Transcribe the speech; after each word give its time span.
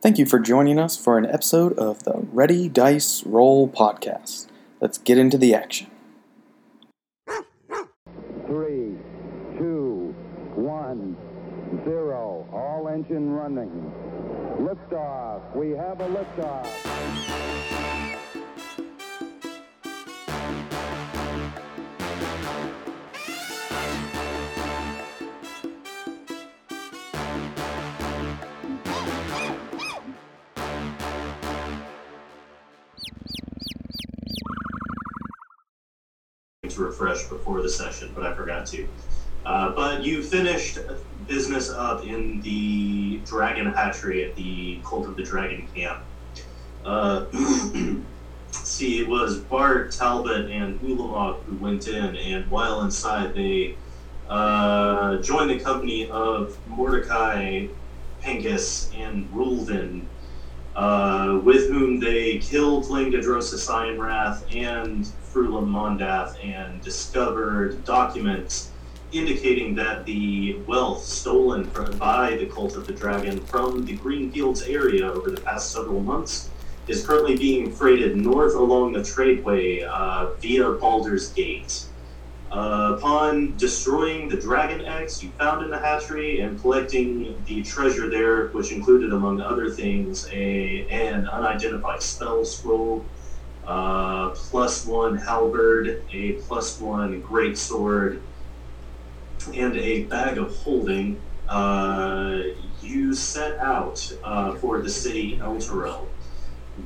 Thank 0.00 0.16
you 0.16 0.26
for 0.26 0.38
joining 0.38 0.78
us 0.78 0.96
for 0.96 1.18
an 1.18 1.26
episode 1.26 1.76
of 1.76 2.04
the 2.04 2.24
Ready 2.32 2.68
Dice 2.68 3.24
Roll 3.26 3.68
podcast. 3.68 4.46
Let's 4.80 4.96
get 4.96 5.18
into 5.18 5.36
the 5.36 5.52
action. 5.56 5.88
Three, 8.46 8.94
two, 9.58 10.14
one, 10.54 11.16
zero. 11.84 12.48
All 12.52 12.88
engine 12.88 13.32
running. 13.32 13.92
Liftoff. 14.60 15.56
We 15.56 15.70
have 15.70 16.00
a 16.00 16.06
liftoff. 16.06 16.68
Before 37.24 37.62
the 37.62 37.68
session, 37.68 38.12
but 38.14 38.24
I 38.24 38.34
forgot 38.34 38.66
to. 38.66 38.88
Uh, 39.44 39.70
but 39.70 40.04
you 40.04 40.22
finished 40.22 40.78
business 41.26 41.70
up 41.70 42.04
in 42.04 42.40
the 42.42 43.18
Dragon 43.24 43.72
Hatchery 43.72 44.24
at 44.24 44.34
the 44.34 44.80
Cult 44.84 45.06
of 45.06 45.16
the 45.16 45.22
Dragon 45.22 45.66
camp. 45.74 46.00
Uh, 46.84 47.26
see, 48.50 49.00
it 49.00 49.08
was 49.08 49.38
Bart, 49.38 49.92
Talbot, 49.92 50.50
and 50.50 50.80
Ulamog 50.80 51.42
who 51.42 51.56
went 51.56 51.86
in, 51.88 52.16
and 52.16 52.50
while 52.50 52.82
inside, 52.82 53.34
they 53.34 53.76
uh, 54.28 55.16
joined 55.18 55.50
the 55.50 55.60
company 55.60 56.10
of 56.10 56.58
Mordecai, 56.66 57.66
Penkus, 58.22 58.94
and 58.98 59.28
Rulvin, 59.32 60.06
uh, 60.78 61.40
with 61.42 61.68
whom 61.68 61.98
they 61.98 62.38
killed 62.38 62.84
Langdedrosa 62.84 63.56
Cyanwrath 63.56 64.44
and 64.54 65.04
Frulam 65.32 65.66
Mondath 65.66 66.36
and 66.44 66.80
discovered 66.82 67.84
documents 67.84 68.70
indicating 69.10 69.74
that 69.74 70.04
the 70.04 70.54
wealth 70.68 71.02
stolen 71.02 71.64
from, 71.64 71.98
by 71.98 72.36
the 72.36 72.46
Cult 72.46 72.76
of 72.76 72.86
the 72.86 72.92
Dragon 72.92 73.40
from 73.46 73.86
the 73.86 73.96
Greenfields 73.96 74.62
area 74.62 75.10
over 75.10 75.32
the 75.32 75.40
past 75.40 75.72
several 75.72 75.98
months 75.98 76.48
is 76.86 77.04
currently 77.04 77.36
being 77.36 77.72
freighted 77.72 78.16
north 78.16 78.54
along 78.54 78.92
the 78.92 79.00
tradeway 79.00 79.84
uh, 79.84 80.32
via 80.34 80.70
Baldur's 80.74 81.30
Gate. 81.32 81.86
Uh, 82.50 82.94
upon 82.96 83.54
destroying 83.58 84.26
the 84.28 84.36
dragon 84.36 84.82
eggs 84.86 85.22
you 85.22 85.30
found 85.32 85.62
in 85.62 85.70
the 85.70 85.78
hatchery 85.78 86.40
and 86.40 86.58
collecting 86.58 87.36
the 87.44 87.62
treasure 87.62 88.08
there, 88.08 88.48
which 88.48 88.72
included, 88.72 89.12
among 89.12 89.38
other 89.40 89.68
things, 89.68 90.26
a 90.32 90.86
an 90.88 91.28
unidentified 91.28 92.02
spell 92.02 92.42
scroll, 92.46 93.04
uh, 93.66 94.30
plus 94.30 94.86
one 94.86 95.18
halberd, 95.18 96.02
a 96.10 96.32
plus 96.32 96.80
one 96.80 97.20
great 97.20 97.58
sword, 97.58 98.22
and 99.54 99.76
a 99.76 100.04
bag 100.04 100.38
of 100.38 100.56
holding, 100.56 101.20
uh, 101.48 102.40
you 102.80 103.12
set 103.12 103.58
out 103.58 104.10
uh, 104.24 104.54
for 104.54 104.80
the 104.80 104.88
city 104.88 105.36
Elturel 105.38 106.06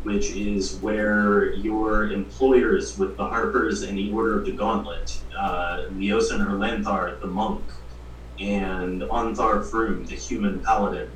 which 0.03 0.31
is 0.31 0.77
where 0.77 1.53
your 1.55 2.11
employers 2.13 2.99
with 2.99 3.17
the 3.17 3.27
Harpers 3.27 3.83
and 3.83 3.97
the 3.97 4.13
Order 4.13 4.41
of 4.41 4.47
the 4.47 4.53
Gauntlet, 4.53 5.19
uh, 5.39 5.85
Leosin 5.93 6.45
Erlanthar, 6.45 7.21
the 7.21 7.27
monk, 7.27 7.63
and 8.41 9.03
Ontharr 9.03 9.65
Frume, 9.65 10.07
the 10.07 10.17
human 10.17 10.61
paladin, 10.61 11.11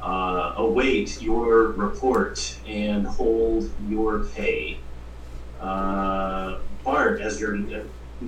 uh, 0.00 0.54
await 0.56 1.20
your 1.20 1.72
report 1.72 2.58
and 2.66 3.06
hold 3.06 3.70
your 3.88 4.24
pay. 4.24 4.78
Uh, 5.60 6.58
Bart, 6.84 7.20
as 7.20 7.40
you're 7.40 7.58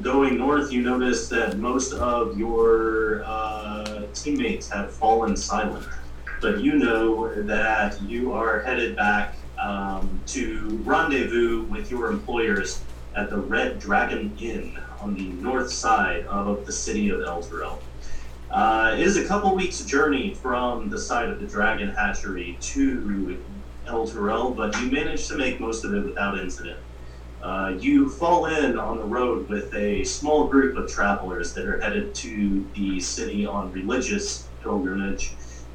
going 0.03 0.37
north, 0.37 0.73
you 0.73 0.83
notice 0.83 1.29
that 1.29 1.59
most 1.59 1.93
of 1.93 2.39
your 2.39 3.23
uh, 3.25 4.03
teammates 4.15 4.69
have 4.71 4.93
fallen 4.93 5.37
silent, 5.37 5.87
but 6.41 6.61
you 6.61 6.75
know 6.75 7.43
that 7.45 8.01
you 8.03 8.33
are 8.33 8.61
headed 8.61 8.97
back 8.97 9.37
um, 9.61 10.21
to 10.27 10.81
rendezvous 10.85 11.63
with 11.63 11.91
your 11.91 12.11
employers 12.11 12.83
at 13.15 13.31
the 13.31 13.37
Red 13.37 13.79
Dragon 13.79 14.37
Inn 14.41 14.79
on 15.01 15.15
the 15.15 15.29
north 15.43 15.73
side 15.73 16.25
of 16.27 16.67
the 16.67 16.73
city 16.73 17.11
of 17.11 17.21
Elturel. 17.21 17.79
Uh, 18.51 18.93
it 18.95 19.01
is 19.01 19.17
a 19.17 19.25
couple 19.25 19.55
weeks' 19.55 19.85
journey 19.85 20.35
from 20.35 20.89
the 20.89 20.99
site 20.99 21.29
of 21.29 21.41
the 21.41 21.47
Dragon 21.47 21.89
Hatchery 21.91 22.57
to 22.61 23.39
Elturel, 23.87 24.57
but 24.57 24.79
you 24.81 24.91
manage 24.91 25.29
to 25.29 25.37
make 25.37 25.61
most 25.61 25.85
of 25.85 25.95
it 25.95 26.05
without 26.05 26.39
incident. 26.39 26.79
Uh, 27.43 27.75
you 27.79 28.09
fall 28.09 28.47
in 28.47 28.79
on 28.79 28.99
the 28.99 29.05
road 29.05 29.49
with 29.49 29.73
a 29.75 30.05
small 30.05 30.47
group 30.47 30.77
of 30.77 30.91
travelers 30.91 31.55
that 31.55 31.65
are 31.67 31.81
headed 31.81 32.15
to 32.15 32.67
the 32.75 33.01
city 33.01 33.47
on 33.47 33.73
religious 33.73 34.49
pilgrimage 34.63 35.33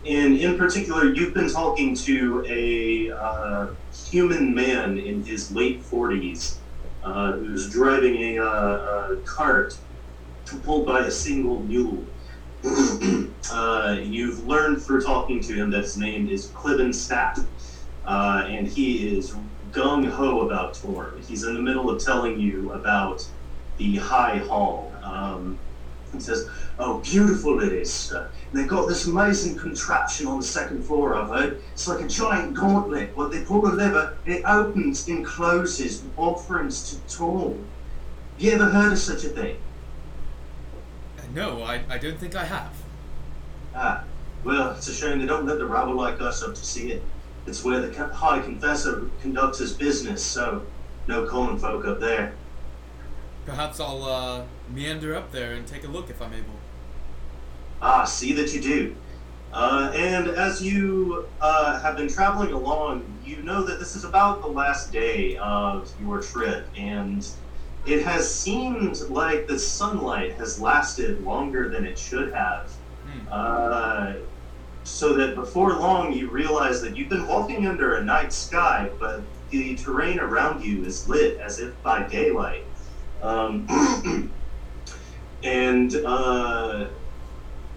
and 0.07 0.37
in 0.37 0.57
particular, 0.57 1.11
you've 1.11 1.33
been 1.33 1.49
talking 1.49 1.95
to 1.95 2.45
a 2.47 3.11
uh, 3.11 3.67
human 4.09 4.53
man 4.53 4.99
in 4.99 5.23
his 5.23 5.51
late 5.51 5.81
40s 5.81 6.57
uh, 7.03 7.33
who's 7.33 7.69
driving 7.71 8.15
a, 8.15 8.39
uh, 8.39 9.13
a, 9.13 9.15
cart 9.25 9.77
pulled 10.63 10.85
by 10.85 11.01
a 11.01 11.11
single 11.11 11.61
mule. 11.61 12.05
Uh, 13.51 13.99
you've 14.01 14.47
learned 14.47 14.81
through 14.81 14.99
talking 14.99 15.39
to 15.39 15.53
him 15.53 15.69
that 15.69 15.83
his 15.83 15.97
name 15.97 16.27
is 16.27 16.47
Cliven 16.47 16.89
Stapp, 16.89 17.45
uh, 18.03 18.43
and 18.47 18.67
he 18.67 19.15
is 19.15 19.35
gung 19.71 20.09
ho 20.09 20.47
about 20.47 20.73
Torm. 20.73 21.21
He's 21.21 21.43
in 21.43 21.53
the 21.53 21.61
middle 21.61 21.89
of 21.91 22.03
telling 22.03 22.39
you 22.39 22.71
about 22.71 23.25
the 23.77 23.97
High 23.97 24.39
Hall. 24.39 24.91
Um, 25.03 25.59
he 26.11 26.19
says, 26.19 26.49
Oh, 26.79 26.99
beautiful 26.99 27.59
it 27.61 27.71
is. 27.71 28.11
They've 28.53 28.67
got 28.67 28.87
this 28.87 29.05
amazing 29.05 29.57
contraption 29.57 30.27
on 30.27 30.39
the 30.39 30.45
second 30.45 30.83
floor, 30.83 31.13
of 31.15 31.35
it. 31.41 31.61
It's 31.73 31.87
like 31.87 32.01
a 32.01 32.07
giant 32.07 32.53
gauntlet. 32.53 33.15
Well, 33.15 33.29
they 33.29 33.43
pull 33.43 33.61
the 33.61 33.73
lever, 33.73 34.17
it 34.25 34.43
opens 34.45 35.07
and 35.07 35.25
closes 35.25 36.03
offerings 36.15 36.99
to. 37.09 37.25
Have 37.27 37.57
you 38.37 38.51
ever 38.51 38.65
heard 38.65 38.93
of 38.93 38.99
such 38.99 39.23
a 39.25 39.29
thing? 39.29 39.57
Uh, 41.17 41.21
No, 41.33 41.63
I, 41.63 41.83
I 41.89 41.97
don't 41.97 42.17
think 42.17 42.35
I 42.35 42.45
have. 42.45 42.71
Ah, 43.73 44.03
well, 44.43 44.71
it's 44.71 44.87
a 44.87 44.93
shame 44.93 45.19
they 45.19 45.25
don't 45.25 45.45
let 45.45 45.57
the 45.57 45.65
rabble 45.65 45.95
like 45.95 46.21
us 46.21 46.41
up 46.43 46.55
to 46.55 46.65
see 46.65 46.91
it. 46.93 47.03
It's 47.47 47.63
where 47.63 47.81
the 47.81 48.07
High 48.07 48.41
Confessor 48.41 49.09
conducts 49.21 49.59
his 49.59 49.73
business, 49.73 50.23
so 50.23 50.65
no 51.07 51.25
common 51.27 51.59
folk 51.59 51.85
up 51.85 51.99
there. 51.99 52.33
Perhaps 53.45 53.79
I'll 53.79 54.03
uh, 54.03 54.43
meander 54.73 55.15
up 55.15 55.31
there 55.31 55.53
and 55.53 55.67
take 55.67 55.83
a 55.83 55.87
look 55.87 56.09
if 56.09 56.21
I'm 56.21 56.33
able. 56.33 56.55
Ah, 57.87 58.03
see 58.03 58.33
that 58.33 58.51
you 58.51 58.59
do. 58.59 58.95
Uh, 59.53 59.91
and 59.93 60.27
as 60.29 60.59
you 60.59 61.27
uh, 61.39 61.79
have 61.81 61.95
been 61.95 62.07
traveling 62.09 62.51
along, 62.51 63.03
you 63.23 63.43
know 63.43 63.63
that 63.63 63.77
this 63.77 63.95
is 63.95 64.03
about 64.03 64.41
the 64.41 64.47
last 64.47 64.91
day 64.91 65.37
of 65.37 65.93
your 66.01 66.19
trip, 66.19 66.67
and 66.75 67.29
it 67.85 68.03
has 68.03 68.27
seemed 68.27 68.99
like 69.11 69.47
the 69.47 69.59
sunlight 69.59 70.33
has 70.33 70.59
lasted 70.59 71.21
longer 71.21 71.69
than 71.69 71.85
it 71.85 71.95
should 71.95 72.33
have. 72.33 72.71
Hmm. 73.03 73.27
Uh, 73.31 74.13
so 74.83 75.13
that 75.13 75.35
before 75.35 75.73
long, 75.73 76.11
you 76.11 76.31
realize 76.31 76.81
that 76.81 76.97
you've 76.97 77.09
been 77.09 77.27
walking 77.27 77.67
under 77.67 77.97
a 77.97 78.03
night 78.03 78.33
sky, 78.33 78.89
but 78.99 79.21
the 79.51 79.75
terrain 79.75 80.17
around 80.19 80.65
you 80.65 80.83
is 80.83 81.07
lit 81.07 81.37
as 81.37 81.59
if 81.59 81.71
by 81.83 82.07
daylight. 82.07 82.65
Um, 83.21 83.67
and 85.43 85.95
uh, 85.97 86.87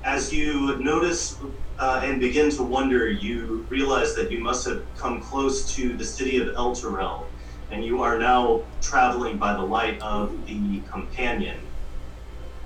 as 0.05 0.33
you 0.33 0.79
notice 0.79 1.41
uh, 1.79 2.01
and 2.05 2.21
begin 2.21 2.51
to 2.51 2.63
wonder, 2.63 3.09
you 3.09 3.67
realize 3.71 4.15
that 4.15 4.31
you 4.31 4.41
must 4.43 4.67
have 4.67 4.93
come 4.95 5.21
close 5.21 5.75
to 5.75 5.97
the 5.97 6.05
city 6.05 6.39
of 6.39 6.49
Elturel, 6.57 7.31
and 7.71 7.85
you 7.85 8.03
are 8.03 8.19
now 8.19 8.67
traveling 8.81 9.39
by 9.39 9.53
the 9.55 9.63
light 9.63 10.01
of 10.01 10.45
the 10.47 10.81
companion, 10.83 11.69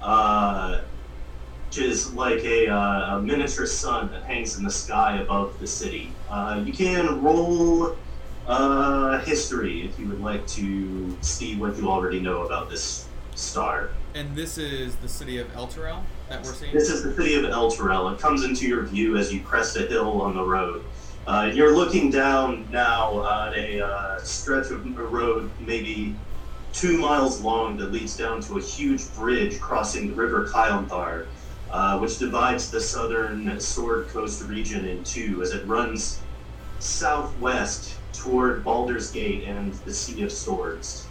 uh, 0.01 0.83
which 1.67 1.79
is 1.79 2.13
like 2.13 2.45
a, 2.45 2.69
uh, 2.69 3.17
a 3.19 3.23
miniature 3.23 3.67
sun 3.67 4.11
that 4.11 4.25
hangs 4.25 4.57
in 4.57 4.65
the 4.65 4.71
sky 4.71 5.19
above 5.19 5.59
the 5.59 5.67
city. 5.67 6.21
Uh, 6.29 6.63
you 6.65 6.73
can 6.73 7.23
roll 7.23 7.99
uh, 8.47 9.21
history 9.21 9.87
if 9.87 9.99
you 9.99 10.09
would 10.09 10.21
like 10.21 10.47
to 10.47 11.19
see 11.23 11.57
what 11.59 11.77
you 11.77 11.89
already 11.89 12.21
know 12.21 12.45
about 12.45 12.69
this 12.69 13.12
star. 13.35 13.91
And 14.15 14.37
this 14.37 14.59
is 14.59 14.97
the 14.97 15.09
city 15.09 15.39
of 15.39 15.49
Elturel 15.55 16.03
that 16.29 16.45
we're 16.45 16.53
seeing? 16.53 16.73
This 16.73 16.91
is 16.91 17.03
the 17.03 17.15
city 17.15 17.35
of 17.35 17.45
Elturel. 17.45 18.13
It 18.13 18.21
comes 18.21 18.45
into 18.45 18.67
your 18.67 18.83
view 18.83 19.17
as 19.17 19.33
you 19.33 19.41
crest 19.41 19.77
a 19.77 19.87
hill 19.87 20.21
on 20.21 20.35
the 20.35 20.45
road. 20.45 20.85
Uh, 21.27 21.51
you're 21.55 21.75
looking 21.75 22.11
down 22.11 22.69
now 22.71 23.21
on 23.21 23.55
a 23.55 23.81
uh, 23.81 24.19
stretch 24.19 24.71
of 24.71 24.85
a 24.99 25.03
road, 25.03 25.51
maybe 25.61 26.17
two 26.73 26.99
miles 26.99 27.41
long, 27.41 27.77
that 27.77 27.93
leads 27.93 28.17
down 28.17 28.41
to 28.43 28.59
a 28.59 28.61
huge 28.61 29.03
bridge 29.15 29.61
crossing 29.61 30.09
the 30.09 30.15
river 30.15 30.49
Chionthar, 30.49 31.27
uh, 31.71 31.99
which 31.99 32.19
divides 32.19 32.71
the 32.71 32.81
southern 32.81 33.59
Sword 33.61 34.09
Coast 34.09 34.43
region 34.45 34.85
in 34.85 35.05
two 35.05 35.41
as 35.43 35.53
it 35.53 35.67
runs 35.67 36.21
southwest 36.81 37.95
toward 38.13 38.65
Baldur's 38.65 39.11
Gate 39.11 39.45
and 39.45 39.73
the 39.73 39.95
Sea 39.95 40.23
of 40.23 40.33
Swords. 40.33 41.07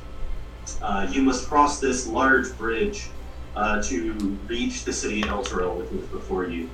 Uh, 0.81 1.07
you 1.11 1.21
must 1.21 1.47
cross 1.47 1.79
this 1.79 2.07
large 2.07 2.57
bridge 2.57 3.09
uh, 3.55 3.81
to 3.83 4.13
reach 4.47 4.85
the 4.85 4.93
city 4.93 5.21
of 5.21 5.29
Elturel, 5.29 5.77
which 5.77 5.91
is 5.91 6.07
before 6.07 6.47
you. 6.47 6.69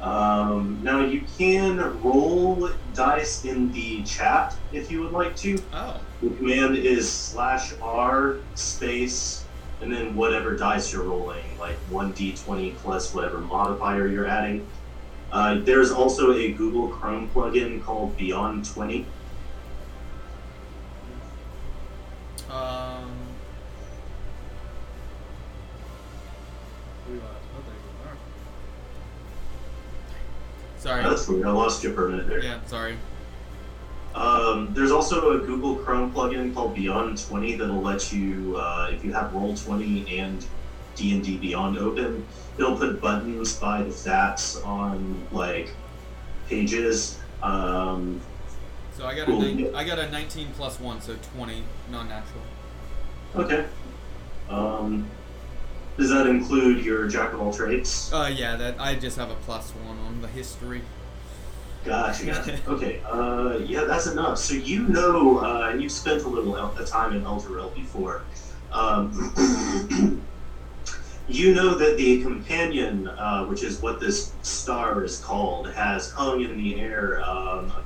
Um, 0.00 0.78
now 0.82 1.04
you 1.04 1.22
can 1.38 1.78
roll 2.02 2.70
dice 2.94 3.44
in 3.44 3.72
the 3.72 4.02
chat 4.02 4.56
if 4.72 4.90
you 4.90 5.00
would 5.00 5.12
like 5.12 5.34
to. 5.36 5.58
Oh. 5.72 6.00
The 6.22 6.30
command 6.30 6.76
is 6.76 7.10
slash 7.10 7.72
R 7.80 8.36
space 8.54 9.44
and 9.80 9.92
then 9.92 10.16
whatever 10.16 10.56
dice 10.56 10.92
you're 10.92 11.02
rolling, 11.02 11.44
like 11.58 11.76
1d20 11.90 12.76
plus 12.76 13.14
whatever 13.14 13.38
modifier 13.38 14.06
you're 14.06 14.26
adding. 14.26 14.66
Uh, 15.32 15.60
there's 15.60 15.90
also 15.90 16.32
a 16.32 16.52
Google 16.52 16.88
Chrome 16.88 17.28
plugin 17.30 17.82
called 17.82 18.16
Beyond 18.16 18.64
20. 18.64 19.06
Um. 22.48 22.56
Uh, 22.56 22.85
Sorry. 30.78 31.02
That's 31.02 31.26
weird. 31.28 31.46
I 31.46 31.50
lost 31.50 31.82
you 31.84 31.92
for 31.94 32.06
a 32.06 32.10
minute 32.10 32.28
there. 32.28 32.42
Yeah. 32.42 32.60
Sorry. 32.66 32.96
Um, 34.14 34.72
there's 34.72 34.90
also 34.90 35.32
a 35.40 35.44
Google 35.46 35.76
Chrome 35.76 36.12
plugin 36.12 36.54
called 36.54 36.74
Beyond 36.74 37.18
20 37.22 37.56
that'll 37.56 37.82
let 37.82 38.12
you, 38.12 38.56
uh, 38.56 38.88
if 38.90 39.04
you 39.04 39.12
have 39.12 39.30
Roll20 39.32 40.10
and 40.18 40.44
D&D 40.94 41.36
Beyond 41.36 41.76
open, 41.78 42.24
it'll 42.56 42.76
put 42.76 43.00
buttons 43.00 43.54
by 43.56 43.82
the 43.82 43.90
stats 43.90 44.64
on 44.66 45.20
like 45.32 45.70
pages. 46.48 47.18
Um, 47.42 48.20
So 48.96 49.04
I 49.04 49.14
got 49.14 49.24
a 49.24 49.26
Cool. 49.26 49.40
nine, 49.42 49.74
I 49.74 49.84
got 49.84 49.98
a 49.98 50.10
19 50.10 50.48
plus 50.56 50.80
one, 50.80 51.02
so 51.02 51.14
20 51.36 51.62
non-natural. 51.90 52.42
okay. 53.34 53.66
Um, 54.48 55.06
does 55.96 56.10
that 56.10 56.26
include 56.26 56.84
your 56.84 57.08
jack 57.08 57.32
of 57.32 57.40
all 57.40 57.52
trades? 57.52 58.10
Uh, 58.12 58.32
yeah. 58.34 58.56
That 58.56 58.76
I 58.78 58.94
just 58.94 59.16
have 59.16 59.30
a 59.30 59.34
plus 59.36 59.70
one 59.70 59.98
on 59.98 60.20
the 60.20 60.28
history. 60.28 60.82
Gotcha. 61.84 62.26
gotcha. 62.26 62.58
okay. 62.68 63.00
Uh, 63.06 63.58
yeah, 63.64 63.84
that's 63.84 64.06
enough. 64.06 64.38
So 64.38 64.54
you 64.54 64.82
know, 64.88 65.38
uh, 65.38 65.70
and 65.70 65.82
you've 65.82 65.92
spent 65.92 66.22
a 66.24 66.28
little 66.28 66.56
el- 66.56 66.74
time 66.84 67.14
in 67.14 67.22
Elturel 67.22 67.74
before. 67.74 68.22
Um, 68.72 69.32
you 71.28 71.54
know 71.54 71.74
that 71.74 71.96
the 71.96 72.22
companion, 72.22 73.08
uh, 73.08 73.46
which 73.46 73.62
is 73.62 73.80
what 73.80 74.00
this 74.00 74.32
star 74.42 75.04
is 75.04 75.20
called, 75.20 75.72
has 75.72 76.10
hung 76.10 76.42
in 76.42 76.58
the 76.58 76.80
air 76.80 77.22
um, 77.22 77.70
a 77.70 77.82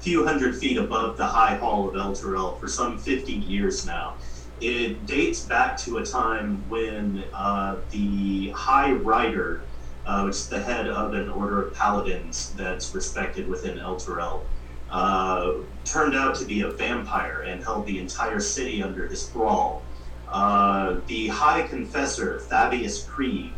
few 0.00 0.24
hundred 0.24 0.56
feet 0.56 0.78
above 0.78 1.16
the 1.16 1.26
high 1.26 1.56
hall 1.56 1.88
of 1.88 1.94
Elturel 1.94 2.58
for 2.58 2.68
some 2.68 2.98
50 2.98 3.32
years 3.32 3.86
now. 3.86 4.16
It 4.60 5.06
dates 5.06 5.44
back 5.44 5.76
to 5.78 5.98
a 5.98 6.04
time 6.04 6.68
when 6.68 7.24
uh, 7.34 7.76
the 7.90 8.50
High 8.56 8.92
Rider 8.92 9.66
uh, 10.06 10.22
which 10.22 10.36
is 10.36 10.48
the 10.48 10.62
head 10.62 10.88
of 10.88 11.12
an 11.14 11.28
order 11.28 11.66
of 11.66 11.74
paladins 11.74 12.52
that's 12.52 12.94
respected 12.94 13.48
within 13.48 13.76
Elturel, 13.78 14.42
uh, 14.88 15.52
turned 15.84 16.14
out 16.14 16.36
to 16.36 16.44
be 16.44 16.60
a 16.60 16.70
vampire 16.70 17.42
and 17.42 17.62
held 17.62 17.86
the 17.86 17.98
entire 17.98 18.38
city 18.38 18.82
under 18.82 19.08
his 19.08 19.28
thrall. 19.28 19.82
Uh, 20.28 21.00
the 21.06 21.26
High 21.26 21.66
Confessor, 21.66 22.40
Thavius 22.48 23.04
Kreeg, 23.04 23.50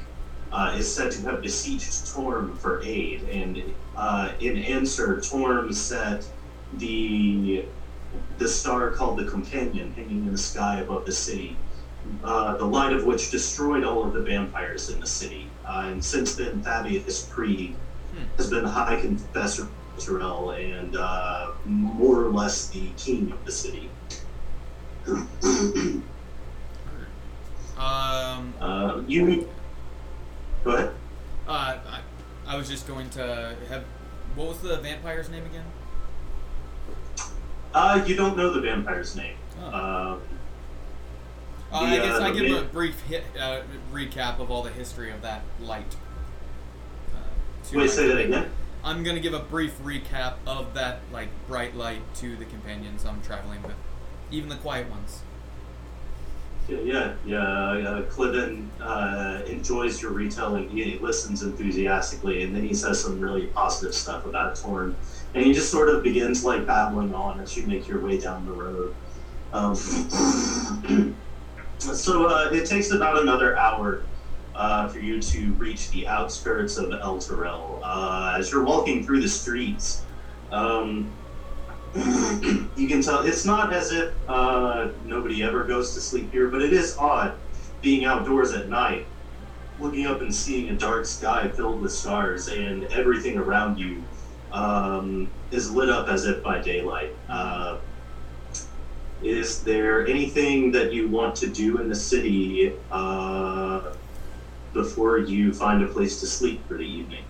uh, 0.50 0.74
is 0.74 0.92
said 0.92 1.12
to 1.12 1.22
have 1.22 1.42
beseeched 1.42 2.10
Torm 2.10 2.56
for 2.56 2.80
aid, 2.82 3.22
and 3.24 3.62
uh, 3.94 4.32
in 4.40 4.56
answer, 4.56 5.20
Torm 5.20 5.70
set 5.70 6.26
the 6.72 7.66
the 8.38 8.48
star 8.48 8.90
called 8.90 9.18
the 9.18 9.24
Companion 9.24 9.92
hanging 9.94 10.26
in 10.26 10.32
the 10.32 10.38
sky 10.38 10.80
above 10.80 11.04
the 11.06 11.12
city 11.12 11.56
uh, 12.24 12.56
the 12.56 12.64
light 12.64 12.92
of 12.94 13.04
which 13.04 13.30
destroyed 13.30 13.84
all 13.84 14.02
of 14.04 14.14
the 14.14 14.22
vampires 14.22 14.88
in 14.88 14.98
the 15.00 15.06
city. 15.06 15.46
Uh, 15.66 15.88
and 15.88 16.02
since 16.02 16.34
then, 16.36 16.62
Thavius 16.62 17.28
Kreeg 17.30 17.74
Hmm. 18.14 18.24
has 18.38 18.48
been 18.48 18.62
the 18.62 18.70
High 18.70 18.98
Confessor 18.98 19.64
of 19.64 19.68
Elturel 19.98 20.56
and 20.58 20.96
uh, 20.96 21.50
more 21.66 22.24
or 22.24 22.30
less 22.30 22.68
the 22.70 22.88
king 22.96 23.30
of 23.30 23.44
the 23.44 23.52
city. 23.52 23.90
Um. 27.76 28.54
uh, 28.60 29.02
you. 29.06 29.48
Go 30.64 30.70
ahead. 30.76 30.90
Uh, 31.46 31.76
I, 31.86 32.00
I 32.46 32.56
was 32.56 32.68
just 32.68 32.86
going 32.88 33.10
to 33.10 33.54
have. 33.68 33.84
What 34.34 34.48
was 34.48 34.58
the 34.60 34.76
vampire's 34.78 35.28
name 35.28 35.44
again? 35.44 35.64
Uh, 37.74 38.02
you 38.06 38.16
don't 38.16 38.36
know 38.36 38.52
the 38.52 38.60
vampire's 38.60 39.16
name. 39.16 39.36
Oh. 39.60 39.66
Uh, 39.66 40.18
Uh, 41.70 41.80
I 41.80 41.96
guess 41.98 42.18
uh, 42.18 42.24
I 42.24 42.30
give 42.30 42.50
a 42.56 42.64
brief 42.64 42.98
hit, 43.02 43.24
uh, 43.38 43.60
recap 43.92 44.38
of 44.40 44.50
all 44.50 44.62
the 44.62 44.70
history 44.70 45.10
of 45.10 45.20
that 45.20 45.42
light. 45.60 45.96
Uh, 47.14 47.18
wait, 47.74 47.90
say 47.90 48.08
that 48.08 48.18
again. 48.18 48.48
I'm 48.82 49.02
gonna 49.02 49.20
give 49.20 49.34
a 49.34 49.40
brief 49.40 49.78
recap 49.82 50.36
of 50.46 50.72
that 50.72 51.00
like 51.12 51.28
bright 51.46 51.76
light 51.76 52.00
to 52.16 52.36
the 52.36 52.46
companions 52.46 53.04
I'm 53.04 53.20
traveling 53.20 53.62
with, 53.62 53.74
even 54.30 54.48
the 54.48 54.56
quiet 54.56 54.88
ones. 54.88 55.20
Yeah, 56.70 56.78
yeah, 56.80 57.14
yeah. 57.26 57.36
Uh, 57.42 58.02
Cliven 58.04 58.68
uh, 58.80 59.42
enjoys 59.46 60.00
your 60.00 60.12
retelling. 60.12 60.70
He 60.70 60.98
listens 60.98 61.42
enthusiastically, 61.42 62.44
and 62.44 62.54
then 62.56 62.62
he 62.66 62.72
says 62.72 63.02
some 63.02 63.20
really 63.20 63.46
positive 63.48 63.94
stuff 63.94 64.24
about 64.24 64.56
Torm. 64.56 64.96
And 65.34 65.44
he 65.44 65.52
just 65.52 65.70
sort 65.70 65.88
of 65.88 66.02
begins 66.02 66.44
like 66.44 66.66
babbling 66.66 67.14
on 67.14 67.40
as 67.40 67.56
you 67.56 67.66
make 67.66 67.86
your 67.86 68.00
way 68.00 68.18
down 68.18 68.44
the 68.46 68.52
road. 68.52 68.94
Um, 69.52 69.74
so 71.78 72.26
uh, 72.26 72.50
it 72.52 72.66
takes 72.66 72.90
about 72.90 73.22
another 73.22 73.56
hour 73.56 74.02
uh, 74.54 74.88
for 74.88 74.98
you 74.98 75.22
to 75.22 75.52
reach 75.54 75.90
the 75.90 76.06
outskirts 76.06 76.76
of 76.76 76.90
Elturel. 76.90 77.80
Uh, 77.82 78.36
as 78.38 78.50
you're 78.50 78.64
walking 78.64 79.04
through 79.04 79.20
the 79.20 79.28
streets, 79.28 80.02
um, 80.50 81.10
you 81.94 82.88
can 82.88 83.00
tell 83.00 83.20
it's 83.20 83.44
not 83.44 83.72
as 83.72 83.92
if 83.92 84.12
uh, 84.28 84.88
nobody 85.04 85.42
ever 85.42 85.64
goes 85.64 85.94
to 85.94 86.00
sleep 86.00 86.30
here, 86.32 86.48
but 86.48 86.60
it 86.60 86.72
is 86.72 86.96
odd 86.98 87.34
being 87.80 88.04
outdoors 88.04 88.52
at 88.52 88.68
night, 88.68 89.06
looking 89.78 90.06
up 90.06 90.20
and 90.20 90.34
seeing 90.34 90.70
a 90.70 90.76
dark 90.76 91.06
sky 91.06 91.48
filled 91.48 91.80
with 91.80 91.92
stars, 91.92 92.48
and 92.48 92.84
everything 92.84 93.38
around 93.38 93.78
you 93.78 94.02
um, 94.52 95.30
is 95.50 95.70
lit 95.70 95.88
up 95.88 96.08
as 96.08 96.26
if 96.26 96.42
by 96.42 96.60
daylight. 96.60 97.14
Uh, 97.28 97.78
is 99.22 99.62
there 99.64 100.06
anything 100.06 100.70
that 100.72 100.92
you 100.92 101.08
want 101.08 101.34
to 101.36 101.48
do 101.48 101.78
in 101.78 101.88
the 101.88 101.94
city 101.94 102.72
uh, 102.92 103.92
before 104.72 105.18
you 105.18 105.52
find 105.52 105.82
a 105.82 105.88
place 105.88 106.20
to 106.20 106.26
sleep 106.26 106.66
for 106.68 106.74
the 106.74 106.86
evening? 106.86 107.24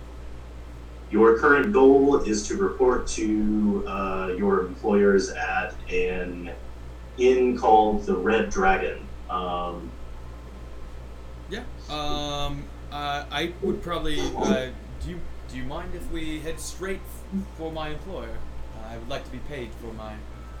Your 1.09 1.39
current 1.39 1.73
goal 1.73 2.17
is 2.21 2.47
to 2.47 2.57
report 2.57 3.07
to 3.07 3.83
uh, 3.87 4.33
your 4.37 4.67
employers 4.67 5.31
at 5.31 5.73
an 5.89 6.51
inn 7.17 7.57
called 7.57 8.05
the 8.05 8.15
Red 8.15 8.51
Dragon. 8.51 9.07
Um, 9.29 9.89
Yeah. 11.49 11.63
Um. 11.89 12.63
Uh, 12.91 13.25
I 13.31 13.53
would 13.61 13.81
probably. 13.81 14.19
Uh, 14.19 14.67
do 15.51 15.57
you 15.57 15.63
mind 15.63 15.93
if 15.95 16.09
we 16.11 16.39
head 16.39 16.59
straight 16.59 16.99
f- 17.33 17.41
for 17.57 17.71
my 17.71 17.89
employer? 17.89 18.37
Uh, 18.77 18.93
I 18.93 18.97
would 18.97 19.09
like 19.09 19.23
to 19.25 19.31
be 19.31 19.39
paid 19.49 19.69
for 19.81 19.91
my. 19.93 20.13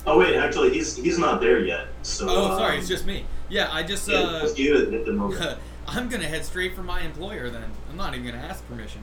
oh 0.05 0.17
wait, 0.19 0.35
actually, 0.35 0.71
he's 0.73 0.95
he's 0.95 1.17
not 1.19 1.41
there 1.41 1.59
yet. 1.59 1.87
So 2.03 2.27
Oh, 2.29 2.57
sorry, 2.57 2.73
um, 2.73 2.79
it's 2.79 2.87
just 2.87 3.05
me. 3.05 3.25
Yeah, 3.49 3.69
I 3.71 3.83
just. 3.83 4.07
yeah, 4.07 4.17
Uh, 4.19 4.41
it's 4.45 4.57
you 4.57 4.75
at 4.77 5.05
the 5.05 5.13
moment. 5.13 5.57
I'm 5.87 6.07
gonna 6.09 6.27
head 6.27 6.45
straight 6.45 6.75
for 6.75 6.83
my 6.83 7.01
employer 7.01 7.49
then. 7.49 7.65
I'm 7.89 7.97
not 7.97 8.13
even 8.13 8.25
gonna 8.27 8.43
ask 8.45 8.65
permission. 8.67 9.01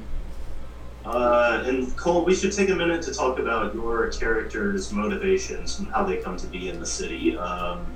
Uh, 1.04 1.62
and 1.66 1.96
Cole, 1.96 2.24
we 2.24 2.34
should 2.34 2.52
take 2.52 2.68
a 2.68 2.74
minute 2.74 3.00
to 3.02 3.14
talk 3.14 3.38
about 3.38 3.72
your 3.74 4.08
character's 4.10 4.92
motivations 4.92 5.78
and 5.78 5.86
how 5.88 6.02
they 6.04 6.16
come 6.16 6.36
to 6.36 6.46
be 6.48 6.68
in 6.68 6.80
the 6.80 6.86
city. 6.86 7.36
Um, 7.38 7.86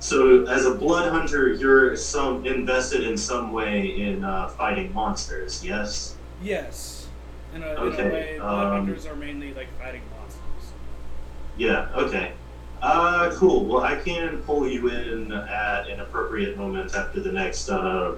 so, 0.00 0.44
as 0.46 0.66
a 0.66 0.74
blood 0.74 1.10
hunter, 1.12 1.52
you're 1.52 1.94
some 1.96 2.44
invested 2.46 3.04
in 3.04 3.16
some 3.16 3.52
way 3.52 4.00
in 4.00 4.24
uh, 4.24 4.48
fighting 4.48 4.92
monsters. 4.92 5.64
Yes. 5.64 6.16
Yes. 6.42 6.97
In 7.54 7.62
a, 7.62 7.70
in 7.70 7.76
Okay, 7.78 8.08
a 8.08 8.12
way, 8.12 8.38
blood 8.38 8.66
um, 8.66 8.72
hunters 8.86 9.06
are 9.06 9.16
mainly 9.16 9.54
like 9.54 9.68
fighting 9.78 10.02
monsters. 10.18 10.72
Yeah. 11.56 11.88
Okay. 11.94 12.32
Uh, 12.80 13.32
cool. 13.34 13.64
Well, 13.64 13.82
I 13.82 13.96
can 13.96 14.38
pull 14.42 14.68
you 14.68 14.88
in 14.88 15.32
at 15.32 15.88
an 15.88 16.00
appropriate 16.00 16.56
moment 16.56 16.94
after 16.94 17.20
the 17.20 17.32
next 17.32 17.68
uh, 17.68 18.14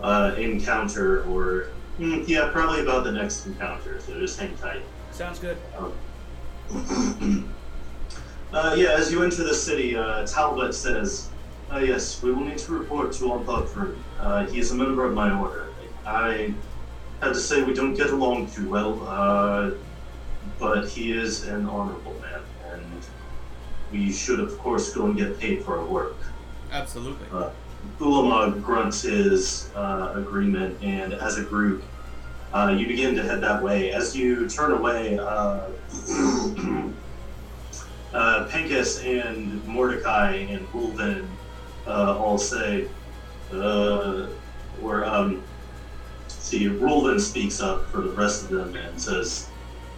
uh, 0.00 0.34
encounter, 0.36 1.24
or 1.24 1.68
mm, 1.98 2.26
yeah, 2.28 2.50
probably 2.52 2.80
about 2.80 3.04
the 3.04 3.12
next 3.12 3.46
encounter. 3.46 4.00
So 4.00 4.18
just 4.20 4.38
hang 4.38 4.54
tight. 4.56 4.82
Sounds 5.12 5.38
good. 5.38 5.56
Uh, 8.52 8.72
yeah, 8.78 8.92
as 8.92 9.10
you 9.10 9.20
enter 9.24 9.42
the 9.42 9.52
city, 9.52 9.96
uh, 9.96 10.24
Talbot 10.28 10.72
says, 10.72 11.28
uh, 11.72 11.78
Yes, 11.78 12.22
we 12.22 12.30
will 12.30 12.44
need 12.44 12.58
to 12.58 12.72
report 12.72 13.12
to 13.14 13.24
Alpogford. 13.24 13.96
Uh, 14.16 14.46
he 14.46 14.60
is 14.60 14.70
a 14.70 14.74
member 14.76 15.04
of 15.04 15.12
my 15.12 15.36
order. 15.36 15.66
I 16.06 16.54
have 17.20 17.32
to 17.32 17.40
say 17.40 17.62
we 17.62 17.74
don't 17.74 17.94
get 17.94 18.10
along 18.10 18.50
too 18.50 18.68
well. 18.68 19.06
Uh, 19.06 19.70
but 20.58 20.88
he 20.88 21.12
is 21.12 21.46
an 21.46 21.66
honorable 21.66 22.14
man, 22.20 22.40
and 22.70 22.84
we 23.90 24.12
should, 24.12 24.40
of 24.40 24.58
course, 24.58 24.94
go 24.94 25.06
and 25.06 25.16
get 25.16 25.38
paid 25.38 25.64
for 25.64 25.78
our 25.78 25.84
work. 25.84 26.16
Absolutely. 26.70 27.26
Uh, 27.32 27.50
Ulamog 27.98 28.62
grunts 28.62 29.02
his 29.02 29.70
uh, 29.74 30.12
agreement, 30.16 30.82
and 30.82 31.12
as 31.12 31.38
a 31.38 31.42
group, 31.42 31.82
uh, 32.52 32.74
you 32.76 32.86
begin 32.86 33.14
to 33.14 33.22
head 33.22 33.40
that 33.40 33.62
way. 33.62 33.92
As 33.92 34.16
you 34.16 34.48
turn 34.48 34.72
away, 34.72 35.18
uh, 35.18 35.68
uh, 38.12 38.48
and 38.52 39.66
Mordecai 39.66 40.36
and 40.36 40.66
Ulven 40.72 41.26
uh, 41.86 42.16
all 42.18 42.38
say, 42.38 42.88
uh, 43.52 44.28
or 44.82 45.04
um, 45.04 45.42
see, 46.44 46.66
Rulven 46.66 47.18
speaks 47.18 47.60
up 47.60 47.88
for 47.88 48.02
the 48.02 48.10
rest 48.10 48.44
of 48.44 48.50
them 48.50 48.76
and 48.76 49.00
says, 49.00 49.48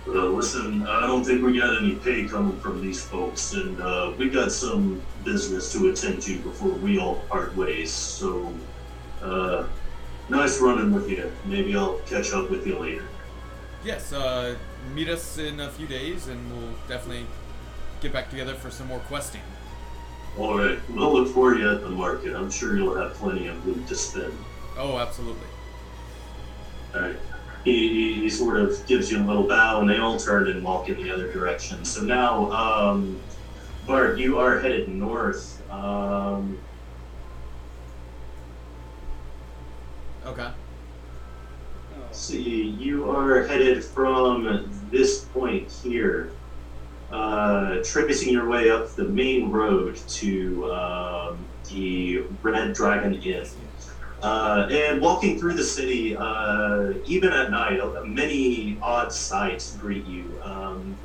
uh, 0.06 0.26
listen, 0.26 0.86
I 0.86 1.00
don't 1.00 1.24
think 1.24 1.44
we 1.44 1.58
got 1.58 1.76
any 1.76 1.96
pay 1.96 2.24
coming 2.26 2.58
from 2.60 2.80
these 2.80 3.04
folks, 3.04 3.54
and 3.54 3.80
uh, 3.80 4.12
we 4.16 4.30
got 4.30 4.52
some 4.52 5.02
business 5.24 5.72
to 5.72 5.88
attend 5.88 6.22
to 6.22 6.38
before 6.38 6.70
we 6.70 7.00
all 7.00 7.16
part 7.28 7.56
ways. 7.56 7.90
So, 7.90 8.54
uh, 9.20 9.66
nice 10.28 10.60
running 10.60 10.92
with 10.94 11.10
you. 11.10 11.32
Maybe 11.44 11.74
I'll 11.74 11.98
catch 12.06 12.32
up 12.32 12.48
with 12.48 12.64
you 12.64 12.78
later. 12.78 13.04
Yes, 13.84 14.12
uh, 14.12 14.54
meet 14.94 15.08
us 15.08 15.38
in 15.38 15.58
a 15.58 15.70
few 15.70 15.88
days 15.88 16.28
and 16.28 16.52
we'll 16.52 16.74
definitely 16.86 17.26
get 18.00 18.12
back 18.12 18.30
together 18.30 18.54
for 18.54 18.70
some 18.70 18.86
more 18.86 19.00
questing. 19.00 19.42
All 20.38 20.58
right, 20.58 20.78
we'll 20.90 21.12
look 21.12 21.34
for 21.34 21.56
you 21.56 21.68
at 21.72 21.80
the 21.80 21.90
market. 21.90 22.34
I'm 22.34 22.50
sure 22.50 22.76
you'll 22.76 22.96
have 22.96 23.14
plenty 23.14 23.48
of 23.48 23.66
loot 23.66 23.88
to 23.88 23.94
spend. 23.96 24.32
Oh, 24.76 24.98
absolutely. 24.98 25.46
Right. 26.94 27.16
He, 27.64 27.88
he, 27.88 28.14
he 28.22 28.30
sort 28.30 28.58
of 28.58 28.86
gives 28.86 29.10
you 29.10 29.18
a 29.18 29.24
little 29.24 29.46
bow, 29.46 29.80
and 29.80 29.90
they 29.90 29.98
all 29.98 30.18
turn 30.18 30.48
and 30.48 30.62
walk 30.62 30.88
in 30.88 31.02
the 31.02 31.12
other 31.12 31.32
direction. 31.32 31.84
So 31.84 32.02
now, 32.02 32.50
um, 32.52 33.20
Bart, 33.86 34.18
you 34.18 34.38
are 34.38 34.60
headed 34.60 34.88
north. 34.88 35.62
Um, 35.70 36.58
Okay. 40.26 40.48
See, 42.10 42.62
you 42.80 43.08
are 43.10 43.44
headed 43.44 43.84
from 43.84 44.68
this 44.90 45.24
point 45.26 45.70
here, 45.70 46.32
uh, 47.12 47.76
tracing 47.84 48.32
your 48.32 48.48
way 48.48 48.68
up 48.68 48.90
the 48.96 49.04
main 49.04 49.50
road 49.50 49.96
to 50.08 50.72
um, 50.72 51.38
the 51.70 52.24
Red 52.42 52.72
Dragon 52.72 53.14
Inn. 53.22 53.46
Uh, 54.22 54.66
and 54.70 55.00
walking 55.00 55.38
through 55.38 55.54
the 55.54 55.64
city, 55.64 56.16
uh, 56.16 56.92
even 57.04 57.32
at 57.32 57.50
night, 57.50 57.78
uh, 57.78 58.02
many 58.04 58.78
odd 58.80 59.12
sights 59.12 59.76
greet 59.76 60.06
you. 60.06 60.24
Um, 60.42 60.96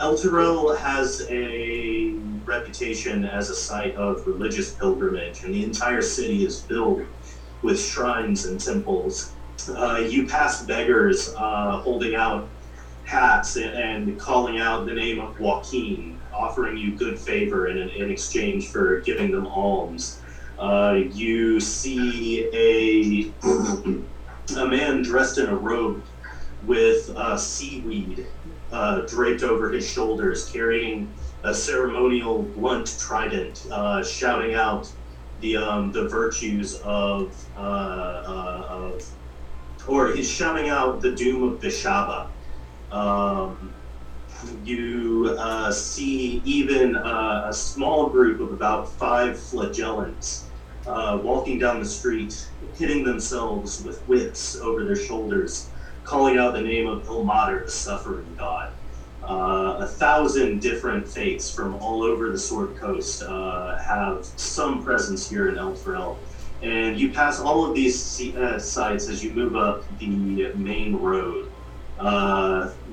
Elturel 0.00 0.76
has 0.78 1.26
a 1.30 2.12
reputation 2.44 3.24
as 3.24 3.50
a 3.50 3.54
site 3.54 3.94
of 3.96 4.26
religious 4.26 4.74
pilgrimage, 4.74 5.42
and 5.42 5.54
the 5.54 5.64
entire 5.64 6.02
city 6.02 6.44
is 6.44 6.62
filled 6.62 7.04
with 7.62 7.80
shrines 7.80 8.44
and 8.44 8.60
temples. 8.60 9.32
Uh, 9.68 10.02
you 10.08 10.26
pass 10.26 10.64
beggars 10.64 11.34
uh, 11.36 11.80
holding 11.80 12.14
out 12.14 12.48
hats 13.04 13.56
and, 13.56 13.74
and 13.74 14.20
calling 14.20 14.58
out 14.58 14.86
the 14.86 14.92
name 14.92 15.18
of 15.18 15.36
Waukeen, 15.38 16.18
offering 16.32 16.76
you 16.76 16.92
good 16.92 17.18
favor 17.18 17.68
in, 17.68 17.88
in 17.88 18.10
exchange 18.10 18.68
for 18.68 19.00
giving 19.00 19.30
them 19.30 19.46
alms. 19.46 20.20
Uh, 20.58 21.00
you 21.12 21.60
see 21.60 22.48
a 22.54 23.32
a 24.56 24.66
man 24.66 25.02
dressed 25.02 25.38
in 25.38 25.46
a 25.46 25.56
robe 25.56 26.02
with 26.64 27.10
uh, 27.10 27.36
seaweed 27.36 28.26
uh, 28.72 29.00
draped 29.02 29.42
over 29.42 29.70
his 29.70 29.88
shoulders, 29.88 30.50
carrying 30.50 31.12
a 31.44 31.54
ceremonial 31.54 32.42
blunt 32.42 32.96
trident, 32.98 33.66
uh, 33.70 34.02
shouting 34.02 34.54
out 34.54 34.90
the 35.40 35.56
um, 35.56 35.92
the 35.92 36.08
virtues 36.08 36.74
of 36.82 37.36
uh, 37.56 37.60
uh, 37.60 38.66
of, 38.68 39.02
or 39.86 40.12
he's 40.12 40.30
shouting 40.30 40.68
out 40.68 41.00
the 41.00 41.14
doom 41.14 41.42
of 41.42 41.60
Vishaba. 41.60 42.28
Um, 42.90 43.75
you 44.64 45.36
uh, 45.38 45.70
see 45.70 46.42
even 46.44 46.96
uh, 46.96 47.46
a 47.48 47.52
small 47.52 48.08
group 48.08 48.40
of 48.40 48.52
about 48.52 48.92
five 48.92 49.38
flagellants 49.38 50.48
uh, 50.86 51.18
walking 51.22 51.58
down 51.58 51.80
the 51.80 51.88
street, 51.88 52.48
hitting 52.76 53.04
themselves 53.04 53.84
with 53.84 54.02
whips 54.06 54.56
over 54.56 54.84
their 54.84 54.96
shoulders, 54.96 55.70
calling 56.04 56.38
out 56.38 56.54
the 56.54 56.60
name 56.60 56.86
of 56.86 57.04
Ilmater, 57.06 57.64
the 57.64 57.70
suffering 57.70 58.34
god. 58.36 58.72
Uh, 59.28 59.78
a 59.80 59.86
thousand 59.86 60.60
different 60.60 61.08
faiths 61.08 61.52
from 61.52 61.74
all 61.76 62.02
over 62.02 62.30
the 62.30 62.38
Sword 62.38 62.76
Coast 62.76 63.22
uh, 63.22 63.76
have 63.78 64.24
some 64.36 64.84
presence 64.84 65.28
here 65.28 65.48
in 65.48 65.56
Elturel. 65.56 66.16
And 66.62 66.98
you 66.98 67.12
pass 67.12 67.40
all 67.40 67.64
of 67.66 67.74
these 67.74 68.20
uh, 68.36 68.58
sites 68.58 69.08
as 69.08 69.24
you 69.24 69.32
move 69.32 69.56
up 69.56 69.84
the 69.98 70.52
main 70.54 70.94
road 70.94 71.50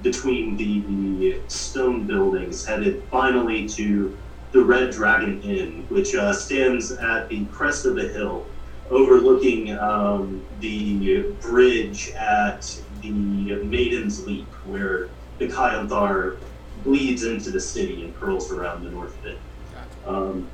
between 0.03 0.57
the, 0.57 1.39
stone 1.47 2.05
buildings, 2.05 2.65
headed 2.65 3.03
finally 3.09 3.67
to 3.67 4.17
the 4.51 4.63
Red 4.63 4.91
Dragon 4.91 5.41
Inn, 5.41 5.85
which 5.89 6.13
uh, 6.13 6.31
stands 6.31 6.91
at 6.91 7.29
the 7.29 7.45
crest 7.45 7.85
of 7.85 7.97
a 7.97 8.07
hill, 8.07 8.45
overlooking 8.89 9.75
um, 9.77 10.45
the 10.59 11.23
bridge 11.41 12.11
at 12.11 12.79
the 13.01 13.09
Maiden's 13.09 14.25
Leap, 14.27 14.47
where 14.65 15.09
the 15.39 15.47
Chionthar 15.47 16.37
bleeds 16.83 17.23
into 17.23 17.49
the 17.49 17.59
city 17.59 18.03
and 18.03 18.15
curls 18.19 18.51
around 18.51 18.83
the 18.83 18.91
north 18.91 19.15
bit. 19.23 19.39
Gotcha. 19.73 20.15
Um, 20.15 20.47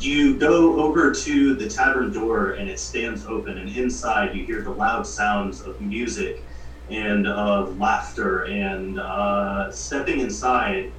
you 0.00 0.38
go 0.38 0.80
over 0.80 1.12
to 1.12 1.54
the 1.54 1.68
tavern 1.68 2.12
door 2.12 2.52
and 2.52 2.68
it 2.70 2.78
stands 2.78 3.26
open, 3.26 3.58
and 3.58 3.76
inside 3.76 4.34
you 4.34 4.44
hear 4.44 4.62
the 4.62 4.70
loud 4.70 5.06
sounds 5.06 5.60
of 5.60 5.80
music 5.80 6.42
and 6.90 7.26
of 7.26 7.78
laughter. 7.78 8.44
And 8.44 8.98
uh, 8.98 9.70
stepping 9.70 10.20
inside, 10.20 10.92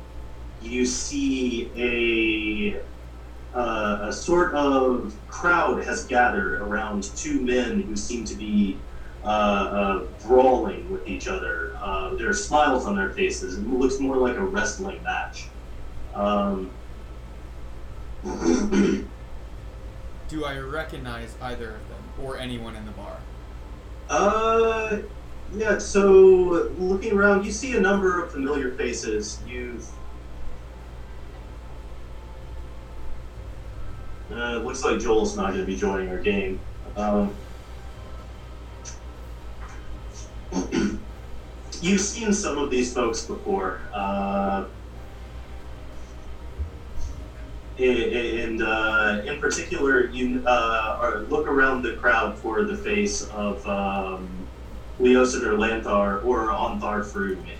you 0.61 0.85
see 0.85 1.69
a 1.75 2.81
uh, 3.57 4.07
a 4.07 4.13
sort 4.13 4.55
of 4.55 5.15
crowd 5.27 5.83
has 5.83 6.05
gathered 6.05 6.61
around 6.61 7.03
two 7.15 7.39
men 7.39 7.81
who 7.81 7.95
seem 7.95 8.25
to 8.25 8.35
be 8.35 8.77
uh, 9.23 9.27
uh, 9.27 10.03
brawling 10.25 10.91
with 10.91 11.07
each 11.07 11.27
other. 11.27 11.77
Uh, 11.77 12.15
there 12.15 12.29
are 12.29 12.33
smiles 12.33 12.85
on 12.85 12.95
their 12.95 13.11
faces, 13.11 13.57
it 13.57 13.67
looks 13.67 13.99
more 13.99 14.17
like 14.17 14.35
a 14.35 14.43
wrestling 14.43 15.01
match. 15.03 15.45
Um, 16.15 16.71
Do 20.29 20.45
I 20.45 20.57
recognize 20.57 21.35
either 21.41 21.69
of 21.75 21.89
them 21.89 22.03
or 22.21 22.37
anyone 22.37 22.75
in 22.75 22.85
the 22.85 22.91
bar? 22.91 23.17
Uh, 24.09 24.97
yeah. 25.55 25.77
So 25.77 26.72
looking 26.77 27.13
around, 27.13 27.45
you 27.45 27.51
see 27.51 27.75
a 27.77 27.79
number 27.79 28.24
of 28.24 28.31
familiar 28.31 28.72
faces. 28.72 29.39
You've. 29.48 29.88
Uh, 34.31 34.57
looks 34.57 34.83
like 34.83 35.00
Joel's 35.00 35.38
not 35.38 35.50
going 35.50 35.60
to 35.60 35.65
be 35.65 35.75
joining 35.75 36.10
our 36.10 36.17
game. 36.17 36.60
Um, 36.95 37.36
you've 41.81 42.01
seen 42.01 42.33
some 42.33 42.57
of 42.57 42.72
these 42.72 42.93
folks 42.93 43.25
before. 43.25 43.81
Uh, 43.93 44.65
and 47.77 48.62
uh, 48.62 49.22
in 49.25 49.39
particular, 49.39 50.07
you 50.10 50.43
uh, 50.48 51.24
look 51.29 51.48
around 51.48 51.81
the 51.81 51.93
crowd 51.93 52.38
for 52.38 52.63
the 52.63 52.77
face 52.77 53.27
of 53.29 53.67
um, 53.67 54.42
Leosin 55.00 55.41
Erlanthar 55.41 56.23
or 56.23 56.47
Ontharr. 56.47 57.01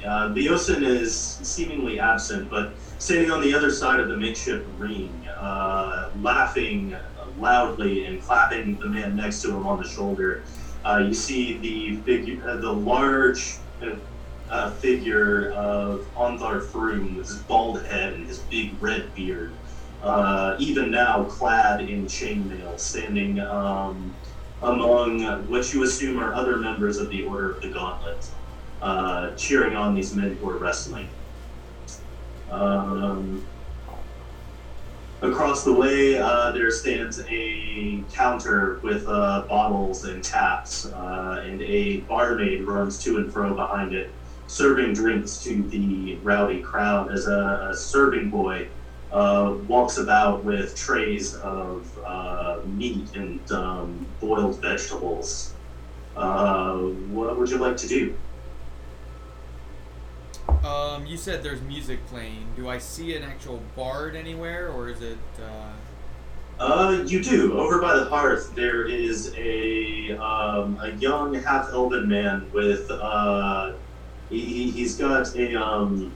Uh, 0.06 0.30
Leosin 0.30 0.84
is 0.84 1.16
seemingly 1.16 2.00
absent, 2.00 2.50
but 2.50 2.74
standing 3.00 3.32
on 3.32 3.42
the 3.42 3.54
other 3.54 3.72
side 3.72 4.00
of 4.00 4.08
the 4.08 4.18
makeshift 4.18 4.66
ring, 4.78 5.28
uh, 5.38 6.10
laughing 6.22 6.96
loudly 7.40 8.06
and 8.06 8.22
clapping 8.22 8.78
the 8.80 8.86
man 8.86 9.16
next 9.16 9.42
to 9.42 9.50
him 9.50 9.66
on 9.66 9.82
the 9.82 9.88
shoulder. 9.88 10.44
Uh, 10.86 11.04
you 11.08 11.14
see 11.14 11.58
the 11.58 11.98
figure, 12.02 12.48
uh, 12.48 12.58
the 12.58 12.72
large 12.72 13.56
uh, 14.50 14.72
figure 14.72 15.52
of 15.54 16.06
Ontharr 16.16 16.62
Frume 16.62 17.16
with 17.18 17.28
his 17.28 17.38
bald 17.40 17.82
head 17.84 18.14
and 18.14 18.28
his 18.28 18.40
big 18.40 18.72
red 18.82 19.14
beard 19.16 19.54
uh, 20.04 20.56
even 20.60 20.92
now 20.92 21.24
clad 21.24 21.82
in 21.82 22.06
chainmail, 22.06 22.78
standing 22.78 23.40
um, 23.40 24.14
among 24.64 25.24
what 25.50 25.74
you 25.74 25.84
assume 25.84 26.20
are 26.20 26.34
other 26.34 26.58
members 26.58 26.98
of 26.98 27.10
the 27.10 27.24
Order 27.24 27.52
of 27.52 27.62
the 27.62 27.70
Gauntlet, 27.70 28.28
uh, 28.82 29.32
cheering 29.36 29.76
on 29.76 29.94
these 29.94 30.16
men 30.16 30.38
who 30.38 30.50
are 30.50 30.58
wrestling. 30.58 31.08
Um, 32.50 33.46
across 35.22 35.64
the 35.64 35.74
way, 35.74 36.18
uh, 36.18 36.52
there 36.52 36.72
stands 36.72 37.22
a 37.30 38.04
counter 38.14 38.80
with 38.84 39.08
uh, 39.08 39.46
bottles 39.50 40.06
and 40.06 40.24
taps, 40.24 40.86
uh, 40.86 41.44
and 41.46 41.62
a 41.62 42.02
barmaid 42.02 42.64
runs 42.64 43.04
to 43.04 43.18
and 43.18 43.32
fro 43.32 43.54
behind 43.54 43.94
it, 43.94 44.12
serving 44.48 44.94
drinks 44.94 45.44
to 45.44 45.64
the 45.64 46.16
rowdy 46.24 46.62
crowd 46.62 47.12
as 47.12 47.28
a, 47.28 47.70
a 47.72 47.76
serving 47.76 48.30
boy 48.30 48.68
uh, 49.14 49.56
walks 49.68 49.98
about 49.98 50.44
with 50.44 50.76
trays 50.76 51.36
of 51.36 51.88
uh, 52.04 52.60
meat 52.66 53.16
and 53.16 53.52
um, 53.52 54.06
boiled 54.20 54.60
vegetables. 54.60 55.54
Uh, 56.18 56.78
what 57.12 57.38
would 57.38 57.50
you 57.50 57.58
like 57.58 57.78
to 57.78 57.88
do? 57.88 58.16
Um, 60.66 61.06
you 61.06 61.18
said 61.18 61.44
there's 61.44 61.62
music 61.62 62.06
playing. 62.08 62.48
Do 62.56 62.70
I 62.70 62.78
see 62.80 63.16
an 63.16 63.24
actual 63.24 63.62
bard 63.76 64.16
anywhere, 64.16 64.70
or 64.70 64.90
is 64.90 65.02
it? 65.02 65.18
Uh... 65.40 65.72
Uh, 66.60 67.04
you 67.06 67.24
do. 67.24 67.58
Over 67.58 67.82
by 67.82 67.96
the 67.96 68.06
hearth, 68.06 68.54
there 68.56 68.88
is 68.88 69.34
a 69.38 70.12
um, 70.18 70.80
a 70.82 70.92
young 70.98 71.34
half 71.34 71.70
elven 71.72 72.08
man 72.08 72.50
with 72.52 72.90
uh, 72.92 73.74
he, 74.30 74.40
he- 74.40 74.72
he's 74.72 74.96
got 74.96 75.36
a 75.36 75.56
um, 75.56 76.14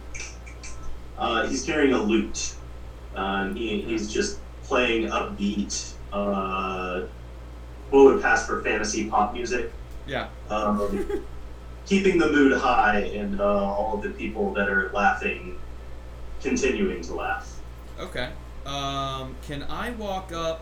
uh, 1.18 1.48
he's 1.48 1.64
carrying 1.66 1.94
a 1.94 2.02
lute. 2.02 2.54
Um, 3.18 3.56
he, 3.56 3.82
he's 3.82 4.12
just 4.12 4.40
playing 4.64 5.10
upbeat. 5.10 5.94
Uh, 6.14 7.04
what 7.90 8.06
would 8.06 8.22
pass 8.22 8.46
for 8.46 8.62
fantasy 8.62 9.10
pop 9.10 9.34
music? 9.34 9.74
Yeah. 10.06 10.28
Um, 10.50 11.26
keeping 11.86 12.18
the 12.18 12.30
mood 12.30 12.58
high 12.58 13.00
and 13.00 13.42
uh, 13.42 13.46
all 13.46 13.96
of 13.96 14.04
the 14.04 14.10
people 14.12 14.54
that 14.54 14.70
are 14.70 14.92
laughing 14.94 15.58
continuing 16.42 17.02
to 17.02 17.14
laugh. 17.16 17.60
Okay. 18.00 18.30
Um, 18.66 19.36
can 19.42 19.64
I 19.64 19.92
walk 19.92 20.32
up 20.32 20.62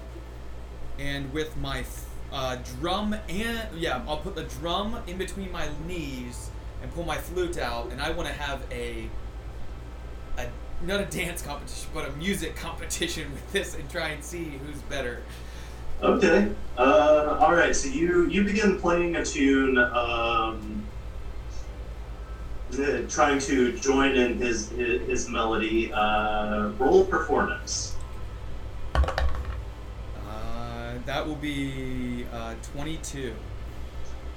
and 0.98 1.34
with 1.34 1.58
my 1.58 1.80
f- 1.80 2.06
uh, 2.32 2.58
drum 2.80 3.16
and 3.28 3.68
yeah, 3.76 4.02
I'll 4.08 4.18
put 4.18 4.36
the 4.36 4.44
drum 4.44 4.98
in 5.08 5.18
between 5.18 5.52
my 5.52 5.68
knees 5.88 6.50
and 6.82 6.94
pull 6.94 7.04
my 7.04 7.18
flute 7.18 7.58
out, 7.58 7.92
and 7.92 8.02
I 8.02 8.12
want 8.12 8.28
to 8.28 8.34
have 8.34 8.62
a 8.72 9.10
not 10.84 11.00
a 11.00 11.06
dance 11.06 11.42
competition, 11.42 11.90
but 11.94 12.08
a 12.08 12.12
music 12.14 12.56
competition 12.56 13.32
with 13.32 13.52
this, 13.52 13.76
and 13.76 13.90
try 13.90 14.10
and 14.10 14.24
see 14.24 14.60
who's 14.66 14.82
better. 14.84 15.22
Okay. 16.02 16.52
Uh, 16.78 17.38
all 17.40 17.54
right. 17.56 17.76
So 17.76 17.88
you 17.88 18.28
you 18.28 18.44
begin 18.44 18.80
playing 18.80 19.16
a 19.16 19.26
tune, 19.26 19.78
um, 19.78 20.84
uh, 22.74 23.02
trying 23.08 23.40
to 23.40 23.78
join 23.78 24.16
in 24.16 24.38
his 24.38 24.70
his, 24.72 25.02
his 25.08 25.30
melody. 25.30 25.92
Uh, 25.94 26.70
roll 26.78 27.06
performance. 27.06 27.96
Uh, 28.94 29.14
that 31.06 31.26
will 31.26 31.36
be 31.36 32.26
uh, 32.34 32.56
22. 32.74 33.34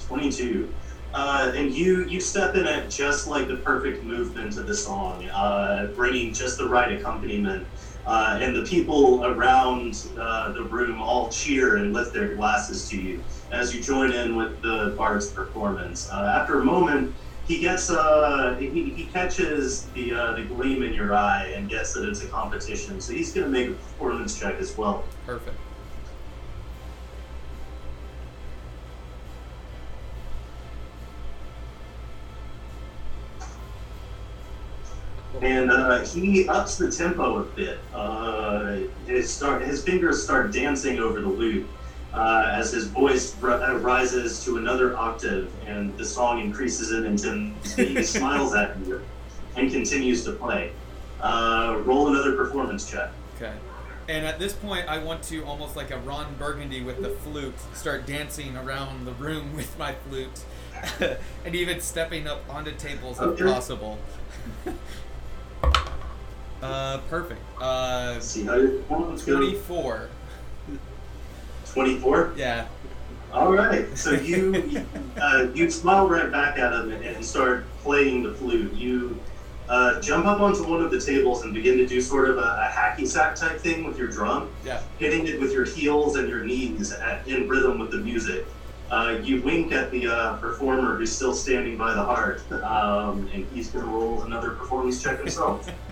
Twenty 0.06 0.30
two. 0.30 0.72
Uh, 1.14 1.52
and 1.56 1.72
you 1.72 2.04
you 2.06 2.20
step 2.20 2.54
in 2.54 2.66
at 2.66 2.90
just 2.90 3.26
like 3.26 3.48
the 3.48 3.56
perfect 3.58 4.04
movement 4.04 4.56
of 4.58 4.66
the 4.66 4.74
song, 4.74 5.26
uh, 5.28 5.86
bringing 5.94 6.34
just 6.34 6.58
the 6.58 6.68
right 6.68 6.92
accompaniment. 6.92 7.68
Uh, 8.04 8.38
and 8.40 8.56
the 8.56 8.62
people 8.62 9.22
around 9.26 9.94
uh, 10.18 10.50
the 10.52 10.62
room 10.62 11.00
all 11.00 11.30
cheer 11.30 11.76
and 11.76 11.92
lift 11.92 12.14
their 12.14 12.34
glasses 12.34 12.88
to 12.88 12.96
you 12.96 13.22
as 13.50 13.74
you 13.74 13.82
join 13.82 14.12
in 14.12 14.34
with 14.34 14.62
the 14.62 14.94
bard's 14.96 15.30
performance. 15.32 16.08
Uh, 16.10 16.24
after 16.40 16.60
a 16.60 16.64
moment, 16.64 17.16
he 17.44 17.60
gets 17.60 17.90
uh, 17.90 18.56
he, 18.58 18.94
he 18.94 19.10
catches 19.12 19.90
the 19.92 20.10
the 20.36 20.44
gleam 20.48 20.82
in 20.82 20.92
your 20.92 21.14
eye 21.14 21.52
and 21.54 21.68
gets 21.68 21.92
that 21.94 22.08
it's 22.08 22.22
a 22.22 22.28
competition. 22.28 23.00
So 23.00 23.12
he's 23.12 23.34
going 23.34 23.46
to 23.46 23.50
make 23.50 23.68
a 23.68 23.74
performance 23.74 24.38
check 24.38 24.56
as 24.58 24.74
well. 24.76 25.10
Perfect. 25.24 25.67
And 35.42 35.70
uh, 35.70 36.04
he 36.04 36.48
ups 36.48 36.76
the 36.76 36.90
tempo 36.90 37.38
a 37.38 37.42
bit. 37.44 37.78
Uh, 37.94 38.78
his 39.06 39.30
start, 39.30 39.62
his 39.62 39.82
fingers 39.82 40.22
start 40.22 40.52
dancing 40.52 40.98
over 40.98 41.20
the 41.20 41.28
lute 41.28 41.66
uh, 42.12 42.50
as 42.52 42.72
his 42.72 42.86
voice 42.86 43.36
r- 43.42 43.50
uh, 43.50 43.76
rises 43.78 44.44
to 44.44 44.56
another 44.58 44.96
octave, 44.96 45.50
and 45.66 45.96
the 45.98 46.04
song 46.04 46.40
increases 46.40 46.92
in 46.92 47.04
intensity. 47.04 47.94
he 47.94 48.02
smiles 48.02 48.54
at 48.54 48.76
you 48.86 49.00
and 49.56 49.70
continues 49.70 50.24
to 50.24 50.32
play. 50.32 50.72
Uh, 51.20 51.80
roll 51.84 52.08
another 52.08 52.36
performance 52.36 52.88
check. 52.90 53.10
Okay. 53.36 53.52
And 54.08 54.24
at 54.24 54.38
this 54.38 54.54
point, 54.54 54.88
I 54.88 54.98
want 55.02 55.22
to 55.24 55.44
almost 55.44 55.76
like 55.76 55.90
a 55.90 55.98
Ron 55.98 56.34
Burgundy 56.38 56.82
with 56.82 57.02
the 57.02 57.10
flute, 57.10 57.54
start 57.74 58.06
dancing 58.06 58.56
around 58.56 59.04
the 59.04 59.12
room 59.12 59.52
with 59.56 59.78
my 59.78 59.94
flute, 60.08 60.40
and 61.44 61.54
even 61.54 61.80
stepping 61.80 62.26
up 62.26 62.42
onto 62.48 62.72
tables 62.72 63.18
if 63.18 63.24
Okay. 63.24 63.44
possible. 63.44 63.98
Uh, 66.62 66.98
perfect. 67.08 67.40
Uh, 67.60 68.18
see 68.20 68.44
how 68.44 68.56
your 68.56 68.70
performance 68.70 69.24
goes. 69.24 69.36
24. 69.36 70.08
24? 71.72 72.32
Yeah. 72.36 72.66
All 73.32 73.52
right. 73.52 73.96
So 73.96 74.12
you 74.12 74.84
uh, 75.20 75.48
you 75.54 75.70
smile 75.70 76.08
right 76.08 76.30
back 76.30 76.58
at 76.58 76.72
him 76.72 76.92
and, 76.92 77.24
start 77.24 77.64
playing 77.82 78.22
the 78.22 78.32
flute. 78.32 78.72
You 78.74 79.18
uh, 79.68 80.00
jump 80.00 80.24
up 80.24 80.40
onto 80.40 80.66
one 80.66 80.82
of 80.82 80.90
the 80.90 81.00
tables 81.00 81.42
and 81.44 81.52
begin 81.52 81.76
to 81.76 81.86
do 81.86 82.00
sort 82.00 82.30
of 82.30 82.38
a, 82.38 82.40
a 82.40 82.72
hacky 82.74 83.06
sack 83.06 83.36
type 83.36 83.60
thing 83.60 83.84
with 83.84 83.98
your 83.98 84.08
drum, 84.08 84.48
Yeah. 84.64 84.80
hitting 84.98 85.26
it 85.26 85.38
with 85.38 85.52
your 85.52 85.66
heels 85.66 86.16
and 86.16 86.26
your 86.28 86.42
knees 86.42 86.90
at, 86.92 87.28
in 87.28 87.48
rhythm 87.48 87.78
with 87.78 87.90
the 87.90 87.98
music. 87.98 88.46
Uh, 88.90 89.18
you 89.22 89.42
wink 89.42 89.70
at 89.72 89.90
the 89.90 90.06
uh, 90.06 90.36
performer 90.38 90.96
who's 90.96 91.12
still 91.12 91.34
standing 91.34 91.76
by 91.76 91.92
the 91.92 92.02
hearth, 92.02 92.50
um, 92.64 93.28
and 93.34 93.46
he's 93.52 93.68
going 93.70 93.84
to 93.84 93.90
roll 93.90 94.22
another 94.22 94.52
performance 94.52 95.02
check 95.02 95.18
himself. 95.18 95.70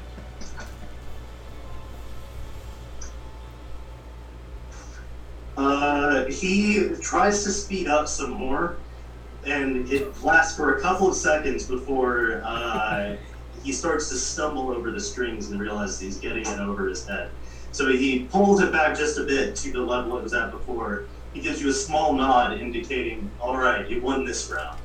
Uh, 5.57 6.27
he 6.27 6.91
tries 7.01 7.45
to 7.45 7.51
speed 7.51 7.89
up 7.89 8.09
some 8.09 8.31
more, 8.31 8.77
and 9.45 9.91
it 9.91 10.23
lasts 10.23 10.57
for 10.57 10.77
a 10.77 10.81
couple 10.81 11.09
of 11.09 11.15
seconds 11.15 11.67
before 11.67 12.43
uh, 12.45 13.17
he 13.63 13.73
starts 13.73 14.09
to 14.11 14.17
stumble 14.17 14.71
over 14.71 14.91
the 14.91 15.01
strings 15.01 15.51
and 15.51 15.61
realizes 15.61 15.99
he's 15.99 16.19
getting 16.19 16.47
it 16.47 16.61
over 16.61 16.87
his 16.89 17.07
head. 17.07 17.31
So 17.73 17.89
he 17.89 18.25
pulls 18.25 18.61
it 18.61 18.73
back 18.73 18.97
just 18.97 19.19
a 19.19 19.25
bit 19.25 19.57
to 19.57 19.73
the 19.73 19.81
level 19.81 20.17
it 20.17 20.23
was 20.23 20.35
at 20.35 20.51
before. 20.51 21.05
He 21.33 21.41
gives 21.41 21.61
you 21.61 21.69
a 21.69 21.73
small 21.73 22.13
nod 22.13 22.59
indicating, 22.61 23.31
all 23.41 23.57
right, 23.57 23.89
you 23.89 24.01
won 24.01 24.25
this 24.25 24.51
round. 24.51 24.79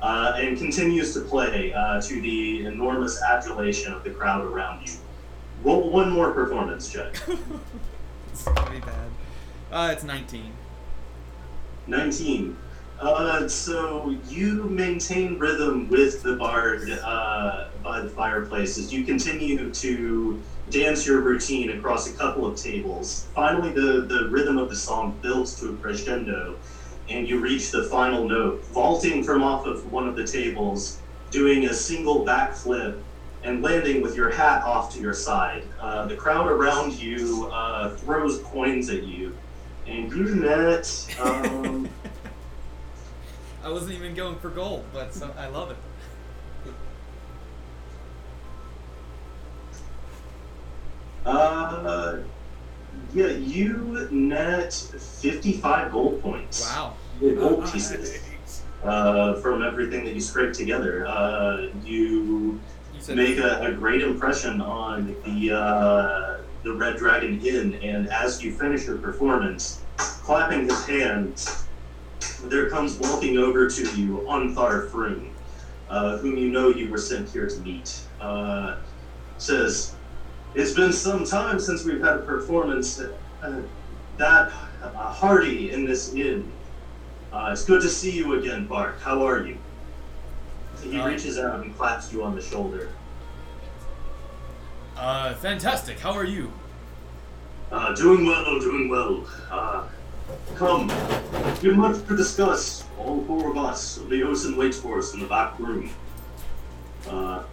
Uh, 0.00 0.34
and 0.36 0.56
continues 0.56 1.12
to 1.12 1.20
play 1.22 1.72
uh, 1.72 2.00
to 2.00 2.20
the 2.20 2.64
enormous 2.66 3.20
adulation 3.20 3.92
of 3.92 4.04
the 4.04 4.10
crowd 4.10 4.44
around 4.44 4.86
you. 4.86 4.92
One 5.62 6.10
more 6.10 6.32
performance 6.32 6.90
check. 6.90 7.16
it's 8.32 8.44
be 8.44 8.78
bad. 8.78 9.10
Uh, 9.70 9.90
it's 9.92 10.04
19. 10.04 10.52
19. 11.86 12.56
Uh, 13.00 13.46
so 13.46 14.16
you 14.28 14.64
maintain 14.64 15.38
rhythm 15.38 15.88
with 15.88 16.22
the 16.22 16.34
bard 16.36 16.90
uh, 16.90 17.68
by 17.82 18.00
the 18.00 18.08
fireplace 18.08 18.78
as 18.78 18.92
you 18.92 19.04
continue 19.04 19.72
to 19.72 20.42
dance 20.70 21.06
your 21.06 21.20
routine 21.20 21.70
across 21.70 22.12
a 22.12 22.16
couple 22.16 22.46
of 22.46 22.56
tables. 22.56 23.26
Finally, 23.34 23.70
the, 23.72 24.02
the 24.02 24.28
rhythm 24.30 24.58
of 24.58 24.68
the 24.68 24.76
song 24.76 25.16
builds 25.22 25.60
to 25.60 25.70
a 25.70 25.76
crescendo, 25.76 26.56
and 27.08 27.28
you 27.28 27.38
reach 27.38 27.70
the 27.70 27.84
final 27.84 28.26
note, 28.26 28.64
vaulting 28.66 29.22
from 29.22 29.42
off 29.42 29.66
of 29.66 29.90
one 29.92 30.08
of 30.08 30.16
the 30.16 30.26
tables, 30.26 30.98
doing 31.30 31.66
a 31.66 31.74
single 31.74 32.24
backflip, 32.24 33.00
and 33.44 33.62
landing 33.62 34.02
with 34.02 34.16
your 34.16 34.30
hat 34.30 34.62
off 34.64 34.92
to 34.92 35.00
your 35.00 35.14
side. 35.14 35.62
Uh, 35.78 36.06
the 36.06 36.16
crowd 36.16 36.48
around 36.48 36.92
you 36.94 37.48
uh, 37.52 37.90
throws 37.96 38.40
coins 38.40 38.90
at 38.90 39.04
you, 39.04 39.32
and 39.88 40.12
you 40.12 40.34
net. 40.36 41.16
Um, 41.20 41.88
I 43.64 43.70
wasn't 43.70 43.94
even 43.94 44.14
going 44.14 44.38
for 44.38 44.50
gold, 44.50 44.84
but 44.92 45.12
so, 45.12 45.34
I 45.36 45.48
love 45.48 45.70
it. 45.70 45.76
Uh, 51.26 52.18
yeah, 53.12 53.26
you 53.26 54.08
net 54.10 54.72
55 54.72 55.92
gold 55.92 56.22
points. 56.22 56.64
Wow. 56.64 56.94
Gold 57.20 57.70
pieces. 57.70 58.22
Uh, 58.82 59.34
from 59.40 59.62
everything 59.62 60.04
that 60.04 60.14
you 60.14 60.20
scraped 60.20 60.54
together. 60.54 61.06
Uh, 61.06 61.66
you 61.84 62.60
You 63.08 63.14
make 63.14 63.38
a, 63.38 63.60
a 63.60 63.72
great 63.72 64.02
impression 64.02 64.60
on 64.60 65.16
the 65.24 65.52
uh, 65.52 66.38
the 66.62 66.72
Red 66.72 66.96
Dragon 66.96 67.40
Inn, 67.44 67.74
and 67.82 68.08
as 68.08 68.42
you 68.42 68.52
finish 68.52 68.86
your 68.86 68.98
performance, 68.98 69.82
clapping 69.96 70.64
his 70.64 70.86
hands, 70.86 71.66
there 72.44 72.68
comes 72.68 72.98
walking 72.98 73.38
over 73.38 73.68
to 73.68 73.82
you 73.96 74.24
Ontharr 74.28 74.90
Frume, 74.90 75.30
uh, 75.88 76.18
whom 76.18 76.36
you 76.36 76.50
know 76.50 76.68
you 76.68 76.90
were 76.90 76.98
sent 76.98 77.28
here 77.30 77.48
to 77.48 77.60
meet. 77.60 78.00
Uh, 78.20 78.76
says, 79.38 79.94
"It's 80.54 80.72
been 80.72 80.92
some 80.92 81.24
time 81.24 81.58
since 81.60 81.84
we've 81.84 82.00
had 82.02 82.16
a 82.16 82.22
performance 82.22 83.00
uh, 83.00 83.62
that 84.16 84.52
uh, 84.82 85.12
hearty 85.12 85.70
in 85.70 85.84
this 85.84 86.12
inn. 86.12 86.52
Uh, 87.32 87.50
it's 87.52 87.64
good 87.64 87.82
to 87.82 87.88
see 87.88 88.10
you 88.16 88.34
again, 88.38 88.66
Bart. 88.66 88.98
How 89.00 89.24
are 89.24 89.46
you?" 89.46 89.58
He 90.82 90.98
Uh, 90.98 91.06
reaches 91.08 91.38
out 91.38 91.60
and 91.64 91.76
claps 91.76 92.12
you 92.12 92.22
on 92.22 92.34
the 92.34 92.42
shoulder. 92.42 92.97
Uh, 94.98 95.32
fantastic. 95.34 96.00
How 96.00 96.10
are 96.12 96.24
you? 96.24 96.52
Uh, 97.70 97.94
doing 97.94 98.26
well, 98.26 98.58
doing 98.58 98.88
well. 98.88 99.24
Uh, 99.48 99.84
come, 100.56 100.88
have 100.88 101.76
much 101.76 102.04
to 102.08 102.16
discuss. 102.16 102.84
All 102.98 103.22
four 103.24 103.48
of 103.48 103.56
us, 103.56 103.98
Leosin 103.98 104.56
waits 104.56 104.80
for 104.80 104.98
us 104.98 105.14
in 105.14 105.20
the 105.20 105.26
back 105.26 105.56
room. 105.60 105.88
Uh, 107.08 107.44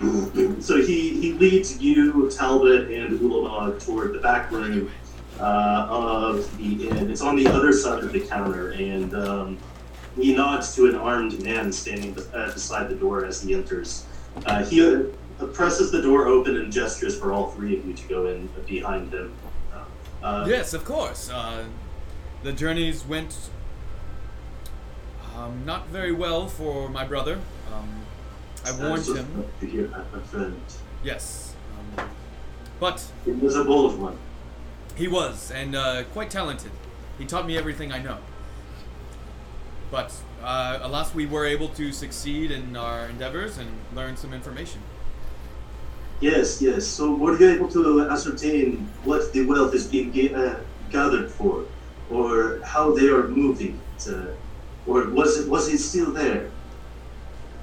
so 0.60 0.80
he, 0.80 1.20
he 1.20 1.34
leads 1.34 1.78
you, 1.78 2.30
Talbot, 2.30 2.90
and 2.90 3.20
Ulamog 3.20 3.84
toward 3.84 4.14
the 4.14 4.20
back 4.20 4.50
room 4.50 4.90
uh, 5.38 5.86
of 5.90 6.56
the 6.56 6.88
inn. 6.88 7.10
It's 7.10 7.20
on 7.20 7.36
the 7.36 7.48
other 7.48 7.70
side 7.70 8.02
of 8.02 8.14
the 8.14 8.20
counter, 8.20 8.70
and 8.70 9.14
um, 9.14 9.58
he 10.16 10.34
nods 10.34 10.74
to 10.76 10.86
an 10.86 10.94
armed 10.94 11.42
man 11.44 11.70
standing 11.70 12.16
uh, 12.32 12.50
beside 12.52 12.88
the 12.88 12.94
door 12.94 13.26
as 13.26 13.42
he 13.42 13.52
enters. 13.52 14.06
Uh, 14.46 14.64
he 14.64 14.80
presses 15.46 15.90
the 15.90 16.02
door 16.02 16.26
open 16.26 16.56
and 16.56 16.72
gestures 16.72 17.18
for 17.18 17.32
all 17.32 17.50
three 17.52 17.78
of 17.78 17.86
you 17.86 17.94
to 17.94 18.08
go 18.08 18.26
in 18.26 18.48
behind 18.66 19.12
him. 19.12 19.32
Uh, 20.22 20.44
yes, 20.48 20.74
of 20.74 20.84
course. 20.84 21.30
Uh, 21.30 21.64
the 22.42 22.52
journeys 22.52 23.04
went 23.04 23.36
um, 25.36 25.64
not 25.64 25.86
very 25.88 26.10
well 26.12 26.48
for 26.48 26.88
my 26.88 27.04
brother. 27.04 27.38
Um, 27.72 27.88
I 28.64 28.72
warned 28.72 29.06
him. 29.06 29.44
To 29.60 29.66
hear 29.66 29.86
that, 29.86 30.12
my 30.12 30.20
friend. 30.22 30.60
Yes. 31.04 31.54
Um, 31.96 32.08
but 32.80 33.04
he 33.24 33.30
was 33.32 33.54
a 33.54 33.64
bold 33.64 33.98
one. 34.00 34.18
he 34.96 35.06
was, 35.06 35.52
and 35.52 35.76
uh, 35.76 36.02
quite 36.12 36.30
talented. 36.30 36.72
He 37.18 37.24
taught 37.24 37.46
me 37.46 37.56
everything 37.56 37.92
I 37.92 38.00
know. 38.02 38.18
But 39.90 40.12
uh, 40.42 40.80
alas, 40.82 41.14
we 41.14 41.26
were 41.26 41.46
able 41.46 41.68
to 41.70 41.92
succeed 41.92 42.50
in 42.50 42.76
our 42.76 43.06
endeavors 43.06 43.56
and 43.58 43.70
learn 43.94 44.16
some 44.16 44.34
information. 44.34 44.82
Yes, 46.20 46.60
yes. 46.60 46.86
So 46.86 47.14
were 47.14 47.38
you 47.38 47.48
able 47.50 47.68
to 47.68 48.08
ascertain 48.10 48.88
what 49.04 49.32
the 49.32 49.46
wealth 49.46 49.74
is 49.74 49.86
being 49.86 50.10
ga- 50.10 50.34
uh, 50.34 50.56
gathered 50.90 51.30
for, 51.30 51.64
or 52.10 52.60
how 52.64 52.92
they 52.94 53.06
are 53.08 53.28
moving 53.28 53.80
it, 53.96 54.08
uh, 54.12 54.90
or 54.90 55.08
was 55.10 55.38
it 55.38 55.48
was 55.48 55.68
it 55.68 55.78
still 55.78 56.10
there? 56.10 56.50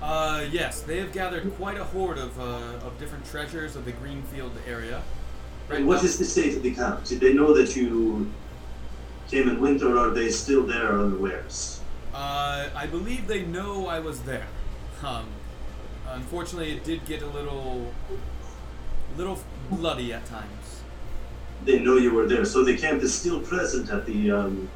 Uh, 0.02 0.46
yes, 0.52 0.82
they 0.82 1.00
have 1.00 1.12
gathered 1.12 1.52
quite 1.58 1.78
a 1.78 1.84
hoard 1.84 2.18
of, 2.18 2.40
uh, 2.40 2.86
of 2.86 2.98
different 3.00 3.26
treasures 3.26 3.76
of 3.76 3.86
the 3.86 3.92
Greenfield 3.92 4.52
area. 4.68 5.02
And 5.70 5.88
what 5.88 5.98
now- 5.98 6.04
is 6.06 6.18
the 6.18 6.26
state 6.26 6.56
of 6.56 6.62
the 6.64 6.72
camp? 6.76 7.04
Did 7.06 7.20
they 7.22 7.34
know 7.34 7.54
that 7.54 7.76
you 7.76 8.32
came 9.32 9.50
and 9.50 9.60
went, 9.60 9.82
or 9.82 9.98
are 9.98 10.12
they 10.12 10.30
still 10.30 10.64
there 10.64 11.00
unawares? 11.00 11.82
Uh, 12.14 12.70
I 12.76 12.86
believe 12.86 13.28
they 13.28 13.44
know 13.44 13.88
I 13.88 14.00
was 14.00 14.20
there. 14.22 14.48
Um, 15.04 15.26
unfortunately, 16.08 16.72
it 16.72 16.84
did 16.84 17.06
get 17.06 17.24
a 17.24 17.28
little, 17.28 17.92
little 19.18 19.40
bloody 19.70 20.14
at 20.14 20.26
times. 20.26 20.82
They 21.64 21.80
know 21.80 21.98
you 21.98 22.14
were 22.14 22.28
there, 22.28 22.46
so 22.46 22.64
the 22.64 22.78
camp 22.78 23.02
is 23.02 23.14
still 23.14 23.40
present 23.42 23.90
at 23.90 24.06
the 24.06 24.32
um, 24.32 24.70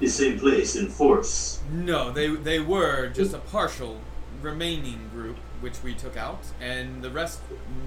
the 0.00 0.08
same 0.08 0.38
place 0.38 0.76
in 0.76 0.88
force. 0.88 1.60
No, 1.72 2.10
they 2.10 2.28
they 2.28 2.58
were 2.60 3.08
just 3.08 3.32
a 3.34 3.38
partial 3.38 4.00
remaining 4.42 5.08
group, 5.14 5.36
which 5.60 5.82
we 5.82 5.94
took 5.94 6.16
out, 6.16 6.40
and 6.60 7.02
the 7.02 7.10
rest 7.10 7.40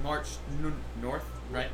marched 0.03 0.37
n- 0.63 0.73
north, 1.01 1.25
right? 1.51 1.71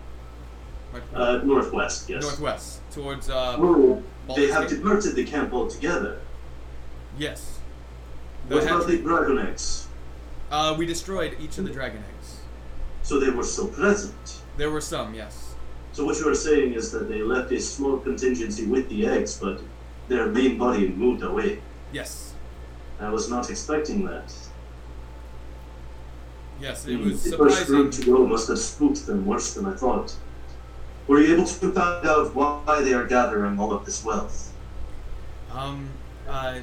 Marched 0.92 1.14
Uh, 1.14 1.38
northwest, 1.44 2.10
yes. 2.10 2.24
northwest 2.24 2.82
towards 2.92 3.30
uh, 3.30 3.56
Oh, 3.60 4.02
they 4.36 4.48
have 4.48 4.68
departed 4.68 5.16
the 5.16 5.26
camp 5.26 5.54
altogether. 5.54 6.20
yes. 7.18 7.60
The 8.48 8.56
What 8.56 8.64
about 8.64 8.88
the 8.88 8.98
dragon 8.98 9.38
eggs? 9.40 9.88
uh, 10.52 10.76
we 10.78 10.86
destroyed 10.86 11.36
each 11.40 11.58
of 11.60 11.66
the 11.66 11.72
dragon 11.72 12.04
eggs. 12.18 12.40
So 13.10 13.20
they 13.20 13.32
were 13.32 13.44
still 13.44 13.70
present. 13.70 14.44
There 14.56 14.70
were 14.70 14.82
some, 14.82 15.16
yes. 15.16 15.56
So 15.94 16.06
what 16.06 16.20
you 16.20 16.30
are 16.30 16.36
saying 16.36 16.76
is 16.76 16.92
that 16.92 17.10
they 17.10 17.24
left 17.24 17.52
a 17.52 17.60
small 17.60 17.98
contingency 17.98 18.68
with 18.68 18.88
the 18.88 19.08
eggs, 19.08 19.40
but 19.40 19.62
their 20.08 20.28
main 20.28 20.60
body 20.60 20.90
moved 20.90 21.24
away. 21.24 21.60
Yes. 21.92 22.36
I 23.00 23.10
was 23.10 23.28
not 23.28 23.50
expecting 23.50 24.06
that. 24.06 24.32
Yes, 26.62 26.86
it 26.86 26.98
was 26.98 27.24
the 27.24 27.36
first 27.36 27.66
group 27.66 27.92
to 27.94 28.06
go 28.06 28.28
must 28.28 28.48
have 28.48 28.60
spooked 28.60 29.08
them 29.08 29.26
worse 29.26 29.56
than 29.56 29.66
I 29.66 29.74
thought. 29.74 30.16
Were 31.08 31.20
you 31.20 31.34
able 31.34 31.48
to 31.48 31.72
find 31.72 32.06
out 32.06 32.36
why 32.36 32.82
they 32.84 32.94
are 32.94 33.08
gathering 33.08 33.60
all 33.60 33.74
of 33.74 33.86
this 33.86 34.06
wealth? 34.06 34.54
Um, 35.52 35.90
uh, 36.28 36.60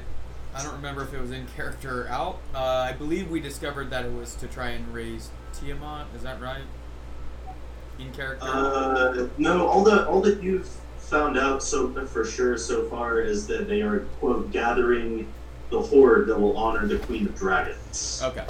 I 0.55 0.63
don't 0.63 0.75
remember 0.75 1.03
if 1.03 1.13
it 1.13 1.19
was 1.19 1.31
in 1.31 1.45
character 1.47 2.03
or 2.03 2.07
out. 2.07 2.39
Uh, 2.55 2.87
I 2.89 2.93
believe 2.93 3.29
we 3.29 3.41
discovered 3.41 3.89
that 3.89 4.05
it 4.05 4.13
was 4.13 4.33
to 4.35 4.47
try 4.47 4.69
and 4.69 4.93
raise 4.93 5.29
Tiamat. 5.59 6.07
Is 6.15 6.23
that 6.23 6.41
right? 6.41 6.63
In 7.99 8.11
character. 8.13 8.45
Uh, 8.47 9.27
no, 9.37 9.67
all 9.67 9.83
that 9.83 10.07
all 10.07 10.21
that 10.21 10.41
you've 10.43 10.69
found 10.99 11.37
out 11.37 11.63
so 11.63 11.89
for 12.05 12.25
sure 12.25 12.57
so 12.57 12.87
far 12.89 13.21
is 13.21 13.47
that 13.47 13.67
they 13.67 13.81
are 13.81 13.99
quote 14.19 14.51
gathering 14.51 15.27
the 15.69 15.81
hoard 15.81 16.27
that 16.27 16.39
will 16.39 16.55
honor 16.57 16.85
the 16.85 16.97
Queen 16.99 17.25
of 17.25 17.35
Dragons. 17.35 18.21
okay. 18.23 18.45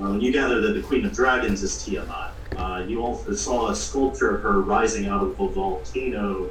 Um, 0.00 0.20
you 0.20 0.32
gather 0.32 0.60
that 0.60 0.72
the 0.72 0.82
Queen 0.82 1.04
of 1.04 1.12
Dragons 1.12 1.62
is 1.62 1.84
Tiamat. 1.84 2.32
Uh, 2.56 2.84
you 2.86 3.02
also 3.02 3.34
saw 3.34 3.70
a 3.70 3.74
sculpture 3.74 4.36
of 4.36 4.42
her 4.42 4.60
rising 4.60 5.06
out 5.06 5.22
of 5.22 5.38
a 5.40 5.48
volcano 5.48 6.48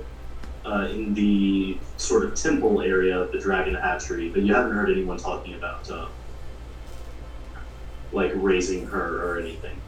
uh, 0.65 0.87
in 0.91 1.13
the 1.13 1.77
sort 1.97 2.23
of 2.25 2.35
temple 2.35 2.81
area 2.81 3.17
of 3.17 3.31
the 3.31 3.39
Dragon 3.39 3.75
Hatchery, 3.75 4.29
but 4.29 4.41
you 4.41 4.53
haven't 4.53 4.73
heard 4.73 4.89
anyone 4.89 5.17
talking 5.17 5.55
about 5.55 5.89
uh, 5.89 6.07
like 8.11 8.31
raising 8.35 8.87
her 8.87 9.23
or 9.23 9.39
anything. 9.39 9.79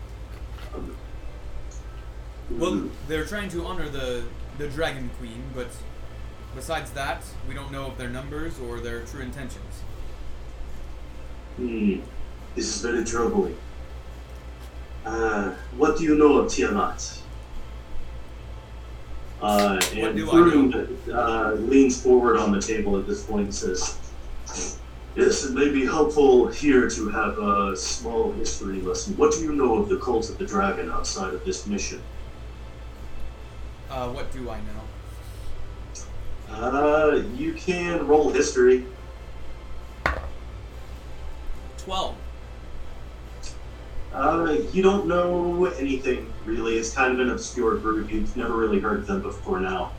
Um, 0.76 0.96
Well, 2.52 2.90
they're 3.08 3.26
trying 3.26 3.50
to 3.50 3.66
honor 3.66 3.90
the 3.90 4.24
the 4.58 4.68
Dragon 4.68 5.10
Queen, 5.18 5.44
but 5.56 5.70
besides 6.56 6.92
that, 6.92 7.24
we 7.48 7.54
don't 7.56 7.72
know 7.72 7.88
of 7.88 7.98
their 7.98 8.10
numbers 8.10 8.60
or 8.60 8.80
their 8.80 9.02
true 9.04 9.22
intentions. 9.22 9.82
Hmm, 11.58 12.00
this 12.56 12.76
is 12.76 12.82
very 12.82 13.04
troubling. 13.04 13.58
Uh, 15.06 15.56
what 15.78 15.98
do 15.98 16.04
you 16.04 16.16
know 16.16 16.38
of 16.38 16.52
Tiamat? 16.52 17.18
Uh, 19.42 19.80
and 19.96 20.16
do 20.16 20.94
uh, 21.12 21.54
leans 21.54 22.00
forward 22.00 22.38
on 22.38 22.52
the 22.52 22.62
table 22.62 22.96
at 22.98 23.08
this 23.08 23.24
point 23.24 23.46
and 23.46 23.56
says, 23.56 23.98
Yes, 25.16 25.44
it 25.44 25.52
may 25.54 25.70
be 25.70 25.86
helpful 25.86 26.48
here 26.48 26.90
to 26.90 27.10
have 27.10 27.38
a 27.38 27.76
small 27.76 28.32
history 28.32 28.80
lesson. 28.82 29.18
What 29.18 29.34
do 29.34 29.42
you 29.42 29.54
know 29.54 29.76
of 29.76 29.90
the 29.90 29.98
cult 29.98 30.30
of 30.30 30.38
the 30.38 30.46
dragon 30.46 30.90
outside 30.90 31.34
of 31.34 31.44
this 31.44 31.68
mission? 31.68 32.02
Uh, 33.90 34.08
what 34.10 34.32
do 34.32 34.50
I 34.50 34.60
know? 34.60 36.56
Uh, 36.56 37.24
you 37.36 37.54
can 37.54 38.08
roll 38.08 38.30
history. 38.30 38.86
Twelve. 41.78 42.16
Uh, 44.14 44.58
you 44.72 44.82
don't 44.82 45.08
know 45.08 45.66
anything 45.66 46.32
really. 46.46 46.78
It's 46.78 46.94
kind 46.94 47.14
of 47.14 47.20
an 47.20 47.32
obscure 47.32 47.78
group. 47.78 48.10
You've 48.10 48.38
never 48.38 48.56
really 48.56 48.80
heard 48.80 49.00
of 49.00 49.08
them 49.08 49.22
before 49.22 49.60
now. 49.60 49.92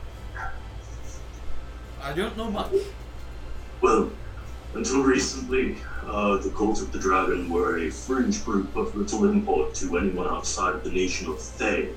I 2.01 2.13
don't 2.13 2.35
know 2.35 2.49
much. 2.49 2.71
Well, 3.81 4.11
until 4.75 5.03
recently, 5.03 5.77
uh, 6.05 6.37
the 6.37 6.49
Cult 6.49 6.81
of 6.81 6.91
the 6.91 6.99
Dragon 6.99 7.49
were 7.49 7.79
a 7.79 7.89
fringe 7.89 8.43
group 8.43 8.75
of 8.75 8.95
little 8.95 9.29
import 9.29 9.75
to 9.75 9.97
anyone 9.97 10.27
outside 10.27 10.75
of 10.75 10.83
the 10.83 10.91
nation 10.91 11.29
of 11.29 11.39
Thay. 11.39 11.89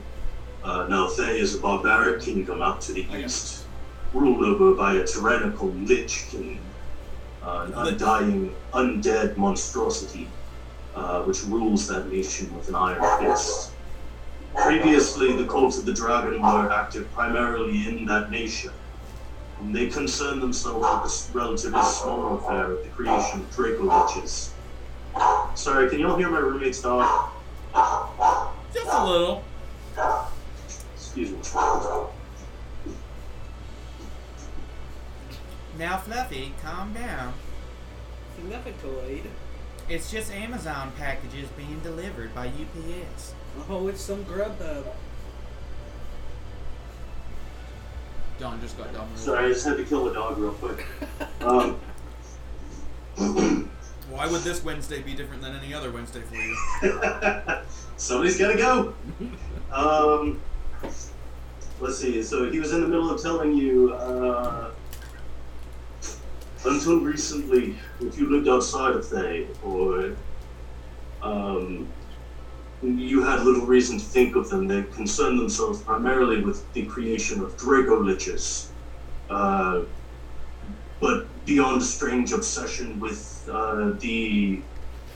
Uh, 0.63 0.87
now, 0.89 1.09
Thay 1.09 1.39
is 1.39 1.55
a 1.55 1.59
barbaric 1.59 2.23
kingdom 2.23 2.61
out 2.61 2.81
to 2.83 2.93
the 2.93 3.07
east, 3.15 3.65
ruled 4.13 4.45
over 4.45 4.75
by 4.75 4.95
a 4.95 5.07
tyrannical 5.07 5.69
Lich 5.69 6.27
King, 6.29 6.61
uh, 7.43 7.67
an 7.67 7.75
undying, 7.75 8.55
undead 8.73 9.37
monstrosity, 9.37 10.29
uh, 10.95 11.23
which 11.23 11.45
rules 11.45 11.87
that 11.89 12.11
nation 12.13 12.55
with 12.57 12.69
an 12.69 12.75
iron 12.75 13.03
fist. 13.21 13.71
Previously, 14.55 15.37
the 15.37 15.47
Cult 15.47 15.79
of 15.79 15.87
the 15.87 15.95
Dragon 15.95 16.41
were 16.43 16.73
active 16.73 17.11
primarily 17.13 17.87
in 17.89 18.07
that 18.07 18.31
nation. 18.31 18.73
And 19.61 19.75
they 19.75 19.89
concern 19.89 20.41
themselves 20.41 20.87
with 20.87 21.03
this 21.03 21.31
relatively 21.35 21.83
small 21.83 22.37
affair 22.37 22.73
of 22.73 22.85
the 22.85 22.91
creation 22.91 23.41
of 23.41 23.51
Draco 23.55 23.85
Liches. 23.85 24.51
Sorry, 25.55 25.89
can 25.89 25.99
you 25.99 26.09
all 26.09 26.17
hear 26.17 26.29
my 26.29 26.39
roommate's 26.39 26.83
dog? 26.83 27.31
Just 28.73 28.93
a 28.93 29.05
little. 29.05 29.43
Excuse 30.95 31.31
me. 31.31 31.39
Now, 35.79 35.99
Fluffy, 35.99 36.53
calm 36.63 36.93
down. 36.93 37.35
Significatoid. 38.39 39.27
It's 39.89 40.11
just 40.11 40.33
Amazon 40.33 40.93
packages 40.99 41.49
being 41.57 41.81
delivered 41.81 42.35
by 42.35 42.49
UPS. 42.49 43.35
Oh, 43.69 43.89
it's 43.89 44.01
some 44.01 44.25
Grubhub. 44.25 44.85
John 48.39 48.61
just 48.61 48.77
got 48.79 48.93
done. 48.93 49.11
with- 49.13 49.21
Sorry, 49.21 49.45
I 49.47 49.49
just 49.49 49.65
had 49.67 49.77
to 49.79 49.85
kill 49.85 50.09
a 50.09 50.15
dog 50.15 50.39
real 50.39 50.53
quick. 50.53 50.85
Um, 51.41 51.77
Why 53.17 53.65
Why 54.11 54.27
would 54.27 54.43
this 54.43 54.65
Wednesday 54.65 55.01
be 55.03 55.15
different 55.15 55.43
than 55.43 55.55
any 55.55 55.73
other 55.73 55.91
Wednesday 55.93 56.21
for 56.23 56.35
you? 56.35 56.57
Somebody's 57.97 58.39
got 58.39 58.53
to 58.53 58.57
go. 58.59 58.95
Um, 59.73 60.41
let's 61.81 61.99
see. 61.99 62.23
So 62.23 62.51
he 62.51 62.59
was 62.59 62.73
in 62.73 62.81
the 62.81 62.89
middle 62.89 63.11
of 63.11 63.23
telling 63.23 63.55
you. 63.55 63.93
Uh, 63.95 64.71
until 66.65 66.99
recently, 67.01 67.77
if 68.01 68.19
you 68.19 68.29
lived 68.29 68.49
outside 68.49 68.97
of 68.97 69.07
Thay, 69.09 69.47
or 69.63 70.17
um, 71.23 71.87
you 72.83 73.23
had 73.23 73.43
little 73.43 73.67
reason 73.67 73.99
to 73.99 74.05
think 74.05 74.37
of 74.37 74.49
them, 74.51 74.69
they 74.69 74.83
concerned 74.83 75.39
themselves 75.39 75.81
primarily 75.83 76.43
with 76.43 76.71
the 76.73 76.85
creation 76.87 77.43
of 77.43 77.57
Draco 77.57 78.03
Liches. 78.03 78.69
Uh, 79.31 79.83
but 81.01 81.27
beyond 81.45 81.83
a 81.83 81.85
strange 81.85 82.33
obsession 82.33 82.99
with 83.01 83.49
uh, 83.51 83.91
the 84.01 84.61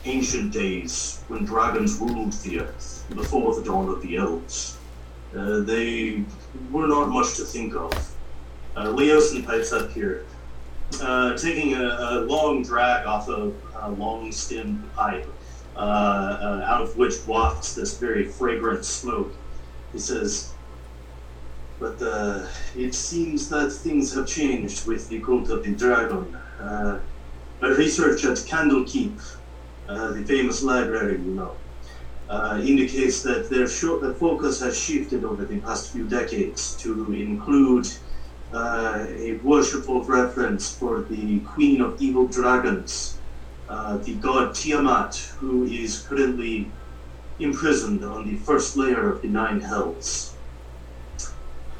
ancient 0.05 0.51
days 0.51 1.21
when 1.27 1.45
dragons 1.45 1.97
ruled 1.99 2.33
the 2.33 2.61
earth 2.61 3.05
before 3.15 3.55
the 3.55 3.63
dawn 3.63 3.89
of 3.89 4.01
the 4.01 4.17
elves. 4.17 4.77
Uh, 5.35 5.59
they 5.59 6.23
were 6.71 6.87
not 6.87 7.09
much 7.09 7.35
to 7.35 7.43
think 7.43 7.75
of. 7.75 7.91
Uh, 8.75 8.85
Leosin 8.85 9.45
pipes 9.45 9.71
up 9.71 9.91
here, 9.91 10.25
uh, 11.01 11.37
taking 11.37 11.73
a, 11.75 11.83
a 11.83 12.21
long 12.21 12.63
drag 12.63 13.05
off 13.05 13.29
of 13.29 13.53
a 13.75 13.91
long 13.91 14.31
stemmed 14.31 14.83
pipe, 14.93 15.27
out 15.77 16.81
of 16.81 16.97
which 16.97 17.25
wafts 17.25 17.75
this 17.75 17.97
very 17.97 18.25
fragrant 18.25 18.85
smoke. 18.85 19.33
He 19.93 19.99
says, 19.99 20.53
But 21.79 22.01
uh, 22.01 22.47
it 22.75 22.93
seems 22.93 23.49
that 23.49 23.71
things 23.71 24.13
have 24.13 24.27
changed 24.27 24.87
with 24.87 25.09
the 25.09 25.19
cult 25.21 25.49
of 25.49 25.63
the 25.63 25.73
dragon. 25.75 26.35
Uh, 26.59 26.99
research 27.61 28.23
at 28.25 28.37
Candlekeep 28.37 29.19
uh, 29.91 30.11
the 30.13 30.23
famous 30.23 30.63
library, 30.63 31.17
you 31.17 31.33
know, 31.33 31.57
uh, 32.29 32.61
indicates 32.63 33.23
that 33.23 33.49
their 33.49 33.65
the 33.65 34.15
focus 34.17 34.61
has 34.61 34.77
shifted 34.79 35.25
over 35.25 35.43
the 35.43 35.59
past 35.59 35.91
few 35.91 36.07
decades 36.07 36.77
to 36.77 37.11
include 37.13 37.87
uh, 38.53 39.05
a 39.09 39.33
worshipful 39.43 40.03
reference 40.05 40.73
for 40.73 41.01
the 41.01 41.39
Queen 41.41 41.81
of 41.81 42.01
Evil 42.01 42.27
Dragons, 42.27 43.20
uh, 43.71 43.97
the 43.97 44.15
god 44.15 44.53
Tiamat, 44.53 45.15
who 45.39 45.63
is 45.63 46.01
currently 46.01 46.69
imprisoned 47.39 48.03
on 48.03 48.27
the 48.27 48.35
first 48.35 48.75
layer 48.75 49.09
of 49.09 49.21
the 49.21 49.29
Nine 49.29 49.61
Hells. 49.61 50.35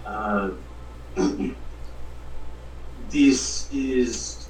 Uh, 0.05 0.51
this 3.09 3.69
is 3.73 4.47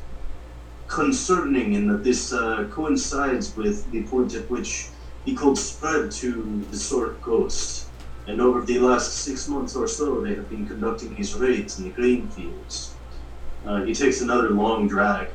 concerning 0.88 1.74
in 1.74 1.88
that 1.88 2.04
this 2.04 2.32
uh, 2.32 2.68
coincides 2.70 3.56
with 3.58 3.90
the 3.92 4.04
point 4.04 4.36
at 4.36 4.48
which 4.52 4.90
the 5.26 5.36
cult 5.36 5.58
spread 5.58 6.12
to 6.12 6.64
the 6.70 6.78
Sword 6.78 7.20
Coast. 7.22 7.88
And 8.28 8.40
over 8.40 8.62
the 8.62 8.78
last 8.78 9.14
six 9.14 9.48
months 9.48 9.76
or 9.76 9.88
so, 9.88 10.22
they 10.22 10.36
have 10.36 10.48
been 10.48 10.68
conducting 10.68 11.16
these 11.16 11.34
raids 11.34 11.80
in 11.80 11.86
the 11.86 11.90
grain 11.90 12.28
fields. 12.30 12.94
Uh, 13.66 13.82
he 13.82 13.96
takes 13.96 14.22
another 14.22 14.52
long 14.52 14.88
drag 14.88 15.30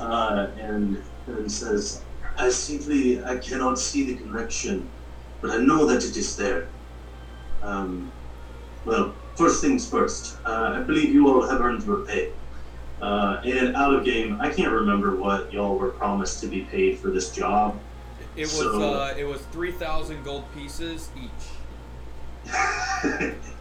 uh, 0.00 0.48
and, 0.58 1.02
and 1.26 1.50
says, 1.50 2.02
I 2.36 2.48
simply 2.50 3.24
I 3.24 3.38
cannot 3.38 3.78
see 3.78 4.04
the 4.12 4.16
connection, 4.22 4.88
but 5.40 5.50
I 5.50 5.58
know 5.58 5.86
that 5.86 6.04
it 6.04 6.16
is 6.16 6.36
there. 6.36 6.68
Um, 7.62 8.12
well, 8.84 9.14
first 9.36 9.62
things 9.62 9.88
first. 9.88 10.36
Uh, 10.44 10.74
I 10.76 10.80
believe 10.80 11.12
you 11.12 11.28
all 11.28 11.46
have 11.48 11.60
earned 11.60 11.84
your 11.84 12.04
pay. 12.04 12.32
Uh, 13.00 13.40
and 13.44 13.76
out 13.76 13.94
of 13.94 14.04
game, 14.04 14.38
I 14.40 14.50
can't 14.50 14.72
remember 14.72 15.16
what 15.16 15.52
y'all 15.52 15.76
were 15.76 15.90
promised 15.90 16.40
to 16.40 16.46
be 16.46 16.62
paid 16.62 16.98
for 16.98 17.10
this 17.10 17.30
job. 17.30 17.78
It 18.36 18.42
was 18.42 18.50
So- 18.58 18.94
uh, 18.94 19.14
it 19.16 19.24
was 19.24 19.40
three 19.52 19.72
thousand 19.72 20.24
gold 20.24 20.44
pieces 20.54 21.10
each. 21.16 21.30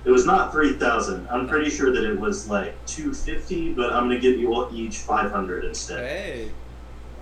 It 0.05 0.09
was 0.11 0.25
not 0.25 0.51
three 0.51 0.73
thousand. 0.73 1.27
I'm 1.29 1.47
pretty 1.47 1.69
sure 1.69 1.91
that 1.91 2.03
it 2.03 2.19
was 2.19 2.47
like 2.49 2.73
two 2.85 3.13
fifty, 3.13 3.73
but 3.73 3.91
I'm 3.93 4.03
gonna 4.03 4.19
give 4.19 4.39
you 4.39 4.53
all 4.53 4.69
each 4.73 4.97
five 4.99 5.31
hundred 5.31 5.65
instead. 5.65 5.99
Hey, 6.05 6.51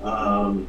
Um, 0.02 0.68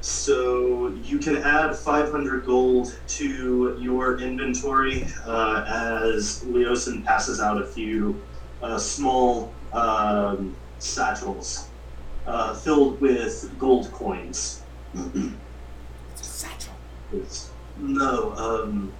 so 0.00 0.88
you 1.02 1.18
can 1.18 1.38
add 1.38 1.74
500 1.74 2.44
gold 2.44 2.94
to 3.08 3.78
your 3.80 4.18
inventory 4.20 5.06
uh, 5.24 5.64
as 6.12 6.44
Leosin 6.44 7.02
passes 7.04 7.40
out 7.40 7.60
a 7.60 7.64
few 7.66 8.20
uh, 8.60 8.76
small 8.76 9.50
um, 9.72 10.54
satchels 10.78 11.68
uh, 12.26 12.52
filled 12.54 13.00
with 13.00 13.50
gold 13.58 13.90
coins. 13.92 14.62
it's 14.94 16.20
a 16.20 16.24
satchel. 16.24 16.74
It's, 17.12 17.50
no, 17.78 18.32
um, 18.36 18.92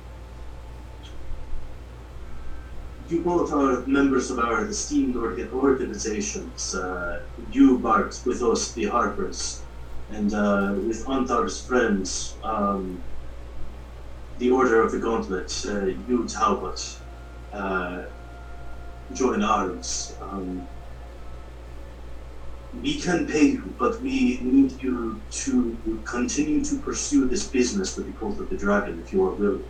you 3.09 3.21
both 3.21 3.53
are 3.53 3.87
members 3.87 4.31
of 4.31 4.39
our 4.39 4.67
esteemed 4.67 5.15
orga- 5.15 5.53
organizations. 5.53 6.75
Uh, 6.75 7.23
you, 7.53 7.79
Bart, 7.79 8.21
with 8.25 8.43
us, 8.43 8.73
the 8.73 8.85
Harpers, 8.85 9.63
and 10.11 10.33
uh, 10.35 10.75
with 10.87 11.05
Ontharr's 11.07 11.61
friends, 11.65 12.35
um, 12.43 13.03
the 14.39 14.51
Order 14.51 14.83
of 14.83 14.93
the 14.93 14.99
Gauntlet, 14.99 15.65
uh, 15.69 15.87
you, 16.09 16.27
Talbot, 16.29 16.97
uh, 17.53 18.03
join 19.13 19.43
arms. 19.43 20.17
Um, 20.21 20.67
we 22.83 23.01
can 23.01 23.27
pay 23.27 23.45
you, 23.45 23.75
but 23.79 24.01
we 24.01 24.39
need 24.43 24.83
you 24.83 25.21
to 25.31 26.01
continue 26.05 26.65
to 26.65 26.79
pursue 26.79 27.27
this 27.29 27.47
business 27.47 27.97
with 27.97 28.07
the 28.07 28.13
Cult 28.19 28.39
of 28.41 28.51
the 28.51 28.57
Dragon 28.57 29.01
if 29.05 29.13
you 29.13 29.25
are 29.25 29.33
willing. 29.33 29.65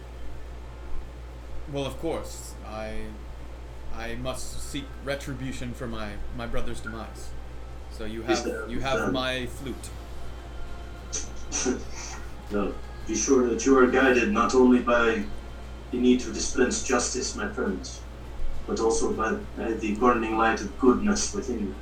Well, 1.73 1.87
of 1.87 1.99
course, 1.99 2.55
I 2.67 3.07
I 3.97 4.17
must 4.17 4.71
seek 4.71 4.85
retribution 5.05 5.73
for 5.73 5.87
my 5.87 6.13
my 6.37 6.47
brother's 6.47 6.81
demise. 6.81 7.31
So 7.91 8.05
you 8.05 8.23
have 8.23 8.45
there- 8.45 8.69
you 8.69 8.81
have 8.81 9.01
um, 9.01 9.13
my 9.13 9.47
flute. 9.47 9.89
no, 12.51 12.75
be 13.07 13.15
sure 13.15 13.49
that 13.49 13.65
you 13.65 13.79
are 13.79 13.87
guided 13.87 14.33
not 14.33 14.55
only 14.55 14.81
by 14.81 15.25
the 15.91 15.99
need 15.99 16.21
to 16.21 16.33
dispense 16.33 16.83
justice, 16.83 17.37
my 17.37 17.49
friends, 17.49 18.01
but 18.67 18.81
also 18.81 19.13
by, 19.13 19.35
by 19.57 19.73
the 19.75 19.95
burning 19.95 20.37
light 20.37 20.61
of 20.61 20.77
goodness 20.81 21.33
within 21.35 21.61
you. 21.61 21.75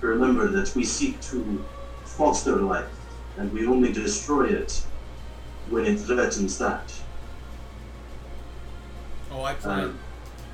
Remember 0.00 0.48
that 0.48 0.74
we 0.74 0.84
seek 0.84 1.20
to 1.22 1.64
foster 2.04 2.56
life, 2.56 2.88
and 3.36 3.52
we 3.52 3.66
only 3.66 3.92
destroy 3.92 4.46
it 4.46 4.82
when 5.70 5.84
it 5.86 5.98
threatens 5.98 6.58
that. 6.58 6.92
Oh, 9.32 9.42
I 9.42 9.54
plan 9.54 9.80
Um, 9.80 9.98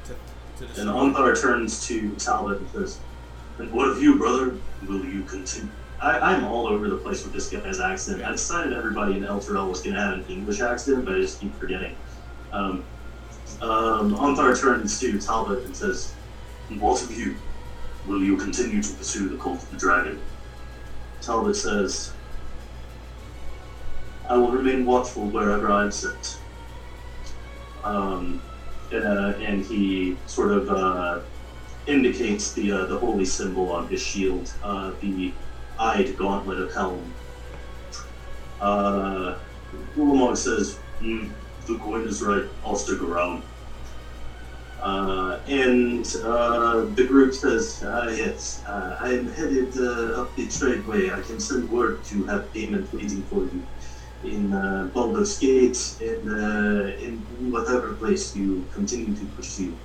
to 0.05 0.67
to 0.67 0.81
And. 0.81 0.89
Ontharr 0.91 1.41
turns 1.41 1.87
to 1.87 2.15
Talbot 2.17 2.59
and 2.59 2.71
says, 2.71 2.99
And 3.59 3.71
what 3.73 3.89
of 3.89 4.03
you, 4.03 4.19
brother? 4.19 4.55
Will 4.87 5.05
you 5.05 5.23
continue? 5.25 5.71
I, 6.01 6.19
I'm 6.19 6.45
all 6.45 6.67
over 6.67 6.89
the 6.89 6.97
place 6.97 7.23
with 7.23 7.33
this 7.33 7.49
guy's 7.49 7.79
accent. 7.79 8.23
I 8.25 8.33
decided 8.33 8.73
everybody 8.73 9.17
in 9.17 9.23
Elturel 9.23 9.69
was 9.69 9.83
going 9.83 9.95
to 9.95 10.01
have 10.01 10.15
an 10.15 10.25
English 10.29 10.61
accent, 10.61 11.05
but 11.05 11.15
I 11.15 11.21
just 11.21 11.41
keep 11.41 11.55
forgetting. 11.55 11.95
Um, 12.51 12.85
um, 13.61 14.17
turns 14.57 14.99
to 14.99 15.21
Talbot 15.21 15.65
and 15.65 15.77
says, 15.77 16.13
"And 16.71 16.81
What 16.81 17.03
of 17.03 17.17
you? 17.17 17.37
Will 18.07 18.23
you 18.23 18.37
continue 18.37 18.83
to 18.83 18.95
pursue 18.95 19.29
the 19.29 19.37
cult 19.37 19.63
of 19.63 19.71
the 19.71 19.77
dragon? 19.77 20.21
Talbot 21.21 21.55
says, 21.55 22.13
I 24.29 24.37
will 24.37 24.51
remain 24.51 24.85
watchful 24.85 25.31
wherever 25.31 25.71
I'm 25.71 25.91
sent. 25.93 26.39
Um, 27.85 28.43
uh, 28.93 29.35
and 29.39 29.65
he 29.65 30.17
sort 30.27 30.53
of 30.53 30.71
uh, 30.71 31.21
indicates 31.87 32.53
the 32.55 32.73
uh, 32.73 32.87
the 32.87 32.99
holy 32.99 33.25
symbol 33.25 33.71
on 33.73 33.89
his 33.89 34.01
shield, 34.03 34.53
uh, 34.63 34.93
the 35.01 35.33
eyed 35.79 36.17
gauntlet 36.17 36.59
of 36.61 36.75
Helm. 36.75 37.15
Uh, 38.61 39.39
Ulamog 39.97 40.37
says, 40.37 40.79
"Hmm, 41.01 41.29
"The 41.67 41.79
coin 41.79 42.07
is 42.07 42.23
right. 42.23 42.45
I'll 42.65 42.77
stick 42.77 43.03
around." 43.03 43.43
Uh, 44.83 45.39
and 45.47 46.05
uh, 46.25 46.85
the 46.99 47.07
group 47.07 47.33
says, 47.35 47.83
uh, 47.83 48.13
"Yes, 48.17 48.63
uh, 48.67 48.97
I 49.01 49.11
am 49.15 49.29
headed 49.29 49.77
uh, 49.79 50.21
up 50.21 50.35
the 50.35 50.47
tradeway. 50.49 51.13
I 51.17 51.23
can 51.23 51.39
send 51.39 51.71
word 51.71 52.03
to 52.11 52.25
have 52.27 52.53
payment 52.53 52.93
waiting 52.93 53.23
for 53.23 53.45
you." 53.45 53.63
in 54.25 54.53
uh, 54.53 54.89
Baldur's 54.95 55.39
Gate 55.39 55.97
and 56.01 56.31
uh, 56.31 56.97
in 56.97 57.17
whatever 57.51 57.95
place 57.95 58.37
you 58.37 58.69
continue 58.73 59.17
to 59.17 59.27
pursue 59.37 59.77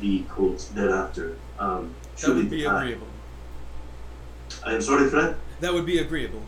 the 0.00 0.24
cult 0.34 0.68
thereafter. 0.74 1.38
Um, 1.58 1.94
That 2.16 2.20
should 2.20 2.36
would 2.36 2.50
be 2.50 2.64
agreeable. 2.64 3.06
I 4.66 4.74
am 4.74 4.82
sorry, 4.82 5.08
Fred. 5.08 5.36
That 5.60 5.72
would 5.72 5.86
be 5.86 5.98
agreeable. 5.98 6.42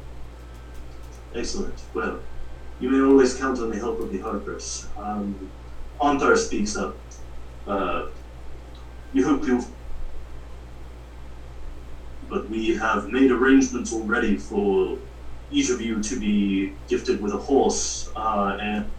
Excellent. 1.34 1.80
Well, 1.94 2.20
you 2.80 2.90
may 2.90 3.00
always 3.00 3.34
count 3.38 3.58
on 3.58 3.70
the 3.70 3.78
help 3.78 4.00
of 4.00 4.10
the 4.12 4.18
Harpers. 4.18 4.86
Um, 4.96 5.50
Ontharr 6.00 6.36
speaks 6.36 6.76
up. 6.76 6.96
Uh, 7.66 8.08
you 9.12 9.24
hope 9.24 9.46
you 9.46 9.64
but 12.28 12.48
we 12.48 12.74
have 12.74 13.12
made 13.12 13.30
arrangements 13.30 13.92
already 13.92 14.36
for 14.38 14.96
each 15.50 15.68
of 15.68 15.82
you 15.82 16.02
to 16.02 16.18
be 16.18 16.72
gifted 16.88 17.20
with 17.20 17.34
a 17.34 17.38
horse 17.38 18.10
uh, 18.16 18.58
and 18.60 18.90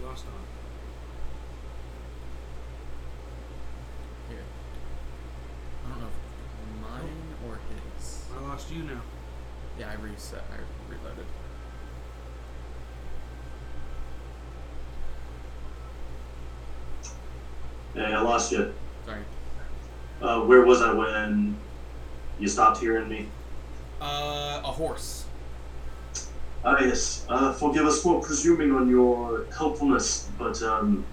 We 0.00 0.06
lost 0.06 0.24
on. 0.26 0.32
Here. 4.30 4.38
I 5.84 5.88
don't 5.90 6.00
know 6.00 6.06
if 6.06 6.80
mine 6.80 7.34
or 7.48 7.58
his. 7.98 8.24
I 8.36 8.40
lost 8.42 8.72
you 8.72 8.84
now. 8.84 9.02
Yeah, 9.78 9.90
I 9.90 9.94
reset. 10.00 10.44
I 10.48 10.54
reloaded. 10.54 10.71
Hey, 17.94 18.12
I 18.12 18.20
lost 18.22 18.52
you. 18.52 18.72
Sorry. 19.06 19.20
Uh, 20.20 20.40
where 20.42 20.64
was 20.64 20.80
I 20.80 20.92
when 20.92 21.56
you 22.38 22.48
stopped 22.48 22.78
hearing 22.78 23.08
me? 23.08 23.28
Uh, 24.00 24.60
a 24.64 24.72
horse. 24.72 25.26
Ah, 26.64 26.78
yes. 26.80 27.26
Uh, 27.28 27.52
forgive 27.52 27.86
us 27.86 28.02
for 28.02 28.20
presuming 28.20 28.72
on 28.72 28.88
your 28.88 29.44
helpfulness, 29.56 30.28
but 30.38 30.62
um, 30.62 31.04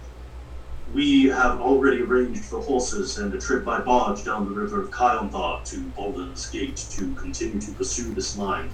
we 0.93 1.25
have 1.25 1.59
already 1.59 2.01
arranged 2.01 2.45
for 2.45 2.61
horses 2.61 3.17
and 3.17 3.33
a 3.33 3.39
trip 3.39 3.65
by 3.65 3.79
barge 3.79 4.23
down 4.23 4.45
the 4.45 4.59
river 4.59 4.81
of 4.81 4.91
Chionthar 4.91 5.63
to 5.65 5.77
Baldur's 5.97 6.49
Gate 6.49 6.77
to 6.91 7.13
continue 7.15 7.59
to 7.59 7.71
pursue 7.73 8.13
this 8.13 8.37
line. 8.37 8.69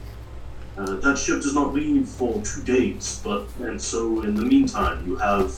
Uh, 0.77 0.95
that 0.97 1.17
ship 1.17 1.41
does 1.41 1.55
not 1.55 1.73
leave 1.73 2.07
for 2.07 2.41
two 2.41 2.61
days, 2.63 3.21
but 3.23 3.47
and 3.59 3.81
so 3.81 4.21
in 4.23 4.35
the 4.35 4.41
meantime 4.43 5.05
you 5.07 5.15
have 5.15 5.55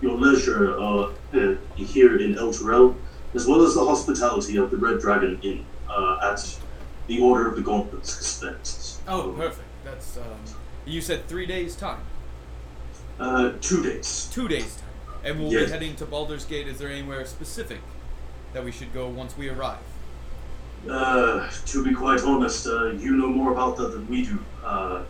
your 0.00 0.16
leisure 0.16 0.78
uh, 0.78 1.12
uh, 1.34 1.56
here 1.76 2.18
in 2.18 2.34
Elturel, 2.36 2.94
as 3.34 3.46
well 3.46 3.62
as 3.62 3.74
the 3.74 3.84
hospitality 3.84 4.56
of 4.56 4.70
the 4.70 4.76
Red 4.76 5.00
Dragon 5.00 5.38
Inn 5.42 5.64
uh, 5.88 6.18
at 6.32 6.58
the 7.06 7.20
Order 7.20 7.48
of 7.48 7.56
the 7.56 7.62
Gauntlets 7.62 8.16
expense. 8.18 9.00
Oh, 9.08 9.32
perfect. 9.36 9.66
That's 9.84 10.16
um. 10.16 10.24
You 10.86 11.00
said 11.00 11.26
three 11.26 11.46
days 11.46 11.76
time. 11.76 12.00
Uh, 13.20 13.52
two 13.60 13.82
days. 13.82 14.28
Two 14.32 14.48
days 14.48 14.76
time. 14.76 14.84
And 15.24 15.40
we'll 15.40 15.52
Yes. 15.52 15.66
be 15.66 15.72
heading 15.72 15.96
to 15.96 16.06
Baldur's 16.06 16.44
Gate. 16.44 16.68
Is 16.68 16.78
there 16.78 16.88
anywhere 16.88 17.24
specific 17.26 17.80
that 18.52 18.64
we 18.64 18.70
should 18.70 18.94
go 18.94 19.08
once 19.08 19.36
we 19.36 19.48
arrive? 19.48 19.78
Uh, 20.88 21.50
to 21.66 21.84
be 21.84 21.92
quite 21.92 22.22
honest, 22.22 22.66
uh, 22.66 22.90
you 22.92 23.16
know 23.16 23.26
more 23.26 23.52
about 23.52 23.76
that 23.76 23.88
than 23.92 24.06
we 24.08 24.22
do. 24.24 24.38
Uh, 24.64 25.02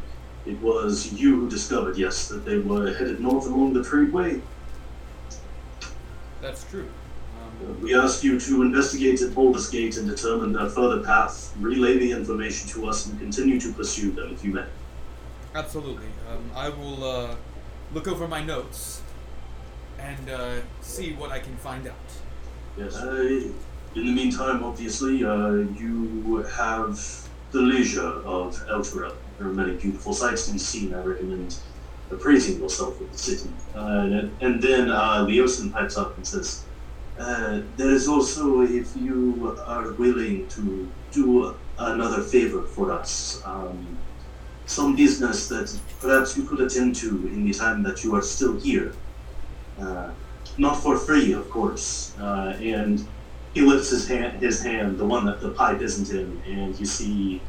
it 0.46 0.58
was 0.62 1.12
you 1.12 1.40
who 1.40 1.50
discovered, 1.50 1.98
yes, 1.98 2.26
that 2.28 2.44
they 2.46 2.58
were 2.58 2.92
headed 2.94 3.20
north 3.20 3.46
along 3.46 3.74
the 3.74 3.80
Tradeway. 3.80 4.40
That's 6.40 6.64
true. 6.64 6.88
Um, 7.40 7.80
we 7.82 7.94
ask 7.96 8.22
you 8.22 8.38
to 8.38 8.62
investigate 8.62 9.20
at 9.22 9.34
Baldur's 9.34 9.68
Gate 9.68 9.96
and 9.96 10.08
determine 10.08 10.52
their 10.52 10.68
further 10.68 11.02
path, 11.02 11.54
relay 11.58 11.98
the 11.98 12.12
information 12.12 12.68
to 12.70 12.88
us, 12.88 13.06
and 13.06 13.18
continue 13.18 13.58
to 13.60 13.72
pursue 13.72 14.12
them 14.12 14.32
if 14.32 14.44
you 14.44 14.52
may. 14.52 14.64
absolutely. 15.54 16.06
Um, 16.30 16.50
I 16.54 16.68
will 16.68 17.04
uh, 17.04 17.36
look 17.92 18.06
over 18.06 18.28
my 18.28 18.42
notes 18.44 19.02
and 19.98 20.30
uh, 20.30 20.60
see 20.80 21.14
what 21.14 21.32
I 21.32 21.40
can 21.40 21.56
find 21.56 21.88
out. 21.88 21.94
Yes. 22.76 22.96
Uh, 22.96 23.52
in 23.94 24.06
the 24.06 24.12
meantime, 24.12 24.62
obviously, 24.62 25.24
uh, 25.24 25.50
you 25.50 26.44
have 26.56 27.28
the 27.50 27.60
leisure 27.60 28.06
of 28.24 28.54
Elturel. 28.68 29.14
There 29.38 29.48
are 29.48 29.52
many 29.52 29.74
beautiful 29.76 30.12
sights 30.12 30.46
to 30.46 30.52
be 30.52 30.58
seen. 30.58 30.94
I 30.94 31.02
recommend 31.02 31.56
appraising 32.10 32.60
yourself 32.60 33.00
of 33.00 33.10
the 33.12 33.18
city. 33.18 33.50
Uh, 33.74 34.28
and, 34.40 34.62
then 34.62 34.90
uh, 34.90 35.24
Leosin 35.26 35.72
pipes 35.72 35.96
up 35.96 36.16
and 36.16 36.26
says, 36.26 36.64
uh, 37.18 37.60
There's 37.76 38.08
also, 38.08 38.62
if 38.62 38.96
you 38.96 39.56
are 39.66 39.92
willing 39.92 40.48
to 40.48 40.90
do 41.12 41.54
another 41.78 42.22
favor 42.22 42.62
for 42.62 42.92
us, 42.92 43.42
um, 43.44 43.98
some 44.66 44.94
business 44.94 45.48
that 45.48 45.78
perhaps 46.00 46.36
you 46.36 46.44
could 46.44 46.60
attend 46.60 46.94
to 46.96 47.08
in 47.28 47.44
the 47.44 47.52
time 47.52 47.82
that 47.82 48.04
you 48.04 48.14
are 48.14 48.22
still 48.22 48.58
here. 48.60 48.92
Uh, 49.80 50.10
not 50.58 50.82
for 50.82 50.96
free, 50.96 51.32
of 51.32 51.48
course. 51.50 52.14
Uh, 52.18 52.54
and 52.60 53.06
he 53.54 53.62
lifts 53.62 53.90
his 53.90 54.06
hand, 54.06 54.42
his 54.42 54.62
hand, 54.62 54.98
the 54.98 55.06
one 55.06 55.24
that 55.24 55.40
the 55.40 55.50
pipe 55.50 55.80
isn't 55.80 56.10
in, 56.10 56.42
and 56.46 56.78
you 56.78 56.84
see 56.84 57.40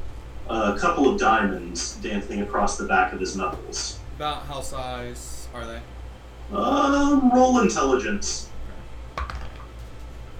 a 0.49 0.77
couple 0.79 1.07
of 1.07 1.19
diamonds 1.19 1.95
dancing 1.97 2.41
across 2.41 2.77
the 2.77 2.85
back 2.85 3.13
of 3.13 3.19
his 3.19 3.35
knuckles. 3.35 3.98
About 4.19 4.47
how 4.47 4.59
size 4.59 5.47
are 5.53 5.65
they? 5.65 5.79
Um, 6.53 7.31
roll 7.33 7.61
intelligence. 7.61 8.49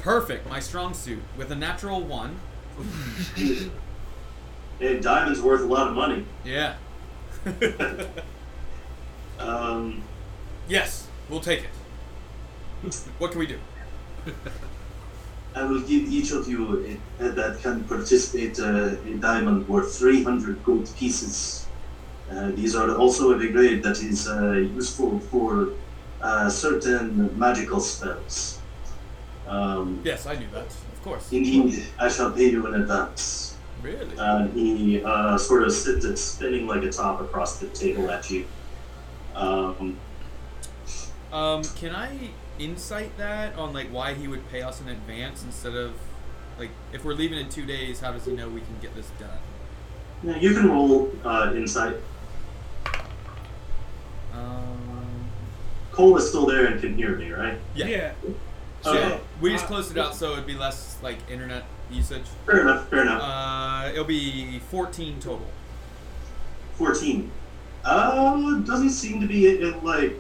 Perfect. 0.02 0.50
My 0.50 0.60
strong 0.60 0.94
suit 0.94 1.24
with 1.38 1.50
a 1.50 1.56
natural 1.56 2.02
one. 2.02 2.42
Hey, 4.80 5.00
diamond's 5.02 5.42
worth 5.42 5.62
a 5.62 5.66
lot 5.66 5.88
of 5.88 5.94
money. 5.94 6.26
Yeah. 6.44 6.76
Um, 9.40 10.04
yes, 10.68 11.08
we'll 11.30 11.40
take 11.40 11.64
it. 11.64 12.96
What 13.18 13.32
can 13.32 13.40
we 13.40 13.48
do? 13.48 13.60
I 15.56 15.64
will 15.64 15.80
give 15.80 16.10
each 16.10 16.32
of 16.32 16.50
you 16.50 17.00
a, 17.20 17.30
that 17.30 17.62
can 17.62 17.86
participate 17.86 18.60
uh, 18.60 18.96
a 19.06 19.14
diamond 19.16 19.70
worth 19.70 19.98
300 19.98 20.66
gold 20.66 20.90
pieces. 20.98 21.59
Uh, 22.32 22.52
these 22.52 22.76
are 22.76 22.96
also 22.96 23.38
a 23.40 23.48
grade 23.48 23.82
that 23.84 23.98
is 24.04 24.28
uh, 24.28 24.52
useful 24.52 25.20
for 25.20 25.70
uh, 26.22 26.50
certain 26.50 27.38
magical 27.38 27.80
spells. 27.80 28.60
Um, 29.48 30.02
Yes, 30.04 30.26
I 30.28 30.36
knew 30.36 30.48
that. 30.54 30.68
Of 30.68 31.04
course. 31.04 31.32
indeed, 31.32 31.84
I 31.98 32.10
shall 32.10 32.32
pay 32.32 32.50
you 32.50 32.68
in 32.68 32.76
advance. 32.82 33.58
Really? 33.82 34.16
And 34.18 34.54
he 34.54 35.02
uh, 35.04 35.38
sort 35.38 35.64
of 35.64 35.72
sits 35.72 36.06
it 36.06 36.18
spinning 36.18 36.68
like 36.68 36.84
a 36.84 36.92
top 36.92 37.22
across 37.22 37.58
the 37.60 37.68
table 37.68 38.12
at 38.12 38.30
you. 38.30 38.46
Um, 39.34 39.98
Um, 41.32 41.64
can 41.64 41.96
I 41.96 42.32
insight 42.60 43.16
that 43.18 43.56
on 43.56 43.72
like 43.74 43.88
why 43.88 44.14
he 44.16 44.28
would 44.28 44.50
pay 44.52 44.62
us 44.62 44.82
in 44.82 44.90
advance 44.90 45.44
instead 45.44 45.76
of 45.76 45.94
like 46.60 46.72
if 46.92 47.06
we're 47.06 47.14
leaving 47.14 47.40
in 47.40 47.48
two 47.50 47.66
days? 47.66 48.02
How 48.02 48.12
does 48.12 48.26
he 48.26 48.34
know 48.34 48.50
we 48.50 48.62
can 48.62 48.78
get 48.82 48.94
this 48.96 49.10
done? 49.20 49.30
yeah, 50.24 50.38
you 50.38 50.54
can 50.54 50.70
roll 50.70 51.10
uh, 51.24 51.54
insight. 51.56 51.96
Cole 56.00 56.16
is 56.16 56.30
still 56.30 56.46
there 56.46 56.68
and 56.68 56.80
can 56.80 56.96
hear 56.96 57.18
me, 57.18 57.30
right? 57.30 57.58
yeah. 57.76 58.14
So 58.82 58.98
Okay. 58.98 59.20
we 59.42 59.52
just 59.52 59.66
closed 59.66 59.92
it 59.92 59.98
out 59.98 60.16
so 60.16 60.32
it'd 60.32 60.48
be 60.48 60.54
less 60.54 60.98
like 61.04 61.18
internet 61.30 61.66
usage. 61.92 62.24
Fair 62.46 62.62
enough, 62.62 62.88
fair 62.88 63.02
enough. 63.02 63.22
Uh, 63.22 63.90
it'll 63.92 64.06
be 64.06 64.60
14 64.72 65.20
total. 65.20 65.46
14. 66.76 67.30
Uh, 67.84 68.60
doesn't 68.60 68.92
seem 68.92 69.20
to 69.20 69.28
be 69.28 69.48
it, 69.48 69.84
like 69.84 70.18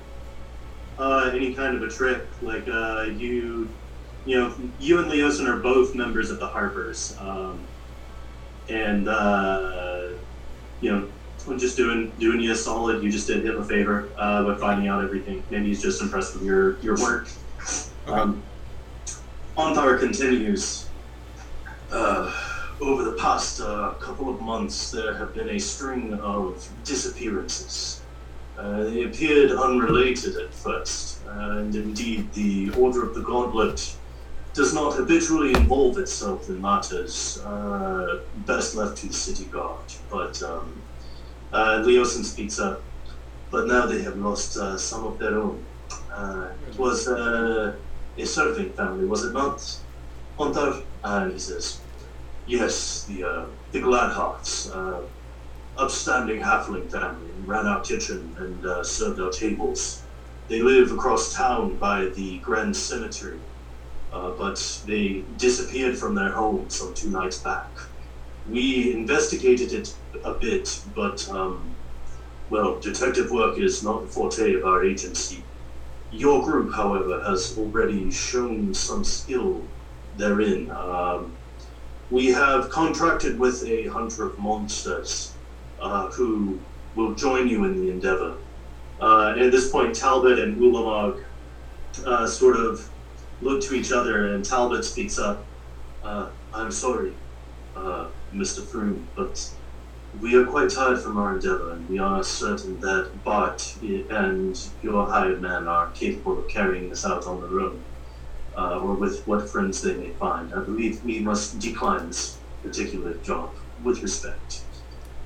uh, 0.97 1.31
any 1.33 1.53
kind 1.53 1.77
of 1.77 1.83
a 1.83 1.87
trick. 1.87 2.23
Like 2.41 2.67
uh, 2.67 3.03
you, 3.03 3.69
you 4.25 4.37
know, 4.37 4.53
you 4.81 4.99
and 4.99 5.09
Leosin 5.09 5.47
are 5.47 5.59
both 5.59 5.95
members 5.95 6.29
of 6.29 6.41
the 6.41 6.47
Harpers, 6.47 7.15
um, 7.21 7.61
and 8.67 9.07
uh, 9.07 10.09
you 10.81 10.91
know, 10.91 11.07
Just 11.57 11.77
doing 11.77 12.11
doing 12.19 12.39
you 12.39 12.51
a 12.51 12.55
solid. 12.55 13.03
You 13.03 13.11
just 13.11 13.27
did 13.27 13.45
him 13.45 13.57
a 13.57 13.63
favor 13.63 14.09
uh, 14.17 14.43
by 14.43 14.55
finding 14.55 14.87
out 14.87 15.03
everything. 15.03 15.43
Maybe 15.49 15.67
he's 15.67 15.81
just 15.81 16.01
impressed 16.01 16.33
with 16.35 16.43
your 16.43 16.79
your 16.79 16.95
work. 16.97 17.27
Okay. 18.07 18.19
Um, 18.19 18.43
continues. 19.99 20.87
Uh, 21.91 22.31
over 22.81 23.03
the 23.03 23.13
past 23.13 23.59
uh, 23.61 23.93
couple 23.99 24.29
of 24.33 24.39
months, 24.41 24.91
there 24.91 25.13
have 25.15 25.33
been 25.33 25.49
a 25.49 25.59
string 25.59 26.13
of 26.13 26.67
disappearances. 26.85 28.01
Uh, 28.57 28.83
they 28.83 29.03
appeared 29.03 29.51
unrelated 29.51 30.35
at 30.37 30.53
first, 30.53 31.19
and 31.27 31.73
indeed, 31.75 32.31
the 32.33 32.69
Order 32.71 33.03
of 33.03 33.15
the 33.15 33.21
Gauntlet 33.21 33.95
does 34.53 34.73
not 34.73 34.95
habitually 34.95 35.51
involve 35.51 35.97
itself 35.97 36.49
in 36.49 36.61
matters 36.61 37.39
uh, 37.45 38.19
best 38.45 38.75
left 38.75 38.97
to 38.97 39.07
the 39.07 39.13
city 39.13 39.45
guard. 39.45 39.85
But 40.09 40.41
um, 40.43 40.81
uh, 41.51 41.83
Leosin 41.85 42.23
speaks 42.23 42.59
up. 42.59 42.85
But 43.51 43.67
now 43.67 43.85
they 43.87 44.01
have 44.03 44.17
lost 44.17 44.57
uh, 44.57 44.77
some 44.77 45.05
of 45.05 45.19
their 45.19 45.39
own. 45.39 45.67
Uh, 46.11 46.51
it 46.67 46.77
was 46.77 47.07
uh, 47.07 47.79
a 48.17 48.25
serving 48.25 48.73
family, 48.73 49.05
was 49.05 49.25
it 49.25 49.33
not? 49.33 49.61
Ontharr? 50.39 50.85
And 51.03 51.33
he 51.33 51.39
says, 51.39 51.83
Yes, 52.45 53.05
the 53.05 53.23
uh, 53.23 53.45
the 53.71 53.79
Gladhearts, 53.79 54.69
uh, 54.73 55.07
upstanding 55.77 56.41
halfling 56.41 56.91
family, 56.91 57.31
ran 57.37 57.67
our 57.67 57.81
kitchen 57.81 58.35
and 58.37 58.65
uh, 58.65 58.83
served 58.83 59.19
our 59.19 59.31
tables. 59.31 60.05
They 60.47 60.61
live 60.61 60.91
across 60.91 61.33
town 61.33 61.77
by 61.77 62.07
the 62.07 62.39
Grand 62.39 62.75
Cemetery, 62.75 63.41
uh, 64.11 64.31
but 64.31 64.81
they 64.85 65.25
disappeared 65.37 65.97
from 65.97 66.15
their 66.15 66.33
home 66.33 66.69
some 66.69 66.93
two 66.95 67.09
nights 67.11 67.39
back. 67.41 67.77
We 68.45 68.93
investigated 68.93 69.73
it 69.73 69.98
a 70.23 70.33
bit, 70.33 70.81
but 70.95 71.27
um, 71.29 71.75
well, 72.49 72.79
detective 72.79 73.31
work 73.31 73.57
is 73.57 73.83
not 73.83 74.01
the 74.01 74.07
forte 74.07 74.53
of 74.53 74.65
our 74.65 74.83
agency. 74.83 75.43
Your 76.11 76.43
group, 76.43 76.73
however, 76.73 77.23
has 77.23 77.55
already 77.57 78.09
shown 78.09 78.73
some 78.73 79.03
skill 79.03 79.63
therein. 80.17 80.71
Um, 80.71 81.35
we 82.09 82.27
have 82.27 82.69
contracted 82.69 83.37
with 83.37 83.63
a 83.65 83.87
hunter 83.87 84.25
of 84.25 84.39
monsters 84.39 85.33
uh, 85.79 86.07
who 86.09 86.59
will 86.95 87.13
join 87.13 87.47
you 87.47 87.65
in 87.65 87.79
the 87.79 87.91
endeavor. 87.91 88.35
Uh, 88.99 89.35
at 89.37 89.51
this 89.51 89.69
point, 89.71 89.95
Talbot 89.95 90.39
and 90.39 90.57
Ulamog 90.57 91.23
uh, 92.05 92.25
sort 92.27 92.57
of 92.57 92.89
look 93.41 93.61
to 93.63 93.75
each 93.75 93.91
other, 93.91 94.33
and 94.33 94.43
Talbot 94.43 94.83
speaks 94.83 95.19
up. 95.19 95.45
Uh, 96.03 96.29
I'm 96.53 96.71
sorry, 96.71 97.13
uh, 97.75 98.07
Mr. 98.33 98.61
Frume, 98.61 99.05
but 99.15 99.51
we 100.21 100.35
are 100.35 100.45
quite 100.45 100.69
tired 100.69 100.99
from 101.01 101.17
our 101.17 101.35
endeavor, 101.35 101.71
and 101.71 101.87
we 101.89 101.99
are 101.99 102.23
certain 102.23 102.79
that 102.81 103.09
Bart 103.23 103.75
and 103.81 104.59
your 104.81 105.05
hired 105.05 105.41
men 105.41 105.67
are 105.67 105.89
capable 105.91 106.39
of 106.39 106.47
carrying 106.47 106.89
this 106.89 107.05
out 107.05 107.25
on 107.27 107.41
their 107.41 107.59
own, 107.59 107.83
uh, 108.57 108.79
or 108.79 108.95
with 108.95 109.25
what 109.27 109.49
friends 109.49 109.81
they 109.81 109.93
may 109.93 110.09
find. 110.11 110.53
I 110.53 110.59
believe 110.61 111.03
we 111.05 111.19
must 111.19 111.59
decline 111.59 112.07
this 112.07 112.37
particular 112.63 113.13
job 113.15 113.51
with 113.83 114.01
respect. 114.01 114.61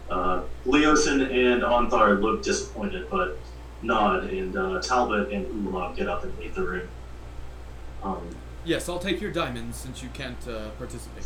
Uh, 0.09 0.43
Leosin 0.65 1.21
and 1.21 1.63
Ontharr 1.63 2.21
look 2.21 2.43
disappointed, 2.43 3.07
but 3.09 3.37
nod, 3.81 4.25
and 4.25 4.55
uh, 4.55 4.81
Talbot 4.81 5.31
and 5.31 5.45
Ulamog 5.47 5.95
get 5.95 6.07
up 6.07 6.23
and 6.23 6.37
leave 6.37 6.53
the 6.55 6.63
room. 6.63 6.87
Um, 8.03 8.35
Yes, 8.65 8.87
I'll 8.87 8.99
take 8.99 9.19
your 9.19 9.31
diamonds 9.31 9.75
since 9.75 10.01
you 10.01 10.07
can't 10.13 10.47
uh, 10.47 10.69
participate. 10.77 11.25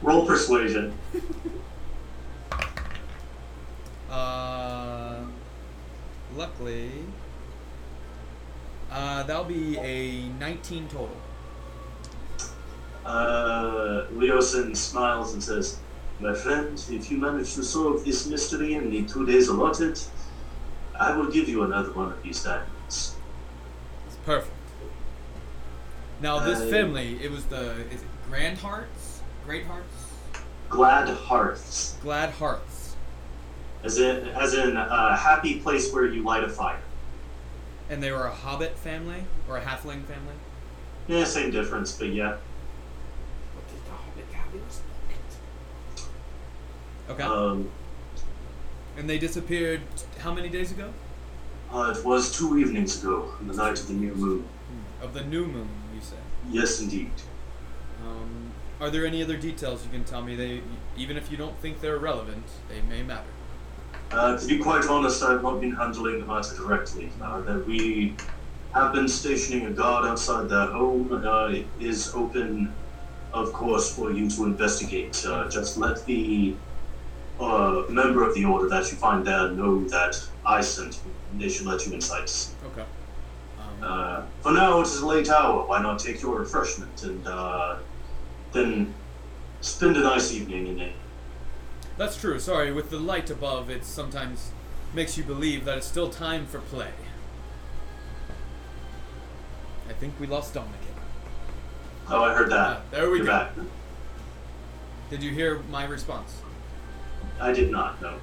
roll 0.00 0.24
persuasion. 0.26 0.96
Uh, 4.12 5.24
luckily, 6.36 6.90
uh, 8.90 9.22
that'll 9.22 9.44
be 9.44 9.78
a 9.78 10.28
19 10.38 10.86
total. 10.88 11.16
Uh, 13.06 14.06
Leosin 14.12 14.76
smiles 14.76 15.32
and 15.32 15.42
says, 15.42 15.78
My 16.20 16.34
friend, 16.34 16.80
if 16.90 17.10
you 17.10 17.16
manage 17.16 17.54
to 17.54 17.64
solve 17.64 18.04
this 18.04 18.26
mystery 18.26 18.74
in 18.74 18.90
the 18.90 19.02
two 19.04 19.24
days 19.24 19.48
allotted, 19.48 19.98
I 21.00 21.16
will 21.16 21.30
give 21.30 21.48
you 21.48 21.62
another 21.62 21.90
one 21.92 22.12
of 22.12 22.22
these 22.22 22.44
diamonds. 22.44 23.16
It's 24.06 24.16
perfect. 24.26 24.52
Now, 26.20 26.38
this 26.38 26.60
Uh, 26.60 26.66
family, 26.66 27.18
it 27.24 27.30
was 27.32 27.44
the 27.46 27.72
is 27.90 28.02
it 28.02 28.08
Grand 28.28 28.58
Hearts, 28.58 29.22
Great 29.46 29.64
Hearts, 29.66 29.86
Glad 30.68 31.08
Hearts. 31.08 31.96
Glad 32.02 32.30
Hearts, 32.34 32.81
as 33.84 33.98
in 33.98 34.28
as 34.28 34.54
in 34.54 34.76
a 34.76 35.16
happy 35.16 35.58
place 35.60 35.92
where 35.92 36.06
you 36.06 36.22
light 36.22 36.44
a 36.44 36.48
fire. 36.48 36.80
and 37.90 38.02
they 38.02 38.10
were 38.12 38.26
a 38.26 38.32
Hobbit 38.34 38.76
family 38.78 39.24
or 39.48 39.56
a 39.58 39.60
Halfling 39.60 40.04
family. 40.04 40.36
Yeah, 41.08 41.24
same 41.24 41.50
difference, 41.50 41.92
but 41.98 42.08
yeah. 42.08 42.36
What 43.54 43.68
did 43.68 43.84
the 43.84 43.90
hobbit 43.90 44.32
cabinet 44.32 44.72
spoke? 44.72 46.08
Okay. 47.10 47.22
Um, 47.22 47.70
and 48.96 49.10
they 49.10 49.18
disappeared 49.18 49.80
how 50.18 50.32
many 50.32 50.48
days 50.48 50.70
ago? 50.70 50.92
uh, 51.72 51.94
it 51.96 52.04
was 52.04 52.36
two 52.36 52.58
evenings 52.58 53.02
ago, 53.02 53.32
on 53.40 53.48
the 53.48 53.54
night 53.54 53.78
of 53.80 53.88
the 53.88 53.94
new 53.94 54.14
moon. 54.14 54.44
Of 55.02 55.14
the 55.14 55.24
new 55.24 55.46
moon, 55.46 55.68
you 55.94 56.00
said. 56.00 56.18
Yes, 56.50 56.80
indeed. 56.80 57.10
Um, 58.06 58.52
are 58.80 58.90
there 58.90 59.04
any 59.06 59.22
other 59.22 59.36
details 59.36 59.84
you 59.84 59.90
can 59.90 60.04
tell 60.04 60.22
me? 60.22 60.36
They, 60.36 60.60
even 60.96 61.16
if 61.16 61.30
you 61.30 61.36
don't 61.36 61.58
think 61.60 61.80
they're 61.80 61.98
relevant, 61.98 62.44
they 62.68 62.80
may 62.82 63.02
matter. 63.02 63.28
Uh, 64.12 64.36
to 64.36 64.46
be 64.46 64.58
quite 64.58 64.84
honest, 64.86 65.22
I've 65.22 65.42
not 65.42 65.60
been 65.60 65.74
handling 65.74 66.20
the 66.20 66.26
matter 66.26 66.54
directly. 66.54 67.12
Uh, 67.20 67.40
that 67.42 67.66
we 67.66 68.16
have 68.74 68.92
been 68.92 69.08
stationing 69.08 69.66
a 69.66 69.70
guard 69.72 70.04
outside 70.06 70.48
their 70.50 70.66
home. 70.70 71.10
Uh, 71.12 71.46
it 71.48 71.66
is 71.78 72.12
open, 72.14 72.76
of 73.32 73.52
course, 73.52 73.94
for 73.94 74.12
you 74.12 74.28
to 74.30 74.44
investigate. 74.44 75.24
Uh, 75.26 75.48
just 75.48 75.78
let 75.78 76.04
the 76.04 76.56
uh, 77.40 77.84
member 77.88 78.26
of 78.28 78.34
the 78.34 78.44
order 78.44 78.68
that 78.68 78.90
you 78.90 78.98
find 78.98 79.26
there 79.26 79.50
know 79.52 79.84
that 79.88 80.14
I 80.44 80.60
sent 80.60 80.96
you. 81.04 81.14
They 81.32 81.48
should 81.48 81.66
let 81.66 81.86
you 81.86 81.94
inside. 81.94 82.30
Okay. 82.64 82.82
Um, 83.58 83.82
Uh, 83.82 84.22
for 84.42 84.52
now, 84.52 84.80
it 84.80 84.86
is 84.88 85.00
a 85.00 85.06
late 85.06 85.30
hour. 85.30 85.66
Why 85.66 85.80
not 85.82 85.98
take 85.98 86.20
your 86.22 86.38
refreshment 86.38 87.02
and 87.02 87.26
uh, 87.26 87.76
then 88.52 88.94
spend 89.60 89.96
a 89.96 90.00
nice 90.02 90.32
evening 90.32 90.66
in 90.68 90.80
it? 90.80 91.01
That's 92.02 92.16
true. 92.16 92.40
Sorry, 92.40 92.72
with 92.72 92.90
the 92.90 92.98
light 92.98 93.30
above, 93.30 93.70
it 93.70 93.84
sometimes 93.84 94.50
makes 94.92 95.16
you 95.16 95.22
believe 95.22 95.64
that 95.64 95.78
it's 95.78 95.86
still 95.86 96.10
time 96.10 96.46
for 96.46 96.58
play. 96.58 96.90
I 99.88 99.92
think 99.92 100.18
we 100.18 100.26
lost 100.26 100.52
Dominic. 100.54 100.80
Oh, 102.08 102.24
I 102.24 102.34
heard 102.34 102.50
that. 102.50 102.78
Ah, 102.78 102.80
there 102.90 103.08
we 103.08 103.18
You're 103.18 103.26
go. 103.26 103.32
back. 103.32 103.52
Did 105.10 105.22
you 105.22 105.30
hear 105.30 105.60
my 105.70 105.84
response? 105.84 106.42
I 107.40 107.52
did 107.52 107.70
not 107.70 108.02
know. 108.02 108.18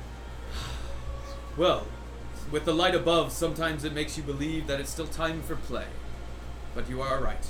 Well, 1.56 1.88
with 2.52 2.66
the 2.66 2.74
light 2.74 2.96
above, 2.96 3.32
sometimes 3.32 3.86
it 3.86 3.94
makes 3.94 4.18
you 4.18 4.24
believe 4.24 4.68
that 4.68 4.82
it's 4.82 4.90
still 4.90 5.08
time 5.08 5.42
for 5.42 5.56
play. 5.56 5.86
But 6.76 6.90
you 6.90 7.02
are 7.02 7.22
right. 7.22 7.48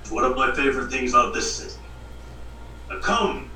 It's 0.00 0.12
one 0.12 0.24
of 0.24 0.36
my 0.36 0.54
favorite 0.54 0.92
things 0.92 1.12
about 1.12 1.34
this 1.34 1.56
city. 1.56 1.80
Now 2.88 3.00
come, 3.00 3.50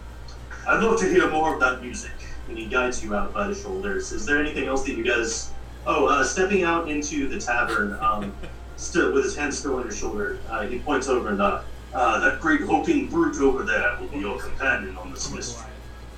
I'd 0.69 0.83
love 0.83 1.01
to 1.01 1.09
hear 1.09 1.31
more 1.31 1.55
of 1.55 1.61
that 1.61 1.81
music. 1.81 2.11
And 2.47 2.59
he 2.59 2.67
guides 2.67 3.03
you 3.03 3.15
out 3.15 3.33
by 3.33 3.49
the 3.49 3.55
shoulders. 3.55 4.13
Is 4.13 4.27
there 4.27 4.39
anything 4.39 4.67
else 4.69 4.85
that 4.85 4.93
you 4.93 5.03
guys? 5.03 5.51
Oh, 5.87 6.09
uh, 6.09 6.23
stepping 6.23 6.63
out 6.63 6.91
into 6.91 7.27
the 7.27 7.41
tavern, 7.41 7.97
um, 8.03 8.37
still 8.77 9.15
with 9.15 9.25
his 9.25 9.35
hand 9.35 9.55
still 9.55 9.77
on 9.77 9.85
your 9.85 9.93
shoulder, 9.93 10.41
uh, 10.51 10.67
he 10.67 10.79
points 10.81 11.09
over 11.09 11.31
and 11.31 11.41
uh, 11.41 11.63
uh, 11.95 12.21
that 12.21 12.43
great 12.43 12.61
hulking 12.61 13.09
brute 13.09 13.41
over 13.41 13.65
there 13.65 13.97
will 13.99 14.09
be 14.09 14.19
your 14.19 14.39
companion 14.39 14.95
on 14.99 15.11
this 15.11 15.33
mystery. 15.33 15.71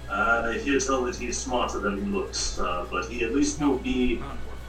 Uh, 0.08 0.50
I 0.52 0.58
hear 0.58 0.80
tell 0.80 1.04
that 1.04 1.14
he's 1.14 1.38
smarter 1.38 1.78
than 1.78 2.04
he 2.04 2.10
looks, 2.10 2.58
uh, 2.58 2.88
but 2.90 3.04
he 3.04 3.22
at 3.22 3.32
least 3.32 3.60
will 3.60 3.78
be 3.78 4.20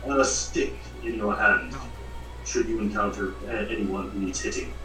a 0.07 0.23
stick 0.23 0.75
in 1.03 1.15
your 1.15 1.35
hand 1.35 1.75
should 2.45 2.67
you 2.69 2.79
encounter 2.79 3.33
a- 3.47 3.71
anyone 3.71 4.11
who 4.11 4.19
needs 4.19 4.41
hitting. 4.41 4.75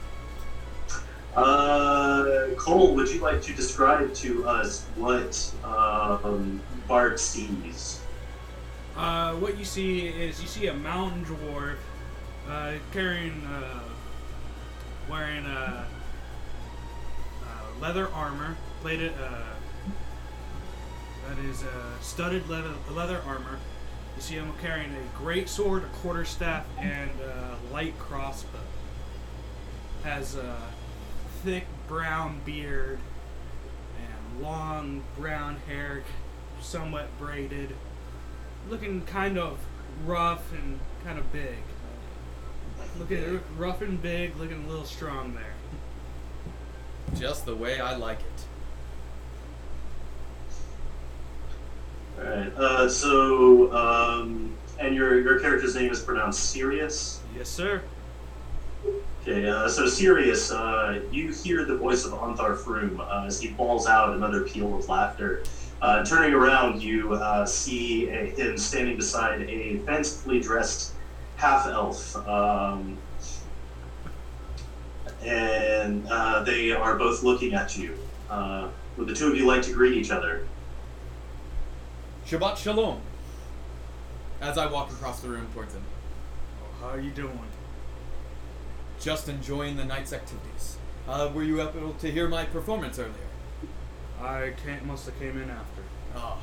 Uh, 1.37 2.47
Cole, 2.57 2.95
would 2.95 3.11
you 3.11 3.21
like 3.21 3.43
to 3.43 3.53
describe 3.53 4.15
to 4.15 4.49
us 4.49 4.87
what 4.97 5.53
um, 5.63 6.63
Bart 6.89 7.21
sees? 7.21 8.01
Uh, 8.97 9.35
what 9.35 9.59
you 9.59 9.65
see 9.65 10.07
is 10.07 10.41
you 10.41 10.49
see 10.49 10.69
a 10.69 10.75
mountain 10.75 11.27
dwarf 11.27 11.77
uh, 12.49 12.73
carrying, 12.91 13.45
uh, 13.45 13.81
wearing 15.11 15.45
uh, 15.45 15.85
uh, 17.45 17.81
leather 17.83 18.09
armor, 18.15 18.57
plated, 18.81 19.13
uh, 19.23 19.43
that 21.29 21.45
is 21.45 21.65
studded 22.01 22.49
leather, 22.49 22.73
leather 22.91 23.21
armor. 23.27 23.59
You 24.17 24.23
see 24.23 24.35
him 24.37 24.53
carrying 24.63 24.93
a 24.93 25.19
great 25.19 25.51
sword, 25.51 25.85
a 25.85 25.89
quarterstaff, 25.99 26.65
and 26.79 27.11
a 27.21 27.59
light 27.71 27.99
crossbow. 27.99 28.61
Has 30.03 30.37
a 30.37 30.57
thick 31.47 31.67
brown 31.87 32.41
beard 32.45 32.99
and 34.01 34.43
long 34.43 35.05
brown 35.17 35.57
hair, 35.69 36.03
somewhat 36.61 37.07
braided 37.21 37.73
looking 38.69 39.03
kind 39.03 39.39
of 39.39 39.61
rough 40.05 40.53
and 40.53 40.81
kind 41.05 41.21
of 41.21 41.33
big. 41.33 41.59
Looking 42.99 43.41
rough 43.57 43.81
and 43.81 44.03
big, 44.03 44.37
looking 44.37 44.65
a 44.65 44.69
little 44.69 44.85
strong 44.85 45.35
there. 45.35 45.55
Just 47.17 47.47
the 47.47 47.55
way 47.55 47.79
I 47.79 47.95
like 47.95 48.19
it. 48.19 48.25
Alright, 52.19 52.53
uh, 52.55 52.89
so, 52.89 53.73
um, 53.73 54.57
and 54.81 54.97
your, 54.97 55.21
your 55.21 55.39
character's 55.39 55.77
name 55.77 55.93
is 55.93 56.01
pronounced 56.01 56.51
Sirius? 56.51 57.21
Yes, 57.37 57.49
sir. 57.49 57.83
Okay, 59.29 59.49
uh, 59.49 59.69
so 59.69 59.89
Sirius, 59.89 60.53
uh, 60.53 61.03
you 61.11 61.33
hear 61.33 61.65
the 61.65 61.77
voice 61.77 62.05
of 62.05 62.13
Ontharr 62.13 62.57
Frume 62.57 63.01
uh, 63.01 63.25
as 63.27 63.41
he 63.41 63.49
balls 63.49 63.89
out 63.89 64.15
another 64.15 64.43
peal 64.43 64.77
of 64.77 64.89
laughter. 64.89 65.43
Uh, 65.83 66.05
turning 66.05 66.33
around, 66.33 66.81
you 66.81 67.15
uh, 67.15 67.45
see 67.45 68.09
a, 68.09 68.27
him 68.27 68.57
standing 68.57 68.97
beside 68.97 69.43
a 69.43 69.79
fancifully 69.79 70.39
dressed 70.39 70.93
half 71.35 71.67
elf. 71.67 72.15
Um, 72.29 72.97
and 75.25 76.07
uh, 76.09 76.45
they 76.45 76.71
are 76.71 76.95
both 76.95 77.25
looking 77.25 77.53
at 77.53 77.77
you. 77.77 77.99
Uh, 78.31 78.69
would 78.97 79.09
the 79.09 79.15
two 79.15 79.27
of 79.27 79.37
you 79.37 79.45
like 79.45 79.63
to 79.63 79.73
greet 79.73 79.97
each 79.97 80.13
other? 80.13 80.47
Shabbat 82.29 82.59
Shalom. 82.59 83.01
As 84.41 84.57
I 84.57 84.67
walk 84.67 84.93
across 84.93 85.19
the 85.19 85.29
room 85.29 85.49
towards 85.53 85.75
him. 85.75 85.83
Oh, 86.63 86.81
how 86.81 86.91
are 86.95 87.01
you 87.01 87.11
doing? 87.11 87.41
Just 89.07 89.29
enjoying 89.29 89.77
the 89.77 89.85
night's 89.85 90.13
activities. 90.13 90.79
Uh, 91.07 91.31
were 91.33 91.45
you 91.45 91.63
able 91.63 91.93
to 91.93 92.11
hear 92.11 92.27
my 92.27 92.45
performance 92.45 92.99
earlier? 92.99 93.15
I 94.21 94.53
can't. 94.65 94.85
Must 94.85 95.07
have 95.07 95.17
came 95.21 95.41
in 95.41 95.49
after. 95.49 95.83
Oh, 96.17 96.39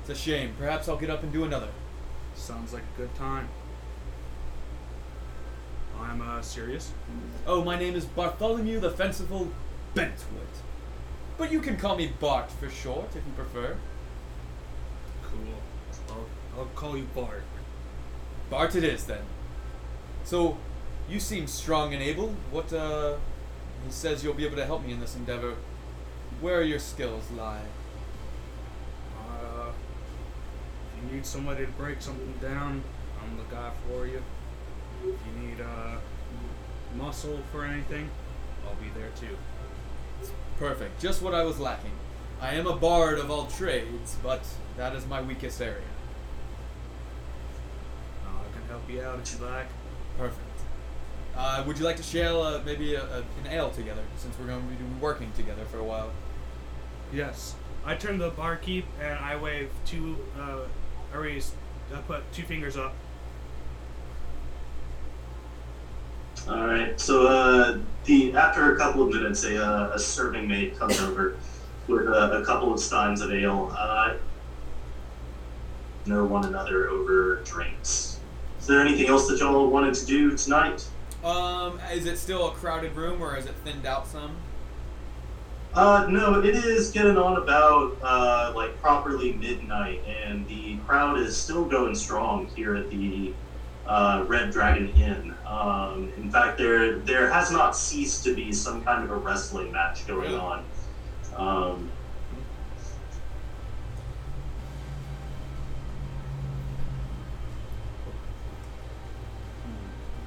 it's 0.00 0.08
a 0.08 0.14
shame. 0.14 0.54
Perhaps 0.58 0.88
I'll 0.88 0.96
get 0.96 1.10
up 1.10 1.22
and 1.22 1.30
do 1.30 1.44
another. 1.44 1.68
Sounds 2.34 2.72
like 2.72 2.84
a 2.94 3.00
good 3.02 3.14
time. 3.16 3.50
I'm 6.00 6.22
uh, 6.22 6.40
Sirius. 6.40 6.90
Oh, 7.46 7.62
my 7.62 7.78
name 7.78 7.94
is 7.94 8.06
Bartholomew 8.06 8.80
the 8.80 8.92
Fanciful 8.92 9.52
Bentwood. 9.92 10.48
But 11.36 11.52
you 11.52 11.60
can 11.60 11.76
call 11.76 11.96
me 11.96 12.14
Bart 12.18 12.50
for 12.50 12.70
short 12.70 13.10
if 13.10 13.16
you 13.16 13.32
prefer. 13.36 13.76
Cool. 15.22 15.52
I'll, 16.08 16.60
I'll 16.60 16.70
call 16.74 16.96
you 16.96 17.08
Bart. 17.14 17.42
Bart 18.48 18.74
it 18.74 18.84
is 18.84 19.04
then. 19.04 19.24
So, 20.24 20.56
you 21.08 21.20
seem 21.20 21.46
strong 21.46 21.94
and 21.94 22.02
able. 22.02 22.34
What, 22.50 22.72
uh. 22.72 23.16
He 23.84 23.92
says 23.92 24.24
you'll 24.24 24.34
be 24.34 24.44
able 24.44 24.56
to 24.56 24.66
help 24.66 24.84
me 24.84 24.92
in 24.92 24.98
this 24.98 25.14
endeavor. 25.14 25.54
Where 26.40 26.62
your 26.62 26.80
skills 26.80 27.30
lie? 27.30 27.62
Uh, 29.16 29.68
if 29.68 31.04
you 31.04 31.14
need 31.14 31.24
somebody 31.24 31.64
to 31.64 31.72
break 31.72 32.02
something 32.02 32.34
down, 32.42 32.82
I'm 33.22 33.36
the 33.36 33.44
guy 33.54 33.70
for 33.86 34.06
you. 34.06 34.22
If 35.04 35.04
you 35.04 35.48
need 35.48 35.60
uh, 35.60 35.98
muscle 36.96 37.38
for 37.52 37.64
anything, 37.64 38.10
I'll 38.66 38.74
be 38.74 38.88
there 38.98 39.10
too. 39.20 39.36
Perfect. 40.58 41.00
Just 41.00 41.22
what 41.22 41.34
I 41.34 41.44
was 41.44 41.60
lacking. 41.60 41.92
I 42.40 42.54
am 42.54 42.66
a 42.66 42.74
bard 42.74 43.18
of 43.18 43.30
all 43.30 43.46
trades, 43.46 44.16
but 44.20 44.42
that 44.76 44.96
is 44.96 45.06
my 45.06 45.22
weakest 45.22 45.60
area. 45.60 45.76
Uh, 48.24 48.40
I 48.40 48.58
can 48.58 48.68
help 48.68 48.90
you 48.90 49.00
out 49.02 49.20
if 49.20 49.38
you 49.38 49.46
like. 49.46 49.68
Perfect. 50.18 50.45
Uh, 51.36 51.62
would 51.66 51.78
you 51.78 51.84
like 51.84 51.96
to 51.96 52.02
share 52.02 52.34
uh, 52.34 52.62
maybe 52.64 52.94
a, 52.94 53.02
a, 53.02 53.18
an 53.18 53.50
ale 53.50 53.70
together, 53.70 54.02
since 54.16 54.38
we're 54.38 54.46
going 54.46 54.62
to 54.62 54.66
be 54.68 55.00
working 55.00 55.30
together 55.36 55.64
for 55.66 55.78
a 55.78 55.84
while? 55.84 56.10
Yes. 57.12 57.54
I 57.84 57.94
turn 57.94 58.18
to 58.18 58.24
the 58.24 58.30
barkeep 58.30 58.84
and 59.00 59.18
I 59.18 59.36
wave 59.36 59.70
two. 59.84 60.16
Uh, 60.38 60.60
I 61.12 61.16
raise. 61.18 61.52
I 61.94 61.98
put 61.98 62.30
two 62.32 62.42
fingers 62.42 62.76
up. 62.76 62.94
All 66.48 66.66
right. 66.66 66.98
So 66.98 67.26
uh, 67.26 67.78
the 68.04 68.34
after 68.34 68.74
a 68.74 68.78
couple 68.78 69.02
of 69.02 69.10
minutes, 69.10 69.44
a, 69.44 69.64
uh, 69.64 69.90
a 69.94 69.98
serving 69.98 70.48
maid 70.48 70.76
comes 70.78 71.00
over 71.00 71.36
with 71.86 72.08
a, 72.08 72.40
a 72.40 72.44
couple 72.44 72.72
of 72.72 72.80
steins 72.80 73.20
of 73.20 73.32
ale. 73.32 73.72
Uh, 73.76 74.14
know 76.06 76.24
one 76.24 76.44
another 76.44 76.88
over 76.88 77.36
drinks. 77.44 78.20
Is 78.60 78.66
there 78.66 78.80
anything 78.80 79.08
else 79.08 79.28
that 79.28 79.38
y'all 79.38 79.68
wanted 79.68 79.94
to 79.94 80.06
do 80.06 80.36
tonight? 80.36 80.86
Um, 81.26 81.80
is 81.92 82.06
it 82.06 82.18
still 82.18 82.46
a 82.46 82.52
crowded 82.52 82.94
room, 82.94 83.20
or 83.20 83.36
is 83.36 83.46
it 83.46 83.54
thinned 83.64 83.84
out 83.84 84.06
some? 84.06 84.36
Uh, 85.74 86.06
no, 86.08 86.40
it 86.40 86.54
is 86.54 86.92
getting 86.92 87.18
on 87.18 87.36
about 87.36 87.96
uh, 88.00 88.52
like 88.54 88.80
properly 88.80 89.32
midnight, 89.32 90.00
and 90.06 90.46
the 90.46 90.76
crowd 90.86 91.18
is 91.18 91.36
still 91.36 91.64
going 91.64 91.96
strong 91.96 92.46
here 92.54 92.76
at 92.76 92.90
the 92.90 93.34
uh, 93.88 94.24
Red 94.28 94.52
Dragon 94.52 94.88
Inn. 94.90 95.34
Um, 95.44 96.12
in 96.16 96.30
fact, 96.30 96.58
there 96.58 97.00
there 97.00 97.28
has 97.28 97.50
not 97.50 97.76
ceased 97.76 98.22
to 98.24 98.34
be 98.34 98.52
some 98.52 98.84
kind 98.84 99.02
of 99.02 99.10
a 99.10 99.16
wrestling 99.16 99.72
match 99.72 100.06
going 100.06 100.32
on. 100.32 100.64
Um, 101.36 101.90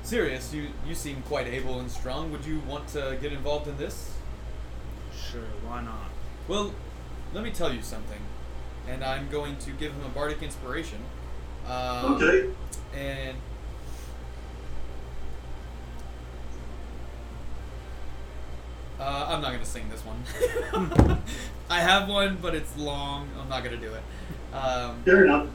Sirius, 0.09 0.51
you 0.51 0.69
you 0.87 0.95
seem 0.95 1.21
quite 1.21 1.45
able 1.45 1.79
and 1.79 1.91
strong. 1.91 2.31
Would 2.31 2.43
you 2.43 2.63
want 2.67 2.87
to 2.89 3.15
get 3.21 3.31
involved 3.31 3.67
in 3.67 3.77
this? 3.77 4.11
Sure, 5.15 5.43
why 5.67 5.83
not? 5.83 6.09
Well, 6.47 6.73
let 7.31 7.43
me 7.43 7.51
tell 7.51 7.71
you 7.71 7.83
something, 7.83 8.19
and 8.87 9.03
I'm 9.03 9.29
going 9.29 9.57
to 9.57 9.69
give 9.69 9.91
him 9.91 10.03
a 10.03 10.09
bardic 10.09 10.41
inspiration. 10.41 10.97
Um, 11.67 12.15
okay. 12.15 12.49
And 12.95 13.37
uh, 18.99 19.25
I'm 19.29 19.43
not 19.43 19.51
gonna 19.51 19.63
sing 19.63 19.89
this 19.91 20.01
one. 20.03 21.19
I 21.69 21.81
have 21.81 22.09
one, 22.09 22.39
but 22.41 22.55
it's 22.55 22.75
long. 22.77 23.29
I'm 23.39 23.47
not 23.47 23.63
gonna 23.63 23.77
do 23.77 23.93
it. 23.93 24.55
Um, 24.55 25.03
Fair 25.03 25.25
enough. 25.25 25.49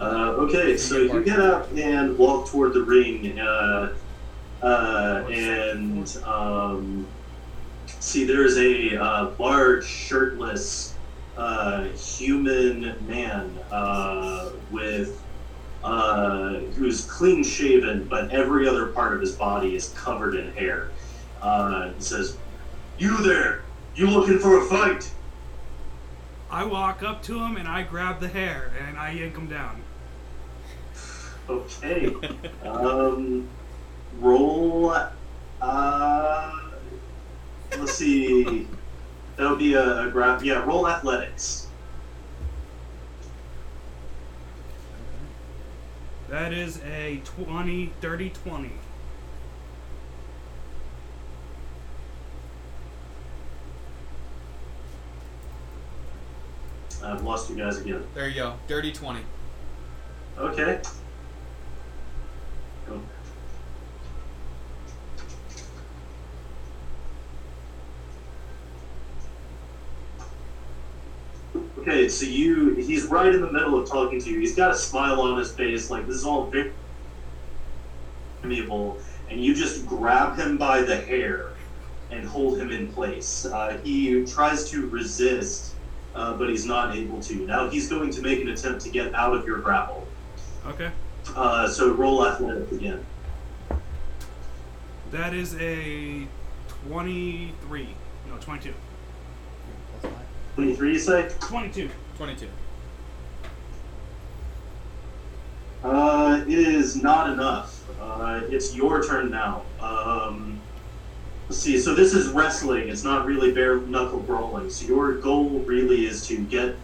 Uh, 0.00 0.34
okay, 0.38 0.78
so 0.78 0.96
you 0.96 1.22
get 1.22 1.38
up 1.38 1.70
and 1.76 2.16
walk 2.16 2.48
toward 2.48 2.72
the 2.72 2.82
ring, 2.82 3.38
uh, 3.38 3.94
uh, 4.62 5.24
and 5.30 6.16
um, 6.24 7.06
see 7.86 8.24
there's 8.24 8.56
a 8.56 8.96
uh, 8.96 9.30
large, 9.38 9.84
shirtless, 9.84 10.94
uh, 11.36 11.84
human 11.90 12.96
man 13.06 13.58
uh, 13.70 14.52
with 14.70 15.22
who's 15.82 17.04
clean 17.04 17.44
shaven, 17.44 18.06
but 18.08 18.30
every 18.30 18.66
other 18.66 18.86
part 18.86 19.12
of 19.12 19.20
his 19.20 19.32
body 19.32 19.76
is 19.76 19.90
covered 19.90 20.34
in 20.34 20.50
hair. 20.54 20.88
He 21.94 22.02
says, 22.02 22.38
"You 22.96 23.18
there? 23.18 23.64
You 23.94 24.08
looking 24.08 24.38
for 24.38 24.62
a 24.62 24.64
fight?" 24.64 25.12
I 26.50 26.64
walk 26.64 27.02
up 27.02 27.22
to 27.24 27.38
him 27.38 27.56
and 27.56 27.68
I 27.68 27.82
grab 27.82 28.18
the 28.18 28.28
hair 28.28 28.72
and 28.80 28.98
I 28.98 29.10
yank 29.10 29.36
him 29.36 29.46
down. 29.46 29.82
Okay. 31.50 32.14
um, 32.64 33.48
roll. 34.20 34.94
Uh, 35.60 36.60
let's 37.76 37.92
see. 37.94 38.68
That 39.36 39.50
would 39.50 39.58
be 39.58 39.74
a, 39.74 40.06
a 40.06 40.10
grab. 40.10 40.44
Yeah, 40.44 40.64
roll 40.64 40.86
athletics. 40.86 41.66
That 46.28 46.52
is 46.52 46.80
a 46.84 47.20
20, 47.24 47.92
dirty 48.00 48.30
20. 48.30 48.70
I've 57.02 57.22
lost 57.22 57.50
you 57.50 57.56
guys 57.56 57.78
again. 57.78 58.04
There 58.14 58.28
you 58.28 58.34
go. 58.34 58.54
Dirty 58.68 58.92
twenty. 58.92 59.22
Okay. 60.38 60.80
Okay, 71.78 72.08
so 72.08 72.26
you 72.26 72.74
he's 72.74 73.06
right 73.06 73.34
in 73.34 73.40
the 73.40 73.50
middle 73.50 73.80
of 73.80 73.88
talking 73.88 74.20
to 74.20 74.30
you. 74.30 74.38
He's 74.40 74.54
got 74.54 74.72
a 74.72 74.76
smile 74.76 75.20
on 75.20 75.38
his 75.38 75.52
face, 75.52 75.90
like 75.90 76.06
this 76.06 76.16
is 76.16 76.24
all 76.24 76.46
very 76.46 76.72
amiable, 78.44 78.98
and 79.28 79.42
you 79.42 79.54
just 79.54 79.86
grab 79.86 80.38
him 80.38 80.58
by 80.58 80.82
the 80.82 80.96
hair 80.96 81.50
and 82.10 82.26
hold 82.26 82.58
him 82.58 82.70
in 82.70 82.92
place. 82.92 83.46
Uh, 83.46 83.78
he 83.82 84.24
tries 84.24 84.68
to 84.70 84.88
resist, 84.88 85.74
uh, 86.14 86.36
but 86.36 86.48
he's 86.48 86.66
not 86.66 86.96
able 86.96 87.20
to. 87.22 87.46
Now 87.46 87.68
he's 87.68 87.88
going 87.88 88.10
to 88.10 88.22
make 88.22 88.40
an 88.40 88.48
attempt 88.48 88.82
to 88.82 88.90
get 88.90 89.14
out 89.14 89.34
of 89.34 89.46
your 89.46 89.58
grapple. 89.58 90.06
Okay. 90.66 90.90
Uh, 91.34 91.68
so 91.68 91.92
roll 91.92 92.26
athletics 92.26 92.72
again. 92.72 93.04
That 95.10 95.34
is 95.34 95.56
a 95.56 96.26
23. 96.86 97.88
No, 98.28 98.36
22. 98.38 98.72
23, 100.54 100.92
you 100.92 100.98
say? 100.98 101.30
22. 101.40 101.90
Twenty-two. 102.16 102.48
Uh, 105.82 106.44
it 106.46 106.58
is 106.58 107.02
not 107.02 107.30
enough. 107.30 107.82
Uh, 108.00 108.42
it's 108.50 108.74
your 108.74 109.02
turn 109.02 109.30
now. 109.30 109.62
Um, 109.80 110.60
let's 111.48 111.58
see. 111.58 111.78
So 111.78 111.94
this 111.94 112.12
is 112.12 112.28
wrestling. 112.28 112.88
It's 112.88 113.04
not 113.04 113.24
really 113.24 113.52
bare 113.52 113.78
knuckle 113.78 114.20
brawling. 114.20 114.68
So 114.68 114.86
your 114.86 115.14
goal 115.14 115.48
really 115.60 116.04
is 116.06 116.26
to 116.26 116.36
get 116.44 116.76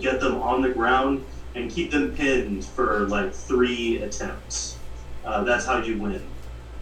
get 0.00 0.20
them 0.20 0.42
on 0.42 0.60
the 0.60 0.68
ground 0.68 1.24
and 1.54 1.70
keep 1.70 1.90
them 1.90 2.14
pinned 2.14 2.64
for 2.64 3.08
like 3.08 3.32
three 3.32 4.02
attempts. 4.02 4.76
Uh, 5.24 5.44
that's 5.44 5.64
how 5.64 5.78
you 5.78 5.96
win. 5.98 6.22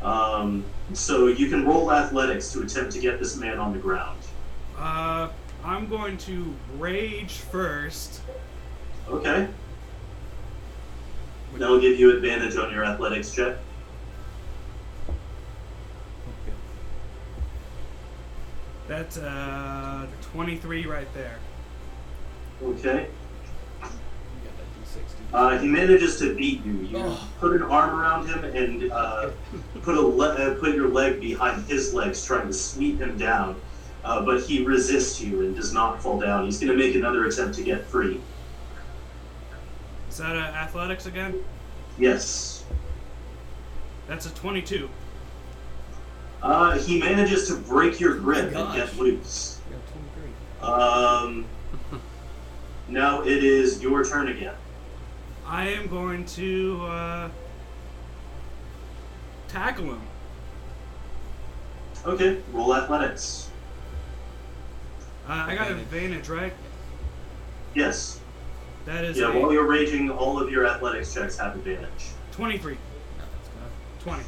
Um, 0.02 0.64
so 0.92 1.26
you 1.28 1.48
can 1.48 1.64
roll 1.64 1.92
athletics 1.92 2.52
to 2.52 2.62
attempt 2.62 2.92
to 2.92 2.98
get 3.00 3.18
this 3.20 3.36
man 3.36 3.58
on 3.58 3.72
the 3.72 3.78
ground. 3.78 4.18
Uh, 4.76 5.28
I'm 5.64 5.88
going 5.88 6.16
to 6.18 6.54
rage 6.78 7.32
first. 7.32 8.20
Okay. 9.08 9.48
That'll 11.56 11.80
give 11.80 11.98
you 11.98 12.14
advantage 12.16 12.56
on 12.56 12.72
your 12.72 12.84
athletics 12.84 13.32
check. 13.32 13.56
That's 18.88 19.18
uh 19.18 20.06
23 20.32 20.86
right 20.86 21.12
there. 21.14 21.38
Okay. 22.62 23.06
You 23.82 23.88
got 24.44 24.56
that 24.56 24.66
D60. 24.84 25.02
Uh, 25.32 25.58
he 25.58 25.68
manages 25.68 26.18
to 26.18 26.34
beat 26.34 26.64
you. 26.64 26.72
You 26.72 26.98
Oh. 26.98 27.28
put 27.38 27.52
an 27.54 27.62
arm 27.62 27.98
around 27.98 28.26
him 28.28 28.44
and 28.44 28.90
uh, 28.92 29.30
put 29.82 29.96
a 29.96 30.00
le- 30.00 30.34
uh, 30.34 30.54
put 30.58 30.74
your 30.74 30.88
leg 30.88 31.20
behind 31.20 31.64
his 31.66 31.94
legs, 31.94 32.24
trying 32.24 32.48
to 32.48 32.52
sweep 32.52 32.98
him 33.00 33.16
down. 33.16 33.60
Uh, 34.04 34.24
but 34.24 34.42
he 34.42 34.64
resists 34.64 35.20
you 35.20 35.42
and 35.42 35.54
does 35.54 35.72
not 35.72 36.02
fall 36.02 36.18
down. 36.18 36.44
He's 36.44 36.58
going 36.58 36.72
to 36.72 36.78
make 36.78 36.94
another 36.94 37.26
attempt 37.26 37.54
to 37.56 37.62
get 37.62 37.84
free. 37.84 38.20
Is 40.08 40.18
that 40.18 40.36
uh, 40.36 40.40
athletics 40.40 41.06
again? 41.06 41.44
Yes. 41.98 42.64
That's 44.08 44.26
a 44.26 44.34
22. 44.34 44.88
Uh, 46.42 46.78
he 46.78 46.98
manages 46.98 47.48
to 47.48 47.56
break 47.56 48.00
your 48.00 48.16
grip 48.16 48.46
and 48.46 48.52
gosh. 48.54 48.76
get 48.76 48.96
loose. 48.96 49.60
Yeah, 49.70 49.76
23. 50.60 50.72
Um, 50.72 51.44
now 52.88 53.20
it 53.20 53.44
is 53.44 53.82
your 53.82 54.04
turn 54.04 54.28
again. 54.28 54.54
I 55.46 55.68
am 55.68 55.88
going 55.88 56.24
to 56.26 56.80
uh, 56.86 57.28
tackle 59.48 59.86
him. 59.86 60.02
Okay, 62.06 62.38
roll 62.52 62.74
athletics. 62.74 63.49
Uh, 65.28 65.32
I 65.32 65.54
got 65.54 65.70
Advantage. 65.70 65.82
advantage, 65.86 66.28
right? 66.28 66.52
Yes. 67.74 68.20
That 68.84 69.04
is 69.04 69.18
Yeah, 69.18 69.32
a 69.32 69.38
while 69.38 69.52
you're 69.52 69.66
raging, 69.66 70.10
all 70.10 70.40
of 70.40 70.50
your 70.50 70.66
athletics 70.66 71.12
checks 71.14 71.36
have 71.38 71.54
advantage. 71.54 72.08
23. 72.32 72.72
No, 72.72 72.78
that's 73.32 73.48
good. 73.48 74.04
20. 74.04 74.22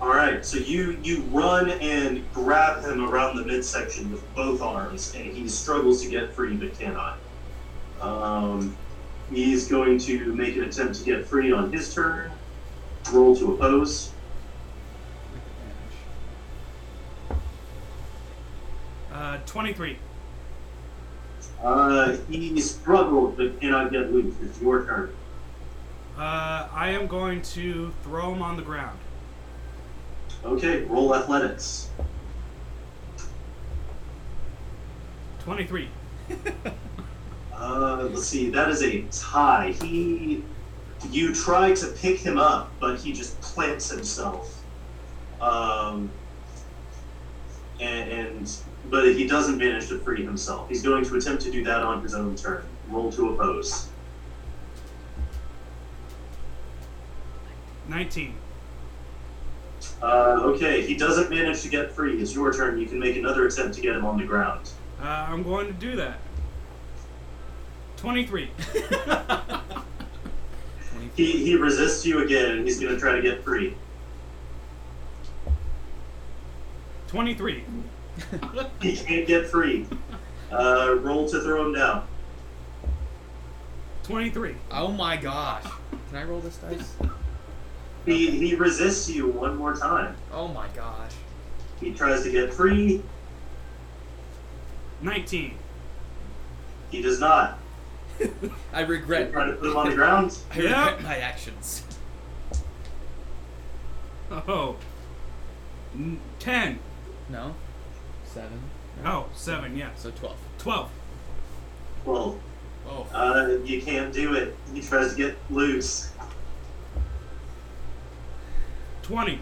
All 0.00 0.08
right, 0.10 0.44
so 0.44 0.58
you 0.58 0.98
you 1.02 1.22
run 1.32 1.70
and 1.70 2.22
grab 2.34 2.84
him 2.84 3.02
around 3.08 3.36
the 3.36 3.44
midsection 3.44 4.10
with 4.12 4.22
both 4.34 4.60
arms, 4.60 5.14
and 5.14 5.24
he 5.34 5.48
struggles 5.48 6.02
to 6.02 6.10
get 6.10 6.32
free 6.34 6.54
but 6.54 6.78
cannot. 6.78 7.18
Um, 8.02 8.76
he's 9.30 9.66
going 9.68 9.98
to 10.00 10.34
make 10.34 10.54
an 10.56 10.64
attempt 10.64 10.96
to 10.96 11.04
get 11.04 11.26
free 11.26 11.50
on 11.50 11.72
his 11.72 11.94
turn. 11.94 12.30
Roll 13.10 13.34
to 13.36 13.54
oppose. 13.54 14.12
Advantage. 15.34 15.96
Uh, 19.12 19.38
23. 19.46 19.96
Uh, 21.62 22.16
he 22.28 22.60
struggles 22.60 23.34
but 23.36 23.60
cannot 23.60 23.90
get 23.90 24.12
loose. 24.12 24.34
It's 24.42 24.60
your 24.60 24.84
turn. 24.84 25.14
Uh, 26.16 26.68
I 26.72 26.90
am 26.90 27.06
going 27.06 27.42
to 27.42 27.92
throw 28.02 28.32
him 28.32 28.42
on 28.42 28.56
the 28.56 28.62
ground. 28.62 28.98
Okay, 30.44 30.82
roll 30.82 31.14
athletics. 31.14 31.90
23. 35.40 35.88
Uh, 37.56 38.08
let's 38.10 38.26
see. 38.26 38.50
That 38.50 38.68
is 38.68 38.82
a 38.82 39.02
tie. 39.10 39.74
He, 39.80 40.44
you 41.10 41.34
try 41.34 41.72
to 41.72 41.86
pick 41.86 42.18
him 42.18 42.36
up, 42.38 42.70
but 42.80 42.98
he 42.98 43.12
just 43.12 43.40
plants 43.40 43.90
himself. 43.90 44.62
Um, 45.40 46.10
and, 47.80 48.10
and 48.10 48.56
but 48.90 49.14
he 49.14 49.26
doesn't 49.26 49.58
manage 49.58 49.88
to 49.88 49.98
free 49.98 50.24
himself. 50.24 50.68
He's 50.68 50.82
going 50.82 51.04
to 51.04 51.16
attempt 51.16 51.42
to 51.42 51.50
do 51.50 51.64
that 51.64 51.82
on 51.82 52.02
his 52.02 52.14
own 52.14 52.36
turn. 52.36 52.64
Roll 52.88 53.10
to 53.12 53.30
oppose. 53.30 53.88
19. 57.88 58.34
Uh, 60.02 60.06
okay, 60.42 60.86
he 60.86 60.96
doesn't 60.96 61.30
manage 61.30 61.62
to 61.62 61.68
get 61.68 61.92
free. 61.92 62.20
It's 62.20 62.34
your 62.34 62.52
turn. 62.52 62.78
You 62.78 62.86
can 62.86 62.98
make 62.98 63.16
another 63.16 63.46
attempt 63.46 63.74
to 63.76 63.80
get 63.80 63.96
him 63.96 64.04
on 64.04 64.18
the 64.18 64.24
ground. 64.24 64.70
Uh, 65.00 65.04
I'm 65.04 65.42
going 65.42 65.66
to 65.66 65.72
do 65.72 65.96
that. 65.96 66.18
23. 67.96 68.50
He 71.16 71.32
he 71.32 71.56
resists 71.56 72.04
you 72.04 72.22
again, 72.22 72.58
and 72.58 72.66
he's 72.66 72.78
going 72.78 72.92
to 72.92 73.00
try 73.00 73.16
to 73.16 73.22
get 73.22 73.42
free. 73.42 73.74
23. 77.08 77.64
He 78.80 78.96
can't 78.96 79.26
get 79.26 79.46
free. 79.46 79.86
Uh, 80.50 80.96
roll 81.00 81.28
to 81.28 81.40
throw 81.42 81.66
him 81.66 81.74
down. 81.74 82.06
23. 84.04 84.54
Oh 84.70 84.88
my 84.92 85.16
gosh. 85.16 85.64
Can 86.08 86.18
I 86.18 86.24
roll 86.24 86.40
this 86.40 86.56
dice? 86.58 86.94
He 88.04 88.30
he 88.30 88.54
resists 88.54 89.10
you 89.10 89.26
one 89.28 89.56
more 89.56 89.74
time. 89.74 90.16
Oh 90.32 90.46
my 90.48 90.68
gosh. 90.76 91.10
He 91.80 91.92
tries 91.92 92.22
to 92.22 92.30
get 92.30 92.54
free. 92.54 93.02
19. 95.02 95.58
He 96.90 97.02
does 97.02 97.18
not. 97.20 97.58
I 98.72 98.80
You 98.82 98.86
regret. 98.86 99.32
try 99.32 99.46
to 99.46 99.52
put 99.54 99.66
him 99.70 99.76
on 99.76 99.90
the 99.90 99.94
ground. 99.96 100.38
I 100.52 100.60
Yeah. 100.60 100.84
regret 100.86 101.02
my 101.02 101.16
actions. 101.18 101.82
Oh. 104.30 104.76
N- 105.94 106.20
10. 106.38 106.78
No. 107.28 107.54
Seven. 108.36 108.60
Oh, 109.02 109.24
7, 109.34 109.74
yeah. 109.78 109.88
So 109.96 110.10
twelve. 110.10 110.36
12. 110.58 110.90
Well, 112.04 112.38
Oh. 112.86 113.06
uh, 113.14 113.56
you 113.64 113.80
can't 113.80 114.12
do 114.12 114.34
it. 114.34 114.54
He 114.74 114.82
tries 114.82 115.12
to 115.12 115.16
get 115.16 115.38
loose. 115.48 116.12
20. 119.04 119.40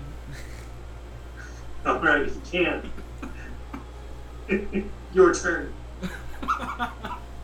All 1.85 1.99
right, 1.99 2.31
he 2.31 2.41
can't. 2.49 2.85
Your 5.13 5.35
turn. 5.35 5.73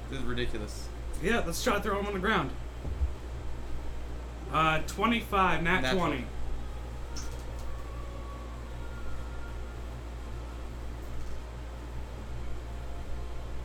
This 0.08 0.18
is 0.20 0.24
ridiculous. 0.24 0.88
Yeah, 1.22 1.42
let's 1.46 1.62
try 1.62 1.74
to 1.76 1.80
throw 1.82 1.98
him 2.00 2.06
on 2.06 2.12
the 2.14 2.18
ground. 2.18 2.50
Uh, 4.52 4.80
25, 4.86 5.62
nat, 5.62 5.80
Nat 5.82 5.92
20. 5.94 6.24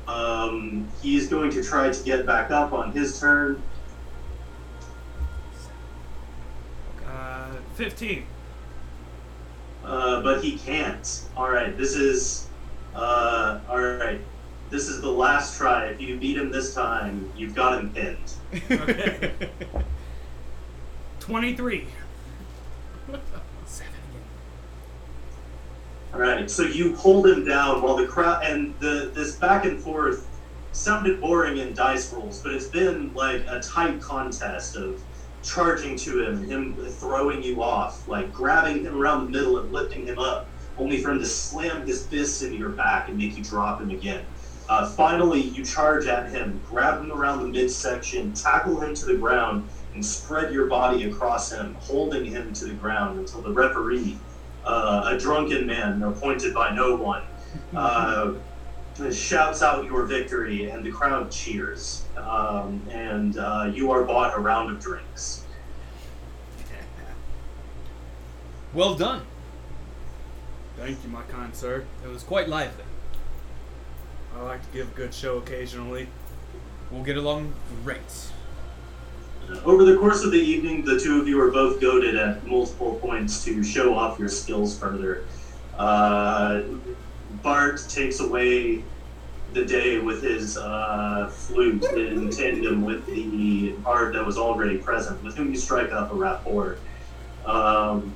Um, 0.08 0.88
he's 1.02 1.28
going 1.28 1.52
to 1.52 1.64
try 1.64 1.90
to 1.90 2.04
get 2.04 2.26
back 2.26 2.52
up 2.52 2.74
on 2.74 2.92
his 2.92 3.20
turn. 3.20 3.62
Uh, 7.06 7.54
15. 7.76 8.26
Uh, 9.84 10.22
but 10.22 10.44
he 10.44 10.58
can't. 10.58 11.26
All 11.36 11.50
right, 11.50 11.78
this 11.78 11.96
is. 11.96 12.50
Uh, 12.94 13.60
all 13.70 13.82
right, 13.82 14.22
this 14.70 14.88
is 14.88 15.02
the 15.02 15.12
last 15.12 15.58
try. 15.58 15.88
If 15.88 16.02
you 16.02 16.18
beat 16.18 16.38
him 16.38 16.52
this 16.52 16.74
time, 16.74 17.32
you've 17.36 17.54
got 17.54 17.80
him 17.80 17.92
pinned. 17.92 18.34
Okay. 18.72 19.32
23. 21.20 21.88
Seven 23.66 23.94
again. 24.12 24.22
All 26.05 26.05
right, 26.20 26.50
so 26.50 26.64
you 26.64 26.96
hold 26.96 27.28
him 27.28 27.46
down 27.46 27.82
while 27.82 27.96
the 27.96 28.08
crowd 28.08 28.44
and 28.44 28.76
the 28.80 29.12
this 29.14 29.36
back 29.36 29.66
and 29.66 29.82
forth 29.82 30.28
sounded 30.72 31.20
boring 31.22 31.58
in 31.58 31.74
dice 31.74 32.12
rolls, 32.12 32.42
but 32.42 32.54
it's 32.54 32.68
been 32.68 33.14
like 33.14 33.46
a 33.48 33.60
tight 33.60 34.02
contest 34.02 34.76
of 34.76 35.02
charging 35.42 35.96
to 35.96 36.26
him, 36.26 36.50
him 36.50 36.76
throwing 36.90 37.42
you 37.42 37.62
off, 37.62 38.08
like 38.08 38.32
grabbing 38.34 38.84
him 38.84 38.96
around 38.96 39.26
the 39.26 39.32
middle 39.32 39.58
and 39.58 39.72
lifting 39.72 40.06
him 40.06 40.20
up, 40.20 40.50
only 40.78 41.02
for 41.02 41.12
him 41.12 41.20
to 41.20 41.26
slam 41.26 41.86
his 41.88 42.06
fists 42.08 42.42
into 42.42 42.58
your 42.58 42.72
back 42.72 43.08
and 43.08 43.18
make 43.18 43.38
you 43.38 43.44
drop 43.44 43.80
him 43.82 43.90
again. 43.90 44.26
Uh, 44.68 44.90
finally, 44.90 45.42
you 45.42 45.64
charge 45.64 46.08
at 46.08 46.30
him, 46.30 46.60
grab 46.68 47.00
him 47.00 47.12
around 47.12 47.40
the 47.40 47.48
midsection, 47.48 48.34
tackle 48.34 48.82
him 48.82 48.94
to 48.96 49.06
the 49.06 49.16
ground, 49.16 49.70
and 49.94 50.04
spread 50.04 50.52
your 50.52 50.68
body 50.68 51.04
across 51.04 51.52
him, 51.52 51.76
holding 51.76 52.26
him 52.26 52.52
to 52.52 52.66
the 52.66 52.74
ground 52.74 53.20
until 53.20 53.42
the 53.42 53.52
referee 53.54 54.18
uh, 54.66 55.12
a 55.14 55.18
drunken 55.18 55.66
man 55.66 56.02
appointed 56.04 56.54
by 56.54 56.74
no 56.74 56.96
one, 56.96 57.24
uh, 57.76 58.34
shouts 59.12 59.62
out 59.62 59.86
your 59.86 60.04
victory, 60.04 60.70
and 60.70 60.86
the 60.86 60.92
crowd 60.92 61.32
cheers. 61.32 62.06
Um, 62.18 62.82
and 62.90 63.38
uh, 63.38 63.72
you 63.74 63.92
are 63.92 64.04
bought 64.04 64.38
a 64.38 64.40
round 64.40 64.72
of 64.72 64.80
drinks. 64.80 65.46
Well 68.76 68.94
done. 68.94 69.22
Thank 70.76 71.02
you, 71.02 71.10
my 71.10 71.22
kind 71.24 71.56
sir. 71.56 71.86
It 72.04 72.10
was 72.10 72.24
quite 72.24 72.50
lively. 72.50 72.84
I 74.36 74.42
like 74.42 74.70
to 74.70 74.78
give 74.78 74.92
a 74.92 74.96
good 74.96 75.14
show 75.14 75.38
occasionally. 75.38 76.10
We'll 76.92 77.04
get 77.04 77.16
along 77.16 77.54
great. 77.86 78.02
Over 79.64 79.86
the 79.86 79.98
course 79.98 80.24
of 80.24 80.32
the 80.32 80.40
evening, 80.40 80.86
the 80.86 81.00
two 81.00 81.22
of 81.22 81.28
you 81.28 81.40
are 81.40 81.52
both 81.52 81.80
goaded 81.80 82.16
at 82.16 82.48
multiple 82.48 82.96
points 82.96 83.44
to 83.46 83.64
show 83.64 83.94
off 83.94 84.18
your 84.18 84.28
skills 84.28 84.78
further. 84.78 85.26
Uh, 85.78 86.62
Bart 87.44 87.80
takes 87.88 88.20
away 88.20 88.84
the 89.54 89.64
day 89.64 90.00
with 90.00 90.24
his 90.24 90.58
uh, 90.58 91.30
flute 91.32 91.84
in 91.84 92.32
tandem 92.32 92.84
with 92.84 93.06
the 93.06 93.74
bard 93.84 94.16
that 94.16 94.26
was 94.26 94.38
already 94.38 94.78
present, 94.78 95.24
with 95.24 95.36
whom 95.36 95.52
you 95.52 95.58
strike 95.58 95.92
up 95.92 96.12
a 96.12 96.16
rapport. 96.16 96.78
Um, 97.46 98.16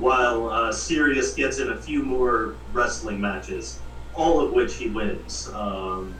while 0.00 0.48
uh, 0.48 0.72
Sirius 0.72 1.34
gets 1.34 1.58
in 1.58 1.70
a 1.70 1.76
few 1.76 2.02
more 2.02 2.54
wrestling 2.72 3.20
matches, 3.20 3.78
all 4.14 4.40
of 4.40 4.52
which 4.52 4.76
he 4.76 4.88
wins. 4.88 5.48
Um, 5.52 6.14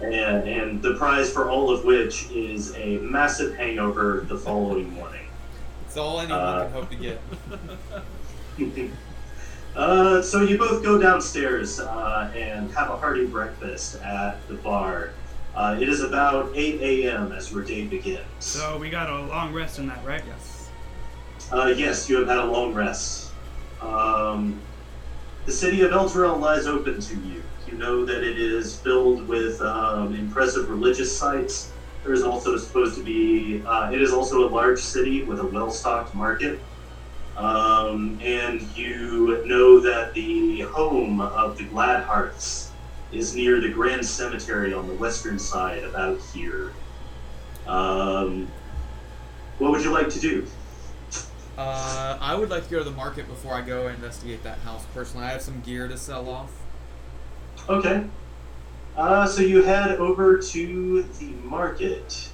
and, 0.00 0.48
and 0.48 0.82
the 0.82 0.94
prize 0.94 1.30
for 1.30 1.50
all 1.50 1.70
of 1.70 1.84
which 1.84 2.30
is 2.30 2.74
a 2.76 2.98
massive 2.98 3.56
hangover 3.56 4.24
the 4.28 4.36
following 4.38 4.92
morning. 4.92 5.26
It's 5.86 5.96
all 5.96 6.20
anyone 6.20 6.40
Uh, 6.40 6.64
can 6.64 6.72
hope 6.72 6.90
to 6.90 6.96
get. 6.96 7.20
uh, 9.76 10.22
so 10.22 10.42
you 10.42 10.58
both 10.58 10.82
go 10.82 10.98
downstairs 11.00 11.80
uh, 11.80 12.30
and 12.34 12.70
have 12.72 12.90
a 12.90 12.96
hearty 12.96 13.26
breakfast 13.26 14.00
at 14.02 14.46
the 14.48 14.54
bar. 14.54 15.10
Uh, 15.54 15.76
it 15.80 15.88
is 15.88 16.02
about 16.02 16.52
8 16.54 16.80
a.m. 16.80 17.32
as 17.32 17.50
your 17.50 17.64
day 17.64 17.84
begins. 17.84 18.24
So 18.38 18.78
we 18.78 18.90
got 18.90 19.10
a 19.10 19.22
long 19.22 19.52
rest 19.52 19.78
in 19.78 19.88
that, 19.88 20.04
right? 20.04 20.22
Yes. 20.26 20.68
Uh, 21.50 21.72
yes, 21.76 22.08
you 22.08 22.18
have 22.18 22.28
had 22.28 22.38
a 22.38 22.44
long 22.44 22.74
rest. 22.74 23.32
Um, 23.80 24.60
the 25.46 25.52
city 25.52 25.80
of 25.80 25.90
Elturel 25.92 26.38
lies 26.38 26.66
open 26.66 27.00
to 27.00 27.14
you. 27.16 27.42
You 27.70 27.76
know 27.76 28.04
that 28.04 28.22
it 28.22 28.38
is 28.38 28.78
filled 28.80 29.28
with 29.28 29.60
um, 29.60 30.14
impressive 30.14 30.70
religious 30.70 31.16
sites. 31.16 31.70
There 32.02 32.14
is 32.14 32.22
also 32.22 32.56
supposed 32.56 32.96
to 32.96 33.02
be, 33.02 33.62
uh, 33.66 33.90
it 33.92 34.00
is 34.00 34.12
also 34.12 34.48
a 34.48 34.50
large 34.50 34.78
city 34.78 35.22
with 35.24 35.40
a 35.40 35.46
well 35.46 35.70
stocked 35.70 36.14
market. 36.14 36.60
Um, 37.36 38.18
and 38.22 38.62
you 38.76 39.44
know 39.46 39.80
that 39.80 40.14
the 40.14 40.62
home 40.62 41.20
of 41.20 41.58
the 41.58 41.64
Gladhearts 41.64 42.70
is 43.12 43.34
near 43.34 43.60
the 43.60 43.68
Grand 43.68 44.04
Cemetery 44.04 44.72
on 44.72 44.88
the 44.88 44.94
western 44.94 45.38
side, 45.38 45.84
about 45.84 46.20
here. 46.34 46.72
Um, 47.66 48.48
what 49.58 49.72
would 49.72 49.84
you 49.84 49.92
like 49.92 50.08
to 50.10 50.20
do? 50.20 50.46
Uh, 51.56 52.16
I 52.20 52.34
would 52.34 52.50
like 52.50 52.64
to 52.64 52.70
go 52.70 52.78
to 52.78 52.84
the 52.84 52.90
market 52.90 53.28
before 53.28 53.52
I 53.52 53.60
go 53.60 53.88
investigate 53.88 54.42
that 54.44 54.58
house 54.58 54.84
personally. 54.94 55.26
I 55.26 55.30
have 55.30 55.42
some 55.42 55.60
gear 55.60 55.86
to 55.86 55.98
sell 55.98 56.28
off. 56.28 56.52
Okay. 57.68 58.04
Uh, 58.96 59.26
so 59.26 59.42
you 59.42 59.62
head 59.62 59.92
over 59.98 60.38
to 60.38 61.02
the 61.02 61.26
market. 61.44 62.30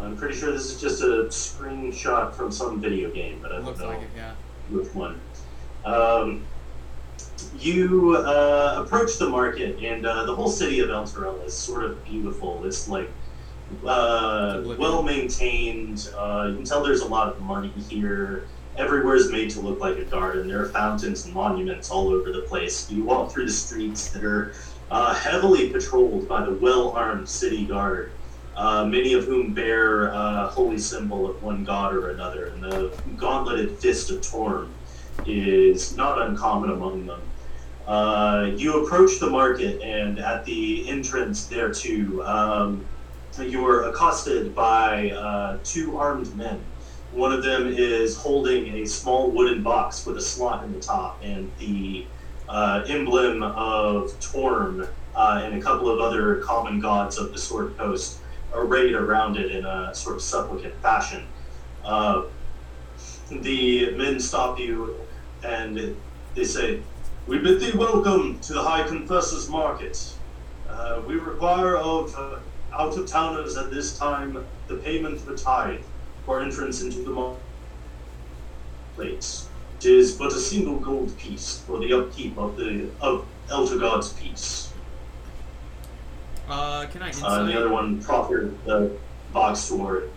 I'm 0.00 0.16
pretty 0.16 0.36
sure 0.36 0.52
this 0.52 0.70
is 0.70 0.80
just 0.80 1.02
a 1.02 1.26
screenshot 1.30 2.34
from 2.34 2.50
some 2.50 2.80
video 2.80 3.10
game, 3.10 3.38
but 3.40 3.52
I 3.52 3.56
don't 3.56 3.66
Looks 3.66 3.80
know 3.80 3.88
like 3.88 4.02
it, 4.02 4.08
yeah. 4.16 4.34
which 4.68 4.92
one. 4.94 5.20
Um, 5.84 6.44
you 7.58 8.16
uh, 8.16 8.82
approach 8.84 9.16
the 9.18 9.28
market, 9.28 9.78
and 9.82 10.04
uh, 10.04 10.24
the 10.24 10.34
whole 10.34 10.50
city 10.50 10.80
of 10.80 10.88
Elturel 10.88 11.42
is 11.44 11.54
sort 11.54 11.84
of 11.84 12.04
beautiful. 12.04 12.64
It's 12.66 12.88
like 12.88 13.10
uh, 13.86 14.62
well 14.78 15.02
maintained. 15.02 16.10
Uh, 16.16 16.48
you 16.50 16.56
can 16.56 16.64
tell 16.64 16.82
there's 16.82 17.00
a 17.00 17.08
lot 17.08 17.28
of 17.28 17.40
money 17.40 17.72
here. 17.88 18.46
Everywhere 18.76 19.14
is 19.14 19.30
made 19.30 19.50
to 19.50 19.60
look 19.60 19.80
like 19.80 19.98
a 19.98 20.04
garden. 20.04 20.48
There 20.48 20.60
are 20.60 20.68
fountains 20.68 21.24
and 21.24 21.32
monuments 21.32 21.90
all 21.90 22.08
over 22.08 22.32
the 22.32 22.42
place. 22.48 22.90
You 22.90 23.04
walk 23.04 23.32
through 23.32 23.46
the 23.46 23.52
streets 23.52 24.10
that 24.10 24.24
are 24.24 24.52
uh, 24.90 25.14
heavily 25.14 25.70
patrolled 25.70 26.28
by 26.28 26.44
the 26.44 26.54
well-armed 26.54 27.28
city 27.28 27.66
guard, 27.66 28.12
uh, 28.56 28.84
many 28.84 29.14
of 29.14 29.26
whom 29.26 29.54
bear 29.54 30.08
a 30.08 30.48
holy 30.48 30.78
symbol 30.78 31.30
of 31.30 31.40
one 31.40 31.62
god 31.62 31.94
or 31.94 32.10
another. 32.10 32.46
And 32.46 32.62
the 32.62 32.92
gauntleted 33.16 33.78
fist 33.78 34.10
of 34.10 34.28
Torm 34.28 34.74
is 35.24 35.96
not 35.96 36.20
uncommon 36.20 36.70
among 36.70 37.06
them. 37.06 37.22
Uh, 37.86 38.50
you 38.56 38.84
approach 38.84 39.20
the 39.20 39.30
market, 39.30 39.80
and 39.82 40.18
at 40.18 40.44
the 40.46 40.88
entrance 40.88 41.46
thereto, 41.46 42.26
um, 42.26 42.84
you 43.38 43.64
are 43.66 43.90
accosted 43.90 44.54
by 44.54 45.10
uh, 45.10 45.58
two 45.62 45.96
armed 45.96 46.34
men. 46.36 46.64
One 47.14 47.32
of 47.32 47.44
them 47.44 47.68
is 47.68 48.16
holding 48.16 48.74
a 48.74 48.84
small 48.86 49.30
wooden 49.30 49.62
box 49.62 50.04
with 50.04 50.16
a 50.16 50.20
slot 50.20 50.64
in 50.64 50.72
the 50.72 50.80
top, 50.80 51.20
and 51.22 51.48
the 51.60 52.06
uh, 52.48 52.84
emblem 52.88 53.40
of 53.40 54.18
Torm 54.18 54.88
uh, 55.14 55.40
and 55.44 55.54
a 55.54 55.62
couple 55.62 55.88
of 55.88 56.00
other 56.00 56.40
common 56.40 56.80
gods 56.80 57.16
of 57.16 57.32
the 57.32 57.38
Sword 57.38 57.78
Coast 57.78 58.18
arrayed 58.52 58.94
around 58.94 59.36
it 59.36 59.52
in 59.52 59.64
a 59.64 59.94
sort 59.94 60.16
of 60.16 60.22
supplicant 60.22 60.74
fashion. 60.82 61.24
Uh, 61.84 62.24
the 63.30 63.92
men 63.92 64.18
stop 64.18 64.58
you 64.58 64.96
and 65.44 65.96
they 66.34 66.44
say, 66.44 66.80
We 67.28 67.38
bid 67.38 67.60
thee 67.60 67.78
welcome 67.78 68.40
to 68.40 68.54
the 68.54 68.62
High 68.62 68.88
Confessor's 68.88 69.48
Market. 69.48 70.14
Uh, 70.68 71.00
we 71.06 71.14
require 71.14 71.76
of 71.76 72.12
uh, 72.16 72.40
out 72.72 72.98
of 72.98 73.06
towners 73.06 73.56
at 73.56 73.70
this 73.70 73.96
time 73.96 74.44
the 74.66 74.78
payment 74.78 75.18
of 75.18 75.28
a 75.28 75.36
tithe 75.36 75.84
for 76.24 76.40
entrance 76.40 76.82
into 76.82 77.02
the 77.02 77.10
marketplace. 78.96 79.48
It 79.78 79.86
is 79.86 80.12
but 80.12 80.28
a 80.32 80.38
single 80.38 80.76
gold 80.76 81.16
piece 81.18 81.58
for 81.66 81.78
the 81.78 81.92
upkeep 81.92 82.38
of 82.38 82.56
the 82.56 82.88
of 83.00 83.26
Elturgard's 83.48 84.12
peace. 84.14 84.72
Uh, 86.48 86.86
can 86.86 87.02
I 87.02 87.06
Uh, 87.06 87.08
insight? 87.08 87.40
and 87.40 87.48
the 87.48 87.56
other 87.58 87.70
one 87.70 88.00
proffered 88.02 88.54
the 88.64 88.92
box 89.32 89.68
toward. 89.68 90.10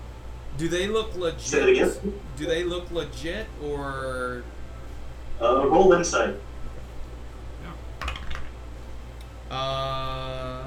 Do 0.58 0.68
they 0.68 0.88
look 0.88 1.16
legit? 1.16 1.42
Say 1.42 1.62
it 1.64 1.70
again. 1.70 2.14
Do 2.38 2.46
they 2.46 2.64
look 2.64 2.90
legit 2.92 3.48
or? 3.64 4.44
Uh, 5.42 5.68
roll 5.68 5.92
insight. 5.94 6.36
Uh, 9.52 10.66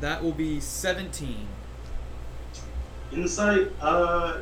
that 0.00 0.22
will 0.22 0.32
be 0.32 0.60
seventeen. 0.60 1.46
Insight. 3.12 3.72
Uh, 3.80 4.38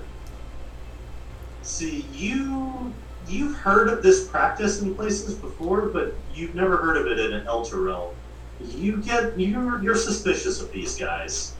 see, 1.63 2.07
you 2.13 2.93
you've 3.27 3.57
heard 3.57 3.89
of 3.89 4.03
this 4.03 4.27
practice 4.29 4.81
in 4.83 4.95
places 4.95 5.35
before, 5.35 5.83
but 5.87 6.15
you've 6.35 6.55
never 6.55 6.77
heard 6.77 6.97
of 6.97 7.07
it 7.07 7.19
in 7.33 7.45
Elturel. 7.47 8.15
You 8.61 8.99
get 8.99 9.39
you're 9.39 9.83
you're 9.83 9.95
suspicious 9.95 10.61
of 10.61 10.71
these 10.73 10.97
guys. 10.97 11.55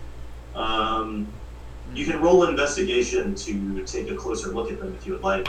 Um, 0.55 1.29
you 1.95 2.05
can 2.05 2.21
roll 2.21 2.47
investigation 2.49 3.35
to 3.35 3.83
take 3.87 4.11
a 4.11 4.15
closer 4.17 4.49
look 4.49 4.71
at 4.71 4.79
them 4.79 4.95
if 4.99 5.07
you 5.07 5.13
would 5.15 5.23
like. 5.23 5.49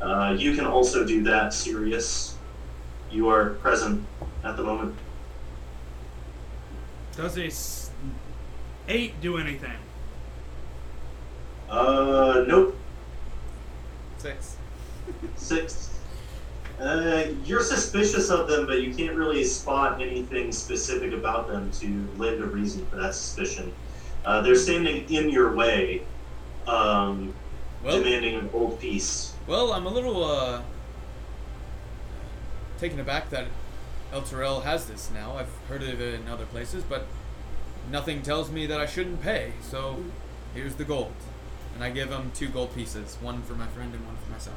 Uh, 0.00 0.34
you 0.38 0.54
can 0.54 0.64
also 0.64 1.04
do 1.04 1.22
that, 1.24 1.52
Sirius. 1.52 2.36
You 3.10 3.28
are 3.28 3.50
present 3.54 4.04
at 4.44 4.56
the 4.56 4.62
moment. 4.62 4.94
Does 7.16 7.36
a 7.36 7.46
s- 7.46 7.90
eight 8.88 9.20
do 9.20 9.38
anything? 9.38 9.76
Uh, 11.68 12.44
nope. 12.46 12.76
Six. 14.18 14.56
Six. 15.36 15.98
Uh, 16.80 17.24
you're 17.44 17.62
suspicious 17.62 18.30
of 18.30 18.48
them, 18.48 18.66
but 18.66 18.82
you 18.82 18.94
can't 18.94 19.16
really 19.16 19.42
spot 19.44 20.00
anything 20.00 20.52
specific 20.52 21.12
about 21.12 21.48
them 21.48 21.70
to 21.72 22.08
lend 22.16 22.40
a 22.42 22.46
reason 22.46 22.86
for 22.86 22.96
that 22.96 23.14
suspicion. 23.14 23.72
Uh, 24.24 24.40
they're 24.42 24.54
standing 24.54 25.08
in 25.12 25.28
your 25.28 25.54
way, 25.54 26.02
um, 26.66 27.34
Well, 27.82 27.98
demanding 27.98 28.36
a 28.36 28.42
gold 28.42 28.78
piece. 28.78 29.34
well, 29.46 29.72
I'm 29.72 29.86
a 29.86 29.90
little 29.90 30.24
uh 30.24 30.62
taken 32.78 33.00
aback 33.00 33.30
that 33.30 33.46
Elturel 34.12 34.62
has 34.62 34.86
this 34.86 35.10
now. 35.12 35.36
I've 35.36 35.50
heard 35.68 35.82
of 35.82 36.00
it 36.00 36.14
in 36.14 36.28
other 36.28 36.46
places, 36.46 36.84
but 36.84 37.06
nothing 37.90 38.22
tells 38.22 38.50
me 38.50 38.66
that 38.66 38.80
I 38.80 38.86
shouldn't 38.86 39.20
pay. 39.20 39.52
So 39.62 40.04
here's 40.54 40.76
the 40.76 40.84
gold, 40.84 41.12
and 41.78 41.84
I 41.84 41.90
give 41.90 42.10
him 42.10 42.32
two 42.34 42.48
gold 42.48 42.74
pieces, 42.74 43.16
one 43.20 43.40
for 43.42 43.54
my 43.54 43.68
friend 43.68 43.94
and 43.94 44.04
one 44.04 44.16
for 44.16 44.32
myself. 44.32 44.56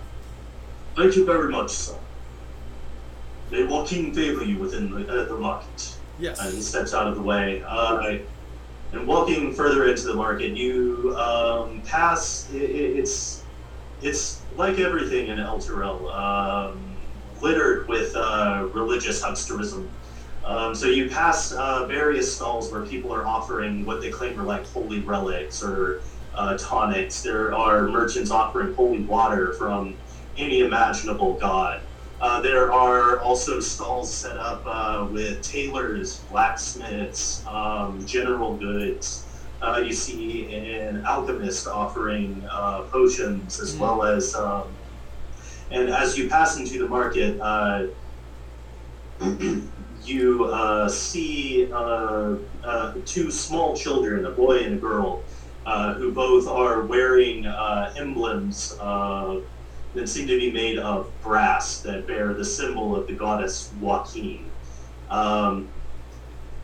Thank 0.96 1.16
you 1.16 1.24
very 1.24 1.52
much, 1.52 1.70
sir. 1.70 1.96
May 3.52 3.60
Waukeen 3.60 4.16
favor 4.16 4.44
you 4.44 4.58
within 4.58 4.90
the, 4.90 5.08
uh, 5.08 5.26
the 5.26 5.38
market. 5.38 5.98
Yes. 6.20 6.40
Uh, 6.40 6.50
he 6.50 6.60
steps 6.62 6.96
out 6.96 7.06
of 7.06 7.14
the 7.14 7.22
way. 7.22 7.62
Uh, 7.64 8.18
and 8.92 9.08
walking 9.08 9.54
further 9.54 9.88
into 9.88 10.08
the 10.08 10.16
market, 10.16 10.58
you 10.58 11.16
um, 11.16 11.84
pass. 11.84 12.50
i 12.54 12.58
i 12.58 12.60
it's 12.60 13.44
it's 14.02 14.42
like 14.58 14.80
everything 14.80 15.28
in 15.28 15.38
Elturel, 15.38 16.12
um, 16.12 16.98
littered 17.40 17.88
with 17.88 18.16
uh, 18.16 18.68
religious 18.74 19.22
hucksterism. 19.22 19.88
Um, 20.44 20.74
so 20.74 20.88
you 20.88 21.08
pass 21.08 21.52
uh, 21.52 21.86
various 21.86 22.36
stalls 22.36 22.72
where 22.72 22.84
people 22.84 23.14
are 23.14 23.28
offering 23.28 23.86
what 23.86 24.02
they 24.02 24.10
claim 24.10 24.40
are 24.40 24.44
like 24.44 24.66
holy 24.66 25.02
relics 25.02 25.64
or 25.64 26.02
uh, 26.34 26.58
tonics. 26.58 27.22
There 27.22 27.54
are 27.54 27.88
merchants 27.88 28.32
offering 28.32 28.74
holy 28.74 29.04
water 29.04 29.54
from 29.54 29.98
any 30.38 30.62
imaginable 30.62 31.36
god. 31.36 31.82
Uh, 32.20 32.40
there 32.42 32.72
are 32.72 33.20
also 33.20 33.60
stalls 33.60 34.14
set 34.14 34.38
up 34.38 34.64
uh, 34.66 35.08
with 35.12 35.42
tailors, 35.42 36.20
blacksmiths, 36.30 37.44
um, 37.48 38.06
general 38.06 38.58
goods. 38.58 39.28
Uh, 39.62 39.82
you 39.86 39.92
see 39.94 40.54
an 40.54 41.04
alchemist 41.06 41.68
offering 41.68 42.46
uh, 42.52 42.84
potions 42.84 43.60
as 43.60 43.76
Mm. 43.76 43.80
well 43.80 44.04
as. 44.04 44.36
Um, 44.36 44.78
and 45.72 45.90
as 45.90 46.18
you 46.18 46.30
pass 46.30 46.58
into 46.58 46.80
the 46.80 46.88
market, 46.88 47.40
uh, 47.40 47.88
you 50.04 50.46
uh, 50.46 50.90
see 50.90 51.72
uh, 51.72 52.36
uh, 52.64 52.94
two 53.06 53.32
small 53.32 53.76
children, 53.76 54.26
a 54.26 54.32
boy 54.32 54.60
and 54.64 54.76
a 54.76 54.78
girl, 54.78 55.24
uh, 55.66 55.94
who 55.96 56.12
both 56.12 56.48
are 56.48 56.82
wearing 56.82 57.46
uh, 57.46 57.94
emblems 57.98 58.78
uh, 58.80 59.40
that 59.94 60.08
seem 60.08 60.28
to 60.28 60.38
be 60.40 60.52
made 60.52 60.80
of 60.80 61.12
brass 61.22 61.82
that 61.82 62.08
bear 62.08 62.34
the 62.34 62.46
symbol 62.46 62.96
of 62.96 63.08
the 63.08 63.14
goddess 63.14 63.72
Waukeen. 63.82 64.44
Um, 65.10 65.68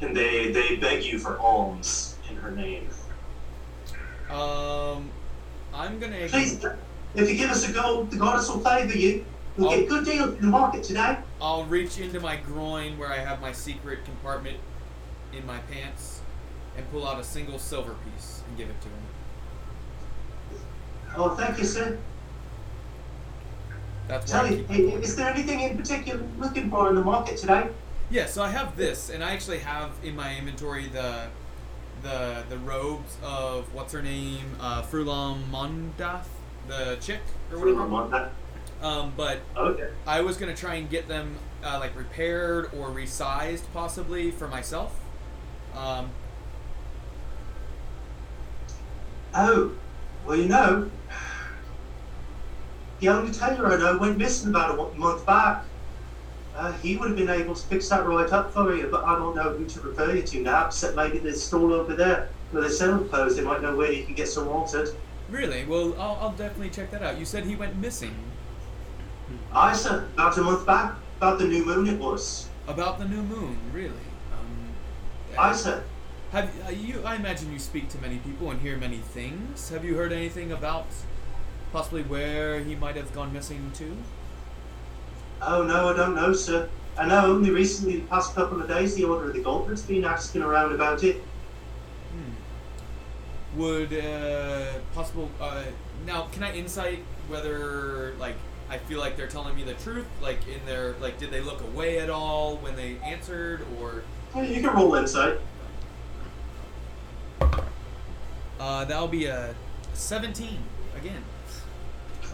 and 0.01 0.15
they, 0.15 0.51
they 0.51 0.75
beg 0.77 1.03
you 1.03 1.19
for 1.19 1.37
alms 1.39 2.17
in 2.29 2.35
her 2.37 2.51
name. 2.51 2.87
Um, 4.29 5.09
I'm 5.73 5.99
gonna. 5.99 6.27
Please, 6.27 6.63
if 7.15 7.29
you 7.29 7.35
give 7.35 7.49
us 7.49 7.67
a 7.67 7.71
go, 7.71 8.03
the 8.03 8.17
goddess 8.17 8.49
will 8.49 8.59
favor 8.59 8.97
you. 8.97 9.25
We'll 9.57 9.69
Oh. 9.69 9.79
get 9.79 9.89
good 9.89 10.05
deals 10.05 10.35
in 10.35 10.41
the 10.41 10.47
market 10.47 10.83
today. 10.83 11.17
I'll 11.41 11.65
reach 11.65 11.97
into 11.99 12.19
my 12.19 12.35
groin 12.35 12.97
where 12.97 13.11
I 13.11 13.17
have 13.17 13.41
my 13.41 13.51
secret 13.51 14.05
compartment 14.05 14.57
in 15.33 15.45
my 15.45 15.57
pants, 15.59 16.21
and 16.77 16.89
pull 16.91 17.07
out 17.07 17.19
a 17.19 17.23
single 17.23 17.59
silver 17.59 17.95
piece 18.05 18.41
and 18.47 18.57
give 18.57 18.69
it 18.69 18.79
to 18.81 18.87
him. 18.87 18.93
Oh, 21.15 21.35
thank 21.35 21.57
you, 21.57 21.63
sir. 21.65 21.97
That's 24.07 24.31
Tell 24.31 24.49
you, 24.49 24.57
keep 24.57 24.67
hey, 24.69 24.83
my 24.85 24.91
coin. 24.91 25.03
is 25.03 25.15
there 25.15 25.29
anything 25.29 25.59
in 25.61 25.77
particular 25.77 26.19
you're 26.21 26.29
looking 26.37 26.69
for 26.69 26.89
in 26.89 26.95
the 26.95 27.03
market 27.03 27.37
today? 27.37 27.67
Yeah, 28.09 28.25
so 28.25 28.41
I 28.43 28.49
have 28.49 28.77
this, 28.77 29.09
and 29.09 29.21
I 29.23 29.33
actually 29.33 29.59
have 29.59 29.91
in 30.03 30.15
my 30.15 30.37
inventory 30.37 30.87
the 30.87 31.27
the 32.03 32.43
the 32.47 32.57
robes 32.59 33.17
of 33.23 33.73
what's 33.73 33.91
her 33.91 34.01
name, 34.01 34.55
uh, 34.61 34.83
Frulam 34.83 35.49
Mondath, 35.51 36.27
the 36.67 36.97
chick 37.01 37.19
or 37.51 37.59
whatever. 37.59 37.79
Monta? 37.81 38.29
Um, 38.81 39.11
but 39.17 39.39
Okay. 39.57 39.89
I 40.05 40.21
was 40.21 40.37
gonna 40.37 40.55
try 40.55 40.75
and 40.75 40.89
get 40.89 41.07
them 41.09 41.35
uh, 41.63 41.79
like 41.79 41.97
repaired 41.97 42.69
or 42.77 42.89
resized, 42.89 43.63
possibly 43.73 44.31
for 44.31 44.47
myself. 44.47 44.97
Um, 45.75 46.11
Oh, 49.33 49.71
well, 50.25 50.35
you 50.35 50.47
know, 50.47 50.89
the 52.99 53.09
only 53.09 53.31
tailor 53.31 53.73
I 53.73 53.77
know 53.77 53.97
went 53.97 54.17
missing 54.17 54.49
about 54.49 54.79
a 54.79 54.97
month 54.97 55.25
back. 55.25 55.63
Uh, 56.55 56.71
he 56.73 56.97
would 56.97 57.09
have 57.09 57.17
been 57.17 57.29
able 57.29 57.53
to 57.53 57.67
fix 57.67 57.89
that 57.89 58.05
right 58.07 58.31
up 58.31 58.51
for 58.51 58.75
you, 58.75 58.87
but 58.87 59.03
I 59.03 59.15
don't 59.15 59.35
know 59.35 59.51
who 59.51 59.65
to 59.65 59.81
refer 59.81 60.15
you 60.15 60.23
to 60.23 60.41
now, 60.41 60.65
except 60.65 60.95
maybe 60.95 61.19
the 61.19 61.33
stall 61.33 61.71
over 61.71 61.93
there 61.95 62.29
where 62.51 62.63
they 62.63 62.69
sell 62.69 62.99
clothes. 62.99 63.35
They 63.35 63.43
might 63.43 63.61
know 63.61 63.75
where 63.75 63.91
you 63.91 64.03
can 64.05 64.15
get 64.15 64.27
some 64.27 64.47
altered. 64.47 64.89
really? 65.29 65.65
Well, 65.65 65.93
I'll, 65.99 66.17
I'll 66.19 66.31
definitely 66.31 66.71
check 66.71 66.89
that 66.91 67.03
out. 67.03 67.19
You 67.19 67.25
said 67.25 67.45
he 67.45 67.55
went 67.55 67.75
missing. 67.77 68.15
I 69.51 69.73
sir, 69.73 70.07
about 70.13 70.37
a 70.37 70.41
month 70.41 70.65
back, 70.65 70.95
about 71.17 71.37
the 71.37 71.47
new 71.47 71.65
moon 71.65 71.87
it 71.87 71.99
was. 71.99 72.49
About 72.67 72.97
the 72.97 73.05
new 73.05 73.21
moon, 73.21 73.57
really? 73.71 73.89
Um, 74.33 74.69
Aye, 75.37 75.53
sir. 75.53 75.83
Have 76.37 76.67
uh, 76.67 76.69
you? 76.69 77.01
I 77.03 77.15
imagine 77.15 77.51
you 77.51 77.57
speak 77.57 77.89
to 77.89 77.97
many 77.97 78.17
people 78.17 78.51
and 78.51 78.61
hear 78.61 78.77
many 78.77 78.97
things. 78.97 79.69
Have 79.69 79.83
you 79.83 79.95
heard 79.95 80.11
anything 80.11 80.51
about 80.51 80.85
possibly 81.73 82.03
where 82.03 82.59
he 82.59 82.75
might 82.75 82.95
have 82.95 83.11
gone 83.11 83.33
missing 83.33 83.71
to? 83.73 83.97
Oh, 85.41 85.63
no, 85.63 85.89
I 85.89 85.97
don't 85.97 86.13
know, 86.13 86.33
sir. 86.33 86.69
I 86.95 87.07
know 87.07 87.25
only 87.25 87.49
recently, 87.49 88.01
the 88.01 88.05
past 88.05 88.35
couple 88.35 88.61
of 88.61 88.67
days, 88.67 88.93
the 88.93 89.05
Order 89.05 89.29
of 89.29 89.33
the 89.33 89.41
Gauntlet's 89.41 89.81
been 89.81 90.05
asking 90.05 90.43
around 90.43 90.73
about 90.73 91.03
it. 91.03 91.23
Hmm. 92.11 93.59
Would 93.59 93.93
uh, 93.93 94.73
possible 94.93 95.31
uh, 95.41 95.63
now? 96.05 96.27
Can 96.33 96.43
I 96.43 96.55
insight 96.55 96.99
whether 97.29 98.13
like 98.19 98.35
I 98.69 98.77
feel 98.77 98.99
like 98.99 99.17
they're 99.17 99.25
telling 99.25 99.55
me 99.55 99.63
the 99.63 99.73
truth? 99.73 100.05
Like 100.21 100.47
in 100.47 100.63
their 100.67 100.93
like, 101.01 101.17
did 101.17 101.31
they 101.31 101.41
look 101.41 101.61
away 101.61 101.97
at 101.97 102.11
all 102.11 102.57
when 102.57 102.75
they 102.75 102.97
answered, 103.03 103.65
or 103.79 104.03
you 104.35 104.61
can 104.61 104.75
roll 104.75 104.93
insight. 104.93 105.39
Uh, 108.59 108.85
that'll 108.85 109.07
be 109.07 109.25
a 109.25 109.53
seventeen 109.93 110.59
again. 110.97 111.23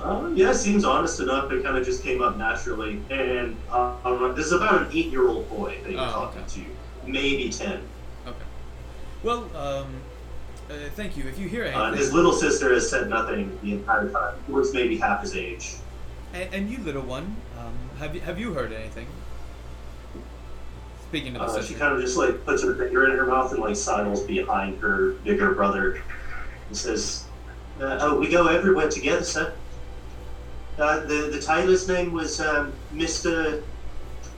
Uh, 0.01 0.29
yeah, 0.33 0.51
seems 0.51 0.83
honest 0.83 1.19
enough. 1.19 1.51
It 1.51 1.63
kind 1.63 1.77
of 1.77 1.85
just 1.85 2.03
came 2.03 2.21
up 2.21 2.35
naturally. 2.37 2.99
And 3.09 3.55
uh, 3.71 3.95
um, 4.03 4.33
this 4.35 4.47
is 4.47 4.51
about 4.53 4.81
an 4.81 4.87
eight-year-old 4.91 5.49
boy 5.49 5.77
that 5.83 5.91
you're 5.91 6.01
Oh, 6.01 6.11
talking 6.11 6.41
okay. 6.41 6.65
to, 7.05 7.09
maybe 7.11 7.49
ten. 7.49 7.79
Okay. 8.25 8.37
Well, 9.21 9.43
um, 9.55 9.93
uh, 10.69 10.73
thank 10.95 11.15
you. 11.15 11.23
If 11.25 11.37
you 11.37 11.47
hear 11.47 11.63
anything, 11.63 11.79
Uh, 11.81 11.93
his 11.93 12.11
little 12.11 12.33
sister 12.33 12.73
has 12.73 12.89
said 12.89 13.07
nothing 13.09 13.57
the 13.61 13.73
entire 13.73 14.09
time. 14.09 14.35
Looks 14.49 14.73
maybe 14.73 14.97
half 14.97 15.21
his 15.21 15.35
age. 15.35 15.75
And, 16.33 16.53
and 16.53 16.69
you, 16.71 16.79
little 16.79 17.03
one, 17.03 17.35
um, 17.59 17.73
have 17.99 18.15
you 18.15 18.21
have 18.21 18.39
you 18.39 18.53
heard 18.53 18.73
anything? 18.73 19.07
Speaking 21.13 21.33
to 21.33 21.39
the 21.41 21.45
Uh, 21.45 21.47
sister. 21.47 21.73
she 21.73 21.79
kind 21.79 21.93
of 21.93 22.01
just 22.01 22.17
like 22.17 22.43
puts 22.43 22.63
her 22.63 22.73
finger 22.73 23.05
in 23.05 23.15
her 23.15 23.27
mouth 23.27 23.51
and 23.51 23.61
like 23.61 23.75
sidles 23.75 24.23
behind 24.23 24.81
her 24.81 25.11
bigger 25.23 25.53
brother 25.53 26.01
and 26.69 26.75
says, 26.75 27.25
uh, 27.79 27.99
"Oh, 28.01 28.17
we 28.17 28.27
go 28.29 28.47
everywhere 28.47 28.89
together, 28.89 29.23
sir." 29.23 29.53
Uh, 30.79 31.01
the 31.01 31.29
the 31.31 31.39
tailor's 31.39 31.87
name 31.87 32.13
was 32.13 32.41
um, 32.41 32.73
Mister 32.91 33.61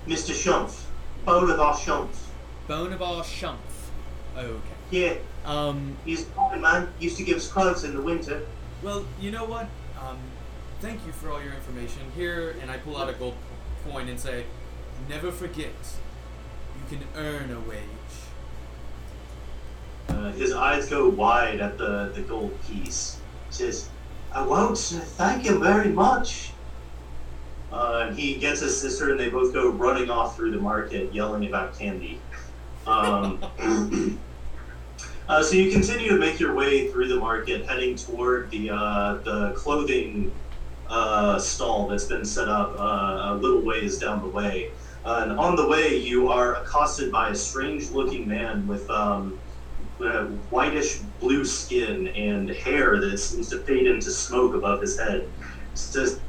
Mister 0.06 0.34
Shumpf, 0.34 0.82
Bolivar 1.24 1.72
Shumpf. 1.78 2.18
Bonavar 2.68 3.24
Shumpf. 3.24 3.56
Oh, 4.36 4.42
okay. 4.42 4.60
Yeah, 4.92 5.14
Um. 5.50 5.96
he's 6.04 6.24
a 6.24 6.26
fine 6.26 6.60
man. 6.60 6.90
Used 7.00 7.16
to 7.16 7.24
give 7.24 7.38
us 7.38 7.48
clothes 7.48 7.86
in 7.86 7.96
the 7.96 8.02
winter. 8.02 8.42
Well, 8.84 9.06
you 9.22 9.32
know 9.32 9.46
what? 9.46 9.68
Um, 9.98 10.18
thank 10.82 11.06
you 11.06 11.14
for 11.14 11.32
all 11.32 11.42
your 11.42 11.54
information. 11.54 12.02
Here, 12.18 12.54
and 12.62 12.70
I 12.70 12.80
pull 12.80 12.98
out 12.98 13.08
a 13.08 13.14
gold 13.14 13.36
coin 13.90 14.10
and 14.10 14.20
say, 14.20 14.44
"Never 15.08 15.32
forget, 15.32 15.72
can 16.90 17.04
earn 17.16 17.52
a 17.52 17.60
wage." 17.70 17.82
Uh, 20.10 20.32
his 20.34 20.54
eyes 20.54 20.88
go 20.88 21.10
wide 21.10 21.60
at 21.60 21.78
the, 21.78 22.12
the 22.14 22.22
gold 22.22 22.58
piece. 22.68 23.20
He 23.48 23.54
says, 23.54 23.90
I 24.32 24.46
won't. 24.46 24.78
Thank 24.78 25.46
you 25.46 25.60
very 25.60 25.90
much. 25.90 26.52
Uh, 27.72 28.08
and 28.08 28.18
he 28.18 28.36
gets 28.36 28.62
his 28.62 28.80
sister, 28.80 29.12
and 29.12 29.20
they 29.20 29.30
both 29.30 29.54
go 29.54 29.70
running 29.70 30.10
off 30.10 30.36
through 30.36 30.52
the 30.52 30.60
market, 30.60 31.14
yelling 31.14 31.46
about 31.46 31.78
candy. 31.78 32.20
Um, 32.86 33.44
uh, 35.28 35.42
so 35.42 35.56
you 35.56 35.72
continue 35.72 36.10
to 36.10 36.18
make 36.18 36.40
your 36.40 36.54
way 36.54 36.90
through 36.90 37.08
the 37.08 37.16
market, 37.16 37.66
heading 37.66 37.96
toward 37.96 38.52
the 38.52 38.70
uh, 38.70 39.16
the 39.24 39.54
clothing 39.56 40.32
uh, 40.90 41.40
stall 41.40 41.88
that's 41.88 42.06
been 42.06 42.26
set 42.26 42.48
up 42.48 42.80
uh, 42.80 43.34
a 43.34 43.36
little 43.36 43.62
ways 43.62 43.98
down 43.98 44.22
the 44.22 44.28
way. 44.28 44.72
Uh, 45.06 45.20
and 45.22 45.40
on 45.40 45.56
the 45.56 45.68
way, 45.68 45.96
you 45.96 46.30
are 46.30 46.56
accosted 46.56 47.12
by 47.12 47.30
a 47.30 47.36
strange-looking 47.36 48.28
man 48.28 48.68
with 48.68 48.90
um, 48.90 49.40
uh, 50.04 50.26
whitish 50.50 50.98
blue 51.20 51.46
skin 51.46 52.08
and 52.08 52.50
hair 52.50 53.00
that 53.00 53.18
seems 53.20 53.50
to 53.50 53.60
fade 53.60 53.86
into 53.86 54.10
smoke 54.10 54.56
above 54.56 54.82
his 54.82 54.98
head. 54.98 55.30
Says, 55.76 56.20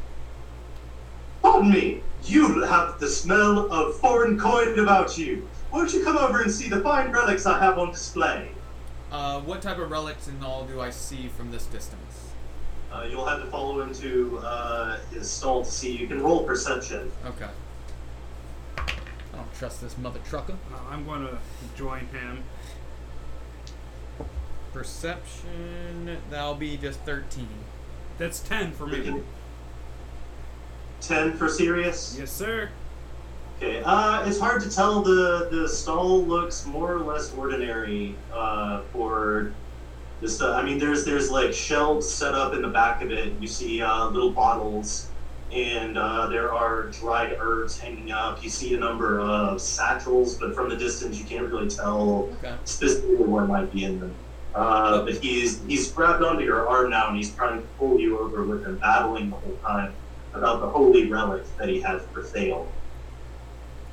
"Pardon 1.40 1.70
me, 1.70 2.02
you 2.24 2.62
have 2.64 3.00
the 3.00 3.08
smell 3.08 3.72
of 3.72 3.96
foreign 3.96 4.38
coin 4.38 4.78
about 4.78 5.16
you. 5.16 5.48
Won't 5.72 5.94
you 5.94 6.04
come 6.04 6.18
over 6.18 6.42
and 6.42 6.52
see 6.52 6.68
the 6.68 6.80
fine 6.80 7.10
relics 7.10 7.46
I 7.46 7.58
have 7.58 7.78
on 7.78 7.92
display?" 7.92 8.50
Uh, 9.10 9.40
what 9.40 9.62
type 9.62 9.78
of 9.78 9.90
relics 9.90 10.26
and 10.26 10.44
all 10.44 10.66
do 10.66 10.80
I 10.80 10.90
see 10.90 11.28
from 11.28 11.50
this 11.50 11.64
distance? 11.64 12.32
Uh, 12.92 13.06
you'll 13.08 13.26
have 13.26 13.40
to 13.40 13.46
follow 13.46 13.80
him 13.80 13.94
to 13.94 14.38
uh, 14.44 14.98
his 15.12 15.30
stall 15.30 15.64
to 15.64 15.70
see. 15.70 15.96
You 15.96 16.06
can 16.06 16.22
roll 16.22 16.44
perception. 16.44 17.10
Okay. 17.24 17.48
I 19.56 19.58
don't 19.58 19.68
trust 19.70 19.80
this 19.80 19.96
mother 19.96 20.20
trucker. 20.28 20.54
Uh, 20.72 20.78
I'm 20.90 21.06
going 21.06 21.22
to 21.22 21.38
join 21.76 22.06
him. 22.08 22.44
Perception. 24.72 26.18
That'll 26.30 26.54
be 26.54 26.76
just 26.76 27.00
thirteen. 27.00 27.48
That's 28.18 28.40
10 28.40 28.72
for 28.72 28.86
me. 28.86 29.22
Ten 31.00 31.32
for 31.36 31.48
Sirius. 31.48 32.16
Yes, 32.18 32.30
sir. 32.32 32.70
Okay, 33.56 33.82
uh, 33.84 34.26
it's 34.26 34.38
hard 34.38 34.62
to 34.62 34.70
tell. 34.70 35.02
The 35.02 35.48
the 35.50 35.68
stall 35.68 36.22
looks 36.22 36.66
more 36.66 36.92
or 36.92 37.00
less 37.00 37.34
ordinary 37.34 38.14
uh, 38.32 38.82
for 38.92 39.52
the 40.20 40.28
stuff. 40.28 40.56
I 40.56 40.62
mean, 40.62 40.78
there's 40.78 41.04
there's 41.06 41.30
like 41.30 41.54
shelves 41.54 42.06
set 42.06 42.34
up 42.34 42.52
in 42.52 42.60
the 42.60 42.68
back 42.68 43.02
of 43.02 43.10
it. 43.10 43.32
You 43.40 43.46
see 43.46 43.80
uh, 43.80 44.08
little 44.08 44.30
bottles, 44.30 45.08
and 45.52 45.96
uh, 45.96 46.26
there 46.26 46.52
are 46.52 46.84
dried 46.90 47.36
herbs 47.40 47.78
hanging 47.78 48.10
up. 48.12 48.42
You 48.42 48.50
see 48.50 48.74
a 48.74 48.78
number 48.78 49.20
of 49.20 49.60
satchels, 49.60 50.36
but 50.36 50.54
from 50.54 50.68
the 50.68 50.76
distance 50.76 51.18
you 51.18 51.24
can't 51.24 51.46
really 51.50 51.68
tell 51.70 52.28
Okay. 52.38 52.54
specifically 52.64 53.16
what 53.26 53.46
might 53.48 53.72
be 53.72 53.84
in 53.84 54.00
them. 54.00 54.14
Uh, 54.54 55.04
but 55.04 55.14
he's 55.22 55.62
he's 55.66 55.92
grabbed 55.92 56.24
onto 56.24 56.42
your 56.42 56.66
arm 56.66 56.90
now, 56.90 57.08
and 57.08 57.16
he's 57.16 57.34
trying 57.34 57.60
to 57.60 57.66
pull 57.78 58.00
you 58.00 58.18
over 58.18 58.42
with 58.42 58.64
him, 58.64 58.78
battling 58.78 59.30
the 59.30 59.36
whole 59.36 59.56
time 59.62 59.92
about 60.32 60.60
the 60.60 60.68
holy 60.68 61.06
relic 61.10 61.42
that 61.58 61.68
he 61.68 61.80
has 61.80 62.02
for 62.12 62.22
sale. 62.24 62.66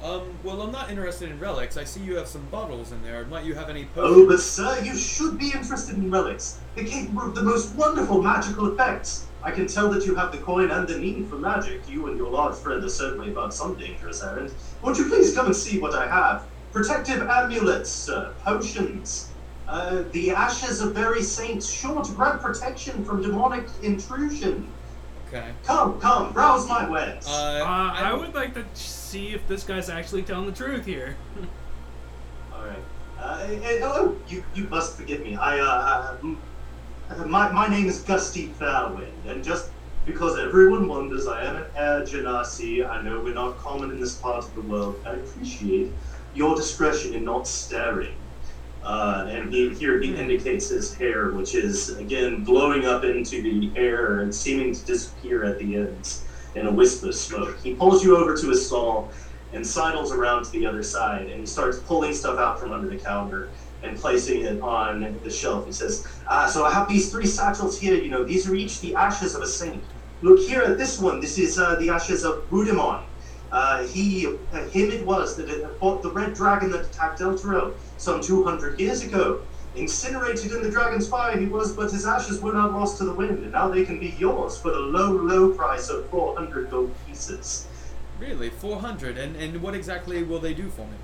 Um. 0.01 0.21
Well, 0.43 0.61
I'm 0.61 0.71
not 0.71 0.89
interested 0.89 1.29
in 1.29 1.39
relics. 1.39 1.77
I 1.77 1.83
see 1.85 2.01
you 2.01 2.15
have 2.17 2.27
some 2.27 2.45
bottles 2.45 2.91
in 2.91 3.01
there. 3.03 3.23
Might 3.25 3.45
you 3.45 3.55
have 3.55 3.69
any 3.69 3.85
potions? 3.85 4.17
Oh, 4.17 4.27
but 4.27 4.39
sir, 4.39 4.81
you 4.83 4.97
should 4.97 5.37
be 5.37 5.51
interested 5.53 5.95
in 5.97 6.09
relics. 6.11 6.59
They're 6.75 6.83
capable 6.85 7.23
of 7.23 7.35
the 7.35 7.43
most 7.43 7.73
wonderful 7.75 8.21
magical 8.21 8.71
effects. 8.73 9.27
I 9.43 9.51
can 9.51 9.67
tell 9.67 9.89
that 9.91 10.05
you 10.05 10.15
have 10.15 10.31
the 10.31 10.37
coin 10.37 10.71
and 10.71 10.87
the 10.87 10.97
need 10.97 11.27
for 11.27 11.35
magic. 11.37 11.81
You 11.89 12.07
and 12.07 12.17
your 12.17 12.29
large 12.31 12.55
friend 12.55 12.83
are 12.83 12.89
certainly 12.89 13.29
about 13.29 13.53
some 13.53 13.75
dangerous 13.75 14.23
errand. 14.23 14.53
Won't 14.81 14.97
you 14.97 15.09
please 15.09 15.35
come 15.35 15.47
and 15.47 15.55
see 15.55 15.79
what 15.79 15.93
I 15.93 16.07
have? 16.07 16.45
Protective 16.71 17.21
amulets, 17.29 17.89
sir, 17.89 18.33
potions. 18.43 19.29
Uh, 19.67 20.03
the 20.11 20.31
ashes 20.31 20.81
of 20.81 20.93
very 20.93 21.21
saints, 21.21 21.69
sure 21.71 22.01
to 22.03 22.11
grant 22.13 22.41
protection 22.41 23.03
from 23.03 23.21
demonic 23.21 23.65
intrusion. 23.81 24.67
Okay. 25.27 25.51
Come, 25.65 25.99
come, 25.99 26.31
browse 26.31 26.67
my 26.67 26.87
wares. 26.89 27.27
Uh, 27.27 27.31
Uh, 27.63 27.65
I 27.95 28.13
would 28.13 28.33
like 28.35 28.53
to 28.53 28.63
see 28.73 29.29
if 29.33 29.45
this 29.47 29.63
guy's 29.63 29.89
actually 29.89 30.23
telling 30.23 30.45
the 30.45 30.51
truth 30.51 30.85
here. 30.85 31.15
All 32.53 32.63
right. 32.65 32.77
Uh, 33.19 33.43
and, 33.45 33.63
and- 33.63 33.83
oh, 33.83 34.17
you, 34.27 34.43
you 34.55 34.65
must 34.65 34.95
forgive 34.97 35.21
me. 35.21 35.35
I, 35.35 35.59
uh, 35.59 35.63
uh, 35.65 36.17
my, 37.19 37.51
my 37.51 37.67
name 37.67 37.87
is 37.87 38.01
Gusty 38.01 38.49
Fairwind, 38.49 39.27
and 39.27 39.43
just 39.43 39.71
because 40.05 40.37
everyone 40.37 40.87
wonders 40.87 41.27
I 41.27 41.43
am 41.43 41.55
an 41.57 41.65
Air 41.75 42.01
Genasi, 42.01 42.87
I 42.87 43.01
know 43.01 43.21
we're 43.21 43.33
not 43.33 43.57
common 43.57 43.91
in 43.91 43.99
this 43.99 44.15
part 44.15 44.43
of 44.43 44.53
the 44.55 44.61
world. 44.61 45.01
I 45.05 45.13
appreciate 45.13 45.91
your 46.35 46.55
discretion 46.55 47.13
in 47.13 47.23
not 47.23 47.47
staring. 47.47 48.15
Uh, 48.83 49.27
and 49.29 49.53
he, 49.53 49.73
here 49.75 50.01
he 50.01 50.13
indicates 50.13 50.69
his 50.69 50.93
hair, 50.95 51.31
which 51.31 51.55
is 51.55 51.97
again 51.97 52.43
blowing 52.43 52.85
up 52.85 53.05
into 53.05 53.41
the 53.41 53.71
air 53.77 54.19
and 54.19 54.33
seeming 54.33 54.73
to 54.73 54.85
disappear 54.85 55.45
at 55.45 55.57
the 55.57 55.77
ends 55.77 56.25
in 56.55 56.67
a 56.67 56.71
wisp 56.71 57.03
of 57.03 57.15
smoke. 57.15 57.57
He 57.63 57.75
pulls 57.75 58.03
you 58.03 58.17
over 58.17 58.35
to 58.35 58.49
his 58.49 58.67
stall 58.67 59.11
and 59.53 59.65
sidles 59.65 60.11
around 60.11 60.43
to 60.45 60.51
the 60.51 60.65
other 60.65 60.83
side, 60.83 61.27
and 61.27 61.39
he 61.39 61.45
starts 61.45 61.79
pulling 61.79 62.13
stuff 62.13 62.37
out 62.39 62.59
from 62.59 62.73
under 62.73 62.89
the 62.89 62.97
counter 62.97 63.49
and 63.83 63.97
placing 63.97 64.41
it 64.41 64.61
on 64.61 65.19
the 65.23 65.29
shelf. 65.29 65.65
He 65.65 65.71
says, 65.71 66.07
uh, 66.27 66.47
"So 66.47 66.65
I 66.65 66.71
have 66.73 66.87
these 66.87 67.11
three 67.11 67.25
satchels 67.25 67.79
here. 67.79 67.95
You 67.95 68.09
know, 68.09 68.23
these 68.23 68.49
are 68.49 68.55
each 68.55 68.81
the 68.81 68.95
ashes 68.95 69.35
of 69.35 69.41
a 69.41 69.47
saint. 69.47 69.83
Look 70.21 70.39
here 70.39 70.61
at 70.61 70.77
this 70.77 70.99
one. 70.99 71.19
This 71.19 71.37
is 71.37 71.59
uh, 71.59 71.75
the 71.75 71.89
ashes 71.89 72.23
of 72.23 72.49
Rudimon. 72.49 73.03
Uh, 73.51 73.83
he, 73.83 74.25
uh, 74.25 74.63
him 74.69 74.89
it 74.89 75.05
was 75.05 75.35
that 75.35 75.47
it 75.47 75.67
fought 75.79 76.01
the 76.01 76.09
red 76.09 76.33
dragon 76.33 76.71
that 76.71 76.85
attacked 76.87 77.19
Elturel 77.19 77.73
some 77.97 78.19
200 78.19 78.79
years 78.79 79.03
ago. 79.03 79.41
Incinerated 79.75 80.51
in 80.51 80.63
the 80.63 80.71
dragon's 80.71 81.07
fire 81.07 81.37
he 81.37 81.45
was, 81.45 81.73
but 81.73 81.91
his 81.91 82.05
ashes 82.05 82.41
were 82.41 82.53
not 82.53 82.73
lost 82.73 82.97
to 82.99 83.05
the 83.05 83.13
wind, 83.13 83.39
and 83.39 83.51
now 83.51 83.67
they 83.67 83.83
can 83.83 83.99
be 83.99 84.15
yours 84.17 84.57
for 84.57 84.71
the 84.71 84.79
low, 84.79 85.11
low 85.11 85.51
price 85.53 85.89
of 85.89 86.09
400 86.09 86.69
gold 86.69 86.91
pieces. 87.05 87.67
Really, 88.19 88.49
400. 88.49 89.17
And 89.17 89.35
and 89.35 89.61
what 89.61 89.75
exactly 89.75 90.23
will 90.23 90.39
they 90.39 90.53
do 90.53 90.69
for 90.69 90.81
me? 90.81 90.97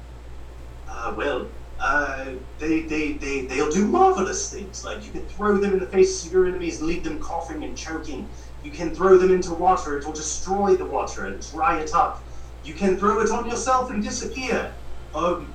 Uh, 0.88 1.13
well, 1.15 1.47
uh, 1.80 2.34
they, 2.57 2.82
they, 2.82 3.13
they, 3.13 3.41
they'll 3.41 3.71
do 3.71 3.88
marvelous 3.88 4.51
things. 4.51 4.84
Like, 4.84 5.05
you 5.05 5.11
can 5.11 5.25
throw 5.27 5.57
them 5.57 5.73
in 5.73 5.80
the 5.80 5.86
faces 5.86 6.27
of 6.27 6.34
your 6.34 6.47
enemies 6.47 6.80
and 6.80 6.88
leave 6.88 7.03
them 7.03 7.19
coughing 7.19 7.63
and 7.63 7.77
choking. 7.77 8.27
You 8.63 8.71
can 8.71 8.93
throw 8.93 9.17
them 9.17 9.32
into 9.32 9.53
water, 9.53 9.97
it 9.97 10.05
will 10.05 10.13
destroy 10.13 10.75
the 10.75 10.86
water 10.86 11.27
and 11.27 11.51
dry 11.51 11.80
it 11.80 11.93
up. 11.93 12.21
You 12.65 12.73
can 12.73 12.97
throw 12.97 13.21
it 13.21 13.32
on 13.32 13.49
yourself 13.49 13.89
and 13.89 14.03
disappear. 14.03 14.73
Um, 15.15 15.53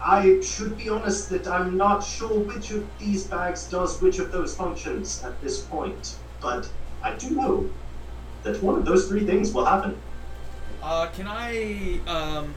I 0.00 0.40
should 0.40 0.76
be 0.76 0.88
honest 0.88 1.30
that 1.30 1.46
I'm 1.46 1.76
not 1.76 2.00
sure 2.00 2.40
which 2.40 2.70
of 2.72 2.86
these 2.98 3.26
bags 3.26 3.68
does 3.68 4.00
which 4.00 4.18
of 4.18 4.32
those 4.32 4.56
functions 4.56 5.22
at 5.24 5.40
this 5.40 5.60
point, 5.62 6.16
but 6.40 6.68
I 7.02 7.14
do 7.14 7.30
know 7.30 7.70
that 8.42 8.60
one 8.62 8.76
of 8.76 8.84
those 8.84 9.08
three 9.08 9.24
things 9.24 9.52
will 9.52 9.64
happen. 9.64 9.96
Uh, 10.82 11.06
can 11.08 11.26
I, 11.28 12.00
um... 12.06 12.54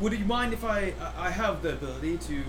Would 0.00 0.12
you 0.12 0.24
mind 0.24 0.52
if 0.52 0.64
I... 0.64 0.94
I 1.16 1.30
have 1.30 1.62
the 1.62 1.72
ability 1.72 2.18
to 2.18 2.42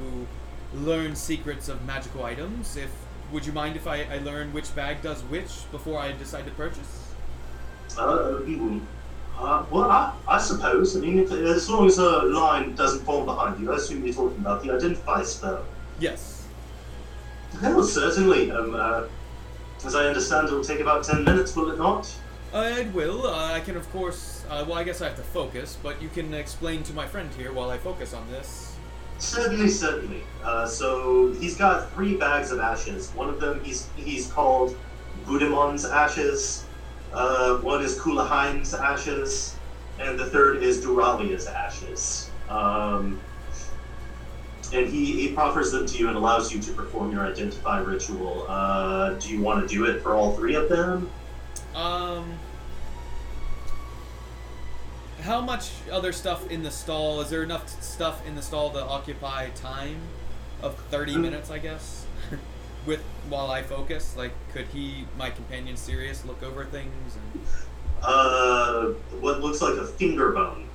learn 0.74 1.16
secrets 1.16 1.70
of 1.70 1.84
magical 1.86 2.24
items. 2.24 2.78
If 2.78 2.92
Would 3.32 3.46
you 3.46 3.54
mind 3.54 3.76
if 3.76 3.88
I, 3.88 4.04
I 4.04 4.20
learn 4.20 4.54
which 4.54 4.74
bag 4.76 5.02
does 5.02 5.22
which 5.24 5.70
before 5.72 6.00
I 6.00 6.12
decide 6.12 6.46
to 6.46 6.52
purchase? 6.52 7.14
Uh, 7.98 8.40
uh, 9.40 9.66
well, 9.72 9.90
I, 9.90 10.14
I 10.28 10.38
suppose. 10.40 10.96
I 10.96 11.00
mean, 11.00 11.20
if, 11.20 11.32
as 11.32 11.70
long 11.70 11.88
as 11.88 11.98
a 11.98 12.24
line 12.24 12.76
doesn't 12.76 13.06
form 13.06 13.26
behind 13.26 13.60
you, 13.60 13.72
I 13.72 13.78
assume 13.78 14.06
you're 14.06 14.14
talking 14.14 14.38
about 14.40 14.64
the 14.64 14.72
identify 14.72 15.24
spell. 15.24 15.66
Yes. 16.00 16.48
Well, 17.62 17.84
certainly. 17.84 18.52
Um, 18.52 18.76
uh, 18.76 19.04
as 19.86 19.96
I 19.96 20.06
understand, 20.06 20.48
it'll 20.48 20.64
take 20.64 20.82
about 20.82 21.04
ten 21.04 21.24
minutes, 21.24 21.56
will 21.56 21.72
it 21.72 21.78
not? 21.78 22.14
It 22.54 22.94
will. 22.94 23.28
Uh, 23.28 23.54
I 23.54 23.60
can, 23.60 23.78
of 23.78 23.90
course... 23.92 24.46
Uh, 24.50 24.66
well, 24.68 24.78
I 24.78 24.84
guess 24.84 25.02
I 25.02 25.06
have 25.06 25.16
to 25.18 25.22
focus, 25.22 25.78
but 25.84 26.02
you 26.02 26.10
can 26.10 26.34
explain 26.34 26.82
to 26.84 26.94
my 26.94 27.06
friend 27.06 27.30
here 27.38 27.52
while 27.52 27.70
I 27.70 27.78
focus 27.78 28.14
on 28.14 28.30
this. 28.32 28.76
Certainly, 29.20 29.68
certainly. 29.68 30.24
Uh, 30.44 30.66
so 30.66 31.34
he's 31.34 31.58
got 31.58 31.92
three 31.92 32.16
bags 32.16 32.52
of 32.52 32.60
ashes. 32.60 33.12
One 33.12 33.30
of 33.30 33.40
them 33.40 33.62
he's 33.64 33.88
he's 33.96 34.32
called 34.32 34.78
Gudimon's 35.28 35.86
ashes. 35.86 36.66
Uh, 37.14 37.58
one 37.58 37.84
is 37.84 38.00
Kulaheim's 38.00 38.74
ashes, 38.74 39.56
and 40.00 40.18
the 40.18 40.26
third 40.26 40.64
is 40.64 40.84
Duralia's 40.84 41.48
ashes. 41.48 42.32
Um, 42.50 43.20
and 44.74 44.88
he, 44.88 45.28
he 45.28 45.34
proffers 45.34 45.72
them 45.72 45.86
to 45.86 45.98
you 45.98 46.08
and 46.08 46.16
allows 46.16 46.54
you 46.54 46.62
to 46.62 46.72
perform 46.72 47.12
your 47.12 47.26
identify 47.26 47.80
ritual. 47.80 48.46
Uh, 48.48 49.14
do 49.16 49.30
you 49.30 49.42
want 49.42 49.68
to 49.68 49.74
do 49.74 49.86
it 49.86 50.02
for 50.02 50.16
all 50.16 50.36
three 50.36 50.56
of 50.56 50.70
them? 50.70 51.10
Um... 51.80 52.34
How 55.22 55.42
much 55.42 55.72
other 55.92 56.14
stuff 56.14 56.50
in 56.50 56.64
the 56.64 56.72
stall? 56.72 57.20
Is 57.20 57.30
there 57.30 57.44
enough 57.44 57.68
stuff 57.84 58.26
in 58.26 58.36
the 58.36 58.42
stall 58.42 58.70
to 58.72 58.82
occupy 58.82 59.50
time 59.50 59.98
of 60.62 60.76
30 60.92 61.14
Hmm. 61.16 61.22
minutes, 61.22 61.52
I 61.52 61.58
guess? 61.60 62.06
With 62.86 63.02
while 63.28 63.52
I 63.52 63.62
focus, 63.62 64.16
like, 64.18 64.32
could 64.54 64.68
he, 64.68 65.06
my 65.18 65.30
companion 65.30 65.76
Sirius, 65.76 66.24
look 66.26 66.42
over 66.42 66.64
things 66.66 67.18
and 67.18 67.46
uh, 68.02 68.86
what 69.20 69.42
looks 69.42 69.62
like 69.62 69.74
a 69.74 69.86
finger 69.86 70.32
bone. 70.32 70.70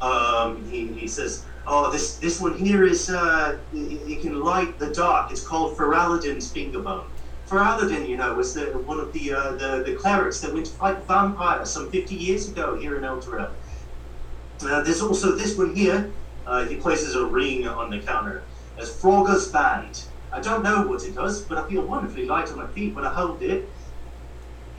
Um, 0.00 0.64
he, 0.70 0.86
he 0.86 1.08
says, 1.08 1.44
"Oh, 1.66 1.90
this 1.90 2.16
this 2.18 2.40
one 2.40 2.56
here 2.56 2.84
is 2.84 3.10
uh, 3.10 3.58
it, 3.74 3.78
it 4.08 4.22
can 4.22 4.40
light 4.40 4.78
the 4.78 4.94
dark. 4.94 5.32
It's 5.32 5.44
called 5.44 5.76
Feralidan's 5.76 6.50
finger 6.50 6.78
bone. 6.80 7.06
Feralidan, 7.52 8.08
you 8.08 8.16
know, 8.16 8.32
was 8.32 8.54
the 8.54 8.64
one 8.86 8.98
of 8.98 9.12
the 9.12 9.34
uh, 9.34 9.52
the 9.52 9.82
the 9.84 9.94
clerics 9.94 10.40
that 10.40 10.54
went 10.54 10.64
to 10.64 10.72
fight 10.72 10.96
vampires 11.06 11.68
some 11.68 11.90
50 11.90 12.14
years 12.14 12.48
ago 12.48 12.78
here 12.78 12.96
in 12.96 13.02
Elturel. 13.02 13.50
Uh, 14.62 14.80
there's 14.80 15.02
also 15.02 15.32
this 15.32 15.58
one 15.58 15.76
here. 15.76 16.10
Uh, 16.46 16.64
he 16.64 16.76
places 16.76 17.14
a 17.14 17.26
ring 17.26 17.68
on 17.68 17.90
the 17.90 17.98
counter 17.98 18.42
as 18.78 18.98
Frogger's 18.98 19.48
band. 19.52 20.02
I 20.32 20.40
don't 20.40 20.62
know 20.62 20.86
what 20.86 21.04
it 21.04 21.14
does, 21.14 21.42
but 21.42 21.58
I 21.58 21.68
feel 21.68 21.82
wonderfully 21.82 22.24
light 22.24 22.48
on 22.50 22.56
my 22.56 22.66
feet 22.68 22.94
when 22.94 23.04
I 23.04 23.12
hold 23.12 23.42
it. 23.42 23.68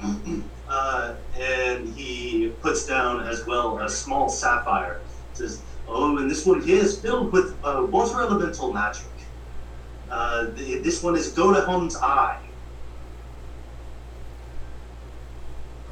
uh, 0.67 1.13
and 1.37 1.87
he 1.89 2.53
puts 2.61 2.87
down 2.87 3.27
as 3.27 3.45
well 3.45 3.77
a 3.77 3.87
small 3.89 4.29
sapphire. 4.29 4.99
Says, 5.33 5.61
"Oh, 5.87 6.17
and 6.17 6.27
this 6.29 6.43
one 6.43 6.63
here 6.63 6.81
is 6.81 6.99
filled 6.99 7.31
with 7.31 7.55
uh, 7.63 7.85
water 7.87 8.19
elemental 8.19 8.73
magic. 8.73 9.05
Uh, 10.09 10.45
the, 10.55 10.79
this 10.79 11.03
one 11.03 11.15
is 11.15 11.31
Godahon's 11.33 11.97
eye. 11.97 12.39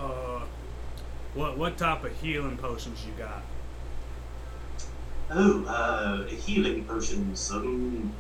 Uh, 0.02 0.42
what 1.36 1.58
what 1.58 1.78
type 1.78 2.04
of 2.04 2.12
healing 2.20 2.58
potions 2.58 3.06
you 3.06 3.14
got? 3.18 3.44
Oh, 5.30 5.64
uh, 5.66 6.26
healing 6.26 6.84
potions. 6.86 7.52
Um, 7.52 8.12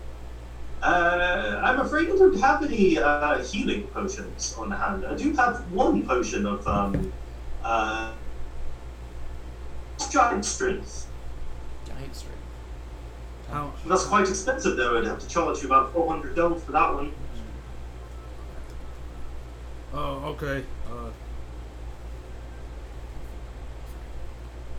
uh, 0.81 1.59
I'm 1.63 1.79
afraid 1.79 2.09
I 2.09 2.15
don't 2.15 2.39
have 2.39 2.63
any 2.63 2.97
uh, 2.97 3.43
healing 3.43 3.83
potions 3.87 4.55
on 4.57 4.71
hand. 4.71 5.05
I 5.05 5.15
do 5.15 5.33
have 5.33 5.71
one 5.71 6.05
potion 6.07 6.45
of 6.45 6.65
um, 6.67 7.11
uh, 7.63 8.11
giant 10.09 10.45
strength. 10.45 11.07
giant 11.87 12.15
strength? 12.15 12.37
How 13.49 13.73
That's 13.85 14.05
quite 14.05 14.29
expensive, 14.29 14.77
though. 14.77 14.97
I'd 14.97 15.05
have 15.05 15.19
to 15.19 15.27
charge 15.27 15.61
you 15.61 15.65
about 15.65 15.93
400 15.93 16.35
gold 16.35 16.63
for 16.63 16.71
that 16.71 16.93
one. 16.93 17.11
Oh, 19.93 20.35
okay. 20.35 20.63
Uh, 20.89 21.09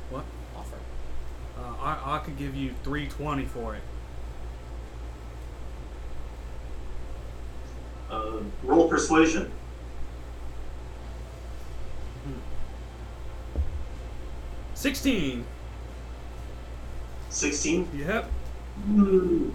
what? 0.09 0.25
Offer. 0.57 0.77
Uh, 1.59 1.72
I 1.83 2.17
I 2.17 2.19
could 2.21 2.39
give 2.39 2.55
you 2.55 2.75
three 2.85 3.09
twenty 3.09 3.45
for 3.45 3.75
it. 3.75 3.83
Uh, 8.11 8.39
roll 8.63 8.89
persuasion. 8.89 9.51
Sixteen. 14.75 15.45
16. 17.33 17.89
Yep. 17.95 18.25
Hmm. 18.85 19.51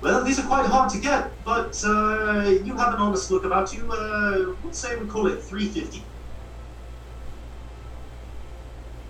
Well, 0.00 0.22
these 0.24 0.38
are 0.38 0.46
quite 0.46 0.66
hard 0.66 0.90
to 0.90 0.98
get, 0.98 1.30
but 1.44 1.82
uh, 1.84 2.50
you 2.64 2.76
have 2.76 2.94
an 2.94 3.00
honest 3.00 3.30
look 3.30 3.44
about 3.44 3.74
you. 3.74 3.90
Uh, 3.90 4.54
let's 4.64 4.78
say 4.78 4.96
we 4.96 5.06
call 5.06 5.26
it 5.26 5.42
350. 5.42 6.02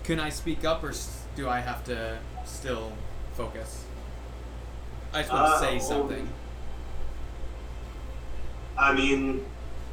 Can 0.04 0.18
I 0.18 0.30
speak 0.30 0.64
up, 0.64 0.82
or 0.82 0.92
do 1.36 1.48
I 1.48 1.60
have 1.60 1.84
to 1.84 2.18
still 2.58 2.92
focus? 3.34 3.84
I 5.12 5.20
just 5.22 5.32
want 5.32 5.46
to 5.46 5.52
Uh, 5.52 5.60
say 5.60 5.76
oh. 5.76 5.78
something. 5.78 6.28
I 8.76 8.92
mean, 8.92 9.44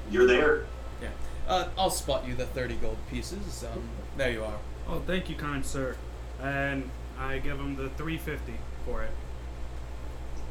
you're 0.10 0.26
there. 0.26 0.66
Yeah. 1.02 1.10
Uh, 1.48 1.68
I'll 1.78 1.92
spot 1.92 2.28
you 2.28 2.34
the 2.36 2.48
30 2.48 2.76
gold 2.76 2.98
pieces. 3.10 3.64
Um, 3.64 3.88
there 4.18 4.32
you 4.32 4.44
are. 4.44 4.58
Oh, 4.88 5.00
thank 5.06 5.30
you, 5.30 5.36
kind 5.36 5.64
sir. 5.64 5.96
And 6.42 6.90
I 7.20 7.38
give 7.38 7.58
him 7.60 7.76
the 7.76 7.90
three 7.90 8.18
fifty 8.18 8.56
for 8.86 9.04
it. 9.04 9.12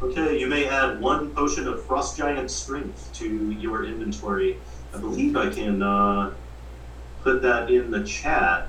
Okay, 0.02 0.38
you 0.38 0.46
may 0.46 0.66
add 0.66 1.00
one 1.00 1.30
potion 1.34 1.68
of 1.68 1.84
Frost 1.84 2.16
Giant 2.16 2.50
Strength 2.50 3.12
to 3.14 3.50
your 3.52 3.84
inventory. 3.84 4.56
I 4.94 4.98
believe 4.98 5.36
I 5.36 5.50
can 5.50 5.82
uh, 5.82 6.32
put 7.22 7.42
that 7.42 7.70
in 7.70 7.90
the 7.90 8.02
chat. 8.04 8.68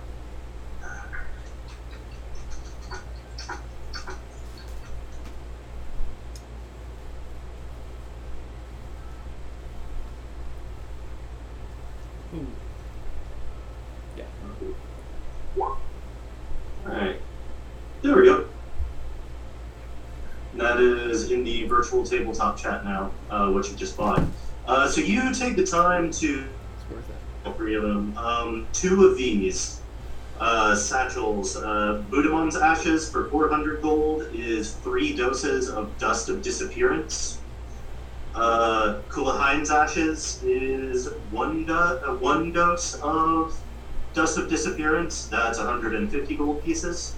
Ooh. 12.34 12.46
Yeah. 14.18 14.24
Alright. 16.86 17.20
There 18.02 18.16
we 18.16 18.26
go. 18.26 18.46
That 20.54 20.80
is 20.80 21.32
in 21.32 21.44
the 21.44 21.68
virtual 21.68 22.06
tabletop 22.06 22.58
chat 22.58 22.86
now, 22.86 23.12
uh, 23.30 23.50
what 23.50 23.70
you 23.70 23.76
just 23.76 23.98
bought. 23.98 24.24
Uh, 24.68 24.88
so 24.88 25.02
you 25.02 25.34
take 25.34 25.56
the 25.58 25.66
time 25.66 26.12
to 26.12 26.48
It's 26.76 26.90
worth 26.90 27.10
it. 27.10 27.16
all 27.44 27.54
three 27.54 27.76
of 27.76 27.84
them. 27.84 28.16
Um, 28.18 28.68
two 28.72 29.06
of 29.06 29.18
these 29.18 29.82
uh, 30.40 30.76
satchels. 30.76 31.56
Uh, 31.56 32.04
Budamon's 32.10 32.56
Ashes 32.56 33.10
for 33.10 33.30
400 33.30 33.82
gold 33.82 34.24
is 34.34 34.76
three 34.76 35.16
doses 35.16 35.70
of 35.70 35.98
Dust 35.98 36.30
of 36.30 36.42
Disappearance. 36.42 37.42
Uh, 38.34 39.02
Kulahain's 39.10 39.72
Ashes 39.72 40.42
is 40.44 41.10
one, 41.32 41.66
do- 41.66 41.74
uh, 41.74 42.16
one 42.16 42.52
dose 42.52 42.94
of 42.96 43.58
Dust 44.16 44.38
of 44.38 44.50
Disappearance. 44.50 45.28
That's 45.28 45.58
150 45.60 46.36
gold 46.38 46.64
pieces. 46.64 47.16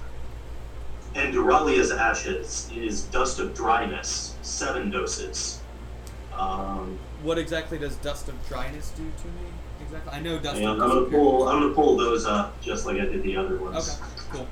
And 1.15 1.33
Duralia's 1.33 1.91
Ashes 1.91 2.69
is 2.75 3.03
Dust 3.03 3.39
of 3.39 3.53
Dryness, 3.53 4.35
seven 4.41 4.89
doses. 4.89 5.61
Um, 6.33 6.99
What 7.23 7.37
exactly 7.37 7.77
does 7.79 7.95
Dust 7.97 8.27
of 8.27 8.35
Dryness 8.47 8.89
do 8.91 9.03
to 9.03 9.27
me? 9.27 9.49
Exactly. 9.81 10.11
I 10.11 10.19
know 10.19 10.37
Dust 10.37 10.57
and 10.57 10.65
of 10.65 10.81
I'm 10.81 10.89
gonna 10.89 11.01
pull. 11.05 11.47
I'm 11.47 11.61
gonna 11.61 11.73
pull 11.73 11.97
those 11.97 12.25
up 12.25 12.59
just 12.61 12.85
like 12.85 12.97
I 12.99 13.05
did 13.05 13.23
the 13.23 13.37
other 13.37 13.57
ones. 13.57 13.89
Okay, 13.89 13.97
cool. 14.31 14.47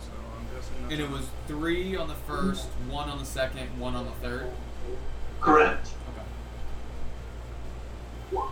So 0.00 0.10
I'm 0.36 0.54
guessing. 0.54 0.92
And 0.92 1.00
it 1.00 1.10
was 1.10 1.26
three 1.48 1.96
on 1.96 2.06
the 2.08 2.14
first, 2.14 2.66
one 2.88 3.08
on 3.08 3.18
the 3.18 3.24
second, 3.24 3.78
one 3.78 3.94
on 3.96 4.04
the 4.04 4.12
third. 4.22 4.50
Correct. 5.40 5.88
Okay. 8.32 8.46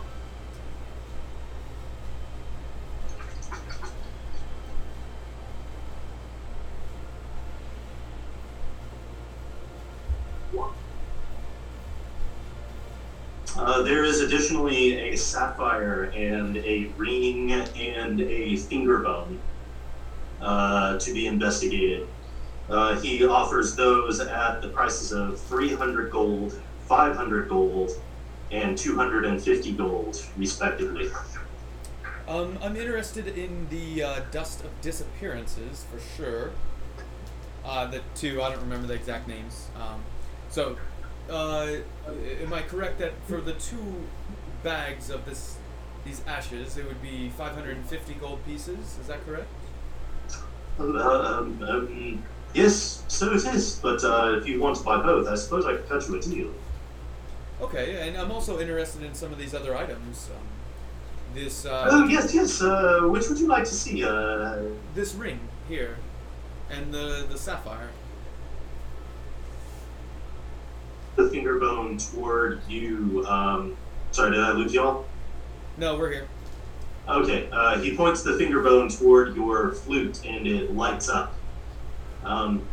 Uh, 13.59 13.81
there 13.81 14.05
is 14.05 14.21
additionally 14.21 15.09
a 15.09 15.17
sapphire 15.17 16.03
and 16.15 16.55
a 16.55 16.85
ring 16.95 17.51
and 17.51 18.21
a 18.21 18.55
finger 18.55 18.99
bone 18.99 19.37
uh, 20.39 20.97
to 20.97 21.13
be 21.13 21.27
investigated. 21.27 22.07
Uh, 22.69 22.97
he 23.01 23.25
offers 23.25 23.75
those 23.75 24.21
at 24.21 24.61
the 24.61 24.69
prices 24.69 25.11
of 25.11 25.37
300 25.41 26.09
gold, 26.09 26.57
500 26.85 27.49
gold, 27.49 27.91
and 28.49 28.77
250 28.77 29.73
gold, 29.73 30.25
respectively. 30.37 31.09
Um, 32.29 32.57
I'm 32.61 32.77
interested 32.77 33.27
in 33.27 33.67
the 33.69 34.03
uh, 34.03 34.19
Dust 34.31 34.63
of 34.63 34.69
Disappearances 34.79 35.85
for 35.91 35.99
sure. 36.15 36.51
Uh, 37.65 37.87
the 37.87 37.99
two, 38.15 38.41
I 38.41 38.51
don't 38.51 38.61
remember 38.61 38.87
the 38.87 38.93
exact 38.93 39.27
names. 39.27 39.67
Um, 39.75 40.01
so, 40.49 40.77
uh, 41.29 41.77
am 42.41 42.53
I 42.53 42.61
correct 42.61 42.99
that 42.99 43.13
for 43.27 43.41
the 43.41 43.53
two 43.53 44.03
bags 44.63 45.09
of 45.09 45.25
this 45.25 45.57
these 46.05 46.21
ashes, 46.27 46.77
it 46.77 46.85
would 46.85 47.01
be 47.01 47.29
550 47.29 48.13
gold 48.15 48.43
pieces? 48.45 48.97
Is 48.99 49.07
that 49.07 49.25
correct? 49.25 49.47
Um, 50.79 50.95
um, 50.97 51.63
um, 51.63 52.23
yes, 52.53 53.03
so 53.07 53.33
it 53.33 53.45
is. 53.45 53.75
But 53.75 54.03
uh, 54.03 54.37
if 54.37 54.47
you 54.47 54.61
want 54.61 54.77
to 54.77 54.83
buy 54.83 55.01
both, 55.01 55.27
I 55.27 55.35
suppose 55.35 55.65
I 55.65 55.73
could 55.73 55.89
cut 55.89 56.07
you 56.07 56.15
a 56.15 56.21
deal. 56.21 56.53
Okay, 57.61 58.07
and 58.07 58.17
I'm 58.17 58.31
also 58.31 58.59
interested 58.59 59.03
in 59.03 59.13
some 59.13 59.31
of 59.33 59.37
these 59.37 59.53
other 59.53 59.75
items. 59.75 60.29
Um, 60.33 60.47
this 61.35 61.65
uh, 61.65 61.89
Oh 61.91 62.07
yes, 62.07 62.33
yes. 62.33 62.61
Uh, 62.61 63.01
which 63.03 63.27
would 63.29 63.37
you 63.37 63.47
like 63.47 63.65
to 63.65 63.73
see? 63.73 64.03
Uh, 64.03 64.59
this 64.95 65.13
ring 65.13 65.39
here, 65.67 65.97
and 66.69 66.93
the 66.93 67.27
the 67.29 67.37
sapphire. 67.37 67.89
The 71.19 71.29
finger 71.29 71.59
bone 71.59 71.97
toward 71.97 72.61
you. 72.67 73.25
Um, 73.27 73.77
sorry, 74.11 74.31
did 74.31 74.39
I 74.39 74.51
lose 74.51 74.73
y'all? 74.73 75.05
No, 75.77 75.97
we're 75.97 76.11
here. 76.11 76.27
Okay. 77.07 77.49
Uh, 77.51 77.79
he 77.79 77.95
points 77.95 78.23
the 78.23 78.37
finger 78.37 78.61
bone 78.61 78.89
toward 78.89 79.35
your 79.35 79.73
flute, 79.73 80.25
and 80.25 80.47
it 80.47 80.73
lights 80.75 81.09
up. 81.09 81.33
Um, 82.23 82.67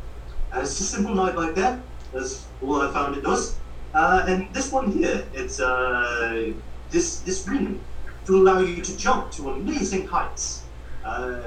and 0.53 0.63
it's 0.63 0.79
a 0.81 0.85
simple 0.85 1.15
night 1.15 1.37
like 1.37 1.55
that. 1.57 1.81
That's 2.13 2.47
all 2.63 2.81
I 2.81 2.93
found 2.93 3.17
it 3.17 3.25
does. 3.25 3.57
Uh, 3.93 4.25
and 4.29 4.53
this 4.55 4.71
one 4.71 4.93
here, 4.93 5.27
it's 5.33 5.59
uh, 5.61 6.53
this 6.91 7.21
this 7.21 7.47
ring 7.49 7.81
to 8.27 8.37
allow 8.37 8.61
you 8.61 8.83
to 8.83 8.97
jump 8.97 9.33
to 9.33 9.51
amazing 9.51 10.07
heights. 10.07 10.63
Uh, 11.05 11.41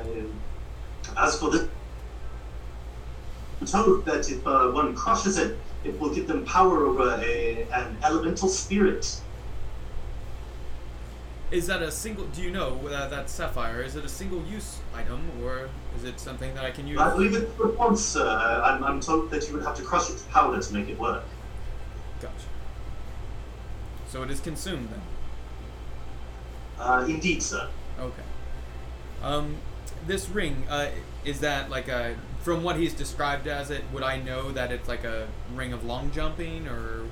as 1.17 1.37
for 1.39 1.49
the 1.49 1.69
toad 3.65 4.05
that 4.05 4.29
if 4.29 4.45
uh, 4.47 4.69
one 4.69 4.95
crushes 4.95 5.37
it, 5.37 5.57
it 5.83 5.99
will 5.99 6.13
give 6.13 6.27
them 6.27 6.45
power 6.45 6.85
over 6.85 7.21
a, 7.23 7.67
an 7.73 7.97
elemental 8.03 8.49
spirit. 8.49 9.21
Is 11.51 11.65
that 11.65 11.81
a 11.81 11.89
single? 11.89 12.25
Do 12.25 12.43
you 12.43 12.51
know 12.51 12.79
uh, 12.87 13.07
that 13.07 13.29
sapphire? 13.29 13.81
Is 13.81 13.95
it 13.95 14.05
a 14.05 14.09
single-use 14.09 14.79
item, 14.93 15.31
or 15.43 15.69
is 15.97 16.03
it 16.03 16.19
something 16.19 16.53
that 16.53 16.63
I 16.63 16.69
can 16.69 16.87
use? 16.87 16.99
I 16.99 17.09
believe 17.09 17.33
it 17.33 17.57
was 17.57 17.75
once. 17.75 18.15
Uh, 18.15 18.61
I'm, 18.63 18.83
I'm 18.83 18.99
told 18.99 19.31
that 19.31 19.47
you 19.47 19.55
would 19.55 19.63
have 19.63 19.75
to 19.77 19.81
crush 19.81 20.11
it 20.11 20.17
to 20.17 20.23
powder 20.25 20.61
to 20.61 20.73
make 20.73 20.89
it 20.89 20.99
work. 20.99 21.23
Gotcha. 22.21 22.35
So 24.07 24.21
it 24.21 24.29
is 24.29 24.39
consumed 24.39 24.89
then. 24.89 25.01
Uh, 26.77 27.05
indeed, 27.09 27.41
sir. 27.41 27.67
Okay. 27.99 28.23
Um, 29.23 29.57
this 30.05 30.29
ring, 30.29 30.65
uh, 30.69 30.89
is 31.25 31.39
that 31.39 31.71
like 31.71 31.87
a? 31.87 32.15
From 32.49 32.63
what 32.63 32.77
he's 32.77 32.95
described 32.95 33.45
as 33.45 33.69
it, 33.69 33.83
would 33.93 34.01
I 34.01 34.17
know 34.17 34.51
that 34.53 34.71
it's 34.71 34.87
like 34.87 35.03
a 35.03 35.27
ring 35.53 35.71
of 35.71 35.85
long 35.85 36.09
jumping, 36.09 36.67
or 36.67 37.03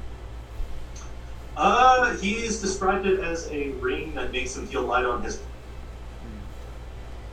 Uh, 1.56 2.18
he's 2.18 2.60
described 2.60 3.06
it 3.06 3.20
as 3.20 3.48
a 3.52 3.70
ring 3.74 4.16
that 4.16 4.32
makes 4.32 4.58
him 4.58 4.66
feel 4.66 4.82
light 4.82 5.06
on 5.06 5.22
his. 5.22 5.40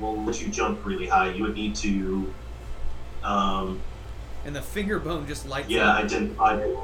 Will 0.01 0.23
let 0.23 0.39
you 0.39 0.49
jump 0.49 0.85
really 0.85 1.07
high. 1.07 1.31
You 1.31 1.45
would 1.45 1.55
need 1.55 1.75
to, 1.77 2.35
um, 3.23 3.81
and 4.45 4.55
the 4.55 4.61
finger 4.61 4.99
bone 4.99 5.27
just 5.27 5.49
lights 5.49 5.71
yeah, 5.71 5.89
up, 5.89 6.05
identify 6.05 6.59
it. 6.59 6.77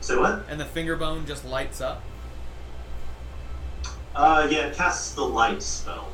Say 0.00 0.16
what? 0.16 0.44
and 0.48 0.60
the 0.60 0.64
finger 0.64 0.94
bone 0.94 1.26
just 1.26 1.44
lights 1.44 1.80
up. 1.80 2.02
Uh, 4.14 4.46
yeah, 4.48 4.68
it 4.68 4.76
casts 4.76 5.14
the 5.14 5.22
light 5.22 5.60
spell. 5.60 6.06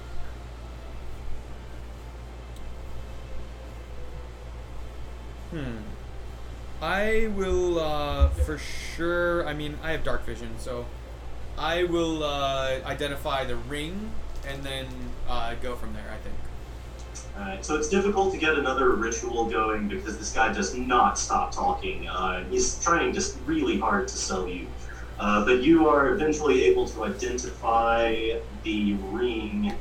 Hmm. 5.51 5.79
I 6.81 7.31
will, 7.35 7.81
uh, 7.81 8.29
for 8.29 8.59
sure. 8.59 9.47
I 9.47 9.55
mean, 9.55 9.79
I 9.83 9.93
have 9.93 10.05
dark 10.05 10.25
vision, 10.25 10.51
so 10.59 10.87
I 11.57 11.85
will 11.85 12.23
uh, 12.23 12.81
identify 12.85 13.45
the 13.45 13.57
ring 13.57 14.13
and 14.47 14.63
then 14.63 14.87
uh, 15.29 15.55
go 15.63 15.75
from 15.75 15.93
there. 15.95 16.11
I 16.13 16.19
think. 16.19 16.37
Alright, 17.37 17.65
so 17.65 17.77
it's 17.77 17.89
difficult 17.89 18.33
to 18.33 18.39
get 18.39 18.59
another 18.59 18.91
ritual 18.91 19.49
going 19.49 19.89
because 19.89 20.19
this 20.19 20.33
guy 20.33 20.53
does 20.53 20.77
not 20.77 21.19
stop 21.19 21.53
talking. 21.53 22.09
Uh, 22.09 22.45
he's 22.49 22.83
trying 22.83 23.13
just 23.13 23.37
really 23.47 23.79
hard 23.79 24.09
to 24.09 24.17
sell 24.17 24.49
you. 24.49 24.67
Uh, 25.19 25.45
but 25.45 25.63
you 25.63 25.89
are 25.89 26.11
eventually 26.11 26.65
able 26.65 26.87
to 26.87 27.05
identify 27.05 28.39
the 28.63 28.95
ring 29.11 29.73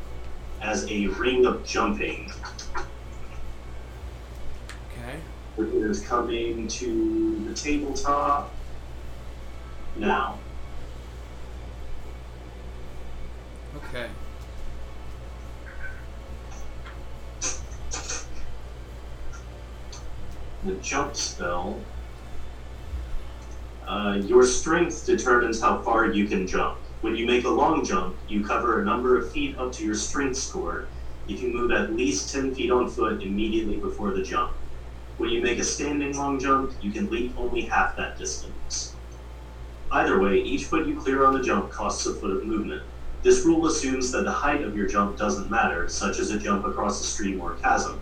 as 0.61 0.89
a 0.89 1.07
ring 1.07 1.45
of 1.45 1.64
jumping. 1.65 2.31
Is 5.59 6.05
coming 6.05 6.67
to 6.67 7.43
the 7.47 7.53
tabletop 7.55 8.53
now. 9.95 10.38
Okay. 13.75 14.07
The 20.63 20.73
jump 20.84 21.15
spell. 21.15 21.79
Uh, 23.88 24.21
your 24.25 24.45
strength 24.45 25.07
determines 25.07 25.59
how 25.59 25.81
far 25.81 26.11
you 26.11 26.27
can 26.27 26.45
jump. 26.45 26.77
When 27.01 27.15
you 27.15 27.25
make 27.25 27.45
a 27.45 27.49
long 27.49 27.84
jump, 27.84 28.15
you 28.27 28.45
cover 28.45 28.84
a 28.84 28.85
number 28.85 29.17
of 29.17 29.31
feet 29.31 29.57
up 29.57 29.71
to 29.73 29.84
your 29.84 29.95
strength 29.95 30.38
score. 30.38 30.89
You 31.25 31.35
can 31.35 31.51
move 31.51 31.71
at 31.71 31.95
least 31.95 32.31
10 32.31 32.53
feet 32.53 32.69
on 32.69 32.88
foot 32.88 33.23
immediately 33.23 33.77
before 33.77 34.11
the 34.11 34.21
jump. 34.21 34.51
When 35.18 35.30
you 35.30 35.41
make 35.41 35.57
a 35.57 35.64
standing 35.64 36.15
long 36.15 36.39
jump, 36.39 36.73
you 36.81 36.91
can 36.91 37.10
leap 37.10 37.34
only 37.38 37.61
half 37.61 37.98
that 37.98 38.19
distance. 38.19 38.95
Either 39.91 40.19
way, 40.19 40.39
each 40.39 40.65
foot 40.65 40.88
you 40.88 40.99
clear 40.99 41.26
on 41.26 41.34
the 41.34 41.44
jump 41.44 41.72
costs 41.72 42.06
a 42.06 42.14
foot 42.14 42.38
of 42.38 42.45
movement. 42.45 42.84
This 43.23 43.44
rule 43.44 43.65
assumes 43.65 44.11
that 44.11 44.26
the 44.26 44.31
height 44.31 44.61
of 44.61 44.77
your 44.77 44.88
jump 44.88 45.18
doesn't 45.18 45.49
matter, 45.49 45.89
such 45.89 46.19
as 46.19 46.30
a 46.30 46.38
jump 46.38 46.65
across 46.65 47.02
a 47.02 47.03
stream 47.03 47.41
or 47.41 47.56
chasm. 47.56 47.99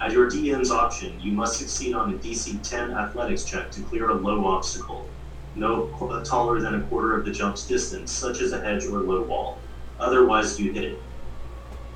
At 0.00 0.12
your 0.12 0.30
DM's 0.30 0.70
option, 0.70 1.20
you 1.20 1.32
must 1.32 1.58
succeed 1.58 1.94
on 1.94 2.12
a 2.12 2.16
DC 2.16 2.62
10 2.62 2.92
athletics 2.92 3.42
check 3.42 3.70
to 3.72 3.82
clear 3.82 4.10
a 4.10 4.14
low 4.14 4.46
obstacle, 4.46 5.08
no 5.56 5.88
taller 6.24 6.60
than 6.60 6.76
a 6.76 6.82
quarter 6.82 7.16
of 7.16 7.24
the 7.24 7.32
jump's 7.32 7.66
distance, 7.66 8.12
such 8.12 8.40
as 8.40 8.52
a 8.52 8.60
hedge 8.60 8.84
or 8.84 9.00
low 9.00 9.22
wall. 9.22 9.58
Otherwise, 9.98 10.60
you 10.60 10.72
hit 10.72 10.84
it. 10.84 11.02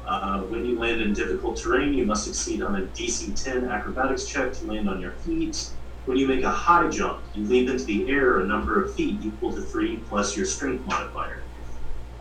Uh, 0.06 0.40
when 0.42 0.64
you 0.64 0.78
land 0.78 1.00
in 1.00 1.12
difficult 1.12 1.56
terrain, 1.56 1.92
you 1.92 2.06
must 2.06 2.24
succeed 2.24 2.62
on 2.62 2.76
a 2.76 2.86
DC 2.86 3.42
10 3.42 3.64
acrobatics 3.64 4.24
check 4.24 4.52
to 4.52 4.64
land 4.66 4.88
on 4.88 5.00
your 5.00 5.12
feet. 5.12 5.68
When 6.04 6.16
you 6.16 6.28
make 6.28 6.44
a 6.44 6.50
high 6.50 6.88
jump, 6.88 7.20
you 7.34 7.44
leap 7.44 7.68
into 7.68 7.84
the 7.84 8.08
air 8.08 8.38
a 8.38 8.46
number 8.46 8.80
of 8.82 8.94
feet 8.94 9.18
equal 9.24 9.52
to 9.52 9.60
3 9.60 9.96
plus 10.08 10.36
your 10.36 10.46
strength 10.46 10.86
modifier. 10.86 11.42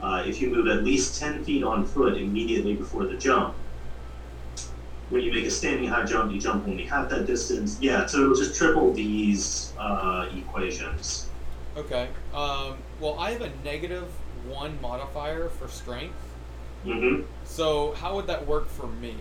Uh, 0.01 0.23
if 0.25 0.41
you 0.41 0.49
move 0.49 0.67
at 0.67 0.83
least 0.83 1.19
10 1.19 1.43
feet 1.45 1.63
on 1.63 1.85
foot 1.85 2.17
immediately 2.17 2.73
before 2.73 3.05
the 3.05 3.15
jump, 3.15 3.53
when 5.09 5.21
you 5.21 5.31
make 5.31 5.45
a 5.45 5.51
standing 5.51 5.87
high 5.87 6.03
jump, 6.03 6.31
you 6.31 6.41
jump 6.41 6.67
only 6.67 6.83
half 6.83 7.09
that 7.09 7.27
distance. 7.27 7.77
Yeah, 7.79 8.07
so 8.07 8.23
it'll 8.23 8.35
just 8.35 8.55
triple 8.57 8.91
these 8.91 9.73
uh, 9.77 10.27
equations. 10.35 11.29
Okay. 11.77 12.09
Um, 12.33 12.77
well, 12.99 13.19
I 13.19 13.31
have 13.31 13.41
a 13.41 13.51
negative 13.63 14.07
one 14.47 14.79
modifier 14.81 15.49
for 15.49 15.67
strength. 15.67 16.15
Hmm 16.85 17.21
So 17.43 17.93
how 17.93 18.15
would 18.15 18.27
that 18.27 18.45
work 18.45 18.67
for 18.69 18.87
me? 18.87 19.15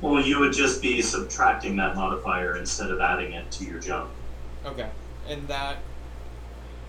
Well, 0.00 0.20
you 0.24 0.38
would 0.40 0.52
just 0.52 0.80
be 0.80 1.02
subtracting 1.02 1.76
that 1.76 1.96
modifier 1.96 2.56
instead 2.56 2.90
of 2.90 3.00
adding 3.00 3.32
it 3.32 3.50
to 3.52 3.64
your 3.64 3.80
jump. 3.80 4.10
Okay. 4.64 4.88
And 5.28 5.46
that. 5.48 5.76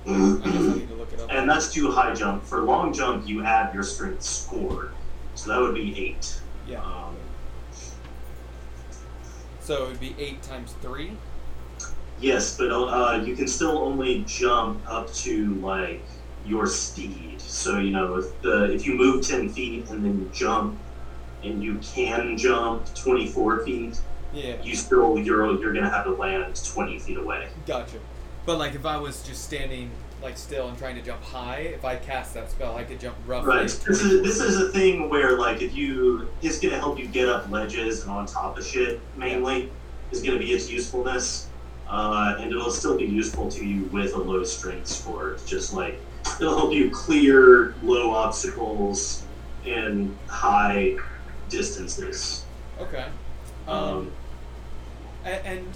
I 0.06 0.10
guess 0.12 0.46
I 0.46 0.74
need 0.76 0.88
to 0.90 0.96
look 0.96 1.14
it 1.14 1.20
up. 1.20 1.30
And 1.32 1.50
that's 1.50 1.72
too 1.72 1.92
high 1.92 2.14
jump. 2.14 2.44
For 2.44 2.62
long 2.64 2.92
jump, 2.94 3.28
you 3.28 3.44
add 3.44 3.74
your 3.74 3.84
strength 3.84 4.24
score. 4.24 4.92
So 5.36 5.50
that 5.52 5.60
would 5.60 5.76
be 5.76 5.98
8. 6.08 6.42
yeah. 6.68 6.82
Um, 6.84 7.16
So 9.62 9.86
it 9.86 9.88
would 9.90 10.00
be 10.00 10.16
eight 10.18 10.42
times 10.42 10.74
three. 10.82 11.12
yes, 12.20 12.58
but 12.58 12.72
uh, 12.72 13.22
you 13.24 13.36
can 13.36 13.48
still 13.48 13.78
only 13.78 14.24
jump 14.28 14.82
up 14.88 15.14
to 15.14 15.54
like 15.56 16.04
your 16.46 16.66
speed. 16.68 17.31
So 17.52 17.80
you 17.80 17.92
know, 17.92 18.16
if 18.16 18.42
the 18.42 18.72
if 18.72 18.86
you 18.86 18.94
move 18.96 19.28
ten 19.28 19.50
feet 19.50 19.90
and 19.90 20.06
then 20.06 20.20
you 20.20 20.32
jump, 20.34 20.80
and 21.44 21.62
you 21.62 21.80
can 21.84 22.38
jump 22.38 22.94
twenty 22.96 23.28
four 23.28 23.60
feet, 23.66 24.00
Yeah. 24.34 24.56
you 24.64 24.74
still 24.76 25.20
you're 25.20 25.60
you're 25.60 25.74
gonna 25.74 25.90
have 25.90 26.06
to 26.06 26.12
land 26.12 26.60
twenty 26.66 26.98
feet 26.98 27.18
away. 27.18 27.50
Gotcha. 27.68 27.98
But 28.46 28.58
like 28.58 28.74
if 28.74 28.86
I 28.86 28.96
was 28.98 29.22
just 29.24 29.44
standing 29.44 29.92
like 30.24 30.38
still 30.38 30.70
and 30.70 30.78
trying 30.78 30.96
to 30.96 31.02
jump 31.02 31.22
high, 31.24 31.58
if 31.76 31.84
I 31.84 31.98
cast 31.98 32.34
that 32.36 32.50
spell, 32.52 32.78
I 32.78 32.86
could 32.86 33.02
jump 33.02 33.18
roughly. 33.28 33.50
Right. 33.50 33.64
This 33.64 34.02
is 34.02 34.24
this 34.24 34.40
is 34.40 34.58
a 34.62 34.70
thing 34.70 35.10
where 35.10 35.38
like 35.38 35.62
if 35.62 35.76
you 35.76 36.30
it's 36.42 36.58
gonna 36.58 36.80
help 36.80 36.98
you 37.00 37.08
get 37.08 37.28
up 37.28 37.52
ledges 37.52 38.04
and 38.04 38.12
on 38.12 38.28
top 38.28 38.58
of 38.58 38.66
shit 38.66 39.02
mainly 39.18 39.70
is 40.12 40.24
gonna 40.24 40.40
be 40.40 40.54
its 40.54 40.72
usefulness. 40.72 41.48
Uh, 41.90 42.38
and 42.40 42.50
it'll 42.50 42.72
still 42.72 42.98
be 42.98 43.04
useful 43.04 43.52
to 43.52 43.66
you 43.66 43.84
with 43.92 44.14
a 44.14 44.18
low 44.18 44.42
strength 44.46 44.88
score. 44.88 45.32
It's 45.34 45.46
just 45.46 45.74
like 45.74 46.00
it'll 46.40 46.58
help 46.58 46.74
you 46.74 46.90
clear 46.90 47.74
low 47.84 48.12
obstacles 48.12 49.24
and 49.66 50.18
high 50.28 50.98
distances. 51.50 52.46
Okay. 52.80 53.08
Um, 53.68 53.78
Um, 53.78 54.12
and 55.26 55.68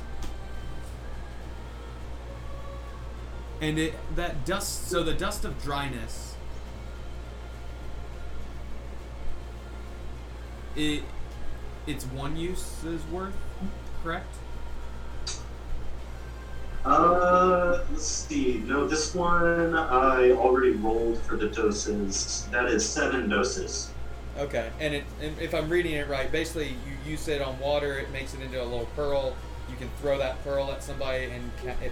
and 3.61 3.80
it 3.80 3.94
that 4.15 4.45
dust. 4.45 4.90
So 4.90 5.03
the 5.03 5.14
dust 5.14 5.45
of 5.45 5.61
dryness. 5.61 6.36
It 10.76 11.03
it's 11.88 12.06
one 12.06 12.36
use's 12.36 13.03
worth, 13.11 13.36
correct? 14.03 14.36
Uh, 16.86 17.84
let's 17.91 18.06
see. 18.06 18.62
No, 18.66 18.88
this 18.88 19.14
one 19.16 19.76
I 19.76 20.32
already 20.32 20.72
rolled 20.72 21.20
for 21.24 21.36
the 21.36 21.48
doses. 21.49 22.48
That 22.52 22.66
is 22.66 22.88
seven 22.88 23.28
doses. 23.30 23.90
Okay, 24.38 24.70
and, 24.80 24.94
it, 24.94 25.03
and 25.22 25.40
if 25.40 25.53
I'm 25.56 25.70
reading 25.70 25.94
it 25.94 26.10
right, 26.10 26.30
basically 26.32 26.70
you 26.70 27.12
use 27.12 27.28
it 27.30 27.41
on 27.41 27.57
water, 27.60 27.98
it 27.98 28.12
makes 28.12 28.34
it 28.34 28.41
into 28.41 28.62
a 28.62 28.66
little 28.66 28.88
pearl. 28.95 29.36
You 29.70 29.78
can 29.78 29.90
throw 30.02 30.18
that 30.18 30.44
pearl 30.44 30.70
at 30.72 30.84
somebody, 30.84 31.26
and 31.26 31.52
ca- 31.64 31.76
if, 31.84 31.91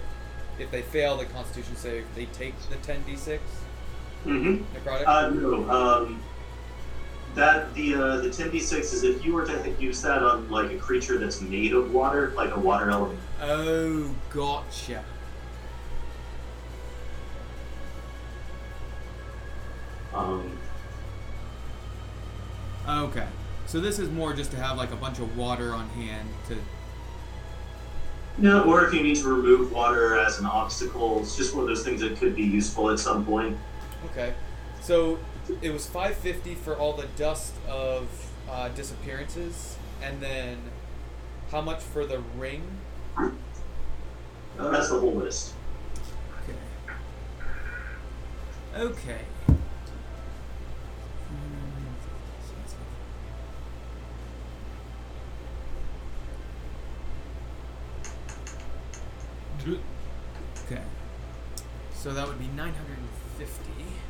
if 0.58 0.70
they 0.70 0.82
fail 0.82 1.16
the 1.16 1.24
Constitution 1.24 1.74
save, 1.76 2.04
they 2.14 2.26
take 2.26 2.54
the 2.68 2.76
10d6 2.76 3.38
Mm-hmm. 4.26 4.64
necrotic. 4.76 5.04
Uh, 5.06 5.28
no. 5.30 5.70
Um, 5.70 6.22
that 7.34 7.72
the 7.74 7.94
uh, 7.94 8.16
the 8.18 8.30
ten 8.30 8.50
d 8.50 8.60
six 8.60 8.92
is 8.92 9.02
if 9.02 9.24
you 9.24 9.32
were 9.34 9.44
to 9.46 9.70
use 9.80 10.00
that 10.02 10.22
on 10.22 10.48
like 10.50 10.70
a 10.70 10.78
creature 10.78 11.18
that's 11.18 11.40
made 11.40 11.72
of 11.72 11.92
water, 11.92 12.32
like 12.36 12.54
a 12.54 12.58
water 12.60 12.90
element. 12.90 13.18
oh, 13.42 14.14
gotcha. 14.30 15.04
Um, 20.12 20.58
Okay, 22.86 23.26
so 23.66 23.80
this 23.80 23.98
is 23.98 24.10
more 24.10 24.34
just 24.34 24.50
to 24.50 24.58
have 24.58 24.76
like 24.76 24.92
a 24.92 24.96
bunch 24.96 25.18
of 25.18 25.38
water 25.38 25.72
on 25.72 25.88
hand 25.90 26.28
to. 26.48 26.56
yeah, 28.38 28.60
or 28.60 28.84
if 28.84 28.92
you 28.92 29.02
need 29.02 29.16
to 29.16 29.28
remove 29.34 29.72
water 29.72 30.18
as 30.18 30.38
an 30.38 30.44
obstacle, 30.44 31.20
it's 31.20 31.34
just 31.34 31.54
one 31.54 31.62
of 31.62 31.68
those 31.68 31.82
things 31.82 32.02
that 32.02 32.18
could 32.18 32.36
be 32.36 32.42
useful 32.42 32.90
at 32.90 32.98
some 32.98 33.24
point. 33.24 33.56
Okay, 34.10 34.34
so 34.82 35.18
it 35.62 35.72
was 35.72 35.86
550 35.86 36.54
for 36.54 36.76
all 36.76 36.92
the 36.94 37.06
dust 37.16 37.54
of 37.68 38.08
uh, 38.50 38.68
disappearances, 38.70 39.76
and 40.02 40.20
then 40.20 40.58
how 41.50 41.60
much 41.60 41.80
for 41.80 42.04
the 42.06 42.20
ring? 42.38 42.62
Uh, 43.16 43.30
that's 44.70 44.90
the 44.90 44.98
whole 44.98 45.14
list. 45.14 45.54
Okay. 46.42 46.58
Okay. 48.76 49.20
Okay. 60.66 60.82
So 61.94 62.12
that 62.12 62.26
would 62.28 62.38
be 62.38 62.48
950. 62.48 64.03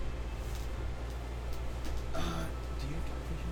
Uh, 2.14 2.20
do 2.80 2.86
you 2.86 2.94
have 2.94 3.06
dark 3.06 3.22
vision? 3.30 3.50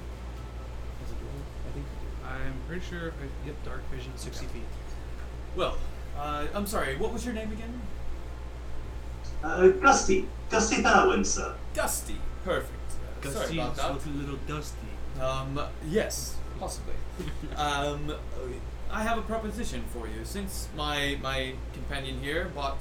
As 1.04 1.10
a 1.10 1.14
dwarf? 1.14 1.44
I 1.68 1.70
think 1.72 1.86
you 1.86 2.08
do. 2.08 2.26
I'm 2.26 2.54
pretty 2.66 2.84
sure 2.84 3.12
I 3.12 3.46
get 3.46 3.64
dark 3.64 3.82
vision 3.90 4.12
60 4.16 4.46
feet. 4.46 4.62
Well, 5.56 5.76
uh, 6.18 6.46
I'm 6.54 6.66
sorry, 6.66 6.96
what 6.96 7.12
was 7.12 7.24
your 7.24 7.34
name 7.34 7.52
again? 7.52 7.80
Uh, 9.42 9.68
Gusty, 9.68 10.28
Gusty 10.50 10.76
Thalwin, 10.82 11.26
sir. 11.26 11.54
Dusty. 11.74 12.16
Perfect. 12.44 12.72
Uh, 13.24 13.30
sorry 13.30 13.34
Gusty 13.40 13.58
about 13.58 13.76
that. 13.76 13.92
looks 13.92 14.06
a 14.06 14.10
little 14.10 14.38
dusty. 14.46 14.76
Um, 15.20 15.60
yes, 15.88 16.36
possibly. 16.58 16.94
um, 17.56 18.14
I 18.90 19.02
have 19.02 19.18
a 19.18 19.22
proposition 19.22 19.82
for 19.92 20.06
you. 20.06 20.24
Since 20.24 20.68
my 20.76 21.18
my 21.22 21.54
companion 21.72 22.20
here 22.20 22.50
bought 22.54 22.78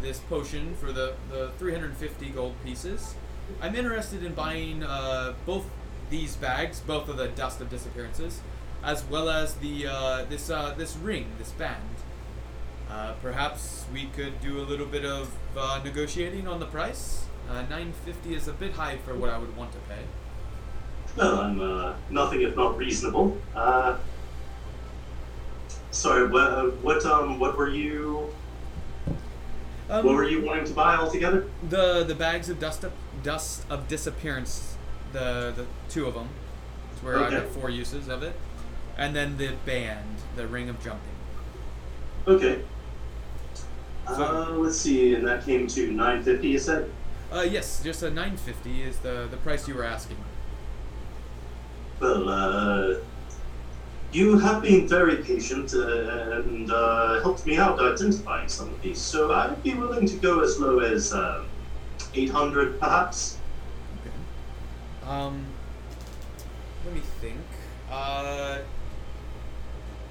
this 0.00 0.20
potion 0.20 0.74
for 0.76 0.92
the, 0.92 1.14
the 1.30 1.50
350 1.58 2.30
gold 2.30 2.54
pieces, 2.64 3.14
I'm 3.60 3.74
interested 3.74 4.22
in 4.22 4.34
buying 4.34 4.82
uh, 4.82 5.34
both 5.46 5.64
these 6.10 6.36
bags, 6.36 6.80
both 6.80 7.08
of 7.08 7.16
the 7.16 7.28
dust 7.28 7.60
of 7.60 7.68
disappearances, 7.70 8.40
as 8.82 9.04
well 9.04 9.28
as 9.28 9.54
the 9.54 9.86
uh, 9.86 10.24
this 10.24 10.50
uh, 10.50 10.74
this 10.76 10.96
ring, 10.96 11.26
this 11.38 11.50
band. 11.52 11.82
Uh, 12.90 13.12
perhaps 13.20 13.84
we 13.92 14.06
could 14.06 14.40
do 14.40 14.58
a 14.60 14.64
little 14.64 14.86
bit 14.86 15.04
of 15.04 15.30
uh, 15.56 15.80
negotiating 15.84 16.48
on 16.48 16.58
the 16.60 16.66
price. 16.66 17.26
Uh, 17.48 17.62
950 17.62 18.34
is 18.34 18.48
a 18.48 18.52
bit 18.52 18.72
high 18.72 18.96
for 18.98 19.14
what 19.14 19.30
I 19.30 19.38
would 19.38 19.56
want 19.56 19.72
to 19.72 19.78
pay. 19.80 20.02
Well, 21.16 21.40
I'm 21.40 21.60
uh, 21.60 21.94
nothing 22.10 22.42
if 22.42 22.56
not 22.56 22.76
reasonable. 22.78 23.36
Uh, 23.54 23.98
sorry, 25.90 26.28
what, 26.28 26.76
what 26.82 27.04
um, 27.04 27.38
what 27.38 27.56
were 27.58 27.68
you, 27.68 28.32
Um, 29.90 30.04
what 30.06 30.14
were 30.14 30.28
you 30.28 30.44
wanting 30.44 30.66
to 30.66 30.74
buy 30.74 30.96
altogether? 30.96 31.46
The 31.68 32.04
the 32.04 32.14
bags 32.14 32.48
of 32.48 32.58
dust 32.58 32.84
of, 32.84 32.92
dust 33.22 33.64
of 33.70 33.88
disappearance, 33.88 34.76
the 35.12 35.52
the 35.56 35.66
two 35.88 36.06
of 36.06 36.14
them, 36.14 36.28
where 37.02 37.18
I 37.18 37.26
Okay. 37.26 37.36
got 37.36 37.46
four 37.48 37.70
uses 37.70 38.08
of 38.08 38.22
it, 38.22 38.34
and 38.96 39.14
then 39.14 39.36
the 39.36 39.52
band, 39.66 40.16
the 40.36 40.46
ring 40.46 40.68
of 40.68 40.82
jumping. 40.82 41.16
Okay. 42.26 42.60
So- 44.06 44.24
uh, 44.24 44.50
let's 44.56 44.78
see, 44.78 45.14
and 45.14 45.26
that 45.26 45.44
came 45.44 45.66
to 45.66 45.90
950, 45.92 46.48
you 46.48 46.58
said? 46.58 46.90
Uh, 47.30 47.40
yes, 47.48 47.82
just 47.84 48.02
a 48.02 48.10
950 48.10 48.82
is 48.82 48.98
the 49.00 49.26
the 49.30 49.36
price 49.38 49.68
you 49.68 49.74
were 49.74 49.84
asking. 49.84 50.16
Well, 52.00 52.28
uh, 52.28 52.94
you 54.12 54.38
have 54.38 54.62
been 54.62 54.88
very 54.88 55.16
patient 55.16 55.74
uh, 55.74 56.40
and 56.40 56.70
uh, 56.72 57.20
helped 57.22 57.44
me 57.44 57.58
out 57.58 57.78
identifying 57.80 58.48
some 58.48 58.68
of 58.68 58.80
these, 58.80 58.98
so 58.98 59.32
I'd 59.34 59.62
be 59.62 59.74
willing 59.74 60.06
to 60.06 60.16
go 60.16 60.40
as 60.40 60.58
low 60.58 60.78
as 60.78 61.12
uh, 61.12 61.44
800 62.14 62.78
perhaps. 62.80 63.38
Okay. 64.00 64.14
Um, 65.10 65.44
let 66.84 66.94
me 66.94 67.00
think. 67.20 67.40
Uh, 67.90 68.58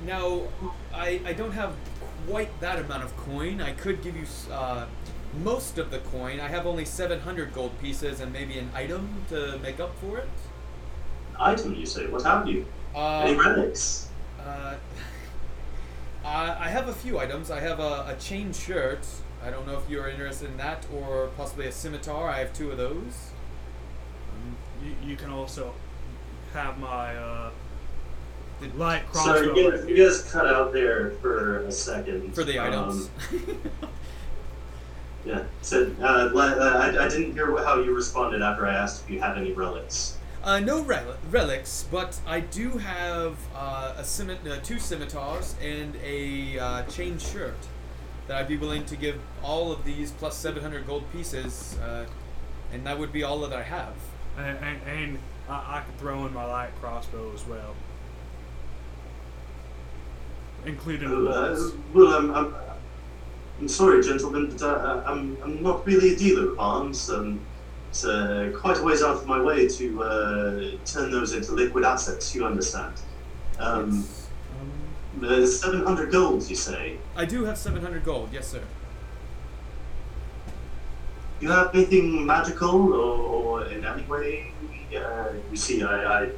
now, 0.06 0.42
I 0.94 1.22
I 1.26 1.34
don't 1.34 1.52
have 1.54 1.74
quite 2.28 2.60
that 2.62 2.80
amount 2.80 3.04
of 3.04 3.16
coin. 3.18 3.62
I 3.62 3.72
could 3.72 4.02
give 4.02 4.16
you 4.16 4.26
uh, 4.52 4.86
most 5.44 5.78
of 5.78 5.92
the 5.92 6.00
coin. 6.00 6.40
I 6.40 6.48
have 6.48 6.66
only 6.68 6.86
700 6.86 7.54
gold 7.54 7.78
pieces 7.80 8.20
and 8.20 8.32
maybe 8.32 8.58
an 8.60 8.70
item 8.76 9.26
to 9.30 9.58
make 9.60 9.80
up 9.80 9.96
for 10.00 10.18
it. 10.20 10.30
item, 11.40 11.74
you 11.76 11.86
say? 11.86 12.08
What 12.08 12.24
have 12.24 12.48
you? 12.48 12.66
Uh, 12.96 13.22
Any 13.26 13.36
relics? 13.36 14.10
Uh, 14.40 14.76
I 16.26 16.66
I 16.66 16.70
have 16.70 16.88
a 16.90 16.94
few 16.94 17.20
items. 17.20 17.50
I 17.52 17.60
have 17.60 17.80
a, 17.80 18.06
a 18.08 18.16
chain 18.20 18.54
shirt. 18.54 19.06
I 19.46 19.50
don't 19.50 19.66
know 19.68 19.78
if 19.78 19.90
you're 19.90 20.08
interested 20.10 20.50
in 20.50 20.58
that, 20.58 20.86
or 20.94 21.28
possibly 21.38 21.68
a 21.68 21.72
scimitar. 21.72 22.30
I 22.30 22.40
have 22.40 22.54
two 22.54 22.72
of 22.72 22.78
those. 22.78 23.32
Um, 24.34 24.56
you, 24.84 25.10
you 25.12 25.16
can 25.16 25.30
also 25.30 25.74
have 26.54 26.78
my 26.80 27.16
uh, 27.16 27.52
Did- 28.62 28.76
light 28.76 29.04
So 29.14 29.20
crossbow. 29.24 29.56
you 29.56 29.72
guys, 29.72 29.86
you 29.88 29.96
guys 30.06 30.32
cut 30.32 30.48
out 30.48 30.74
there 30.74 31.12
for 31.22 31.60
a 31.60 31.72
second. 31.72 32.34
For 32.36 32.44
the 32.44 32.58
Um, 32.60 32.74
items. 32.74 33.10
yeah. 35.26 35.44
So 35.62 35.92
uh, 36.02 36.04
uh, 36.06 36.40
I, 36.40 37.06
I 37.06 37.10
didn't 37.10 37.34
hear 37.34 37.56
how 37.64 37.80
you 37.80 37.94
responded 37.96 38.42
after 38.42 38.66
I 38.66 38.74
asked 38.74 39.04
if 39.06 39.10
you 39.12 39.20
had 39.22 39.38
any 39.38 39.54
relics. 39.54 40.18
uh, 40.44 40.60
no 40.60 40.82
rel- 40.84 41.18
relics, 41.30 41.86
but 41.92 42.20
I 42.26 42.40
do 42.40 42.72
have 42.78 43.38
uh, 43.56 43.96
a 43.98 44.02
scimi- 44.04 44.46
uh, 44.48 44.60
two 44.64 44.80
scimitars 44.80 45.56
and 45.62 45.96
a 46.04 46.58
uh, 46.60 46.84
chain 46.84 47.18
shirt 47.20 47.58
that 48.28 48.38
I'd 48.38 48.48
be 48.48 48.58
willing 48.58 48.86
to 48.86 48.96
give 48.96 49.20
all 49.44 49.72
of 49.72 49.86
these 49.86 50.12
plus 50.12 50.36
700 50.38 50.86
gold 50.86 51.04
pieces, 51.14 51.78
uh, 51.80 52.06
and 52.74 52.86
that 52.86 53.00
would 53.00 53.12
be 53.14 53.24
all 53.24 53.40
that 53.42 53.54
I 53.54 53.64
have. 53.64 53.94
and, 54.38 54.58
and, 54.58 54.82
and 54.88 55.20
I, 55.50 55.54
I 55.78 55.84
can 55.86 55.98
throw 55.98 56.26
in 56.26 56.34
my 56.34 56.46
light 56.46 56.72
crossbow 56.82 57.32
as 57.34 57.46
well, 57.48 57.74
including 60.66 61.10
the 61.10 61.30
Uh, 61.30 61.70
well, 61.94 62.14
I'm, 62.14 62.34
I'm, 62.34 62.56
I'm 63.60 63.68
sorry, 63.68 64.04
gentlemen, 64.04 64.52
but 64.52 64.62
uh, 64.62 65.04
I'm, 65.06 65.38
I'm 65.44 65.64
not 65.64 65.86
really 65.88 66.14
a 66.14 66.18
dealer 66.18 66.52
of 66.52 66.60
arms. 66.60 67.10
Um, 67.10 67.40
it's 67.90 68.04
uh, 68.04 68.52
quite 68.60 68.78
a 68.78 68.84
ways 68.84 69.02
out 69.02 69.16
of 69.16 69.26
my 69.26 69.42
way 69.42 69.68
to 69.68 70.04
uh, 70.04 70.72
turn 70.86 71.10
those 71.12 71.34
into 71.34 71.54
liquid 71.54 71.86
assets, 71.86 72.36
you 72.36 72.46
understand. 72.46 72.94
Um, 73.60 74.00
It's, 74.00 74.17
um, 75.18 75.28
the 75.28 75.48
700 75.48 76.12
gold, 76.12 76.50
you 76.50 76.56
say? 76.56 76.98
I 77.16 77.26
do 77.26 77.46
have 77.46 77.58
700 77.58 78.04
gold, 78.04 78.30
yes, 78.32 78.48
sir. 78.48 78.62
Do 81.40 81.46
You 81.46 81.52
have 81.52 81.74
anything 81.76 82.26
magical 82.26 82.94
or, 82.94 83.62
or 83.62 83.66
in 83.66 83.86
any 83.86 84.04
way? 84.04 84.52
Uh, 84.96 85.30
you 85.52 85.58
see, 85.58 85.84
I, 85.84 86.24
I, 86.24 86.30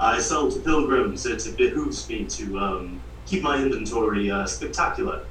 I 0.00 0.18
sell 0.18 0.50
to 0.50 0.60
pilgrims. 0.60 1.26
It, 1.26 1.46
it 1.46 1.56
behooves 1.56 2.08
me 2.08 2.24
to 2.24 2.58
um, 2.58 3.00
keep 3.26 3.42
my 3.42 3.56
inventory 3.62 4.30
uh, 4.30 4.46
spectacular. 4.46 5.24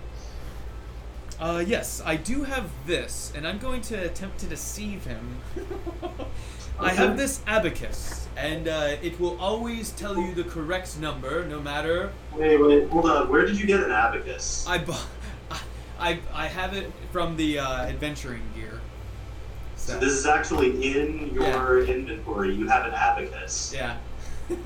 Uh, 1.40 1.64
yes, 1.66 2.02
I 2.04 2.16
do 2.16 2.44
have 2.44 2.70
this, 2.88 3.32
and 3.36 3.48
I'm 3.48 3.60
going 3.60 3.82
to 3.82 3.96
attempt 3.96 4.40
to 4.40 4.46
deceive 4.48 5.06
him. 5.06 5.38
I 6.80 6.92
have 6.94 7.18
this 7.18 7.42
abacus, 7.48 8.28
and 8.38 8.68
uh, 8.68 8.96
it 9.02 9.20
will 9.20 9.40
always 9.40 9.92
tell 9.92 10.18
you 10.18 10.34
the 10.36 10.44
correct 10.44 11.00
number, 11.00 11.46
no 11.46 11.60
matter. 11.60 12.12
Wait, 12.34 12.58
wait, 12.58 12.88
hold 12.90 13.06
on. 13.10 13.30
Where 13.30 13.46
did 13.46 13.60
you 13.60 13.66
get 13.66 13.82
an 13.82 13.92
abacus? 13.92 14.66
I, 14.68 14.78
bu- 14.78 14.94
I, 16.00 16.20
I 16.34 16.48
have 16.48 16.74
it 16.76 16.92
from 17.12 17.36
the 17.38 17.60
uh, 17.60 17.86
adventuring 17.88 18.44
gear. 18.56 18.80
So 19.76 19.94
So, 19.94 20.00
this 20.00 20.14
is 20.14 20.26
actually 20.28 20.98
in 20.98 21.34
your 21.34 21.84
inventory. 21.86 22.54
You 22.54 22.68
have 22.68 22.86
an 22.86 22.94
abacus. 22.94 23.74
yeah. 23.76 23.98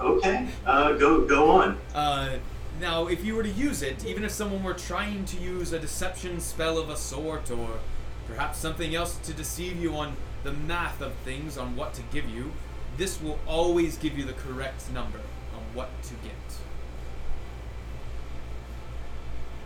Okay. 0.00 0.48
Uh, 0.64 0.92
go 0.92 1.26
go 1.26 1.50
on. 1.50 1.78
Uh, 1.94 2.36
now, 2.80 3.06
if 3.06 3.22
you 3.24 3.34
were 3.34 3.42
to 3.42 3.50
use 3.50 3.82
it, 3.82 4.04
even 4.06 4.24
if 4.24 4.30
someone 4.30 4.62
were 4.62 4.72
trying 4.74 5.24
to 5.26 5.36
use 5.36 5.72
a 5.72 5.78
deception 5.78 6.40
spell 6.40 6.78
of 6.78 6.88
a 6.90 6.96
sort, 6.96 7.50
or 7.50 7.78
perhaps 8.26 8.58
something 8.58 8.94
else 8.94 9.16
to 9.18 9.32
deceive 9.34 9.76
you 9.80 9.94
on 9.94 10.16
the 10.46 10.52
math 10.52 11.02
of 11.02 11.12
things, 11.24 11.58
on 11.58 11.74
what 11.74 11.92
to 11.94 12.02
give 12.12 12.30
you, 12.30 12.52
this 12.96 13.20
will 13.20 13.40
always 13.48 13.98
give 13.98 14.16
you 14.16 14.24
the 14.24 14.32
correct 14.32 14.88
number 14.92 15.18
on 15.18 15.62
what 15.74 15.90
to 16.04 16.14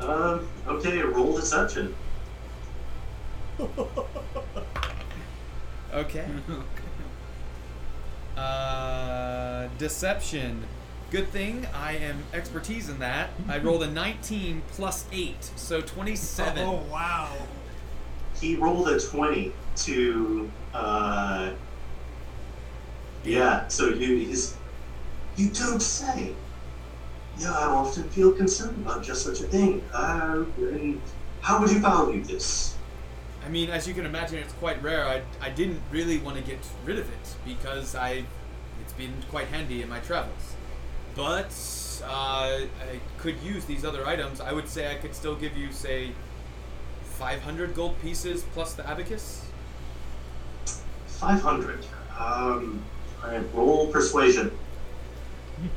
get. 0.01 0.09
Um. 0.09 0.49
Okay. 0.67 1.03
Roll 1.03 1.37
deception. 1.37 1.95
Okay. 5.93 6.27
Uh, 8.37 9.69
deception. 9.77 10.65
Good 11.11 11.29
thing 11.29 11.67
I 11.75 11.97
am 11.97 12.23
expertise 12.33 12.89
in 12.89 13.01
that. 13.01 13.31
I 13.49 13.59
rolled 13.59 13.83
a 13.83 13.91
19 13.91 14.63
plus 14.71 15.05
8, 15.13 15.51
so 15.57 15.83
27. 15.83 16.65
Oh 16.65 16.83
wow! 16.91 17.33
He 18.41 18.57
rolled 18.57 18.89
a 18.89 18.99
twenty 18.99 19.53
to. 19.77 20.51
Uh, 20.73 21.53
yeah. 23.25 23.69
So 23.69 23.89
you. 23.89 24.35
You 25.37 25.49
don't 25.51 25.81
say. 25.81 26.35
Yeah, 27.39 27.53
I 27.53 27.67
often 27.67 28.05
feel 28.11 28.33
concerned 28.33 28.77
about 28.85 29.03
just 29.03 29.25
such 29.25 29.41
a 29.41 29.45
thing. 29.45 29.83
Uh, 29.95 30.45
and 30.59 31.01
how 31.41 31.61
would 31.61 31.71
you 31.71 31.79
value 31.79 32.23
this? 32.23 32.77
I 33.45 33.49
mean, 33.49 33.71
as 33.71 33.89
you 33.89 33.95
can 33.95 34.05
imagine, 34.05 34.39
it's 34.39 34.53
quite 34.55 34.83
rare. 34.83 35.07
I, 35.07 35.23
I 35.41 35.49
didn't 35.49 35.81
really 35.91 36.19
want 36.19 36.37
to 36.37 36.43
get 36.43 36.59
rid 36.85 36.99
of 36.99 37.09
it 37.09 37.37
because 37.45 37.95
I 37.95 38.25
it's 38.83 38.93
been 38.93 39.15
quite 39.31 39.47
handy 39.49 39.83
in 39.83 39.89
my 39.89 40.01
travels. 40.01 40.55
But 41.15 41.55
uh, 42.05 42.09
I 42.11 43.01
could 43.19 43.41
use 43.43 43.65
these 43.65 43.85
other 43.85 44.07
items. 44.07 44.41
I 44.41 44.53
would 44.53 44.69
say 44.69 44.91
I 44.91 44.97
could 44.97 45.15
still 45.15 45.35
give 45.35 45.57
you, 45.57 45.73
say, 45.73 46.13
500 47.21 47.75
gold 47.75 48.01
pieces 48.01 48.45
plus 48.55 48.73
the 48.73 48.89
abacus. 48.89 49.45
Five 51.07 51.43
hundred. 51.43 51.85
Um. 52.19 52.83
All 53.23 53.31
right. 53.31 53.45
Roll 53.55 53.89
persuasion. 53.89 54.51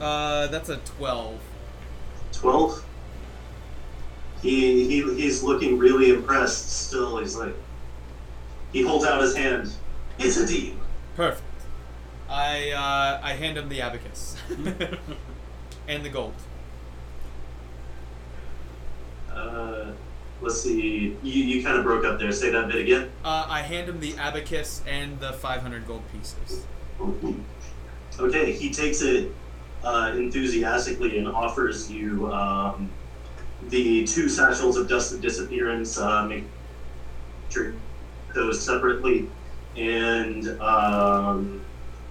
Uh, 0.00 0.46
that's 0.48 0.68
a 0.68 0.76
12. 0.76 1.40
12 2.32 2.84
he, 4.42 4.86
he 4.86 5.14
he's 5.14 5.42
looking 5.42 5.78
really 5.78 6.10
impressed 6.10 6.70
still 6.70 7.16
he's 7.16 7.34
like 7.34 7.54
he 8.72 8.82
holds 8.82 9.06
out 9.06 9.22
his 9.22 9.34
hand 9.34 9.72
it's 10.18 10.36
a 10.36 10.46
deal 10.46 10.74
Perfect. 11.16 11.42
I 12.28 12.72
uh, 12.72 13.20
I 13.24 13.32
hand 13.32 13.56
him 13.56 13.70
the 13.70 13.80
abacus 13.80 14.36
and 15.88 16.04
the 16.04 16.10
gold. 16.10 16.34
Uh, 19.36 19.92
let's 20.40 20.60
see. 20.60 21.16
You, 21.22 21.44
you 21.44 21.62
kind 21.62 21.78
of 21.78 21.84
broke 21.84 22.04
up 22.04 22.18
there. 22.18 22.32
Say 22.32 22.50
that 22.50 22.68
bit 22.68 22.76
again. 22.76 23.10
Uh, 23.24 23.46
I 23.48 23.62
hand 23.62 23.88
him 23.88 24.00
the 24.00 24.16
abacus 24.16 24.82
and 24.86 25.18
the 25.20 25.32
500 25.32 25.86
gold 25.86 26.02
pieces. 26.12 26.66
okay 28.18 28.52
he 28.52 28.72
takes 28.72 29.02
it 29.02 29.30
uh, 29.84 30.10
enthusiastically 30.14 31.18
and 31.18 31.28
offers 31.28 31.92
you 31.92 32.32
um, 32.32 32.88
the 33.68 34.06
two 34.06 34.26
satchels 34.30 34.78
of 34.78 34.88
dust 34.88 35.12
of 35.12 35.20
disappearance 35.20 35.98
uh, 35.98 36.24
make 36.24 36.44
sure 37.50 37.74
those 38.34 38.60
separately 38.60 39.28
and 39.76 40.60
um, 40.60 41.60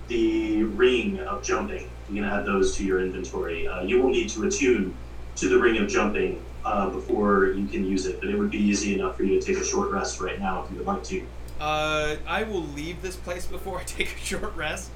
the 0.07 0.63
ring 0.63 1.19
of 1.21 1.43
jumping. 1.43 1.89
You 2.09 2.21
can 2.21 2.23
add 2.25 2.45
those 2.45 2.75
to 2.77 2.83
your 2.83 3.01
inventory. 3.01 3.67
Uh, 3.67 3.81
you 3.81 4.01
will 4.01 4.09
need 4.09 4.29
to 4.29 4.43
attune 4.43 4.95
to 5.37 5.49
the 5.49 5.57
ring 5.57 5.77
of 5.81 5.89
jumping 5.89 6.43
uh, 6.65 6.89
before 6.89 7.47
you 7.47 7.65
can 7.67 7.85
use 7.85 8.05
it 8.07 8.19
but 8.19 8.29
it 8.29 8.37
would 8.37 8.51
be 8.51 8.57
easy 8.57 8.95
enough 8.95 9.15
for 9.15 9.23
you 9.23 9.39
to 9.39 9.45
take 9.45 9.61
a 9.61 9.65
short 9.65 9.91
rest 9.91 10.19
right 10.19 10.39
now 10.39 10.63
if 10.63 10.71
you 10.71 10.77
would 10.77 10.87
like 10.87 11.03
to 11.03 11.25
Uh, 11.59 12.15
I 12.27 12.43
will 12.43 12.63
leave 12.75 13.01
this 13.01 13.15
place 13.15 13.45
before 13.45 13.79
I 13.81 13.83
take 13.83 14.13
a 14.15 14.19
short 14.19 14.55
rest. 14.55 14.89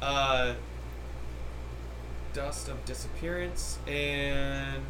Uh, 0.00 0.54
dust 2.32 2.68
of 2.68 2.82
disappearance, 2.84 3.78
and 3.88 4.84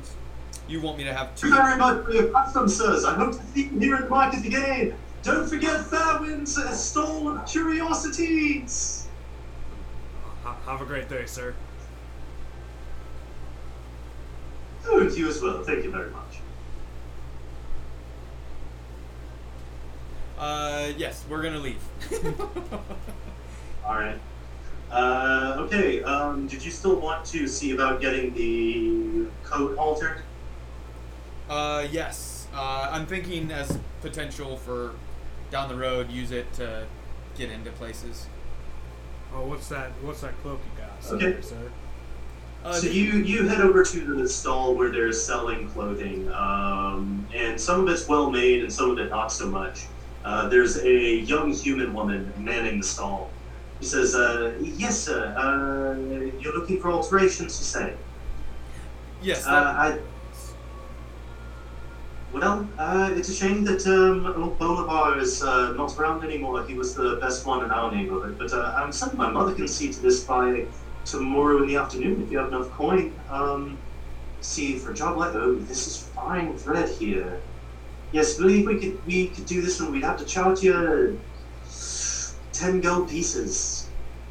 you 0.69 0.81
want 0.83 0.99
me 0.99 1.05
to 1.05 1.13
have 1.15 1.29
Thank 1.31 1.43
you 1.45 1.51
two? 1.51 1.57
very 1.57 1.77
much 1.79 2.05
for 2.05 2.13
your 2.13 2.29
custom, 2.29 2.69
sirs. 2.69 3.05
I 3.05 3.15
hope 3.15 3.33
to 3.33 3.43
see 3.55 3.65
you 3.65 3.79
here 3.81 3.97
at 3.97 4.03
the 4.05 4.09
market 4.11 4.45
again. 4.45 4.95
Don't 5.23 5.49
forget 5.49 5.81
Fairwind's 5.87 6.59
uh, 6.59 6.71
stall 6.73 7.29
of 7.29 7.47
curiosities. 7.47 9.07
Have 10.67 10.81
a 10.81 10.85
great 10.85 11.09
day, 11.09 11.27
sir. 11.27 11.55
Oh, 14.87 15.01
and 15.01 15.13
you 15.17 15.29
as 15.29 15.41
well. 15.43 15.63
Thank 15.63 15.85
you 15.85 15.91
very 15.91 16.11
much. 16.11 16.39
Uh, 20.39 20.93
yes, 20.97 21.25
we're 21.29 21.43
gonna 21.43 21.59
leave. 21.59 21.83
All 23.87 23.95
right. 23.97 24.19
Uh, 24.91 25.57
okay. 25.61 26.03
Um, 26.03 26.47
did 26.47 26.65
you 26.65 26.71
still 26.71 26.97
want 26.97 27.25
to 27.27 27.47
see 27.47 27.73
about 27.73 28.01
getting 28.01 28.35
the 28.35 29.27
coat 29.45 29.77
altered? 29.77 30.19
uh, 31.49 31.87
yes. 31.91 32.47
Uh, 32.55 32.89
I'm 32.91 33.07
thinking 33.07 33.51
as 33.53 33.79
potential 34.01 34.57
for 34.57 34.93
down 35.51 35.69
the 35.69 35.77
road, 35.77 36.11
use 36.11 36.31
it 36.33 36.53
to 36.55 36.85
get 37.37 37.51
into 37.51 37.71
places. 37.73 38.27
Oh, 39.35 39.47
what's 39.47 39.69
that? 39.69 39.91
What's 40.03 40.23
that 40.23 40.41
cloak 40.43 40.59
you 40.65 40.83
got, 40.83 41.13
Okay. 41.23 41.41
sir? 41.43 41.71
Uh, 42.65 42.73
so 42.75 42.87
you 42.89 43.13
you 43.19 43.49
head 43.49 43.63
over 43.63 43.83
to 43.83 44.01
the 44.17 44.29
stall 44.29 44.75
where 44.75 44.91
they're 44.91 45.13
selling 45.13 45.69
clothing, 45.71 46.31
um, 46.33 47.27
and 47.35 47.59
some 47.59 47.81
of 47.81 47.89
it's 47.89 48.07
well 48.07 48.31
made 48.31 48.63
and 48.63 48.71
some 48.71 48.91
of 48.91 48.99
it 48.99 49.09
not 49.09 49.33
so 49.33 49.47
much. 49.47 49.87
Uh, 50.25 50.47
there's 50.49 50.77
a 50.83 51.17
young 51.21 51.53
human 51.53 51.95
woman 51.95 52.31
manning 52.37 52.79
the 52.79 52.87
stall. 52.87 53.31
He 53.79 53.87
says, 53.87 54.15
uh, 54.15 54.53
"Yes, 54.61 55.01
sir. 55.01 55.35
Uh, 55.35 56.39
you're 56.39 56.53
looking 56.53 56.79
for 56.81 56.91
alterations, 56.91 57.59
you 57.59 57.65
say?" 57.65 57.95
Yes. 59.23 59.47
Uh, 59.47 59.51
I. 59.51 59.99
Well, 62.35 62.69
uh, 62.79 63.11
it's 63.17 63.29
a 63.31 63.35
shame 63.35 63.65
that 63.65 63.85
um, 63.87 64.55
Bolivar 64.59 65.19
is 65.19 65.43
uh, 65.43 65.73
not 65.73 65.99
around 65.99 66.23
anymore. 66.25 66.63
He 66.65 66.75
was 66.75 66.95
the 66.95 67.17
best 67.17 67.45
one 67.45 67.65
in 67.65 67.71
our 67.71 67.91
neighborhood. 67.91 68.37
But 68.39 68.53
uh, 68.53 68.75
I'm 68.77 68.93
certain 68.93 69.19
my 69.19 69.31
mother 69.31 69.55
can 69.55 69.67
see 69.67 69.93
to 69.93 70.01
this 70.01 70.23
by 70.25 70.67
tomorrow 71.05 71.63
in 71.63 71.69
the 71.69 71.77
afternoon 71.77 72.23
if 72.23 72.31
you 72.31 72.39
have 72.39 72.49
enough 72.49 72.71
coin. 72.71 73.13
Um, 73.31 73.79
see, 74.41 74.79
for 74.79 74.91
a 74.91 74.95
job 74.95 75.17
like 75.17 75.35
oh, 75.35 75.55
this 75.55 75.87
is 75.87 76.09
fine 76.15 76.57
thread 76.57 76.89
here. 76.89 77.41
Yes, 78.13 78.37
believe 78.37 78.67
we 78.67 78.79
could 78.79 79.07
we 79.07 79.29
could 79.29 79.47
do 79.47 79.63
this, 79.63 79.81
and 79.81 79.93
we'd 79.93 80.05
have 80.05 80.19
to 80.19 80.25
charge 80.25 80.63
you 80.63 81.21
ten 82.53 82.81
gold 82.81 83.09
pieces. 83.09 83.89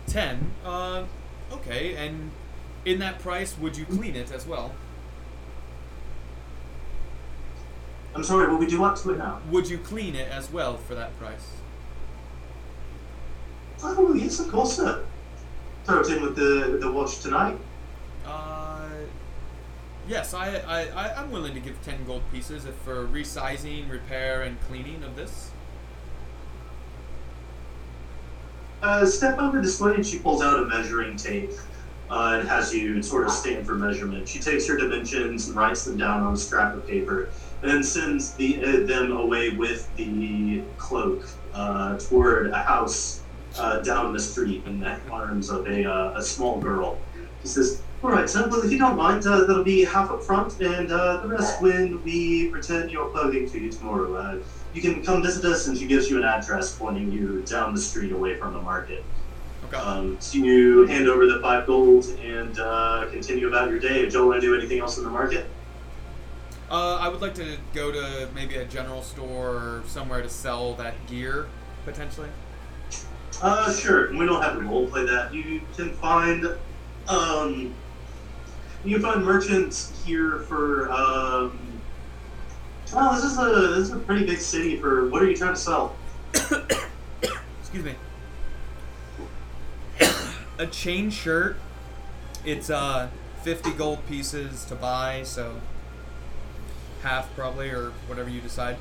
ten. 0.07 0.51
Uh, 0.65 1.03
okay. 1.51 1.95
And 1.95 2.31
in 2.85 2.99
that 2.99 3.19
price, 3.19 3.57
would 3.57 3.77
you 3.77 3.85
clean 3.85 4.15
it 4.15 4.31
as 4.31 4.45
well? 4.45 4.73
I'm 8.15 8.23
sorry, 8.23 8.47
will 8.47 8.57
we 8.57 8.65
do 8.65 8.83
up 8.83 8.97
to 8.99 9.11
it 9.11 9.17
now? 9.17 9.39
Would 9.51 9.69
you 9.69 9.77
clean 9.77 10.15
it 10.15 10.27
as 10.29 10.51
well 10.51 10.77
for 10.77 10.95
that 10.95 11.17
price? 11.19 11.47
Oh 13.81 14.13
yes, 14.13 14.39
of 14.39 14.51
course, 14.51 14.75
sir. 14.75 15.05
Throw 15.89 16.01
it 16.01 16.09
in 16.11 16.21
with 16.21 16.35
the 16.35 16.77
the 16.79 16.91
watch 16.91 17.17
tonight. 17.17 17.57
Uh, 18.23 18.89
yes, 20.07 20.35
I, 20.35 20.57
I, 20.57 20.81
I, 20.89 21.15
I'm 21.15 21.31
willing 21.31 21.55
to 21.55 21.59
give 21.59 21.81
10 21.81 22.05
gold 22.05 22.21
pieces 22.31 22.65
if 22.65 22.75
for 22.75 23.07
resizing, 23.07 23.89
repair, 23.89 24.43
and 24.43 24.61
cleaning 24.61 25.03
of 25.03 25.15
this. 25.15 25.49
Uh, 28.83 29.03
step 29.03 29.39
over 29.39 29.63
this 29.63 29.81
way, 29.81 29.95
and 29.95 30.05
she 30.05 30.19
pulls 30.19 30.43
out 30.43 30.59
a 30.59 30.65
measuring 30.67 31.17
tape 31.17 31.53
uh, 32.11 32.37
and 32.39 32.47
has 32.47 32.71
you 32.71 33.01
sort 33.01 33.25
of 33.25 33.31
stand 33.31 33.65
for 33.65 33.73
measurement. 33.73 34.29
She 34.29 34.37
takes 34.37 34.67
her 34.67 34.77
dimensions 34.77 35.47
and 35.47 35.57
writes 35.57 35.85
them 35.85 35.97
down 35.97 36.21
on 36.21 36.35
a 36.35 36.37
scrap 36.37 36.75
of 36.75 36.85
paper, 36.85 37.29
and 37.63 37.71
then 37.71 37.83
sends 37.83 38.35
the 38.35 38.63
uh, 38.63 38.85
them 38.85 39.11
away 39.11 39.49
with 39.49 39.89
the 39.95 40.61
cloak 40.77 41.27
uh, 41.55 41.97
toward 41.97 42.51
a 42.51 42.61
house 42.61 43.23
uh, 43.57 43.79
down 43.81 44.13
the 44.13 44.19
street 44.19 44.63
in 44.65 44.79
the 44.79 44.99
arms 45.11 45.49
of 45.49 45.67
a, 45.67 45.85
uh, 45.85 46.17
a 46.17 46.21
small 46.21 46.59
girl. 46.59 46.97
She 47.41 47.47
says, 47.47 47.81
"All 48.03 48.11
right, 48.11 48.29
son. 48.29 48.49
Well, 48.49 48.61
if 48.61 48.71
you 48.71 48.77
don't 48.77 48.97
mind, 48.97 49.25
uh, 49.25 49.45
that'll 49.45 49.63
be 49.63 49.83
half 49.85 50.11
up 50.11 50.23
front, 50.23 50.59
and 50.59 50.91
uh, 50.91 51.17
the 51.17 51.27
rest 51.27 51.61
when 51.61 52.03
we 52.03 52.49
return 52.49 52.89
your 52.89 53.09
clothing 53.09 53.49
to 53.49 53.59
you 53.59 53.71
tomorrow. 53.71 54.13
Uh, 54.15 54.39
you 54.73 54.81
can 54.81 55.03
come 55.03 55.23
visit 55.23 55.45
us." 55.45 55.67
And 55.67 55.77
she 55.77 55.87
gives 55.87 56.09
you 56.09 56.17
an 56.17 56.23
address 56.23 56.75
pointing 56.75 57.11
you 57.11 57.41
down 57.43 57.73
the 57.73 57.81
street 57.81 58.11
away 58.11 58.35
from 58.37 58.53
the 58.53 58.61
market. 58.61 59.03
Okay. 59.65 59.77
Um, 59.77 60.17
so 60.19 60.37
you 60.37 60.87
hand 60.87 61.07
over 61.07 61.27
the 61.27 61.39
five 61.41 61.67
gold 61.67 62.05
and 62.23 62.59
uh, 62.59 63.05
continue 63.11 63.47
about 63.47 63.69
your 63.69 63.79
day. 63.79 64.09
Joe, 64.09 64.27
want 64.27 64.41
to 64.41 64.47
do 64.47 64.55
anything 64.55 64.79
else 64.79 64.97
in 64.97 65.03
the 65.03 65.09
market? 65.09 65.45
Uh, 66.71 66.97
I 66.97 67.07
would 67.07 67.21
like 67.21 67.33
to 67.35 67.57
go 67.73 67.91
to 67.91 68.29
maybe 68.35 68.55
a 68.55 68.65
general 68.65 69.01
store 69.01 69.49
or 69.49 69.83
somewhere 69.87 70.21
to 70.21 70.29
sell 70.29 70.75
that 70.75 71.07
gear, 71.07 71.47
potentially. 71.83 72.29
Uh, 73.41 73.71
sure. 73.73 74.11
We 74.11 74.25
don't 74.25 74.41
have 74.41 74.55
to 74.55 74.61
role 74.61 74.87
play 74.87 75.05
that. 75.05 75.33
You 75.33 75.61
can 75.75 75.93
find, 75.93 76.45
um, 77.07 77.73
you 78.83 78.95
can 78.95 79.01
find 79.01 79.25
merchants 79.25 79.93
here 80.05 80.39
for. 80.39 80.91
Um, 80.91 81.57
well, 82.93 83.13
this 83.13 83.23
is 83.23 83.37
a 83.37 83.43
this 83.43 83.77
is 83.77 83.91
a 83.91 83.99
pretty 83.99 84.25
big 84.25 84.39
city 84.39 84.77
for. 84.77 85.09
What 85.09 85.21
are 85.21 85.29
you 85.29 85.37
trying 85.37 85.53
to 85.53 85.59
sell? 85.59 85.95
Excuse 86.33 87.85
me. 87.85 87.95
a 90.57 90.67
chain 90.67 91.09
shirt. 91.09 91.57
It's 92.43 92.69
uh 92.69 93.09
50 93.43 93.71
gold 93.73 94.05
pieces 94.07 94.65
to 94.65 94.75
buy, 94.75 95.23
so 95.23 95.61
half 97.03 97.33
probably 97.35 97.69
or 97.69 97.91
whatever 98.07 98.29
you 98.29 98.41
decide. 98.41 98.77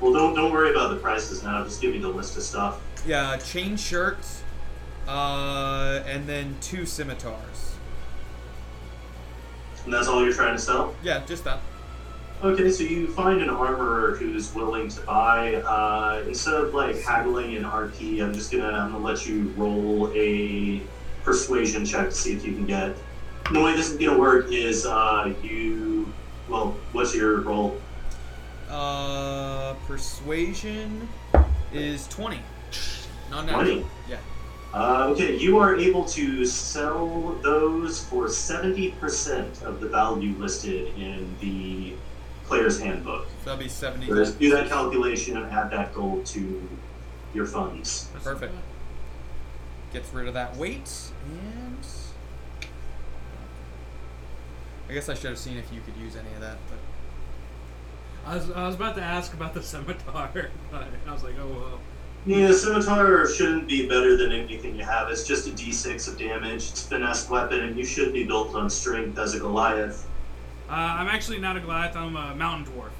Well, 0.00 0.12
don't 0.12 0.34
don't 0.34 0.52
worry 0.52 0.70
about 0.70 0.90
the 0.90 0.96
prices 0.96 1.42
now. 1.42 1.64
Just 1.64 1.80
give 1.80 1.92
me 1.92 1.98
the 1.98 2.08
list 2.08 2.36
of 2.36 2.42
stuff. 2.42 2.80
Yeah, 3.06 3.36
chain 3.38 3.76
shirt, 3.76 4.18
uh, 5.06 6.02
and 6.06 6.26
then 6.26 6.56
two 6.60 6.86
scimitars. 6.86 7.74
And 9.84 9.92
that's 9.92 10.06
all 10.06 10.22
you're 10.22 10.34
trying 10.34 10.54
to 10.54 10.62
sell. 10.62 10.94
Yeah, 11.02 11.24
just 11.26 11.44
that. 11.44 11.60
Okay, 12.44 12.70
so 12.70 12.84
you 12.84 13.08
find 13.08 13.40
an 13.40 13.48
armorer 13.48 14.14
who's 14.14 14.54
willing 14.54 14.88
to 14.88 15.00
buy. 15.00 15.56
Uh, 15.56 16.22
instead 16.28 16.54
of 16.54 16.74
like 16.74 17.00
haggling 17.00 17.54
in 17.54 17.64
RP, 17.64 18.22
I'm 18.22 18.32
just 18.32 18.52
gonna 18.52 18.68
I'm 18.68 18.92
gonna 18.92 19.04
let 19.04 19.26
you 19.26 19.52
roll 19.56 20.12
a 20.14 20.80
persuasion 21.24 21.84
check 21.84 22.10
to 22.10 22.14
see 22.14 22.34
if 22.34 22.44
you 22.44 22.52
can 22.52 22.66
get. 22.66 22.94
The 23.50 23.60
way 23.60 23.74
this 23.74 23.90
is 23.90 23.96
gonna 23.98 24.18
work 24.18 24.52
is 24.52 24.86
uh, 24.86 25.34
you. 25.42 26.12
Well, 26.48 26.76
what's 26.92 27.14
your 27.14 27.40
roll? 27.40 27.80
Uh, 28.70 29.47
persuasion 29.88 31.08
is 31.72 32.06
20. 32.08 32.38
Not 33.30 33.46
natural. 33.46 33.64
20? 33.64 33.86
Yeah. 34.08 34.18
Uh, 34.74 35.08
okay, 35.08 35.34
you 35.38 35.56
are 35.58 35.76
able 35.76 36.04
to 36.04 36.44
sell 36.44 37.34
those 37.42 38.04
for 38.04 38.26
70% 38.26 39.62
of 39.62 39.80
the 39.80 39.88
value 39.88 40.34
listed 40.36 40.94
in 40.98 41.34
the 41.40 41.94
player's 42.44 42.78
handbook. 42.78 43.26
So 43.44 43.50
that'd 43.50 43.60
be 43.60 43.68
70 43.68 44.06
So 44.06 44.14
just 44.14 44.38
do 44.38 44.50
that 44.50 44.68
calculation 44.68 45.38
and 45.38 45.46
add 45.46 45.70
that 45.70 45.94
gold 45.94 46.26
to 46.26 46.68
your 47.32 47.46
funds. 47.46 48.10
Perfect. 48.22 48.52
Gets 49.94 50.12
rid 50.12 50.28
of 50.28 50.34
that 50.34 50.54
weight, 50.56 50.92
and. 51.30 51.78
I 54.90 54.92
guess 54.92 55.08
I 55.08 55.14
should 55.14 55.30
have 55.30 55.38
seen 55.38 55.56
if 55.56 55.72
you 55.72 55.80
could 55.80 55.96
use 55.96 56.14
any 56.14 56.32
of 56.34 56.40
that, 56.40 56.58
but. 56.68 56.78
I 58.28 58.34
was, 58.34 58.50
I 58.50 58.66
was 58.66 58.74
about 58.74 58.94
to 58.96 59.02
ask 59.02 59.32
about 59.32 59.54
the 59.54 59.62
scimitar, 59.70 60.50
but 60.70 60.86
I 61.06 61.12
was 61.12 61.24
like, 61.24 61.34
oh 61.40 61.46
well. 61.48 61.80
Yeah, 62.26 62.52
scimitar 62.52 63.26
shouldn't 63.26 63.68
be 63.68 63.88
better 63.88 64.16
than 64.16 64.32
anything 64.32 64.76
you 64.76 64.84
have. 64.84 65.08
It's 65.08 65.26
just 65.26 65.46
a 65.46 65.50
d6 65.50 66.08
of 66.08 66.18
damage. 66.18 66.68
It's 66.68 66.84
a 66.84 66.88
finesse 66.88 67.30
weapon, 67.30 67.60
and 67.60 67.78
you 67.78 67.84
should 67.86 68.12
be 68.12 68.24
built 68.24 68.54
on 68.54 68.68
strength 68.68 69.18
as 69.18 69.34
a 69.34 69.38
Goliath. 69.38 70.06
Uh, 70.68 70.72
I'm 70.74 71.08
actually 71.08 71.38
not 71.38 71.56
a 71.56 71.60
Goliath. 71.60 71.96
I'm 71.96 72.16
a 72.16 72.34
mountain 72.34 72.70
dwarf. 72.74 72.90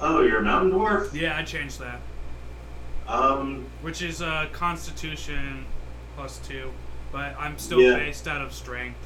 Oh, 0.00 0.22
you're 0.22 0.38
a 0.40 0.42
mountain 0.42 0.72
dwarf. 0.72 1.12
Yeah, 1.14 1.36
I 1.36 1.44
changed 1.44 1.78
that, 1.78 2.00
Um, 3.06 3.66
which 3.82 4.02
is 4.02 4.20
uh, 4.22 4.46
Constitution 4.52 5.64
plus 6.16 6.38
two, 6.38 6.72
but 7.12 7.36
I'm 7.38 7.56
still 7.58 7.80
Yeah. 7.80 7.96
based 7.96 8.26
out 8.26 8.40
of 8.42 8.52
strength. 8.52 8.98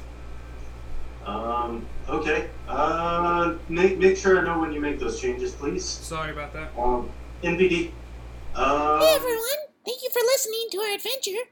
Um, 1.25 1.85
okay. 2.09 2.49
Uh, 2.67 3.55
make 3.69 3.97
make 3.97 4.17
sure 4.17 4.39
I 4.39 4.43
know 4.43 4.59
when 4.59 4.71
you 4.71 4.79
make 4.79 4.99
those 4.99 5.19
changes, 5.19 5.53
please. 5.53 5.83
Sorry 5.85 6.31
about 6.31 6.53
that. 6.53 6.69
Um, 6.77 7.09
NVD. 7.43 7.91
Uh, 8.55 8.99
Hey 8.99 9.13
everyone, 9.15 9.61
thank 9.85 10.01
you 10.03 10.09
for 10.11 10.19
listening 10.21 10.67
to 10.71 10.77
our 10.79 10.93
adventure. 10.95 11.43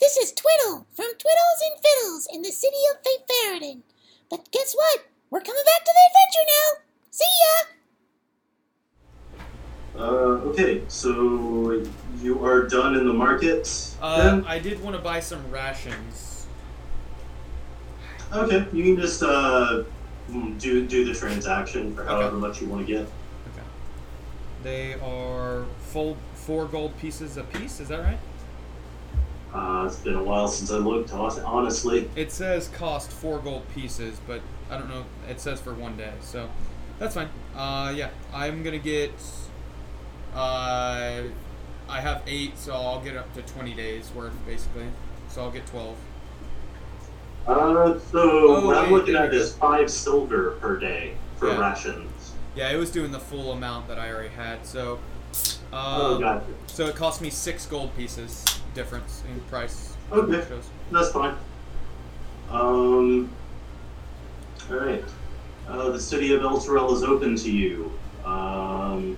This 0.00 0.16
is 0.16 0.32
Twiddle 0.32 0.86
from 0.94 1.06
Twiddles 1.18 1.60
and 1.66 1.80
Fiddles 1.80 2.26
in 2.32 2.42
the 2.42 2.50
city 2.52 2.76
of 2.92 2.98
Fate 3.04 3.26
Faradin. 3.28 3.82
But 4.30 4.50
guess 4.52 4.74
what? 4.74 5.04
We're 5.30 5.40
coming 5.40 5.62
back 5.64 5.84
to 5.84 5.92
the 5.92 6.04
adventure 6.10 6.46
now. 6.48 6.68
See 7.10 7.34
ya! 7.42 7.64
uh, 9.98 10.48
okay. 10.50 10.82
So 10.88 11.82
you 12.20 12.44
are 12.44 12.66
done 12.66 12.96
in 12.96 13.06
the 13.06 13.12
market. 13.12 13.68
Uh, 14.00 14.22
then? 14.36 14.44
I 14.46 14.58
did 14.58 14.82
want 14.82 14.96
to 14.96 15.02
buy 15.02 15.20
some 15.20 15.48
rations. 15.50 16.31
Okay, 18.32 18.66
you 18.72 18.82
can 18.84 18.96
just 18.96 19.22
uh, 19.22 19.84
mm, 20.30 20.58
do 20.58 20.86
do 20.86 21.04
the 21.04 21.12
transaction 21.12 21.94
for 21.94 22.04
however 22.04 22.36
much 22.36 22.62
you 22.62 22.66
want 22.66 22.86
to 22.86 22.90
get. 22.90 23.02
Okay. 23.02 23.66
They 24.62 24.94
are 24.94 25.66
full 25.80 26.16
four 26.34 26.64
gold 26.64 26.96
pieces 26.98 27.36
a 27.36 27.42
piece. 27.42 27.78
Is 27.78 27.88
that 27.88 28.00
right? 28.00 28.18
Uh, 29.52 29.84
it's 29.86 29.98
been 29.98 30.14
a 30.14 30.22
while 30.22 30.48
since 30.48 30.70
I 30.70 30.76
looked, 30.78 31.12
honestly. 31.12 32.08
It 32.16 32.32
says 32.32 32.68
cost 32.68 33.10
four 33.10 33.38
gold 33.38 33.68
pieces, 33.74 34.18
but 34.26 34.40
I 34.70 34.78
don't 34.78 34.88
know. 34.88 35.04
It 35.28 35.38
says 35.38 35.60
for 35.60 35.74
one 35.74 35.98
day, 35.98 36.14
so 36.22 36.48
that's 36.98 37.14
fine. 37.14 37.28
Uh, 37.54 37.92
yeah, 37.94 38.08
I'm 38.32 38.62
gonna 38.62 38.78
get. 38.78 39.12
Uh, 40.34 41.24
I 41.86 42.00
have 42.00 42.22
eight, 42.26 42.56
so 42.56 42.72
I'll 42.72 43.02
get 43.02 43.14
up 43.14 43.34
to 43.34 43.42
twenty 43.42 43.74
days 43.74 44.10
worth, 44.14 44.32
basically. 44.46 44.86
So 45.28 45.42
I'll 45.42 45.50
get 45.50 45.66
twelve. 45.66 45.98
Uh, 47.46 47.98
so 48.10 48.20
Oh, 48.56 48.74
I'm 48.74 48.84
wait, 48.84 48.92
looking 48.92 49.16
at 49.16 49.30
this 49.30 49.54
five 49.56 49.90
silver 49.90 50.52
per 50.60 50.76
day 50.78 51.14
for 51.36 51.48
Yeah. 51.48 51.58
rations. 51.58 52.32
Yeah, 52.54 52.70
it 52.70 52.76
was 52.76 52.90
doing 52.90 53.10
the 53.12 53.18
full 53.18 53.52
amount 53.52 53.88
that 53.88 53.98
I 53.98 54.10
already 54.12 54.28
had, 54.28 54.64
so. 54.66 54.98
oh, 55.72 56.14
Um, 56.16 56.20
gotcha. 56.20 56.44
So 56.66 56.86
it 56.86 56.94
cost 56.94 57.20
me 57.20 57.30
six 57.30 57.66
gold 57.66 57.96
pieces 57.96 58.44
difference 58.74 59.22
in 59.32 59.40
price. 59.42 59.94
Okay. 60.12 60.42
That's 60.90 61.10
fine. 61.10 61.34
Um, 62.50 63.30
alright. 64.70 65.04
Uh, 65.68 65.90
the 65.90 66.00
city 66.00 66.34
of 66.34 66.42
Elturel 66.42 66.92
is 66.92 67.02
open 67.02 67.36
to 67.36 67.50
you. 67.50 67.92
Um, 68.24 69.16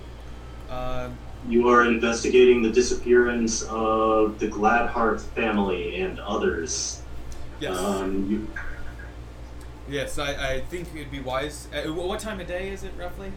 Uh, 0.69 1.09
You 1.47 1.67
are 1.69 1.85
investigating 1.85 2.63
the 2.63 2.71
disappearance 2.71 3.61
of 3.69 4.39
the 4.39 4.47
Gladheart 4.47 5.21
family 5.35 5.97
and 6.01 6.19
others. 6.19 7.01
Yes. 7.59 7.77
Um, 7.77 8.29
you, 8.29 8.47
yes, 9.89 10.19
I, 10.19 10.53
I 10.53 10.59
think 10.61 10.89
it'd 10.93 11.11
be 11.11 11.21
wise. 11.21 11.67
Uh, 11.73 11.91
what 11.93 12.19
time 12.19 12.39
of 12.39 12.47
day 12.47 12.69
is 12.69 12.83
it 12.83 12.91
roughly? 12.97 13.31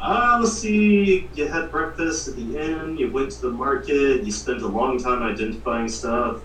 Uh, 0.00 0.38
let's 0.40 0.58
see. 0.58 1.28
You 1.34 1.48
had 1.48 1.70
breakfast 1.70 2.28
at 2.28 2.36
the 2.36 2.58
inn. 2.60 2.96
You 2.96 3.10
went 3.10 3.32
to 3.32 3.42
the 3.42 3.50
market. 3.50 4.24
You 4.24 4.32
spent 4.32 4.62
a 4.62 4.66
long 4.66 4.98
time 4.98 5.22
identifying 5.22 5.88
stuff. 5.88 6.42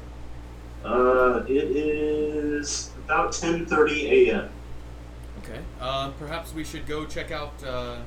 Uh, 0.83 1.43
it 1.47 1.71
is 1.75 2.91
about 3.05 3.31
10:30 3.31 4.29
a.m. 4.29 4.49
Okay. 5.43 5.59
Uh, 5.79 6.11
perhaps 6.11 6.53
we 6.53 6.63
should 6.63 6.87
go 6.87 7.05
check 7.05 7.31
out. 7.31 7.53
Uh, 7.63 7.97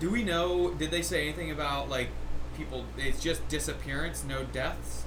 do 0.00 0.10
we 0.10 0.22
know? 0.22 0.72
Did 0.72 0.90
they 0.90 1.02
say 1.02 1.28
anything 1.28 1.50
about 1.50 1.90
like 1.90 2.08
people? 2.56 2.84
It's 2.96 3.20
just 3.20 3.46
disappearance, 3.48 4.24
no 4.26 4.44
deaths. 4.44 5.03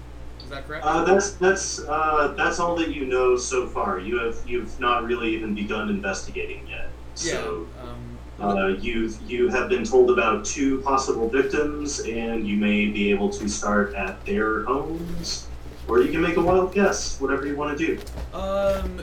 Is 0.47 0.51
that 0.51 0.65
correct? 0.65 0.85
Uh, 0.85 1.03
that's 1.03 1.31
that's 1.31 1.79
uh, 1.79 2.33
that's 2.37 2.57
all 2.57 2.73
that 2.77 2.95
you 2.95 3.05
know 3.05 3.35
so 3.35 3.67
far. 3.67 3.99
You 3.99 4.17
have 4.19 4.37
you've 4.47 4.79
not 4.79 5.03
really 5.03 5.35
even 5.35 5.53
begun 5.53 5.89
investigating 5.89 6.65
yet. 6.69 6.87
yeah. 7.17 7.31
So 7.33 7.67
Um, 7.81 8.17
uh, 8.39 8.67
you've 8.79 9.19
you 9.29 9.49
have 9.49 9.67
been 9.67 9.83
told 9.83 10.09
about 10.09 10.45
two 10.45 10.79
possible 10.83 11.27
victims, 11.27 11.99
and 11.99 12.47
you 12.47 12.55
may 12.55 12.85
be 12.85 13.11
able 13.11 13.29
to 13.31 13.49
start 13.49 13.93
at 13.93 14.25
their 14.25 14.63
homes, 14.63 15.47
or 15.89 15.99
you 15.99 16.13
can 16.13 16.21
make 16.21 16.37
a 16.37 16.41
wild 16.41 16.73
guess. 16.73 17.19
Whatever 17.19 17.45
you 17.45 17.57
want 17.57 17.77
to 17.77 17.85
do. 17.85 17.99
Um, 18.33 19.01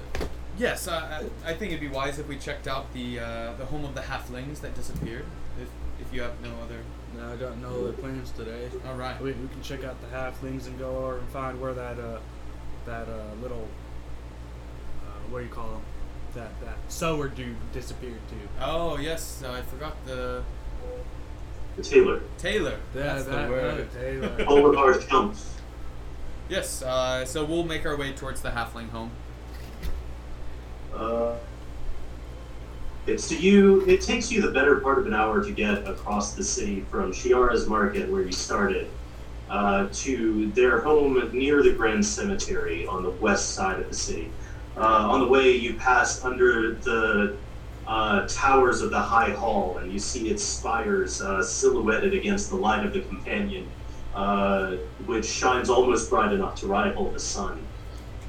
yes, 0.56 0.88
I, 0.88 0.96
I 1.44 1.50
I 1.50 1.54
think 1.54 1.72
it'd 1.72 1.80
be 1.82 1.88
wise 1.88 2.18
if 2.18 2.26
we 2.26 2.38
checked 2.38 2.66
out 2.66 2.90
the 2.94 3.18
uh, 3.20 3.52
the 3.58 3.66
home 3.66 3.84
of 3.84 3.94
the 3.94 4.00
halflings 4.00 4.62
that 4.62 4.74
disappeared. 4.74 5.26
If 5.60 5.68
if 6.00 6.14
you 6.14 6.22
have 6.22 6.40
no 6.40 6.52
other. 6.64 6.78
No, 7.24 7.32
I 7.32 7.36
got 7.36 7.58
no 7.58 7.68
other 7.68 7.92
plans 7.92 8.30
today. 8.32 8.68
All 8.86 8.94
right. 8.94 9.20
We, 9.20 9.32
we 9.32 9.48
can 9.48 9.62
check 9.62 9.84
out 9.84 9.96
the 10.00 10.06
halflings 10.08 10.66
and 10.66 10.78
go 10.78 10.96
over 10.96 11.18
and 11.18 11.28
find 11.28 11.60
where 11.60 11.74
that 11.74 11.98
uh 11.98 12.18
that 12.86 13.08
uh 13.08 13.34
little 13.42 13.66
uh, 15.02 15.30
what 15.30 15.38
do 15.40 15.44
you 15.46 15.50
call 15.50 15.68
them 15.68 15.82
that 16.34 16.60
that 16.60 16.76
sower 16.88 17.28
dude 17.28 17.56
disappeared 17.72 18.20
to. 18.28 18.64
Oh 18.64 18.98
yes, 18.98 19.42
I 19.46 19.62
forgot 19.62 19.96
the 20.06 20.42
Taylor, 21.82 22.20
Taylor. 22.38 22.78
Yeah, 22.94 23.02
That's 23.02 23.24
that 23.24 23.46
the 23.46 23.52
word. 23.52 23.92
Taylor. 23.92 24.44
Oliver 24.46 24.98
Kemp. 24.98 25.34
Yes. 26.48 26.82
Uh, 26.82 27.24
so 27.24 27.44
we'll 27.44 27.64
make 27.64 27.84
our 27.86 27.96
way 27.96 28.12
towards 28.12 28.42
the 28.42 28.50
halfling 28.50 28.90
home. 28.90 29.10
Uh, 30.94 31.34
it's 33.06 33.28
to 33.28 33.36
you. 33.36 33.86
It 33.86 34.00
takes 34.00 34.30
you 34.30 34.40
the 34.40 34.50
better 34.50 34.80
part 34.80 34.98
of 34.98 35.06
an 35.06 35.14
hour 35.14 35.44
to 35.44 35.52
get 35.52 35.86
across 35.86 36.34
the 36.34 36.44
city 36.44 36.80
from 36.90 37.12
Shiara's 37.12 37.66
Market, 37.66 38.10
where 38.10 38.22
you 38.22 38.32
started, 38.32 38.90
uh, 39.48 39.88
to 39.92 40.50
their 40.52 40.80
home 40.80 41.30
near 41.32 41.62
the 41.62 41.72
Grand 41.72 42.04
Cemetery 42.04 42.86
on 42.86 43.02
the 43.02 43.10
west 43.10 43.50
side 43.50 43.80
of 43.80 43.88
the 43.88 43.96
city. 43.96 44.30
Uh, 44.76 45.08
on 45.10 45.20
the 45.20 45.28
way, 45.28 45.50
you 45.52 45.74
pass 45.74 46.24
under 46.24 46.74
the 46.74 47.36
uh, 47.86 48.26
towers 48.26 48.80
of 48.80 48.90
the 48.90 48.98
High 48.98 49.30
Hall, 49.30 49.78
and 49.78 49.92
you 49.92 49.98
see 49.98 50.30
its 50.30 50.42
spires 50.42 51.20
uh, 51.20 51.42
silhouetted 51.42 52.14
against 52.14 52.48
the 52.48 52.56
light 52.56 52.86
of 52.86 52.94
the 52.94 53.02
companion, 53.02 53.70
uh, 54.14 54.76
which 55.04 55.26
shines 55.26 55.68
almost 55.68 56.08
bright 56.08 56.32
enough 56.32 56.54
to 56.60 56.66
rival 56.66 57.10
the 57.10 57.20
sun. 57.20 57.63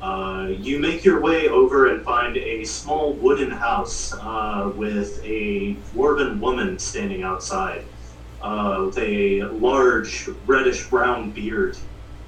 Uh, 0.06 0.50
you 0.50 0.78
make 0.78 1.04
your 1.04 1.20
way 1.20 1.48
over 1.48 1.88
and 1.88 2.06
find 2.06 2.38
a 2.38 2.64
small 2.64 3.16
wooden 3.16 3.50
house 3.50 4.14
uh, 4.14 4.72
with 4.76 5.20
a 5.24 5.78
dwarven 5.78 6.40
woman 6.40 6.78
standing 6.78 7.24
outside 7.24 7.84
uh, 8.40 8.84
with 8.86 8.98
a 9.00 9.42
large 9.46 10.30
reddish 10.46 10.88
brown 10.92 11.32
beard, 11.32 11.76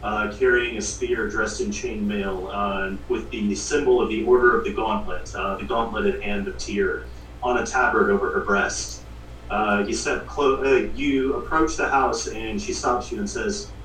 uh, 0.01 0.33
carrying 0.39 0.77
a 0.77 0.81
spear 0.81 1.29
dressed 1.29 1.61
in 1.61 1.69
chainmail 1.69 2.49
uh, 2.51 2.97
with 3.09 3.29
the 3.29 3.53
symbol 3.53 4.01
of 4.01 4.09
the 4.09 4.23
Order 4.23 4.57
of 4.57 4.63
the 4.65 4.73
Gauntlet, 4.73 5.25
the 5.25 5.65
gauntleted 5.67 6.23
hand 6.23 6.47
of 6.47 6.57
Tyr, 6.57 7.05
on 7.43 7.59
a 7.59 7.65
tabard 7.65 8.09
over 8.09 8.31
her 8.31 8.43
breast. 8.43 9.05
You 9.51 9.93
step 9.93 10.27
you 10.95 11.35
approach 11.35 11.77
the 11.77 11.87
house 11.87 12.25
and 12.25 12.59
she 12.59 12.73
stops 12.73 13.11
you 13.11 13.19
and 13.19 13.29
says, 13.29 13.75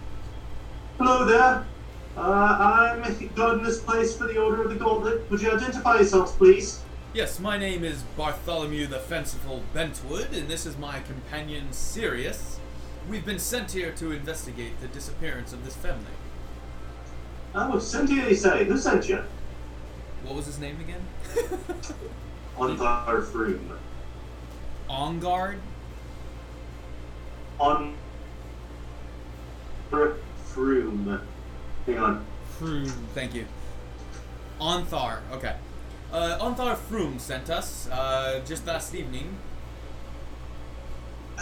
"Hello 0.99 1.27
there. 1.27 1.72
Uh, 2.17 3.01
I'm 3.01 3.29
guarding 3.35 3.65
this 3.65 3.81
place 3.81 4.17
for 4.17 4.25
the 4.25 4.39
Order 4.39 4.63
of 4.63 4.69
the 4.71 4.77
Gauntlet. 4.77 5.31
Would 5.31 5.41
you 5.41 5.51
identify 5.53 5.97
yourselves, 5.97 6.33
please?" 6.33 6.83
Yes, 7.15 7.41
my 7.41 7.59
name 7.59 7.85
is 7.85 8.03
Bartholomew 8.17 8.87
the 8.87 8.99
Fanciful 8.99 9.63
Bentwood, 9.75 10.33
and 10.33 10.49
this 10.49 10.67
is 10.67 10.77
my 10.79 11.01
companion 11.01 11.73
Sirius. 11.73 12.59
We've 13.09 13.25
been 13.25 13.39
sent 13.39 13.73
here 13.73 13.93
to 13.93 14.13
investigate 14.13 14.81
the 14.81 14.89
disappearance 14.89 15.53
of 15.53 15.65
this 15.65 15.75
family. 15.75 16.05
Oh, 17.55 17.79
sent 17.79 18.09
here, 18.09 18.29
you 18.29 18.35
say. 18.35 18.65
Who 18.65 18.79
sent 18.79 19.09
you? 19.09 19.23
What 20.25 20.37
was 20.37 20.47
his 20.47 20.59
name 20.59 20.79
again? 20.81 21.05
Ontharr 22.57 23.25
Frume. 23.33 23.77
On 24.89 25.19
guard. 25.19 25.59
On. 27.59 27.95
Frume. 29.91 31.21
Hang. 31.87 32.25
Frume. 32.59 32.93
Thank 33.15 33.35
you. 33.35 33.47
Ontharr. 34.61 35.21
Okay. 35.33 35.57
Uh, 36.13 36.39
Ontharr 36.41 36.77
Frume 36.77 37.19
sent 37.19 37.51
us 37.51 37.89
uh, 37.89 38.41
just 38.47 38.67
last 38.67 38.95
evening. 38.95 39.37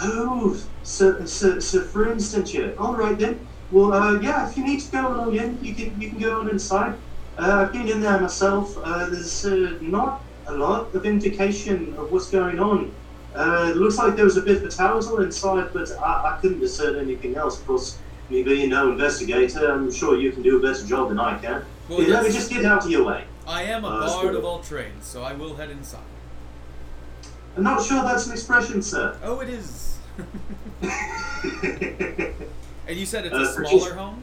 Oh, 0.00 0.56
so, 0.82 1.24
so, 1.26 1.58
so 1.58 1.82
Frume 1.82 2.20
sent 2.20 2.54
you. 2.54 2.74
All 2.78 2.94
right 2.94 3.18
then. 3.18 3.46
Well, 3.70 3.92
uh, 3.92 4.18
yeah. 4.20 4.48
If 4.48 4.56
you 4.56 4.64
need 4.64 4.80
to 4.80 4.90
go 4.92 5.06
on 5.06 5.36
in, 5.36 5.58
you 5.62 5.74
can 5.74 6.00
you 6.00 6.08
can 6.10 6.18
go 6.18 6.40
on 6.40 6.48
inside. 6.48 6.94
Uh, 7.38 7.66
I've 7.66 7.72
been 7.72 7.88
in 7.88 8.00
there 8.00 8.18
myself. 8.18 8.76
Uh, 8.82 9.06
there's 9.10 9.44
uh, 9.44 9.78
not 9.80 10.22
a 10.46 10.54
lot 10.54 10.94
of 10.94 11.04
indication 11.04 11.94
of 11.96 12.10
what's 12.10 12.30
going 12.30 12.58
on. 12.58 12.92
Uh, 13.34 13.68
it 13.70 13.76
looks 13.76 13.98
like 13.98 14.16
there 14.16 14.24
was 14.24 14.36
a 14.36 14.42
bit 14.42 14.56
of 14.56 14.64
a 14.64 14.68
tower 14.68 15.22
inside, 15.22 15.72
but 15.72 15.90
I, 15.98 16.34
I 16.34 16.38
couldn't 16.40 16.60
discern 16.60 16.96
anything 16.98 17.36
else. 17.36 17.60
Of 17.60 17.66
course, 17.66 17.98
me 18.31 18.43
being 18.43 18.70
no 18.70 18.90
investigator, 18.93 19.70
I'm 19.70 19.90
sure 19.93 20.16
you 20.19 20.32
can 20.32 20.43
do 20.43 20.59
a 20.59 20.62
better 20.62 20.86
job 20.86 21.09
than 21.09 21.19
I 21.19 21.39
can. 21.39 21.65
Well, 21.89 22.01
let 22.02 22.23
me 22.23 22.31
just 22.31 22.51
get 22.51 22.65
out 22.65 22.85
of 22.85 22.90
your 22.90 23.05
way. 23.05 23.24
I 23.47 23.65
am 23.65 23.85
a 23.85 23.89
Uh, 23.89 24.07
bard 24.23 24.35
of 24.36 24.44
all 24.44 24.61
trades, 24.61 25.07
so 25.07 25.23
I 25.23 25.32
will 25.32 25.57
head 25.57 25.70
inside. 25.70 26.01
I'm 27.57 27.65
not 27.65 27.82
sure 27.85 28.02
that's 28.05 28.27
an 28.27 28.32
expression, 28.32 28.81
sir. 28.81 29.16
Oh, 29.24 29.40
it 29.40 29.48
is. 29.48 29.97
and 30.82 30.93
you 32.97 33.07
said 33.07 33.27
it's 33.27 33.35
Uh, 33.35 33.39
a 33.39 33.47
smaller 33.47 33.78
just- 33.81 33.90
home. 33.93 34.23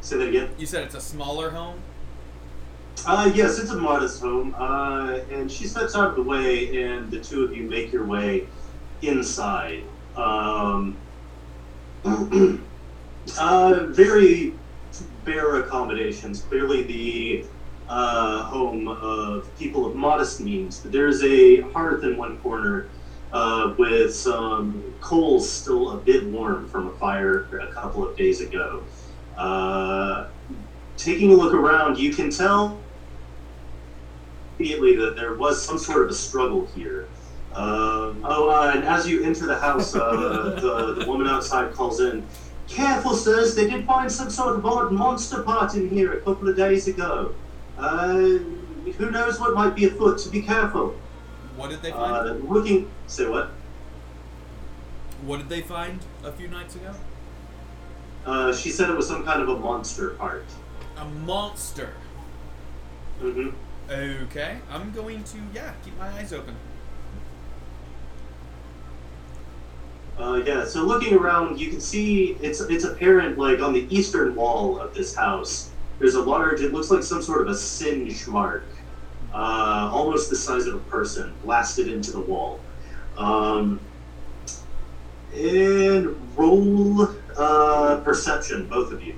Say 0.00 0.16
that 0.16 0.28
again. 0.28 0.48
You 0.58 0.66
said 0.66 0.84
it's 0.84 0.94
a 0.94 1.00
smaller 1.00 1.50
home. 1.50 1.76
Uh, 3.06 3.30
yes, 3.34 3.58
it's 3.58 3.70
a 3.70 3.76
modest 3.76 4.20
home. 4.22 4.54
Uh, 4.58 5.18
and 5.30 5.50
she 5.52 5.66
steps 5.66 5.94
out 5.94 6.08
of 6.08 6.16
the 6.16 6.22
way, 6.22 6.82
and 6.82 7.10
the 7.10 7.20
two 7.20 7.44
of 7.44 7.54
you 7.56 7.64
make 7.64 7.92
your 7.92 8.04
way 8.06 8.46
inside. 9.02 9.82
Um, 10.16 10.96
uh, 13.38 13.86
very 13.88 14.54
bare 15.24 15.56
accommodations. 15.60 16.42
Clearly, 16.42 16.82
the 16.82 17.44
uh, 17.88 18.44
home 18.44 18.88
of 18.88 19.48
people 19.58 19.84
of 19.84 19.96
modest 19.96 20.40
means. 20.40 20.80
But 20.80 20.92
there's 20.92 21.22
a 21.24 21.60
hearth 21.72 22.04
in 22.04 22.16
one 22.16 22.38
corner 22.38 22.88
uh, 23.32 23.74
with 23.78 24.14
some 24.14 24.94
coals 25.00 25.50
still 25.50 25.90
a 25.92 25.96
bit 25.98 26.24
warm 26.26 26.68
from 26.68 26.88
a 26.88 26.92
fire 26.92 27.46
a 27.58 27.72
couple 27.72 28.06
of 28.06 28.16
days 28.16 28.40
ago. 28.40 28.82
Uh, 29.36 30.28
taking 30.96 31.32
a 31.32 31.34
look 31.34 31.54
around, 31.54 31.98
you 31.98 32.12
can 32.12 32.30
tell 32.30 32.78
immediately 34.58 34.94
that 34.96 35.16
there 35.16 35.34
was 35.34 35.60
some 35.60 35.78
sort 35.78 36.02
of 36.02 36.10
a 36.10 36.14
struggle 36.14 36.66
here. 36.74 37.08
Um, 37.54 38.22
oh, 38.24 38.50
uh, 38.50 38.72
and 38.74 38.84
as 38.84 39.08
you 39.08 39.24
enter 39.24 39.46
the 39.46 39.58
house, 39.58 39.96
uh, 39.96 40.60
the, 40.60 40.94
the 41.00 41.06
woman 41.06 41.26
outside 41.26 41.72
calls 41.72 42.00
in, 42.00 42.24
Careful, 42.70 43.14
sirs, 43.14 43.54
they 43.56 43.68
did 43.68 43.84
find 43.84 44.10
some 44.10 44.30
sort 44.30 44.56
of 44.56 44.64
odd 44.64 44.92
monster 44.92 45.42
part 45.42 45.74
in 45.74 45.88
here 45.90 46.12
a 46.12 46.20
couple 46.20 46.48
of 46.48 46.56
days 46.56 46.86
ago. 46.86 47.34
Uh, 47.76 48.38
who 48.96 49.10
knows 49.10 49.40
what 49.40 49.54
might 49.54 49.74
be 49.74 49.86
afoot, 49.86 50.20
so 50.20 50.30
be 50.30 50.40
careful. 50.42 50.94
What 51.56 51.70
did 51.70 51.82
they 51.82 51.90
find? 51.90 52.28
Uh, 52.28 52.32
looking, 52.34 52.90
say 53.06 53.28
what? 53.28 53.50
what 55.22 55.38
did 55.38 55.48
they 55.48 55.60
find 55.60 56.00
a 56.24 56.32
few 56.32 56.48
nights 56.48 56.76
ago? 56.76 56.94
Uh, 58.24 58.54
she 58.54 58.70
said 58.70 58.88
it 58.88 58.96
was 58.96 59.08
some 59.08 59.24
kind 59.24 59.42
of 59.42 59.48
a 59.48 59.58
monster 59.58 60.10
part. 60.10 60.44
A 60.96 61.04
monster. 61.04 61.94
hmm 63.20 63.50
Okay, 63.90 64.58
I'm 64.70 64.92
going 64.92 65.24
to 65.24 65.38
yeah 65.52 65.72
keep 65.84 65.98
my 65.98 66.08
eyes 66.08 66.32
open. 66.32 66.54
Uh, 70.20 70.42
yeah, 70.44 70.66
so 70.66 70.82
looking 70.84 71.14
around, 71.14 71.58
you 71.58 71.70
can 71.70 71.80
see 71.80 72.36
it's 72.42 72.60
it's 72.60 72.84
apparent 72.84 73.38
like 73.38 73.60
on 73.60 73.72
the 73.72 73.86
eastern 73.88 74.34
wall 74.34 74.78
of 74.78 74.92
this 74.92 75.14
house, 75.14 75.70
there's 75.98 76.14
a 76.14 76.20
large. 76.22 76.60
It 76.60 76.74
looks 76.74 76.90
like 76.90 77.02
some 77.02 77.22
sort 77.22 77.40
of 77.40 77.48
a 77.48 77.54
singe 77.56 78.26
mark, 78.28 78.64
uh, 79.32 79.90
almost 79.90 80.28
the 80.28 80.36
size 80.36 80.66
of 80.66 80.74
a 80.74 80.78
person, 80.90 81.32
blasted 81.42 81.88
into 81.88 82.10
the 82.12 82.20
wall. 82.20 82.60
Um, 83.16 83.80
And 85.32 86.16
roll 86.36 87.08
uh, 87.36 88.00
perception, 88.04 88.66
both 88.68 88.92
of 88.92 89.02
you. 89.02 89.14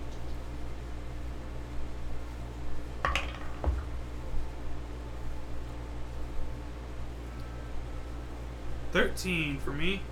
Thirteen 8.92 9.58
for 9.58 9.72
me. 9.72 10.02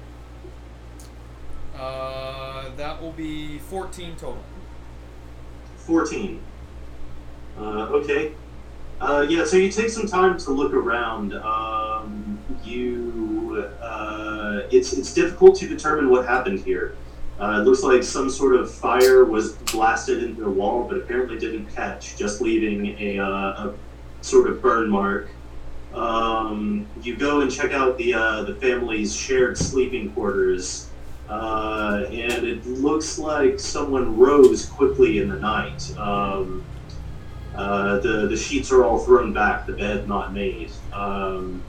Uh, 1.81 2.69
that 2.77 3.01
will 3.01 3.12
be 3.12 3.59
14 3.59 4.15
total. 4.16 4.43
14. 5.78 6.43
Uh, 7.59 7.62
okay. 7.62 8.32
Uh, 9.01 9.24
yeah, 9.27 9.47
so 9.47 9.57
you 9.57 9.70
take 9.73 9.89
some 9.89 10.07
time 10.07 10.36
to 10.36 10.51
look 10.51 10.74
around. 10.74 11.32
Um, 11.35 12.39
you, 12.62 13.66
uh, 13.81 14.61
it's 14.70 14.93
it's 14.93 15.15
difficult 15.15 15.57
to 15.57 15.69
determine 15.69 16.11
what 16.11 16.27
happened 16.27 16.61
here. 16.61 16.97
Uh, 17.40 17.62
it 17.62 17.65
looks 17.65 17.82
like 17.82 18.02
some 18.02 18.28
sort 18.28 18.55
of 18.55 18.70
fire 18.70 19.24
was 19.24 19.52
blasted 19.73 20.23
into 20.23 20.43
the 20.43 20.51
wall, 20.51 20.85
but 20.86 20.98
apparently 20.98 21.39
didn't 21.39 21.65
catch, 21.74 22.15
just 22.19 22.43
leaving 22.43 22.94
a, 23.01 23.19
uh, 23.19 23.69
a 23.69 23.74
sort 24.20 24.51
of 24.51 24.61
burn 24.61 24.90
mark. 24.90 25.31
Um, 25.94 26.86
you 27.02 27.16
go 27.16 27.40
and 27.40 27.51
check 27.51 27.73
out 27.73 27.97
the 27.97 28.12
uh, 28.12 28.43
the 28.43 28.55
family's 28.57 29.16
shared 29.16 29.57
sleeping 29.57 30.11
quarters, 30.11 30.89
uh, 31.31 32.07
and 32.11 32.44
it 32.44 32.66
looks 32.66 33.16
like 33.16 33.61
someone 33.61 34.19
rose 34.19 34.66
quickly 34.66 35.20
in 35.20 35.28
the 35.28 35.39
night. 35.39 35.97
Um, 35.97 36.65
uh, 37.55 38.01
the 38.01 38.27
the 38.27 38.36
sheets 38.36 38.73
are 38.73 38.85
all 38.85 38.98
thrown 38.98 39.32
back, 39.32 39.66
the 39.66 39.73
bed 39.73 40.09
not 40.09 40.32
made, 40.32 40.73
um, 40.93 41.62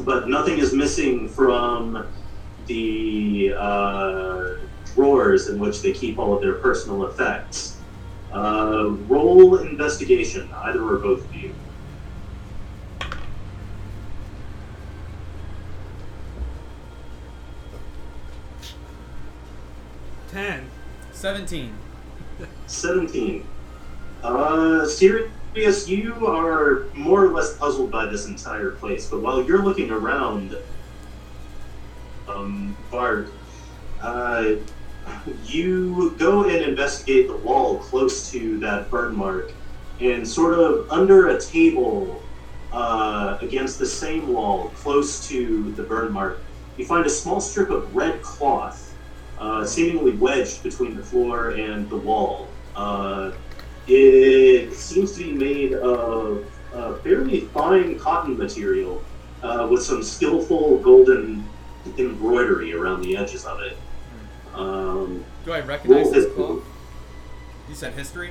but 0.00 0.28
nothing 0.28 0.58
is 0.58 0.72
missing 0.72 1.28
from 1.28 2.06
the 2.66 3.54
uh, 3.56 4.54
drawers 4.94 5.48
in 5.48 5.60
which 5.60 5.80
they 5.80 5.92
keep 5.92 6.18
all 6.18 6.34
of 6.34 6.42
their 6.42 6.54
personal 6.54 7.06
effects. 7.06 7.76
Uh, 8.32 8.90
roll 9.06 9.58
investigation, 9.58 10.50
either 10.52 10.82
or 10.82 10.98
both 10.98 11.24
of 11.24 11.34
you. 11.34 11.54
Ten. 20.38 20.70
17. 21.10 21.74
17. 22.68 23.44
Uh, 24.22 24.86
Sirius, 24.86 25.88
you 25.88 26.28
are 26.28 26.84
more 26.94 27.24
or 27.24 27.32
less 27.32 27.56
puzzled 27.56 27.90
by 27.90 28.06
this 28.06 28.28
entire 28.28 28.70
place, 28.70 29.10
but 29.10 29.20
while 29.20 29.42
you're 29.42 29.64
looking 29.64 29.90
around, 29.90 30.56
um, 32.28 32.76
Bart, 32.88 33.32
uh, 34.00 34.52
you 35.44 36.14
go 36.18 36.44
and 36.44 36.62
investigate 36.62 37.26
the 37.26 37.36
wall 37.38 37.78
close 37.78 38.30
to 38.30 38.60
that 38.60 38.88
burn 38.92 39.16
mark, 39.16 39.50
and 39.98 40.26
sort 40.26 40.56
of 40.56 40.88
under 40.88 41.30
a 41.30 41.40
table 41.40 42.22
uh, 42.72 43.38
against 43.40 43.80
the 43.80 43.86
same 43.86 44.32
wall 44.32 44.68
close 44.76 45.26
to 45.26 45.72
the 45.72 45.82
burn 45.82 46.12
mark, 46.12 46.38
you 46.76 46.86
find 46.86 47.06
a 47.06 47.10
small 47.10 47.40
strip 47.40 47.70
of 47.70 47.96
red 47.96 48.22
cloth 48.22 48.87
uh, 49.38 49.64
seemingly 49.64 50.12
wedged 50.12 50.62
between 50.62 50.96
the 50.96 51.02
floor 51.02 51.50
and 51.50 51.88
the 51.90 51.96
wall. 51.96 52.48
Uh, 52.76 53.32
it 53.86 54.72
seems 54.74 55.12
to 55.16 55.24
be 55.24 55.32
made 55.32 55.72
of 55.74 56.44
uh, 56.74 56.94
fairly 56.98 57.40
fine 57.40 57.98
cotton 57.98 58.36
material 58.36 59.02
uh, 59.42 59.66
with 59.70 59.82
some 59.82 60.02
skillful 60.02 60.78
golden 60.78 61.48
embroidery 61.96 62.74
around 62.74 63.02
the 63.02 63.16
edges 63.16 63.44
of 63.46 63.60
it. 63.60 63.76
Um, 64.54 65.24
Do 65.44 65.52
I 65.52 65.60
recognize 65.60 66.10
this 66.10 66.32
cloth? 66.34 66.62
You 67.68 67.74
said 67.74 67.94
history? 67.94 68.30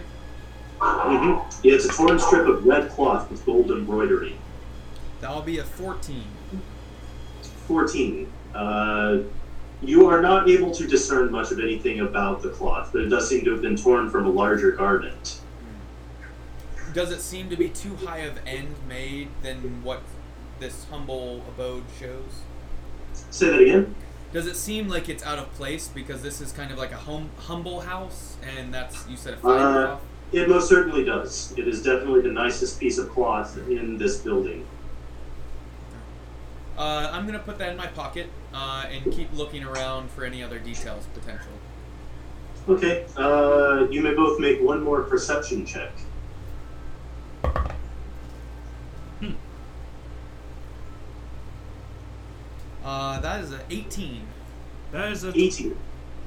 mhm. 0.80 1.64
Yeah, 1.64 1.74
it's 1.74 1.86
a 1.86 1.90
torn 1.90 2.20
strip 2.20 2.48
of 2.48 2.66
red 2.66 2.90
cloth 2.92 3.32
with 3.32 3.44
gold 3.46 3.72
embroidery. 3.72 4.36
That'll 5.22 5.42
be 5.42 5.58
a 5.58 5.64
14. 5.64 6.24
14. 7.68 8.32
You 9.82 10.08
are 10.08 10.22
not 10.22 10.50
able 10.50 10.72
to 10.72 10.88
discern 10.88 11.32
much 11.32 11.52
of 11.52 11.60
anything 11.60 12.00
about 12.00 12.42
the 12.42 12.50
cloth, 12.50 12.90
but 12.92 13.02
it 13.02 13.10
does 13.10 13.30
seem 13.30 13.46
to 13.46 13.52
have 13.52 13.62
been 13.62 13.76
torn 13.76 14.10
from 14.10 14.26
a 14.26 14.30
larger 14.30 14.72
garment. 14.72 15.40
Does 16.94 17.12
it 17.12 17.22
seem 17.22 17.50
to 17.50 17.56
be 17.56 17.70
too 17.70 17.96
high 17.98 18.20
of 18.20 18.40
end 18.48 18.76
made 18.88 19.30
than 19.44 19.84
what 19.84 20.02
this 20.60 20.86
humble 20.90 21.44
abode 21.48 21.84
shows? 22.00 22.42
Say 23.30 23.50
that 23.50 23.62
again? 23.62 23.94
Does 24.34 24.48
it 24.48 24.56
seem 24.56 24.88
like 24.88 25.10
it's 25.10 25.24
out 25.24 25.38
of 25.38 25.54
place 25.54 25.88
because 25.88 26.24
this 26.24 26.42
is 26.42 26.52
kind 26.52 26.72
of 26.72 26.78
like 26.78 26.92
a 26.92 26.98
hum- 26.98 27.30
humble 27.38 27.82
house 27.82 28.38
and 28.58 28.74
that's, 28.74 29.08
you 29.08 29.16
said 29.16 29.36
a 29.36 29.38
fine 29.38 29.62
Uh. 29.62 29.98
It 30.34 30.50
most 30.50 30.68
certainly 30.68 31.06
does. 31.06 31.54
It 31.56 31.70
is 31.70 31.82
definitely 31.82 32.22
the 32.22 32.32
nicest 32.32 32.80
piece 32.82 32.98
of 32.98 33.10
cloth 33.10 33.58
in 33.70 33.98
this 33.98 34.18
building. 34.18 34.66
Uh, 36.78 37.10
I'm 37.14 37.26
gonna 37.26 37.40
put 37.40 37.58
that 37.60 37.72
in 37.72 37.78
my 37.78 37.88
pocket 37.88 38.30
uh, 38.58 38.86
and 38.90 39.14
keep 39.14 39.32
looking 39.38 39.64
around 39.64 40.10
for 40.10 40.26
any 40.26 40.42
other 40.42 40.58
details 40.58 41.06
potential. 41.14 41.52
Okay, 42.68 43.06
uh, 43.16 43.86
you 43.92 44.02
may 44.02 44.14
both 44.16 44.40
make 44.40 44.60
one 44.60 44.84
more 44.84 45.04
perception 45.04 45.64
check. 45.66 45.92
Uh, 52.84 53.20
that 53.20 53.44
is 53.44 53.52
a 53.52 53.60
18. 53.70 54.22
That 54.92 55.12
is 55.12 55.24
a 55.24 55.30
18. 55.38 55.78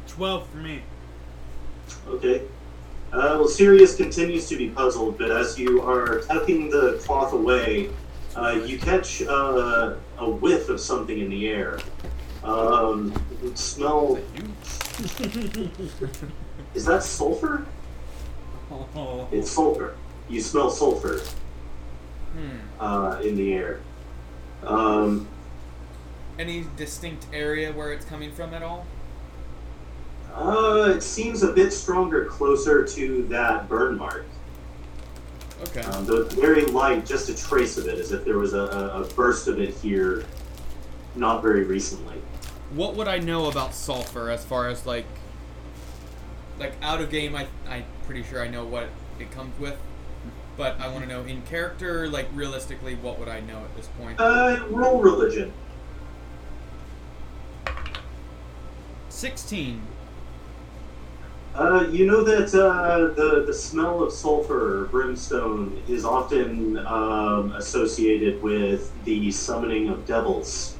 twelve 0.07 0.47
for 0.49 0.59
me. 0.59 0.83
Okay. 2.07 2.43
Uh, 3.13 3.35
well, 3.39 3.49
Sirius 3.49 3.97
continues 3.97 4.49
to 4.49 4.57
be 4.57 4.69
puzzled, 4.69 5.19
but 5.19 5.31
as 5.31 5.59
you 5.59 5.83
are 5.83 6.21
tucking 6.21 6.71
the 6.71 7.01
cloth 7.05 7.33
away, 7.33 7.91
uh, 8.37 8.61
you 8.65 8.79
catch 8.79 9.23
uh, 9.23 9.95
a 10.19 10.31
whiff 10.31 10.69
of 10.69 10.81
something 10.81 11.19
in 11.19 11.29
the 11.31 11.49
air. 11.49 11.79
Um, 12.43 13.13
you 13.43 13.53
smell. 13.55 14.19
Is 16.75 16.85
that 16.87 17.03
sulfur? 17.03 17.67
Oh. 18.71 19.27
It's 19.33 19.51
sulfur. 19.51 19.97
You 20.29 20.41
smell 20.41 20.71
sulfur 20.71 21.21
Hmm. 22.33 22.59
uh, 22.81 23.21
in 23.25 23.35
the 23.37 23.53
air. 23.55 23.81
Um, 24.63 25.27
Any 26.39 26.65
distinct 26.77 27.27
area 27.33 27.73
where 27.73 27.93
it's 27.93 28.05
coming 28.05 28.31
from 28.33 28.55
at 28.55 28.63
all? 28.63 28.87
uh, 30.33 30.93
it 30.95 31.03
seems 31.03 31.43
a 31.43 31.53
bit 31.53 31.73
stronger 31.73 32.27
closer 32.27 32.85
to 32.87 33.25
that 33.25 33.69
burn 33.69 33.99
mark. 33.99 34.25
Okay. 35.65 35.81
Um, 35.83 36.07
though 36.07 36.23
very 36.25 36.65
light, 36.67 37.05
just 37.05 37.29
a 37.29 37.35
trace 37.37 37.77
of 37.77 37.89
it, 37.89 37.99
as 37.99 38.13
if 38.13 38.25
there 38.25 38.39
was 38.39 38.55
a, 38.55 38.61
a 38.95 39.05
burst 39.17 39.49
of 39.49 39.59
it 39.61 39.75
here 39.75 40.25
not 41.17 41.43
very 41.43 41.65
recently. 41.65 42.15
What 42.75 42.95
would 42.95 43.09
I 43.09 43.19
know 43.19 43.49
about 43.49 43.75
sulfur 43.75 44.31
as 44.31 44.45
far 44.45 44.69
as 44.69 44.87
like, 44.87 45.07
like 46.59 46.75
out 46.83 47.01
of 47.01 47.11
game? 47.11 47.35
I 47.35 47.49
I'm 47.69 47.85
pretty 48.07 48.23
sure 48.23 48.43
I 48.43 48.49
know 48.49 48.65
what 48.65 48.89
it 49.19 49.31
comes 49.33 49.59
with, 49.59 49.77
but 50.57 50.81
I 50.81 50.89
want 50.89 51.03
to 51.03 51.09
know 51.09 51.23
in 51.25 51.43
character, 51.43 52.09
like 52.09 52.29
realistically, 52.33 52.95
what 52.95 53.19
would 53.19 53.29
I 53.29 53.41
know 53.41 53.59
at 53.59 53.77
this 53.77 53.89
point? 53.99 54.21
Uh, 54.21 54.65
roll 54.71 55.01
religion. 55.01 55.53
Sixteen. 59.09 59.83
Uh, 61.53 61.89
you 61.91 62.07
know 62.07 62.23
that 62.23 62.55
uh, 62.55 63.13
the 63.15 63.43
the 63.45 63.53
smell 63.53 64.05
of 64.05 64.13
sulfur 64.13 64.83
or 64.83 64.85
brimstone 64.85 65.83
is 65.89 66.05
often 66.05 66.79
um, 66.87 67.51
associated 67.53 68.41
with 68.41 68.93
the 69.05 69.33
summoning 69.33 69.89
of 69.89 70.07
devils. 70.07 70.77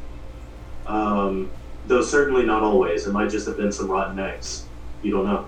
Um, 0.87 1.51
though 1.91 2.01
certainly 2.03 2.45
not 2.45 2.63
always. 2.63 3.07
It 3.07 3.13
might 3.13 3.29
just 3.31 3.47
have 3.47 3.57
been 3.57 3.73
some 3.73 3.91
rotten 3.91 4.19
eggs. 4.19 4.65
You 5.03 5.11
don't 5.11 5.27
know. 5.27 5.47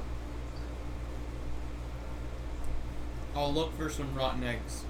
I'll 3.35 3.53
look 3.53 3.75
for 3.79 3.89
some 3.89 4.13
rotten 4.15 4.43
eggs. 4.43 4.85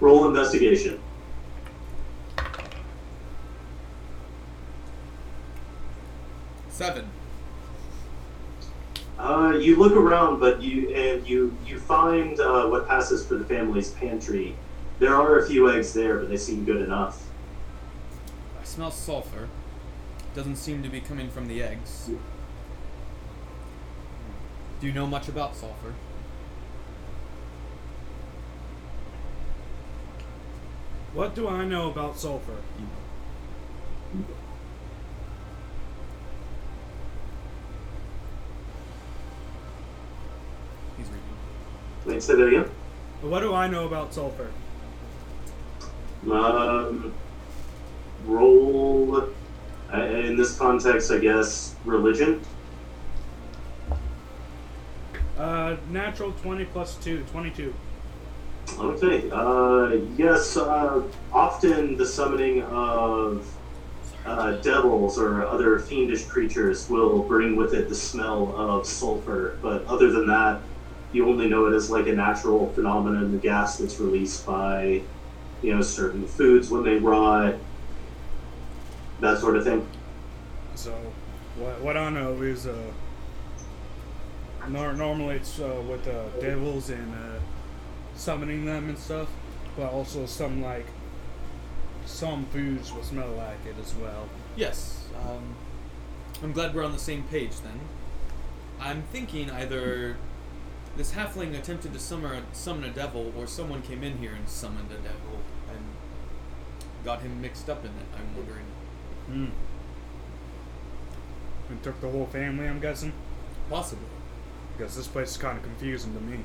Roll 0.00 0.26
investigation. 0.26 1.00
Seven. 6.68 7.08
Uh, 9.18 9.54
you 9.60 9.76
look 9.76 9.92
around, 9.92 10.40
but 10.40 10.60
you 10.62 10.90
and 10.94 11.26
you 11.28 11.56
you 11.66 11.78
find 11.78 12.40
uh, 12.40 12.66
what 12.66 12.88
passes 12.88 13.24
for 13.24 13.36
the 13.36 13.44
family's 13.44 13.90
pantry. 13.90 14.56
There 14.98 15.14
are 15.14 15.38
a 15.38 15.46
few 15.46 15.70
eggs 15.70 15.92
there, 15.92 16.18
but 16.18 16.28
they 16.28 16.38
seem 16.38 16.64
good 16.64 16.80
enough. 16.80 17.22
I 18.60 18.64
smell 18.64 18.90
sulfur 18.90 19.48
doesn't 20.34 20.56
seem 20.56 20.82
to 20.82 20.88
be 20.88 21.00
coming 21.00 21.28
from 21.30 21.48
the 21.48 21.62
eggs. 21.62 22.10
Do 24.80 24.86
you 24.86 24.92
know 24.92 25.06
much 25.06 25.28
about 25.28 25.56
sulfur? 25.56 25.94
What 31.12 31.34
do 31.34 31.48
I 31.48 31.64
know 31.64 31.90
about 31.90 32.18
sulfur? 32.18 32.56
He's 40.96 41.06
reading. 41.06 41.22
Wait, 42.06 42.22
say 42.22 42.36
that 42.36 42.46
again? 42.46 42.70
What 43.22 43.40
do 43.40 43.52
I 43.52 43.66
know 43.66 43.86
about 43.86 44.14
sulfur? 44.14 44.50
Um, 46.30 47.12
roll 48.24 49.30
uh, 49.92 50.02
in 50.02 50.36
this 50.36 50.56
context, 50.56 51.10
I 51.10 51.18
guess 51.18 51.74
religion. 51.84 52.40
Uh, 55.36 55.76
natural 55.90 56.32
20 56.32 56.64
plus 56.66 56.96
2, 56.96 57.24
22. 57.32 57.74
Okay. 58.78 59.30
Uh, 59.32 59.96
yes. 60.16 60.56
Uh, 60.56 61.02
often 61.32 61.96
the 61.96 62.06
summoning 62.06 62.62
of 62.62 63.46
uh, 64.26 64.52
devils 64.56 65.18
or 65.18 65.46
other 65.46 65.78
fiendish 65.78 66.26
creatures 66.26 66.88
will 66.88 67.22
bring 67.22 67.56
with 67.56 67.74
it 67.74 67.88
the 67.88 67.94
smell 67.94 68.54
of 68.56 68.86
sulfur. 68.86 69.58
But 69.62 69.84
other 69.86 70.12
than 70.12 70.26
that, 70.28 70.60
you 71.12 71.28
only 71.28 71.48
know 71.48 71.66
it 71.66 71.74
as 71.74 71.90
like 71.90 72.06
a 72.06 72.12
natural 72.12 72.72
phenomenon, 72.72 73.32
the 73.32 73.38
gas 73.38 73.78
that's 73.78 73.98
released 73.98 74.46
by, 74.46 75.02
you 75.62 75.74
know, 75.74 75.82
certain 75.82 76.26
foods 76.26 76.70
when 76.70 76.84
they 76.84 76.96
rot, 76.96 77.56
that 79.20 79.38
sort 79.38 79.56
of 79.56 79.64
thing. 79.64 79.86
So, 80.74 80.92
what, 81.56 81.80
what 81.80 81.96
I 81.96 82.08
know 82.10 82.40
is, 82.42 82.66
uh, 82.66 82.74
nor- 84.68 84.92
normally 84.92 85.36
it's 85.36 85.58
uh, 85.60 85.82
with 85.88 86.06
uh, 86.08 86.28
devils 86.40 86.90
and 86.90 87.14
uh, 87.14 87.38
summoning 88.14 88.64
them 88.64 88.88
and 88.88 88.98
stuff, 88.98 89.28
but 89.76 89.92
also 89.92 90.26
some 90.26 90.62
like 90.62 90.86
some 92.06 92.46
foods 92.46 92.92
will 92.92 93.02
smell 93.02 93.30
like 93.30 93.64
it 93.66 93.76
as 93.80 93.94
well. 93.94 94.28
Yes. 94.56 95.04
Um, 95.26 95.54
I'm 96.42 96.52
glad 96.52 96.74
we're 96.74 96.84
on 96.84 96.92
the 96.92 96.98
same 96.98 97.24
page 97.24 97.60
then. 97.60 97.80
I'm 98.80 99.02
thinking 99.12 99.50
either 99.50 100.16
this 100.96 101.12
halfling 101.12 101.56
attempted 101.58 101.92
to 101.92 101.98
summon 101.98 102.44
summon 102.52 102.84
a 102.84 102.92
devil, 102.92 103.32
or 103.36 103.46
someone 103.46 103.82
came 103.82 104.02
in 104.02 104.18
here 104.18 104.32
and 104.32 104.48
summoned 104.48 104.90
a 104.90 104.96
devil 104.96 105.40
and 105.70 105.84
got 107.04 107.20
him 107.20 107.40
mixed 107.40 107.68
up 107.68 107.84
in 107.84 107.90
it. 107.90 108.06
I'm 108.16 108.34
wondering. 108.36 108.64
Hmm. 109.30 109.46
And 111.68 111.82
took 111.82 112.00
the 112.00 112.08
whole 112.08 112.26
family, 112.26 112.66
I'm 112.66 112.80
guessing, 112.80 113.12
Possibly. 113.68 114.06
because 114.76 114.96
this 114.96 115.06
place 115.06 115.30
is 115.30 115.36
kind 115.36 115.56
of 115.56 115.62
confusing 115.62 116.14
to 116.14 116.20
me. 116.20 116.40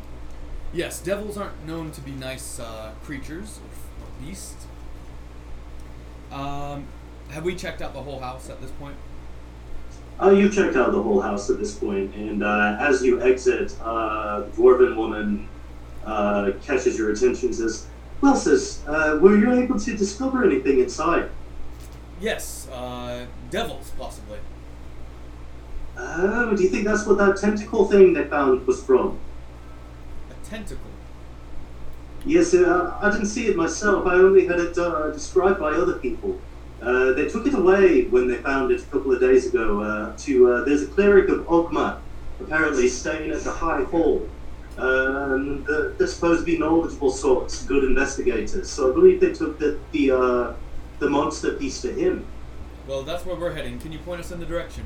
Yes, 0.71 1.01
devils 1.01 1.37
aren't 1.37 1.65
known 1.65 1.91
to 1.91 2.01
be 2.01 2.11
nice 2.11 2.59
uh, 2.59 2.91
creatures 3.03 3.59
or, 3.59 4.05
or 4.05 4.09
beasts. 4.23 4.67
Um, 6.31 6.85
have 7.29 7.43
we 7.43 7.55
checked 7.55 7.81
out 7.81 7.93
the 7.93 8.01
whole 8.01 8.19
house 8.19 8.49
at 8.49 8.61
this 8.61 8.71
point? 8.71 8.95
Uh, 10.21 10.29
you've 10.29 10.53
checked 10.53 10.75
out 10.75 10.91
the 10.91 11.01
whole 11.01 11.21
house 11.21 11.49
at 11.49 11.57
this 11.59 11.75
point, 11.75 12.13
and 12.15 12.43
uh, 12.43 12.77
as 12.79 13.03
you 13.03 13.21
exit, 13.21 13.75
uh, 13.81 14.41
the 14.41 14.47
dwarven 14.51 14.95
woman 14.95 15.47
uh, 16.05 16.51
catches 16.63 16.97
your 16.97 17.11
attention 17.11 17.47
and 17.47 17.55
says, 17.55 17.87
Well, 18.21 18.35
sis, 18.35 18.85
uh, 18.87 19.17
were 19.21 19.35
you 19.37 19.51
able 19.53 19.79
to 19.79 19.97
discover 19.97 20.45
anything 20.45 20.79
inside? 20.79 21.29
Yes, 22.19 22.67
uh, 22.69 23.25
devils 23.49 23.91
possibly. 23.97 24.39
Oh, 25.97 26.55
do 26.55 26.63
you 26.63 26.69
think 26.69 26.85
that's 26.85 27.05
what 27.05 27.17
that 27.17 27.37
tentacle 27.37 27.85
thing 27.85 28.13
they 28.13 28.25
found 28.25 28.65
was 28.67 28.83
from? 28.83 29.19
A 30.29 30.45
tentacle. 30.45 30.91
Yes, 32.25 32.53
uh, 32.53 32.97
I 33.01 33.11
didn't 33.11 33.27
see 33.27 33.47
it 33.47 33.55
myself. 33.55 34.07
I 34.07 34.15
only 34.15 34.47
had 34.47 34.59
it 34.59 34.77
uh, 34.77 35.11
described 35.11 35.59
by 35.59 35.71
other 35.71 35.99
people. 35.99 36.39
Uh, 36.81 37.13
they 37.13 37.27
took 37.27 37.45
it 37.47 37.53
away 37.53 38.05
when 38.05 38.27
they 38.27 38.37
found 38.37 38.71
it 38.71 38.81
a 38.81 38.85
couple 38.85 39.13
of 39.13 39.19
days 39.19 39.47
ago. 39.47 39.81
Uh, 39.81 40.17
to 40.17 40.51
uh, 40.51 40.63
there's 40.65 40.83
a 40.83 40.87
cleric 40.87 41.29
of 41.29 41.45
Ogma, 41.45 41.99
apparently 42.41 42.87
staying 42.87 43.31
at 43.31 43.41
the 43.41 43.51
High 43.51 43.83
Hall. 43.83 44.27
Um, 44.77 45.63
they're, 45.63 45.89
they're 45.91 46.07
supposed 46.07 46.41
to 46.41 46.45
be 46.45 46.57
knowledgeable 46.57 47.11
sorts, 47.11 47.63
good 47.63 47.85
investigators. 47.85 48.69
So 48.69 48.91
I 48.91 48.93
believe 48.93 49.21
they 49.21 49.31
took 49.31 49.57
the 49.59 49.79
the, 49.91 50.11
uh, 50.11 50.53
the 50.99 51.09
monster 51.09 51.53
piece 51.53 51.81
to 51.81 51.91
him. 51.93 52.25
Well, 52.87 53.03
that's 53.03 53.25
where 53.25 53.35
we're 53.35 53.53
heading. 53.53 53.79
Can 53.79 53.91
you 53.91 53.99
point 53.99 54.19
us 54.21 54.31
in 54.31 54.39
the 54.39 54.45
direction? 54.45 54.85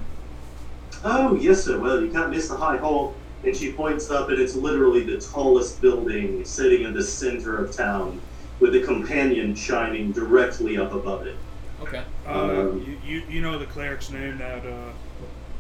Oh 1.04 1.36
yes, 1.36 1.64
sir. 1.64 1.80
Well, 1.80 2.02
you 2.02 2.12
can't 2.12 2.30
miss 2.30 2.48
the 2.48 2.58
High 2.58 2.78
Hall. 2.78 3.14
And 3.44 3.56
she 3.56 3.72
points 3.72 4.10
up, 4.12 4.28
and 4.28 4.38
it's 4.38 4.56
literally 4.56 5.04
the 5.06 5.18
tallest 5.18 5.80
building 5.82 6.44
sitting 6.44 6.84
in 6.84 6.94
the 6.94 7.02
center 7.02 7.56
of 7.64 7.74
town, 7.74 8.20
with 8.60 8.76
a 8.76 8.82
companion 8.82 9.56
shining 9.56 10.12
directly 10.12 10.78
up 10.78 10.94
above 10.94 11.26
it. 11.26 11.38
Okay. 11.82 12.04
Uh, 12.28 12.32
Um, 12.32 12.84
you, 12.86 12.98
you 13.06 13.24
you 13.30 13.42
know 13.42 13.58
the 13.58 13.66
cleric's 13.66 14.10
name 14.10 14.40
that 14.40 14.66
uh, 14.66 14.92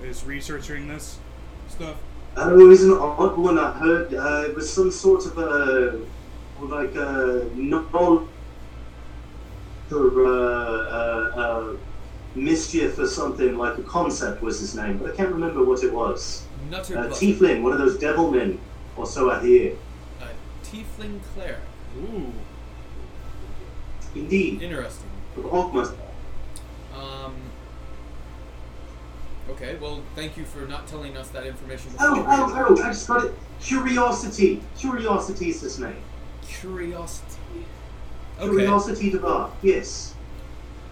is 0.03 0.25
researching 0.25 0.89
this 0.89 1.19
stuff. 1.69 1.95
Oh, 2.35 2.59
it 2.59 2.63
was 2.63 2.83
an 2.83 2.91
odd 2.91 3.37
one 3.37 3.57
I 3.57 3.71
heard. 3.71 4.13
Uh, 4.13 4.43
it 4.49 4.55
was 4.55 4.71
some 4.71 4.91
sort 4.91 5.25
of 5.25 5.37
a, 5.37 5.99
like 6.61 6.95
a 6.95 7.49
non 7.55 8.27
or 9.91 10.25
uh, 10.25 10.29
uh, 10.29 11.31
uh, 11.35 11.75
mischief 12.35 12.97
or 12.99 13.07
something, 13.07 13.57
like 13.57 13.77
a 13.77 13.83
concept 13.83 14.41
was 14.41 14.59
his 14.59 14.75
name, 14.75 14.97
but 14.97 15.11
I 15.11 15.15
can't 15.15 15.31
remember 15.31 15.63
what 15.63 15.83
it 15.83 15.93
was. 15.93 16.45
Nutter 16.69 16.97
Uh, 16.97 17.07
Tiefling, 17.07 17.61
one 17.63 17.71
of 17.71 17.79
those 17.79 17.97
devil 17.97 18.31
men, 18.31 18.59
or 18.95 19.05
so 19.05 19.31
I 19.31 19.41
hear. 19.41 19.75
A 20.21 20.27
tiefling 20.65 21.19
cleric. 21.33 21.59
Ooh. 21.97 22.31
Indeed, 24.15 24.61
Interesting. 24.61 25.09
of 25.37 25.43
Ogma. 25.45 25.95
Um. 26.95 27.33
Okay. 29.51 29.77
Well, 29.79 30.01
thank 30.15 30.37
you 30.37 30.45
for 30.45 30.67
not 30.67 30.87
telling 30.87 31.17
us 31.17 31.29
that 31.29 31.45
information. 31.45 31.91
Oh, 31.99 32.25
oh, 32.27 32.65
oh, 32.69 32.83
I 32.83 32.87
just 32.89 33.07
got 33.07 33.25
it. 33.25 33.33
Curiosity. 33.61 34.61
Curiosity 34.77 35.49
is 35.49 35.61
his 35.61 35.79
name. 35.79 36.01
Curiosity. 36.47 37.38
Okay. 38.39 38.49
Curiosity 38.49 39.09
Devar, 39.11 39.51
yes. 39.61 40.15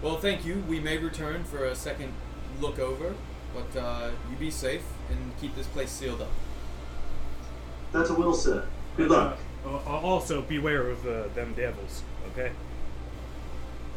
Well, 0.02 0.18
thank 0.18 0.44
you. 0.44 0.62
We 0.68 0.80
may 0.80 0.98
return 0.98 1.44
for 1.44 1.64
a 1.64 1.74
second 1.74 2.12
look 2.60 2.78
over, 2.78 3.14
but 3.54 3.80
uh, 3.80 4.10
you 4.30 4.36
be 4.36 4.50
safe 4.50 4.84
and 5.10 5.32
keep 5.40 5.56
this 5.56 5.66
place 5.66 5.90
sealed 5.90 6.20
up. 6.20 6.30
That's 7.92 8.10
a 8.10 8.14
will, 8.14 8.34
sir. 8.34 8.66
Good 8.96 9.10
luck. 9.10 9.38
Uh, 9.64 9.76
uh, 9.76 10.00
also, 10.00 10.42
beware 10.42 10.88
of 10.90 11.06
uh, 11.06 11.28
them 11.34 11.54
devils. 11.54 12.02
Okay. 12.32 12.52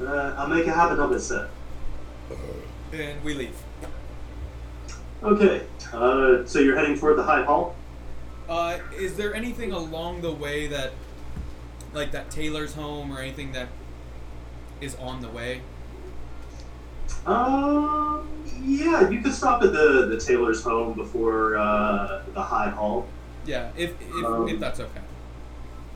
Uh, 0.02 0.34
I'll 0.38 0.48
make 0.48 0.66
a 0.66 0.72
habit 0.72 1.00
of 1.00 1.12
it, 1.12 1.20
sir. 1.20 1.50
And 2.94 3.24
we 3.24 3.34
leave. 3.34 3.56
Okay, 5.24 5.62
uh, 5.94 6.44
so 6.46 6.60
you're 6.60 6.76
heading 6.76 6.98
toward 6.98 7.18
the 7.18 7.24
High 7.24 7.44
Hall? 7.44 7.76
Uh, 8.50 8.80
is 8.96 9.16
there 9.18 9.36
anything 9.36 9.72
along 9.72 10.22
the 10.22 10.32
way 10.32 10.66
that, 10.68 10.94
like 11.94 12.12
that 12.12 12.30
tailor's 12.32 12.74
home 12.74 13.12
or 13.12 13.20
anything 13.20 13.52
that 13.52 13.68
is 14.80 14.96
on 14.96 15.22
the 15.22 15.30
way? 15.30 15.62
Um, 17.26 18.28
yeah, 18.64 19.10
you 19.10 19.22
could 19.22 19.34
stop 19.34 19.62
at 19.64 19.74
the, 19.74 20.08
the 20.08 20.20
tailor's 20.20 20.64
home 20.64 20.94
before 20.94 21.58
uh, 21.58 22.24
the 22.34 22.42
High 22.42 22.70
Hall. 22.70 23.08
Yeah, 23.46 23.72
if 23.76 23.94
if, 24.02 24.26
Um, 24.26 24.48
if 24.48 24.60
that's 24.60 24.80
okay. 24.80 25.02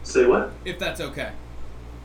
Say 0.04 0.26
what? 0.26 0.52
If 0.66 0.78
that's 0.78 1.02
okay. 1.02 1.32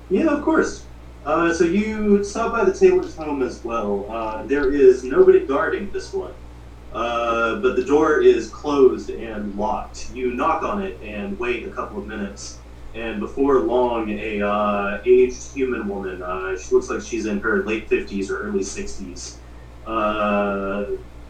Yeah, 0.08 0.28
of 0.28 0.42
course. 0.42 0.84
Uh, 1.24 1.52
so 1.52 1.64
you 1.64 2.24
stop 2.24 2.52
by 2.52 2.64
the 2.64 2.72
tailor's 2.72 3.14
home 3.14 3.42
as 3.42 3.62
well. 3.62 4.06
Uh, 4.08 4.42
there 4.46 4.72
is 4.72 5.04
nobody 5.04 5.40
guarding 5.46 5.90
this 5.92 6.14
one, 6.14 6.32
uh, 6.94 7.56
but 7.56 7.76
the 7.76 7.84
door 7.84 8.20
is 8.22 8.48
closed 8.48 9.10
and 9.10 9.54
locked. 9.56 10.10
You 10.14 10.32
knock 10.32 10.62
on 10.62 10.82
it 10.82 10.98
and 11.02 11.38
wait 11.38 11.66
a 11.66 11.70
couple 11.70 11.98
of 11.98 12.06
minutes, 12.06 12.58
and 12.94 13.20
before 13.20 13.60
long, 13.60 14.10
a 14.10 14.42
uh, 14.42 15.02
aged 15.04 15.52
human 15.54 15.86
woman, 15.88 16.22
uh, 16.22 16.58
she 16.58 16.74
looks 16.74 16.90
like 16.90 17.02
she's 17.02 17.26
in 17.26 17.40
her 17.40 17.62
late 17.64 17.88
fifties 17.88 18.30
or 18.30 18.42
early 18.42 18.62
sixties, 18.62 19.38
uh, 19.86 20.86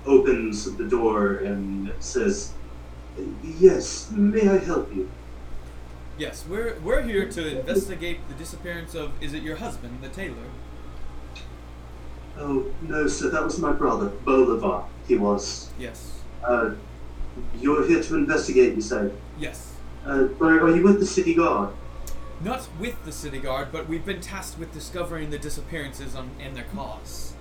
opens 0.07 0.65
the 0.77 0.85
door 0.85 1.37
and 1.37 1.93
says, 2.01 2.53
"Yes, 3.43 4.11
may 4.11 4.49
I 4.49 4.59
help 4.59 4.95
you?" 4.95 5.11
Yes, 6.17 6.45
we're 6.49 6.79
we're 6.81 7.03
here 7.03 7.29
to 7.31 7.59
investigate 7.59 8.27
the 8.29 8.35
disappearance 8.35 8.95
of. 8.95 9.13
Is 9.23 9.35
it 9.35 9.43
your 9.43 9.57
husband, 9.57 9.99
the 10.03 10.09
tailor? 10.09 10.51
Oh 12.39 12.67
no, 12.83 13.07
sir, 13.07 13.29
that 13.31 13.45
was 13.45 13.59
my 13.59 13.73
brother, 13.73 14.09
Bolivar. 14.25 14.85
He 15.07 15.17
was. 15.17 15.71
Yes. 15.79 16.21
Uh, 16.43 16.73
you're 17.59 17.87
here 17.87 18.03
to 18.03 18.15
investigate, 18.17 18.75
you 18.75 18.81
say? 18.81 19.11
Yes. 19.39 19.70
Uh, 20.07 20.29
are 20.41 20.61
are 20.61 20.75
you 20.77 20.83
with 20.83 20.99
the 20.99 21.07
city 21.07 21.35
guard? 21.35 21.71
Not 22.43 22.67
with 22.79 23.05
the 23.05 23.13
city 23.13 23.39
guard, 23.39 23.69
but 23.71 23.87
we've 23.89 24.05
been 24.05 24.21
tasked 24.21 24.59
with 24.59 24.73
discovering 24.73 25.31
the 25.31 25.39
disappearances 25.39 26.15
on, 26.15 26.31
and 26.41 26.57
their 26.57 26.65
cause. 26.75 27.35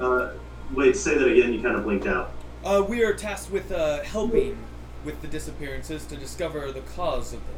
Uh, 0.00 0.30
wait, 0.72 0.96
say 0.96 1.16
that 1.18 1.28
again. 1.28 1.52
You 1.52 1.62
kind 1.62 1.76
of 1.76 1.84
blinked 1.84 2.06
out. 2.06 2.32
Uh, 2.64 2.82
we 2.88 3.04
are 3.04 3.12
tasked 3.12 3.50
with 3.50 3.70
uh, 3.70 4.02
helping 4.02 4.56
with 5.04 5.20
the 5.20 5.28
disappearances 5.28 6.06
to 6.06 6.16
discover 6.16 6.72
the 6.72 6.80
cause 6.80 7.34
of 7.34 7.40
them. 7.46 7.56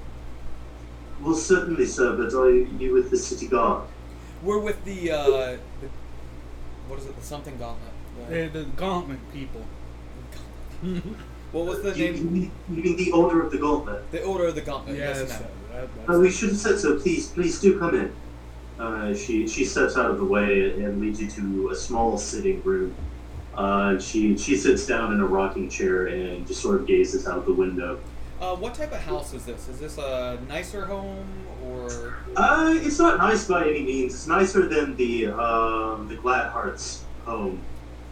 Well, 1.22 1.34
certainly, 1.36 1.86
sir, 1.86 2.16
but 2.16 2.34
are 2.34 2.51
you 2.51 2.93
with 2.93 3.10
the 3.10 3.16
city 3.16 3.47
guard? 3.47 3.86
We're 4.43 4.59
with 4.59 4.84
the, 4.84 5.12
uh, 5.12 5.26
the 5.80 5.88
what 6.88 6.98
is 6.98 7.06
it? 7.06 7.16
The 7.16 7.22
something 7.24 7.56
gauntlet. 7.56 7.93
The- 8.28 8.34
The, 8.34 8.48
the 8.48 8.64
gauntlet 8.64 9.20
people. 9.32 9.64
What 11.53 11.65
was 11.66 11.82
the 11.82 11.97
You, 11.97 12.12
name? 12.12 12.51
you 12.69 12.82
mean- 12.82 12.97
the 12.97 13.12
Order 13.12 13.43
of 13.43 13.51
the 13.53 13.59
Gauntlet? 13.59 14.11
The 14.11 14.23
Order 14.24 14.47
of 14.48 14.55
the 14.57 14.61
Gauntlet. 14.61 14.97
Yeah, 14.98 15.09
yes, 15.09 15.19
that's, 15.20 15.40
ma'am. 15.40 15.89
that, 16.07 16.15
Uh, 16.15 16.19
we 16.19 16.31
should 16.31 16.51
have 16.51 16.59
said 16.59 16.78
so. 16.78 16.98
Please, 16.98 17.28
please 17.28 17.61
do 17.61 17.78
come 17.78 17.94
in. 17.94 18.12
Uh, 18.78 19.15
she 19.15 19.47
she 19.48 19.65
steps 19.65 19.97
out 19.97 20.11
of 20.11 20.19
the 20.19 20.24
way 20.24 20.70
and 20.82 21.01
leads 21.01 21.19
you 21.23 21.31
to 21.31 21.70
a 21.70 21.74
small 21.74 22.19
sitting 22.19 22.61
room. 22.62 22.94
Uh, 23.57 23.98
she 23.98 24.36
she 24.36 24.55
sits 24.57 24.85
down 24.86 25.15
in 25.15 25.20
a 25.20 25.24
rocking 25.27 25.70
chair 25.70 26.09
and 26.09 26.47
just 26.47 26.61
sort 26.61 26.81
of 26.81 26.86
gazes 26.86 27.27
out 27.27 27.47
the 27.47 27.55
window. 27.55 27.98
Uh, 28.39 28.55
what 28.55 28.74
type 28.74 28.93
of 28.93 28.98
house 29.01 29.32
is 29.32 29.47
this? 29.47 29.66
Is 29.69 29.78
this 29.78 29.97
a 29.97 30.39
nicer 30.47 30.85
home 30.85 31.24
or? 31.65 32.16
Uh, 32.36 32.74
it's 32.77 32.98
not 32.98 33.16
nice 33.16 33.47
by 33.48 33.62
any 33.66 33.82
means. 33.82 34.12
It's 34.12 34.27
nicer 34.27 34.66
than 34.69 34.94
the 34.97 35.28
um, 35.28 36.07
the 36.09 36.16
Gladhearts 36.16 37.01
home. 37.24 37.61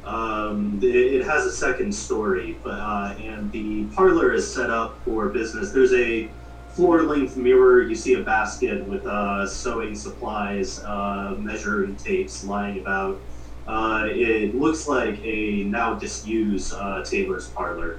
Um, 0.04 0.78
it, 0.82 0.94
it 0.94 1.24
has 1.24 1.46
a 1.46 1.52
second 1.52 1.94
story, 1.94 2.56
but 2.62 2.78
uh, 2.78 3.14
and 3.18 3.50
the 3.52 3.84
parlor 3.94 4.32
is 4.32 4.52
set 4.52 4.70
up 4.70 4.98
for 5.04 5.28
business. 5.28 5.72
There's 5.72 5.94
a 5.94 6.28
floor-length 6.74 7.36
mirror. 7.36 7.82
You 7.82 7.94
see 7.94 8.14
a 8.14 8.22
basket 8.22 8.86
with 8.86 9.06
uh, 9.06 9.46
sewing 9.46 9.94
supplies, 9.94 10.80
uh, 10.80 11.36
measuring 11.38 11.96
tapes 11.96 12.44
lying 12.44 12.80
about. 12.80 13.20
Uh, 13.66 14.08
it 14.10 14.54
looks 14.54 14.86
like 14.86 15.18
a 15.24 15.64
now 15.64 15.94
disused 15.94 16.74
uh, 16.74 17.02
tailor's 17.02 17.48
parlor. 17.48 17.98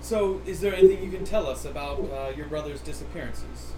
So, 0.00 0.40
is 0.46 0.60
there 0.60 0.74
anything 0.74 1.02
you 1.02 1.10
can 1.10 1.24
tell 1.24 1.48
us 1.48 1.64
about 1.64 1.98
uh, 1.98 2.32
your 2.34 2.46
brother's 2.46 2.80
disappearances? 2.80 3.72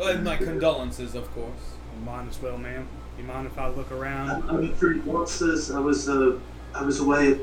Uh, 0.00 0.14
my 0.18 0.36
condolences, 0.36 1.14
of 1.14 1.32
course. 1.34 1.76
might 2.04 2.28
as 2.28 2.40
well, 2.40 2.58
ma'am. 2.58 2.86
You 3.18 3.24
mind 3.24 3.46
if 3.46 3.58
I 3.58 3.68
look 3.70 3.90
around? 3.92 4.48
I'm 4.48 4.70
afraid 4.70 5.04
once 5.04 5.38
this, 5.38 5.70
I 5.70 5.78
was 5.78 6.08
uh, 6.08 6.38
I 6.74 6.82
was 6.82 7.00
away 7.00 7.40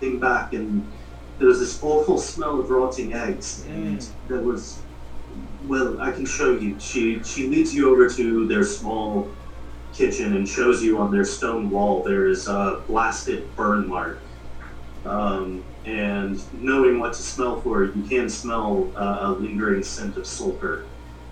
thing 0.00 0.18
back 0.18 0.52
and 0.52 0.92
there 1.38 1.48
was 1.48 1.58
this 1.58 1.82
awful 1.82 2.18
smell 2.18 2.60
of 2.60 2.68
rotting 2.70 3.14
eggs 3.14 3.64
and 3.66 3.98
Mm. 3.98 4.12
there 4.28 4.42
was 4.42 4.82
well 5.66 6.00
I 6.00 6.10
can 6.10 6.26
show 6.26 6.50
you 6.52 6.78
she 6.78 7.22
she 7.22 7.46
leads 7.48 7.74
you 7.74 7.90
over 7.90 8.08
to 8.10 8.46
their 8.46 8.62
small 8.64 9.30
kitchen 9.92 10.34
and 10.36 10.46
shows 10.46 10.82
you 10.82 10.98
on 10.98 11.10
their 11.10 11.24
stone 11.24 11.70
wall 11.70 12.02
there 12.02 12.26
is 12.26 12.46
a 12.46 12.82
blasted 12.86 13.54
burn 13.56 13.88
mark 13.88 14.20
um, 15.06 15.64
and 15.86 16.38
knowing 16.52 16.98
what 16.98 17.14
to 17.14 17.22
smell 17.22 17.60
for 17.60 17.84
you 17.84 18.02
can 18.02 18.28
smell 18.28 18.92
uh, 18.96 19.18
a 19.22 19.28
lingering 19.32 19.82
scent 19.82 20.16
of 20.18 20.26
sulfur 20.26 20.84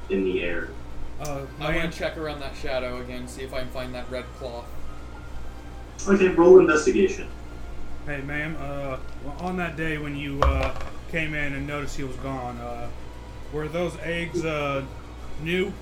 in 0.08 0.24
the 0.24 0.40
air 0.42 0.70
Uh, 1.20 1.46
I 1.60 1.76
want 1.76 1.92
to 1.92 1.98
check 1.98 2.16
around 2.16 2.40
that 2.40 2.56
shadow 2.56 3.00
again, 3.00 3.28
see 3.28 3.42
if 3.42 3.54
I 3.54 3.60
can 3.60 3.68
find 3.68 3.94
that 3.94 4.10
red 4.10 4.24
cloth. 4.38 4.66
okay 6.08 6.28
roll 6.28 6.58
investigation 6.60 7.28
Hey, 8.06 8.20
ma'am. 8.20 8.54
Uh, 8.60 8.98
on 9.38 9.56
that 9.56 9.76
day 9.76 9.96
when 9.96 10.14
you 10.14 10.38
uh, 10.42 10.74
came 11.10 11.32
in 11.32 11.54
and 11.54 11.66
noticed 11.66 11.96
he 11.96 12.04
was 12.04 12.16
gone, 12.16 12.58
uh, 12.58 12.88
were 13.52 13.66
those 13.66 13.96
eggs 14.02 14.44
uh, 14.44 14.84
new? 15.42 15.72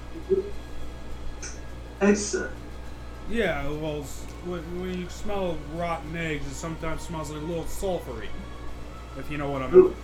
eggs 2.00 2.24
sir 2.24 2.52
Yeah. 3.28 3.66
Well, 3.68 4.02
when, 4.44 4.60
when 4.80 5.00
you 5.00 5.08
smell 5.08 5.56
rotten 5.74 6.16
eggs, 6.16 6.46
it 6.46 6.54
sometimes 6.54 7.02
smells 7.02 7.30
like 7.30 7.42
a 7.42 7.44
little 7.44 7.64
sulfury. 7.64 8.28
If 9.18 9.30
you 9.30 9.38
know 9.38 9.50
what 9.50 9.62
I 9.62 9.70
mean. 9.70 9.94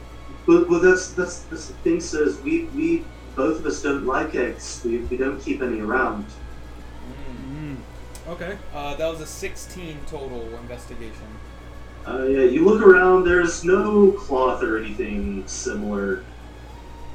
Well, 0.46 0.64
well, 0.68 0.80
that's 0.80 1.12
that's 1.12 1.40
that's 1.42 1.68
the 1.68 1.74
thing. 1.74 2.00
Says 2.00 2.40
we 2.40 2.64
we 2.74 3.04
both 3.38 3.60
of 3.60 3.66
us 3.66 3.80
don't 3.80 4.04
like 4.04 4.34
eggs. 4.34 4.82
We, 4.84 4.98
we 4.98 5.16
don't 5.16 5.40
keep 5.40 5.62
any 5.62 5.80
around. 5.80 6.26
Mm. 7.48 7.76
Okay. 8.26 8.58
Uh, 8.74 8.96
that 8.96 9.06
was 9.06 9.20
a 9.20 9.26
16 9.26 9.96
total 10.06 10.42
investigation. 10.56 11.26
Uh, 12.06 12.24
yeah, 12.24 12.44
you 12.44 12.64
look 12.64 12.82
around. 12.82 13.24
There's 13.24 13.64
no 13.64 14.10
cloth 14.12 14.62
or 14.62 14.76
anything 14.78 15.46
similar 15.46 16.24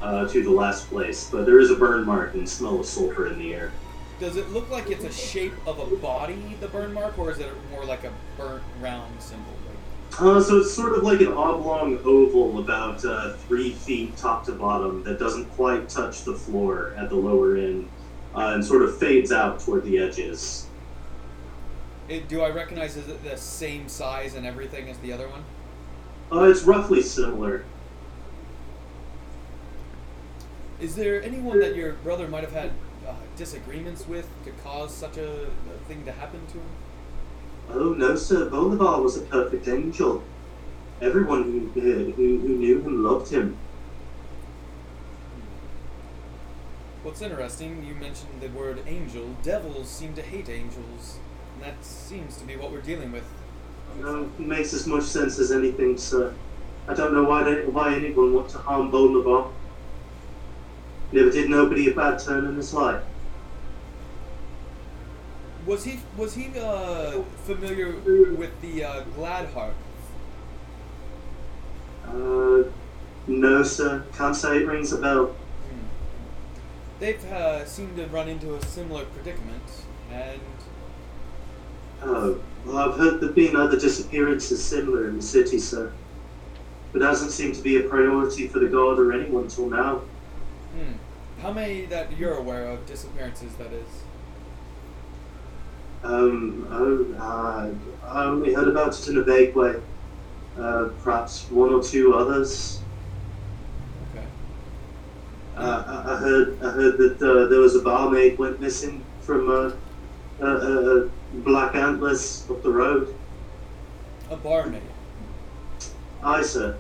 uh, 0.02 0.28
to 0.30 0.44
the 0.44 0.50
last 0.50 0.88
place, 0.90 1.30
but 1.30 1.45
there 1.45 1.60
is 1.60 1.72
a 1.72 1.76
burn 1.76 2.06
mark 2.06 2.34
and 2.36 2.48
smell 2.48 2.80
of 2.80 2.86
sulfur 2.86 3.28
in 3.28 3.38
the 3.38 3.54
air. 3.54 3.72
Does 4.20 4.38
it 4.38 4.50
look 4.52 4.70
like 4.70 4.90
it's 4.90 5.04
a 5.04 5.12
shape 5.12 5.54
of 5.68 5.80
a 5.80 5.95
body, 5.98 6.56
the 6.62 6.68
burn 6.70 6.94
mark, 6.94 7.20
or 7.20 7.32
is 7.32 7.40
it 7.40 7.52
more 7.72 7.84
like 7.84 8.06
a 8.06 8.14
burnt 8.38 8.64
round 8.80 9.22
symbol? 9.22 9.54
Uh, 10.19 10.40
so 10.40 10.60
it's 10.60 10.72
sort 10.72 10.95
of 10.95 11.03
like 11.03 11.22
an 11.22 11.34
oblong 11.34 11.98
oval, 12.06 12.60
about 12.60 13.03
uh, 13.03 13.34
three 13.48 13.72
feet 13.72 14.15
top 14.15 14.45
to 14.45 14.52
bottom, 14.52 15.03
that 15.03 15.18
doesn't 15.18 15.45
quite 15.52 15.90
touch 15.90 16.23
the 16.23 16.34
floor 16.35 16.94
at 16.98 17.10
the 17.10 17.15
lower 17.15 17.57
end, 17.57 17.90
uh, 18.35 18.52
and 18.53 18.64
sort 18.64 18.84
of 18.84 18.95
fades 18.99 19.31
out 19.31 19.60
toward 19.60 19.84
the 19.84 19.98
edges. 19.98 20.68
it, 22.07 22.27
do 22.27 22.41
I 22.41 22.52
recognize 22.52 22.95
is 22.95 23.07
it 23.07 23.23
the 23.23 23.38
same 23.38 23.90
size 23.90 24.35
and 24.35 24.45
everything 24.45 24.88
as 24.88 24.99
the 24.99 25.11
other 25.11 25.27
one? 25.27 25.44
Uh, 26.31 26.44
it's 26.44 26.61
roughly 26.64 27.02
similar. 27.02 27.65
Is 30.80 30.95
there 30.95 31.23
anyone 31.23 31.60
that 31.60 31.76
your 31.76 31.94
brother 31.94 32.27
might 32.27 32.44
have 32.44 32.53
had 32.53 32.72
uh, 33.07 33.15
disagreements 33.35 34.07
with 34.07 34.27
to 34.45 34.52
cause 34.64 34.94
such 34.94 35.18
a, 35.18 35.44
a 35.45 35.88
thing 35.88 36.06
to 36.06 36.11
happen 36.11 36.45
to 36.48 36.53
him? 36.60 36.69
Oh 37.72 37.94
no, 37.94 38.15
sir. 38.15 38.49
Bolivar 38.49 39.02
was 39.02 39.18
a 39.18 39.22
perfect 39.22 39.68
angel. 39.68 40.23
Everyone 41.02 41.44
who, 41.44 41.81
who, 41.81 42.11
who 42.11 42.57
knew 42.57 42.81
him 42.81 43.03
loved 43.03 43.31
him. 43.31 43.57
What's 47.03 47.22
interesting, 47.22 47.84
you 47.85 47.95
mentioned 47.95 48.40
the 48.40 48.48
word 48.48 48.80
angel. 48.88 49.35
Devils 49.44 49.90
seem 49.90 50.14
to 50.14 50.22
hate 50.22 50.48
angels, 50.48 51.19
and 51.53 51.64
that 51.64 51.84
seems 51.84 52.38
to 52.38 52.45
be 52.45 52.56
what 52.56 52.72
we're 52.72 52.81
dealing 52.81 53.11
with. 53.11 53.26
Uh, 54.02 54.22
it 54.22 54.40
makes 54.40 54.73
as 54.73 54.88
much 54.88 55.03
sense 55.03 55.38
as 55.38 55.52
anything, 55.52 55.98
sir. 55.98 56.34
I 56.88 56.94
don't 56.94 57.14
know 57.14 57.23
why 57.23 57.44
they, 57.44 57.65
why 57.65 57.95
anyone 57.95 58.34
want 58.34 58.49
to 58.52 58.57
harm 58.57 58.90
Bolivar. 58.90 59.49
Never 61.11 61.30
did 61.30 61.49
nobody 61.49 61.91
a 61.91 61.94
bad 61.94 62.19
turn 62.19 62.45
in 62.45 62.56
his 62.56 62.73
life. 62.73 63.03
Was 65.65 65.84
he 65.85 65.99
was 66.18 66.34
he 66.35 66.52
uh, 66.60 67.22
familiar 67.45 67.91
with 68.35 68.60
the 68.61 68.84
uh, 68.84 69.03
Gladheart? 69.18 69.73
Uh, 72.06 72.64
no, 73.27 73.64
sir. 73.64 74.03
Can't 74.18 74.35
say 74.35 74.57
it 74.57 74.68
rings 74.68 74.91
a 74.91 74.98
bell. 74.98 75.27
Hmm. 75.27 75.88
They've 76.99 77.26
uh, 77.31 77.65
seemed 77.65 77.95
to 77.98 78.07
run 78.07 78.27
into 78.27 78.56
a 78.56 78.65
similar 78.65 79.06
predicament, 79.06 79.64
and 80.11 80.40
Oh, 82.02 82.40
well, 82.65 82.77
I've 82.77 82.98
heard 82.98 83.22
there've 83.22 83.34
been 83.34 83.56
other 83.56 83.80
disappearances 83.80 84.61
similar 84.61 85.07
in 85.07 85.15
the 85.18 85.22
city, 85.22 85.57
sir. 85.57 85.94
But 86.91 87.02
it 87.02 87.06
hasn't 87.06 87.31
seemed 87.31 87.56
to 87.56 87.61
be 87.61 87.77
a 87.77 87.88
priority 87.88 88.48
for 88.48 88.60
the 88.60 88.68
guard 88.68 88.99
or 88.99 89.14
anyone 89.14 89.48
till 89.48 89.69
now. 89.69 90.02
hmm, 90.76 90.94
how 91.41 91.53
many 91.53 91.85
that 91.85 92.18
you're 92.18 92.35
aware 92.35 92.68
of 92.68 92.85
disappearances? 92.85 93.53
That 93.56 93.72
is. 93.72 94.03
Um, 96.04 96.68
oh, 96.70 97.16
uh, 97.22 97.74
I 98.06 98.26
only 98.26 98.54
heard 98.54 98.68
about 98.68 99.00
it 99.00 99.08
in 99.08 99.18
a 99.18 99.24
vague 99.24 99.56
way. 99.56 99.76
Uh, 100.58 100.90
perhaps 101.02 101.50
one 101.50 101.74
or 101.74 101.82
two 101.82 102.14
others. 102.14 102.82
Okay. 104.12 104.26
Uh, 105.56 105.84
I, 105.88 106.14
I 106.14 106.18
heard 106.18 106.62
I 106.62 106.70
heard 106.70 106.98
that 106.98 107.22
uh, 107.22 107.48
there 107.48 107.60
was 107.60 107.76
a 107.76 107.82
barmaid 107.82 108.38
went 108.38 108.60
missing 108.60 109.04
from 109.22 109.50
a, 109.50 109.76
uh, 110.42 110.46
uh, 110.46 111.10
Black 111.36 111.74
Antlers 111.76 112.46
up 112.50 112.62
the 112.62 112.72
road. 112.72 113.16
A 114.30 114.36
barmaid. 114.36 114.82
Aye, 116.22 116.44
sir. 116.44 116.78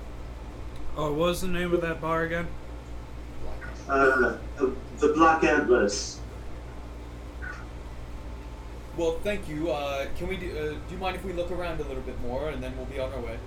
Oh, 0.95 1.09
what 1.09 1.29
was 1.29 1.41
the 1.41 1.47
name 1.47 1.73
of 1.73 1.81
that 1.81 1.99
bar 1.99 2.23
again? 2.23 2.47
Uh, 3.87 4.37
uh, 4.59 4.69
the 4.99 5.13
Black 5.15 5.43
Antlers. 5.43 6.19
Well, 8.95 9.17
thank 9.23 9.49
you. 9.49 9.71
Uh, 9.71 10.05
can 10.17 10.27
we 10.27 10.37
do? 10.37 10.51
Uh, 10.51 10.69
do 10.87 10.93
you 10.93 10.97
mind 10.97 11.15
if 11.15 11.25
we 11.25 11.33
look 11.33 11.51
around 11.51 11.79
a 11.79 11.83
little 11.83 12.03
bit 12.03 12.19
more, 12.21 12.49
and 12.49 12.61
then 12.61 12.75
we'll 12.77 12.85
be 12.85 12.99
on 12.99 13.11
our 13.11 13.19
way? 13.19 13.39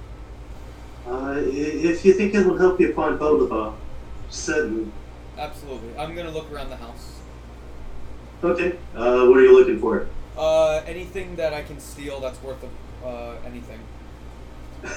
Uh, 1.06 1.36
if 1.38 2.04
you 2.04 2.12
think 2.14 2.34
it 2.34 2.44
will 2.44 2.58
help 2.58 2.80
you 2.80 2.92
find 2.92 3.16
Bolivar, 3.18 3.74
certainly. 4.28 4.90
Absolutely. 5.38 5.96
I'm 5.96 6.16
gonna 6.16 6.32
look 6.32 6.50
around 6.50 6.70
the 6.70 6.76
house. 6.76 7.20
Okay. 8.42 8.76
Uh, 8.94 9.26
what 9.26 9.38
are 9.38 9.42
you 9.42 9.56
looking 9.56 9.78
for? 9.78 10.08
Uh, 10.36 10.82
anything 10.86 11.36
that 11.36 11.54
I 11.54 11.62
can 11.62 11.78
steal 11.78 12.20
that's 12.20 12.42
worth 12.42 12.64
uh, 13.04 13.34
anything. 13.46 13.80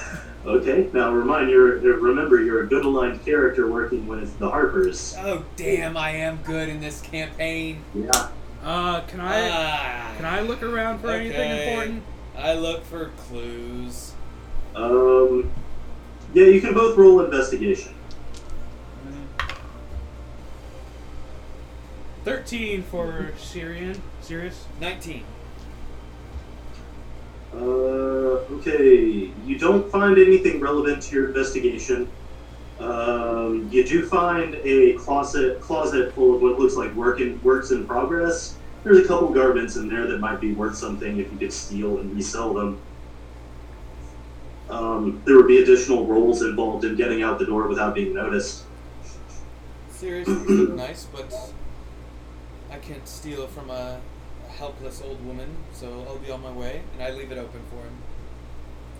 Okay. 0.46 0.88
Now 0.94 1.12
remind 1.12 1.50
you. 1.50 1.60
Remember, 1.60 2.42
you're 2.42 2.62
a 2.62 2.66
good 2.66 2.82
aligned 2.82 3.22
character 3.26 3.70
working 3.70 4.06
with 4.06 4.38
the 4.38 4.48
Harpers. 4.48 5.14
Oh 5.18 5.44
damn! 5.56 5.98
I 5.98 6.12
am 6.12 6.38
good 6.44 6.70
in 6.70 6.80
this 6.80 7.02
campaign. 7.02 7.84
Yeah. 7.94 8.30
Uh, 8.64 9.00
can 9.02 9.20
I 9.20 9.48
Ah. 9.50 10.12
can 10.16 10.24
I 10.26 10.40
look 10.40 10.62
around 10.62 11.00
for 11.00 11.10
anything 11.10 11.50
important? 11.50 12.02
I 12.36 12.54
look 12.54 12.84
for 12.84 13.10
clues. 13.16 14.12
Um. 14.74 15.50
Yeah, 16.34 16.44
you 16.44 16.60
can 16.60 16.74
both 16.74 16.96
roll 16.96 17.20
investigation. 17.24 17.94
Thirteen 22.24 22.82
for 22.82 23.32
Sirius. 23.38 23.98
Sirius? 24.20 24.64
Nineteen. 24.80 25.24
Uh, 27.54 27.90
Okay, 28.60 29.30
you 29.46 29.58
don't 29.58 29.90
find 29.90 30.18
anything 30.18 30.60
relevant 30.60 31.02
to 31.04 31.14
your 31.14 31.28
investigation. 31.28 32.08
Um, 32.80 33.68
you 33.70 33.84
do 33.84 34.06
find 34.06 34.54
a 34.54 34.94
closet 34.94 35.60
closet 35.60 36.14
full 36.14 36.34
of 36.34 36.40
what 36.40 36.58
looks 36.58 36.76
like 36.76 36.94
work 36.94 37.20
in, 37.20 37.40
works 37.42 37.72
in 37.72 37.86
progress. 37.86 38.56
There's 38.82 39.04
a 39.04 39.06
couple 39.06 39.28
garments 39.28 39.76
in 39.76 39.88
there 39.88 40.06
that 40.06 40.18
might 40.18 40.40
be 40.40 40.54
worth 40.54 40.76
something 40.76 41.18
if 41.18 41.30
you 41.30 41.38
could 41.38 41.52
steal 41.52 41.98
and 41.98 42.14
resell 42.16 42.54
them. 42.54 42.80
Um, 44.70 45.20
there 45.26 45.36
would 45.36 45.48
be 45.48 45.62
additional 45.62 46.06
roles 46.06 46.40
involved 46.40 46.84
in 46.84 46.96
getting 46.96 47.22
out 47.22 47.38
the 47.38 47.44
door 47.44 47.66
without 47.66 47.94
being 47.94 48.14
noticed. 48.14 48.62
Seriously, 49.90 50.68
nice, 50.68 51.04
but 51.04 51.52
I 52.70 52.78
can't 52.78 53.06
steal 53.06 53.46
from 53.48 53.68
a, 53.68 54.00
a 54.48 54.50
helpless 54.50 55.02
old 55.02 55.22
woman, 55.26 55.54
so 55.74 56.06
I'll 56.08 56.18
be 56.18 56.30
on 56.30 56.40
my 56.40 56.52
way, 56.52 56.82
and 56.94 57.02
I 57.02 57.10
leave 57.10 57.30
it 57.30 57.36
open 57.36 57.60
for 57.68 57.82
him. 57.82 57.98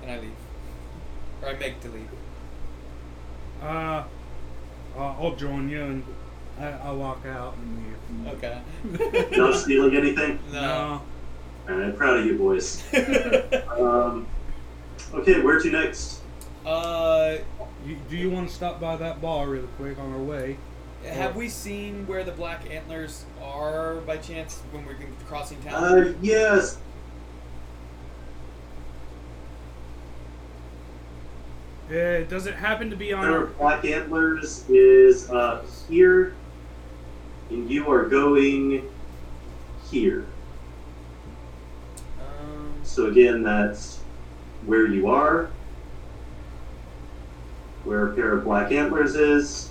And 0.02 0.10
I 0.10 0.20
leave. 0.20 0.32
Or 1.40 1.48
I 1.48 1.52
make 1.54 1.80
to 1.80 1.88
leave. 1.88 2.08
Uh, 3.62 4.04
I'll 4.96 5.16
I'll 5.20 5.36
join 5.36 5.68
you 5.68 5.82
and 5.82 6.04
I, 6.58 6.68
I'll 6.84 6.96
walk 6.96 7.24
out 7.26 7.54
and 7.56 7.76
leave. 8.24 8.34
Okay. 8.34 9.30
Not 9.36 9.54
stealing 9.56 9.96
anything. 9.96 10.38
No. 10.52 11.02
Alright, 11.68 11.96
proud 11.96 12.18
of 12.20 12.26
you 12.26 12.36
boys. 12.38 12.82
Um, 13.80 14.26
okay, 15.14 15.40
where 15.40 15.58
to 15.58 15.70
next? 15.70 16.20
Uh, 16.66 17.36
You, 17.86 17.96
do 18.10 18.16
you 18.16 18.28
want 18.30 18.48
to 18.50 18.54
stop 18.54 18.78
by 18.78 18.96
that 18.96 19.22
bar 19.22 19.48
real 19.48 19.66
quick 19.78 19.98
on 19.98 20.12
our 20.12 20.18
way? 20.18 20.58
have 21.08 21.34
we 21.34 21.48
seen 21.48 22.06
where 22.06 22.22
the 22.24 22.32
black 22.32 22.70
antlers 22.70 23.24
are 23.42 23.96
by 24.02 24.18
chance 24.18 24.60
when 24.70 24.84
we're 24.84 24.96
crossing 25.26 25.58
town? 25.62 25.82
Uh, 25.82 26.12
yes. 26.20 26.76
Uh, 31.90 32.22
does 32.28 32.46
it 32.46 32.54
happen 32.54 32.88
to 32.88 32.94
be 32.94 33.12
on 33.12 33.24
our? 33.28 33.46
Black 33.46 33.84
Antlers 33.84 34.64
is 34.68 35.28
uh, 35.28 35.64
here, 35.88 36.34
and 37.50 37.68
you 37.68 37.90
are 37.90 38.04
going 38.04 38.88
here. 39.90 40.24
um, 42.20 42.72
So 42.84 43.06
again, 43.06 43.42
that's 43.42 43.98
where 44.66 44.86
you 44.86 45.08
are, 45.08 45.50
where 47.82 48.06
a 48.06 48.14
pair 48.14 48.34
of 48.34 48.44
black 48.44 48.70
antlers 48.70 49.16
is. 49.16 49.69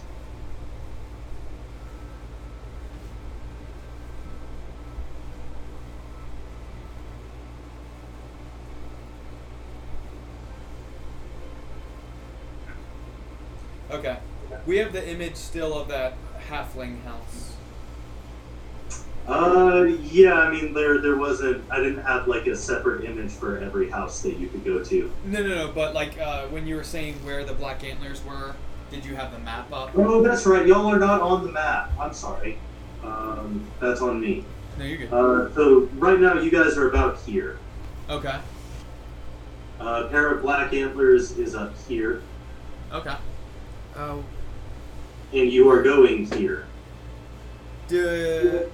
Okay. 13.91 14.17
We 14.65 14.77
have 14.77 14.93
the 14.93 15.07
image 15.07 15.35
still 15.35 15.77
of 15.77 15.87
that 15.89 16.15
halfling 16.49 17.03
house. 17.03 17.53
Uh, 19.27 19.83
yeah, 20.11 20.33
I 20.33 20.51
mean 20.51 20.73
there 20.73 20.99
there 21.01 21.15
wasn't. 21.15 21.63
I 21.69 21.77
didn't 21.77 22.03
have 22.03 22.27
like 22.27 22.47
a 22.47 22.55
separate 22.55 23.05
image 23.05 23.31
for 23.31 23.59
every 23.59 23.89
house 23.89 24.21
that 24.21 24.37
you 24.37 24.47
could 24.47 24.65
go 24.65 24.83
to. 24.83 25.11
No, 25.25 25.41
no, 25.43 25.67
no. 25.67 25.71
But 25.71 25.93
like 25.93 26.17
uh, 26.19 26.47
when 26.47 26.65
you 26.65 26.75
were 26.75 26.83
saying 26.83 27.13
where 27.23 27.45
the 27.45 27.53
black 27.53 27.83
antlers 27.83 28.25
were, 28.25 28.55
did 28.89 29.05
you 29.05 29.15
have 29.15 29.31
the 29.31 29.39
map 29.39 29.71
up? 29.71 29.91
Oh, 29.95 30.23
that's 30.23 30.47
right. 30.47 30.65
Y'all 30.65 30.87
are 30.87 30.97
not 30.97 31.21
on 31.21 31.43
the 31.43 31.51
map. 31.51 31.91
I'm 31.99 32.13
sorry. 32.13 32.57
Um, 33.03 33.67
that's 33.79 34.01
on 34.01 34.19
me. 34.19 34.45
No, 34.79 34.85
you're 34.85 34.97
good. 34.97 35.13
Uh, 35.13 35.53
so 35.53 35.81
right 35.95 36.19
now 36.19 36.39
you 36.39 36.49
guys 36.49 36.75
are 36.77 36.89
about 36.89 37.19
here. 37.19 37.59
Okay. 38.09 38.39
Uh, 39.79 40.03
a 40.05 40.09
pair 40.09 40.31
of 40.31 40.41
black 40.41 40.73
antlers 40.73 41.37
is 41.37 41.55
up 41.55 41.73
here, 41.87 42.21
Okay. 42.91 43.15
Oh, 43.99 44.23
and 45.33 45.51
you 45.51 45.69
are 45.69 45.83
going 45.83 46.25
here. 46.31 46.65
Duh, 47.89 47.97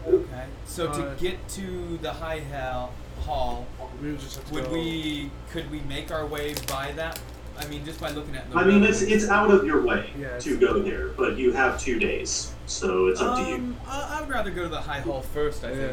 okay. 0.07 0.45
So 0.65 0.87
to 0.91 1.07
Uh, 1.07 1.13
get 1.15 1.47
to 1.49 1.97
the 2.01 2.13
high 2.13 2.39
hell 2.39 2.93
hall, 3.25 3.65
we 4.01 4.11
would 4.11 4.19
just 4.19 4.35
have 4.35 4.45
to 4.49 4.53
would 4.53 4.65
go- 4.65 4.71
we 4.73 5.31
could 5.51 5.71
we 5.71 5.79
make 5.81 6.11
our 6.11 6.25
way 6.27 6.53
by 6.67 6.91
that? 6.95 7.19
I 7.57 7.65
mean, 7.67 7.83
just 7.85 7.99
by 8.01 8.11
looking 8.11 8.35
at 8.35 8.51
the. 8.51 8.57
I 8.57 8.65
mean, 8.65 8.83
it's 8.83 9.01
it's 9.01 9.27
out 9.29 9.49
of 9.49 9.65
your 9.65 9.81
way 9.81 10.11
Yeah, 10.19 10.37
to 10.37 10.53
it's- 10.53 10.57
go 10.57 10.79
there, 10.79 11.07
but 11.09 11.37
you 11.37 11.53
have 11.53 11.79
two 11.79 11.97
days, 11.97 12.51
so 12.67 13.07
it's 13.07 13.19
up 13.21 13.37
to 13.37 13.43
you. 13.49 13.55
Um, 13.55 13.77
I, 13.87 14.17
I 14.17 14.21
would 14.21 14.29
rather 14.29 14.51
go 14.51 14.63
to 14.63 14.69
the 14.69 14.81
high 14.81 14.99
hall 14.99 15.21
first. 15.21 15.63
I 15.63 15.71
Yeah, 15.71 15.87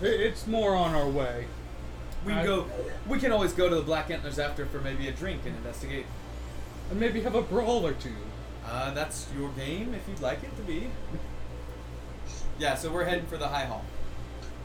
think 0.00 0.12
it- 0.14 0.20
it's 0.20 0.46
more 0.48 0.74
on 0.74 0.94
our 0.96 1.06
way. 1.08 1.46
we 2.26 2.32
I- 2.32 2.44
go. 2.44 2.66
We 3.06 3.18
can 3.20 3.30
always 3.30 3.52
go 3.52 3.68
to 3.68 3.74
the 3.76 3.82
Black 3.82 4.10
Antlers 4.10 4.38
after 4.38 4.66
for 4.66 4.80
maybe 4.80 5.06
a 5.06 5.12
drink 5.12 5.42
and 5.46 5.54
investigate. 5.54 6.06
And 6.90 6.98
maybe 6.98 7.20
have 7.22 7.34
a 7.34 7.42
brawl 7.42 7.86
or 7.86 7.92
two. 7.92 8.10
Uh, 8.66 8.92
that's 8.92 9.28
your 9.36 9.50
game 9.50 9.94
if 9.94 10.08
you'd 10.08 10.20
like 10.20 10.42
it 10.42 10.56
to 10.56 10.62
be. 10.62 10.88
Yeah, 12.58 12.74
so 12.74 12.92
we're 12.92 13.04
heading 13.04 13.26
for 13.26 13.36
the 13.36 13.48
high 13.48 13.64
hall. 13.64 13.84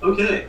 Okay. 0.01 0.47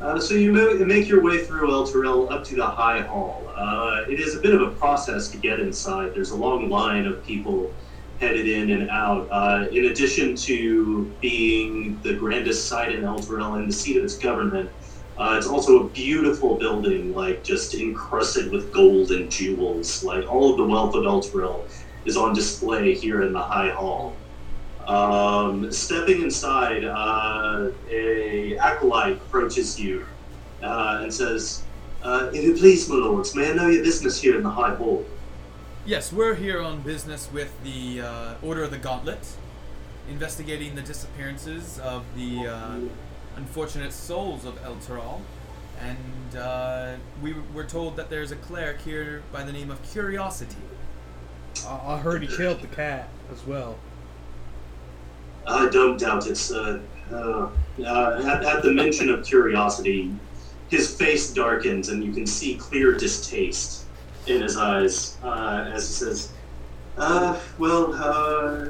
Uh, 0.00 0.18
so 0.18 0.34
you 0.34 0.52
make 0.86 1.08
your 1.08 1.22
way 1.22 1.44
through 1.44 1.68
Elturel 1.70 2.30
up 2.30 2.42
to 2.44 2.54
the 2.54 2.66
High 2.66 3.02
Hall. 3.02 3.46
Uh, 3.54 4.04
it 4.08 4.18
is 4.18 4.34
a 4.34 4.40
bit 4.40 4.54
of 4.54 4.62
a 4.62 4.70
process 4.70 5.28
to 5.28 5.36
get 5.36 5.60
inside. 5.60 6.14
There's 6.14 6.30
a 6.30 6.36
long 6.36 6.70
line 6.70 7.04
of 7.04 7.22
people 7.26 7.70
headed 8.18 8.48
in 8.48 8.70
and 8.70 8.88
out. 8.88 9.28
Uh, 9.30 9.66
in 9.70 9.86
addition 9.86 10.36
to 10.36 11.04
being 11.20 12.00
the 12.02 12.14
grandest 12.14 12.66
site 12.66 12.94
in 12.94 13.02
Elturel 13.02 13.58
and 13.58 13.68
the 13.68 13.72
seat 13.74 13.98
of 13.98 14.04
its 14.04 14.16
government, 14.16 14.70
uh, 15.18 15.34
it's 15.36 15.46
also 15.46 15.84
a 15.84 15.88
beautiful 15.90 16.54
building, 16.54 17.14
like 17.14 17.44
just 17.44 17.74
encrusted 17.74 18.50
with 18.50 18.72
gold 18.72 19.10
and 19.10 19.30
jewels. 19.30 20.02
Like 20.02 20.26
all 20.26 20.52
of 20.52 20.56
the 20.56 20.64
wealth 20.64 20.94
of 20.94 21.04
Elturel 21.04 21.62
is 22.04 22.16
on 22.16 22.34
display 22.34 22.94
here 22.94 23.22
in 23.22 23.32
the 23.32 23.42
High 23.42 23.70
Hall. 23.70 24.14
Um, 24.86 25.70
stepping 25.70 26.22
inside, 26.22 26.84
uh, 26.84 27.70
a 27.88 28.56
acolyte 28.58 29.16
approaches 29.16 29.78
you 29.78 30.06
uh, 30.62 31.00
and 31.02 31.12
says, 31.12 31.62
uh, 32.02 32.30
"If 32.32 32.42
you 32.42 32.54
please, 32.54 32.88
my 32.88 32.96
lords, 32.96 33.34
may 33.34 33.50
I 33.50 33.54
know 33.54 33.68
your 33.68 33.84
business 33.84 34.20
here 34.20 34.36
in 34.36 34.42
the 34.42 34.50
High 34.50 34.74
Hall?" 34.74 35.04
Yes, 35.86 36.12
we're 36.12 36.34
here 36.34 36.60
on 36.60 36.80
business 36.82 37.28
with 37.32 37.52
the 37.62 38.02
uh, 38.02 38.34
Order 38.42 38.64
of 38.64 38.70
the 38.70 38.78
Gauntlet, 38.78 39.36
investigating 40.08 40.74
the 40.74 40.82
disappearances 40.82 41.78
of 41.78 42.04
the 42.16 42.46
uh, 42.46 42.78
unfortunate 43.36 43.92
souls 43.92 44.44
of 44.44 44.62
Elturel. 44.62 45.20
And 45.80 46.36
uh, 46.36 46.96
we 47.22 47.34
were 47.54 47.64
told 47.64 47.96
that 47.96 48.10
there's 48.10 48.30
a 48.30 48.36
cleric 48.36 48.82
here 48.82 49.22
by 49.32 49.42
the 49.42 49.52
name 49.52 49.70
of 49.70 49.82
Curiosity. 49.82 50.56
I, 51.66 51.98
heard 51.98 52.22
he 52.22 52.36
killed 52.36 52.60
the 52.60 52.68
cat 52.68 53.08
as 53.32 53.46
well. 53.46 53.76
I 55.46 55.68
don't 55.68 55.98
doubt 55.98 56.26
it. 56.26 56.50
Uh, 56.52 56.78
uh, 57.12 57.50
at, 57.78 58.44
at 58.44 58.62
the 58.62 58.72
mention 58.72 59.10
of 59.10 59.24
curiosity, 59.24 60.14
his 60.68 60.94
face 60.94 61.32
darkens, 61.32 61.88
and 61.88 62.04
you 62.04 62.12
can 62.12 62.26
see 62.26 62.54
clear 62.54 62.96
distaste 62.96 63.84
in 64.26 64.42
his 64.42 64.56
eyes 64.56 65.16
uh, 65.24 65.70
as 65.72 65.88
he 65.88 65.94
says, 65.94 66.32
uh, 66.96 67.38
"Well, 67.58 67.94
uh, 67.94 68.66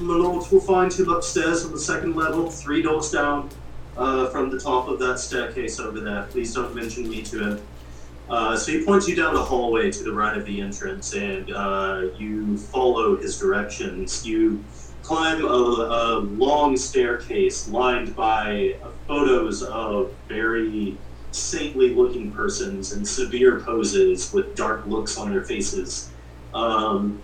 my 0.00 0.14
lords 0.14 0.50
will 0.50 0.60
find 0.60 0.92
him 0.92 1.08
upstairs 1.08 1.64
on 1.64 1.72
the 1.72 1.78
second 1.78 2.16
level, 2.16 2.50
three 2.50 2.82
doors 2.82 3.10
down 3.10 3.50
uh, 3.96 4.28
from 4.30 4.50
the 4.50 4.58
top 4.58 4.88
of 4.88 4.98
that 4.98 5.20
staircase 5.20 5.78
over 5.78 6.00
there. 6.00 6.26
Please 6.30 6.54
don't 6.54 6.74
mention 6.74 7.08
me 7.08 7.22
to 7.22 7.38
him." 7.38 7.60
Uh, 8.28 8.56
so 8.56 8.72
he 8.72 8.84
points 8.84 9.08
you 9.08 9.16
down 9.16 9.34
the 9.34 9.42
hallway 9.42 9.90
to 9.90 10.02
the 10.04 10.12
right 10.12 10.36
of 10.36 10.44
the 10.44 10.60
entrance, 10.60 11.14
and 11.14 11.50
uh, 11.52 12.02
you 12.18 12.58
follow 12.58 13.16
his 13.16 13.38
directions. 13.38 14.26
You 14.26 14.62
climb 15.02 15.44
a, 15.44 15.48
a 15.48 16.20
long 16.20 16.76
staircase 16.76 17.68
lined 17.68 18.14
by 18.14 18.76
photos 19.06 19.62
of 19.62 20.12
very 20.28 20.98
saintly 21.30 21.94
looking 21.94 22.30
persons 22.32 22.92
in 22.92 23.04
severe 23.04 23.60
poses 23.60 24.32
with 24.32 24.54
dark 24.54 24.86
looks 24.86 25.16
on 25.16 25.30
their 25.30 25.44
faces. 25.44 26.10
Um, 26.52 27.20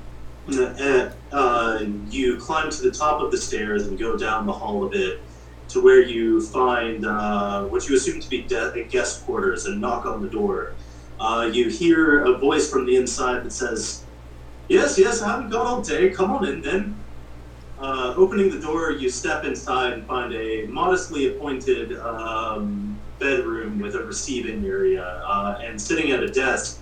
uh, 0.48 1.10
uh, 1.32 1.84
you 2.10 2.36
climb 2.38 2.70
to 2.70 2.82
the 2.82 2.90
top 2.90 3.20
of 3.20 3.30
the 3.30 3.38
stairs 3.38 3.86
and 3.86 3.98
go 3.98 4.16
down 4.16 4.46
the 4.46 4.52
hall 4.52 4.84
a 4.84 4.88
bit 4.88 5.20
to 5.68 5.82
where 5.82 6.00
you 6.00 6.40
find 6.40 7.06
uh, 7.06 7.64
what 7.64 7.88
you 7.88 7.96
assume 7.96 8.20
to 8.20 8.28
be 8.28 8.42
de- 8.42 8.84
guest 8.90 9.24
quarters 9.24 9.66
and 9.66 9.80
knock 9.80 10.06
on 10.06 10.22
the 10.22 10.28
door. 10.28 10.74
Uh, 11.18 11.50
you 11.52 11.68
hear 11.68 12.24
a 12.24 12.38
voice 12.38 12.70
from 12.70 12.86
the 12.86 12.96
inside 12.96 13.44
that 13.44 13.52
says, 13.52 14.04
Yes, 14.68 14.98
yes, 14.98 15.20
I 15.20 15.32
haven't 15.32 15.50
gone 15.50 15.66
all 15.66 15.82
day. 15.82 16.10
Come 16.10 16.30
on 16.30 16.46
in 16.46 16.62
then. 16.62 17.04
Uh, 17.78 18.14
opening 18.16 18.50
the 18.50 18.60
door, 18.60 18.92
you 18.92 19.10
step 19.10 19.44
inside 19.44 19.92
and 19.92 20.06
find 20.06 20.32
a 20.32 20.66
modestly 20.68 21.34
appointed 21.34 21.98
um, 21.98 22.98
bedroom 23.18 23.78
with 23.78 23.94
a 23.94 24.02
receiving 24.02 24.64
area. 24.64 25.02
Uh, 25.26 25.58
and 25.62 25.80
sitting 25.80 26.12
at 26.12 26.22
a 26.22 26.28
desk 26.28 26.80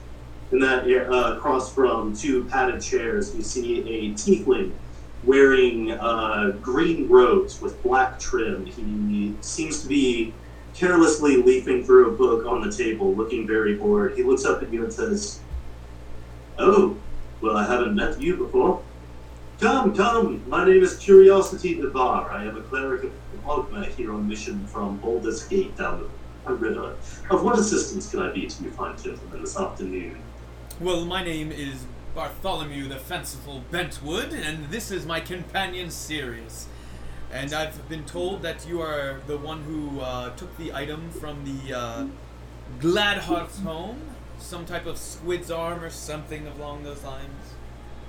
in 0.52 0.60
that 0.60 0.84
uh, 0.84 1.36
across 1.36 1.72
from 1.74 2.14
two 2.14 2.44
padded 2.44 2.80
chairs, 2.80 3.34
you 3.34 3.42
see 3.42 3.80
a 3.80 4.12
tiefling 4.12 4.72
wearing 5.24 5.92
uh, 5.92 6.50
green 6.60 7.08
robes 7.08 7.60
with 7.60 7.82
black 7.82 8.18
trim. 8.18 8.66
He 8.66 9.34
seems 9.40 9.82
to 9.82 9.88
be 9.88 10.34
carelessly 10.74 11.36
leafing 11.36 11.84
through 11.84 12.10
a 12.10 12.16
book 12.16 12.46
on 12.46 12.68
the 12.68 12.74
table, 12.74 13.14
looking 13.14 13.46
very 13.46 13.76
bored. 13.76 14.16
He 14.16 14.22
looks 14.22 14.44
up 14.44 14.62
at 14.62 14.72
you 14.72 14.84
and 14.84 14.92
says, 14.92 15.40
Oh, 16.58 16.96
well, 17.40 17.56
I 17.56 17.66
haven't 17.66 17.94
met 17.94 18.20
you 18.20 18.36
before. 18.36 18.82
Come, 19.60 19.94
come, 19.94 20.42
my 20.48 20.64
name 20.64 20.82
is 20.82 20.96
Curiosity 20.98 21.74
Devar. 21.74 22.30
I 22.30 22.44
am 22.44 22.56
a 22.56 22.62
cleric 22.62 23.04
of 23.04 23.12
Ogma 23.44 23.86
here 23.94 24.12
on 24.12 24.28
mission 24.28 24.66
from 24.66 24.98
Baldur's 24.98 25.44
Gate 25.44 25.76
down 25.76 26.08
the 26.46 26.54
river. 26.54 26.96
Of 27.30 27.44
what 27.44 27.58
assistance 27.58 28.10
can 28.10 28.20
I 28.20 28.32
be 28.32 28.46
to 28.46 28.64
you 28.64 28.70
fine 28.70 28.96
gentlemen 28.96 29.40
this 29.40 29.56
afternoon? 29.56 30.20
Well, 30.80 31.04
my 31.04 31.22
name 31.22 31.52
is 31.52 31.86
Bartholomew 32.14 32.88
the 32.88 32.96
Fanciful 32.96 33.62
Bentwood, 33.70 34.32
and 34.32 34.68
this 34.70 34.90
is 34.90 35.06
my 35.06 35.20
companion 35.20 35.90
Sirius. 35.90 36.66
And 37.32 37.54
I've 37.54 37.88
been 37.88 38.04
told 38.04 38.42
that 38.42 38.66
you 38.68 38.82
are 38.82 39.20
the 39.26 39.38
one 39.38 39.62
who 39.62 40.00
uh, 40.00 40.36
took 40.36 40.54
the 40.58 40.74
item 40.74 41.10
from 41.10 41.44
the 41.44 41.74
uh, 41.74 42.06
Gladheart's 42.78 43.60
home, 43.60 44.00
some 44.38 44.66
type 44.66 44.84
of 44.84 44.98
squid's 44.98 45.50
arm 45.50 45.82
or 45.82 45.88
something 45.88 46.46
along 46.46 46.82
those 46.82 47.02
lines. 47.02 47.54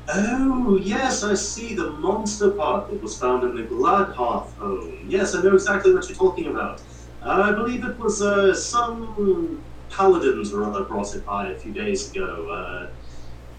Oh, 0.10 0.78
yes, 0.78 1.24
I 1.24 1.36
see 1.36 1.74
the 1.74 1.92
monster 1.92 2.52
part 2.52 2.90
that 2.90 3.02
was 3.02 3.18
found 3.18 3.44
in 3.44 3.56
the 3.56 3.64
Gladheart 3.64 4.52
home. 4.56 5.06
Yes, 5.08 5.34
I 5.34 5.42
know 5.42 5.54
exactly 5.54 5.94
what 5.94 6.10
you're 6.10 6.18
talking 6.18 6.48
about. 6.48 6.82
I 7.22 7.54
believe 7.54 7.86
it 7.86 7.98
was 7.98 8.22
uh, 8.22 8.54
some 8.54 9.64
paladins 9.90 10.52
or 10.52 10.66
other 10.66 10.84
brought 10.84 11.16
it 11.16 11.26
by 11.26 11.48
a 11.48 11.58
few 11.58 11.72
days 11.72 12.12
ago. 12.12 12.50
Uh, 12.50 12.90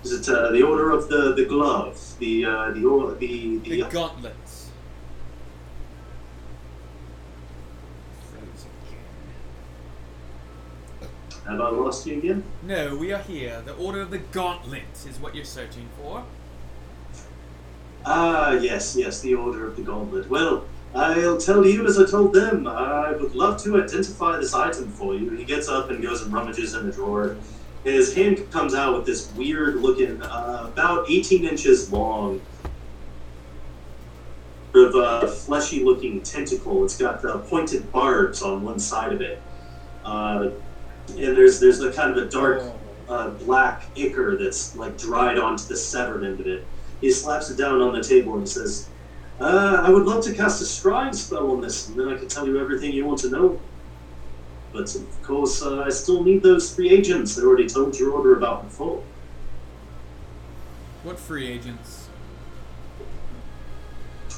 is 0.05 0.13
it 0.13 0.29
uh, 0.29 0.51
the 0.53 0.63
Order 0.63 0.91
of 0.91 1.09
the, 1.09 1.33
the 1.33 1.47
Glove? 1.47 1.99
The, 2.19 2.45
uh, 2.45 2.71
the, 2.73 2.85
or, 2.85 3.15
the, 3.15 3.59
The 3.59 3.83
the, 3.83 3.89
gauntlets. 3.89 4.44
Have 11.47 11.61
I 11.61 11.69
lost 11.69 12.07
you 12.07 12.19
again? 12.19 12.43
No, 12.63 12.97
we 12.97 13.13
are 13.13 13.23
here. 13.23 13.61
The 13.65 13.75
Order 13.75 14.01
of 14.01 14.11
the 14.11 14.19
Gauntlet 14.19 14.83
is 15.07 15.19
what 15.19 15.35
you're 15.35 15.45
searching 15.45 15.89
for. 15.99 16.25
Ah, 18.07 18.53
yes, 18.53 18.97
yes, 18.97 19.21
the 19.21 19.35
Order 19.35 19.67
of 19.67 19.77
the 19.77 19.83
Gauntlet. 19.83 20.29
Well, 20.31 20.65
I'll 20.95 21.37
tell 21.37 21.67
you 21.67 21.87
as 21.87 21.99
I 21.99 22.07
told 22.07 22.33
them. 22.33 22.67
I 22.67 23.13
would 23.13 23.35
love 23.35 23.63
to 23.65 23.83
identify 23.83 24.39
this 24.39 24.55
item 24.55 24.89
for 24.89 25.15
you. 25.15 25.31
He 25.31 25.45
gets 25.45 25.69
up 25.69 25.91
and 25.91 26.03
goes 26.03 26.23
and 26.23 26.33
rummages 26.33 26.75
in 26.75 26.89
a 26.89 26.93
drawer. 26.93 27.37
His 27.83 28.15
hand 28.15 28.51
comes 28.51 28.75
out 28.75 28.97
with 28.97 29.05
this 29.05 29.31
weird 29.35 29.77
looking, 29.77 30.23
uh, 30.23 30.71
about 30.73 31.11
18 31.11 31.45
inches 31.45 31.93
long, 31.93 32.41
sort 34.73 34.89
of 34.89 34.95
uh, 34.95 35.27
fleshy 35.27 35.85
looking 35.85 36.23
tentacle. 36.23 36.85
It's 36.85 36.97
got 36.97 37.23
uh, 37.23 37.39
pointed 37.39 37.93
barbs 37.93 38.41
on 38.41 38.63
one 38.63 38.79
side 38.79 39.13
of 39.13 39.21
it. 39.21 39.43
Uh, 40.03 40.51
and 41.09 41.37
there's 41.37 41.61
there's 41.61 41.81
a 41.81 41.93
kind 41.93 42.17
of 42.17 42.17
a 42.17 42.29
dark 42.29 42.63
uh, 43.09 43.31
black 43.31 43.85
ichor 43.97 44.37
that's 44.37 44.75
like 44.77 44.97
dried 44.99 45.39
onto 45.39 45.65
the 45.65 45.77
severed 45.77 46.25
end 46.25 46.41
of 46.41 46.47
it. 46.47 46.65
He 47.01 47.11
slaps 47.11 47.51
it 47.51 47.59
down 47.59 47.81
on 47.81 47.93
the 47.93 48.03
table 48.03 48.37
and 48.39 48.49
says, 48.49 48.89
uh, 49.41 49.83
I 49.85 49.91
would 49.91 50.07
love 50.07 50.25
to 50.25 50.33
cast 50.35 50.63
a 50.63 50.65
scrying 50.65 51.15
spell 51.15 51.51
on 51.51 51.61
this, 51.61 51.89
and 51.89 51.99
then 51.99 52.09
I 52.09 52.17
can 52.17 52.29
tell 52.29 52.47
you 52.47 52.59
everything 52.59 52.93
you 52.93 53.05
want 53.05 53.21
to 53.21 53.31
know. 53.31 53.61
But 54.73 54.95
of 54.95 55.23
course, 55.23 55.63
uh, 55.63 55.83
I 55.83 55.91
still 55.91 56.25
need 56.25 56.43
those 56.43 56.75
three 56.75 56.91
agents 56.91 57.39
I 57.39 57.43
already 57.43 57.69
told 57.69 57.99
your 57.99 58.13
order 58.13 58.37
about 58.37 58.65
before. 58.65 59.03
What 61.03 61.19
free 61.19 61.47
agents? 61.47 62.09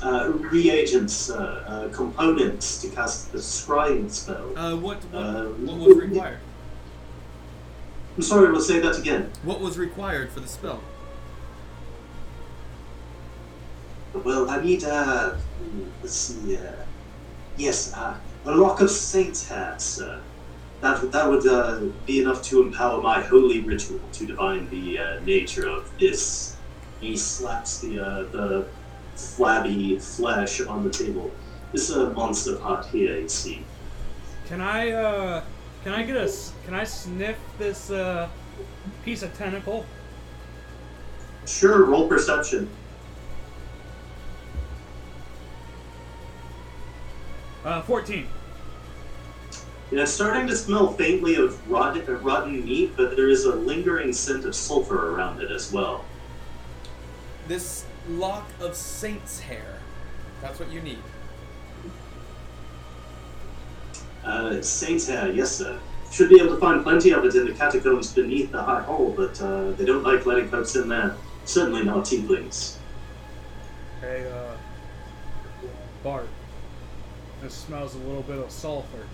Uh, 0.02 0.32
reagents, 0.34 1.30
uh, 1.30 1.64
uh, 1.66 1.94
components 1.94 2.82
to 2.82 2.88
cast 2.88 3.32
the 3.32 3.38
scrying 3.38 4.10
spell. 4.10 4.56
Uh, 4.58 4.76
what 4.76 5.02
what, 5.04 5.14
Uh, 5.14 5.44
what 5.46 5.88
was 5.88 5.96
required? 5.96 6.38
I'm 8.16 8.22
sorry, 8.22 8.50
we'll 8.50 8.60
say 8.62 8.80
that 8.80 8.98
again. 8.98 9.30
What 9.42 9.60
was 9.60 9.76
required 9.78 10.32
for 10.32 10.40
the 10.40 10.48
spell? 10.48 10.80
Well, 14.14 14.48
I 14.48 14.62
need, 14.62 14.82
uh, 14.84 15.36
let's 16.02 16.16
see, 16.16 16.56
uh, 16.56 16.86
yes, 17.56 17.92
uh, 17.92 18.18
a 18.46 18.50
lock 18.56 18.80
of 18.80 18.90
saint's 18.90 19.46
hair, 19.48 19.74
sir. 19.78 20.24
That, 20.80 21.02
would- 21.02 21.12
that 21.12 21.28
would 21.28 21.46
uh, 21.46 21.80
be 22.06 22.20
enough 22.22 22.42
to 22.44 22.62
empower 22.62 23.02
my 23.02 23.20
holy 23.20 23.60
ritual 23.66 24.08
to 24.12 24.26
divine 24.26 24.68
the 24.70 24.98
uh, 24.98 25.20
nature 25.20 25.68
of 25.68 25.90
this. 25.98 26.56
He 27.00 27.16
slaps 27.16 27.80
the, 27.80 27.98
uh, 28.00 28.22
the 28.32 28.72
flabby 29.14 29.98
flesh 29.98 30.60
on 30.62 30.84
the 30.84 30.90
table. 30.90 31.30
This 31.72 31.90
is 31.90 31.96
a 31.96 32.10
monster 32.14 32.56
part 32.56 32.86
here, 32.86 33.18
you 33.18 33.28
see. 33.28 33.66
Can 34.46 34.60
I 34.62 34.92
uh 34.92 35.44
can 35.84 35.92
I 35.92 36.02
get 36.02 36.16
a 36.16 36.22
s- 36.22 36.52
can 36.64 36.74
I 36.74 36.84
sniff 36.84 37.36
this 37.58 37.90
uh 37.90 38.28
piece 39.04 39.22
of 39.22 39.36
tentacle? 39.36 39.84
Sure, 41.46 41.84
roll 41.84 42.08
perception. 42.08 42.68
Uh 47.64 47.82
14. 47.82 48.26
Yeah, 49.92 50.02
it's 50.02 50.10
starting 50.12 50.48
to 50.48 50.56
smell 50.56 50.92
faintly 50.92 51.36
of 51.36 51.70
rotten, 51.70 52.02
uh, 52.08 52.18
rotten 52.18 52.64
meat, 52.64 52.92
but 52.96 53.14
there 53.16 53.28
is 53.28 53.44
a 53.44 53.54
lingering 53.54 54.12
scent 54.12 54.44
of 54.44 54.54
sulfur 54.56 55.14
around 55.14 55.40
it 55.40 55.50
as 55.52 55.72
well. 55.72 56.04
This 57.46 57.84
lock 58.08 58.48
of 58.60 58.74
saint's 58.74 59.38
hair. 59.38 59.78
That's 60.42 60.58
what 60.58 60.72
you 60.72 60.80
need. 60.80 60.98
Uh, 64.26 64.60
Saint's 64.60 65.06
hair, 65.06 65.30
yes, 65.30 65.56
sir. 65.56 65.78
Should 66.10 66.28
be 66.28 66.40
able 66.40 66.54
to 66.54 66.60
find 66.60 66.82
plenty 66.82 67.12
of 67.12 67.24
it 67.24 67.34
in 67.34 67.46
the 67.46 67.52
catacombs 67.52 68.12
beneath 68.12 68.50
the 68.50 68.62
high 68.62 68.82
hall, 68.82 69.14
but 69.16 69.40
uh, 69.40 69.70
they 69.72 69.84
don't 69.84 70.02
like 70.02 70.26
letting 70.26 70.48
folks 70.48 70.74
in 70.74 70.88
there. 70.88 71.16
Certainly 71.44 71.84
not 71.84 72.04
tieflings. 72.04 72.76
Hey 74.00 74.28
uh 74.30 74.56
Bart. 76.02 76.28
This 77.40 77.54
smells 77.54 77.94
a 77.94 77.98
little 77.98 78.22
bit 78.22 78.38
of 78.38 78.50
sulfur. 78.50 79.06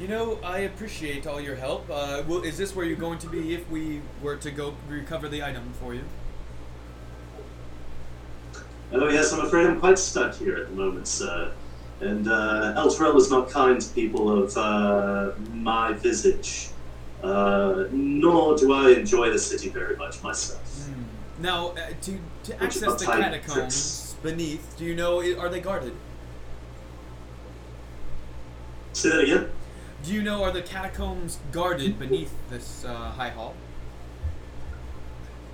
You 0.00 0.08
know, 0.08 0.38
I 0.42 0.60
appreciate 0.60 1.26
all 1.26 1.40
your 1.40 1.56
help. 1.56 1.88
Uh, 1.90 2.22
well, 2.26 2.42
is 2.42 2.56
this 2.56 2.74
where 2.74 2.86
you're 2.86 2.96
going 2.96 3.18
to 3.18 3.28
be 3.28 3.54
if 3.54 3.68
we 3.70 4.00
were 4.22 4.36
to 4.36 4.50
go 4.50 4.74
recover 4.88 5.28
the 5.28 5.42
item 5.42 5.72
for 5.80 5.94
you? 5.94 6.04
Oh, 8.92 9.08
yes, 9.08 9.32
I'm 9.32 9.44
afraid 9.44 9.66
I'm 9.66 9.78
quite 9.78 9.98
stuck 9.98 10.34
here 10.36 10.56
at 10.56 10.68
the 10.68 10.74
moment, 10.74 11.06
sir. 11.06 11.52
And 12.00 12.28
uh, 12.28 12.74
Elturel 12.76 13.16
is 13.16 13.30
not 13.30 13.50
kind 13.50 13.80
to 13.80 13.94
people 13.94 14.42
of 14.42 14.56
uh, 14.56 15.32
my 15.52 15.92
visage. 15.92 16.70
Uh, 17.22 17.84
nor 17.92 18.56
do 18.56 18.72
I 18.72 18.92
enjoy 18.92 19.30
the 19.30 19.38
city 19.38 19.68
very 19.68 19.94
much 19.96 20.22
myself. 20.22 20.88
Now, 21.38 21.68
uh, 21.68 21.92
to 22.02 22.18
to 22.44 22.62
access 22.62 22.98
the 23.00 23.06
catacombs 23.06 23.54
tricks. 23.54 24.16
beneath, 24.22 24.76
do 24.78 24.84
you 24.84 24.94
know 24.94 25.20
are 25.38 25.50
they 25.50 25.60
guarded? 25.60 25.92
Say 28.94 29.10
that 29.10 29.20
again? 29.20 29.50
Do 30.02 30.14
you 30.14 30.22
know 30.22 30.42
are 30.42 30.50
the 30.50 30.62
catacombs 30.62 31.38
guarded 31.52 31.98
beneath 31.98 32.32
this 32.48 32.84
uh, 32.84 32.94
high 32.94 33.30
hall? 33.30 33.54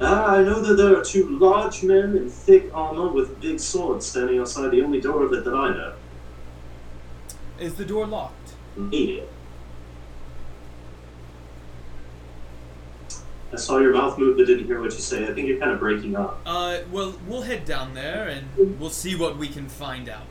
Ah, 0.00 0.36
I 0.36 0.42
know 0.42 0.60
that 0.60 0.74
there 0.74 0.96
are 0.96 1.04
two 1.04 1.38
large 1.38 1.82
men 1.82 2.16
in 2.16 2.28
thick 2.28 2.70
armor 2.72 3.08
with 3.08 3.40
big 3.40 3.58
swords 3.58 4.06
standing 4.06 4.38
outside 4.38 4.70
the 4.70 4.82
only 4.82 5.00
door 5.00 5.24
of 5.24 5.32
it 5.32 5.44
that 5.44 5.54
I 5.54 5.70
know. 5.70 5.94
Is 7.58 7.74
the 7.74 7.84
door 7.84 8.06
locked? 8.06 8.52
Me. 8.76 9.22
I 13.52 13.56
saw 13.56 13.78
your 13.78 13.94
mouth 13.94 14.18
move 14.18 14.36
but 14.36 14.46
didn't 14.46 14.66
hear 14.66 14.80
what 14.80 14.92
you 14.92 14.98
say. 14.98 15.24
I 15.26 15.32
think 15.32 15.48
you're 15.48 15.58
kind 15.58 15.70
of 15.70 15.78
breaking 15.80 16.16
up. 16.16 16.40
Uh, 16.44 16.78
well, 16.90 17.14
we'll 17.26 17.42
head 17.42 17.64
down 17.64 17.94
there 17.94 18.28
and 18.28 18.78
we'll 18.78 18.90
see 18.90 19.14
what 19.14 19.38
we 19.38 19.48
can 19.48 19.68
find 19.68 20.08
out. 20.08 20.26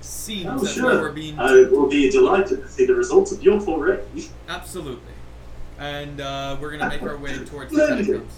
Seems 0.00 0.46
Oh, 0.46 0.82
where 0.82 0.94
we're 0.94 1.00
sure. 1.00 1.12
being. 1.12 1.38
I 1.38 1.52
will 1.70 1.88
be 1.88 2.08
delighted 2.10 2.62
to 2.62 2.68
see 2.68 2.86
the 2.86 2.94
results 2.94 3.32
of 3.32 3.42
your 3.42 3.60
foray. 3.60 4.00
Absolutely. 4.48 5.12
And 5.78 6.20
uh, 6.20 6.56
we're 6.60 6.70
gonna 6.70 6.88
make 6.88 7.02
our 7.02 7.16
way 7.16 7.36
towards 7.44 7.72
the 7.72 7.86
catacombs. 7.86 8.32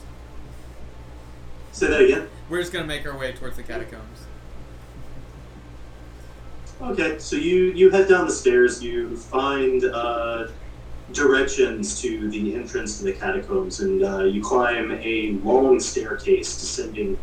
Say 1.73 1.89
that 1.89 2.01
again. 2.01 2.29
We're 2.49 2.61
just 2.61 2.73
gonna 2.73 2.87
make 2.87 3.07
our 3.07 3.17
way 3.17 3.33
towards 3.33 3.57
the 3.57 3.63
catacombs. 3.63 4.26
Okay, 6.81 7.19
so 7.19 7.37
you 7.37 7.73
you 7.75 7.91
head 7.91 8.09
down 8.09 8.27
the 8.27 8.33
stairs. 8.33 8.83
You 8.83 9.17
find 9.17 9.83
uh, 9.85 10.49
directions 11.11 12.01
to 12.03 12.31
the 12.31 12.55
entrance 12.55 12.99
to 12.99 13.05
the 13.05 13.15
catacombs, 13.15 13.81
and 13.81 14.03
uh, 14.05 14.25
you 14.25 14.43
climb 14.43 14.93
a 14.93 15.39
long 15.43 15.81
staircase 15.81 16.61
descending 16.61 17.19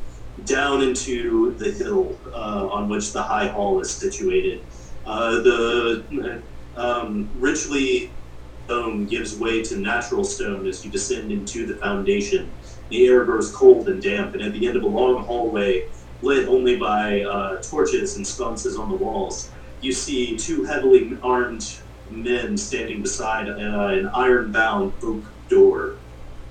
down 0.46 0.82
into 0.82 1.56
the 1.58 1.72
hill 1.72 2.20
uh, 2.34 2.68
on 2.72 2.90
which 2.90 3.14
the 3.14 3.22
high 3.22 3.48
hall 3.48 3.80
is 3.80 3.96
situated. 3.96 4.66
Uh, 5.06 5.32
the 5.44 6.44
um, 6.76 7.30
richly 7.36 8.18
stone 8.66 9.06
gives 9.06 9.38
way 9.38 9.62
to 9.64 9.78
natural 9.78 10.24
stone 10.24 10.66
as 10.66 10.84
you 10.84 10.92
descend 10.92 11.32
into 11.32 11.68
the 11.68 11.76
foundation. 11.76 12.56
The 12.90 13.06
air 13.08 13.24
grows 13.26 13.52
cold 13.52 13.88
and 13.90 14.02
damp, 14.02 14.34
and 14.34 14.42
at 14.42 14.54
the 14.54 14.68
end 14.68 14.78
of 14.78 14.84
a 14.84 14.88
long 14.88 15.24
hallway, 15.26 15.90
lit 16.24 16.48
only 16.48 16.78
by 16.78 17.22
uh, 17.22 17.62
torches 17.62 18.16
and 18.18 18.26
sconces 18.26 18.78
on 18.78 18.90
the 18.90 18.96
walls, 18.96 19.52
you 19.82 19.92
see 19.92 20.38
two 20.38 20.64
heavily 20.64 21.18
armed 21.22 21.76
men 22.10 22.58
standing 22.58 23.02
beside 23.02 23.50
uh, 23.50 23.54
an 23.54 24.08
iron-bound 24.08 24.94
oak 25.04 25.24
door. 25.50 25.96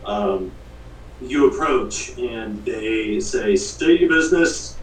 Um, 0.04 0.52
you 1.20 1.48
approach, 1.50 2.18
and 2.18 2.64
they 2.64 3.20
say, 3.20 3.54
"State 3.56 4.00
your 4.00 4.10
business." 4.10 4.76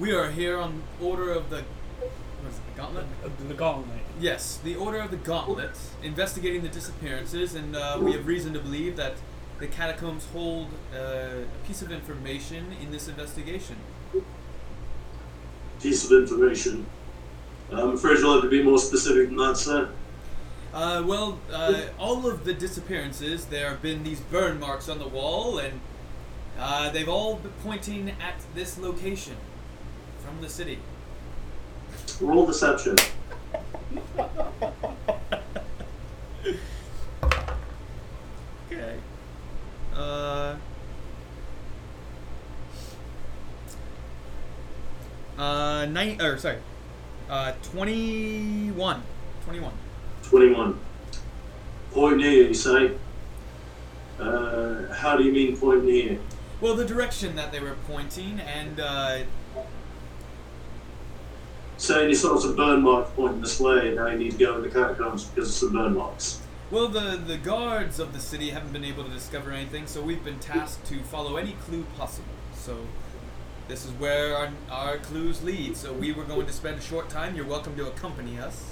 We 0.00 0.12
are 0.12 0.30
here 0.30 0.58
on 0.58 0.82
order 1.00 1.30
of 1.30 1.50
the. 1.50 1.56
What 1.58 2.50
is 2.50 2.58
it, 2.58 2.74
the 2.74 2.80
Gauntlet? 2.80 3.06
Uh, 3.24 3.28
The 3.48 3.54
gauntlet. 3.54 4.00
Yes, 4.18 4.58
the 4.64 4.74
Order 4.76 5.00
of 5.00 5.10
the 5.10 5.18
Gauntlet, 5.18 5.76
investigating 6.02 6.62
the 6.62 6.68
disappearances, 6.68 7.54
and 7.54 7.76
uh, 7.76 7.98
we 8.00 8.12
have 8.12 8.26
reason 8.26 8.54
to 8.54 8.58
believe 8.58 8.96
that 8.96 9.16
the 9.58 9.66
catacombs 9.66 10.26
hold 10.32 10.68
uh, 10.94 10.98
a 10.98 11.66
piece 11.66 11.82
of 11.82 11.90
information 11.90 12.74
in 12.82 12.90
this 12.90 13.08
investigation. 13.08 13.76
Piece 15.80 16.04
of 16.04 16.12
information. 16.12 16.86
I'm 17.72 17.90
afraid 17.90 18.18
you'll 18.18 18.34
have 18.34 18.42
to 18.42 18.48
be 18.48 18.62
more 18.62 18.78
specific 18.78 19.28
than 19.28 19.36
that, 19.38 19.56
sir. 19.56 19.90
Uh, 20.72 21.02
well, 21.06 21.38
uh, 21.52 21.82
all 21.98 22.26
of 22.26 22.44
the 22.44 22.52
disappearances, 22.52 23.46
there 23.46 23.70
have 23.70 23.82
been 23.82 24.04
these 24.04 24.20
burn 24.20 24.60
marks 24.60 24.88
on 24.88 24.98
the 24.98 25.08
wall, 25.08 25.58
and 25.58 25.80
uh, 26.58 26.90
they've 26.90 27.08
all 27.08 27.36
been 27.36 27.52
pointing 27.64 28.10
at 28.10 28.42
this 28.54 28.78
location 28.78 29.36
from 30.18 30.40
the 30.40 30.48
city. 30.48 30.78
Roll 32.20 32.46
deception. 32.46 32.96
Okay. 38.68 38.98
Uh. 39.94 40.56
Uh, 45.76 45.84
nine, 45.84 46.18
or 46.22 46.38
sorry, 46.38 46.56
uh, 47.28 47.52
21. 47.64 49.02
21. 49.44 49.72
21. 50.22 50.80
Point 51.92 52.16
near, 52.16 52.48
you 52.48 52.54
say? 52.54 52.92
Uh, 54.18 54.90
how 54.94 55.18
do 55.18 55.24
you 55.24 55.32
mean 55.32 55.54
point 55.54 55.84
near? 55.84 56.18
Well, 56.62 56.74
the 56.76 56.86
direction 56.86 57.36
that 57.36 57.52
they 57.52 57.60
were 57.60 57.76
pointing, 57.86 58.40
and, 58.40 58.80
uh, 58.80 59.18
Saying 61.76 62.08
you 62.08 62.14
saw 62.14 62.38
some 62.38 62.56
burn 62.56 62.80
mark 62.80 63.14
pointing 63.14 63.42
this 63.42 63.60
way, 63.60 63.92
now 63.94 64.06
you 64.06 64.16
need 64.16 64.32
to 64.32 64.38
go 64.38 64.56
in 64.56 64.62
the 64.62 64.70
catacombs 64.70 65.24
because 65.24 65.50
of 65.50 65.54
some 65.56 65.72
burn 65.74 65.94
marks. 65.94 66.40
well, 66.70 66.88
the, 66.88 67.20
the 67.22 67.36
guards 67.36 67.98
of 68.00 68.14
the 68.14 68.18
city 68.18 68.48
haven't 68.48 68.72
been 68.72 68.82
able 68.84 69.04
to 69.04 69.10
discover 69.10 69.52
anything, 69.52 69.86
so 69.86 70.00
we've 70.00 70.24
been 70.24 70.38
tasked 70.38 70.86
to 70.86 71.00
follow 71.00 71.36
any 71.36 71.52
clue 71.52 71.84
possible. 71.98 72.32
So, 72.54 72.78
this 73.68 73.84
is 73.84 73.90
where 73.92 74.36
our, 74.36 74.50
our 74.70 74.98
clues 74.98 75.42
lead. 75.42 75.76
So, 75.76 75.92
we 75.92 76.12
were 76.12 76.24
going 76.24 76.46
to 76.46 76.52
spend 76.52 76.78
a 76.78 76.82
short 76.82 77.08
time. 77.08 77.34
You're 77.36 77.46
welcome 77.46 77.76
to 77.76 77.88
accompany 77.88 78.38
us. 78.38 78.64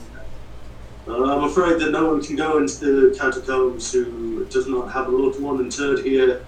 Uh, 1.07 1.37
I'm 1.37 1.45
afraid 1.45 1.81
that 1.81 1.91
no 1.91 2.09
one 2.13 2.23
can 2.23 2.37
go 2.37 2.59
into 2.59 3.11
the 3.11 3.19
catacombs 3.19 3.93
who 3.93 4.47
does 4.47 4.67
not 4.67 4.91
have 4.93 5.09
a 5.09 5.11
loved 5.11 5.41
one 5.41 5.61
interred 5.61 6.05
here. 6.05 6.45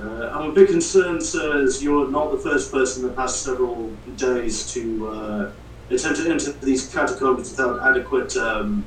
Uh, 0.00 0.30
I'm 0.32 0.50
a 0.50 0.52
bit 0.52 0.68
concerned, 0.68 1.22
sir, 1.22 1.62
as 1.62 1.82
you're 1.82 2.08
not 2.08 2.32
the 2.32 2.38
first 2.38 2.72
person 2.72 3.02
in 3.04 3.10
the 3.10 3.14
past 3.14 3.42
several 3.42 3.90
days 4.16 4.72
to 4.72 5.08
uh, 5.08 5.52
attempt 5.90 6.20
to 6.20 6.30
enter 6.30 6.52
these 6.52 6.90
catacombs 6.90 7.50
without 7.50 7.86
adequate 7.86 8.34
um, 8.38 8.86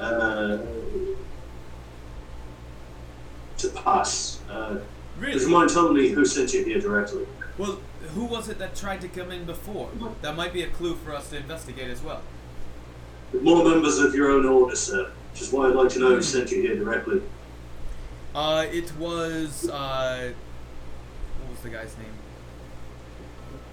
uh, 0.00 0.58
to 3.58 3.68
pass. 3.68 4.40
Uh, 4.50 4.78
Really? 5.18 5.46
mind 5.46 5.70
telling 5.70 5.94
me 5.94 6.08
who 6.08 6.24
sent 6.24 6.54
you 6.54 6.64
here 6.64 6.80
directly? 6.80 7.26
Well, 7.56 7.80
who 8.14 8.24
was 8.24 8.48
it 8.48 8.58
that 8.58 8.74
tried 8.74 9.00
to 9.02 9.08
come 9.08 9.30
in 9.30 9.44
before? 9.44 9.90
That 10.22 10.36
might 10.36 10.52
be 10.52 10.62
a 10.62 10.68
clue 10.68 10.94
for 10.94 11.14
us 11.14 11.30
to 11.30 11.36
investigate 11.36 11.88
as 11.88 12.02
well. 12.02 12.22
More 13.42 13.64
members 13.64 13.98
of 13.98 14.14
your 14.14 14.30
own 14.30 14.46
order, 14.46 14.74
sir. 14.76 15.10
Which 15.32 15.42
is 15.42 15.52
why 15.52 15.68
I'd 15.68 15.74
like 15.74 15.90
to 15.90 15.98
know 16.00 16.08
who 16.16 16.22
sent 16.22 16.50
you 16.50 16.62
here 16.62 16.76
directly. 16.76 17.22
Uh, 18.34 18.66
it 18.70 18.96
was, 18.96 19.68
uh, 19.68 20.32
what 21.40 21.50
was 21.50 21.60
the 21.60 21.70
guy's 21.70 21.96
name? 21.98 22.12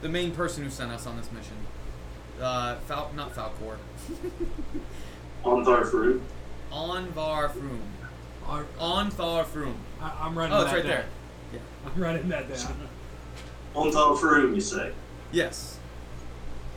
The 0.02 0.10
main 0.10 0.32
person 0.32 0.64
who 0.64 0.70
sent 0.70 0.92
us 0.92 1.06
on 1.08 1.18
this 1.18 1.32
mission. 1.32 1.56
Uh, 2.42 2.76
Fal- 2.82 3.12
not 3.16 3.34
Falcor. 3.34 3.78
Anthar 5.46 5.84
Farouk. 5.90 6.22
Onvar 6.72 7.50
Froom. 7.52 7.80
Are- 8.48 8.66
Ontharr 8.80 9.46
Frume. 9.46 9.76
I, 10.02 10.12
I'm 10.22 10.38
writing 10.38 10.56
that 10.58 10.58
down. 10.58 10.60
Oh, 10.60 10.64
that 10.64 10.66
it's 10.66 10.74
right 10.74 10.84
down. 10.84 11.06
there. 11.52 11.62
I'm 11.86 12.02
writing 12.02 12.30
that 12.30 12.50
down. 12.50 12.90
Ontharr 13.76 14.18
Frume, 14.18 14.56
you 14.56 14.62
say? 14.62 14.92
Yes. 15.32 15.78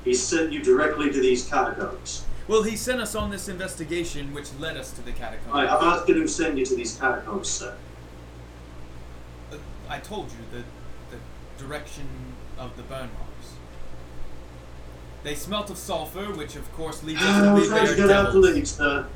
He 0.05 0.15
sent 0.15 0.53
you 0.53 0.63
directly 0.63 1.11
to 1.13 1.21
these 1.21 1.47
catacombs. 1.47 2.25
Well, 2.49 2.63
he 2.63 2.77
sent 2.77 3.01
us 3.01 3.15
on 3.15 3.31
this 3.31 3.49
investigation, 3.49 4.33
which 4.33 4.49
led 4.59 4.77
us 4.77 4.91
to 4.93 5.03
the 5.03 5.13
catacombs. 5.13 5.53
Right, 5.53 5.69
I'm 5.69 5.85
asking 5.85 6.15
to 6.15 6.27
send 6.29 6.59
you 6.59 6.65
to 6.67 6.75
these 6.75 6.97
catacombs, 6.97 7.49
sir. 7.49 7.77
Uh, 9.53 9.57
I 9.89 9.99
told 9.99 10.31
you 10.31 10.39
the 10.51 10.65
the 11.15 11.63
direction 11.63 12.09
of 12.59 12.75
the 12.77 12.83
burn 12.85 13.11
marks. 13.19 13.53
They 15.25 15.35
smelt 15.35 15.69
of 15.69 15.77
sulfur, 15.77 16.33
which 16.33 16.57
of 16.57 16.73
course 16.73 17.03
leads 17.05 17.21
us 17.21 17.37
to 17.43 17.51
believe 17.51 17.69
trying 17.69 17.81
they 17.85 17.87
to 17.87 17.93
are 17.93 18.07
get 18.07 18.11
out 18.17 18.33
the 18.33 18.41
devils. 18.43 18.71
sir. 18.71 19.07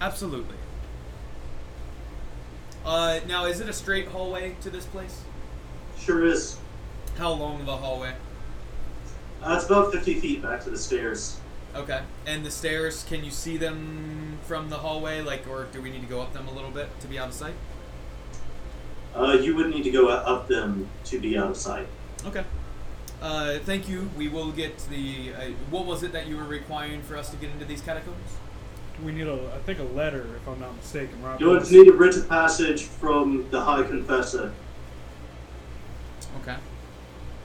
Absolutely. 0.00 0.56
Uh, 2.84 3.18
now, 3.26 3.44
is 3.46 3.60
it 3.60 3.68
a 3.68 3.72
straight 3.72 4.06
hallway 4.08 4.54
to 4.60 4.70
this 4.70 4.86
place? 4.86 5.22
Sure 5.98 6.24
is. 6.24 6.59
How 7.16 7.32
long 7.32 7.60
of 7.60 7.68
a 7.68 7.76
hallway? 7.76 8.14
Uh, 9.42 9.54
it's 9.56 9.66
about 9.66 9.92
50 9.92 10.20
feet 10.20 10.42
back 10.42 10.62
to 10.64 10.70
the 10.70 10.78
stairs. 10.78 11.38
Okay. 11.74 12.00
And 12.26 12.44
the 12.44 12.50
stairs, 12.50 13.04
can 13.08 13.24
you 13.24 13.30
see 13.30 13.56
them 13.56 14.38
from 14.44 14.70
the 14.70 14.78
hallway? 14.78 15.20
Like, 15.20 15.46
or 15.48 15.66
do 15.72 15.80
we 15.80 15.90
need 15.90 16.02
to 16.02 16.06
go 16.06 16.20
up 16.20 16.32
them 16.32 16.48
a 16.48 16.52
little 16.52 16.70
bit 16.70 16.88
to 17.00 17.06
be 17.06 17.18
out 17.18 17.28
of 17.28 17.34
sight? 17.34 17.54
Uh, 19.14 19.38
you 19.40 19.56
would 19.56 19.70
need 19.70 19.82
to 19.84 19.90
go 19.90 20.08
up 20.08 20.48
them 20.48 20.88
to 21.04 21.18
be 21.18 21.36
out 21.36 21.50
of 21.50 21.56
sight. 21.56 21.86
Okay. 22.24 22.44
Uh, 23.20 23.58
thank 23.60 23.88
you. 23.88 24.10
We 24.16 24.28
will 24.28 24.52
get 24.52 24.78
the. 24.88 25.32
Uh, 25.34 25.40
what 25.70 25.84
was 25.84 26.02
it 26.02 26.12
that 26.12 26.26
you 26.26 26.36
were 26.36 26.44
requiring 26.44 27.02
for 27.02 27.16
us 27.16 27.30
to 27.30 27.36
get 27.36 27.50
into 27.50 27.64
these 27.64 27.80
catacombs? 27.80 28.16
We 29.04 29.12
need 29.12 29.26
a, 29.26 29.52
I 29.54 29.58
think, 29.58 29.78
a 29.78 29.84
letter, 29.84 30.26
if 30.36 30.46
I'm 30.46 30.60
not 30.60 30.76
mistaken, 30.76 31.22
Rob. 31.22 31.40
You 31.40 31.50
would 31.50 31.70
need 31.70 31.88
a 31.88 31.92
written 31.92 32.24
passage 32.24 32.82
from 32.82 33.48
the 33.50 33.60
High 33.60 33.82
Confessor. 33.82 34.52
Okay. 36.42 36.56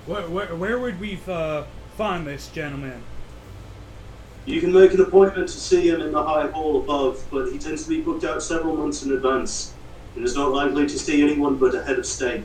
Where, 0.05 0.21
where, 0.29 0.55
where 0.55 0.79
would 0.79 0.99
we 0.99 1.19
uh, 1.27 1.63
find 1.97 2.27
this 2.27 2.49
gentleman? 2.49 3.01
You 4.45 4.61
can 4.61 4.71
make 4.71 4.93
an 4.93 5.01
appointment 5.01 5.49
to 5.49 5.59
see 5.59 5.89
him 5.89 6.01
in 6.01 6.11
the 6.11 6.23
High 6.23 6.47
Hall 6.47 6.79
above, 6.79 7.25
but 7.31 7.51
he 7.51 7.57
tends 7.57 7.83
to 7.83 7.89
be 7.89 8.01
booked 8.01 8.23
out 8.23 8.43
several 8.43 8.75
months 8.75 9.03
in 9.03 9.11
advance 9.11 9.73
and 10.15 10.23
is 10.23 10.35
not 10.35 10.51
likely 10.51 10.83
to 10.85 10.99
see 10.99 11.23
anyone 11.23 11.57
but 11.57 11.73
a 11.73 11.83
head 11.83 11.97
of 11.97 12.05
state. 12.05 12.43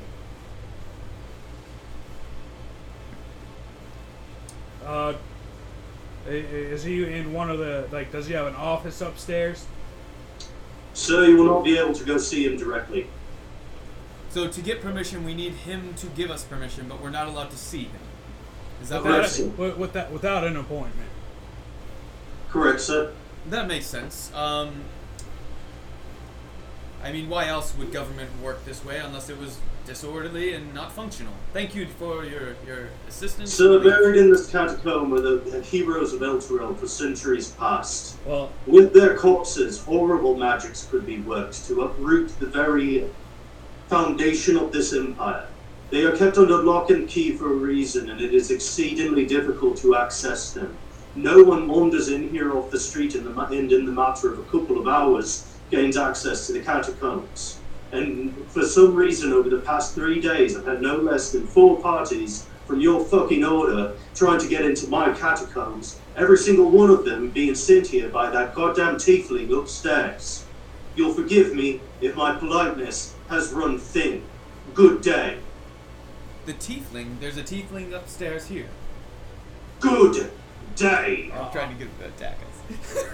Uh, 4.85 5.13
is 6.27 6.83
he 6.83 7.05
in 7.05 7.33
one 7.33 7.51
of 7.51 7.59
the 7.59 7.87
like? 7.93 8.11
Does 8.11 8.27
he 8.27 8.35
have 8.35 8.47
an 8.47 8.55
office 8.55 9.01
upstairs? 9.01 9.67
Sir, 10.95 11.27
you 11.27 11.37
will 11.37 11.45
not 11.45 11.65
be 11.65 11.79
able 11.79 11.93
to 11.93 12.05
go 12.05 12.19
see 12.19 12.47
him 12.47 12.57
directly. 12.57 13.07
So 14.31 14.47
to 14.49 14.61
get 14.63 14.81
permission, 14.81 15.25
we 15.25 15.35
need 15.35 15.53
him 15.53 15.95
to 15.95 16.07
give 16.07 16.31
us 16.31 16.45
permission, 16.45 16.87
but 16.89 17.03
we're 17.03 17.11
not 17.11 17.27
allowed 17.27 17.51
to 17.51 17.57
see 17.57 17.85
him. 17.85 18.01
Is 18.81 18.89
that 18.89 19.03
Without, 19.03 19.23
what? 19.23 19.27
Correct. 19.27 19.41
I'm- 19.41 19.57
with, 19.57 19.77
with 19.77 19.93
that, 19.93 20.13
without 20.13 20.45
an 20.45 20.57
appointment. 20.57 21.11
Correct, 22.51 22.81
sir. 22.81 23.13
That 23.49 23.67
makes 23.67 23.87
sense. 23.87 24.33
Um, 24.35 24.83
I 27.03 27.13
mean, 27.13 27.29
why 27.29 27.47
else 27.47 27.77
would 27.77 27.93
government 27.93 28.31
work 28.43 28.65
this 28.65 28.85
way 28.85 28.99
unless 28.99 29.31
it 29.31 29.39
was 29.39 29.59
disorderly 29.87 30.53
and 30.53 30.75
not 30.75 30.93
functional? 30.93 31.33
Thank 31.53 31.75
you 31.75 31.87
for 31.87 32.25
your 32.25 32.55
your 32.67 32.89
assistance. 33.09 33.53
Sir, 33.53 33.83
buried 33.83 34.17
in 34.17 34.31
this 34.31 34.51
catacomb 34.51 35.15
are 35.15 35.21
the, 35.21 35.37
the 35.37 35.63
heroes 35.63 36.13
of 36.13 36.21
Elturel 36.21 36.77
for 36.77 36.87
centuries 36.87 37.51
past. 37.53 38.19
Well, 38.27 38.53
With 38.67 38.93
their 38.93 39.17
corpses, 39.17 39.83
horrible 39.83 40.37
magics 40.37 40.87
could 40.91 41.07
be 41.07 41.21
worked 41.21 41.67
to 41.69 41.83
uproot 41.83 42.39
the 42.39 42.47
very 42.47 43.07
foundation 43.91 44.57
of 44.57 44.71
this 44.71 44.93
empire. 44.93 45.49
They 45.91 46.05
are 46.05 46.17
kept 46.17 46.39
under 46.39 46.63
lock 46.63 46.91
and 46.91 47.09
key 47.09 47.37
for 47.37 47.53
a 47.53 47.57
reason, 47.57 48.09
and 48.09 48.21
it 48.21 48.33
is 48.33 48.53
exceedingly 48.53 49.27
difficult 49.27 49.79
to 49.79 49.97
access 49.97 50.53
them. 50.53 50.77
No 51.17 51.43
one 51.43 51.67
wanders 51.67 52.09
in 52.09 52.29
here 52.29 52.57
off 52.57 52.71
the 52.71 52.79
street 52.79 53.17
in 53.17 53.25
the, 53.25 53.37
and 53.47 53.73
in 53.73 53.85
the 53.85 53.91
matter 53.91 54.33
of 54.33 54.39
a 54.39 54.45
couple 54.45 54.79
of 54.79 54.87
hours 54.87 55.45
gains 55.73 55.97
access 55.97 56.47
to 56.47 56.53
the 56.53 56.61
catacombs. 56.61 57.59
And 57.91 58.33
for 58.51 58.63
some 58.63 58.95
reason, 58.95 59.33
over 59.33 59.51
the 59.51 59.59
past 59.59 59.97
three 59.97 60.21
days, 60.21 60.57
I've 60.57 60.67
had 60.67 60.81
no 60.81 60.99
less 60.99 61.33
than 61.33 61.49
four 61.49 61.81
parties 61.81 62.47
from 62.67 62.81
your 62.81 63.05
fucking 63.05 63.45
order 63.45 63.97
trying 64.15 64.39
to 64.39 64.49
get 64.49 64.65
into 64.65 64.87
my 64.87 65.13
catacombs, 65.13 65.99
every 66.15 66.39
single 66.39 66.71
one 66.71 66.91
of 66.91 67.05
them 67.05 67.31
being 67.31 67.57
sent 67.57 67.89
here 67.89 68.09
by 68.09 68.31
that 68.31 68.55
goddamn 68.55 68.99
tiefling 68.99 69.51
upstairs. 69.53 70.45
You'll 70.95 71.13
forgive 71.13 71.57
me 71.57 71.81
if 72.01 72.15
my 72.15 72.37
politeness 72.37 73.17
has 73.31 73.53
run 73.53 73.79
thin. 73.79 74.23
Good 74.75 75.01
day. 75.01 75.39
The 76.47 76.53
tiefling. 76.53 77.21
There's 77.21 77.39
a 77.39 77.43
tiefling 77.43 77.93
upstairs 77.93 78.49
here. 78.49 78.69
Good 79.79 80.31
day. 80.77 81.33
I'm 81.33 81.51
trying 81.53 81.77
to 81.77 81.85
get 81.85 81.99
the 81.99 82.07
attack 82.07 82.39
us. 82.43 83.05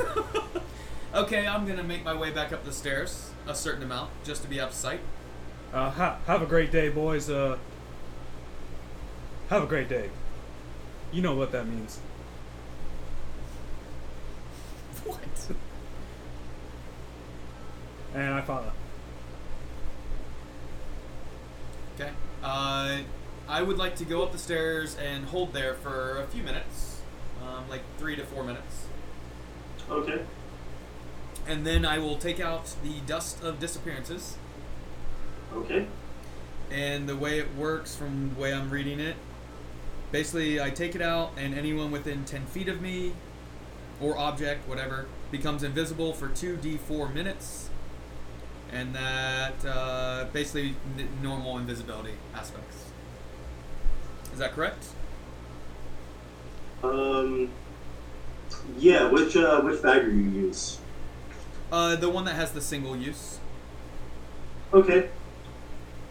okay, 1.14 1.46
I'm 1.46 1.66
gonna 1.66 1.82
make 1.82 2.02
my 2.02 2.14
way 2.14 2.30
back 2.30 2.52
up 2.52 2.64
the 2.64 2.72
stairs 2.72 3.30
a 3.46 3.54
certain 3.54 3.82
amount 3.82 4.10
just 4.24 4.42
to 4.42 4.48
be 4.48 4.60
out 4.60 4.70
of 4.70 4.74
sight. 4.74 5.00
Uh, 5.72 5.90
ha- 5.90 6.18
have 6.26 6.42
a 6.42 6.46
great 6.46 6.72
day, 6.72 6.88
boys. 6.88 7.28
Uh, 7.28 7.58
have 9.50 9.62
a 9.62 9.66
great 9.66 9.88
day. 9.88 10.10
You 11.12 11.22
know 11.22 11.34
what 11.34 11.52
that 11.52 11.66
means. 11.68 12.00
What? 15.04 15.18
And 18.14 18.34
I 18.34 18.40
follow. 18.40 18.72
Okay. 21.94 22.10
Uh, 22.46 22.98
I 23.48 23.60
would 23.60 23.76
like 23.76 23.96
to 23.96 24.04
go 24.04 24.22
up 24.22 24.30
the 24.30 24.38
stairs 24.38 24.96
and 24.96 25.24
hold 25.24 25.52
there 25.52 25.74
for 25.74 26.18
a 26.18 26.26
few 26.28 26.44
minutes, 26.44 27.00
um, 27.42 27.68
like 27.68 27.80
three 27.98 28.14
to 28.14 28.24
four 28.24 28.44
minutes, 28.44 28.86
Okay. 29.90 30.20
and 31.48 31.66
then 31.66 31.84
I 31.84 31.98
will 31.98 32.16
take 32.16 32.38
out 32.38 32.72
the 32.84 33.00
dust 33.04 33.42
of 33.42 33.58
disappearances. 33.58 34.36
Okay. 35.56 35.86
And 36.70 37.08
the 37.08 37.16
way 37.16 37.40
it 37.40 37.52
works, 37.56 37.96
from 37.96 38.30
the 38.34 38.40
way 38.40 38.54
I'm 38.54 38.70
reading 38.70 39.00
it, 39.00 39.16
basically 40.12 40.60
I 40.60 40.70
take 40.70 40.94
it 40.94 41.02
out, 41.02 41.32
and 41.36 41.52
anyone 41.52 41.90
within 41.90 42.24
10 42.24 42.46
feet 42.46 42.68
of 42.68 42.80
me, 42.80 43.12
or 44.00 44.16
object, 44.16 44.68
whatever, 44.68 45.06
becomes 45.32 45.64
invisible 45.64 46.12
for 46.12 46.28
2d4 46.28 47.12
minutes. 47.12 47.70
And 48.72 48.94
that 48.94 49.64
uh, 49.64 50.26
basically 50.32 50.74
n- 50.98 51.08
normal 51.22 51.58
invisibility 51.58 52.14
aspects. 52.34 52.76
Is 54.32 54.38
that 54.38 54.52
correct? 54.52 54.84
Um. 56.82 57.50
Yeah. 58.78 59.08
Which 59.10 59.36
uh, 59.36 59.60
which 59.62 59.82
bag 59.82 60.04
are 60.04 60.10
you 60.10 60.30
use? 60.46 60.78
Uh, 61.72 61.96
the 61.96 62.08
one 62.10 62.24
that 62.24 62.34
has 62.34 62.52
the 62.52 62.60
single 62.60 62.96
use. 62.96 63.38
Okay. 64.72 65.08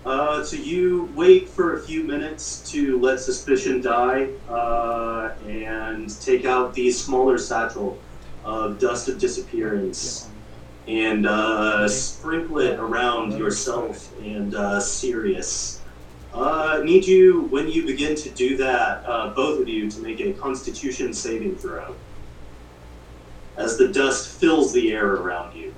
Uh, 0.06 0.44
so 0.44 0.56
you 0.56 1.10
wait 1.16 1.50
for 1.50 1.78
a 1.78 1.82
few 1.82 2.04
minutes 2.04 2.60
to 2.72 3.00
let 3.00 3.20
suspicion 3.20 3.82
die, 3.82 4.30
uh, 4.48 5.34
and 5.48 6.22
take 6.22 6.46
out 6.46 6.76
the 6.76 6.92
smaller 6.92 7.40
satchel 7.40 7.98
of 8.44 8.78
dust 8.78 9.10
of 9.10 9.18
disappearance, 9.18 10.30
and 10.88 11.26
uh, 11.26 11.88
sprinkle 11.88 12.60
it 12.60 12.80
around 12.80 13.38
yourself 13.38 14.12
and 14.22 14.56
uh, 14.56 14.80
Sirius. 14.80 15.82
Uh, 16.34 16.82
need 16.84 17.06
you 17.06 17.44
when 17.44 17.70
you 17.70 17.86
begin 17.86 18.16
to 18.16 18.30
do 18.32 18.58
that, 18.58 19.04
uh, 19.06 19.30
both 19.30 19.62
of 19.62 19.70
you, 19.70 19.90
to 19.90 20.00
make 20.02 20.20
a 20.20 20.34
Constitution 20.34 21.14
saving 21.14 21.56
throw, 21.56 21.96
as 23.58 23.78
the 23.78 23.88
dust 23.88 24.28
fills 24.40 24.74
the 24.74 24.92
air 24.92 25.14
around 25.14 25.56
you. 25.56 25.74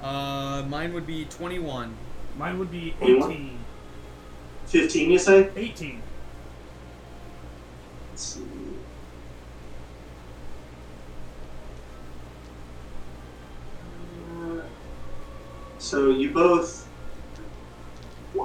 Uh, 0.00 0.62
mine 0.68 0.92
would 0.94 1.06
be 1.06 1.24
21. 1.24 1.94
Mine 2.38 2.58
would 2.58 2.70
be 2.70 2.94
Anyone? 3.00 3.32
18. 3.32 3.57
Fifteen, 4.68 5.10
you 5.10 5.18
say? 5.18 5.50
18. 5.56 6.02
Let's 8.10 8.22
see. 8.22 8.42
Uh, 14.30 14.60
So 15.78 16.10
you 16.10 16.34
both 16.34 16.86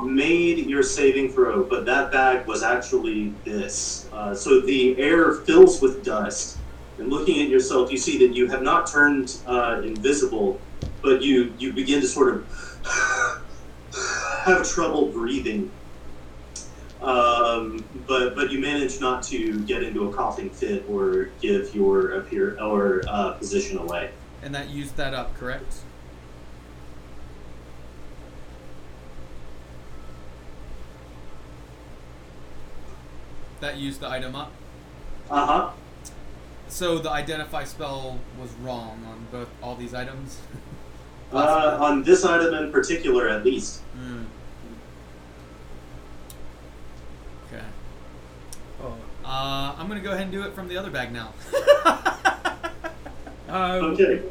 made 0.06 0.66
your 0.66 0.82
saving 0.82 1.34
throw, 1.34 1.66
but 1.66 1.86
that 1.88 2.10
bag 2.12 2.48
was 2.48 2.64
actually 2.64 3.34
this. 3.44 4.08
Uh, 4.14 4.34
so 4.34 4.62
the 4.62 4.98
air 4.98 5.34
fills 5.46 5.82
with 5.82 6.06
dust, 6.06 6.60
and 6.98 7.10
looking 7.10 7.42
at 7.42 7.50
yourself, 7.50 7.92
you 7.92 7.98
see 7.98 8.18
that 8.26 8.34
you 8.34 8.48
have 8.48 8.62
not 8.62 8.90
turned 8.90 9.42
uh, 9.46 9.82
invisible, 9.84 10.62
but 11.02 11.22
you 11.22 11.54
you 11.58 11.74
begin 11.74 12.00
to 12.00 12.08
sort 12.08 12.34
of 12.34 12.48
have 14.46 14.66
trouble 14.70 15.12
breathing. 15.12 15.70
Um, 17.04 17.84
but 18.08 18.34
but 18.34 18.50
you 18.52 18.60
manage 18.60 19.02
not 19.02 19.24
to 19.24 19.60
get 19.62 19.84
into 19.84 20.10
a 20.10 20.14
coughing 20.14 20.50
fit 20.50 20.86
or 20.90 21.30
give 21.42 21.76
your 21.76 22.12
appear 22.12 22.58
or 22.62 23.04
uh, 23.08 23.34
position 23.34 23.78
away. 23.78 24.12
And 24.42 24.56
that 24.56 24.70
used 24.70 24.96
that 24.98 25.14
up, 25.14 25.36
correct? 25.36 25.82
That 33.60 33.78
used 33.78 34.00
the 34.02 34.10
item 34.10 34.36
up. 34.36 34.52
Uh 35.30 35.46
huh. 35.46 35.72
So 36.68 37.00
the 37.00 37.12
identify 37.12 37.66
spell 37.66 38.20
was 38.40 38.52
wrong 38.62 39.06
on 39.08 39.28
both 39.32 39.50
all 39.62 39.76
these 39.76 39.94
items. 39.94 40.40
Uh, 41.34 41.80
on 41.82 42.04
this 42.04 42.24
item 42.24 42.54
in 42.54 42.72
particular, 42.72 43.28
at 43.28 43.44
least. 43.44 43.80
Hmm. 43.96 44.26
Uh, 49.26 49.76
I'm 49.78 49.88
gonna 49.88 50.02
go 50.02 50.12
ahead 50.12 50.24
and 50.24 50.32
do 50.32 50.44
it 50.44 50.54
from 50.54 50.68
the 50.68 50.78
other 50.78 50.90
bag 50.90 51.12
now. 51.12 51.34
uh, 53.50 53.80
okay. 53.84 54.24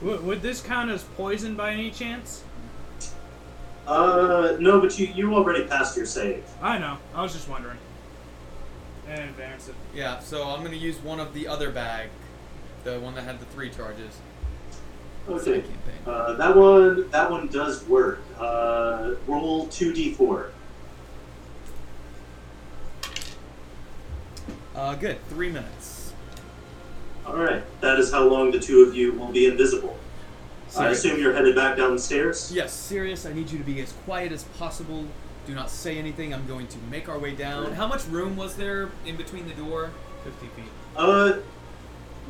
W- 0.00 0.20
would 0.22 0.42
this 0.42 0.60
count 0.60 0.90
as 0.90 1.02
poison 1.02 1.54
by 1.54 1.72
any 1.72 1.90
chance? 1.90 2.44
Uh, 3.86 4.56
no, 4.60 4.80
but 4.80 4.98
you 4.98 5.06
you 5.08 5.34
already 5.34 5.64
passed 5.64 5.96
your 5.96 6.06
save. 6.06 6.44
I 6.62 6.78
know. 6.78 6.98
I 7.14 7.22
was 7.22 7.32
just 7.32 7.48
wondering. 7.48 7.78
And 9.08 9.20
advance 9.30 9.68
it. 9.68 9.74
Yeah. 9.94 10.18
So 10.20 10.44
I'm 10.48 10.62
gonna 10.62 10.76
use 10.76 10.98
one 10.98 11.20
of 11.20 11.32
the 11.34 11.48
other 11.48 11.70
bag, 11.70 12.08
the 12.84 13.00
one 13.00 13.14
that 13.14 13.22
had 13.24 13.40
the 13.40 13.46
three 13.46 13.70
charges. 13.70 14.18
Okay. 15.28 15.62
Uh, 16.06 16.34
that 16.34 16.56
one 16.56 17.10
that 17.10 17.30
one 17.30 17.48
does 17.48 17.84
work. 17.86 18.20
Uh, 18.38 19.14
roll 19.26 19.66
two 19.68 19.92
d4. 19.92 20.50
Uh, 24.78 24.94
good. 24.94 25.18
Three 25.28 25.50
minutes. 25.50 26.12
All 27.26 27.34
right. 27.34 27.64
That 27.80 27.98
is 27.98 28.12
how 28.12 28.22
long 28.28 28.52
the 28.52 28.60
two 28.60 28.82
of 28.84 28.94
you 28.94 29.12
will 29.12 29.32
be 29.32 29.46
invisible. 29.46 29.98
I 30.78 30.90
assume 30.90 31.18
you're 31.20 31.32
headed 31.32 31.56
back 31.56 31.76
down 31.76 31.94
the 31.94 31.98
stairs. 31.98 32.52
Yes, 32.54 32.72
Sirius. 32.72 33.26
I 33.26 33.32
need 33.32 33.50
you 33.50 33.58
to 33.58 33.64
be 33.64 33.80
as 33.80 33.92
quiet 34.04 34.30
as 34.30 34.44
possible. 34.44 35.04
Do 35.48 35.54
not 35.54 35.68
say 35.68 35.98
anything. 35.98 36.32
I'm 36.32 36.46
going 36.46 36.68
to 36.68 36.78
make 36.92 37.08
our 37.08 37.18
way 37.18 37.34
down. 37.34 37.72
How 37.72 37.88
much 37.88 38.06
room 38.06 38.36
was 38.36 38.54
there 38.54 38.90
in 39.04 39.16
between 39.16 39.48
the 39.48 39.54
door? 39.54 39.90
50 40.22 40.46
feet. 40.46 40.64
Uh, 40.96 41.38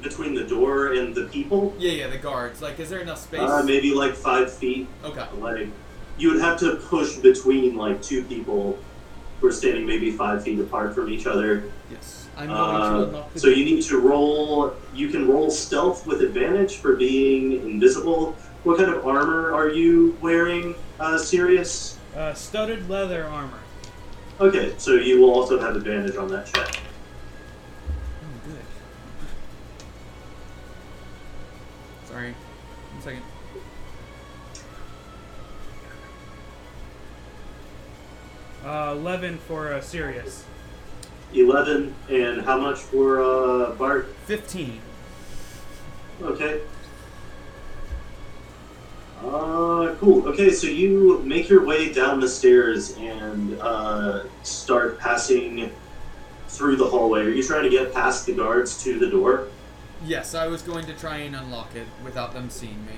between 0.01 0.35
the 0.35 0.45
door 0.45 0.95
and 0.95 1.15
the 1.15 1.25
people, 1.25 1.75
Yeah, 1.79 1.93
yeah, 1.93 2.07
the 2.07 2.17
guards. 2.17 2.63
Like, 2.63 2.81
is 2.81 2.89
there 2.89 3.01
enough 3.01 3.19
space? 3.19 3.41
uh, 3.41 3.63
maybe 3.63 3.93
like 3.93 4.15
five 4.15 4.51
feet. 4.51 4.89
Okay. 5.05 5.27
Like, 5.39 5.69
you 6.17 6.33
would 6.33 6.41
have 6.41 6.59
to 6.61 6.77
push 6.77 7.17
between 7.17 7.77
like 7.77 8.01
two 8.01 8.25
people 8.25 8.79
who 9.41 9.49
are 9.49 9.53
standing 9.53 9.87
maybe 9.87 10.11
five 10.13 10.43
feet 10.43 10.59
apart 10.61 10.95
from 10.95 11.11
each 11.11 11.27
other. 11.27 11.65
Yes. 11.91 12.18
I'm 12.39 12.47
going 12.47 12.57
to 12.57 12.63
Uh, 12.63 13.03
unlock 13.03 13.31
so 13.35 13.49
you 13.49 13.65
need 13.65 13.83
to 13.83 13.99
roll. 13.99 14.73
You 14.95 15.09
can 15.09 15.27
roll 15.29 15.51
stealth 15.51 16.07
with 16.07 16.23
advantage 16.23 16.77
for 16.77 16.95
being 16.95 17.53
invisible. 17.69 18.37
What 18.63 18.79
kind 18.79 18.91
of 18.95 19.05
armor 19.05 19.53
are 19.53 19.69
you 19.69 20.17
wearing, 20.21 20.77
uh, 21.01 21.19
Sirius? 21.19 21.99
Uh, 22.17 22.33
studded 22.35 22.89
leather 22.89 23.25
armor. 23.25 23.59
Okay, 24.41 24.75
so 24.79 24.93
you 24.93 25.21
will 25.21 25.31
also 25.35 25.59
have 25.59 25.75
advantage 25.75 26.15
on 26.17 26.29
that 26.29 26.47
check. 26.47 26.79
Oh, 27.89 28.47
good. 28.47 28.65
Sorry. 32.09 32.35
One 32.93 33.03
second. 33.03 33.23
Uh, 38.65 38.95
11 38.97 39.39
for 39.39 39.73
uh, 39.73 39.81
Sirius. 39.81 40.45
Eleven, 41.35 41.95
and 42.09 42.43
how 42.43 42.59
much 42.59 42.79
for 42.79 43.23
uh, 43.23 43.73
Bart? 43.73 44.07
15. 44.27 44.81
Okay. 46.23 46.61
Uh, 49.23 49.95
cool. 49.99 50.27
Okay, 50.29 50.51
so 50.51 50.67
you 50.67 51.19
make 51.25 51.49
your 51.49 51.65
way 51.67 51.93
down 51.93 52.21
the 52.21 52.29
stairs 52.29 52.97
and 52.97 53.61
uh, 53.61 54.25
start 54.43 54.99
passing 54.99 55.71
through 56.49 56.77
the 56.77 56.87
hallway. 56.87 57.21
Are 57.23 57.31
you 57.31 57.43
trying 57.43 57.65
to 57.65 57.71
get 57.71 57.93
past 57.93 58.27
the 58.27 58.35
guards 58.35 58.83
to 58.85 58.99
the 58.99 59.11
door? 59.11 59.49
Yes, 60.05 60.35
I 60.35 60.47
was 60.47 60.63
going 60.63 60.87
to 60.87 60.95
try 60.95 61.19
and 61.19 61.35
unlock 61.35 61.75
it 61.75 61.87
without 62.05 62.33
them 62.33 62.49
seeing 62.49 62.87
me. 62.87 62.95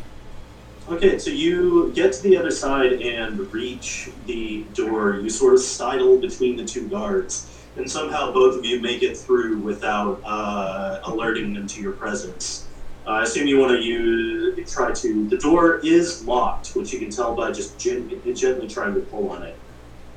Okay, 0.89 1.19
so 1.19 1.31
you 1.31 1.93
get 1.94 2.12
to 2.15 2.23
the 2.23 2.36
other 2.36 2.51
side 2.51 2.94
and 2.94 3.52
reach 3.52 4.11
the 4.27 4.65
door. 4.74 5.16
You 5.16 5.31
sort 5.31 5.55
of 5.55 5.61
sidle 5.61 6.19
between 6.19 6.57
the 6.57 6.65
two 6.65 6.89
guards, 6.89 7.49
and 7.76 7.90
somehow 7.90 8.32
both 8.32 8.59
of 8.59 8.64
you 8.64 8.80
make 8.80 9.02
it 9.02 9.16
through 9.16 9.59
without 9.59 10.20
uh, 10.24 11.01
alerting 11.05 11.55
them 11.55 11.66
to 11.66 11.80
your 11.80 11.92
presence. 11.92 12.66
Uh, 13.06 13.10
I 13.10 13.22
assume 13.22 13.47
you 13.47 13.59
want 13.59 13.72
to 13.72 13.82
use 13.82 14.70
try 14.70 14.92
to. 14.92 15.28
The 15.28 15.38
door 15.38 15.80
is 15.82 16.24
locked, 16.24 16.70
which 16.76 16.92
you 16.92 16.98
can 16.98 17.10
tell 17.10 17.34
by 17.34 17.51
just 17.51 17.78
gen- 17.78 18.20
gently 18.34 18.68
trying 18.68 18.94
to 18.94 19.01
pull 19.01 19.30
on 19.30 19.42
it. 19.42 19.56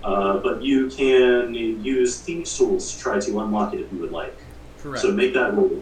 Uh, 0.03 0.37
but 0.39 0.61
you 0.61 0.89
can 0.89 1.53
use 1.53 2.19
thieves' 2.19 2.57
tools 2.57 2.93
to 2.93 2.99
try 2.99 3.19
to 3.19 3.39
unlock 3.39 3.73
it 3.73 3.79
if 3.79 3.91
you 3.93 3.99
would 3.99 4.11
like. 4.11 4.37
Correct. 4.79 5.01
So 5.01 5.11
make 5.11 5.33
that 5.33 5.53
roll. 5.53 5.81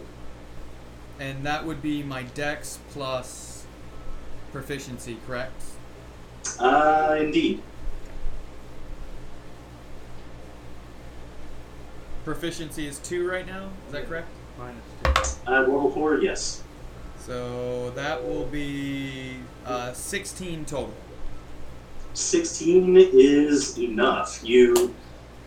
and 1.20 1.44
that 1.46 1.66
would 1.66 1.82
be 1.82 2.04
my 2.04 2.22
dex 2.24 2.78
plus 2.92 3.66
proficiency, 4.52 5.18
correct? 5.26 5.64
Uh, 6.60 7.18
indeed. 7.20 7.64
Proficiency 12.24 12.88
is 12.88 13.00
two 13.00 13.28
right 13.28 13.48
now. 13.48 13.70
Is 13.88 13.94
that 13.94 14.08
correct? 14.08 14.28
Minus 14.58 14.84
two. 15.04 15.52
I 15.52 15.56
have 15.58 15.68
level 15.68 15.90
four, 15.90 16.18
yes. 16.20 16.62
So 17.18 17.92
that 17.92 18.24
will 18.24 18.46
be 18.46 19.38
uh, 19.66 19.94
16 19.94 20.66
total. 20.66 20.94
16 22.14 22.98
is 22.98 23.78
enough. 23.80 24.42
You 24.44 24.94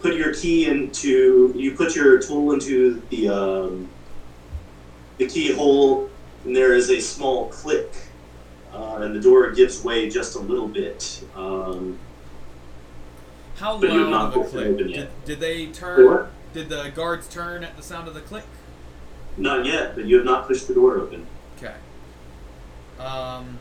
put 0.01 0.14
your 0.14 0.34
key 0.34 0.66
into, 0.66 1.52
you 1.56 1.72
put 1.76 1.94
your 1.94 2.20
tool 2.20 2.52
into 2.52 3.02
the, 3.10 3.28
um, 3.28 3.88
the 5.18 5.26
keyhole, 5.26 6.10
and 6.44 6.56
there 6.56 6.74
is 6.74 6.90
a 6.90 7.01
small 7.01 7.48
click, 7.51 7.92
uh, 8.72 8.96
and 9.02 9.14
the 9.14 9.20
door 9.20 9.51
gives 9.51 9.84
way 9.84 10.09
just 10.09 10.36
a 10.36 10.40
little 10.40 10.68
bit. 10.68 11.24
Um, 11.36 11.98
How 13.56 13.78
But 13.78 13.92
you've 13.92 14.10
not 14.10 14.36
of 14.36 14.46
a 14.46 14.48
click? 14.48 14.76
Did, 14.76 14.90
yet. 14.90 15.24
did 15.24 15.40
they 15.40 15.66
turn? 15.66 16.06
What? 16.06 16.30
Did 16.55 16.68
the 16.68 16.93
guards 16.94 17.28
turn 17.28 17.64
at 17.64 17.76
the 17.76 17.82
sound 17.82 18.06
of 18.06 18.14
the 18.14 18.20
click? 18.20 18.44
not 19.36 19.66
yet, 19.66 19.97
but 19.97 20.05
you 20.05 20.16
have 20.16 20.24
not 20.24 20.47
pushed 20.47 20.68
the 20.68 20.74
door 20.74 20.97
open. 20.98 21.26
Okay. 21.59 21.74
Um. 23.01 23.59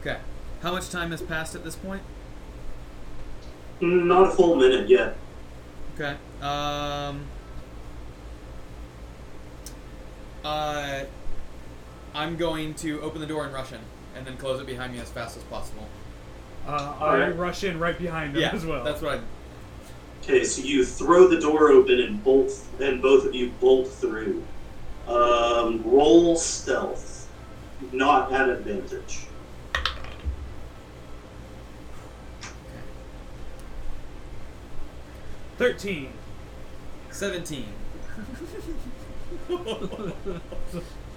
Okay. 0.00 0.18
How 0.62 0.70
much 0.70 0.90
time 0.90 1.10
has 1.10 1.20
passed 1.20 1.56
at 1.56 1.64
this 1.64 1.74
point? 1.74 2.02
Not 3.80 4.28
a 4.28 4.30
full 4.30 4.54
minute 4.54 4.88
yet. 4.88 5.16
Okay. 5.96 6.16
Um. 6.40 7.24
Uh. 10.44 11.02
I'm 12.14 12.36
going 12.36 12.74
to 12.74 13.00
open 13.00 13.20
the 13.20 13.26
door 13.26 13.44
in 13.44 13.52
Russian 13.52 13.80
and 14.18 14.26
then 14.26 14.36
close 14.36 14.60
it 14.60 14.66
behind 14.66 14.92
me 14.92 14.98
as 14.98 15.08
fast 15.08 15.36
as 15.36 15.44
possible. 15.44 15.86
Uh, 16.66 16.94
I 17.00 17.04
Alright. 17.04 17.36
rush 17.36 17.64
in 17.64 17.78
right 17.78 17.96
behind 17.96 18.34
them 18.34 18.42
yeah, 18.42 18.50
as 18.52 18.66
well. 18.66 18.84
That's 18.84 19.00
what 19.00 19.18
I. 19.18 19.20
Okay, 20.22 20.44
so 20.44 20.60
you 20.60 20.84
throw 20.84 21.28
the 21.28 21.40
door 21.40 21.70
open 21.70 22.00
and 22.00 22.22
bolt, 22.22 22.52
and 22.80 23.00
both 23.00 23.24
of 23.24 23.34
you 23.34 23.50
bolt 23.60 23.88
through. 23.88 24.44
Um, 25.06 25.82
roll 25.84 26.36
stealth, 26.36 27.30
not 27.92 28.32
at 28.32 28.50
advantage. 28.50 29.20
Thirteen. 35.56 36.12
17. 37.10 37.64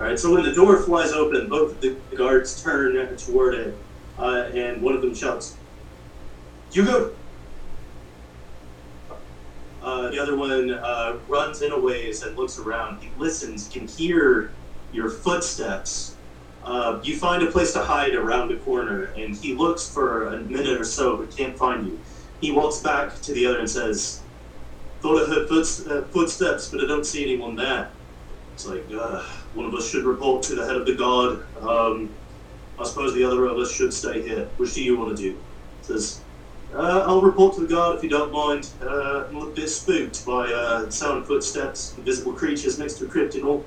All 0.00 0.08
right, 0.08 0.18
so 0.18 0.32
when 0.32 0.42
the 0.42 0.52
door 0.52 0.82
flies 0.82 1.12
open, 1.12 1.48
both 1.48 1.72
of 1.74 1.80
the 1.80 2.02
guards 2.16 2.60
turn 2.60 3.16
toward 3.16 3.54
it, 3.54 3.78
uh, 4.18 4.50
and 4.52 4.82
one 4.82 4.94
of 4.94 5.02
them 5.02 5.14
shouts, 5.14 5.56
"Hugo!" 6.72 7.12
Uh, 9.80 10.10
the 10.10 10.18
other 10.18 10.36
one 10.36 10.70
uh, 10.70 11.18
runs 11.28 11.62
in 11.62 11.70
a 11.70 11.78
ways 11.78 12.22
and 12.22 12.36
looks 12.36 12.58
around. 12.58 13.02
He 13.02 13.12
listens, 13.16 13.68
can 13.68 13.86
hear 13.86 14.56
your 14.90 15.08
footsteps. 15.10 16.16
Uh, 16.62 17.00
you 17.04 17.16
find 17.16 17.42
a 17.42 17.50
place 17.50 17.72
to 17.74 17.82
hide 17.82 18.14
around 18.14 18.50
a 18.50 18.58
corner, 18.58 19.12
and 19.16 19.36
he 19.36 19.54
looks 19.54 19.88
for 19.88 20.26
a 20.28 20.40
minute 20.40 20.80
or 20.80 20.84
so 20.84 21.18
but 21.18 21.36
can't 21.36 21.56
find 21.56 21.86
you. 21.86 22.00
He 22.40 22.50
walks 22.50 22.80
back 22.80 23.20
to 23.22 23.32
the 23.32 23.46
other 23.46 23.60
and 23.60 23.70
says, 23.70 24.24
"Thought 25.02 25.22
I 25.22 25.26
heard 25.28 25.50
uh, 25.52 26.08
footsteps, 26.08 26.70
but 26.70 26.82
I 26.82 26.86
don't 26.86 27.04
see 27.06 27.22
anyone 27.22 27.54
there." 27.56 27.92
It's 28.54 28.64
like, 28.66 28.90
uh, 28.98 29.22
one 29.54 29.66
of 29.66 29.74
us 29.74 29.88
should 29.88 30.04
report 30.04 30.42
to 30.44 30.54
the 30.54 30.64
head 30.64 30.76
of 30.76 30.86
the 30.86 30.94
guard. 30.94 31.44
Um, 31.60 32.10
I 32.78 32.84
suppose 32.84 33.14
the 33.14 33.24
other 33.24 33.46
of 33.46 33.56
us 33.58 33.72
should 33.72 33.92
stay 33.94 34.22
here. 34.22 34.48
Which 34.56 34.74
do 34.74 34.82
you 34.82 34.98
want 34.98 35.16
to 35.16 35.22
do? 35.22 35.38
Says, 35.82 36.20
uh, 36.74 37.04
I'll 37.06 37.20
report 37.20 37.54
to 37.54 37.60
the 37.60 37.68
guard 37.68 37.96
if 37.96 38.02
you 38.02 38.10
don't 38.10 38.32
mind. 38.32 38.68
Uh, 38.82 39.26
I'm 39.28 39.36
a 39.36 39.46
bit 39.46 39.68
spooked 39.68 40.26
by 40.26 40.52
uh, 40.52 40.90
sound 40.90 41.18
of 41.18 41.26
footsteps, 41.26 41.94
invisible 41.96 42.32
creatures 42.32 42.78
next 42.78 42.94
to 42.94 43.04
a 43.04 43.08
crypt 43.08 43.36
all. 43.38 43.64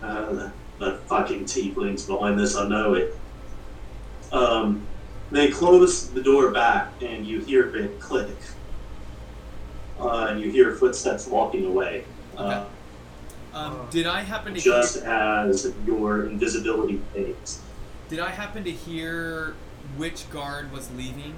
Uh, 0.00 0.32
the, 0.32 0.52
the 0.78 0.98
fucking 1.06 1.44
tieflings 1.44 2.06
behind 2.06 2.38
this, 2.38 2.56
I 2.56 2.68
know 2.68 2.94
it. 2.94 3.16
Um, 4.32 4.86
they 5.32 5.50
close 5.50 6.08
the 6.10 6.22
door 6.22 6.50
back, 6.52 6.92
and 7.02 7.26
you 7.26 7.40
hear 7.40 7.74
it 7.76 8.00
click. 8.00 8.36
Uh, 9.98 10.28
and 10.30 10.40
you 10.40 10.50
hear 10.50 10.74
footsteps 10.76 11.26
walking 11.26 11.66
away. 11.66 12.04
Uh, 12.36 12.64
Um, 13.52 13.88
did 13.90 14.06
I 14.06 14.22
happen 14.22 14.54
to 14.54 14.60
hear? 14.60 14.72
just 14.74 14.98
as 14.98 15.72
your 15.86 16.26
invisibility 16.26 17.00
fades. 17.12 17.60
Did 18.08 18.20
I 18.20 18.30
happen 18.30 18.64
to 18.64 18.70
hear 18.70 19.54
which 19.96 20.28
guard 20.30 20.72
was 20.72 20.90
leaving? 20.92 21.34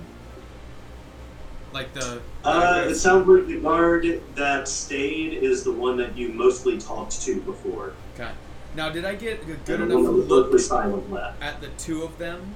Like 1.73 1.93
the. 1.95 2.21
Uh, 2.45 2.85
it 2.89 2.97
sounds 2.97 3.27
like 3.27 3.47
the 3.47 3.61
guard 3.61 4.21
that 4.35 4.69
stayed 4.69 5.43
is 5.43 5.65
the 5.65 5.73
one 5.73 5.97
that 5.97 6.17
you 6.17 6.29
mostly 6.29 6.79
talked 6.79 7.23
to 7.23 7.41
before. 7.41 7.95
Okay. 8.15 8.31
Now, 8.75 8.91
did 8.91 9.05
I 9.05 9.15
get 9.15 9.43
a 9.43 9.45
good 9.45 9.81
And 9.81 9.85
enough 9.85 9.95
one 9.95 10.05
that 10.05 10.13
was 10.13 10.71
look 10.71 11.33
at 11.41 11.61
the 11.61 11.69
two 11.79 12.03
of 12.03 12.17
them 12.19 12.55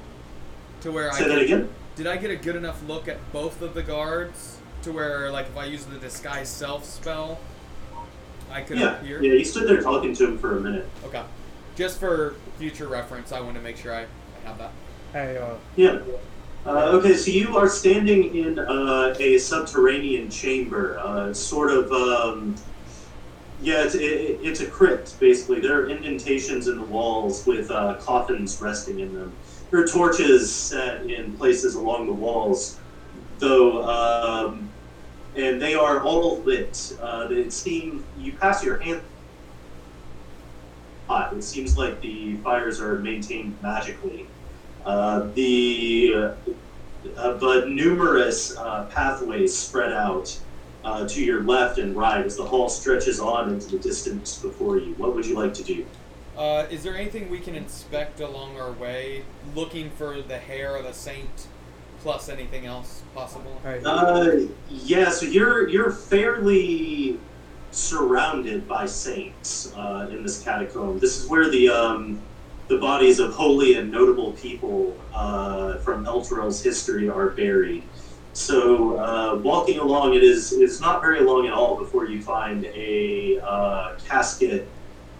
to 0.81 0.91
where 0.91 1.11
I 1.11 1.19
Say 1.19 1.29
that 1.29 1.39
again? 1.39 1.69
Did 1.95 2.07
I 2.07 2.17
get 2.17 2.31
a 2.31 2.37
good 2.37 2.57
enough 2.57 2.87
look 2.87 3.09
at 3.09 3.33
both 3.33 3.63
of 3.63 3.75
the 3.75 3.83
guards 3.83 4.59
to 4.83 4.93
where, 4.93 5.31
like, 5.31 5.47
if 5.47 5.57
I 5.57 5.65
use 5.65 5.85
the 5.87 5.99
disguise 5.99 6.49
self 6.49 6.85
spell, 6.85 7.39
I 8.51 8.61
could 8.63 8.79
Yeah, 8.79 8.99
appear? 8.99 9.23
yeah. 9.23 9.33
You 9.35 9.45
stood 9.45 9.69
there 9.69 9.81
talking 9.83 10.15
to 10.15 10.25
him 10.25 10.39
for 10.39 10.57
a 10.57 10.61
minute. 10.61 10.87
Okay. 11.05 11.23
Just 11.77 11.99
for 12.01 12.35
future 12.59 12.89
reference, 12.89 13.33
I 13.33 13.41
want 13.41 13.57
to 13.57 13.63
make 13.63 13.77
sure 13.77 13.95
I, 13.95 14.03
I 14.03 14.49
have 14.49 14.59
that. 14.59 14.71
Hey, 15.13 15.39
uh, 15.39 15.55
Yeah. 15.77 15.99
Uh, 16.65 16.91
okay, 16.95 17.15
so 17.15 17.31
you 17.31 17.57
are 17.57 17.69
standing 17.69 18.35
in 18.35 18.59
uh, 18.59 19.15
a 19.21 19.39
subterranean 19.39 20.29
chamber, 20.31 20.99
uh, 20.99 21.33
sort 21.33 21.71
of. 21.71 21.93
Um, 21.93 22.57
yeah, 23.63 23.85
it's, 23.85 23.95
it, 23.95 24.41
it's 24.43 24.61
a 24.61 24.67
crypt, 24.67 25.19
basically. 25.21 25.61
There 25.61 25.81
are 25.81 25.89
indentations 25.89 26.67
in 26.69 26.77
the 26.77 26.85
walls 26.85 27.47
with 27.47 27.71
uh, 27.71 27.95
coffins 28.01 28.61
resting 28.61 28.99
in 29.01 29.15
them. 29.15 29.33
There 29.71 29.81
are 29.81 29.87
torches 29.87 30.53
set 30.53 31.09
in 31.09 31.37
places 31.37 31.75
along 31.77 32.07
the 32.07 32.13
walls, 32.13 32.79
though, 33.39 33.85
um, 33.85 34.69
and 35.37 35.61
they 35.61 35.75
are 35.75 36.03
all 36.03 36.39
lit. 36.39 36.97
Uh, 37.01 37.29
it 37.31 37.53
seems 37.53 38.03
you 38.19 38.33
pass 38.33 38.65
your 38.65 38.79
hand. 38.79 39.03
hot. 41.07 41.33
It 41.35 41.43
seems 41.43 41.77
like 41.77 42.01
the 42.01 42.37
fires 42.39 42.81
are 42.81 42.99
maintained 42.99 43.57
magically. 43.63 44.27
Uh, 44.85 45.29
the 45.35 46.13
uh, 46.17 46.35
uh, 47.17 47.35
but 47.39 47.69
numerous 47.69 48.57
uh, 48.57 48.87
pathways 48.87 49.57
spread 49.57 49.93
out 49.93 50.37
uh, 50.85 51.07
to 51.07 51.23
your 51.23 51.43
left 51.43 51.79
and 51.79 51.97
right 51.97 52.25
as 52.25 52.37
the 52.37 52.45
hall 52.45 52.69
stretches 52.69 53.21
on 53.21 53.53
into 53.53 53.69
the 53.69 53.79
distance 53.79 54.39
before 54.39 54.79
you. 54.79 54.95
What 54.95 55.15
would 55.15 55.27
you 55.27 55.37
like 55.37 55.55
to 55.55 55.63
do? 55.63 55.87
Is 56.71 56.83
there 56.83 56.97
anything 56.97 57.31
we 57.31 57.41
can 57.41 57.55
inspect 57.55 58.21
along 58.21 58.61
our 58.61 58.73
way, 58.73 59.25
looking 59.55 59.91
for 59.91 60.21
the 60.21 60.39
hair 60.39 60.77
of 60.77 60.85
a 60.85 60.93
saint, 60.93 61.47
plus 62.07 62.29
anything 62.29 62.67
else 62.67 63.03
possible? 63.17 63.61
hey. 63.65 63.83
Uh, 63.85 64.47
yeah, 64.71 65.11
so 65.11 65.27
you're 65.27 65.69
you're 65.69 65.91
fairly 65.91 67.19
surrounded 67.73 68.69
by 68.69 68.87
saints 68.87 69.73
uh, 69.75 70.09
in 70.13 70.23
this 70.23 70.41
catacomb. 70.41 71.01
This 71.01 71.19
is 71.19 71.29
where 71.29 71.51
the 71.51 71.69
um, 71.69 72.23
the 72.69 72.79
bodies 72.79 73.19
of 73.19 73.33
holy 73.33 73.75
and 73.75 73.91
notable 73.91 74.31
people 74.35 74.97
uh, 75.13 75.79
from 75.79 76.05
Elturel's 76.07 76.63
history 76.63 77.09
are 77.09 77.31
buried. 77.31 77.83
So 78.35 78.99
uh, 78.99 79.41
walking 79.43 79.81
along, 79.81 80.15
it 80.15 80.23
is 80.23 80.53
is 80.53 80.81
not 80.81 81.03
very 81.03 81.23
long 81.23 81.49
at 81.49 81.53
all 81.53 81.77
before 81.77 82.07
you 82.07 82.23
find 82.23 82.67
a 82.67 83.41
uh, 83.43 83.99
casket, 84.07 84.69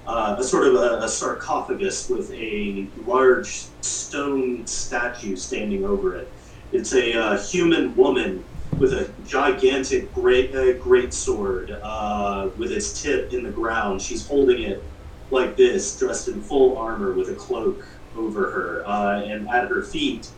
uh, 0.07 0.37
a 0.39 0.45
sort 0.45 0.69
of 0.69 0.77
a, 0.77 1.01
a 1.03 1.09
sarcophagus 1.09 2.09
with 2.09 2.31
a 2.31 2.87
large 3.05 3.67
stone 3.81 4.65
statue 4.69 5.35
standing 5.35 5.85
over 5.85 6.15
it. 6.15 6.29
It's 6.73 6.93
a 6.95 7.13
uh, 7.15 7.39
human 7.39 7.95
woman 7.97 8.45
with 8.79 8.93
a 8.93 9.09
gigantic 9.27 10.13
great 10.13 10.55
uh, 10.55 10.75
great 10.75 11.15
sword 11.15 11.71
uh, 11.71 12.51
with 12.57 12.73
its 12.73 13.03
tip 13.03 13.33
in 13.33 13.43
the 13.43 13.51
ground. 13.51 14.03
She's 14.03 14.27
holding 14.27 14.63
it 14.63 14.83
like 15.31 15.57
this, 15.57 15.99
dressed 15.99 16.29
in 16.29 16.43
full 16.43 16.77
armor 16.77 17.13
with 17.13 17.29
a 17.31 17.35
cloak 17.35 17.87
over 18.17 18.51
her, 18.51 18.87
uh, 18.87 19.23
and 19.23 19.49
at 19.49 19.69
her 19.69 19.83
feet, 19.83 20.29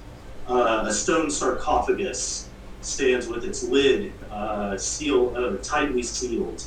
uh, 0.47 0.85
a 0.87 0.93
stone 0.93 1.31
sarcophagus 1.31 2.49
stands 2.81 3.27
with 3.27 3.45
its 3.45 3.63
lid 3.63 4.13
uh, 4.31 4.77
seal, 4.77 5.35
uh, 5.37 5.57
tightly 5.63 6.03
sealed. 6.03 6.65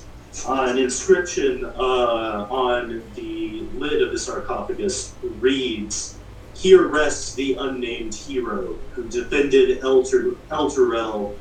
An 0.48 0.78
inscription 0.78 1.66
on 1.66 3.04
the 3.16 3.68
lid 3.74 4.02
of 4.02 4.12
the 4.12 4.20
sarcophagus 4.20 5.14
reads, 5.22 6.21
Here 6.62 6.86
rests 6.88 7.34
the 7.34 7.56
unnamed 7.56 8.14
hero 8.14 8.76
who 8.94 9.06
defended 9.10 9.82
Elter- 9.82 10.36
Elturel 10.52 11.34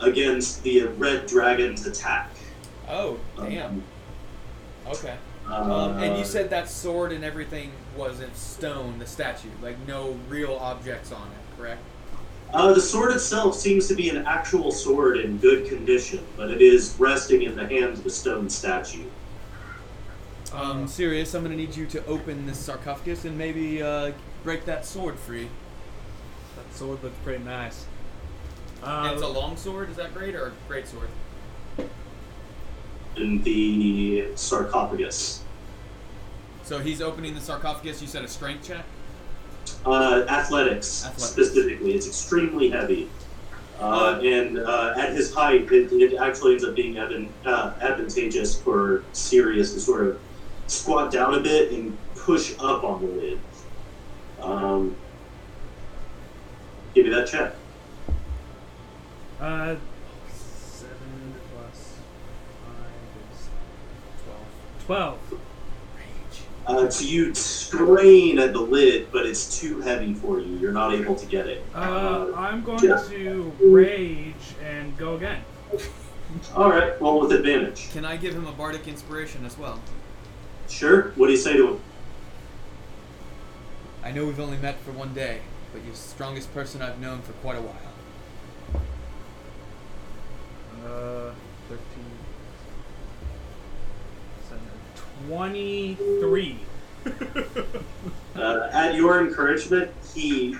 against 0.00 0.62
the 0.62 0.82
Red 0.98 1.26
Dragon's 1.26 1.86
attack. 1.86 2.28
Oh, 2.86 3.16
damn. 3.38 3.82
Okay. 4.86 5.16
Uh, 5.48 5.54
Um, 5.54 6.02
and 6.02 6.18
you 6.18 6.24
said 6.26 6.50
that 6.50 6.68
sword 6.68 7.12
and 7.12 7.24
everything 7.24 7.70
was 7.96 8.20
in 8.20 8.34
stone, 8.34 8.98
the 8.98 9.06
statue, 9.06 9.48
like 9.62 9.76
no 9.86 10.18
real 10.28 10.56
objects 10.60 11.12
on 11.12 11.28
it, 11.28 11.56
correct? 11.58 11.80
Uh, 12.52 12.74
the 12.74 12.80
sword 12.82 13.12
itself 13.14 13.56
seems 13.56 13.88
to 13.88 13.94
be 13.94 14.10
an 14.10 14.26
actual 14.26 14.70
sword 14.70 15.16
in 15.16 15.38
good 15.38 15.66
condition, 15.66 16.22
but 16.36 16.50
it 16.50 16.60
is 16.60 16.94
resting 16.98 17.40
in 17.40 17.56
the 17.56 17.66
hands 17.66 18.00
of 18.00 18.04
a 18.04 18.10
stone 18.10 18.50
statue. 18.50 19.04
Um, 20.52 20.86
Sirius, 20.86 21.32
I'm 21.32 21.42
gonna 21.42 21.56
need 21.56 21.74
you 21.74 21.86
to 21.86 22.04
open 22.04 22.46
this 22.46 22.58
sarcophagus 22.58 23.24
and 23.24 23.36
maybe 23.38 23.82
uh, 23.82 24.12
break 24.44 24.64
that 24.66 24.84
sword 24.86 25.18
free. 25.18 25.48
That 26.56 26.74
sword 26.76 27.02
looks 27.02 27.16
pretty 27.24 27.44
nice. 27.44 27.84
and 28.82 29.12
it's 29.12 29.22
a 29.22 29.26
Uh, 29.26 29.30
long 29.30 29.56
sword, 29.56 29.90
is 29.90 29.96
that 29.96 30.14
great, 30.14 30.34
or 30.34 30.46
a 30.46 30.52
great 30.68 30.86
sword? 30.86 31.08
In 33.16 33.42
the 33.42 34.28
sarcophagus. 34.36 35.42
So 36.64 36.78
he's 36.78 37.00
opening 37.02 37.34
the 37.34 37.40
sarcophagus, 37.40 38.00
you 38.00 38.06
said 38.06 38.22
a 38.24 38.28
strength 38.28 38.66
check? 38.68 38.84
Uh, 39.84 40.24
athletics, 40.28 41.04
Athletics. 41.04 41.24
specifically. 41.24 41.94
It's 41.94 42.06
extremely 42.06 42.70
heavy. 42.70 43.08
Uh, 43.80 44.20
and 44.22 44.58
uh, 44.58 44.94
at 44.96 45.12
his 45.12 45.32
height, 45.34 45.70
it, 45.72 45.92
it 45.92 46.16
actually 46.18 46.52
ends 46.52 46.64
up 46.64 46.74
being 46.74 46.94
advan- 46.94 47.28
uh, 47.44 47.72
advantageous 47.80 48.60
for 48.60 49.02
Sirius 49.12 49.72
to 49.74 49.80
sort 49.80 50.06
of 50.06 50.18
squat 50.66 51.10
down 51.12 51.34
a 51.34 51.40
bit 51.40 51.72
and 51.72 51.96
push 52.16 52.54
up 52.60 52.84
on 52.84 53.00
the 53.00 53.08
lid. 53.12 53.38
Um, 54.42 54.96
give 56.94 57.04
me 57.06 57.10
that 57.10 57.26
check. 57.28 57.54
uh, 59.40 59.76
seven 60.32 61.34
plus 61.54 61.94
five 62.64 63.32
is 63.32 63.48
twelve. 64.24 65.18
Twelve. 65.28 65.40
Uh, 66.66 66.90
so 66.90 67.02
you 67.04 67.34
strain 67.34 68.38
at 68.38 68.52
the 68.52 68.60
lid, 68.60 69.10
but 69.10 69.24
it's 69.24 69.58
too 69.58 69.80
heavy 69.80 70.12
for 70.12 70.38
you. 70.38 70.54
You're 70.58 70.72
not 70.72 70.92
able 70.92 71.14
to 71.14 71.24
get 71.26 71.46
it. 71.46 71.64
Uh, 71.74 72.30
I'm 72.36 72.62
going 72.62 72.84
yeah. 72.84 73.02
to 73.08 73.52
rage 73.58 74.34
and 74.62 74.94
go 74.98 75.16
again. 75.16 75.42
all 76.54 76.68
right. 76.68 77.00
Well, 77.00 77.20
with 77.20 77.32
advantage. 77.32 77.90
Can 77.92 78.04
I 78.04 78.18
give 78.18 78.34
him 78.34 78.46
a 78.46 78.52
bardic 78.52 78.86
inspiration 78.86 79.46
as 79.46 79.56
well? 79.56 79.80
Sure. 80.68 81.12
What 81.16 81.28
do 81.28 81.32
you 81.32 81.38
say 81.38 81.56
to 81.56 81.68
him? 81.68 81.80
I 84.08 84.10
know 84.10 84.24
we've 84.24 84.40
only 84.40 84.56
met 84.56 84.80
for 84.80 84.92
one 84.92 85.12
day, 85.12 85.40
but 85.70 85.82
you're 85.82 85.92
the 85.92 85.98
strongest 85.98 86.54
person 86.54 86.80
I've 86.80 86.98
known 86.98 87.20
for 87.20 87.32
quite 87.32 87.58
a 87.58 87.60
while. 87.60 87.76
Uh, 90.82 91.32
13. 91.68 91.78
23. 95.28 96.58
Uh, 98.36 98.70
at 98.72 98.94
your 98.94 99.20
encouragement, 99.20 99.90
he 100.14 100.54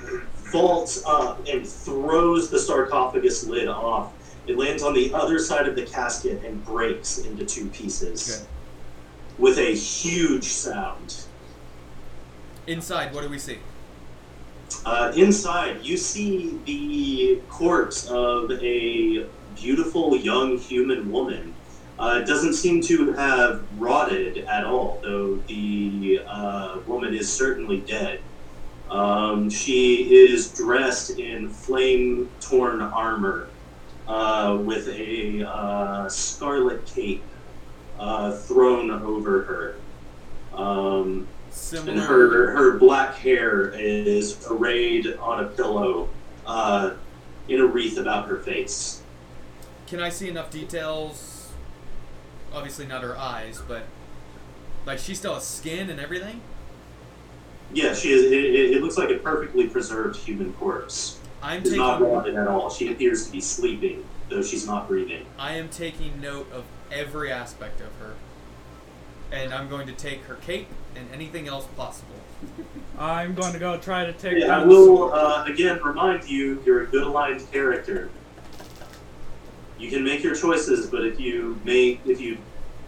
vaults 0.50 1.04
up 1.06 1.46
and 1.46 1.64
throws 1.64 2.50
the 2.50 2.58
sarcophagus 2.58 3.46
lid 3.46 3.68
off. 3.68 4.12
It 4.48 4.58
lands 4.58 4.82
on 4.82 4.94
the 4.94 5.14
other 5.14 5.38
side 5.38 5.68
of 5.68 5.76
the 5.76 5.86
casket 5.86 6.44
and 6.44 6.64
breaks 6.64 7.18
into 7.18 7.46
two 7.46 7.68
pieces 7.68 8.48
with 9.38 9.58
a 9.58 9.76
huge 9.76 10.42
sound. 10.42 11.27
Inside, 12.68 13.14
what 13.14 13.22
do 13.22 13.30
we 13.30 13.38
see? 13.38 13.58
Uh, 14.84 15.10
inside, 15.16 15.82
you 15.82 15.96
see 15.96 16.58
the 16.66 17.40
corpse 17.48 18.06
of 18.08 18.52
a 18.52 19.24
beautiful 19.56 20.14
young 20.14 20.58
human 20.58 21.10
woman. 21.10 21.54
Uh, 21.98 22.20
doesn't 22.20 22.52
seem 22.52 22.82
to 22.82 23.12
have 23.14 23.64
rotted 23.78 24.38
at 24.44 24.64
all, 24.64 25.00
though 25.02 25.36
the 25.48 26.20
uh, 26.26 26.78
woman 26.86 27.14
is 27.14 27.32
certainly 27.32 27.80
dead. 27.80 28.20
Um, 28.90 29.48
she 29.48 30.26
is 30.26 30.52
dressed 30.52 31.18
in 31.18 31.48
flame 31.48 32.28
torn 32.38 32.82
armor 32.82 33.48
uh, 34.06 34.58
with 34.60 34.88
a 34.88 35.42
uh, 35.42 36.08
scarlet 36.10 36.84
cape 36.84 37.22
uh, 37.98 38.32
thrown 38.32 38.90
over 38.90 39.42
her. 39.42 39.76
Um, 40.52 41.26
and 41.72 41.98
her 41.98 42.50
her 42.50 42.78
black 42.78 43.14
hair 43.16 43.70
is 43.70 44.46
arrayed 44.50 45.16
on 45.20 45.44
a 45.44 45.48
pillow 45.48 46.08
uh, 46.46 46.94
in 47.48 47.60
a 47.60 47.66
wreath 47.66 47.98
about 47.98 48.28
her 48.28 48.38
face. 48.38 49.02
Can 49.86 50.00
I 50.00 50.10
see 50.10 50.28
enough 50.28 50.50
details? 50.50 51.50
Obviously 52.52 52.86
not 52.86 53.02
her 53.02 53.16
eyes, 53.16 53.62
but 53.66 53.84
like 54.86 54.98
she 54.98 55.14
still 55.14 55.34
has 55.34 55.46
skin 55.46 55.90
and 55.90 56.00
everything. 56.00 56.40
Yeah, 57.72 57.94
she 57.94 58.12
is. 58.12 58.24
It, 58.24 58.76
it, 58.76 58.82
looks 58.82 58.96
like 58.96 59.10
a 59.10 59.18
perfectly 59.18 59.68
preserved 59.68 60.16
human 60.16 60.54
corpse. 60.54 61.18
I'm 61.42 61.62
not 61.62 61.98
taking. 61.98 62.12
rotted 62.12 62.34
at 62.36 62.48
all. 62.48 62.70
She 62.70 62.90
appears 62.90 63.26
to 63.26 63.32
be 63.32 63.40
sleeping, 63.40 64.04
though 64.30 64.42
she's 64.42 64.66
not 64.66 64.88
breathing. 64.88 65.26
I 65.38 65.54
am 65.54 65.68
taking 65.68 66.20
note 66.20 66.50
of 66.52 66.64
every 66.90 67.30
aspect 67.30 67.80
of 67.80 67.94
her, 67.96 68.14
and 69.32 69.52
I'm 69.52 69.68
going 69.68 69.86
to 69.86 69.92
take 69.92 70.22
her 70.24 70.34
cape 70.36 70.68
and 70.96 71.08
anything 71.12 71.48
else 71.48 71.66
possible. 71.76 72.14
I'm 72.98 73.34
going 73.34 73.52
to 73.52 73.58
go 73.58 73.78
try 73.78 74.04
to 74.04 74.12
take 74.12 74.38
Yeah, 74.38 74.60
I 74.60 74.64
will 74.64 75.12
uh, 75.12 75.44
again 75.46 75.80
remind 75.82 76.28
you: 76.28 76.62
you're 76.64 76.82
a 76.82 76.86
good 76.86 77.06
aligned 77.06 77.50
character. 77.52 78.10
You 79.78 79.90
can 79.90 80.02
make 80.02 80.22
your 80.24 80.34
choices, 80.34 80.88
but 80.88 81.04
if 81.06 81.20
you 81.20 81.60
make 81.64 82.00
if 82.06 82.20
you 82.20 82.38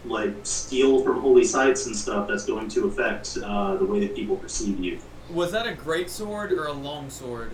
like 0.03 0.33
steal 0.43 1.03
from 1.03 1.21
holy 1.21 1.45
sites 1.45 1.85
and 1.85 1.95
stuff, 1.95 2.27
that's 2.27 2.45
going 2.45 2.67
to 2.69 2.87
affect 2.87 3.37
uh, 3.43 3.75
the 3.77 3.85
way 3.85 3.99
that 3.99 4.15
people 4.15 4.35
perceive 4.35 4.79
you. 4.79 4.99
Was 5.29 5.51
that 5.53 5.67
a 5.67 5.73
great 5.73 6.09
sword 6.09 6.51
or 6.51 6.65
a 6.65 6.73
long 6.73 7.09
sword? 7.09 7.51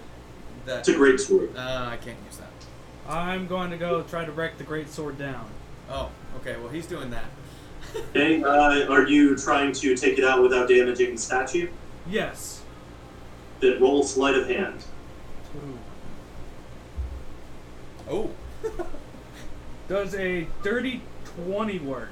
That 0.66 0.80
It's 0.80 0.90
a 0.90 0.96
great 0.96 1.20
sword. 1.20 1.56
uh, 1.56 1.90
I 1.92 1.98
can't 1.98 2.18
use 2.26 2.38
that. 2.38 2.50
I'm 3.08 3.48
going 3.48 3.70
to 3.72 3.78
go 3.78 4.02
try 4.04 4.26
to 4.26 4.32
wreck 4.32 4.58
the 4.58 4.64
great 4.64 4.90
sword 4.90 5.18
down. 5.18 5.46
Oh, 5.90 6.10
okay. 6.38 6.58
Well, 6.58 6.70
he's 6.70 6.88
doing 6.88 7.12
that. 7.12 7.26
Okay, 7.96 8.44
uh, 8.44 8.92
are 8.92 9.08
you 9.08 9.36
trying 9.36 9.72
to 9.74 9.96
take 9.96 10.18
it 10.20 10.26
out 10.26 10.42
without 10.42 10.68
damaging 10.68 11.12
the 11.16 11.22
statue? 11.22 11.70
Yes. 12.08 12.62
Then 13.60 13.82
roll 13.82 14.04
sleight 14.04 14.36
of 14.36 14.48
hand. 14.48 14.84
Ooh. 15.56 15.80
Oh, 18.10 18.32
Does 19.88 20.16
a 20.16 20.48
dirty 20.64 21.02
20 21.46 21.80
work? 21.80 22.10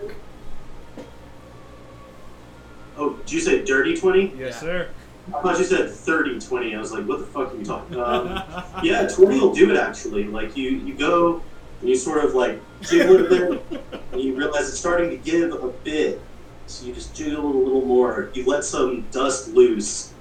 Oh, 2.97 3.13
did 3.17 3.31
you 3.31 3.39
say 3.41 3.63
dirty 3.65 3.95
20? 3.97 4.33
Yes, 4.37 4.37
Yeah. 4.39 4.51
sir. 4.59 4.89
I 5.35 5.41
thought 5.41 5.57
you 5.57 5.65
said 5.65 5.89
30 5.89 6.39
20. 6.39 6.75
I 6.75 6.79
was 6.79 6.91
like, 6.91 7.05
what 7.05 7.19
the 7.19 7.25
fuck 7.25 7.51
are 7.53 7.57
you 7.57 7.65
talking 7.65 7.99
um, 7.99 8.41
Yeah, 8.83 9.07
20 9.07 9.39
will 9.39 9.53
do 9.53 9.71
it 9.71 9.77
actually. 9.77 10.25
Like, 10.25 10.55
you, 10.55 10.69
you 10.69 10.93
go 10.93 11.41
and 11.85 11.91
you 11.91 11.95
sort 11.95 12.25
of 12.25 12.33
like 12.33 12.59
jiggle 12.81 13.23
a 13.23 13.29
bit, 13.29 13.63
and 14.11 14.19
you 14.19 14.35
realize 14.35 14.67
it's 14.67 14.79
starting 14.79 15.11
to 15.11 15.17
give 15.17 15.51
a 15.53 15.67
bit. 15.83 16.19
So 16.65 16.87
you 16.87 16.95
just 16.95 17.13
jiggle 17.13 17.45
a 17.45 17.61
little 17.63 17.85
more. 17.85 18.31
You 18.33 18.43
let 18.43 18.63
some 18.63 19.05
dust 19.11 19.49
loose 19.49 20.11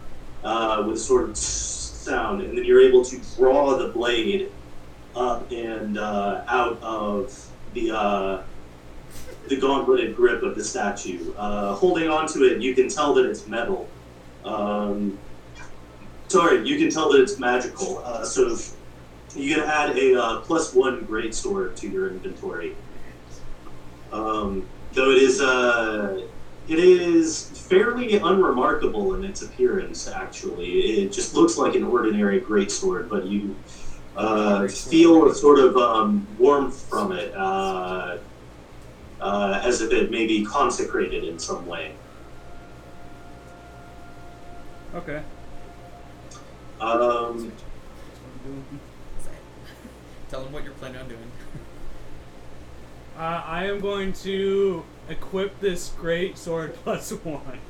uh, 0.43 0.85
with 0.86 1.01
sort 1.01 1.31
of 1.31 1.39
sound, 1.39 2.43
and 2.43 2.59
then 2.59 2.66
you're 2.66 2.82
able 2.82 3.03
to 3.03 3.19
draw 3.35 3.78
the 3.78 3.89
blade 3.89 4.53
up 5.16 5.51
and 5.51 5.97
uh, 5.97 6.45
out 6.49 6.82
of 6.82 7.51
the 7.73 7.93
uh, 7.93 8.43
the 9.49 9.57
gauntleted 9.57 10.15
grip 10.15 10.43
of 10.43 10.57
the 10.57 10.65
statue. 10.65 11.32
Uh, 11.35 11.74
holding 11.74 12.11
onto 12.11 12.43
it, 12.43 12.61
you 12.61 12.74
can 12.74 12.91
tell 12.91 13.15
that 13.15 13.24
it's 13.24 13.47
metal. 13.47 13.89
Um, 14.45 15.19
sorry, 16.28 16.69
you 16.69 16.77
can 16.77 16.91
tell 16.91 17.11
that 17.12 17.23
it's 17.23 17.39
magical. 17.39 18.03
Uh, 18.05 18.23
so 18.23 18.55
you 19.35 19.55
can 19.55 19.65
add 19.65 19.97
a 19.97 20.20
uh, 20.20 20.40
plus 20.40 20.74
one 20.74 21.05
great 21.05 21.35
sword 21.35 21.77
to 21.77 21.89
your 21.89 22.11
inventory. 22.11 22.77
Um, 24.12 24.66
though 24.93 25.11
it 25.11 25.19
is 25.19 25.40
uh, 25.40 26.27
it 26.69 26.78
is 26.78 27.51
fairly 27.69 28.16
unremarkable 28.16 29.15
in 29.15 29.24
its 29.24 29.43
appearance. 29.43 30.09
Actually, 30.09 31.02
it 31.02 31.12
just 31.12 31.35
looks 31.35 31.59
like 31.59 31.74
an 31.74 31.85
ordinary 31.85 32.40
great 32.40 32.70
sword, 32.70 33.11
but 33.11 33.27
you 33.27 33.55
uh, 34.16 34.66
feel 34.69 35.28
a 35.28 35.35
sort 35.35 35.59
of 35.59 35.77
um, 35.77 36.27
warmth 36.39 36.89
from 36.89 37.12
it, 37.12 37.35
uh, 37.35 38.19
uh, 39.20 39.61
as 39.62 39.82
if 39.82 39.93
it 39.93 40.11
may 40.11 40.27
be 40.27 40.44
consecrated 40.44 41.24
in 41.24 41.39
some 41.39 41.66
way. 41.66 41.93
Okay. 44.94 45.23
Um, 46.81 47.52
Tell 50.35 50.44
him 50.44 50.52
what 50.52 50.65
you're 50.65 50.73
planning 50.73 51.01
on 51.01 51.09
doing. 51.09 51.31
Uh, 53.16 53.20
I 53.47 53.66
am 53.66 53.78
going 53.78 54.12
to 54.24 54.82
equip 55.09 55.61
this 55.61 55.90
great 55.90 56.36
sword 56.36 56.74
plus 56.82 57.11
one, 57.11 57.61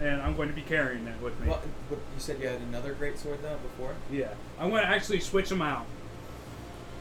and 0.00 0.20
I'm 0.20 0.34
going 0.34 0.48
to 0.48 0.54
be 0.56 0.62
carrying 0.62 1.04
that 1.04 1.22
with 1.22 1.38
me. 1.38 1.46
What, 1.46 1.60
what, 1.88 2.00
you 2.00 2.18
said 2.18 2.40
you 2.40 2.48
had 2.48 2.60
another 2.62 2.94
great 2.94 3.16
sword 3.16 3.38
though 3.42 3.58
before. 3.58 3.94
Yeah, 4.10 4.34
I'm 4.58 4.70
going 4.70 4.82
to 4.82 4.88
actually 4.88 5.20
switch 5.20 5.48
them 5.48 5.62
out. 5.62 5.86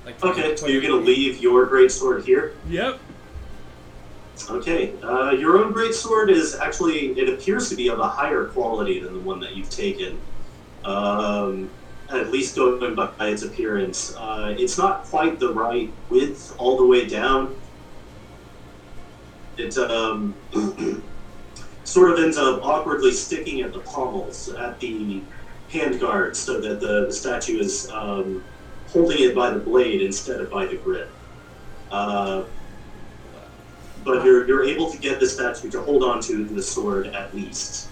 Like 0.05 0.23
Okay, 0.23 0.55
so 0.55 0.67
you're 0.67 0.83
gonna 0.83 0.97
leave 0.97 1.41
your 1.41 1.65
great 1.65 1.91
sword 1.91 2.23
here. 2.23 2.55
Yep. 2.69 2.99
Okay, 4.47 4.93
uh, 5.01 5.31
your 5.31 5.57
own 5.57 5.71
great 5.71 5.95
sword 5.95 6.29
is 6.29 6.53
actually, 6.53 7.19
it 7.19 7.29
appears 7.29 7.67
to 7.69 7.75
be 7.75 7.87
of 7.87 7.97
a 7.97 8.07
higher 8.07 8.45
quality 8.45 8.99
than 8.99 9.13
the 9.13 9.21
one 9.21 9.39
that 9.39 9.55
you've 9.55 9.71
taken. 9.71 10.19
Um, 10.85 11.71
at 12.09 12.31
least 12.31 12.55
going 12.55 12.95
by 12.95 13.11
its 13.21 13.43
appearance. 13.43 14.15
Uh, 14.15 14.55
it's 14.57 14.77
not 14.77 15.03
quite 15.05 15.39
the 15.39 15.53
right 15.53 15.91
width 16.09 16.55
all 16.57 16.77
the 16.77 16.85
way 16.85 17.07
down. 17.07 17.55
It 19.57 19.77
um, 19.77 20.35
sort 21.83 22.11
of 22.11 22.19
ends 22.19 22.37
up 22.37 22.63
awkwardly 22.63 23.11
sticking 23.11 23.61
at 23.61 23.73
the 23.73 23.79
pommels, 23.79 24.49
at 24.49 24.79
the 24.79 25.21
handguard, 25.69 26.35
so 26.35 26.59
that 26.59 26.79
the, 26.79 27.11
statue 27.11 27.59
is 27.59 27.89
um, 27.91 28.43
holding 28.87 29.19
it 29.19 29.35
by 29.35 29.51
the 29.51 29.59
blade 29.59 30.01
instead 30.01 30.41
of 30.41 30.49
by 30.49 30.65
the 30.65 30.77
grip. 30.77 31.09
Uh, 31.91 32.43
but 34.03 34.25
you're, 34.25 34.45
you're 34.47 34.63
able 34.63 34.91
to 34.91 34.97
get 34.97 35.19
the 35.19 35.27
statue 35.27 35.69
to 35.71 35.81
hold 35.81 36.03
on 36.03 36.21
to 36.21 36.45
the 36.45 36.61
sword 36.61 37.07
at 37.07 37.33
least. 37.33 37.87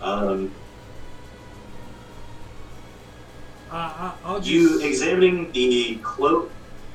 Um, 0.00 0.52
Uh, 3.74 3.76
I- 3.76 4.14
I'll 4.24 4.38
just. 4.38 4.50
you 4.50 4.80
examining 4.80 5.50
the 5.50 5.96
cloak. 5.96 6.48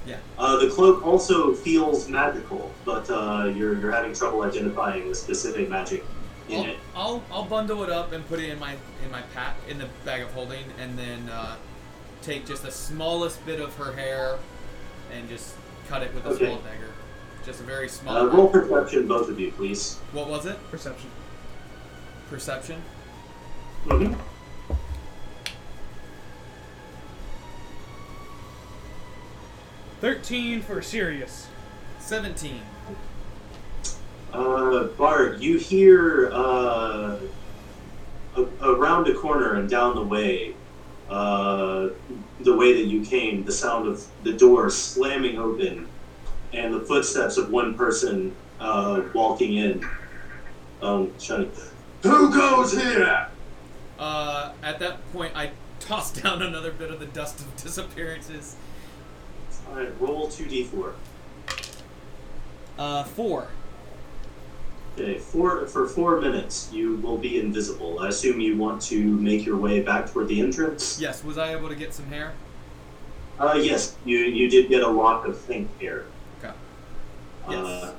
Yeah. 0.06 0.16
Uh, 0.38 0.56
the 0.58 0.70
cloak 0.70 1.06
also 1.06 1.54
feels 1.54 2.08
magical, 2.08 2.72
but 2.86 3.10
uh, 3.10 3.52
you're, 3.54 3.78
you're 3.80 3.92
having 3.92 4.14
trouble 4.14 4.44
identifying 4.44 5.10
the 5.10 5.14
specific 5.16 5.70
magic 5.70 6.06
in 6.48 6.60
I'll, 6.60 6.66
it. 6.66 6.78
I'll 6.96 7.24
I'll 7.32 7.44
bundle 7.44 7.84
it 7.84 7.90
up 7.90 8.14
and 8.14 8.26
put 8.30 8.40
it 8.40 8.50
in 8.50 8.58
my 8.60 8.76
in 9.04 9.12
my 9.12 9.22
pack 9.36 9.58
in 9.68 9.78
the 9.78 9.88
bag 10.06 10.22
of 10.22 10.32
holding, 10.32 10.64
and 10.80 10.98
then 10.98 11.28
uh, 11.30 11.58
take 12.22 12.46
just 12.48 12.64
the 12.64 12.72
smallest 12.72 13.46
bit 13.46 13.60
of 13.60 13.76
her 13.76 13.92
hair 13.92 14.40
and 15.14 15.28
just 15.28 15.56
cut 15.90 16.02
it 16.02 16.14
with 16.14 16.26
a 16.26 16.30
Okay. 16.30 16.46
small 16.46 16.60
dagger. 16.60 16.92
Just 17.46 17.60
a 17.60 17.64
very 17.64 17.90
small. 17.90 18.16
Uh, 18.16 18.26
roll 18.28 18.48
perception, 18.48 19.06
both 19.06 19.30
of 19.30 19.38
you, 19.38 19.52
please. 19.52 19.98
What 20.14 20.30
was 20.30 20.46
it? 20.46 20.58
Perception. 20.72 21.10
Perception. 22.30 22.82
Mm-hmm. 23.86 24.14
Thirteen 30.02 30.62
for 30.62 30.82
Sirius. 30.82 31.48
Seventeen. 32.00 32.62
Uh, 34.32 34.86
Bart, 34.98 35.40
you 35.40 35.58
hear 35.58 36.30
uh, 36.32 37.18
a, 38.38 38.44
around 38.62 39.08
a 39.08 39.14
corner 39.14 39.56
and 39.56 39.70
down 39.70 39.96
the 39.96 40.04
way, 40.04 40.54
uh, 41.10 41.90
the 42.42 42.56
way 42.56 42.74
that 42.74 42.88
you 42.88 43.04
came, 43.04 43.44
the 43.44 43.52
sound 43.52 43.88
of 43.88 44.06
the 44.24 44.34
door 44.34 44.70
slamming 44.70 45.38
open 45.40 45.88
and 46.54 46.74
the 46.74 46.80
footsteps 46.80 47.38
of 47.38 47.52
one 47.52 47.74
person 47.74 48.34
uh, 48.60 49.02
walking 49.14 49.56
in, 49.56 49.88
um, 50.82 51.12
shouting, 51.20 51.52
Who 52.04 52.32
goes 52.32 52.72
here? 52.72 53.28
Uh, 53.98 54.54
at 54.64 54.80
that 54.80 55.12
point, 55.12 55.36
I 55.36 55.52
toss 55.80 56.12
down 56.22 56.42
another 56.42 56.72
bit 56.72 56.92
of 56.92 57.00
the 57.00 57.06
dust 57.08 57.40
of 57.42 57.56
disappearances. 57.58 58.56
Alright, 59.70 60.00
roll 60.02 60.28
2d4. 60.28 60.94
Uh, 62.78 63.04
four. 63.04 63.48
Okay, 64.98 65.18
four, 65.18 65.66
for 65.68 65.88
four 65.88 66.20
minutes, 66.20 66.70
you 66.74 66.96
will 66.98 67.18
be 67.18 67.40
invisible. 67.40 68.00
I 68.00 68.08
assume 68.10 68.40
you 68.40 68.58
want 68.58 68.82
to 68.84 69.00
make 69.04 69.46
your 69.46 69.58
way 69.58 69.82
back 69.82 70.12
toward 70.12 70.28
the 70.28 70.42
entrance? 70.42 71.00
Yes. 71.00 71.24
Was 71.24 71.38
I 71.38 71.54
able 71.56 71.70
to 71.70 71.76
get 71.76 71.94
some 71.94 72.08
hair? 72.08 72.34
Uh, 73.40 73.54
yes, 73.62 73.96
you, 74.04 74.18
you 74.18 74.50
did 74.50 74.68
get 74.68 74.84
a 74.84 74.88
lock 74.88 75.26
of 75.26 75.48
pink 75.48 75.70
hair. 75.80 76.06
Okay. 76.44 76.54
Uh, 77.48 77.52
Yes. 77.52 77.94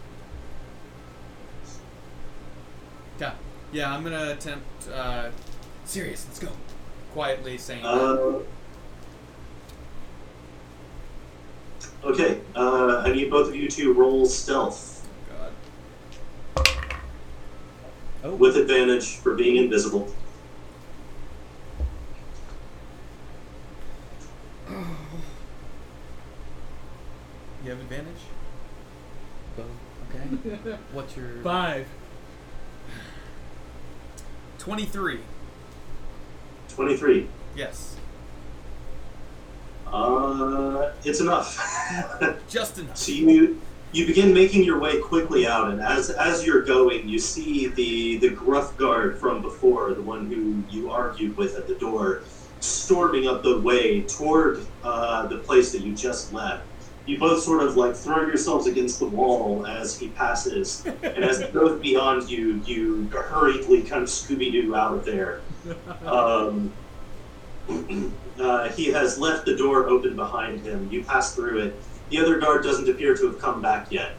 Okay. 3.16 3.32
Yeah, 3.72 3.94
I'm 3.94 4.02
gonna 4.02 4.32
attempt. 4.32 4.66
Uh, 4.92 5.30
Sirius. 5.84 6.26
Let's 6.26 6.38
go. 6.38 6.48
Quietly 7.12 7.56
saying. 7.58 7.82
that. 7.82 7.88
Uh, 7.88 8.40
okay, 12.04 12.40
uh, 12.54 13.02
I 13.04 13.12
need 13.12 13.30
both 13.30 13.48
of 13.48 13.54
you 13.54 13.68
to 13.70 13.92
roll 13.92 14.26
stealth 14.26 15.08
God. 16.54 16.66
Oh. 18.24 18.34
with 18.34 18.56
advantage 18.56 19.16
for 19.16 19.34
being 19.34 19.56
invisible. 19.56 20.12
You 27.64 27.70
have 27.70 27.80
advantage. 27.80 28.22
Both. 29.56 29.66
Okay. 30.08 30.76
What's 30.92 31.16
your 31.16 31.28
Five. 31.42 31.86
twenty-three? 34.58 35.20
23. 36.74 37.28
Yes. 37.56 37.96
Uh, 39.86 40.92
it's 41.04 41.20
enough. 41.20 41.58
Just 42.48 42.78
enough. 42.78 42.96
So 42.96 43.12
you 43.12 43.60
you 43.92 44.06
begin 44.06 44.32
making 44.32 44.62
your 44.64 44.78
way 44.78 45.00
quickly 45.00 45.46
out, 45.46 45.70
and 45.70 45.80
as 45.80 46.10
as 46.10 46.44
you're 46.46 46.62
going, 46.62 47.08
you 47.08 47.18
see 47.18 47.68
the 47.68 48.18
the 48.18 48.30
gruff 48.30 48.76
guard 48.76 49.18
from 49.18 49.42
before, 49.42 49.92
the 49.94 50.02
one 50.02 50.26
who 50.26 50.62
you 50.70 50.90
argued 50.90 51.36
with 51.36 51.56
at 51.56 51.66
the 51.66 51.74
door, 51.74 52.22
storming 52.60 53.26
up 53.26 53.42
the 53.42 53.60
way 53.60 54.02
toward 54.02 54.64
uh, 54.84 55.26
the 55.26 55.38
place 55.38 55.72
that 55.72 55.82
you 55.82 55.94
just 55.94 56.32
left. 56.32 56.64
You 57.06 57.18
both 57.18 57.42
sort 57.42 57.62
of 57.62 57.76
like 57.76 57.96
throw 57.96 58.26
yourselves 58.26 58.66
against 58.68 59.00
the 59.00 59.06
wall 59.06 59.66
as 59.66 59.98
he 59.98 60.08
passes, 60.08 60.84
and 60.86 61.24
as 61.24 61.42
goes 61.50 61.80
beyond 61.80 62.30
you, 62.30 62.62
you 62.64 63.08
hurriedly 63.08 63.82
kind 63.82 64.02
of 64.02 64.08
Scooby 64.08 64.52
Doo 64.52 64.76
out 64.76 64.94
of 64.94 65.04
there. 65.04 65.40
Um, 66.04 66.72
uh, 67.68 68.68
he 68.70 68.86
has 68.86 69.18
left 69.18 69.46
the 69.46 69.56
door 69.56 69.88
open 69.88 70.16
behind 70.16 70.60
him. 70.60 70.88
You 70.90 71.04
pass 71.04 71.34
through 71.34 71.58
it. 71.58 71.76
The 72.10 72.18
other 72.18 72.38
guard 72.38 72.64
doesn't 72.64 72.88
appear 72.88 73.16
to 73.16 73.26
have 73.26 73.38
come 73.38 73.62
back 73.62 73.92
yet. 73.92 74.14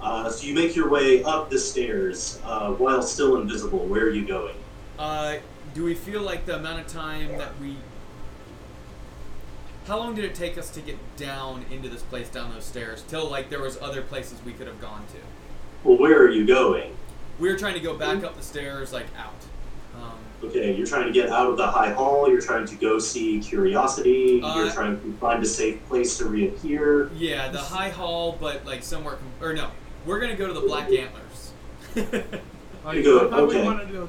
Uh, 0.00 0.28
so 0.30 0.46
you 0.46 0.54
make 0.54 0.74
your 0.74 0.88
way 0.88 1.22
up 1.22 1.48
the 1.48 1.58
stairs 1.58 2.40
uh, 2.44 2.72
while 2.72 3.02
still 3.02 3.40
invisible. 3.40 3.86
Where 3.86 4.04
are 4.04 4.10
you 4.10 4.26
going? 4.26 4.56
Uh, 4.98 5.36
do 5.74 5.84
we 5.84 5.94
feel 5.94 6.22
like 6.22 6.44
the 6.44 6.56
amount 6.56 6.80
of 6.80 6.86
time 6.86 7.38
that 7.38 7.58
we? 7.60 7.76
How 9.86 9.98
long 9.98 10.14
did 10.14 10.24
it 10.24 10.34
take 10.34 10.58
us 10.58 10.70
to 10.70 10.80
get 10.80 10.96
down 11.16 11.64
into 11.70 11.88
this 11.88 12.02
place, 12.02 12.28
down 12.28 12.52
those 12.52 12.64
stairs, 12.64 13.04
till 13.08 13.28
like 13.28 13.48
there 13.50 13.60
was 13.60 13.80
other 13.80 14.02
places 14.02 14.38
we 14.44 14.52
could 14.52 14.66
have 14.66 14.80
gone 14.80 15.04
to? 15.08 15.88
Well, 15.88 15.98
where 15.98 16.20
are 16.20 16.30
you 16.30 16.46
going? 16.46 16.96
We 17.38 17.50
were 17.50 17.58
trying 17.58 17.74
to 17.74 17.80
go 17.80 17.96
back 17.96 18.22
up 18.22 18.36
the 18.36 18.42
stairs, 18.42 18.92
like 18.92 19.06
out. 19.16 19.32
Okay, 20.44 20.74
you're 20.74 20.86
trying 20.86 21.06
to 21.06 21.12
get 21.12 21.28
out 21.30 21.48
of 21.50 21.56
the 21.56 21.66
high 21.66 21.92
hall. 21.92 22.28
You're 22.28 22.40
trying 22.40 22.66
to 22.66 22.74
go 22.76 22.98
see 22.98 23.38
Curiosity. 23.40 24.40
you're 24.42 24.66
Uh, 24.66 24.72
trying 24.72 25.00
to 25.00 25.12
find 25.18 25.42
a 25.42 25.46
safe 25.46 25.78
place 25.88 26.18
to 26.18 26.24
reappear. 26.26 27.10
yeah, 27.16 27.48
the 27.48 27.58
high 27.58 27.90
hall, 27.90 28.36
but 28.40 28.64
like 28.66 28.82
somewhere. 28.82 29.14
Com- 29.16 29.48
or 29.48 29.52
no, 29.54 29.68
we're 30.04 30.18
gonna 30.20 30.34
go 30.36 30.46
to 30.48 30.52
the 30.52 30.60
Black 30.60 30.88
Antlers. 30.90 31.52
You 32.92 33.00
go, 33.04 33.18
okay. 33.20 33.60
we 33.62 33.78
to 33.86 33.92
go. 33.92 34.08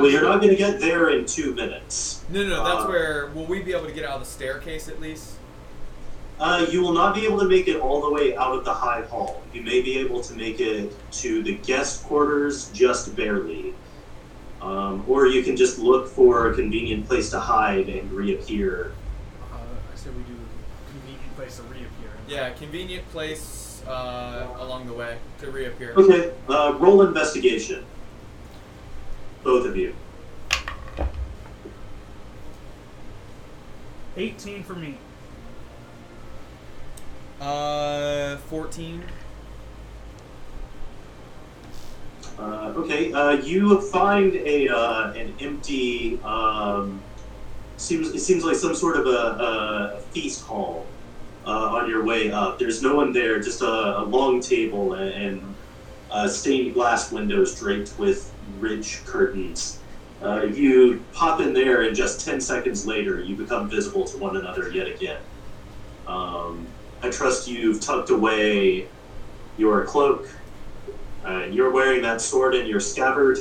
Well, 0.00 0.10
you're 0.10 0.22
not 0.22 0.38
going 0.40 0.50
to 0.50 0.56
get 0.56 0.80
there 0.80 1.10
in 1.10 1.24
two 1.24 1.54
minutes. 1.54 2.24
no, 2.28 2.42
no, 2.42 2.48
no, 2.48 2.64
that's 2.64 2.84
Uh, 2.84 2.88
where. 2.88 3.30
Will 3.32 3.44
we 3.44 3.62
be 3.62 3.70
able 3.72 3.86
to 3.86 3.92
get 3.92 4.04
out 4.04 4.14
of 4.14 4.20
the 4.22 4.26
staircase 4.26 4.88
at 4.88 5.00
least? 5.00 5.34
Uh, 6.40 6.66
you 6.68 6.80
will 6.82 6.92
not 6.92 7.14
be 7.14 7.24
able 7.24 7.38
to 7.38 7.44
make 7.48 7.68
it 7.68 7.76
all 7.80 8.00
the 8.00 8.10
way 8.10 8.36
out 8.36 8.56
of 8.58 8.64
the 8.64 8.74
high 8.74 9.02
hall. 9.02 9.44
You 9.54 9.62
may 9.62 9.82
be 9.82 9.98
able 9.98 10.20
to 10.22 10.34
make 10.34 10.58
it 10.58 10.92
to 11.12 11.44
the 11.44 11.54
guest 11.58 12.02
quarters 12.06 12.70
just 12.72 13.14
barely. 13.14 13.72
Um, 14.60 15.04
or 15.06 15.26
you 15.26 15.42
can 15.42 15.56
just 15.56 15.78
look 15.78 16.08
for 16.08 16.50
a 16.50 16.54
convenient 16.54 17.06
place 17.06 17.30
to 17.30 17.38
hide 17.38 17.88
and 17.88 18.10
reappear. 18.12 18.92
Uh, 19.52 19.56
I 19.56 19.96
said 19.96 20.16
we 20.16 20.22
do 20.24 20.32
a 20.32 20.90
convenient 20.90 21.36
place 21.36 21.56
to 21.56 21.62
reappear. 21.62 22.10
Yeah, 22.26 22.50
convenient 22.50 23.08
place 23.10 23.82
uh, 23.86 24.48
along 24.58 24.86
the 24.86 24.92
way 24.94 25.18
to 25.40 25.50
reappear. 25.50 25.94
Okay, 25.96 26.32
uh, 26.48 26.76
roll 26.78 27.02
investigation. 27.02 27.84
Both 29.44 29.66
of 29.66 29.76
you. 29.76 29.94
18 34.16 34.64
for 34.64 34.74
me. 34.74 34.98
Uh, 37.40 38.36
fourteen. 38.48 39.04
Uh, 42.38 42.72
okay, 42.76 43.12
uh, 43.12 43.32
you 43.32 43.80
find 43.90 44.34
a 44.36 44.68
uh, 44.68 45.12
an 45.14 45.36
empty. 45.40 46.20
Um, 46.22 47.06
seems 47.76 48.08
it 48.14 48.20
seems 48.20 48.44
like 48.44 48.56
some 48.56 48.74
sort 48.74 48.96
of 48.96 49.06
a, 49.06 49.10
a 50.00 50.00
feast 50.12 50.42
hall. 50.42 50.94
uh, 51.46 51.50
on 51.76 51.88
your 51.90 52.04
way 52.04 52.30
up. 52.32 52.58
There's 52.58 52.82
no 52.82 52.96
one 52.96 53.12
there, 53.12 53.40
just 53.40 53.62
a, 53.62 54.00
a 54.00 54.04
long 54.04 54.40
table 54.42 54.94
and, 54.94 55.10
and 55.14 55.56
uh, 56.10 56.28
stained 56.28 56.74
glass 56.74 57.12
windows 57.12 57.58
draped 57.58 57.98
with 57.98 58.34
rich 58.42 59.04
curtains. 59.06 59.82
Uh, 60.22 60.44
you 60.44 61.06
pop 61.12 61.40
in 61.40 61.54
there, 61.54 61.82
and 61.82 61.96
just 61.96 62.24
10 62.24 62.40
seconds 62.40 62.86
later, 62.86 63.20
you 63.22 63.36
become 63.36 63.70
visible 63.70 64.04
to 64.06 64.18
one 64.18 64.36
another 64.36 64.68
yet 64.70 64.88
again. 64.88 65.22
Um, 66.06 66.74
I 67.02 67.10
trust 67.10 67.48
you've 67.48 67.80
tucked 67.80 68.10
away 68.10 68.92
your 69.56 69.84
cloak. 69.86 70.28
Uh, 71.24 71.44
you're 71.50 71.70
wearing 71.70 72.02
that 72.02 72.20
sword 72.20 72.54
in 72.54 72.66
your 72.66 72.80
scabbard. 72.80 73.38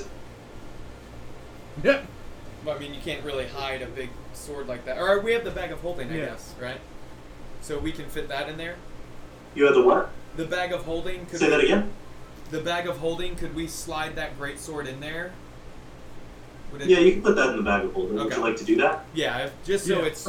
Yep. 1.84 2.06
Well, 2.66 2.76
I 2.76 2.80
mean, 2.80 2.94
you 2.94 3.00
can't 3.02 3.24
really 3.24 3.48
hide 3.48 3.82
a 3.82 3.86
big 3.86 4.10
sword 4.34 4.68
like 4.68 4.86
that. 4.86 4.98
Or 4.98 5.20
we 5.22 5.34
have 5.34 5.44
the 5.44 5.52
bag 5.52 5.72
of 5.72 5.80
holding, 5.80 6.12
I 6.12 6.18
Yeah. 6.18 6.26
guess, 6.26 6.54
right? 6.60 6.80
So 7.62 7.78
we 7.78 7.92
can 7.92 8.06
fit 8.10 8.28
that 8.30 8.50
in 8.50 8.58
there. 8.58 8.76
You 9.56 9.66
have 9.66 9.76
the 9.76 9.82
what? 9.82 10.10
The 10.36 10.46
bag 10.46 10.72
of 10.74 10.86
holding. 10.86 11.26
Could 11.28 11.40
Say 11.40 11.46
we, 11.46 11.52
that 11.52 11.64
again. 11.64 11.92
The 12.52 12.62
bag 12.62 12.88
of 12.88 12.98
holding. 12.98 13.36
Could 13.36 13.56
we 13.56 13.68
slide 13.68 14.16
that 14.16 14.38
great 14.38 14.60
sword 14.60 14.88
in 14.88 15.00
there? 15.00 15.32
Would 16.72 16.82
it, 16.82 16.88
Yeah, 16.90 17.00
you 17.00 17.14
can 17.14 17.22
put 17.22 17.36
that 17.36 17.50
in 17.52 17.58
the 17.58 17.64
bag 17.64 17.86
of 17.86 17.94
holding. 17.94 18.16
Would 18.16 18.28
Okay. 18.28 18.36
you 18.36 18.42
like 18.42 18.58
to 18.58 18.66
do 18.66 18.76
that? 18.78 19.06
Yeah, 19.14 19.38
if, 19.46 19.54
just 19.66 19.86
so 19.86 20.00
Yeah. 20.00 20.06
it's 20.06 20.28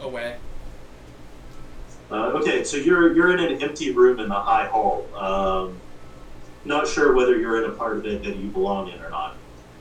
away. 0.00 0.36
Uh, 2.10 2.14
okay, 2.34 2.64
so 2.64 2.76
you're 2.76 3.14
you're 3.14 3.36
in 3.36 3.40
an 3.40 3.62
empty 3.62 3.92
room 3.92 4.18
in 4.18 4.28
the 4.28 4.34
high 4.34 4.66
hall. 4.66 5.06
Um, 5.14 5.78
not 6.64 6.86
sure 6.86 7.14
whether 7.14 7.38
you're 7.38 7.62
in 7.62 7.70
a 7.70 7.74
part 7.74 7.96
of 7.96 8.06
it 8.06 8.22
that 8.24 8.36
you 8.36 8.48
belong 8.48 8.88
in 8.90 9.00
or 9.00 9.10
not. 9.10 9.36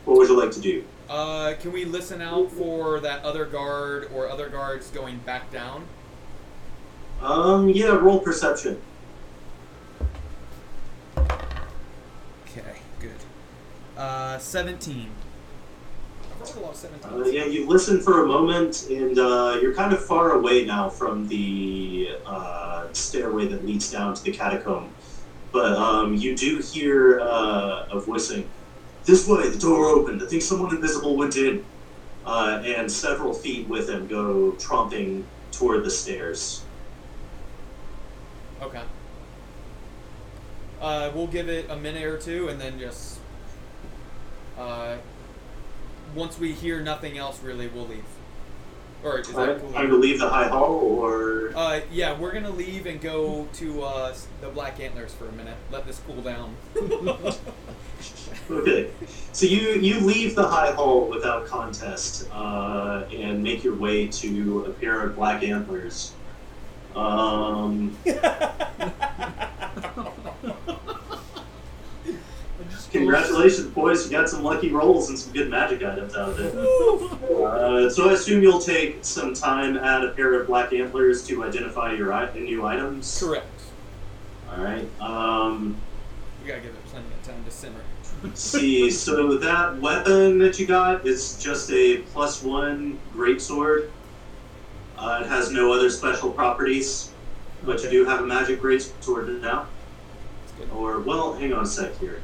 What 0.06 0.18
would 0.18 0.30
you 0.30 0.40
like 0.40 0.52
to 0.52 0.62
do? 0.62 0.84
Uh, 1.10 1.54
can 1.60 1.72
we 1.72 1.86
listen 1.86 2.22
out 2.22 2.52
for 2.52 3.00
that 3.00 3.24
other 3.24 3.46
guard 3.46 4.10
or 4.14 4.30
other 4.30 4.50
guards 4.50 4.90
going 4.90 5.20
back 5.20 5.52
down? 5.52 5.86
Um, 7.22 7.70
yeah, 7.70 7.96
roll 7.96 8.20
perception. 8.20 8.80
Okay, 11.18 12.80
good. 13.00 13.12
Uh, 13.98 14.38
17. 14.38 15.10
I've 16.30 16.42
rolled 16.42 16.56
a 16.58 16.60
lot 16.60 16.76
17. 16.76 17.10
Uh, 17.10 17.26
yeah, 17.26 17.46
you 17.46 17.68
listen 17.68 18.00
for 18.00 18.24
a 18.24 18.28
moment, 18.28 18.88
and 18.90 19.18
uh, 19.18 19.58
you're 19.62 19.74
kind 19.74 19.94
of 19.94 20.06
far 20.06 20.34
away 20.34 20.66
now 20.66 20.90
from 20.90 21.28
the 21.28 22.18
uh, 22.26 22.88
stairway 22.94 23.48
that 23.48 23.66
leads 23.66 23.92
down 23.92 24.14
to 24.14 24.24
the 24.24 24.32
catacomb. 24.32 24.90
But 25.52 25.74
um, 25.74 26.16
you 26.16 26.36
do 26.36 26.60
hear 26.60 27.20
uh, 27.20 27.88
a 27.92 28.00
voice 28.00 28.28
saying, 28.30 28.50
"This 29.06 29.28
way, 29.28 29.50
the 29.50 29.58
door 29.58 29.86
opened. 29.86 30.22
I 30.22 30.26
think 30.26 30.42
someone 30.42 30.76
invisible 30.76 31.16
went 31.16 31.36
in." 31.38 31.64
Uh, 32.26 32.62
and 32.66 32.92
several 32.92 33.34
feet 33.34 33.70
with 33.70 33.90
him 33.90 34.06
go 34.06 34.52
tromping 34.60 35.24
toward 35.54 35.86
the 35.86 35.90
stairs. 35.90 36.62
Okay. 38.62 38.82
Uh, 40.82 41.10
we'll 41.16 41.28
give 41.28 41.48
it 41.48 41.70
a 41.70 41.76
minute 41.78 42.04
or 42.04 42.18
two 42.18 42.50
and 42.50 42.60
then 42.60 42.78
just. 42.80 43.20
Uh, 44.58 44.98
once 46.16 46.40
we 46.40 46.52
hear 46.52 46.82
nothing 46.82 47.18
else, 47.18 47.42
really, 47.42 47.68
we'll 47.68 47.88
leave. 47.88 48.04
Or 49.04 49.20
is 49.20 49.28
that 49.28 49.38
Alright, 49.38 49.62
cool? 49.62 49.72
Time 49.74 49.90
to 49.90 49.96
leave 49.96 50.20
the 50.20 50.28
high 50.30 50.48
hall, 50.48 50.76
or 50.82 51.52
Uh, 51.56 51.80
yeah, 51.92 52.18
we're 52.18 52.32
gonna 52.34 52.50
leave 52.50 52.86
and 52.88 53.00
go 53.00 53.48
to 53.54 53.84
uh, 53.84 54.10
s- 54.12 54.28
the 54.42 54.50
Black 54.50 54.80
Antlers 54.80 55.14
for 55.14 55.28
a 55.28 55.32
minute. 55.34 55.56
Let 55.72 55.86
this 55.86 56.02
cool 56.08 56.22
down. 56.22 56.56
Okay, 58.50 58.90
so 59.34 59.46
you 59.46 59.74
you 59.80 60.00
leave 60.00 60.34
the 60.36 60.48
high 60.48 60.72
hall 60.72 61.08
without 61.08 61.46
contest 61.48 62.28
uh, 62.32 63.04
and 63.14 63.44
make 63.44 63.64
your 63.64 63.76
way 63.76 64.08
to 64.08 64.66
a 64.66 64.70
pair 64.72 65.02
of 65.04 65.16
black 65.16 65.44
antlers. 65.44 66.14
Um, 66.96 67.96
congratulations, 72.92 73.68
boys! 73.68 74.06
You 74.06 74.12
got 74.12 74.30
some 74.30 74.44
lucky 74.44 74.72
rolls 74.72 75.10
and 75.10 75.18
some 75.18 75.34
good 75.34 75.50
magic 75.50 75.84
items 75.84 76.16
out 76.16 76.30
of 76.30 76.40
it. 76.40 76.56
Uh, 76.56 77.90
so 77.90 78.10
I 78.10 78.14
assume 78.14 78.42
you'll 78.42 78.60
take 78.60 79.00
some 79.04 79.34
time 79.34 79.78
at 79.78 80.04
a 80.04 80.10
pair 80.10 80.34
of 80.40 80.48
black 80.48 80.74
antlers 80.74 81.26
to 81.28 81.44
identify 81.44 81.94
your 81.94 82.12
i- 82.14 82.32
new 82.34 82.66
items. 82.66 83.20
Correct. 83.20 83.46
All 84.52 84.64
right. 84.64 84.88
Um, 85.02 85.76
We 86.42 86.48
gotta 86.50 86.62
give 86.62 86.72
it 86.72 86.86
plenty 86.86 87.06
of 87.08 87.24
time 87.28 87.44
to 87.46 87.52
simmer. 87.52 87.82
see, 88.34 88.90
so 88.90 89.38
that 89.38 89.80
weapon 89.80 90.38
that 90.40 90.58
you 90.60 90.66
got 90.66 91.06
is 91.06 91.38
just 91.42 91.72
a 91.72 91.98
plus 92.14 92.42
one 92.44 92.98
greatsword. 93.16 93.90
Uh, 94.98 95.22
it 95.24 95.28
has 95.28 95.52
no 95.52 95.72
other 95.72 95.90
special 95.90 96.32
properties, 96.32 97.12
but 97.64 97.84
you 97.84 97.90
do 97.90 98.06
have 98.06 98.22
a 98.22 98.26
magic 98.26 98.60
greatsword 98.62 99.40
now. 99.42 99.68
Or, 100.76 101.00
well, 101.00 101.34
hang 101.34 101.54
on 101.54 101.64
a 101.64 101.68
sec 101.68 101.96
here. 102.00 102.20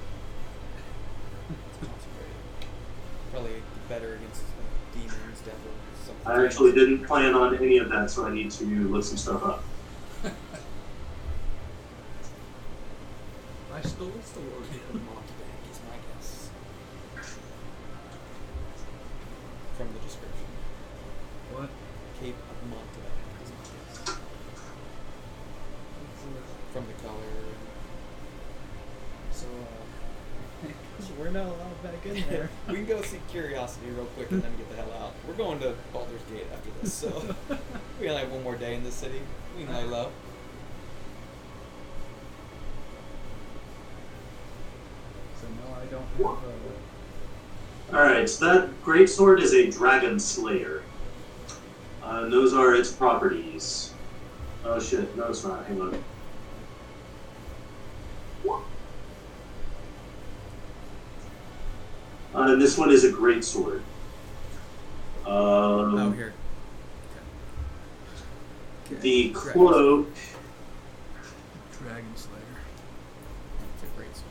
Probably 3.33 3.63
better 3.89 4.13
against 4.13 4.43
uh, 4.43 4.45
demons, 4.93 5.39
devils, 5.39 5.57
something. 6.05 6.27
I 6.27 6.45
actually 6.45 6.71
didn't 6.71 7.03
plan 7.03 7.33
on 7.33 7.57
any 7.57 7.79
of 7.79 7.89
that, 7.89 8.11
so 8.11 8.27
I 8.27 8.31
need 8.31 8.51
to 8.51 8.65
look 8.65 9.03
some 9.03 9.17
stuff 9.17 9.43
up. 9.43 9.63
I 13.73 13.81
stole 13.81 14.09
the 14.09 14.21
sword. 14.21 14.45
Mountebank 14.93 15.65
is 15.71 15.79
my 15.89 15.97
guess. 16.13 16.49
From 19.77 19.87
the 19.87 19.99
description. 20.05 20.45
What? 21.53 21.69
Cape 22.21 22.35
of 22.37 22.69
Mountebank 22.69 23.17
is 23.43 23.49
my 23.49 23.65
guess. 23.73 24.15
From 26.71 26.85
the 26.85 26.93
color. 27.01 27.33
So, 29.31 29.47
uh, 29.47 30.69
we're 31.19 31.31
not 31.31 31.47
allowed 31.47 31.81
back 32.03 32.15
in 32.15 32.29
there. 32.29 32.49
we 32.67 32.75
can 32.75 32.85
go 32.85 33.01
see 33.01 33.19
Curiosity 33.29 33.89
real 33.89 34.05
quick 34.05 34.31
and 34.31 34.41
then 34.41 34.51
get 34.57 34.69
the 34.69 34.75
hell 34.75 34.91
out. 35.01 35.13
We're 35.27 35.33
going 35.33 35.59
to 35.59 35.73
Baldur's 35.91 36.21
Gate 36.31 36.45
after 36.51 36.69
this, 36.81 36.93
so 36.93 37.35
we 37.99 38.09
only 38.09 38.21
have 38.21 38.31
one 38.31 38.43
more 38.43 38.55
day 38.55 38.75
in 38.75 38.83
this 38.83 38.95
city. 38.95 39.21
We 39.57 39.65
can 39.65 39.73
lay 39.73 39.83
low. 39.83 40.11
So 45.41 45.47
no, 45.47 45.75
I 45.75 45.85
don't 45.85 46.05
have. 46.17 46.53
Uh, 47.93 47.95
Alright, 47.95 48.29
so 48.29 48.45
that 48.45 48.83
greatsword 48.83 49.41
is 49.41 49.53
a 49.53 49.69
dragon 49.69 50.19
slayer. 50.19 50.83
Uh, 52.03 52.21
and 52.23 52.33
those 52.33 52.53
are 52.53 52.75
its 52.75 52.91
properties. 52.91 53.93
Oh 54.65 54.79
shit, 54.79 55.15
no 55.15 55.27
it's 55.27 55.43
not, 55.43 55.65
hang 55.65 55.81
on. 55.81 56.03
Uh, 62.35 62.39
and 62.41 62.49
this 62.63 62.77
one 62.77 62.91
is 62.91 63.03
a 63.03 63.11
greatsword. 63.11 63.81
Um, 65.25 65.97
oh, 65.97 66.11
here. 66.11 66.33
Okay. 68.85 69.01
The 69.01 69.29
cloak 69.31 70.07
Dragon 71.77 72.15
Slayer. 72.15 72.39
It's 73.73 73.83
a 73.83 73.97
great 73.97 74.15
sword. 74.15 74.29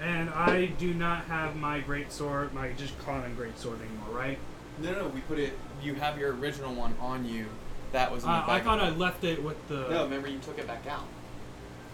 And 0.00 0.30
I 0.30 0.66
do 0.82 0.92
not 0.92 1.24
have 1.26 1.54
my 1.54 1.78
great 1.80 2.10
sword, 2.10 2.52
my 2.52 2.72
just 2.72 2.98
common 2.98 3.34
great 3.36 3.56
sword 3.56 3.78
anymore, 3.80 4.08
right? 4.18 4.38
No, 4.80 4.92
no, 4.92 5.08
we 5.08 5.20
put 5.20 5.38
it. 5.38 5.56
You 5.80 5.94
have 5.94 6.18
your 6.18 6.34
original 6.34 6.74
one 6.74 6.94
on 7.00 7.24
you. 7.24 7.46
That 7.92 8.10
was 8.10 8.24
in 8.24 8.30
the 8.30 8.34
Uh, 8.34 8.42
I 8.42 8.46
bag 8.46 8.64
thought 8.64 8.80
I 8.80 8.88
of- 8.88 8.98
left 8.98 9.22
it 9.22 9.42
with 9.42 9.68
the. 9.68 9.86
No, 9.88 10.02
remember 10.04 10.26
you 10.28 10.38
took 10.40 10.58
it 10.58 10.66
back 10.66 10.86
out. 10.88 11.04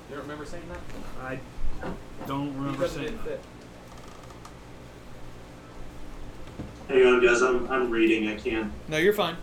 You 0.09 0.15
don't 0.17 0.23
remember 0.25 0.47
saying 0.47 0.63
that? 0.71 0.81
I 1.23 1.39
don't 2.27 2.55
remember 2.55 2.73
because 2.73 2.93
it 2.93 2.95
saying 2.95 3.07
didn't 3.11 3.25
that. 3.27 3.41
fit. 6.89 6.97
Hang 6.97 7.07
on, 7.07 7.23
guys. 7.25 7.43
I'm, 7.43 7.71
I'm 7.71 7.91
reading. 7.91 8.29
I 8.29 8.37
can't. 8.37 8.73
No, 8.89 8.97
you're 8.97 9.13
fine. 9.13 9.37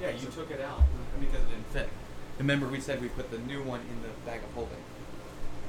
Yeah, 0.00 0.10
you 0.10 0.28
took 0.28 0.50
it 0.52 0.60
out 0.60 0.82
because 1.18 1.40
it 1.40 1.48
didn't 1.50 1.66
fit. 1.72 1.88
Remember, 2.38 2.68
we 2.68 2.78
said 2.78 3.00
we 3.00 3.08
put 3.08 3.30
the 3.32 3.38
new 3.38 3.62
one 3.62 3.80
in 3.80 4.02
the 4.02 4.08
bag 4.30 4.42
of 4.44 4.52
holding 4.54 4.76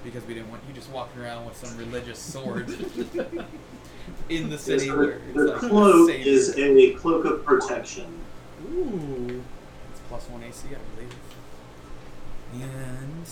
because 0.04 0.26
we 0.26 0.34
didn't 0.34 0.50
want 0.50 0.62
you 0.68 0.74
just 0.74 0.90
walking 0.92 1.22
around 1.22 1.46
with 1.46 1.58
some 1.58 1.78
religious 1.78 2.20
sword 2.20 2.70
in 4.30 4.50
the 4.50 4.58
city 4.58 4.86
Yes, 4.88 4.96
where 4.96 5.06
the, 5.08 5.14
it's 5.14 5.34
the 5.34 5.46
like 5.46 5.60
cloak 5.60 6.10
safe. 6.10 6.26
is 6.26 6.58
a 6.58 6.94
cloak 6.94 7.26
of 7.26 7.44
protection. 7.46 8.06
Ooh. 8.74 9.44
It's 9.92 10.02
plus 10.10 10.28
one 10.30 10.44
AC, 10.44 10.68
I 10.68 10.96
believe. 10.96 11.16
And 12.54 13.26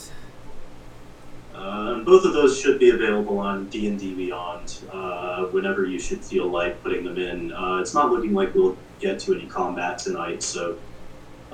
Uh, 1.56 1.94
and 1.95 2.06
both 2.06 2.26
of 2.26 2.34
those 2.34 2.60
should 2.60 2.77
be 2.80 2.90
available 2.90 3.40
on 3.40 3.69
D 3.69 3.88
and 3.88 3.98
D 3.98 4.14
Beyond 4.14 4.80
uh, 4.92 5.45
whenever 5.45 5.85
you 5.85 5.98
should 6.00 6.19
feel 6.19 6.48
like 6.48 6.84
putting 6.84 7.06
them 7.06 7.18
in. 7.18 7.53
Uh, 7.53 7.77
it's 7.77 7.94
not 7.94 8.11
looking 8.11 8.34
like 8.34 8.53
we'll 8.53 8.76
get 9.00 9.19
to 9.22 9.34
any 9.34 9.45
combat 9.45 9.98
tonight, 9.98 10.44
so 10.44 10.77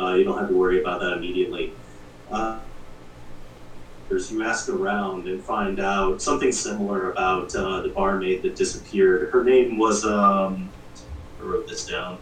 uh, 0.01 0.13
you 0.15 0.23
don't 0.23 0.39
have 0.39 0.49
to 0.49 0.55
worry 0.55 0.81
about 0.81 1.01
that 1.01 1.13
immediately. 1.13 1.73
As 4.13 4.29
you 4.29 4.43
ask 4.43 4.67
around 4.67 5.27
and 5.27 5.41
find 5.41 5.79
out 5.79 6.21
something 6.21 6.51
similar 6.51 7.11
about 7.11 7.55
uh, 7.55 7.81
the 7.81 7.89
barmaid 7.89 8.41
that 8.43 8.57
disappeared. 8.57 9.29
Her 9.31 9.43
name 9.43 9.77
was 9.77 10.03
um, 10.03 10.69
I 11.39 11.43
wrote 11.43 11.67
this 11.67 11.85
down. 11.85 12.17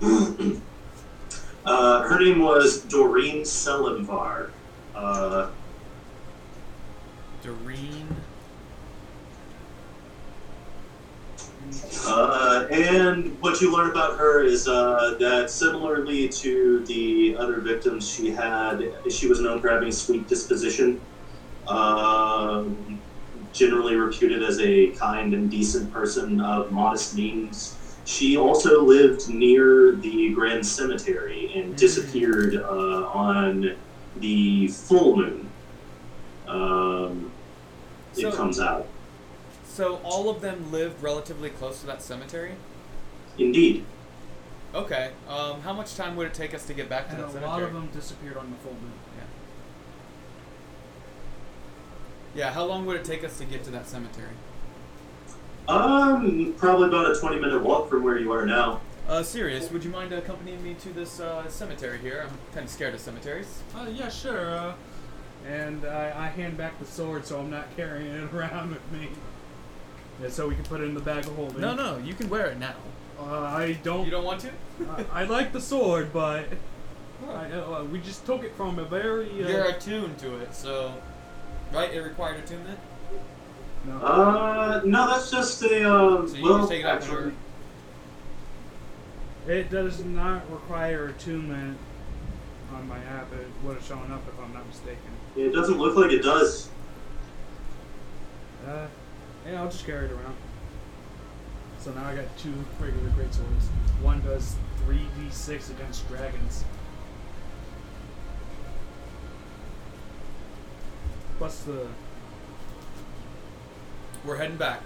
uh, 1.64 2.02
her 2.02 2.20
name 2.20 2.40
was 2.40 2.82
Doreen 2.82 3.42
Selimvar. 3.42 4.50
Uh, 4.94 5.48
Doreen. 7.42 8.25
Uh, 12.06 12.66
and 12.70 13.36
what 13.40 13.60
you 13.60 13.72
learn 13.72 13.90
about 13.90 14.18
her 14.18 14.42
is 14.42 14.68
uh, 14.68 15.16
that 15.18 15.50
similarly 15.50 16.28
to 16.28 16.84
the 16.86 17.36
other 17.38 17.60
victims 17.60 18.08
she 18.08 18.30
had, 18.30 18.92
she 19.10 19.26
was 19.26 19.40
known 19.40 19.60
for 19.60 19.68
having 19.68 19.88
a 19.88 19.92
sweet 19.92 20.28
disposition. 20.28 21.00
Um, 21.66 23.00
generally 23.52 23.96
reputed 23.96 24.42
as 24.42 24.60
a 24.60 24.88
kind 24.92 25.32
and 25.34 25.50
decent 25.50 25.92
person 25.92 26.40
of 26.40 26.70
modest 26.70 27.16
means. 27.16 27.76
She 28.04 28.36
also 28.36 28.82
lived 28.84 29.28
near 29.28 29.92
the 29.96 30.32
Grand 30.34 30.64
Cemetery 30.64 31.52
and 31.56 31.74
disappeared 31.74 32.54
uh, 32.56 33.06
on 33.08 33.74
the 34.18 34.68
full 34.68 35.16
moon. 35.16 35.48
Um, 36.46 37.32
it 38.14 38.20
So- 38.20 38.32
comes 38.32 38.60
out. 38.60 38.86
So 39.76 40.00
all 40.04 40.30
of 40.30 40.40
them 40.40 40.72
lived 40.72 41.02
relatively 41.02 41.50
close 41.50 41.80
to 41.80 41.86
that 41.86 42.00
cemetery. 42.00 42.52
Indeed. 43.36 43.84
Okay. 44.74 45.10
Um, 45.28 45.60
how 45.60 45.74
much 45.74 45.96
time 45.96 46.16
would 46.16 46.28
it 46.28 46.32
take 46.32 46.54
us 46.54 46.64
to 46.68 46.72
get 46.72 46.88
back 46.88 47.08
to 47.08 47.12
And 47.12 47.24
that 47.24 47.26
a 47.28 47.32
cemetery? 47.32 47.50
lot 47.52 47.62
of 47.62 47.74
them 47.74 47.88
disappeared 47.92 48.38
on 48.38 48.50
the 48.50 48.56
full 48.56 48.72
moon. 48.72 48.92
Yeah. 52.34 52.44
Yeah. 52.46 52.52
How 52.54 52.64
long 52.64 52.86
would 52.86 52.96
it 52.96 53.04
take 53.04 53.22
us 53.22 53.36
to 53.36 53.44
get 53.44 53.64
to 53.64 53.70
that 53.72 53.86
cemetery? 53.86 54.30
Um, 55.68 56.54
probably 56.56 56.88
about 56.88 57.10
a 57.14 57.20
20 57.20 57.38
minute 57.38 57.62
walk 57.62 57.90
from 57.90 58.02
where 58.02 58.18
you 58.18 58.32
are 58.32 58.46
now. 58.46 58.80
Uh, 59.06 59.22
Sirius, 59.22 59.70
would 59.70 59.84
you 59.84 59.90
mind 59.90 60.10
accompanying 60.14 60.64
me 60.64 60.72
to 60.80 60.88
this 60.88 61.20
uh, 61.20 61.46
cemetery 61.50 61.98
here? 61.98 62.26
I'm 62.26 62.38
kind 62.54 62.64
of 62.64 62.70
scared 62.70 62.94
of 62.94 63.00
cemeteries. 63.00 63.62
Uh, 63.76 63.88
yeah, 63.92 64.08
sure. 64.08 64.56
Uh, 64.56 64.72
and 65.46 65.84
I, 65.84 66.12
I 66.16 66.26
hand 66.28 66.56
back 66.56 66.78
the 66.78 66.86
sword 66.86 67.26
so 67.26 67.38
I'm 67.40 67.50
not 67.50 67.76
carrying 67.76 68.06
it 68.10 68.32
around 68.34 68.70
with 68.70 68.90
me. 68.90 69.10
Yeah, 70.22 70.28
so 70.30 70.48
we 70.48 70.54
can 70.54 70.64
put 70.64 70.80
it 70.80 70.84
in 70.84 70.94
the 70.94 71.00
bag 71.00 71.26
of 71.26 71.34
holding. 71.36 71.60
No, 71.60 71.74
no, 71.74 71.98
you 71.98 72.14
can 72.14 72.28
wear 72.30 72.46
it 72.46 72.58
now. 72.58 72.74
Uh, 73.18 73.24
I 73.40 73.78
don't. 73.82 74.04
You 74.04 74.10
don't 74.10 74.24
want 74.24 74.40
to? 74.42 74.50
I, 74.90 75.22
I 75.22 75.24
like 75.24 75.52
the 75.52 75.60
sword, 75.60 76.12
but 76.12 76.46
I, 77.28 77.50
uh, 77.52 77.84
we 77.84 77.98
just 78.00 78.24
took 78.26 78.42
it 78.44 78.54
from 78.56 78.78
a 78.78 78.84
very. 78.84 79.28
Uh, 79.44 79.48
You're 79.48 79.64
attuned 79.70 80.18
to 80.18 80.36
it, 80.38 80.54
so 80.54 80.92
right. 81.72 81.92
It 81.92 82.00
required 82.00 82.42
attunement. 82.44 82.78
no. 83.86 83.96
Uh, 83.98 84.80
no, 84.84 85.08
that's 85.08 85.30
just 85.30 85.62
a, 85.62 85.90
uh, 85.90 86.26
So 86.26 86.34
you 86.34 86.42
well, 86.44 86.58
just 86.58 86.70
take 86.70 86.80
it 86.80 86.86
off 86.86 87.02
actually, 87.02 87.32
It 89.46 89.70
does 89.70 90.04
not 90.04 90.50
require 90.50 91.08
attunement 91.08 91.78
on 92.74 92.88
my 92.88 92.98
app. 92.98 93.32
It 93.32 93.46
would 93.64 93.76
have 93.76 93.84
shown 93.84 94.10
up 94.10 94.22
if 94.28 94.38
I'm 94.42 94.52
not 94.52 94.66
mistaken. 94.66 94.98
it 95.36 95.50
doesn't 95.52 95.78
look 95.78 95.96
like 95.96 96.10
it 96.12 96.22
does. 96.22 96.68
Uh, 98.66 98.86
yeah, 99.48 99.62
I'll 99.62 99.70
just 99.70 99.86
carry 99.86 100.06
it 100.06 100.12
around. 100.12 100.36
So 101.78 101.92
now 101.92 102.04
I 102.04 102.16
got 102.16 102.36
two 102.36 102.52
regular 102.80 103.08
great 103.10 103.32
swords. 103.32 103.68
One 104.02 104.20
does 104.22 104.56
3d6 104.86 105.70
against 105.70 106.08
dragons. 106.08 106.64
Plus 111.38 111.60
the. 111.60 111.86
We're 114.24 114.36
heading 114.36 114.56
back 114.56 114.80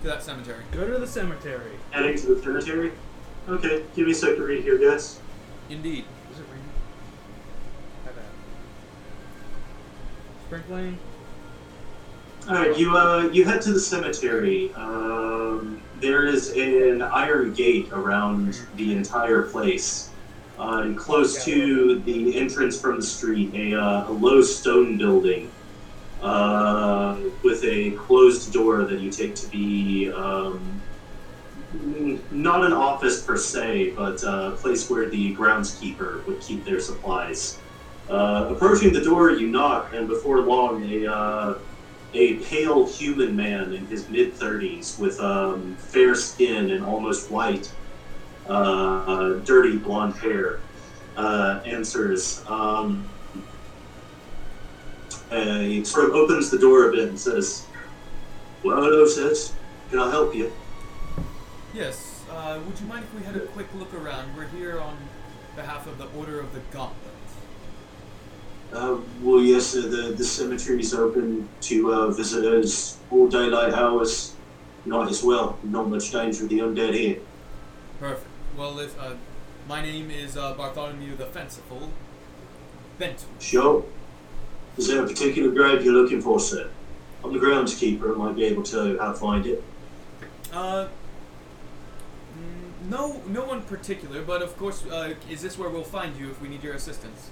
to 0.00 0.08
that 0.08 0.22
cemetery. 0.22 0.64
Go 0.72 0.90
to 0.90 0.98
the 0.98 1.06
cemetery. 1.06 1.72
Heading 1.90 2.16
to 2.18 2.34
the 2.34 2.42
cemetery. 2.42 2.92
Okay, 3.48 3.84
give 3.94 4.06
me 4.06 4.12
a 4.12 4.14
sec 4.14 4.36
to 4.36 4.42
read 4.42 4.62
here, 4.64 4.78
guys. 4.78 5.20
Indeed. 5.68 6.04
Is 6.32 6.38
it 6.38 6.46
raining? 6.50 6.68
How 8.04 8.12
bad? 8.12 8.24
Sprinkling? 10.46 10.98
Alright, 12.48 12.76
you, 12.76 12.96
uh, 12.96 13.30
you 13.32 13.44
head 13.44 13.62
to 13.62 13.72
the 13.72 13.78
cemetery. 13.78 14.74
Um, 14.74 15.80
there 16.00 16.26
is 16.26 16.50
an 16.56 17.00
iron 17.00 17.52
gate 17.54 17.88
around 17.92 18.60
the 18.74 18.96
entire 18.96 19.42
place. 19.42 20.10
Uh, 20.58 20.82
and 20.82 20.98
close 20.98 21.44
to 21.44 22.00
the 22.00 22.36
entrance 22.36 22.80
from 22.80 22.96
the 22.96 23.06
street, 23.06 23.54
a, 23.54 23.80
uh, 23.80 24.10
a 24.10 24.12
low 24.12 24.42
stone 24.42 24.98
building 24.98 25.52
uh, 26.20 27.16
with 27.44 27.62
a 27.62 27.92
closed 27.92 28.52
door 28.52 28.84
that 28.84 28.98
you 28.98 29.10
take 29.10 29.36
to 29.36 29.46
be 29.46 30.10
um, 30.12 30.82
not 32.32 32.64
an 32.64 32.72
office 32.72 33.22
per 33.22 33.36
se, 33.36 33.90
but 33.90 34.22
uh, 34.24 34.50
a 34.52 34.56
place 34.56 34.90
where 34.90 35.08
the 35.08 35.34
groundskeeper 35.36 36.26
would 36.26 36.40
keep 36.40 36.64
their 36.64 36.80
supplies. 36.80 37.60
Uh, 38.10 38.48
approaching 38.50 38.92
the 38.92 39.00
door, 39.00 39.30
you 39.30 39.46
knock, 39.46 39.94
and 39.94 40.08
before 40.08 40.40
long, 40.40 40.84
a 40.84 41.06
uh, 41.06 41.54
a 42.14 42.34
pale 42.44 42.86
human 42.86 43.34
man 43.34 43.72
in 43.72 43.86
his 43.86 44.08
mid 44.08 44.34
30s 44.34 44.98
with 44.98 45.18
um, 45.20 45.76
fair 45.76 46.14
skin 46.14 46.70
and 46.70 46.84
almost 46.84 47.30
white, 47.30 47.72
uh, 48.48 49.34
dirty 49.44 49.78
blonde 49.78 50.14
hair, 50.16 50.60
uh, 51.16 51.60
answers. 51.64 52.44
Um, 52.46 53.08
he 55.30 55.82
sort 55.84 56.10
of 56.10 56.14
opens 56.14 56.50
the 56.50 56.58
door 56.58 56.90
a 56.90 56.92
bit 56.92 57.08
and 57.08 57.18
says, 57.18 57.66
Well, 58.62 58.82
hello, 58.82 59.06
sis. 59.06 59.54
Can 59.90 59.98
I 59.98 60.10
help 60.10 60.34
you? 60.34 60.52
Yes. 61.74 62.24
Uh, 62.30 62.60
would 62.66 62.78
you 62.78 62.86
mind 62.86 63.04
if 63.04 63.14
we 63.18 63.24
had 63.24 63.36
a 63.36 63.46
quick 63.46 63.66
look 63.74 63.92
around? 63.94 64.34
We're 64.36 64.48
here 64.48 64.80
on 64.80 64.96
behalf 65.56 65.86
of 65.86 65.98
the 65.98 66.06
Order 66.18 66.40
of 66.40 66.52
the 66.52 66.60
Gauntlet. 66.70 67.01
Uh, 68.72 68.96
well, 69.20 69.40
yes, 69.40 69.76
uh, 69.76 69.82
the, 69.82 70.14
the 70.16 70.24
cemetery 70.24 70.80
is 70.80 70.94
open 70.94 71.46
to 71.60 71.92
uh, 71.92 72.10
visitors 72.10 72.98
all 73.10 73.28
daylight 73.28 73.74
hours, 73.74 74.34
night 74.86 75.10
as 75.10 75.22
well. 75.22 75.58
Not 75.62 75.90
much 75.90 76.10
danger 76.10 76.44
of 76.44 76.48
the 76.48 76.60
undead 76.60 76.94
here. 76.94 77.18
Perfect. 78.00 78.26
Well, 78.56 78.78
if 78.78 78.98
uh, 78.98 79.14
my 79.68 79.82
name 79.82 80.10
is 80.10 80.38
uh, 80.38 80.54
Bartholomew 80.54 81.16
the 81.16 81.26
Fanciful, 81.26 81.90
Bent. 82.98 83.26
Sure. 83.40 83.84
Is 84.78 84.88
there 84.88 85.04
a 85.04 85.06
particular 85.06 85.50
grave 85.50 85.84
you're 85.84 85.92
looking 85.92 86.22
for, 86.22 86.40
sir? 86.40 86.70
I'm 87.22 87.32
the 87.34 87.38
groundskeeper. 87.38 88.14
I 88.14 88.16
might 88.16 88.36
be 88.36 88.44
able 88.44 88.62
to 88.62 88.70
tell 88.70 88.88
you 88.88 88.98
how 88.98 89.12
to 89.12 89.18
find 89.18 89.46
it. 89.46 89.62
Uh, 90.50 90.88
no, 92.88 93.20
no 93.28 93.44
one 93.44 93.62
particular, 93.62 94.22
but 94.22 94.40
of 94.40 94.56
course, 94.56 94.84
uh, 94.86 95.14
is 95.30 95.42
this 95.42 95.58
where 95.58 95.68
we'll 95.68 95.84
find 95.84 96.16
you 96.16 96.30
if 96.30 96.40
we 96.40 96.48
need 96.48 96.62
your 96.62 96.74
assistance? 96.74 97.30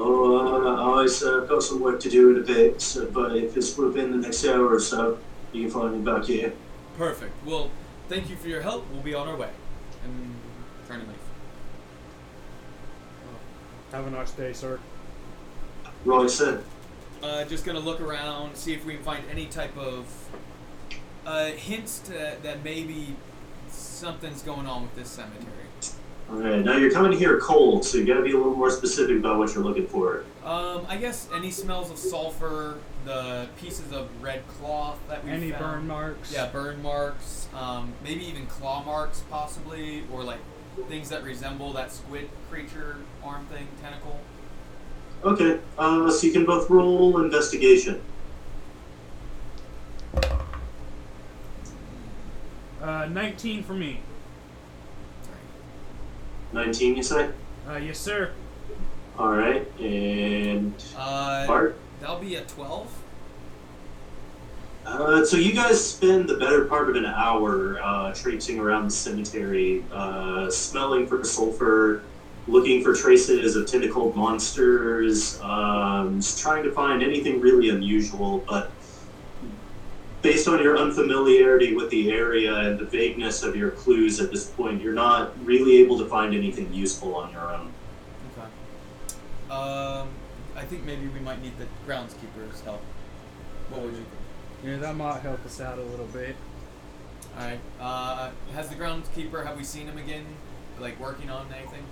Oh, 0.00 0.36
uh, 0.38 1.02
I've 1.02 1.22
uh, 1.22 1.46
got 1.46 1.62
some 1.62 1.80
work 1.80 1.98
to 2.00 2.08
do 2.08 2.30
in 2.30 2.42
a 2.42 2.46
bit, 2.46 2.80
so, 2.80 3.06
but 3.06 3.36
if 3.36 3.56
it's 3.56 3.76
within 3.76 4.12
the 4.12 4.16
next 4.18 4.44
hour 4.46 4.68
or 4.68 4.78
so, 4.78 5.18
you 5.52 5.62
can 5.62 5.70
find 5.70 5.92
me 5.92 6.12
back 6.12 6.24
here. 6.24 6.52
Perfect. 6.96 7.32
Well, 7.44 7.70
thank 8.08 8.30
you 8.30 8.36
for 8.36 8.46
your 8.46 8.62
help. 8.62 8.86
We'll 8.92 9.02
be 9.02 9.14
on 9.14 9.26
our 9.26 9.36
way. 9.36 9.50
And 10.04 10.36
turn 10.86 11.00
and 11.00 11.08
leave. 11.08 11.18
Have 13.90 14.06
a 14.06 14.10
nice 14.10 14.30
day, 14.32 14.52
sir. 14.52 14.78
Right, 16.04 16.30
sir. 16.30 16.62
Uh, 17.20 17.44
just 17.44 17.64
gonna 17.64 17.80
look 17.80 18.00
around, 18.00 18.56
see 18.56 18.74
if 18.74 18.84
we 18.84 18.94
can 18.94 19.02
find 19.02 19.24
any 19.30 19.46
type 19.46 19.76
of 19.76 20.06
uh, 21.26 21.46
hints 21.46 21.98
to, 22.00 22.36
that 22.42 22.62
maybe 22.62 23.16
something's 23.68 24.42
going 24.42 24.66
on 24.66 24.82
with 24.82 24.94
this 24.94 25.08
cemetery. 25.08 25.57
Alright, 26.30 26.62
now 26.62 26.76
you're 26.76 26.90
coming 26.90 27.16
here 27.16 27.40
cold, 27.40 27.84
so 27.84 27.96
you 27.96 28.04
gotta 28.04 28.22
be 28.22 28.32
a 28.32 28.36
little 28.36 28.54
more 28.54 28.70
specific 28.70 29.16
about 29.18 29.38
what 29.38 29.54
you're 29.54 29.64
looking 29.64 29.86
for. 29.86 30.24
Um, 30.44 30.84
I 30.86 30.98
guess 30.98 31.26
any 31.34 31.50
smells 31.50 31.90
of 31.90 31.96
sulfur, 31.96 32.78
the 33.06 33.48
pieces 33.58 33.92
of 33.92 34.08
red 34.22 34.46
cloth 34.46 34.98
that 35.08 35.24
we 35.24 35.30
Any 35.30 35.50
found. 35.52 35.62
burn 35.62 35.86
marks? 35.86 36.32
Yeah, 36.32 36.48
burn 36.48 36.82
marks. 36.82 37.48
Um, 37.54 37.94
maybe 38.04 38.26
even 38.26 38.46
claw 38.46 38.84
marks, 38.84 39.22
possibly, 39.30 40.04
or 40.12 40.22
like 40.22 40.40
things 40.88 41.08
that 41.08 41.24
resemble 41.24 41.72
that 41.72 41.92
squid 41.92 42.28
creature 42.50 42.96
arm 43.24 43.46
thing, 43.46 43.66
tentacle. 43.80 44.20
Okay, 45.24 45.60
uh, 45.78 46.10
so 46.10 46.26
you 46.26 46.32
can 46.32 46.44
both 46.44 46.68
roll 46.68 47.22
investigation. 47.22 48.02
Uh, 52.82 53.06
19 53.06 53.62
for 53.64 53.72
me. 53.72 54.00
19, 56.52 56.96
you 56.96 57.02
say? 57.02 57.30
Uh, 57.68 57.76
yes, 57.76 57.98
sir. 57.98 58.30
Alright, 59.18 59.66
and 59.80 60.72
Uh, 60.96 61.46
Bart? 61.46 61.76
that'll 62.00 62.18
be 62.20 62.36
a 62.36 62.42
twelve. 62.42 62.88
Uh, 64.86 65.24
so 65.24 65.36
you 65.36 65.52
guys 65.52 65.84
spend 65.84 66.28
the 66.28 66.36
better 66.36 66.64
part 66.64 66.88
of 66.88 66.96
an 66.96 67.04
hour 67.04 67.78
uh, 67.82 68.14
traipsing 68.14 68.58
around 68.58 68.84
the 68.86 68.90
cemetery, 68.90 69.84
uh, 69.92 70.48
smelling 70.48 71.06
for 71.06 71.22
sulfur, 71.24 72.02
looking 72.46 72.82
for 72.82 72.94
traces 72.94 73.54
of 73.56 73.66
tentacled 73.66 74.16
monsters, 74.16 75.38
um, 75.42 76.20
trying 76.38 76.62
to 76.62 76.72
find 76.72 77.02
anything 77.02 77.40
really 77.40 77.68
unusual. 77.70 78.42
But 78.48 78.70
based 80.22 80.48
on 80.48 80.62
your 80.62 80.76
unfamiliarity 80.76 81.74
with 81.74 81.90
the 81.90 82.10
area 82.10 82.54
and 82.54 82.78
the 82.78 82.84
vagueness 82.84 83.42
of 83.42 83.54
your 83.56 83.70
clues 83.70 84.20
at 84.20 84.30
this 84.30 84.46
point, 84.46 84.82
you're 84.82 84.92
not 84.92 85.32
really 85.44 85.76
able 85.78 85.98
to 85.98 86.06
find 86.06 86.34
anything 86.34 86.72
useful 86.72 87.14
on 87.14 87.30
your 87.32 87.52
own. 87.52 87.72
Okay. 88.32 88.46
Um, 89.50 90.08
I 90.56 90.64
think 90.64 90.84
maybe 90.84 91.06
we 91.08 91.20
might 91.20 91.40
need 91.42 91.52
the 91.58 91.66
groundskeeper's 91.86 92.60
help. 92.62 92.82
What 93.70 93.82
would 93.82 93.92
you 93.92 93.98
think? 93.98 94.08
Yeah, 94.64 94.76
that 94.78 94.96
might 94.96 95.20
help 95.20 95.44
us 95.46 95.60
out 95.60 95.78
a 95.78 95.82
little 95.82 96.06
bit. 96.06 96.34
Alright. 97.36 97.60
Uh, 97.80 98.30
has 98.54 98.68
the 98.68 98.74
groundskeeper, 98.74 99.46
have 99.46 99.56
we 99.56 99.62
seen 99.62 99.86
him 99.86 99.98
again? 99.98 100.24
Like, 100.80 100.98
working 100.98 101.30
on 101.30 101.46
anything? 101.56 101.84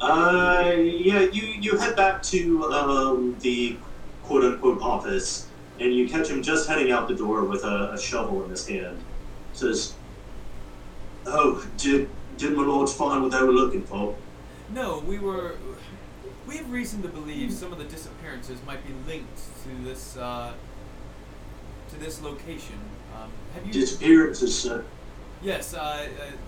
Uh, 0.00 0.72
yeah, 0.76 1.20
you, 1.20 1.42
you 1.60 1.78
head 1.78 1.94
back 1.94 2.22
to 2.24 2.64
um, 2.72 3.36
the 3.40 3.76
quote 4.24 4.44
unquote 4.44 4.82
office, 4.82 5.46
and 5.80 5.94
you 5.94 6.08
catch 6.08 6.28
him 6.28 6.42
just 6.42 6.68
heading 6.68 6.92
out 6.92 7.08
the 7.08 7.14
door 7.14 7.44
with 7.44 7.64
a, 7.64 7.92
a 7.92 7.98
shovel 8.00 8.44
in 8.44 8.50
his 8.50 8.66
hand. 8.66 8.98
Says, 9.52 9.94
"Oh, 11.26 11.66
did 11.76 12.08
did 12.36 12.56
my 12.56 12.64
lords 12.64 12.92
find 12.92 13.22
what 13.22 13.32
they 13.32 13.42
were 13.42 13.52
looking 13.52 13.82
for?" 13.82 14.14
No, 14.72 15.00
we 15.00 15.18
were. 15.18 15.56
We 16.46 16.56
have 16.56 16.70
reason 16.70 17.02
to 17.02 17.08
believe 17.08 17.52
some 17.52 17.72
of 17.72 17.78
the 17.78 17.84
disappearances 17.84 18.58
might 18.66 18.84
be 18.86 18.92
linked 19.06 19.38
to 19.64 19.84
this, 19.84 20.16
uh, 20.16 20.52
to 21.90 21.96
this 21.96 22.20
location. 22.20 22.78
Um, 23.14 23.30
have 23.54 23.64
you? 23.64 23.72
Disappearances, 23.72 24.58
sir. 24.58 24.84
Yes, 25.42 25.74
uh, 25.74 25.78
uh, 25.78 26.06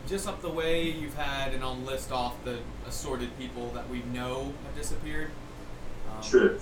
just 0.09 0.29
up 0.29 0.41
the 0.41 0.51
way, 0.51 0.89
you've 0.89 1.15
had, 1.17 1.53
and 1.53 1.63
I'll 1.65 1.77
list 1.77 2.13
off 2.13 2.43
the 2.45 2.59
assorted 2.87 3.37
people 3.39 3.71
that 3.71 3.89
we 3.89 4.03
know 4.13 4.53
have 4.65 4.75
disappeared. 4.77 5.31
Um, 6.15 6.23
Sure. 6.23 6.55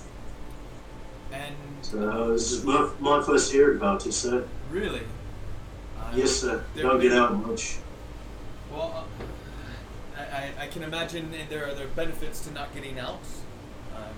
And 1.33 1.55
So 1.81 2.31
this 2.31 2.51
is 2.51 2.63
my, 2.63 2.89
my 2.99 3.21
first 3.23 3.51
hearing 3.51 3.77
about 3.77 4.05
it, 4.05 4.13
sir. 4.13 4.47
really, 4.69 5.01
uh, 5.99 6.11
Yes, 6.15 6.31
sir. 6.31 6.63
there- 6.75 6.83
Don't 6.83 7.01
get 7.01 7.13
out 7.13 7.35
much. 7.45 7.77
Well, 8.71 9.05
uh, 10.17 10.19
I, 10.19 10.21
I, 10.21 10.51
I 10.65 10.67
can 10.67 10.83
imagine 10.83 11.31
there 11.49 11.67
are 11.67 11.73
there 11.73 11.85
are 11.85 11.89
benefits 11.89 12.41
to 12.45 12.51
not 12.53 12.73
getting 12.73 12.99
out. 12.99 13.19
Um, 13.95 14.15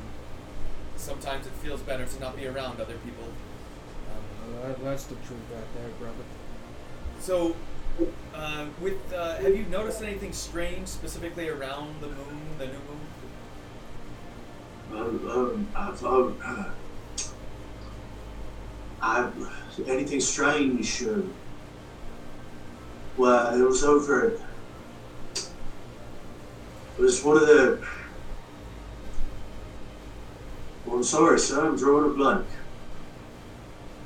sometimes 0.98 1.45
it 1.48 1.53
feels 1.64 1.82
better 1.82 2.06
to 2.06 2.19
not 2.19 2.35
be 2.35 2.48
around 2.48 2.80
other 2.82 2.95
people. 3.06 3.26
Um, 3.26 4.24
Uh, 4.64 4.68
that, 4.68 4.84
that's 4.84 5.06
the 5.06 5.16
truth 5.16 5.40
right 5.53 5.64
there, 5.76 5.90
brother. 6.00 6.26
so, 7.19 7.56
uh, 8.34 8.66
with 8.82 9.00
uh, 9.14 9.35
have 9.38 9.56
you 9.56 9.66
noticed 9.66 10.02
anything 10.03 10.34
strange 10.34 10.88
specifically 10.88 11.48
around 11.50 11.95
the 12.02 12.08
moon, 12.08 12.40
the 12.60 12.68
new 12.68 12.82
moon? 12.90 13.02
Um, 14.94 15.30
um, 15.30 15.68
I've, 15.76 16.03
um, 16.06 16.38
I've, 19.06 19.88
anything 19.88 20.19
strange? 20.19 21.03
Uh, 21.03 21.22
well, 23.17 23.53
it 23.53 23.64
was 23.64 23.84
over. 23.84 24.42
It 25.35 25.51
was 26.98 27.24
one 27.24 27.38
of 27.38 27.48
the. 27.48 27.85
Well, 30.85 30.98
I'm 30.98 31.03
sorry, 31.03 31.38
sir. 31.38 31.67
I'm 31.67 31.77
drawing 31.77 32.11
a 32.11 32.14
blank. 32.16 32.48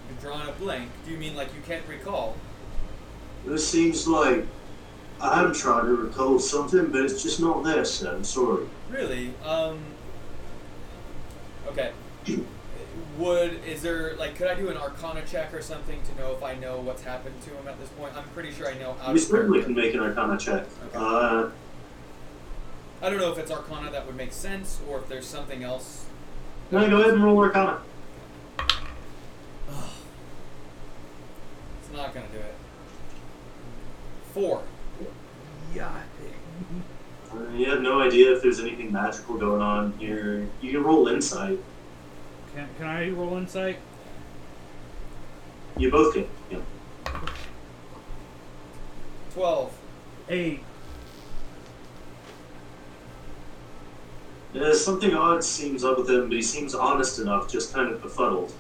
You're 0.10 0.32
drawing 0.32 0.50
a 0.50 0.52
blank. 0.54 0.92
Do 1.06 1.12
you 1.12 1.18
mean 1.18 1.34
like 1.34 1.56
you 1.56 1.62
can't 1.66 1.88
recall? 1.88 2.36
This 3.46 3.66
seems 3.66 4.06
like 4.06 4.46
I 5.22 5.42
am 5.42 5.54
trying 5.54 5.86
to 5.86 5.96
recall 5.96 6.40
something, 6.40 6.92
but 6.92 7.06
it's 7.06 7.24
just 7.24 7.40
not 7.40 7.64
there, 7.64 7.86
sir. 7.86 8.16
I'm 8.16 8.26
sorry. 8.26 8.68
Really? 8.90 9.34
Um. 9.46 9.80
Okay. 11.70 11.94
Would 13.20 13.60
is 13.68 13.82
there 13.82 14.16
like 14.16 14.36
could 14.38 14.48
I 14.48 14.56
do 14.56 14.70
an 14.70 14.78
Arcana 14.78 15.22
check 15.26 15.54
or 15.54 15.62
something 15.62 16.00
to 16.04 16.16
know 16.22 16.32
if 16.32 16.42
I 16.42 16.56
know 16.56 16.80
what's 16.80 17.04
happened 17.04 17.36
to 17.44 17.50
him 17.50 17.68
at 17.68 17.78
this 17.78 17.90
point? 17.90 18.16
I'm 18.16 18.24
pretty 18.30 18.52
sure 18.52 18.68
I 18.70 18.76
know. 18.78 18.96
Out 19.04 19.14
We 19.14 19.20
of 19.20 19.26
certainly 19.28 19.60
character. 19.60 19.74
can 19.74 19.84
make 19.84 19.94
an 19.94 20.00
Arcana 20.00 20.38
check. 20.38 20.66
Okay. 20.88 20.98
Uh, 20.98 21.50
I 23.02 23.10
don't 23.10 23.20
know 23.20 23.30
if 23.32 23.38
it's 23.38 23.52
Arcana 23.52 23.92
that 23.92 24.06
would 24.08 24.16
make 24.16 24.32
sense 24.32 24.80
or 24.90 25.00
if 25.00 25.10
there's 25.10 25.28
something 25.28 25.64
else. 25.64 26.06
no, 26.72 26.90
go 26.90 27.02
ahead 27.02 27.14
and 27.14 27.24
roll 27.24 27.38
Arcana. 27.40 27.80
It's 31.82 31.92
not 31.94 32.14
gonna 32.14 32.28
do 32.32 32.38
it. 32.40 32.56
Four. 34.34 34.64
Yeah. 35.76 35.92
Uh, 37.34 37.50
you 37.54 37.70
have 37.70 37.82
no 37.82 38.02
idea 38.02 38.32
if 38.34 38.42
there's 38.42 38.60
anything 38.62 38.92
magical 38.94 39.36
going 39.38 39.62
on 39.62 39.94
here. 40.00 40.48
You 40.62 40.72
can 40.72 40.84
roll 40.84 41.08
insight. 41.10 41.60
Can, 42.56 42.68
can 42.78 42.88
I 42.88 43.10
roll 43.10 43.38
insight? 43.38 43.78
You 45.78 45.92
both 45.92 46.14
can. 46.14 46.28
Yeah. 46.52 46.60
Twelve. 49.34 49.78
Eight. 50.30 50.64
Uh, 54.56 54.74
something 54.74 55.14
odd 55.14 55.44
seems 55.44 55.84
up 55.84 55.98
with 56.00 56.10
him, 56.10 56.28
but 56.28 56.36
he 56.36 56.42
seems 56.42 56.74
honest 56.74 57.20
enough, 57.20 57.48
just 57.48 57.74
kind 57.74 57.92
of 57.92 58.02
befuddled. 58.02 58.52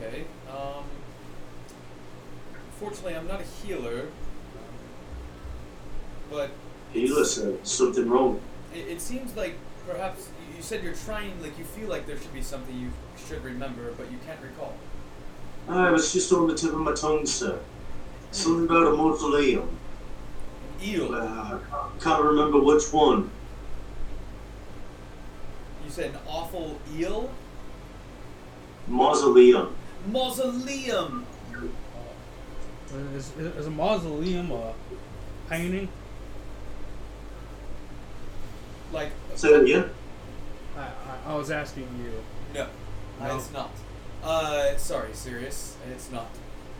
Okay. 0.00 0.24
Um. 0.48 0.84
Fortunately, 2.78 3.14
I'm 3.14 3.26
not 3.26 3.40
a 3.40 3.44
healer. 3.44 4.06
But 6.30 6.50
Healer 6.92 7.24
said 7.24 7.66
something 7.66 8.08
wrong. 8.08 8.40
it, 8.72 8.86
it 8.86 9.00
seems 9.00 9.36
like 9.36 9.56
perhaps 9.86 10.28
you- 10.60 10.62
you 10.62 10.66
said 10.66 10.84
you're 10.84 10.94
trying, 10.94 11.40
like 11.42 11.58
you 11.58 11.64
feel 11.64 11.88
like 11.88 12.06
there 12.06 12.18
should 12.18 12.34
be 12.34 12.42
something 12.42 12.76
you 12.78 12.90
should 13.26 13.42
remember, 13.42 13.92
but 13.96 14.10
you 14.10 14.18
can't 14.26 14.38
recall. 14.42 14.74
Ah, 15.68 15.88
it 15.88 15.92
was 15.92 16.12
just 16.12 16.30
on 16.32 16.48
the 16.48 16.54
tip 16.54 16.72
of 16.72 16.78
my 16.80 16.92
tongue, 16.92 17.24
sir. 17.24 17.58
Something 18.30 18.64
about 18.66 18.92
a 18.92 18.96
mausoleum. 18.96 19.68
An 20.80 20.86
eel. 20.86 21.14
Uh, 21.14 21.58
can't 22.00 22.22
remember 22.22 22.60
which 22.60 22.92
one. 22.92 23.30
You 25.84 25.90
said 25.90 26.10
an 26.10 26.18
awful 26.28 26.78
eel? 26.94 27.30
Mausoleum. 28.86 29.74
Mausoleum! 30.06 31.26
Is, 33.14 33.32
is 33.36 33.66
a 33.66 33.70
mausoleum 33.70 34.50
a 34.50 34.74
painting? 35.48 35.88
Like. 38.92 39.10
Say 39.36 39.52
that 39.52 39.62
again. 39.62 39.90
I, 41.24 41.30
I, 41.30 41.32
I 41.32 41.36
was 41.36 41.50
asking 41.50 41.88
you. 42.04 42.12
No, 42.60 42.66
No. 43.20 43.36
it's 43.36 43.52
not. 43.52 43.70
Uh, 44.22 44.76
sorry, 44.76 45.10
Sirius. 45.12 45.76
It's 45.90 46.10
not. 46.10 46.28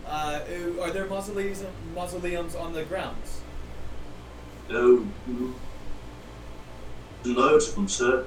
Uh, 0.06 0.40
are 0.82 0.90
there 0.90 1.06
mausoleums, 1.06 1.62
mausoleums 1.94 2.54
on 2.54 2.72
the 2.72 2.84
grounds? 2.84 3.40
Oh, 4.70 5.06
loads 7.24 7.68
of 7.68 7.74
them, 7.74 7.88
sir. 7.88 8.24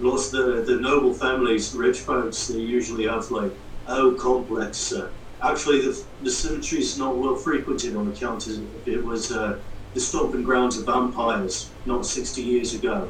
Lots 0.00 0.30
the 0.30 0.62
the 0.66 0.76
noble 0.76 1.14
families, 1.14 1.74
rich 1.74 2.00
folks, 2.00 2.48
they 2.48 2.58
usually 2.58 3.06
have 3.06 3.30
like 3.30 3.52
a 3.86 3.94
whole 3.94 4.14
complex, 4.14 4.76
sir. 4.76 5.10
Actually, 5.42 5.80
the 5.80 6.02
the 6.22 6.30
cemetery 6.30 6.80
is 6.82 6.98
not 6.98 7.16
well 7.16 7.36
frequented 7.36 7.96
on 7.96 8.08
account 8.08 8.46
of 8.46 8.88
it 8.88 9.04
was 9.04 9.32
uh, 9.32 9.58
the 9.94 10.00
stomping 10.00 10.42
grounds 10.42 10.76
of 10.78 10.84
vampires 10.86 11.70
not 11.86 12.04
60 12.04 12.42
years 12.42 12.74
ago. 12.74 13.08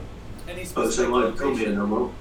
Any 0.49 0.65
specific 0.65 1.10
come 1.36 1.39
here 1.39 1.50
location? 1.50 1.75
no 1.75 1.86
more. 1.86 2.12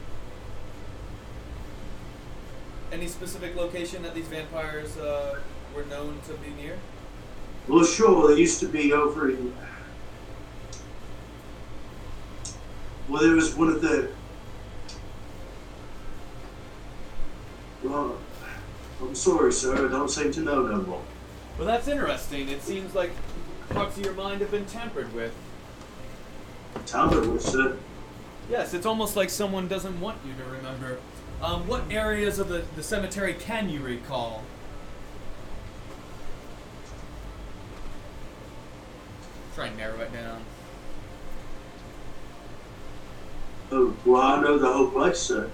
Any 2.92 3.08
specific 3.08 3.56
location 3.56 4.04
that 4.04 4.16
these 4.16 4.28
vampires 4.28 4.98
uh, 4.98 5.40
were 5.76 5.84
known 5.86 6.20
to 6.28 6.34
be 6.36 6.50
near? 6.62 6.78
Well, 7.68 7.84
sure, 7.84 8.34
they 8.34 8.40
used 8.40 8.60
to 8.62 8.68
be 8.68 8.94
over 8.94 9.30
in. 9.30 9.54
Well, 13.08 13.22
there 13.22 13.36
was 13.36 13.56
one 13.56 13.70
of 13.70 13.82
the. 13.82 14.10
Well, 17.84 18.18
I'm 19.02 19.14
sorry, 19.14 19.52
sir. 19.52 19.88
I 19.88 19.92
don't 19.92 20.10
seem 20.10 20.32
to 20.32 20.40
know 20.40 20.64
no 20.64 20.78
more. 20.82 21.02
Well, 21.58 21.68
that's 21.68 21.88
interesting. 21.88 22.50
It 22.50 22.64
seems 22.64 22.96
like 22.96 23.12
parts 23.70 23.98
of 23.98 24.06
your 24.06 24.14
mind 24.14 24.42
have 24.42 24.52
been 24.52 24.66
tampered 24.66 25.14
with. 25.14 25.34
Tampered 26.86 27.28
with, 27.28 27.42
sir. 27.42 27.78
Yes, 28.50 28.74
it's 28.74 28.86
almost 28.86 29.16
like 29.16 29.30
someone 29.30 29.68
doesn't 29.68 30.00
want 30.00 30.18
you 30.26 30.34
to 30.34 30.50
remember. 30.50 31.00
Um, 31.42 31.68
what 31.68 31.84
areas 31.92 32.40
of 32.40 32.48
the, 32.48 32.64
the 32.76 32.84
cemetery 32.84 33.34
can 33.34 33.70
you 33.70 33.80
recall? 33.82 34.44
Try 39.56 39.68
and 39.68 39.78
narrow 39.78 40.00
it 40.00 40.14
down. 40.14 40.42
Oh, 43.72 43.96
well, 44.06 44.22
I 44.22 44.42
know 44.42 44.58
the 44.60 44.72
whole 44.72 44.92
place, 44.92 45.20
sir. 45.20 45.50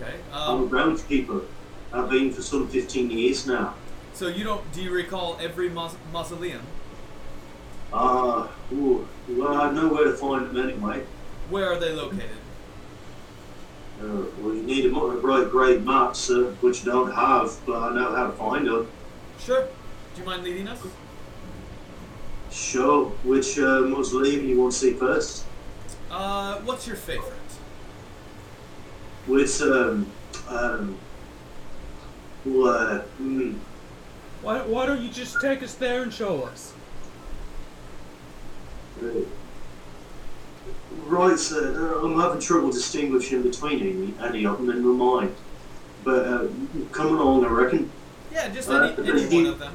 Okay. 0.00 0.14
I'm 0.32 0.60
a 0.60 0.62
Um, 0.64 0.70
groundskeeper. 0.70 1.44
I've 1.92 2.08
been 2.08 2.32
for 2.32 2.40
some 2.42 2.66
15 2.68 3.10
years 3.10 3.46
now. 3.46 3.74
so 4.14 4.28
you 4.28 4.44
don't? 4.44 4.70
Do 4.72 4.82
you 4.82 4.90
recall 4.90 5.36
every 5.40 5.68
maus- 5.68 5.96
mausoleum? 6.12 6.62
Uh, 7.92 8.46
ooh, 8.72 9.06
well, 9.28 9.54
I 9.60 9.70
know 9.72 9.88
where 9.88 10.04
to 10.04 10.12
find 10.16 10.46
them 10.48 10.56
anyway. 10.56 11.04
Where 11.50 11.70
are 11.72 11.78
they 11.78 11.92
located? 11.92 12.30
Uh, 14.00 14.24
you 14.44 14.62
need 14.64 14.86
a 14.86 14.88
mo- 14.88 15.10
a 15.10 15.20
bright 15.20 15.50
grade 15.50 15.84
map, 15.84 16.16
sir, 16.16 16.52
which 16.60 16.84
don't 16.84 17.12
have, 17.12 17.54
but 17.66 17.76
I 17.82 17.94
know 17.94 18.14
how 18.14 18.26
to 18.26 18.32
find 18.32 18.66
them. 18.66 18.88
Sure. 19.38 19.66
Do 20.14 20.20
you 20.20 20.26
mind 20.26 20.42
leading 20.44 20.66
us? 20.68 20.80
Sure. 22.50 23.06
Which 23.24 23.58
uh, 23.58 23.80
mausoleum 23.82 24.46
you 24.46 24.60
want 24.60 24.72
to 24.72 24.78
see 24.78 24.92
first? 24.94 25.44
Uh, 26.10 26.58
what's 26.60 26.86
your 26.86 26.96
favorite? 26.96 27.32
Which, 29.26 29.62
um, 29.62 30.10
um, 30.48 30.98
well, 32.44 32.66
uh, 32.66 32.98
hmm, 33.18 33.52
Why, 34.42 34.60
why 34.62 34.86
don't 34.86 35.00
you 35.00 35.10
just 35.10 35.40
take 35.40 35.62
us 35.62 35.74
there 35.74 36.02
and 36.02 36.12
show 36.12 36.42
us? 36.42 36.72
uh, 39.02 39.06
right, 41.06 41.38
sir, 41.38 41.94
uh, 41.94 42.04
I'm 42.04 42.18
having 42.18 42.40
trouble 42.40 42.70
distinguishing 42.70 43.42
between 43.42 43.80
any, 43.80 44.14
any 44.28 44.46
of 44.46 44.58
them 44.58 44.70
in 44.70 44.84
my 44.84 45.04
mind. 45.04 45.34
But, 46.04 46.26
uh, 46.26 46.48
come 46.90 47.18
along, 47.18 47.44
I 47.44 47.48
reckon. 47.48 47.90
Yeah, 48.32 48.48
just 48.48 48.68
any, 48.68 49.08
any 49.08 49.26
one 49.26 49.46
of 49.46 49.58
them. 49.58 49.72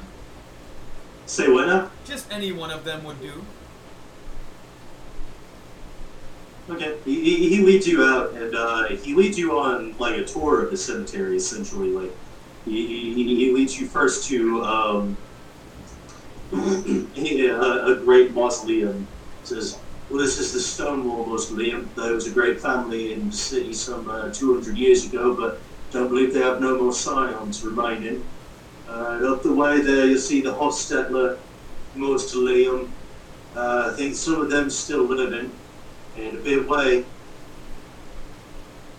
Say 1.26 1.48
what 1.50 1.66
now? 1.66 1.90
Just 2.04 2.30
any 2.32 2.52
one 2.52 2.70
of 2.70 2.84
them 2.84 3.04
would 3.04 3.20
do. 3.20 3.44
Okay. 6.70 6.96
He, 7.04 7.48
he, 7.48 7.62
leads 7.62 7.86
you 7.86 8.04
out, 8.04 8.32
and 8.34 8.54
uh, 8.54 8.88
he 8.88 9.14
leads 9.14 9.38
you 9.38 9.58
on 9.58 9.96
like 9.98 10.16
a 10.16 10.24
tour 10.24 10.64
of 10.64 10.70
the 10.70 10.76
cemetery. 10.76 11.36
Essentially, 11.36 11.90
like 11.90 12.10
he, 12.64 13.14
he, 13.14 13.36
he 13.36 13.52
leads 13.52 13.80
you 13.80 13.86
first 13.86 14.28
to 14.28 14.62
um, 14.64 15.16
uh, 16.52 17.92
a 17.92 18.00
great 18.04 18.32
mausoleum. 18.32 19.06
Says, 19.44 19.78
"Well, 20.08 20.20
this 20.20 20.38
is 20.38 20.52
the 20.52 20.60
Stonewall 20.60 21.26
Mausoleum. 21.26 21.90
There 21.96 22.14
was 22.14 22.26
a 22.26 22.30
great 22.30 22.60
family 22.60 23.12
in 23.12 23.30
the 23.30 23.36
city 23.36 23.72
some 23.72 24.08
uh, 24.08 24.30
200 24.32 24.76
years 24.76 25.04
ago, 25.04 25.34
but 25.34 25.60
don't 25.90 26.08
believe 26.08 26.32
they 26.32 26.40
have 26.40 26.60
no 26.60 26.78
more 26.78 26.92
scions 26.92 27.64
remaining." 27.64 28.24
Uh, 28.88 29.20
up 29.32 29.42
the 29.42 29.52
way 29.52 29.80
there, 29.82 30.06
you'll 30.06 30.18
see 30.18 30.40
the 30.40 30.54
Hostetler 30.54 31.36
Mausoleum. 31.94 32.90
Uh, 33.54 33.90
I 33.92 33.96
think 33.96 34.14
some 34.14 34.40
of 34.40 34.50
them 34.50 34.70
still 34.70 35.04
living 35.04 35.50
and 36.16 36.38
a 36.38 36.40
bit 36.40 36.64
away, 36.64 37.04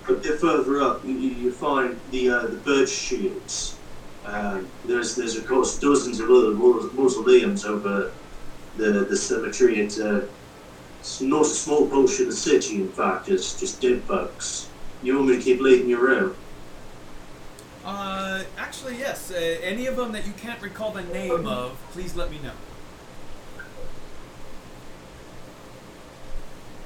a 0.08 0.14
bit 0.14 0.40
further 0.40 0.82
up, 0.82 1.04
you, 1.06 1.14
you 1.14 1.52
find 1.52 2.00
the 2.12 2.30
uh, 2.30 2.42
the 2.48 2.58
birch 2.58 2.90
shields. 2.90 3.78
Um, 4.26 4.68
there's 4.86 5.16
there's 5.16 5.36
of 5.38 5.48
course 5.48 5.80
dozens 5.80 6.20
of 6.20 6.30
other 6.30 6.52
maus- 6.52 6.94
mausoleums 6.94 7.66
over 7.66 8.12
the 8.78 9.06
the 9.10 9.18
cemetery. 9.18 9.80
It's, 9.80 10.00
it's 11.00 11.22
not 11.22 11.42
a 11.42 11.46
small 11.46 11.88
portion 11.88 12.26
of 12.26 12.32
the 12.32 12.38
city. 12.38 12.76
In 12.76 12.90
fact, 12.90 13.30
it's 13.30 13.60
just 13.60 13.82
dead 13.82 14.08
bugs. 14.08 14.70
You 15.02 15.16
want 15.16 15.30
me 15.30 15.38
to 15.38 15.42
keep 15.42 15.62
leading 15.62 15.90
you 15.90 16.06
around? 16.06 16.36
Uh, 17.86 18.44
actually, 18.58 18.98
yes. 18.98 19.32
Uh, 19.32 19.36
any 19.64 19.88
of 19.88 19.96
them 19.96 20.12
that 20.12 20.28
you 20.28 20.34
can't 20.34 20.62
recall 20.62 20.92
the 20.92 21.04
name 21.04 21.48
of, 21.48 21.78
please 21.92 22.16
let 22.16 22.30
me 22.30 22.40
know. 22.44 22.52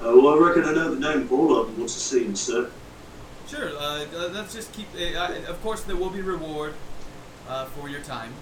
Uh, 0.00 0.12
well, 0.16 0.34
I 0.34 0.48
reckon 0.48 0.64
I 0.64 0.72
know 0.72 0.94
the 0.94 1.00
name 1.00 1.22
of 1.22 1.32
all 1.32 1.58
of 1.58 1.66
them 1.66 1.80
once 1.80 1.96
I 1.96 1.98
see 1.98 2.24
them, 2.24 2.36
sir. 2.36 2.70
Sure. 3.48 3.70
Uh, 3.76 4.04
uh, 4.14 4.28
let's 4.32 4.54
just 4.54 4.72
keep. 4.72 4.86
Uh, 4.94 5.18
uh, 5.18 5.34
of 5.48 5.60
course, 5.62 5.82
there 5.82 5.96
will 5.96 6.10
be 6.10 6.20
reward 6.20 6.74
uh, 7.48 7.66
for 7.66 7.88
your 7.88 8.00
time. 8.00 8.32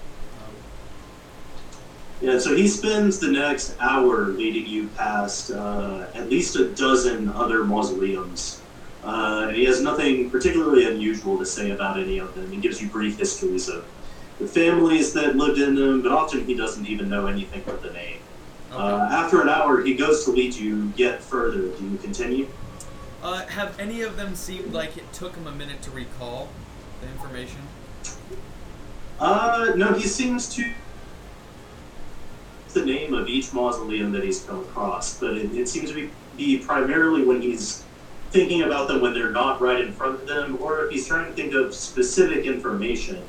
Yeah, 2.23 2.39
so 2.39 2.55
he 2.55 2.69
spends 2.69 3.19
the 3.19 3.33
next 3.33 3.77
hour 3.81 4.27
leading 4.27 4.65
you 4.65 4.87
past 4.91 5.51
uh, 5.51 6.07
at 6.15 6.31
least 6.31 6.55
a 6.55 6.69
dozen 6.69 7.29
other 7.31 7.65
mausoleums. 7.65 8.63
Uh, 9.03 9.47
and 9.49 9.57
he 9.57 9.65
has 9.65 9.83
nothing 9.83 10.31
particularly 10.31 10.87
unusual 10.87 11.37
to 11.37 11.45
say 11.45 11.73
about 11.73 11.99
any 11.99 12.19
of 12.19 12.33
them. 12.37 12.49
He 12.53 12.59
gives 12.59 12.81
you 12.81 12.89
brief 12.89 13.19
histories 13.19 13.69
of 13.69 13.85
the 14.39 14.47
families 14.47 15.13
that 15.15 15.35
lived 15.35 15.59
in 15.59 15.75
them, 15.75 16.03
but 16.03 16.13
often 16.13 16.45
he 16.45 16.55
doesn't 16.55 16.87
even 16.87 17.09
know 17.09 17.27
anything 17.27 17.65
but 17.67 17.83
the 17.83 17.91
name. 17.91 18.19
okay. 18.71 18.81
Uh, 18.81 18.99
after 18.99 19.43
an 19.43 19.49
hour, 19.49 19.83
he 19.83 19.95
goes 19.95 20.25
to 20.25 20.31
lead 20.31 20.55
you 20.55 20.93
yet 20.95 21.21
further. 21.21 21.77
Do 21.77 21.89
you 21.91 21.99
continue? 21.99 22.47
Uh, 23.21 23.45
have 23.47 23.79
any 23.81 24.03
of 24.03 24.17
them 24.17 24.37
seemed 24.37 24.73
like 24.73 24.97
it 24.97 25.13
took 25.13 25.35
him 25.35 25.49
a 25.49 25.53
minute 25.53 25.83
to 25.83 25.91
recall 25.91 26.51
the 27.01 27.09
information? 27.09 27.63
Uh, 29.19 29.73
no, 29.75 29.93
he 29.95 30.07
seems 30.07 30.49
to 30.55 30.73
the 32.73 32.85
name 32.85 33.15
of 33.15 33.29
each 33.29 33.53
mausoleum 33.53 34.13
that 34.13 34.25
he's 34.25 34.43
come 34.45 34.61
across, 34.61 35.19
but 35.19 35.37
it, 35.37 35.55
it 35.55 35.69
seems 35.69 35.91
to 35.91 35.95
be, 35.95 36.11
be 36.37 36.59
primarily 36.59 37.25
when 37.25 37.41
he's 37.41 37.85
thinking 38.31 38.63
about 38.63 38.89
them 38.89 39.01
when 39.01 39.13
they're 39.13 39.31
not 39.31 39.61
right 39.61 39.81
in 39.81 39.93
front 39.93 40.15
of 40.21 40.27
them, 40.27 40.59
or 40.61 40.87
if 40.87 40.91
he's 40.91 41.07
trying 41.07 41.27
to 41.27 41.33
think 41.33 41.55
of 41.55 41.75
specific 41.75 42.47
information. 42.47 43.23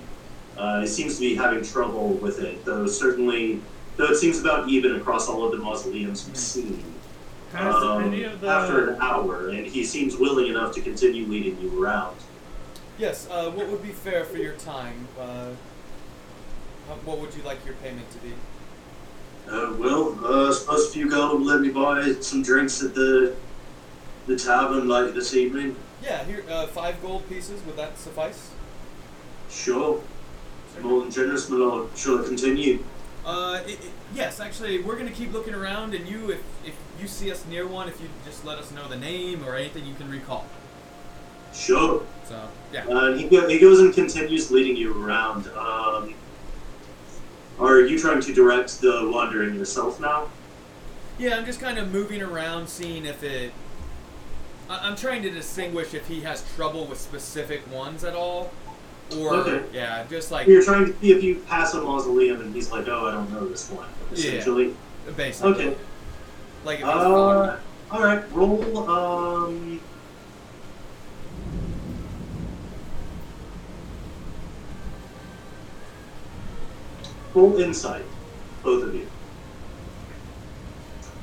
Uh, 0.57 0.81
he 0.81 0.87
seems 0.87 1.15
to 1.15 1.21
be 1.21 1.35
having 1.35 1.63
trouble 1.63 2.09
with 2.13 2.39
it, 2.39 2.63
though 2.63 2.85
certainly, 2.87 3.59
though 3.97 4.05
it 4.05 4.15
seems 4.15 4.39
about 4.39 4.69
even 4.69 4.95
across 4.95 5.27
all 5.27 5.43
of 5.45 5.51
the 5.51 5.57
mausoleums 5.57 6.25
we've 6.27 6.37
seen. 6.37 6.83
Has 7.51 7.75
Um, 7.75 8.11
the 8.11 8.47
After 8.47 8.91
an 8.91 9.01
hour, 9.01 9.49
and 9.49 9.65
he 9.67 9.83
seems 9.83 10.17
willing 10.17 10.47
enough 10.47 10.73
to 10.75 10.81
continue 10.81 11.25
leading 11.25 11.59
you 11.61 11.83
around. 11.83 12.17
Yes. 12.97 13.27
Uh, 13.29 13.51
what 13.51 13.67
would 13.67 13.83
be 13.83 13.89
fair 13.89 14.23
for 14.23 14.37
your 14.37 14.53
time? 14.53 15.07
Uh, 15.19 15.49
what 17.05 17.19
would 17.19 17.33
you 17.35 17.43
like 17.43 17.63
your 17.65 17.75
payment 17.75 18.09
to 18.11 18.17
be? 18.19 18.33
Uh, 19.49 19.73
well, 19.77 20.17
uh, 20.23 20.49
I 20.49 20.53
suppose 20.53 20.89
if 20.89 20.95
you 20.95 21.09
go 21.09 21.35
and 21.35 21.45
let 21.45 21.61
me 21.61 21.69
buy 21.69 22.13
some 22.21 22.41
drinks 22.41 22.81
at 22.83 22.95
the 22.95 23.35
the 24.25 24.37
tavern 24.37 24.87
like 24.87 25.13
this 25.13 25.33
evening, 25.35 25.75
Yeah. 26.01 26.23
Here, 26.23 26.43
uh, 26.49 26.67
five 26.67 27.01
gold 27.01 27.27
pieces. 27.27 27.61
Would 27.65 27.75
that 27.77 27.97
suffice? 27.99 28.51
sure. 29.49 30.01
More 30.81 31.01
than 31.01 31.11
generous, 31.11 31.49
my 31.49 31.57
lord. 31.57 31.89
Shall 31.95 32.19
I 32.23 32.27
continue? 32.27 32.83
Uh, 33.23 33.61
it, 33.67 33.73
it, 33.73 33.91
yes, 34.15 34.39
actually, 34.39 34.81
we're 34.81 34.97
gonna 34.97 35.11
keep 35.11 35.31
looking 35.31 35.53
around, 35.53 35.93
and 35.93 36.07
you, 36.07 36.31
if 36.31 36.41
if 36.65 36.75
you 36.99 37.07
see 37.07 37.31
us 37.31 37.45
near 37.45 37.67
one, 37.67 37.87
if 37.87 38.01
you 38.01 38.07
just 38.25 38.43
let 38.43 38.57
us 38.57 38.71
know 38.71 38.87
the 38.87 38.97
name 38.97 39.43
or 39.45 39.55
anything 39.55 39.85
you 39.85 39.93
can 39.95 40.09
recall. 40.09 40.45
Sure. 41.53 42.01
So 42.27 42.49
yeah. 42.73 42.87
Uh, 42.87 43.13
he, 43.15 43.27
go, 43.27 43.47
he 43.47 43.59
goes 43.59 43.79
and 43.81 43.93
continues 43.93 44.49
leading 44.49 44.75
you 44.75 45.05
around. 45.05 45.47
Um, 45.49 46.15
are 47.59 47.81
you 47.81 47.97
trying 47.99 48.21
to 48.21 48.33
direct 48.33 48.81
the 48.81 49.09
wandering 49.13 49.55
yourself 49.55 49.99
now? 49.99 50.29
Yeah, 51.19 51.37
I'm 51.37 51.45
just 51.45 51.59
kind 51.59 51.77
of 51.77 51.91
moving 51.91 52.21
around, 52.21 52.67
seeing 52.67 53.05
if 53.05 53.23
it. 53.23 53.51
I- 54.69 54.79
I'm 54.87 54.95
trying 54.95 55.21
to 55.23 55.29
distinguish 55.29 55.93
if 55.93 56.07
he 56.07 56.21
has 56.21 56.43
trouble 56.55 56.85
with 56.85 56.99
specific 56.99 57.61
ones 57.71 58.03
at 58.03 58.15
all, 58.15 58.51
or 59.17 59.35
Okay. 59.35 59.61
yeah, 59.73 60.03
just 60.09 60.31
like 60.31 60.47
You're 60.47 60.63
trying 60.63 60.85
to 60.87 60.99
see 60.99 61.11
if 61.11 61.21
you 61.23 61.35
pass 61.47 61.73
a 61.73 61.81
mausoleum 61.81 62.41
and 62.41 62.55
he's 62.55 62.71
like, 62.71 62.87
oh, 62.87 63.05
I 63.07 63.11
don't 63.11 63.31
know 63.31 63.45
this 63.47 63.69
one, 63.69 63.87
essentially. 64.11 64.73
basically. 65.15 65.51
Okay. 65.67 65.75
Like 66.65 66.79
if 66.79 66.85
Uh, 66.85 67.03
following. 67.03 67.57
alright, 67.91 68.23
roll, 68.33 68.89
um... 68.89 69.79
Roll 77.33 77.57
insight, 77.59 78.03
both 78.63 78.83
of 78.83 78.93
you. 78.93 79.07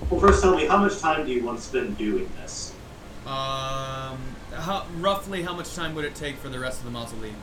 Well, 0.08 0.20
first 0.20 0.42
tell 0.42 0.56
me, 0.56 0.66
how 0.66 0.78
much 0.78 0.98
time 0.98 1.24
do 1.24 1.32
you 1.32 1.44
want 1.44 1.58
to 1.58 1.64
spend 1.64 1.96
doing 1.96 2.28
this? 2.40 2.74
Um, 3.26 4.18
how, 4.52 4.86
roughly 4.98 5.42
how 5.42 5.54
much 5.54 5.74
time 5.74 5.94
would 5.94 6.04
it 6.04 6.14
take 6.14 6.36
for 6.36 6.48
the 6.48 6.58
rest 6.58 6.78
of 6.80 6.86
the 6.86 6.90
mausoleums? 6.90 7.36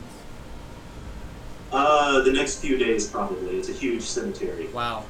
Uh, 1.72 2.22
the 2.22 2.32
next 2.32 2.60
few 2.60 2.76
days, 2.76 3.08
probably. 3.08 3.56
It's 3.56 3.68
a 3.68 3.72
huge 3.72 4.02
cemetery. 4.02 4.66
Wow. 4.68 5.04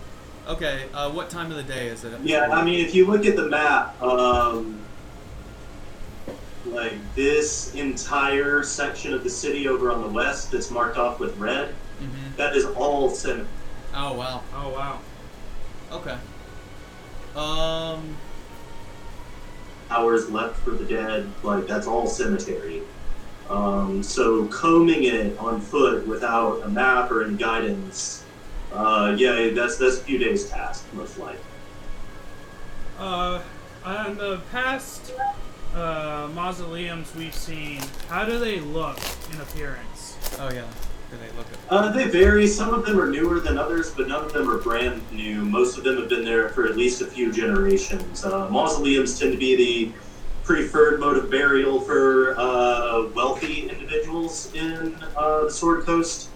Okay. 0.47 0.85
Uh, 0.95 1.11
what 1.11 1.31
time 1.31 1.51
of 1.51 1.57
the 1.57 1.63
day 1.63 1.89
is 1.89 2.05
it? 2.05 2.21
Yeah, 2.23 2.49
I 2.51 2.65
mean, 2.65 2.85
if 2.85 2.95
you 2.95 3.07
look 3.07 3.27
at 3.27 3.37
the 3.37 3.49
map, 3.49 4.01
um, 4.03 4.81
like 6.73 7.15
this 7.15 7.75
entire 7.75 8.63
section 8.63 9.13
of 9.15 9.25
the 9.25 9.31
city 9.31 9.69
over 9.69 9.91
on 9.91 10.03
the 10.03 10.09
west 10.09 10.53
that's 10.53 10.71
marked 10.71 10.97
off 10.97 11.21
with 11.21 11.37
red, 11.37 11.75
hmm 11.99 12.07
that 12.37 12.55
is 12.55 12.65
all 12.65 13.11
cemetery. 13.11 13.49
Oh 13.95 14.15
wow. 14.15 14.43
Oh 14.55 14.69
wow. 14.71 15.01
Okay. 15.91 16.17
Um. 17.35 18.17
Hours 19.91 20.31
left 20.31 20.57
for 20.57 20.73
the 20.73 20.85
dead, 20.85 21.33
like 21.43 21.67
that's 21.67 21.87
all 21.87 22.07
cemetery. 22.07 22.83
Um, 23.49 24.03
so 24.03 24.47
combing 24.47 25.05
it 25.05 25.39
on 25.39 25.61
foot 25.61 26.07
without 26.07 26.63
a 26.65 26.69
map 26.69 27.11
or 27.11 27.25
any 27.25 27.37
guidance, 27.37 28.23
uh, 28.71 29.15
yeah, 29.17 29.49
that's 29.55 29.79
that's 29.79 29.97
a 29.99 30.03
few 30.03 30.19
days 30.19 30.51
task, 30.51 30.85
most 30.93 31.19
likely. 31.19 31.41
Uh, 32.99 33.41
on 33.85 34.17
the 34.19 34.41
past 34.53 35.13
uh, 35.75 36.29
mausoleums 36.35 37.15
we've 37.15 37.35
seen, 37.35 37.81
how 38.09 38.25
do 38.25 38.39
they 38.39 38.61
look 38.61 38.99
in 39.33 39.41
appearance? 39.41 40.17
Oh 40.39 40.51
yeah. 40.53 40.67
Do 41.11 41.17
they 41.17 41.37
look 41.39 41.47
at? 41.51 41.59
Uh, 41.71 41.91
they 41.91 42.07
vary. 42.09 42.47
Some 42.47 42.75
of 42.75 42.85
them 42.85 43.01
are 43.01 43.09
newer 43.09 43.41
than 43.41 43.57
others, 43.57 43.91
but 43.93 44.09
none 44.09 44.25
of 44.25 44.33
them 44.33 44.49
are 44.51 44.59
brand 44.59 45.01
new. 45.11 45.41
Most 45.43 45.79
of 45.79 45.85
them 45.85 45.97
have 45.97 46.09
been 46.09 46.25
there 46.25 46.51
for 46.51 46.67
at 46.67 46.77
least 46.77 47.01
a 47.01 47.07
few 47.07 47.33
generations. 47.33 48.25
Uh, 48.25 48.49
mausoleums 48.51 49.19
tend 49.19 49.33
to 49.33 49.39
be 49.39 49.57
the 49.57 49.93
preferred 50.45 51.01
mode 51.01 51.17
of 51.17 51.31
burial 51.31 51.81
for 51.81 52.35
uh, 52.39 53.07
wealthy 53.15 53.69
individuals 53.71 54.53
in 54.55 54.95
uh, 55.17 55.45
the 55.45 55.51
Sword 55.51 55.85
Coast. 55.85 56.29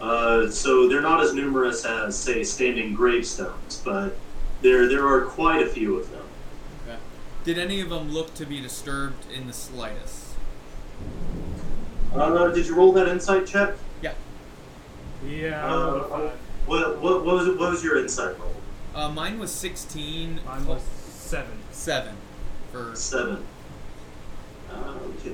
Uh, 0.00 0.48
so 0.48 0.88
they're 0.88 1.00
not 1.00 1.22
as 1.22 1.34
numerous 1.34 1.84
as, 1.84 2.16
say, 2.16 2.44
standing 2.44 2.94
gravestones, 2.94 3.82
but 3.84 4.16
there 4.62 4.88
there 4.88 5.06
are 5.06 5.22
quite 5.22 5.62
a 5.62 5.68
few 5.68 5.98
of 5.98 6.10
them. 6.10 6.17
Okay. 7.48 7.54
Did 7.54 7.64
any 7.64 7.80
of 7.80 7.88
them 7.88 8.12
look 8.12 8.34
to 8.34 8.44
be 8.44 8.60
disturbed 8.60 9.24
in 9.32 9.46
the 9.46 9.52
slightest? 9.54 10.34
Uh, 12.14 12.48
did 12.48 12.66
you 12.66 12.74
roll 12.76 12.92
that 12.92 13.08
insight 13.08 13.46
check? 13.46 13.74
Yeah. 14.02 14.12
Yeah, 15.26 15.64
Uh, 15.64 15.90
rolled 15.90 16.02
a 16.02 16.08
five. 16.08 16.38
What, 16.66 16.98
what, 17.00 17.24
what, 17.24 17.34
was, 17.36 17.48
what 17.48 17.70
was 17.70 17.82
your 17.82 17.98
insight 17.98 18.38
roll? 18.38 18.54
Uh, 18.94 19.08
mine 19.10 19.38
was 19.38 19.50
16. 19.50 20.40
Mine 20.44 20.66
was 20.66 20.82
seven. 20.82 21.58
seven. 21.70 22.16
For 22.70 22.94
Seven. 22.94 23.44
Okay. 24.70 25.32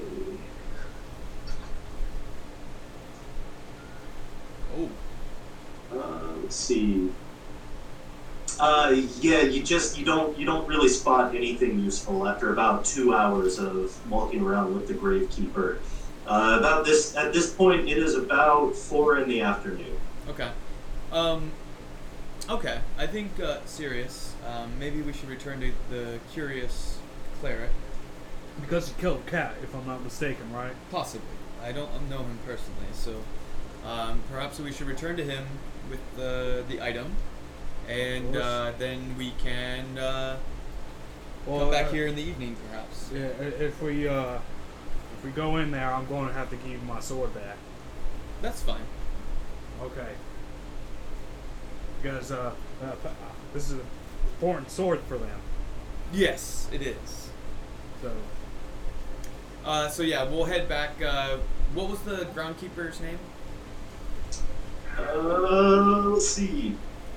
oh, 4.79 4.89
Uh, 5.93 6.37
let's 6.43 6.55
see. 6.55 7.11
Uh, 8.61 9.03
yeah, 9.21 9.43
you 9.43 9.63
just 9.63 9.99
you 9.99 10.05
don't 10.05 10.39
you 10.39 10.47
don't 10.47 10.67
really 10.69 10.89
spot 10.89 11.35
anything 11.35 11.79
useful 11.81 12.27
after 12.29 12.53
about 12.53 12.85
two 12.85 13.15
hours 13.15 13.59
of 13.59 13.95
walking 14.11 14.43
around 14.43 14.75
with 14.75 14.87
the 14.89 14.95
gravekeeper. 14.95 15.79
Uh, 16.27 16.57
about 16.59 16.85
this 16.85 17.15
at 17.17 17.33
this 17.33 17.53
point, 17.53 17.89
it 17.89 17.99
is 17.99 18.15
about 18.15 18.75
four 18.75 19.19
in 19.19 19.29
the 19.29 19.41
afternoon. 19.41 19.97
okay. 20.29 20.51
Um, 21.13 21.53
okay. 22.49 22.81
I 22.99 23.07
think 23.07 23.39
uh, 23.41 23.59
Sirius. 23.67 24.35
Um, 24.47 24.79
maybe 24.79 25.01
we 25.03 25.13
should 25.13 25.29
return 25.29 25.61
to 25.61 25.73
the 25.91 26.19
curious 26.33 26.99
cleric. 27.41 27.71
Because 28.61 28.89
he 28.89 28.95
killed 29.01 29.23
a 29.27 29.31
cat, 29.31 29.57
if 29.63 29.75
I'm 29.75 29.87
not 29.87 30.03
mistaken, 30.05 30.53
right? 30.53 30.75
Possibly. 30.91 31.27
I 31.63 31.73
don't 31.73 31.91
know 32.09 32.19
him 32.19 32.39
personally, 32.47 32.87
so 32.93 33.17
um, 33.85 34.21
perhaps 34.31 34.59
we 34.61 34.71
should 34.73 34.87
return 34.87 35.17
to 35.17 35.25
him 35.25 35.45
with 35.91 36.01
the 36.17 36.63
the 36.69 36.81
item, 36.81 37.17
and 37.89 38.37
uh, 38.37 38.73
then 38.79 39.15
we 39.19 39.33
can 39.43 39.99
uh, 39.99 40.37
Well, 41.47 41.61
come 41.61 41.71
back 41.71 41.87
uh, 41.87 41.93
here 41.93 42.07
in 42.07 42.15
the 42.17 42.23
evening, 42.23 42.57
perhaps. 42.71 43.11
Yeah, 43.13 43.21
if 43.21 43.81
we 43.83 44.09
uh, 44.09 44.39
if 45.19 45.25
we 45.25 45.31
go 45.31 45.57
in 45.57 45.71
there, 45.71 45.93
I'm 45.93 46.07
going 46.07 46.29
to 46.29 46.35
have 46.35 46.51
to 46.51 46.57
give 46.57 46.69
you 46.69 46.79
my 46.87 47.01
sword 47.01 47.35
back. 47.35 47.57
That's 48.43 48.63
fine. 48.63 48.81
Okay. 49.83 50.13
Because 52.03 52.31
uh, 52.31 52.53
uh, 52.83 52.87
uh, 52.87 53.09
this 53.53 53.71
is 53.71 53.79
a 53.79 53.85
foreign 54.41 54.69
sword 54.69 55.01
for 55.09 55.17
them. 55.19 55.39
Yes, 56.13 56.69
it 56.73 56.83
is. 56.83 57.29
So 58.03 58.13
Uh, 59.65 59.89
so 59.89 60.03
yeah, 60.03 60.25
we'll 60.25 60.45
head 60.45 60.69
back. 60.69 61.01
Uh, 61.03 61.39
what 61.73 61.89
was 61.89 62.01
the 62.01 62.27
groundkeeper's 62.35 63.01
name? 63.01 63.19
Uh, 64.99 65.15
let's 66.13 66.29
see. 66.29 66.77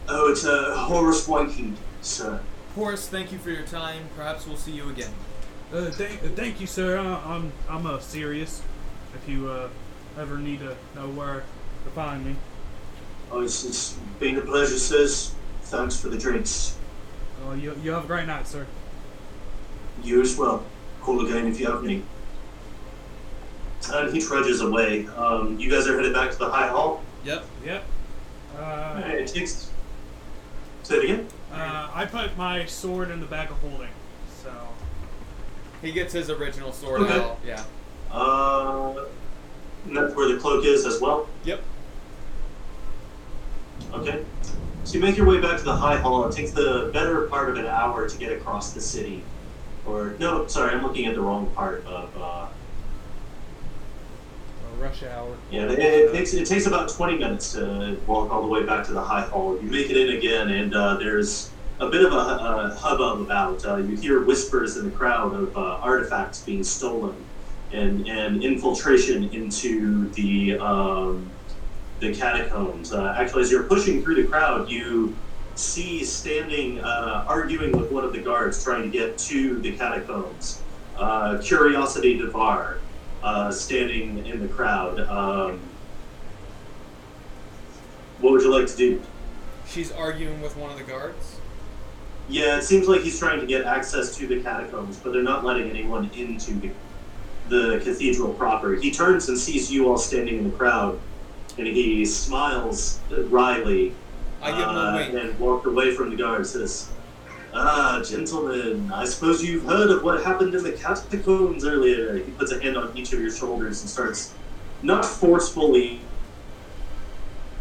Oh, 0.10 0.32
it's 0.32 0.46
uh, 0.46 0.74
Horace 0.76 1.28
Whiting, 1.28 1.76
sir. 2.02 2.40
Horace, 2.76 3.08
thank 3.08 3.32
you 3.32 3.38
for 3.38 3.50
your 3.50 3.64
time. 3.64 4.04
Perhaps 4.16 4.48
we'll 4.48 4.56
see 4.58 4.72
you 4.72 4.90
again. 4.90 5.12
uh, 5.74 5.86
thank, 5.92 6.24
uh, 6.24 6.28
thank 6.36 6.62
you, 6.62 6.68
sir. 6.68 6.98
Uh, 6.98 7.20
I'm 7.26 7.52
I'm 7.70 7.86
uh, 7.86 8.00
Sirius. 8.00 8.62
If 9.16 9.28
you 9.28 9.50
uh, 9.50 9.68
ever 10.18 10.38
need 10.38 10.60
to 10.60 10.76
know 10.96 11.08
where 11.10 11.44
to 11.84 11.90
find 11.92 12.26
me, 12.26 12.36
Oh, 13.32 13.42
it's, 13.42 13.66
it's 13.66 13.98
been 14.20 14.38
a 14.38 14.42
pleasure, 14.42 14.78
sirs. 14.78 15.36
Thanks 15.64 16.00
for 16.00 16.08
the 16.08 16.18
drinks. 16.18 16.78
uh, 17.46 17.52
you 17.54 17.76
you 17.84 17.92
have 17.92 18.06
a 18.06 18.08
great 18.08 18.28
night, 18.28 18.48
sir. 18.48 18.66
You 20.04 20.22
as 20.22 20.38
well. 20.38 20.64
Call 21.02 21.26
again 21.26 21.48
if 21.48 21.60
you 21.60 21.66
have 21.70 21.84
any. 21.84 22.04
And 23.92 24.14
he 24.14 24.22
trudges 24.22 24.62
away. 24.62 25.08
Um, 25.08 25.60
you 25.60 25.70
guys 25.70 25.88
are 25.88 25.96
headed 25.98 26.14
back 26.14 26.32
to 26.32 26.38
the 26.38 26.50
High 26.50 26.68
Hall. 26.68 27.02
Yep. 27.26 27.46
Yep. 27.66 27.84
Uh, 28.58 29.02
It 29.06 29.28
takes. 29.28 29.72
Say 30.88 30.96
it 30.96 31.04
again. 31.04 31.28
uh, 31.52 31.90
I 31.94 32.06
put 32.06 32.38
my 32.38 32.64
sword 32.66 33.12
in 33.12 33.20
the 33.20 33.26
bag 33.26 33.52
of 33.52 33.58
holding. 33.58 33.90
So 34.42 34.54
He 35.82 35.92
gets 35.92 36.14
his 36.14 36.30
original 36.30 36.72
sword 36.72 37.02
Okay. 37.02 37.20
out. 37.20 37.40
Yeah. 37.46 37.62
Uh, 38.10 39.04
and 39.86 39.98
that's 39.98 40.16
where 40.16 40.34
the 40.34 40.40
cloak 40.40 40.64
is 40.64 40.86
as 40.86 41.02
well. 41.02 41.28
Yep. 41.44 41.62
Okay. 43.96 44.24
So 44.86 44.94
you 44.94 45.02
make 45.02 45.18
your 45.18 45.26
way 45.28 45.42
back 45.42 45.58
to 45.58 45.64
the 45.66 45.76
High 45.76 45.98
Hall. 45.98 46.26
It 46.26 46.34
takes 46.34 46.52
the 46.52 46.90
better 46.94 47.24
part 47.24 47.50
of 47.50 47.58
an 47.58 47.66
hour 47.66 48.08
to 48.08 48.18
get 48.18 48.32
across 48.32 48.72
the 48.72 48.80
city. 48.80 49.24
Or 49.86 50.16
no, 50.20 50.48
sorry, 50.48 50.74
I'm 50.74 50.84
looking 50.84 51.06
at 51.08 51.16
the 51.16 51.22
wrong 51.22 51.48
part 51.48 51.86
of. 51.86 52.16
Uh, 52.16 52.24
uh, 52.24 52.48
rush 54.78 55.04
hour. 55.04 55.36
yeah, 55.52 55.64
it, 55.64 55.80
it 55.80 56.14
takes 56.14 56.34
it 56.34 56.48
takes 56.48 56.66
about 56.66 56.90
20 56.90 57.18
minutes 57.18 57.54
to 57.54 57.98
walk 58.08 58.32
all 58.32 58.42
the 58.42 58.48
way 58.48 58.64
back 58.64 58.86
to 58.86 58.94
the 58.94 59.02
High 59.02 59.22
Hall. 59.22 59.56
You 59.62 59.70
make 59.70 59.90
it 59.90 59.98
in 59.98 60.18
again, 60.18 60.50
and 60.50 60.74
uh, 60.74 60.98
there's 60.98 61.50
a 61.80 61.90
bit 61.90 62.06
of 62.06 62.14
a, 62.14 62.16
a 62.16 62.76
hubbub 62.76 63.22
about. 63.22 63.66
Uh, 63.66 63.78
you 63.78 63.96
hear 63.96 64.24
whispers 64.24 64.78
in 64.78 64.86
the 64.86 64.96
crowd 64.96 65.34
of 65.34 65.56
uh, 65.56 65.80
artifacts 65.82 66.44
being 66.44 66.64
stolen, 66.64 67.16
and 67.72 68.08
and 68.08 68.44
infiltration 68.44 69.30
into 69.30 70.10
the 70.12 70.58
um, 70.60 71.30
the 72.00 72.14
catacombs. 72.14 72.94
Uh, 72.94 73.16
actually, 73.18 73.42
as 73.42 73.52
you're 73.52 73.64
pushing 73.64 74.02
through 74.02 74.16
the 74.16 74.28
crowd, 74.28 74.70
you 74.70 75.16
see 75.56 76.04
standing, 76.04 76.80
uh, 76.80 77.26
arguing 77.28 77.72
with 77.72 77.92
one 77.92 78.04
of 78.04 78.14
the 78.14 78.20
guards 78.20 78.64
trying 78.64 78.84
to 78.84 78.90
get 78.90 79.18
to 79.18 79.60
the 79.60 79.76
catacombs. 79.76 80.62
Uh, 80.96 81.40
Curiosity 81.44 82.18
Devar, 82.18 82.80
uh, 83.28 83.52
standing 83.52 84.26
in 84.26 84.40
the 84.40 84.48
crowd. 84.48 85.00
Um, 85.02 85.60
what 88.20 88.32
would 88.32 88.42
you 88.42 88.58
like 88.58 88.68
to 88.68 88.78
do? 88.78 89.02
She's 89.68 89.92
arguing 89.92 90.42
with 90.42 90.56
one 90.56 90.72
of 90.72 90.78
the 90.78 90.84
guards. 90.84 91.40
Yeah, 92.30 92.58
it 92.58 92.64
seems 92.64 92.88
like 92.88 93.02
he's 93.02 93.20
trying 93.20 93.40
to 93.42 93.46
get 93.46 93.66
access 93.66 94.16
to 94.18 94.28
the 94.28 94.42
catacombs, 94.42 94.98
but 94.98 95.12
they're 95.12 95.24
not 95.24 95.44
letting 95.44 95.70
anyone 95.70 96.10
into 96.16 96.54
the, 96.54 96.72
the 97.50 97.82
cathedral 97.84 98.34
proper. 98.34 98.76
He 98.76 98.92
turns 98.92 99.28
and 99.28 99.38
sees 99.38 99.72
you 99.72 99.90
all 99.90 99.98
standing 99.98 100.38
in 100.38 100.50
the 100.50 100.58
crowd, 100.58 101.00
and 101.58 101.68
he 101.68 102.06
smiles 102.06 103.00
wryly 103.10 103.94
I 104.42 104.52
give 104.52 104.60
him 104.60 104.76
uh, 104.76 104.92
a 104.92 104.96
wink. 104.96 105.24
and 105.24 105.40
walked 105.40 105.66
away 105.68 105.92
from 105.92 106.12
the 106.12 106.16
guard. 106.16 106.48
Says, 106.48 106.90
"Ah, 107.54 108.02
gentlemen, 108.04 108.92
I 108.94 109.06
suppose 109.06 109.44
you've 109.44 109.66
heard 109.66 109.90
of 109.90 110.04
what 110.04 110.24
happened 110.24 110.54
in 110.54 110.64
the 110.64 110.74
catacombs 110.74 111.66
earlier." 111.66 112.18
He 112.18 112.32
puts 112.32 112.52
a 112.52 112.62
hand 112.62 112.78
on 112.78 112.92
each 112.96 113.14
of 113.14 113.20
your 113.20 113.32
shoulders 113.32 113.82
and 113.82 113.90
starts, 113.90 114.34
not 114.82 115.06
forcefully, 115.06 116.02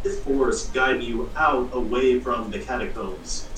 with 0.02 0.22
force, 0.24 0.66
guiding 0.70 1.02
you 1.02 1.30
out 1.36 1.70
away 1.72 2.20
from 2.20 2.50
the 2.50 2.58
catacombs. 2.58 3.48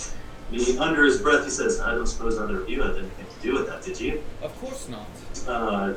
He, 0.51 0.79
under 0.79 1.05
his 1.05 1.19
breath, 1.19 1.45
he 1.45 1.51
says, 1.51 1.81
"I 1.81 1.93
don't 1.93 2.07
suppose 2.07 2.39
either 2.39 2.63
of 2.63 2.69
you 2.69 2.83
had 2.83 2.97
anything 2.97 3.27
to 3.27 3.43
do 3.43 3.55
with 3.55 3.67
that, 3.67 3.83
did 3.83 4.01
you?" 4.01 4.23
Of 4.43 4.59
course 4.61 4.89
not. 4.89 5.07
Uh, 5.47 5.95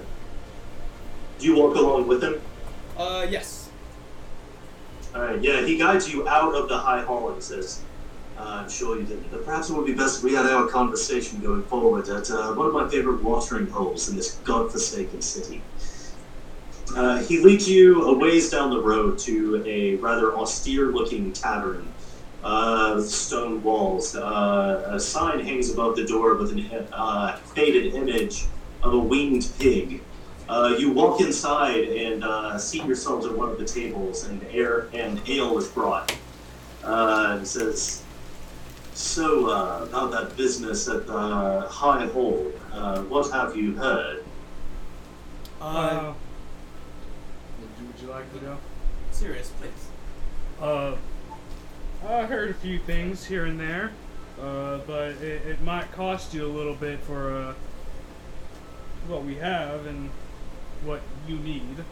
do 1.39 1.45
you 1.45 1.55
walk 1.55 1.75
along 1.75 2.07
with 2.07 2.23
him? 2.23 2.41
Uh, 2.97 3.25
yes. 3.29 3.69
All 5.15 5.21
right, 5.21 5.41
yeah, 5.41 5.61
he 5.65 5.77
guides 5.77 6.11
you 6.11 6.27
out 6.27 6.53
of 6.53 6.69
the 6.69 6.77
high 6.77 7.01
hall 7.01 7.29
and 7.31 7.41
says, 7.43 7.81
uh, 8.41 8.61
"I'm 8.61 8.69
sure 8.69 8.97
you 8.99 9.05
didn't, 9.05 9.29
but 9.31 9.45
perhaps 9.45 9.69
it 9.69 9.73
would 9.75 9.85
be 9.85 9.93
best 9.93 10.19
if 10.19 10.23
we 10.23 10.33
had 10.33 10.45
our 10.45 10.67
conversation 10.67 11.39
going 11.41 11.63
forward 11.63 12.09
at 12.09 12.29
uh, 12.31 12.53
one 12.53 12.67
of 12.67 12.73
my 12.73 12.87
favorite 12.89 13.21
watering 13.23 13.67
holes 13.67 14.09
in 14.09 14.15
this 14.15 14.29
godforsaken 14.43 15.21
city." 15.21 15.61
Uh, 16.95 17.19
he 17.23 17.39
leads 17.39 17.69
you 17.69 18.03
a 18.09 18.17
ways 18.17 18.49
down 18.49 18.69
the 18.69 18.81
road 18.81 19.17
to 19.17 19.63
a 19.65 19.95
rather 19.95 20.35
austere-looking 20.35 21.31
tavern 21.31 21.87
uh, 22.43 22.93
with 22.95 23.09
stone 23.09 23.63
walls. 23.63 24.15
Uh, 24.15 24.83
a 24.87 24.99
sign 24.99 25.39
hangs 25.39 25.71
above 25.71 25.95
the 25.95 26.05
door 26.05 26.35
with 26.35 26.51
a 26.51 26.87
uh, 26.93 27.37
faded 27.37 27.93
image 27.93 28.45
of 28.83 28.93
a 28.93 28.99
winged 28.99 29.47
pig. 29.59 30.01
Uh, 30.49 30.75
you 30.77 30.91
walk 30.91 31.21
inside 31.21 31.85
and 31.85 32.25
uh, 32.25 32.57
seat 32.57 32.83
yourselves 32.83 33.25
at 33.25 33.37
one 33.37 33.49
of 33.49 33.57
the 33.57 33.65
tables, 33.65 34.25
and 34.25 34.45
air 34.51 34.89
and 34.93 35.21
ale 35.29 35.57
is 35.57 35.67
brought. 35.69 36.11
It 36.83 37.47
says, 37.47 38.00
"So 38.93 39.49
uh, 39.49 39.83
about 39.83 40.11
that 40.11 40.37
business 40.37 40.87
at 40.87 41.07
the 41.07 41.67
High 41.69 42.07
Hall, 42.07 42.51
uh, 42.73 43.01
what 43.03 43.31
have 43.31 43.55
you 43.55 43.75
heard?" 43.75 44.23
Uh, 45.61 46.13
would, 47.59 47.69
you, 47.79 47.87
would 47.87 48.01
you 48.01 48.07
like 48.07 48.33
to 48.33 48.39
go? 48.39 48.57
Sirius, 49.11 49.51
please. 49.59 49.87
Uh, 50.59 50.95
I 52.07 52.25
heard 52.25 52.49
a 52.49 52.53
few 52.55 52.79
things 52.79 53.25
here 53.25 53.45
and 53.45 53.59
there, 53.59 53.91
uh, 54.41 54.79
but 54.87 55.11
it, 55.21 55.45
it 55.45 55.61
might 55.61 55.91
cost 55.91 56.33
you 56.33 56.45
a 56.45 56.49
little 56.51 56.75
bit 56.75 56.99
for 57.01 57.35
uh, 57.35 57.53
what 59.07 59.23
we 59.23 59.35
have 59.35 59.85
and 59.85 60.09
what 60.83 61.01
you 61.27 61.37
need. 61.37 61.83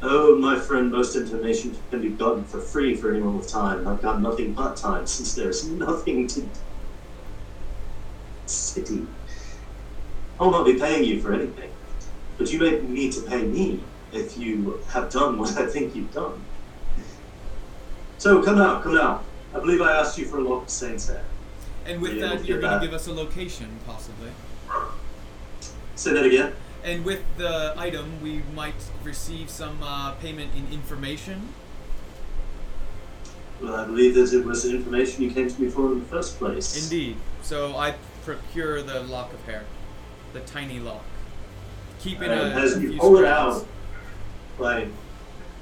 Oh, 0.00 0.36
my 0.36 0.58
friend, 0.58 0.92
most 0.92 1.16
information 1.16 1.76
can 1.90 2.00
be 2.02 2.10
gotten 2.10 2.44
for 2.44 2.60
free 2.60 2.94
for 2.94 3.10
anyone 3.10 3.36
with 3.36 3.48
time. 3.48 3.86
I've 3.88 4.00
got 4.00 4.20
nothing 4.20 4.54
but 4.54 4.76
time 4.76 5.06
since 5.06 5.34
there's 5.34 5.68
nothing 5.68 6.26
to. 6.28 6.48
City. 8.46 9.06
I'll 10.40 10.50
not 10.50 10.64
be 10.64 10.78
paying 10.78 11.04
you 11.04 11.20
for 11.20 11.34
anything, 11.34 11.70
but 12.38 12.50
you 12.52 12.60
may 12.60 12.80
need 12.80 13.12
to 13.12 13.22
pay 13.22 13.42
me 13.42 13.82
if 14.12 14.38
you 14.38 14.80
have 14.88 15.10
done 15.10 15.38
what 15.38 15.56
I 15.58 15.66
think 15.66 15.94
you've 15.94 16.14
done. 16.14 16.40
So 18.18 18.42
come 18.42 18.56
now, 18.56 18.80
come 18.80 18.94
now. 18.94 19.22
I 19.54 19.58
believe 19.58 19.82
I 19.82 19.92
asked 19.92 20.16
you 20.16 20.24
for 20.26 20.38
a 20.38 20.42
local 20.42 20.68
saints 20.68 21.06
there. 21.06 21.24
And 21.84 22.00
with 22.00 22.20
that, 22.20 22.44
you're 22.44 22.60
going 22.60 22.80
to 22.80 22.86
give 22.86 22.94
us 22.94 23.06
a 23.06 23.12
location, 23.12 23.80
possibly. 23.86 24.30
Say 25.94 26.12
that 26.12 26.24
again. 26.24 26.52
And 26.88 27.04
with 27.04 27.22
the 27.36 27.74
item, 27.76 28.18
we 28.22 28.40
might 28.54 28.82
receive 29.04 29.50
some 29.50 29.82
uh, 29.82 30.12
payment 30.12 30.52
in 30.56 30.72
information. 30.72 31.48
Well, 33.60 33.74
I 33.74 33.84
believe 33.84 34.14
that 34.14 34.32
it 34.32 34.42
was 34.42 34.64
information 34.64 35.22
you 35.22 35.30
came 35.30 35.50
to 35.50 35.62
me 35.62 35.68
for 35.68 35.92
in 35.92 35.98
the 35.98 36.06
first 36.06 36.38
place. 36.38 36.82
Indeed. 36.82 37.18
So 37.42 37.76
I 37.76 37.96
procure 38.24 38.80
the 38.80 39.00
lock 39.00 39.34
of 39.34 39.44
hair, 39.44 39.64
the 40.32 40.40
tiny 40.40 40.80
lock. 40.80 41.04
Keep 42.00 42.22
in 42.22 42.30
And 42.30 42.40
a, 42.40 42.54
as 42.54 42.82
you 42.82 42.96
pull 42.98 43.18
it 43.18 43.26
out, 43.26 43.66
like 44.58 44.88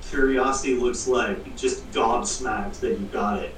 curiosity 0.09 0.77
looks 0.77 1.09
like 1.09 1.57
just 1.57 1.91
gobsmacked 1.91 2.79
that 2.81 3.01
you 3.01 3.07
got 3.07 3.43
it 3.43 3.53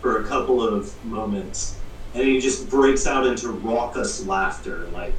for 0.00 0.22
a 0.22 0.24
couple 0.24 0.66
of 0.66 1.04
moments, 1.04 1.78
and 2.14 2.22
he 2.26 2.40
just 2.40 2.70
breaks 2.70 3.06
out 3.06 3.26
into 3.26 3.50
raucous 3.50 4.24
laughter. 4.24 4.86
Like 4.94 5.12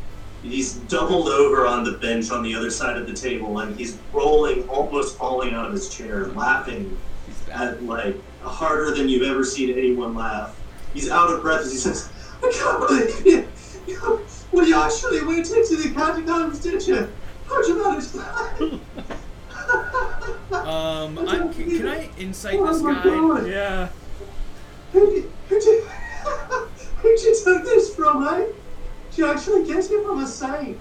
he's 0.47 0.73
doubled 0.73 1.27
over 1.29 1.65
on 1.67 1.83
the 1.83 1.93
bench 1.93 2.31
on 2.31 2.43
the 2.43 2.55
other 2.55 2.69
side 2.69 2.97
of 2.97 3.07
the 3.07 3.13
table, 3.13 3.59
and 3.59 3.77
he's 3.77 3.97
rolling, 4.13 4.67
almost 4.69 5.17
falling 5.17 5.53
out 5.53 5.65
of 5.67 5.73
his 5.73 5.89
chair, 5.89 6.27
laughing 6.27 6.97
at 7.51 7.83
like 7.83 8.15
harder 8.41 8.93
than 8.95 9.09
you've 9.09 9.27
ever 9.27 9.43
seen 9.43 9.77
anyone 9.77 10.15
laugh. 10.15 10.55
He's 10.93 11.09
out 11.09 11.29
of 11.31 11.41
breath 11.41 11.61
as 11.61 11.71
he 11.71 11.77
says, 11.77 12.09
"I 12.43 12.51
can't 12.51 12.79
believe! 12.87 13.25
You- 13.87 14.21
Well, 14.51 14.65
you 14.65 14.75
actually 14.75 15.23
went 15.25 15.49
into 15.51 15.75
the 15.75 15.89
catacombs, 15.93 16.59
did 16.59 16.85
you? 16.87 17.07
How'd 17.47 17.65
you 17.67 17.83
manage 17.83 18.07
that?" 18.11 18.79
Um, 20.51 21.17
I'm, 21.27 21.53
can, 21.53 21.77
can 21.77 21.87
I 21.87 22.09
incite 22.17 22.59
Oh 22.59 22.67
this 22.67 22.81
guy? 22.81 23.03
God. 23.03 23.47
Yeah. 23.47 23.89
Who 24.93 25.11
did, 25.11 25.31
who 25.49 25.59
did, 25.59 25.83
who'd 26.97 27.19
you 27.21 27.35
take 27.45 27.63
this 27.63 27.93
from, 27.95 28.27
eh? 28.27 28.45
Did 29.17 29.23
you 29.25 29.31
actually 29.31 29.65
gets 29.65 29.89
it 29.89 30.05
from 30.05 30.19
a 30.19 30.27
saint? 30.27 30.77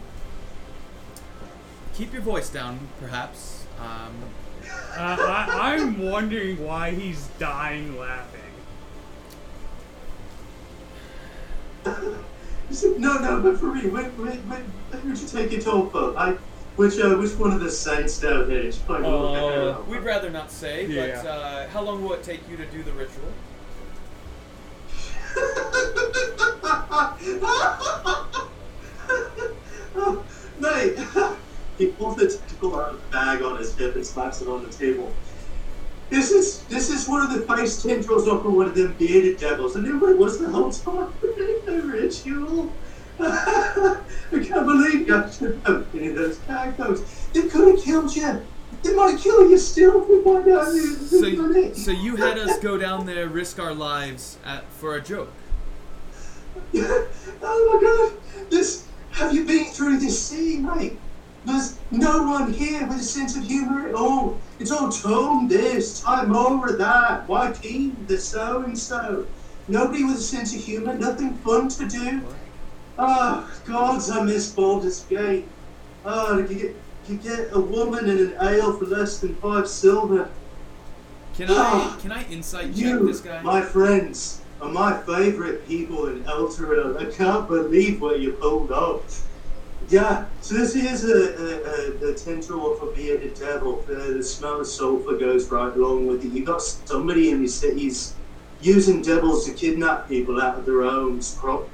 Keep 1.94 2.12
your 2.12 2.20
voice 2.20 2.50
down, 2.50 2.78
perhaps. 3.00 3.64
Um, 3.80 4.12
Uh, 4.94 5.16
I, 5.18 5.74
I'm 5.74 5.98
wondering 6.10 6.62
why 6.62 6.90
he's 6.90 7.28
dying 7.38 7.98
laughing. 7.98 8.40
He 12.68 12.74
said, 12.74 12.98
no, 13.00 13.16
no, 13.18 13.40
but 13.40 13.58
for 13.60 13.72
me, 13.72 13.88
wait, 13.88 14.12
wait, 14.18 14.40
wait, 14.50 14.60
who'd 15.02 15.16
you 15.18 15.28
take 15.28 15.52
it 15.52 15.66
all 15.68 15.86
for? 15.86 16.18
I, 16.18 16.32
which, 16.74 16.98
uh, 16.98 17.14
which 17.14 17.30
one 17.38 17.52
of 17.52 17.60
the 17.60 17.70
saints 17.70 18.18
down 18.18 18.48
there? 18.50 18.64
Just 18.64 18.80
find 18.82 19.06
Uh, 19.06 19.78
we'd 19.88 20.00
rather 20.00 20.28
not 20.30 20.50
say, 20.50 20.84
Yeah. 20.86 21.22
but 21.22 21.26
uh, 21.30 21.68
how 21.68 21.82
long 21.82 22.02
will 22.02 22.12
it 22.14 22.22
take 22.24 22.40
you 22.50 22.56
to 22.58 22.66
do 22.66 22.82
the 22.82 22.90
ritual? 22.92 23.32
he 31.78 31.88
pulls 31.92 32.16
the 32.16 32.28
tentacle 32.28 32.78
out 32.78 32.94
of 32.94 33.02
the 33.02 33.08
bag 33.08 33.42
on 33.42 33.58
his 33.58 33.76
hip 33.76 33.94
and 33.94 34.06
slaps 34.06 34.40
it 34.40 34.48
on 34.48 34.62
the 34.62 34.70
table. 34.70 35.12
This 36.10 36.30
is 36.30 36.64
this 36.66 36.88
is 36.88 37.08
one 37.08 37.22
of 37.22 37.32
the 37.32 37.46
face 37.54 37.82
tendrils 37.82 38.28
of 38.28 38.44
one 38.44 38.68
of 38.68 38.74
them 38.74 38.94
bearded 38.98 39.38
devils, 39.38 39.76
and 39.76 39.86
it 39.86 39.94
was 39.94 40.38
the 40.38 40.50
whole 40.50 40.70
time 40.70 41.12
the 41.20 41.82
ritual. 41.84 42.78
I 43.18 44.04
can't 44.30 44.66
believe 44.66 45.08
you 45.08 45.32
should 45.32 45.62
have 45.66 45.90
been 45.90 46.02
in 46.02 46.14
those 46.14 46.38
catacombs. 46.38 47.28
They 47.34 47.48
could 47.48 47.76
have 47.76 47.84
killed 47.84 48.14
you. 48.14 48.55
They 48.86 48.94
might 48.94 49.18
kill 49.18 49.50
you 49.50 49.58
still 49.58 50.02
if 50.02 50.08
we 50.08 50.22
find 50.22 50.48
out 50.48 50.68
So, 50.68 51.72
so 51.74 51.90
you 51.90 52.16
had 52.16 52.38
us 52.38 52.58
go 52.60 52.78
down 52.78 53.06
there, 53.06 53.28
risk 53.28 53.58
our 53.58 53.74
lives 53.74 54.38
at, 54.44 54.64
for 54.70 54.94
a 54.94 55.00
joke. 55.00 55.32
oh 56.74 57.00
my 57.42 57.80
god! 57.80 58.48
This 58.50 58.86
have 59.10 59.34
you 59.34 59.44
been 59.44 59.64
through 59.66 59.98
this 59.98 60.20
sea, 60.22 60.58
mate? 60.58 60.98
There's 61.44 61.78
no 61.90 62.24
one 62.24 62.52
here 62.52 62.86
with 62.86 62.98
a 62.98 63.02
sense 63.02 63.36
of 63.36 63.44
humor 63.44 63.88
at 63.88 63.94
all. 63.94 64.38
It's 64.58 64.70
all 64.70 64.90
tone 64.90 65.48
this, 65.48 66.00
time 66.00 66.34
over 66.34 66.72
that, 66.72 67.28
why 67.28 67.52
team 67.52 67.96
the 68.06 68.18
so 68.18 68.62
and 68.62 68.78
so. 68.78 69.26
Nobody 69.68 70.04
with 70.04 70.16
a 70.16 70.20
sense 70.20 70.54
of 70.54 70.60
humor, 70.60 70.94
nothing 70.94 71.34
fun 71.38 71.68
to 71.70 71.88
do. 71.88 72.22
Ah, 72.98 73.48
oh, 73.48 73.62
gods, 73.66 74.10
I 74.10 74.22
miss 74.22 74.52
Baldur's 74.52 75.00
Gate. 75.04 75.46
Oh, 76.04 76.46
you 77.08 77.16
get, 77.16 77.48
a 77.52 77.60
woman 77.60 78.08
and 78.08 78.20
an 78.20 78.34
ale 78.40 78.72
for 78.72 78.84
less 78.86 79.18
than 79.20 79.34
five 79.36 79.68
silver. 79.68 80.28
Can 81.36 81.50
I 81.50 81.96
can 82.00 82.12
I 82.12 82.24
insight 82.30 82.68
check 82.74 82.76
You, 82.76 83.06
this 83.06 83.20
guy? 83.20 83.42
my 83.42 83.60
friends, 83.60 84.40
are 84.62 84.70
my 84.70 84.96
favorite 85.02 85.66
people 85.68 86.06
in 86.08 86.24
Elturel. 86.24 86.96
I 86.98 87.10
can't 87.14 87.46
believe 87.46 88.00
what 88.00 88.20
you 88.20 88.32
pulled 88.32 88.72
off. 88.72 89.22
Yeah, 89.90 90.24
so 90.40 90.54
this 90.54 90.74
is 90.74 91.04
a, 91.04 92.02
a, 92.02 92.08
a, 92.08 92.10
a 92.10 92.14
tendril 92.14 92.72
of 92.72 92.88
a 92.88 92.92
bearded 92.92 93.34
devil. 93.34 93.84
Uh, 93.88 93.94
the 94.14 94.22
smell 94.22 94.60
of 94.60 94.66
sulfur 94.66 95.16
goes 95.16 95.48
right 95.50 95.72
along 95.76 96.06
with 96.08 96.24
it. 96.24 96.32
You 96.32 96.44
got 96.44 96.60
somebody 96.62 97.30
in 97.30 97.42
these 97.42 97.54
cities 97.54 98.14
using 98.62 99.02
devils 99.02 99.44
to 99.46 99.52
kidnap 99.52 100.08
people 100.08 100.40
out 100.40 100.58
of 100.58 100.64
their 100.64 100.82
homes. 100.82 101.36
Pro- 101.38 101.68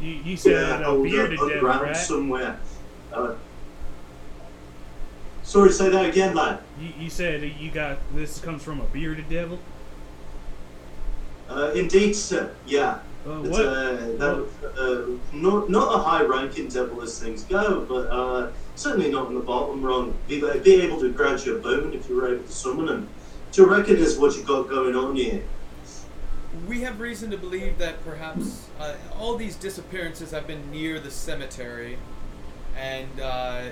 You, 0.00 0.10
you 0.24 0.36
said 0.36 0.82
a 0.82 0.92
bearded 1.00 1.32
devil, 1.38 1.44
underground 1.44 1.82
right? 1.82 1.96
somewhere. 1.96 2.58
Uh, 3.12 3.34
sorry, 5.42 5.70
say 5.70 5.88
that 5.88 6.06
again, 6.06 6.34
lad. 6.34 6.60
You, 6.80 6.92
you 6.98 7.10
said 7.10 7.42
you 7.42 7.70
got 7.70 7.98
this 8.14 8.40
comes 8.40 8.62
from 8.62 8.80
a 8.80 8.84
bearded 8.84 9.28
devil. 9.28 9.58
Uh, 11.48 11.72
indeed, 11.74 12.14
sir. 12.14 12.54
Yeah. 12.66 12.98
Uh, 13.24 13.38
what? 13.42 13.64
uh, 13.64 13.94
that, 14.16 14.48
uh, 14.76 15.36
not, 15.36 15.70
not 15.70 15.94
a 15.94 15.98
high 16.02 16.22
ranking 16.24 16.66
devil 16.68 17.00
as 17.02 17.20
things 17.20 17.44
go, 17.44 17.84
but 17.84 18.08
uh, 18.10 18.50
certainly 18.74 19.10
not 19.10 19.28
in 19.28 19.34
the 19.34 19.40
bottom 19.40 19.82
rung. 19.82 20.14
Be, 20.26 20.40
be 20.40 20.82
able 20.82 20.98
to 21.00 21.12
grant 21.12 21.46
you 21.46 21.56
a 21.56 21.60
boon 21.60 21.92
if 21.92 22.08
you 22.08 22.16
were 22.16 22.34
able 22.34 22.44
to 22.44 22.52
summon 22.52 22.88
him. 22.88 23.08
Do 23.52 23.62
you 23.62 23.70
reckon 23.70 23.96
is 23.96 24.18
what 24.18 24.34
you 24.36 24.42
got 24.42 24.68
going 24.68 24.96
on 24.96 25.14
here? 25.14 25.44
We 26.66 26.80
have 26.80 27.00
reason 27.00 27.30
to 27.30 27.38
believe 27.38 27.78
that 27.78 28.04
perhaps 28.04 28.68
uh, 28.80 28.94
all 29.18 29.36
these 29.36 29.56
disappearances 29.56 30.32
have 30.32 30.46
been 30.46 30.70
near 30.70 30.98
the 30.98 31.10
cemetery, 31.10 31.98
and 32.76 33.20
uh, 33.20 33.70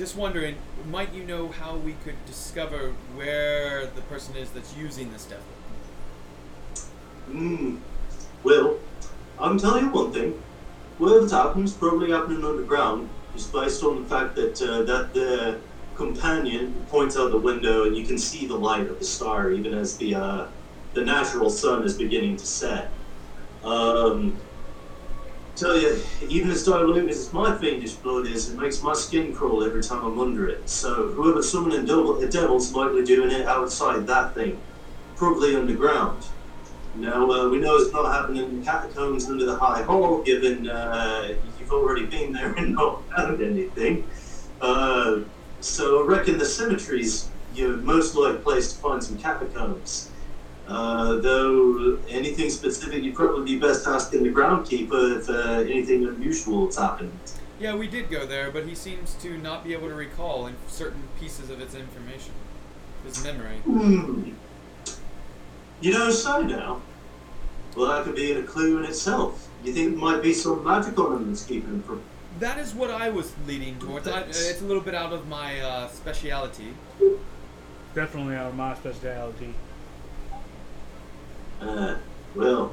just 0.00 0.16
wondering, 0.16 0.56
might 0.90 1.12
you 1.12 1.22
know 1.24 1.48
how 1.48 1.76
we 1.76 1.92
could 2.04 2.16
discover 2.24 2.94
where 3.14 3.84
the 3.84 4.00
person 4.02 4.34
is 4.34 4.48
that's 4.48 4.74
using 4.74 5.12
this 5.12 5.26
devil? 5.26 5.44
Hmm. 7.26 7.76
Well, 8.42 8.78
I 9.38 9.48
can 9.48 9.58
tell 9.58 9.78
you 9.78 9.90
one 9.90 10.10
thing. 10.10 10.42
Whatever 10.96 11.28
happens, 11.28 11.74
probably 11.74 12.12
happening 12.12 12.42
underground, 12.42 13.10
is 13.36 13.46
based 13.46 13.84
on 13.84 14.02
the 14.02 14.08
fact 14.08 14.36
that 14.36 14.62
uh, 14.62 14.82
that 14.84 15.12
the 15.12 15.60
companion 15.96 16.74
points 16.88 17.18
out 17.18 17.30
the 17.30 17.38
window 17.38 17.84
and 17.84 17.94
you 17.94 18.06
can 18.06 18.16
see 18.16 18.46
the 18.46 18.56
light 18.56 18.86
of 18.86 18.98
the 18.98 19.04
star 19.04 19.52
even 19.52 19.74
as 19.74 19.98
the 19.98 20.14
uh, 20.14 20.46
the 20.94 21.04
natural 21.04 21.50
sun 21.50 21.82
is 21.82 21.98
beginning 21.98 22.38
to 22.38 22.46
set. 22.46 22.90
Um, 23.62 24.38
tell 25.60 25.78
you, 25.78 26.00
even 26.28 26.50
as 26.50 26.64
diluted 26.64 27.10
as 27.10 27.32
my 27.32 27.56
fiendish 27.58 27.92
blood 27.94 28.26
is, 28.26 28.48
it 28.48 28.58
makes 28.58 28.82
my 28.82 28.94
skin 28.94 29.34
crawl 29.34 29.62
every 29.62 29.82
time 29.82 30.04
I'm 30.04 30.18
under 30.18 30.48
it. 30.48 30.68
So 30.68 31.08
whoever's 31.08 31.52
summoning 31.52 31.84
devil, 31.84 32.18
the 32.18 32.28
devil's 32.28 32.72
likely 32.72 33.04
doing 33.04 33.30
it 33.30 33.46
outside 33.46 34.06
that 34.06 34.34
thing, 34.34 34.58
probably 35.16 35.54
underground. 35.54 36.24
Now, 36.96 37.30
uh, 37.30 37.48
we 37.48 37.58
know 37.58 37.76
it's 37.76 37.92
not 37.92 38.12
happening 38.12 38.44
in 38.44 38.60
the 38.60 38.66
catacombs 38.66 39.28
under 39.28 39.44
the 39.44 39.56
High 39.56 39.82
Hall, 39.82 40.22
given 40.22 40.68
uh, 40.68 41.34
you've 41.58 41.70
already 41.70 42.06
been 42.06 42.32
there 42.32 42.52
and 42.54 42.74
not 42.74 43.02
found 43.10 43.40
anything. 43.42 44.08
Uh, 44.60 45.20
so 45.60 46.02
I 46.02 46.06
reckon 46.06 46.38
the 46.38 46.44
cemetery's 46.46 47.28
your 47.54 47.76
most 47.78 48.14
likely 48.14 48.38
place 48.38 48.72
to 48.72 48.78
find 48.78 49.02
some 49.02 49.18
catacombs. 49.18 50.09
Uh, 50.70 51.16
though 51.16 51.98
anything 52.08 52.48
specific, 52.48 53.02
you'd 53.02 53.16
probably 53.16 53.44
be 53.44 53.58
best 53.58 53.88
asking 53.88 54.22
the 54.22 54.30
groundkeeper 54.30 55.18
if 55.18 55.28
uh, 55.28 55.68
anything 55.68 56.06
unusual 56.06 56.66
has 56.66 56.76
happened. 56.76 57.12
Yeah, 57.58 57.74
we 57.74 57.88
did 57.88 58.08
go 58.08 58.24
there, 58.24 58.52
but 58.52 58.64
he 58.66 58.76
seems 58.76 59.14
to 59.14 59.36
not 59.36 59.64
be 59.64 59.72
able 59.72 59.88
to 59.88 59.94
recall 59.94 60.46
in 60.46 60.54
certain 60.68 61.02
pieces 61.18 61.50
of 61.50 61.60
its 61.60 61.74
information, 61.74 62.32
his 63.04 63.22
memory. 63.24 63.56
Hmm. 63.64 64.30
You 65.80 65.92
don't 65.92 66.12
say 66.12 66.44
now. 66.44 66.80
Well, 67.76 67.88
that 67.88 68.04
could 68.04 68.14
be 68.14 68.30
a 68.32 68.42
clue 68.44 68.78
in 68.78 68.84
itself. 68.84 69.48
You 69.64 69.72
think 69.72 69.90
there 69.90 69.98
might 69.98 70.22
be 70.22 70.32
some 70.32 70.62
magic 70.62 70.96
on 71.00 71.16
him 71.16 71.28
that's 71.28 71.44
keeping 71.44 71.70
him 71.70 71.82
from. 71.82 72.00
That 72.38 72.58
is 72.58 72.74
what 72.74 72.92
I 72.92 73.10
was 73.10 73.32
leading 73.44 73.76
towards. 73.80 74.06
I, 74.06 74.20
it's 74.20 74.60
a 74.60 74.64
little 74.64 74.82
bit 74.82 74.94
out 74.94 75.12
of 75.12 75.26
my 75.26 75.60
uh, 75.60 75.88
speciality. 75.88 76.74
Definitely 77.92 78.36
out 78.36 78.50
of 78.50 78.54
my 78.54 78.76
specialty. 78.76 79.52
Uh, 81.60 81.96
well, 82.34 82.72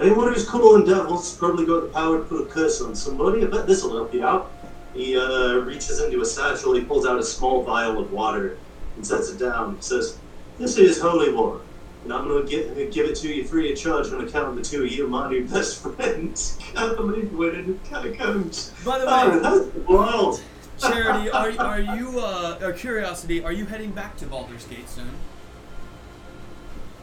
anyone 0.00 0.32
who's 0.32 0.48
calling 0.48 0.84
devils 0.86 1.36
probably 1.36 1.66
got 1.66 1.80
the 1.82 1.88
power 1.88 2.18
to 2.18 2.24
put 2.24 2.42
a 2.42 2.44
curse 2.46 2.80
on 2.80 2.94
somebody. 2.94 3.42
I 3.42 3.46
bet 3.46 3.66
this 3.66 3.82
will 3.82 3.94
help 3.96 4.14
you 4.14 4.24
out. 4.24 4.50
He 4.94 5.16
uh, 5.16 5.54
reaches 5.58 6.00
into 6.00 6.20
a 6.20 6.24
satchel, 6.26 6.74
he 6.74 6.82
pulls 6.84 7.06
out 7.06 7.18
a 7.18 7.22
small 7.22 7.62
vial 7.62 7.98
of 8.00 8.12
water 8.12 8.58
and 8.96 9.06
sets 9.06 9.30
it 9.30 9.38
down. 9.38 9.76
He 9.76 9.82
says, 9.82 10.18
This 10.58 10.76
is 10.78 11.00
holy 11.00 11.32
water, 11.32 11.60
and 12.04 12.12
I'm 12.12 12.26
going 12.26 12.44
to 12.44 12.50
give, 12.50 12.92
give 12.92 13.06
it 13.06 13.14
to 13.16 13.28
you 13.32 13.44
free 13.46 13.72
of 13.72 13.78
charge 13.78 14.08
on 14.08 14.24
account 14.26 14.48
of 14.48 14.56
the 14.56 14.62
two 14.62 14.82
of 14.84 14.90
you, 14.90 15.06
my 15.06 15.28
new 15.30 15.46
best 15.46 15.80
friends. 15.82 16.58
Can't 16.60 16.96
believe 16.96 17.32
we're 17.32 17.54
in 17.54 17.78
catacombs. 17.88 18.72
By 18.84 18.98
the 18.98 19.06
Oh, 19.08 19.30
way, 19.30 19.38
that's 19.38 19.74
wild. 19.88 20.42
Charity, 20.78 21.30
are, 21.30 21.52
are 21.60 21.80
you, 21.80 22.18
uh, 22.18 22.58
or 22.60 22.72
Curiosity, 22.72 23.44
are 23.44 23.52
you 23.52 23.66
heading 23.66 23.90
back 23.92 24.16
to 24.16 24.26
Baldur's 24.26 24.64
Gate 24.66 24.88
soon? 24.88 25.10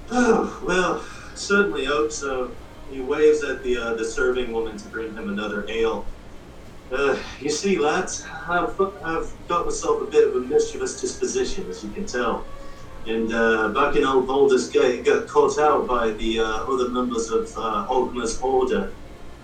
Well, 0.63 1.03
certainly 1.35 1.85
hope 1.85 2.11
so. 2.11 2.51
He 2.89 3.01
waves 3.01 3.43
at 3.43 3.63
the 3.63 3.77
uh, 3.77 3.93
the 3.95 4.05
serving 4.05 4.53
woman 4.53 4.77
to 4.77 4.87
bring 4.87 5.13
him 5.13 5.29
another 5.29 5.65
ale. 5.69 6.05
Uh, 6.91 7.17
you 7.41 7.49
see, 7.49 7.77
lads, 7.77 8.25
I've, 8.47 8.79
I've 9.03 9.33
got 9.49 9.65
myself 9.65 10.01
a 10.01 10.05
bit 10.05 10.29
of 10.29 10.35
a 10.37 10.39
mischievous 10.39 11.01
disposition, 11.01 11.69
as 11.69 11.83
you 11.83 11.89
can 11.89 12.05
tell. 12.05 12.45
And 13.05 13.33
uh, 13.33 13.69
back 13.69 13.97
in 13.97 14.05
old 14.05 14.27
Baldur's 14.27 14.69
Gate, 14.69 15.03
got 15.03 15.27
caught 15.27 15.59
out 15.59 15.85
by 15.85 16.11
the 16.11 16.39
uh, 16.39 16.43
other 16.43 16.87
members 16.87 17.29
of 17.29 17.47
uh, 17.57 17.87
Ogma's 17.89 18.39
Order 18.41 18.93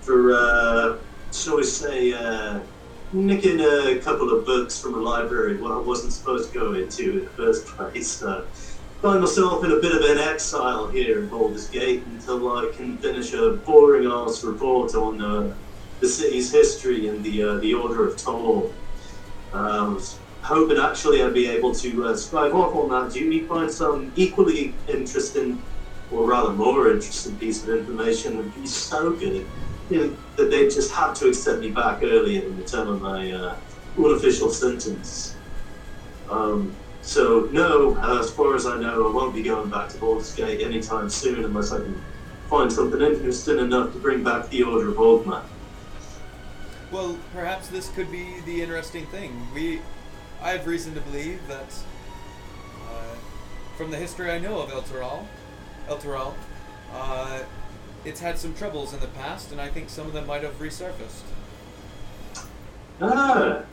for, 0.01 0.33
uh, 0.33 0.97
shall 1.33 1.57
we 1.57 1.63
say, 1.63 2.13
uh, 2.13 2.61
nicking 3.11 3.59
a 3.59 3.99
couple 3.99 4.31
of 4.31 4.45
books 4.45 4.81
from 4.81 4.95
a 4.95 4.97
library 4.97 5.57
what 5.57 5.71
I 5.71 5.79
wasn't 5.79 6.13
supposed 6.13 6.53
to 6.53 6.59
go 6.59 6.73
into 6.73 7.11
in 7.11 7.19
the 7.25 7.31
first 7.31 7.65
place. 7.75 8.23
Find 9.03 9.19
myself 9.19 9.65
in 9.65 9.71
a 9.73 9.81
bit 9.81 9.93
of 9.93 10.01
an 10.09 10.17
exile 10.17 10.87
here 10.87 11.19
in 11.19 11.27
Baldur's 11.27 11.67
Gate 11.67 12.03
until 12.05 12.49
I 12.57 12.71
can 12.73 12.97
finish 12.99 13.33
a 13.33 13.51
boring 13.51 14.09
ass 14.09 14.45
report 14.45 14.95
on 14.95 15.21
uh, 15.21 15.53
the 15.99 16.07
city's 16.07 16.53
history 16.53 17.09
and 17.09 17.21
the 17.21 17.43
uh, 17.43 17.55
the 17.55 17.73
Order 17.73 18.07
of 18.07 18.15
Toll. 18.15 18.73
I 19.53 19.89
was 19.89 20.17
hoping 20.41 20.77
actually 20.77 21.21
I'd 21.21 21.33
be 21.33 21.49
able 21.49 21.75
to 21.75 22.05
uh, 22.05 22.15
strive 22.15 22.55
off 22.55 22.73
on 22.75 22.87
that 22.91 23.13
duty, 23.13 23.41
find 23.41 23.69
some 23.69 24.13
equally 24.15 24.73
interesting, 24.87 25.61
or 26.09 26.25
rather 26.25 26.53
more 26.53 26.89
interesting 26.89 27.35
piece 27.35 27.61
of 27.61 27.71
information 27.71 28.37
would 28.37 28.55
be 28.55 28.65
so 28.65 29.11
good 29.11 29.45
you 29.89 29.97
know, 29.97 30.17
that 30.37 30.49
they 30.49 30.69
just 30.69 30.93
had 30.93 31.13
to 31.15 31.27
accept 31.27 31.59
me 31.59 31.71
back 31.71 32.03
earlier 32.03 32.43
in 32.43 32.55
the 32.55 32.63
term 32.63 32.87
of 32.87 33.01
my 33.01 33.33
uh, 33.33 33.57
unofficial 33.97 34.49
sentence. 34.49 35.35
Um, 36.29 36.73
so 37.03 37.49
no, 37.51 37.95
uh, 37.97 38.19
as 38.19 38.31
far 38.31 38.55
as 38.55 38.65
I 38.65 38.79
know, 38.79 39.07
I 39.07 39.11
won't 39.13 39.35
be 39.35 39.43
going 39.43 39.69
back 39.69 39.89
to 39.89 39.97
Baldur's 39.97 40.33
Gate 40.33 40.61
anytime 40.61 41.09
soon 41.09 41.43
unless 41.43 41.71
I 41.71 41.77
can 41.77 42.01
find 42.49 42.71
something 42.71 43.01
interesting 43.01 43.59
enough 43.59 43.91
to 43.93 43.99
bring 43.99 44.23
back 44.23 44.49
the 44.49 44.63
Order 44.63 44.89
of 44.89 44.95
Ogma. 44.95 45.43
Well, 46.91 47.17
perhaps 47.33 47.67
this 47.67 47.89
could 47.89 48.09
be 48.11 48.39
the 48.45 48.61
interesting 48.61 49.05
thing. 49.07 49.47
We, 49.53 49.81
I 50.41 50.51
have 50.51 50.65
reason 50.65 50.93
to 50.93 51.01
believe 51.01 51.45
that, 51.47 51.75
uh, 52.89 53.15
from 53.75 53.91
the 53.91 53.97
history 53.97 54.31
I 54.31 54.39
know 54.39 54.61
of 54.61 54.69
Elturel, 54.69 55.25
Elturel, 55.89 56.33
uh, 56.93 57.41
it's 58.05 58.19
had 58.19 58.37
some 58.37 58.53
troubles 58.53 58.93
in 58.93 58.99
the 58.99 59.07
past, 59.07 59.51
and 59.51 59.59
I 59.59 59.67
think 59.67 59.89
some 59.89 60.07
of 60.07 60.13
them 60.13 60.27
might 60.27 60.43
have 60.43 60.59
resurfaced. 60.59 61.23
Ah, 63.01 63.63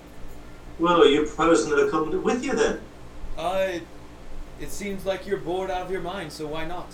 well, 0.78 1.06
you're 1.06 1.26
proposing 1.26 1.76
to 1.76 1.90
come 1.90 2.22
with 2.22 2.42
you 2.44 2.54
then? 2.54 2.80
Uh, 3.40 3.68
it, 3.70 3.82
it 4.60 4.70
seems 4.70 5.06
like 5.06 5.26
you're 5.26 5.38
bored 5.38 5.70
out 5.70 5.86
of 5.86 5.90
your 5.90 6.02
mind, 6.02 6.30
so 6.30 6.46
why 6.46 6.66
not? 6.66 6.92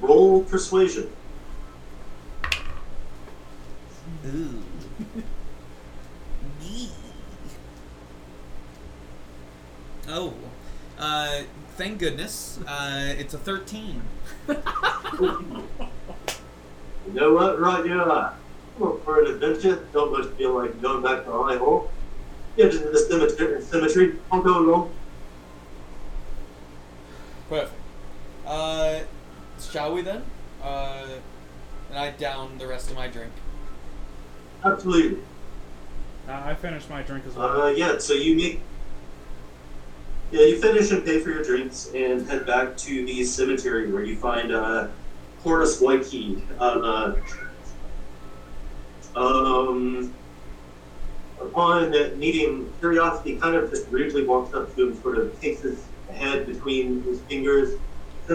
Roll 0.00 0.44
persuasion. 0.44 1.10
Ooh. 4.24 4.62
Yee. 6.62 6.90
Oh, 10.08 10.34
uh, 11.00 11.40
thank 11.76 11.98
goodness. 11.98 12.60
Uh, 12.64 13.14
it's 13.18 13.34
a 13.34 13.38
13. 13.38 14.00
You 14.46 14.54
know 17.14 17.32
what? 17.32 17.58
Right, 17.58 17.84
you 17.84 18.00
are. 18.00 18.34
Well, 18.78 18.98
for 18.98 19.24
an 19.24 19.32
adventure, 19.32 19.84
don't 19.92 20.12
much 20.12 20.30
feel 20.36 20.54
like 20.54 20.80
going 20.80 21.02
back 21.02 21.24
to 21.24 21.32
High 21.32 21.56
Hall. 21.56 21.90
Get 22.56 22.72
into 22.72 22.90
the 22.90 22.98
cemetery. 22.98 23.62
cemetery. 23.62 24.16
I'll 24.30 24.42
go 24.42 24.58
along. 24.58 24.92
Perfect. 27.48 27.72
Uh, 28.46 29.00
shall 29.60 29.94
we 29.94 30.02
then? 30.02 30.22
Uh, 30.62 31.06
and 31.90 31.98
I 31.98 32.10
down 32.10 32.58
the 32.58 32.66
rest 32.66 32.90
of 32.90 32.96
my 32.96 33.08
drink. 33.08 33.32
Absolutely. 34.64 35.22
Uh, 36.28 36.42
I 36.44 36.54
finished 36.54 36.90
my 36.90 37.02
drink 37.02 37.24
as 37.26 37.34
well. 37.34 37.62
Uh, 37.62 37.68
yeah, 37.68 37.98
so 37.98 38.12
you 38.12 38.34
meet. 38.34 38.60
Yeah, 40.30 40.42
you 40.42 40.60
finish 40.60 40.90
and 40.90 41.04
pay 41.04 41.20
for 41.20 41.30
your 41.30 41.42
drinks 41.42 41.90
and 41.94 42.26
head 42.28 42.44
back 42.44 42.76
to 42.78 43.06
the 43.06 43.24
cemetery 43.24 43.90
where 43.90 44.02
you 44.02 44.16
find 44.16 44.52
uh, 44.52 44.88
Horace 45.42 45.80
Whitehead. 45.80 46.42
Uh, 46.58 47.14
um, 49.16 50.12
upon 51.40 51.90
that 51.92 52.18
meeting 52.18 52.70
Curiosity, 52.80 53.36
kind 53.36 53.56
of 53.56 53.70
just 53.70 53.88
rudely 53.88 54.26
walks 54.26 54.54
up 54.54 54.74
to 54.76 54.88
him, 54.88 55.00
sort 55.00 55.16
of 55.16 55.40
takes 55.40 55.62
his 55.62 55.82
head 56.18 56.46
between 56.46 57.02
his 57.02 57.20
fingers, 57.22 57.78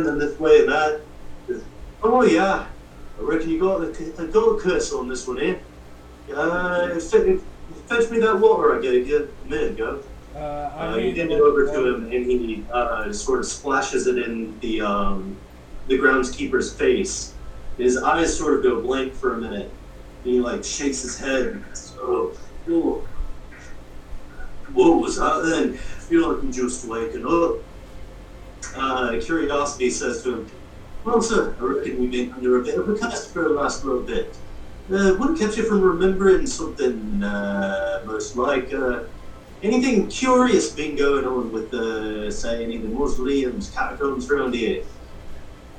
him 0.08 0.18
this 0.20 0.40
way 0.40 0.60
and 0.62 0.70
that. 0.70 1.02
Says, 1.48 1.64
oh, 2.02 2.24
yeah, 2.24 2.66
I 3.20 3.22
reckon 3.22 3.50
you 3.50 3.60
got 3.60 3.82
a, 3.82 4.24
a 4.24 4.28
gold 4.28 4.62
curse 4.62 4.92
on 4.94 5.08
this 5.08 5.28
one, 5.28 5.40
eh? 5.40 5.56
Uh, 6.34 6.98
fe- 7.00 7.40
fetch 7.88 8.10
me 8.10 8.20
that 8.20 8.40
water 8.40 8.78
I 8.78 8.82
you 9.08 9.30
a 9.46 9.50
minute 9.50 9.72
ago. 9.72 10.02
Uh, 10.36 10.40
Uh, 10.40 10.96
you 10.98 11.14
hand 11.14 11.32
it 11.32 11.40
over 11.40 11.66
to 11.68 11.86
him, 11.94 12.06
and 12.06 12.26
he 12.26 12.66
uh, 12.72 13.12
sort 13.14 13.40
of 13.40 13.46
splashes 13.46 14.08
it 14.08 14.18
in 14.18 14.60
the 14.62 14.82
um, 14.82 15.38
the 15.88 15.98
groundskeeper's 16.00 16.74
face. 16.74 17.34
His 17.78 17.98
eyes 17.98 18.36
sort 18.36 18.56
of 18.56 18.64
go 18.64 18.82
blank 18.82 19.14
for 19.14 19.34
a 19.34 19.38
minute. 19.38 19.70
And 20.24 20.34
he 20.34 20.40
like 20.40 20.64
shakes 20.64 21.02
his 21.02 21.20
head. 21.20 21.62
Oh. 22.00 22.34
what 24.74 25.02
was 25.02 25.18
that 25.18 25.44
then? 25.46 25.74
I 25.74 25.78
feel 25.78 26.32
like 26.32 26.42
I'm 26.42 26.52
just 26.52 26.86
waking 26.88 27.26
up. 27.28 27.58
Uh, 28.76 29.20
Curiosity 29.22 29.90
says 29.90 30.24
to 30.24 30.34
him, 30.36 30.52
"Well, 31.04 31.22
sir, 31.22 31.56
I 31.60 31.64
reckon 31.64 32.00
we've 32.00 32.12
been 32.12 32.32
under 32.34 32.62
a 32.62 32.64
bit 32.64 32.78
of 32.78 32.90
a 32.90 32.98
cast 32.98 33.32
for 33.32 33.44
the 33.44 33.50
last 33.50 33.84
little 33.84 34.02
bit. 34.02 34.36
Uh, 34.92 35.14
what 35.14 35.38
kept 35.40 35.56
you 35.58 35.64
from 35.64 35.82
remembering 35.82 36.46
something, 36.46 37.24
uh, 37.24 38.04
most 38.06 38.36
like, 38.36 38.74
uh, 38.74 39.04
anything 39.62 40.08
curious 40.10 40.72
been 40.72 40.96
going 40.98 41.26
on 41.26 41.54
with 41.54 41.72
the, 41.72 42.30
say, 42.30 42.64
any 42.66 42.76
of 42.76 42.82
the 42.82 42.90
mausoleums, 42.90 43.70
catacombs 43.70 44.30
around 44.30 44.54
here? 44.54 44.84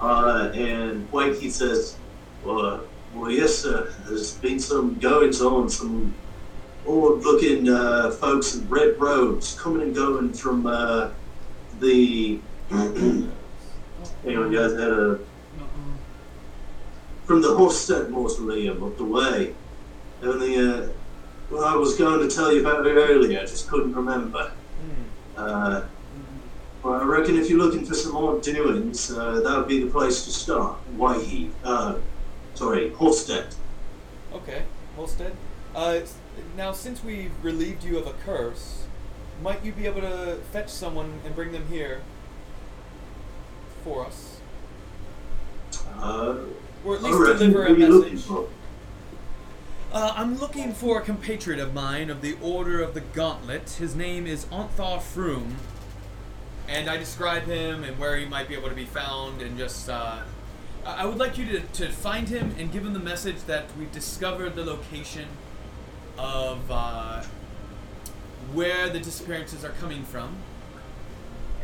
Uh, 0.00 0.50
and 0.54 1.06
Whitehead 1.10 1.52
says, 1.52 1.96
well, 2.42 2.64
uh, 2.64 2.80
well, 3.14 3.30
yes, 3.30 3.58
sir, 3.58 3.92
there's 4.06 4.36
been 4.36 4.58
some 4.58 4.94
goings 4.98 5.42
on, 5.42 5.68
some 5.68 6.14
old-looking 6.86 7.68
uh, 7.68 8.10
folks 8.10 8.54
in 8.54 8.66
red 8.70 8.98
robes 8.98 9.54
coming 9.60 9.82
and 9.82 9.94
going 9.94 10.32
from 10.32 10.62
the, 11.80 12.40
hang 14.24 14.36
on, 14.36 14.52
guys, 14.52 14.72
had 14.72 14.90
a 14.90 15.20
from 17.24 17.40
the 17.40 17.48
Hofstad 17.48 18.10
Mausoleum 18.10 18.82
up 18.82 18.96
the 18.98 19.04
way. 19.04 19.54
The, 20.20 20.28
uh, 20.30 20.92
well, 21.50 21.64
I 21.64 21.76
was 21.76 21.96
going 21.96 22.28
to 22.28 22.34
tell 22.34 22.52
you 22.52 22.60
about 22.60 22.86
it 22.86 22.90
earlier, 22.90 23.40
I 23.40 23.42
just 23.44 23.68
couldn't 23.68 23.94
remember. 23.94 24.52
Uh, 25.36 25.82
well, 26.82 26.94
I 26.94 27.04
reckon 27.04 27.36
if 27.36 27.48
you're 27.48 27.58
looking 27.58 27.86
for 27.86 27.94
some 27.94 28.12
more 28.12 28.40
doings, 28.40 29.10
uh, 29.10 29.40
that 29.40 29.56
would 29.56 29.68
be 29.68 29.84
the 29.84 29.90
place 29.90 30.24
to 30.24 30.30
start. 30.30 30.76
Whitehead. 30.96 31.52
Uh, 31.62 31.94
sorry, 32.54 32.90
Hofstad. 32.90 33.54
Okay, 34.32 34.64
Holstead. 34.96 35.36
Uh, 35.74 36.00
now, 36.56 36.72
since 36.72 37.02
we've 37.02 37.32
relieved 37.42 37.84
you 37.84 37.98
of 37.98 38.06
a 38.06 38.12
curse, 38.12 38.86
might 39.42 39.64
you 39.64 39.72
be 39.72 39.86
able 39.86 40.02
to 40.02 40.40
fetch 40.52 40.68
someone 40.68 41.20
and 41.24 41.34
bring 41.34 41.52
them 41.52 41.66
here 41.68 42.02
for 43.84 44.06
us? 44.06 44.40
Uh, 45.96 46.36
Or 46.84 46.96
at 46.96 47.02
least 47.02 47.18
reckon, 47.18 47.38
deliver 47.52 47.66
a 47.66 47.70
are 47.70 47.76
you 47.76 47.86
looking 47.88 48.14
message. 48.14 48.30
Uh, 49.92 50.12
I'm 50.16 50.38
looking 50.38 50.72
for 50.72 51.00
a 51.00 51.04
compatriot 51.04 51.60
of 51.60 51.72
mine 51.72 52.10
of 52.10 52.20
the 52.20 52.36
Order 52.42 52.82
of 52.82 52.94
the 52.94 53.00
Gauntlet. 53.00 53.70
His 53.78 53.94
name 53.94 54.26
is 54.26 54.46
Ontharr 54.46 55.00
Frume. 55.00 55.56
And 56.68 56.88
I 56.88 56.96
describe 56.96 57.44
him 57.44 57.84
and 57.84 57.98
where 57.98 58.16
he 58.16 58.24
might 58.24 58.48
be 58.48 58.54
able 58.54 58.70
to 58.70 58.74
be 58.74 58.86
found 58.86 59.42
and 59.42 59.56
just, 59.58 59.88
uh, 59.88 60.22
I 60.84 61.02
I 61.02 61.04
would 61.04 61.18
like 61.18 61.38
you 61.38 61.44
to, 61.46 61.60
to 61.60 61.88
find 61.92 62.28
him 62.28 62.54
and 62.58 62.72
give 62.72 62.84
him 62.84 62.92
the 62.94 62.98
message 62.98 63.42
that 63.46 63.64
we've 63.78 63.92
discovered 63.92 64.56
the 64.56 64.64
location 64.64 65.28
of 66.18 66.58
uh, 66.70 67.22
where 68.52 68.88
the 68.88 68.98
disappearances 68.98 69.64
are 69.64 69.74
coming 69.80 70.04
from, 70.04 70.36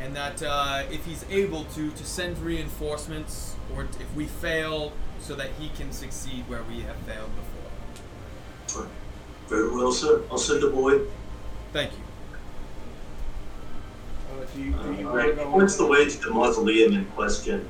and 0.01 0.17
that 0.17 0.43
uh, 0.43 0.83
if 0.91 1.05
he's 1.05 1.25
able 1.31 1.65
to, 1.65 1.91
to 1.91 2.05
send 2.05 2.39
reinforcements, 2.39 3.57
or 3.75 3.85
t- 3.85 4.01
if 4.01 4.15
we 4.15 4.27
fail, 4.27 4.93
so 5.21 5.35
that 5.35 5.51
he 5.59 5.69
can 5.71 5.93
succeed 5.93 6.45
where 6.49 6.63
we 6.65 6.81
have 6.81 6.97
failed 6.99 7.31
before. 7.37 8.89
Very 9.49 9.71
well, 9.75 9.93
sir. 9.93 10.23
I'll 10.31 10.39
send 10.39 10.65
a 10.65 10.71
boy. 10.71 11.01
Thank 11.73 11.93
you. 11.93 11.99
Uh, 14.33 14.47
do 14.55 14.63
you, 14.63 14.73
do 14.73 14.95
you 14.95 15.09
All 15.09 15.17
right. 15.17 15.69
to 15.69 15.77
the 15.77 15.87
way 15.87 16.09
to 16.09 16.19
the 16.19 16.31
mausoleum 16.31 16.95
in 16.95 17.05
question. 17.07 17.69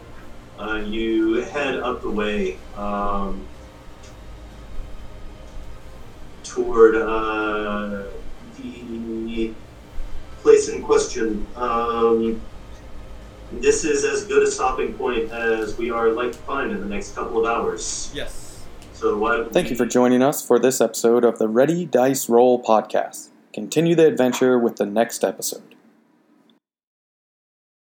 Uh, 0.59 0.77
you 0.77 1.37
head 1.37 1.81
up 1.81 2.03
the 2.03 2.11
way 2.11 2.59
um, 2.77 3.47
toward 6.45 6.97
uh, 6.97 8.05
the 8.59 9.55
place 10.43 10.69
in 10.69 10.83
question. 10.83 11.47
Um, 11.57 12.41
this 13.53 13.85
is 13.85 14.05
as 14.05 14.25
good 14.25 14.43
a 14.43 14.51
stopping 14.51 14.95
point 14.95 15.31
as 15.31 15.77
we 15.77 15.91
are 15.91 16.11
likely 16.11 16.33
to 16.33 16.39
find 16.39 16.71
in 16.71 16.81
the 16.81 16.87
next 16.87 17.15
couple 17.15 17.45
of 17.45 17.47
hours. 17.47 18.11
Yes. 18.15 18.65
So 18.93 19.17
why 19.17 19.37
don't 19.37 19.53
Thank 19.53 19.71
you 19.71 19.77
for 19.77 19.87
joining 19.87 20.23
us 20.23 20.47
for 20.47 20.59
this 20.59 20.81
episode 20.81 21.25
of 21.25 21.39
the 21.39 21.49
Ready 21.49 21.87
Dice 21.87 22.29
Roll 22.29 22.63
podcast. 22.63 23.31
Continue 23.53 23.95
the 23.95 24.07
adventure 24.07 24.59
with 24.59 24.77
the 24.77 24.87
next 24.87 25.25
episode. 25.25 25.70